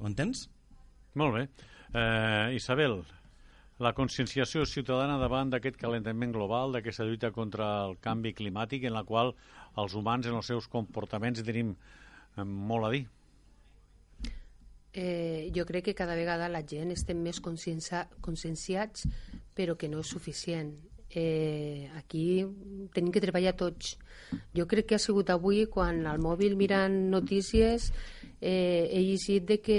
Ho 0.00 0.10
entens? 0.10 0.48
Molt 1.14 1.36
bé. 1.38 1.44
Eh, 1.94 2.56
Isabel, 2.58 2.98
la 3.78 3.94
conscienciació 3.94 4.66
ciutadana 4.66 5.18
davant 5.18 5.50
d'aquest 5.50 5.78
calentament 5.78 6.34
global, 6.34 6.74
d'aquesta 6.74 7.06
lluita 7.06 7.30
contra 7.34 7.68
el 7.86 7.98
canvi 8.02 8.34
climàtic, 8.34 8.86
en 8.88 8.98
la 8.98 9.04
qual 9.06 9.34
els 9.78 9.94
humans 9.94 10.26
en 10.26 10.38
els 10.38 10.50
seus 10.50 10.66
comportaments 10.70 11.42
tenim 11.46 11.74
eh, 11.74 12.42
molt 12.44 12.90
a 12.90 12.94
dir. 12.94 13.04
Eh, 14.94 15.50
jo 15.54 15.66
crec 15.66 15.90
que 15.90 15.94
cada 15.98 16.14
vegada 16.14 16.48
la 16.48 16.62
gent 16.62 16.92
estem 16.94 17.18
més 17.18 17.40
conscienciats, 17.42 19.06
però 19.54 19.74
que 19.74 19.90
no 19.90 20.04
és 20.04 20.10
suficient 20.14 20.70
eh, 21.14 21.90
aquí 21.96 22.44
tenim 22.92 23.12
que 23.14 23.22
treballar 23.22 23.54
tots. 23.56 23.94
Jo 24.56 24.66
crec 24.66 24.90
que 24.90 24.98
ha 24.98 25.02
sigut 25.02 25.30
avui 25.30 25.64
quan 25.70 26.02
al 26.10 26.18
mòbil 26.18 26.56
mirant 26.58 26.94
notícies 27.12 27.92
eh, 28.40 28.90
he 28.90 29.02
llegit 29.06 29.46
de 29.46 29.60
que, 29.62 29.78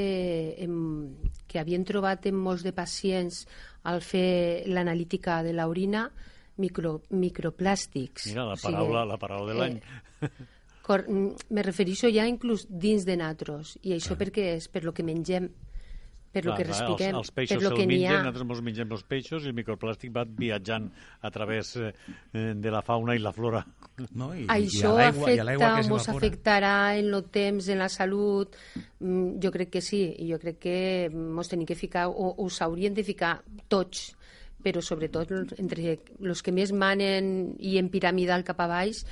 em, 0.64 1.12
que 1.48 1.60
havien 1.60 1.84
trobat 1.84 2.26
en 2.32 2.40
molts 2.40 2.64
de 2.64 2.72
pacients 2.72 3.44
al 3.84 4.02
fer 4.02 4.64
l'analítica 4.72 5.42
de 5.44 5.54
l'orina 5.54 6.08
micro, 6.58 7.02
microplàstics. 7.12 8.32
Mira, 8.32 8.48
la 8.54 8.56
paraula, 8.56 9.02
o 9.02 9.04
sigui, 9.04 9.12
la 9.12 9.20
paraula 9.20 9.52
de 9.52 9.60
l'any. 9.60 9.80
Eh, 9.80 10.30
cor, 10.86 11.06
me 11.10 11.66
refereixo 11.66 12.12
ja 12.14 12.28
inclús 12.30 12.68
dins 12.70 13.08
de 13.08 13.18
natros, 13.18 13.76
i 13.82 13.96
això 13.98 14.14
ah. 14.14 14.20
perquè 14.22 14.52
és 14.60 14.70
per 14.70 14.86
lo 14.86 14.94
que 14.94 15.06
mengem 15.06 15.50
per 16.36 16.44
clar, 16.44 16.52
lo 16.52 16.58
que 16.60 16.66
respirem, 16.68 17.16
els, 17.16 17.30
els 17.30 17.32
peixos 17.32 17.56
per 17.56 17.64
lo 17.64 17.72
que 17.78 17.86
n'hi 17.88 18.02
ha. 18.04 18.18
Nosaltres 18.20 18.50
ens 18.50 18.64
mengem 18.68 18.90
els 18.98 19.04
peixos 19.08 19.46
i 19.46 19.52
el 19.52 19.56
microplàstic 19.56 20.12
va 20.16 20.26
viatjant 20.28 20.90
a 21.24 21.32
través 21.32 21.72
eh, 21.80 21.94
de 22.36 22.74
la 22.74 22.82
fauna 22.84 23.16
i 23.16 23.22
la 23.24 23.32
flora. 23.36 23.62
No, 24.20 24.34
i, 24.36 24.44
Això 24.52 24.98
i 25.00 25.06
afecta, 25.06 25.70
ens 25.80 26.10
afectarà 26.12 26.76
en 27.00 27.08
el 27.14 27.24
temps, 27.32 27.70
en 27.72 27.80
la 27.80 27.88
salut? 27.94 28.60
Mm, 29.00 29.38
jo 29.46 29.54
crec 29.56 29.72
que 29.78 29.84
sí, 29.86 30.04
i 30.26 30.28
jo 30.34 30.42
crec 30.42 30.60
que 30.68 30.78
ens 31.08 31.54
tenim 31.54 31.70
que 31.70 31.80
ficar, 31.80 32.10
o 32.12 32.34
us 32.44 32.60
haurien 32.66 32.98
de 32.98 33.08
ficar 33.08 33.38
tots, 33.72 34.10
però 34.66 34.84
sobretot 34.84 35.32
entre 35.56 35.96
els 36.20 36.44
que 36.44 36.52
més 36.52 36.76
manen 36.76 37.54
i 37.64 37.78
en 37.80 37.88
piramidal 37.94 38.44
cap 38.44 38.60
a 38.60 38.68
baix, 38.68 39.06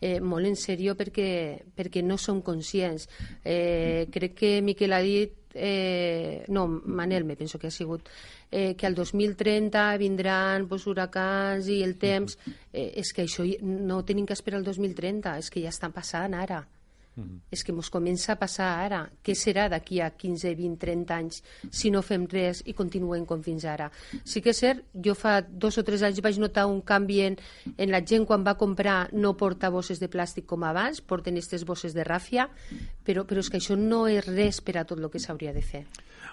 eh, 0.00 0.20
molt 0.20 0.46
en 0.46 0.56
sèrio 0.56 0.94
perquè, 0.98 1.58
perquè 1.76 2.02
no 2.04 2.18
som 2.18 2.42
conscients. 2.42 3.08
Eh, 3.44 4.06
crec 4.12 4.34
que 4.38 4.52
Miquel 4.62 4.92
ha 4.92 5.02
dit 5.04 5.34
eh, 5.54 6.44
no, 6.48 6.66
Manel 6.68 7.24
me 7.24 7.36
penso 7.36 7.58
que 7.58 7.68
ha 7.68 7.70
sigut 7.70 8.08
eh, 8.50 8.74
que 8.76 8.86
al 8.86 8.94
2030 8.94 9.96
vindran 9.98 10.68
pues, 10.68 10.86
huracans 10.86 11.68
i 11.68 11.82
el 11.82 11.96
temps. 11.98 12.38
Eh, 12.72 12.92
és 13.02 13.12
que 13.12 13.26
això 13.26 13.46
no 13.62 14.04
tenim 14.04 14.26
que 14.26 14.36
esperar 14.36 14.60
el 14.60 14.66
2030 14.66 15.38
és 15.38 15.50
que 15.50 15.64
ja 15.64 15.74
està 15.74 15.90
passant 15.92 16.34
ara 16.34 16.64
-huh. 17.24 17.40
És 17.50 17.64
que 17.64 17.72
ens 17.72 17.90
comença 17.90 18.32
a 18.32 18.36
passar 18.36 18.84
ara. 18.84 19.10
Què 19.24 19.34
serà 19.34 19.68
d'aquí 19.68 20.00
a 20.00 20.10
15, 20.10 20.54
20, 20.54 20.76
30 20.76 21.14
anys 21.14 21.42
si 21.70 21.90
no 21.90 22.02
fem 22.02 22.26
res 22.26 22.62
i 22.66 22.72
continuem 22.72 23.24
com 23.26 23.42
fins 23.42 23.64
ara? 23.64 23.90
Sí 24.24 24.40
que 24.40 24.50
és 24.50 24.58
cert, 24.58 24.84
jo 24.94 25.14
fa 25.14 25.40
dos 25.42 25.78
o 25.78 25.82
tres 25.84 26.02
anys 26.02 26.20
vaig 26.20 26.38
notar 26.38 26.66
un 26.66 26.80
canvi 26.80 27.20
en, 27.20 27.38
en 27.76 27.90
la 27.90 28.00
gent 28.04 28.26
quan 28.26 28.44
va 28.44 28.56
comprar 28.56 29.08
no 29.12 29.36
porta 29.36 29.70
bosses 29.70 30.00
de 30.00 30.08
plàstic 30.08 30.46
com 30.46 30.64
abans, 30.64 31.00
porten 31.00 31.34
aquestes 31.34 31.64
bosses 31.64 31.94
de 31.94 32.04
ràfia, 32.04 32.48
però, 33.04 33.24
però 33.24 33.40
és 33.40 33.50
que 33.50 33.58
això 33.58 33.76
no 33.76 34.06
és 34.06 34.26
res 34.26 34.60
per 34.60 34.78
a 34.78 34.84
tot 34.84 34.98
el 34.98 35.10
que 35.10 35.18
s'hauria 35.18 35.52
de 35.52 35.62
fer. 35.62 35.86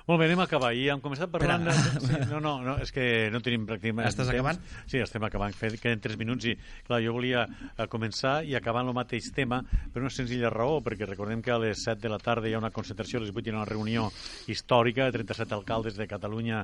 Molt 0.06 0.20
bé, 0.22 0.28
anem 0.28 0.38
a 0.38 0.44
acabar. 0.46 0.68
I 0.78 0.84
hem 0.94 1.00
començat 1.02 1.32
parlant... 1.34 1.64
De... 1.66 1.74
Sí, 2.04 2.18
no, 2.30 2.38
no, 2.38 2.52
no, 2.62 2.76
és 2.84 2.92
que 2.94 3.06
no 3.34 3.40
tenim 3.42 3.64
pràcticament... 3.66 4.06
Estàs 4.06 4.28
acabant? 4.30 4.60
Sí, 4.86 5.00
estem 5.02 5.24
acabant. 5.26 5.56
Queden 5.58 6.02
tres 6.04 6.20
minuts 6.20 6.46
i, 6.46 6.54
clar, 6.86 7.00
jo 7.02 7.16
volia 7.16 7.48
eh, 7.48 7.88
començar 7.90 8.36
i 8.46 8.54
acabar 8.54 8.84
amb 8.84 8.92
el 8.92 8.98
mateix 9.00 9.32
tema 9.34 9.64
per 9.66 10.04
una 10.04 10.12
senzilla 10.14 10.52
raó, 10.54 10.76
perquè 10.86 11.08
recordem 11.10 11.42
que 11.42 11.56
a 11.56 11.58
les 11.64 11.82
7 11.88 12.04
de 12.04 12.12
la 12.14 12.20
tarda 12.22 12.46
hi 12.46 12.54
ha 12.54 12.60
una 12.62 12.70
concentració, 12.76 13.18
a 13.18 13.24
les 13.26 13.32
8 13.34 13.50
hi 13.50 13.56
ha 13.56 13.58
una 13.58 13.66
reunió 13.66 14.04
històrica 14.54 15.08
de 15.08 15.16
37 15.18 15.58
alcaldes 15.58 15.98
de 15.98 16.08
Catalunya 16.12 16.60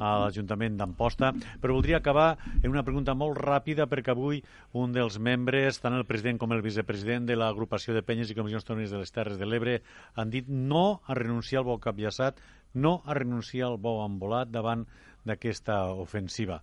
a 0.00 0.10
l'Ajuntament 0.24 0.80
d'Amposta, 0.80 1.30
però 1.62 1.76
voldria 1.76 2.00
acabar 2.00 2.32
en 2.64 2.72
una 2.72 2.82
pregunta 2.82 3.14
molt 3.14 3.38
ràpida 3.38 3.86
perquè 3.86 4.10
avui 4.10 4.40
un 4.74 4.90
dels 4.96 5.20
membres, 5.22 5.78
tant 5.78 5.94
el 5.94 6.08
president 6.08 6.40
com 6.42 6.56
el 6.56 6.64
vicepresident 6.66 7.30
de 7.30 7.38
l'agrupació 7.38 7.94
de 7.94 8.02
penyes 8.02 8.32
i 8.32 8.38
comissions 8.38 8.66
autònomes 8.66 8.90
de 8.90 9.04
les 9.04 9.14
Terres 9.14 9.38
de 9.38 9.46
l'Ebre 9.46 9.78
han 10.18 10.34
dit 10.34 10.50
no 10.50 10.98
a 11.06 11.14
renunciar 11.14 11.62
al 11.62 11.68
bo 11.70 11.78
capllaçat 11.78 12.42
no 12.74 13.00
a 13.04 13.14
renunciar 13.18 13.68
al 13.68 13.78
bo 13.78 13.98
embolat 14.04 14.50
davant 14.52 14.86
d'aquesta 15.28 15.84
ofensiva. 15.94 16.62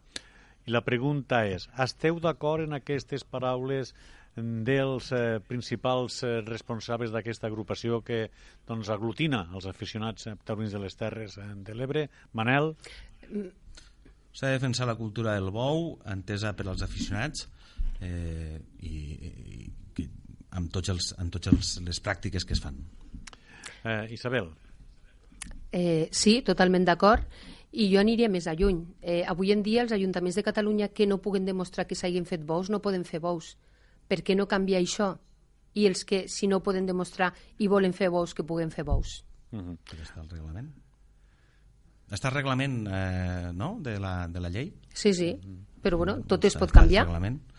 I 0.68 0.74
la 0.76 0.84
pregunta 0.86 1.44
és, 1.48 1.70
esteu 1.82 2.20
d'acord 2.22 2.66
en 2.66 2.76
aquestes 2.78 3.24
paraules 3.26 3.94
dels 4.36 5.12
eh, 5.12 5.40
principals 5.48 6.22
eh, 6.24 6.40
responsables 6.46 7.12
d'aquesta 7.12 7.48
agrupació 7.50 8.02
que 8.06 8.28
doncs, 8.68 8.92
aglutina 8.94 9.48
els 9.56 9.66
aficionats 9.68 10.30
taurins 10.46 10.76
de 10.76 10.84
les 10.84 10.96
Terres 10.96 11.38
eh, 11.38 11.48
de 11.66 11.76
l'Ebre? 11.76 12.06
Manel? 12.38 12.76
S'ha 14.32 14.52
de 14.52 14.60
defensar 14.60 14.88
la 14.88 14.96
cultura 15.00 15.34
del 15.36 15.50
bou, 15.52 15.98
entesa 16.08 16.54
per 16.56 16.68
als 16.70 16.86
aficionats, 16.86 17.48
eh, 18.00 18.62
i, 18.86 18.96
i, 19.18 19.68
i 20.04 20.08
amb 20.56 20.72
tots 20.74 20.94
els, 20.94 21.12
amb 21.18 21.34
tots 21.34 21.52
els, 21.52 21.76
les 21.86 22.02
pràctiques 22.04 22.46
que 22.46 22.56
es 22.56 22.64
fan. 22.64 22.78
Eh, 23.84 24.06
Isabel? 24.14 24.54
Eh, 25.72 26.10
sí, 26.12 26.42
totalment 26.42 26.86
d'acord. 26.86 27.26
I 27.72 27.86
jo 27.92 28.00
aniria 28.02 28.30
més 28.30 28.48
a 28.48 28.56
lluny. 28.58 28.82
Eh, 29.02 29.24
avui 29.30 29.52
en 29.54 29.62
dia 29.62 29.84
els 29.84 29.94
ajuntaments 29.94 30.36
de 30.36 30.44
Catalunya 30.44 30.90
que 30.90 31.06
no 31.06 31.20
puguen 31.22 31.46
demostrar 31.46 31.86
que 31.86 31.96
s'hagin 31.96 32.26
fet 32.26 32.46
bous 32.46 32.70
no 32.70 32.82
poden 32.82 33.06
fer 33.06 33.22
bous. 33.22 33.56
Per 34.10 34.24
què 34.26 34.36
no 34.36 34.48
canvia 34.50 34.80
això? 34.82 35.14
I 35.78 35.86
els 35.86 36.04
que, 36.04 36.24
si 36.28 36.48
no 36.48 36.64
poden 36.66 36.88
demostrar 36.90 37.34
i 37.60 37.68
volen 37.68 37.94
fer 37.94 38.10
bous, 38.10 38.34
que 38.34 38.44
puguen 38.44 38.72
fer 38.72 38.84
bous. 38.84 39.24
Mm 39.52 39.60
-hmm. 39.60 40.02
està 40.02 40.22
el 40.22 40.30
reglament? 40.30 40.74
Està 42.10 42.30
el 42.30 42.40
reglament 42.40 42.82
eh, 42.90 43.50
no? 43.54 43.76
de, 43.86 44.00
la, 44.02 44.14
de 44.28 44.42
la 44.42 44.50
llei? 44.54 44.72
Sí, 44.94 45.14
sí. 45.14 45.34
Mm 45.38 45.70
però 45.82 45.98
bueno, 45.98 46.20
tot 46.28 46.44
es 46.46 46.56
pot 46.60 46.72
canviar. 46.72 47.08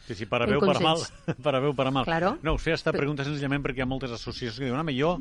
Sí, 0.07 0.15
sí, 0.15 0.27
para 0.27 0.45
El 0.45 0.53
bé 0.53 0.57
o 0.57 0.61
para 0.61 0.81
mal. 0.81 0.97
consens. 0.99 1.37
para 1.43 1.61
bé 1.61 1.69
o 1.69 1.75
para 1.75 1.91
mal. 1.91 2.05
Claro. 2.05 2.39
No, 2.43 2.55
us 2.55 2.63
feia 2.63 2.75
esta 2.75 2.93
pregunta 2.93 3.25
senzillament 3.25 3.63
perquè 3.63 3.81
hi 3.81 3.85
ha 3.85 3.89
moltes 3.89 4.13
associacions 4.17 4.59
que 4.59 4.67
diuen 4.67 4.81
home, 4.81 4.95
jo 4.97 5.15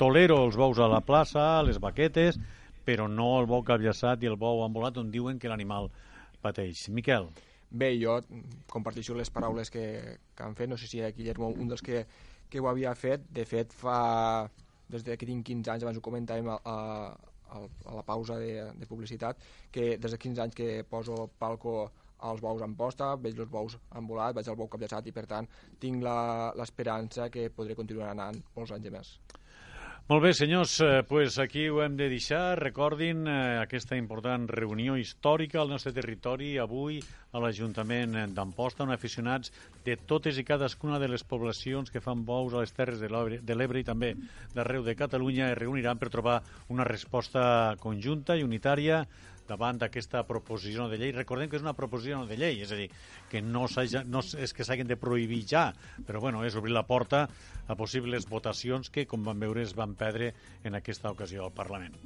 tolero 0.00 0.40
els 0.46 0.56
bous 0.56 0.78
a 0.78 0.88
la 0.88 1.02
plaça, 1.04 1.62
les 1.66 1.78
baquetes, 1.82 2.40
però 2.86 3.06
no 3.08 3.34
el 3.40 3.46
bou 3.50 3.62
capllaçat 3.66 4.24
i 4.24 4.30
el 4.30 4.38
bou 4.40 4.64
ambulat 4.64 4.98
on 4.98 5.10
diuen 5.12 5.38
que 5.38 5.50
l'animal 5.50 5.90
pateix. 6.40 6.88
Miquel. 6.88 7.28
Bé, 7.70 7.92
jo 8.00 8.18
comparteixo 8.70 9.14
les 9.14 9.30
paraules 9.30 9.70
que, 9.70 9.84
que 10.34 10.42
han 10.42 10.56
fet, 10.58 10.70
no 10.70 10.78
sé 10.80 10.88
si 10.88 10.98
era 10.98 11.12
Guillermo 11.14 11.52
un 11.52 11.68
dels 11.68 11.84
que, 11.84 12.06
que 12.50 12.60
ho 12.60 12.70
havia 12.70 12.96
fet, 12.98 13.28
de 13.30 13.44
fet 13.46 13.76
fa, 13.76 14.48
des 14.90 15.04
de 15.06 15.18
que 15.20 15.28
tinc 15.28 15.44
15 15.46 15.70
anys, 15.70 15.84
abans 15.84 16.00
ho 16.00 16.02
comentàvem 16.02 16.48
a, 16.50 16.58
a, 16.64 17.29
a 17.50 17.64
a 17.90 17.96
la 17.96 18.04
pausa 18.06 18.38
de, 18.38 18.52
de 18.78 18.86
publicitat, 18.86 19.38
que 19.70 19.96
des 19.98 20.12
de 20.14 20.18
15 20.18 20.42
anys 20.46 20.54
que 20.54 20.84
poso 20.84 21.30
palco 21.38 21.90
als 22.20 22.40
bous 22.44 22.62
en 22.62 22.74
posta, 22.76 23.14
veig 23.16 23.38
els 23.38 23.50
bous 23.50 23.76
embolats, 23.96 24.36
veig 24.36 24.48
el 24.48 24.58
bou 24.60 24.68
capllaçat 24.68 25.06
i 25.08 25.14
per 25.16 25.26
tant 25.26 25.48
tinc 25.80 26.04
l'esperança 26.04 27.30
que 27.32 27.48
podré 27.56 27.76
continuar 27.78 28.10
anant 28.12 28.42
molts 28.56 28.74
anys 28.76 28.92
més. 28.96 29.14
Molt 30.08 30.24
bé, 30.24 30.32
senyors, 30.34 30.80
eh, 30.80 31.02
pues 31.06 31.38
aquí 31.38 31.68
ho 31.68 31.82
hem 31.82 31.96
de 31.96 32.08
deixar. 32.08 32.58
Recordin 32.58 33.26
eh, 33.28 33.58
aquesta 33.60 33.96
important 33.96 34.48
reunió 34.48 34.96
històrica 34.98 35.60
al 35.60 35.70
nostre 35.70 35.92
territori 35.92 36.56
avui 36.58 36.98
a 37.30 37.38
l'Ajuntament 37.38 38.16
d'Amposta, 38.34 38.82
on 38.82 38.90
aficionats 38.90 39.52
de 39.84 39.94
totes 39.96 40.38
i 40.38 40.44
cadascuna 40.44 40.98
de 40.98 41.08
les 41.08 41.22
poblacions 41.22 41.90
que 41.94 42.02
fan 42.02 42.24
bous 42.26 42.54
a 42.54 42.64
les 42.64 42.74
Terres 42.74 42.98
de 42.98 43.54
l'Ebre 43.54 43.80
i 43.80 43.86
també 43.86 44.16
d'arreu 44.54 44.82
de 44.82 44.96
Catalunya 44.98 45.52
es 45.52 45.58
reuniran 45.58 45.98
per 45.98 46.10
trobar 46.10 46.40
una 46.68 46.84
resposta 46.88 47.76
conjunta 47.78 48.34
i 48.36 48.42
unitària 48.42 49.04
davant 49.50 49.80
d'aquesta 49.82 50.22
proposició 50.28 50.86
de 50.90 51.00
llei. 51.00 51.12
Recordem 51.16 51.50
que 51.50 51.58
és 51.58 51.66
una 51.66 51.76
proposició 51.76 52.22
de 52.30 52.38
llei, 52.38 52.62
és 52.64 52.72
a 52.72 52.78
dir, 52.78 52.88
que 53.30 53.42
no, 53.42 53.66
no 54.06 54.24
és 54.46 54.54
que 54.56 54.66
s'hagin 54.66 54.88
de 54.90 54.98
prohibir 55.00 55.42
ja, 55.50 55.68
però 56.06 56.22
bueno, 56.22 56.44
és 56.46 56.56
obrir 56.56 56.76
la 56.76 56.86
porta 56.86 57.26
a 57.66 57.78
possibles 57.78 58.28
votacions 58.30 58.90
que, 58.90 59.06
com 59.10 59.26
vam 59.26 59.42
veure, 59.42 59.66
es 59.66 59.76
van 59.76 59.94
perdre 59.98 60.32
en 60.64 60.78
aquesta 60.78 61.12
ocasió 61.12 61.46
al 61.46 61.56
Parlament. 61.56 61.98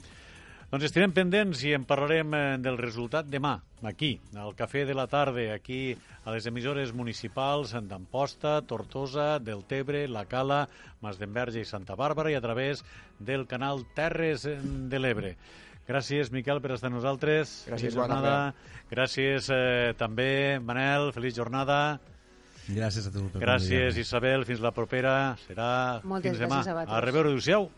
Doncs 0.74 0.88
estirem 0.88 1.12
pendents 1.14 1.60
i 1.68 1.74
en 1.76 1.84
parlarem 1.86 2.32
eh, 2.34 2.38
del 2.58 2.74
resultat 2.80 3.28
demà, 3.30 3.52
aquí, 3.86 4.08
al 4.34 4.56
Cafè 4.58 4.82
de 4.88 4.96
la 4.98 5.04
Tarda, 5.06 5.44
aquí 5.54 5.94
a 6.24 6.32
les 6.34 6.48
emissores 6.50 6.90
municipals 6.90 7.76
d'Amposta, 7.76 8.56
Tortosa, 8.66 9.38
del 9.38 9.62
Tebre, 9.70 10.08
La 10.08 10.24
Cala, 10.26 10.64
Masdenverge 11.04 11.62
i 11.62 11.68
Santa 11.68 11.94
Bàrbara 12.00 12.32
i 12.32 12.34
a 12.34 12.42
través 12.42 12.82
del 13.20 13.46
canal 13.46 13.84
Terres 13.94 14.48
de 14.48 14.98
l'Ebre. 14.98 15.36
Gràcies, 15.84 16.30
Miquel, 16.32 16.62
per 16.64 16.72
estar 16.78 16.88
amb 16.88 16.96
nosaltres. 16.96 17.50
Gràcies, 17.68 17.92
feliç 17.92 17.96
jornada. 17.98 18.34
Bona, 18.54 18.82
Gràcies 18.94 19.50
eh, 19.52 19.92
també, 20.00 20.58
Manel, 20.64 21.10
feliç 21.12 21.36
jornada. 21.36 21.78
Gràcies 22.64 23.10
a 23.10 23.12
tu. 23.12 23.26
Gràcies, 23.36 23.98
Isabel. 24.00 24.46
Fins 24.48 24.64
la 24.64 24.72
propera. 24.72 25.36
Serà 25.44 26.00
Moltes 26.04 26.38
fins 26.38 26.46
demà. 26.46 26.62
A, 26.64 26.86
a 26.96 27.04
reveure. 27.04 27.34
Adéu-siau. 27.34 27.68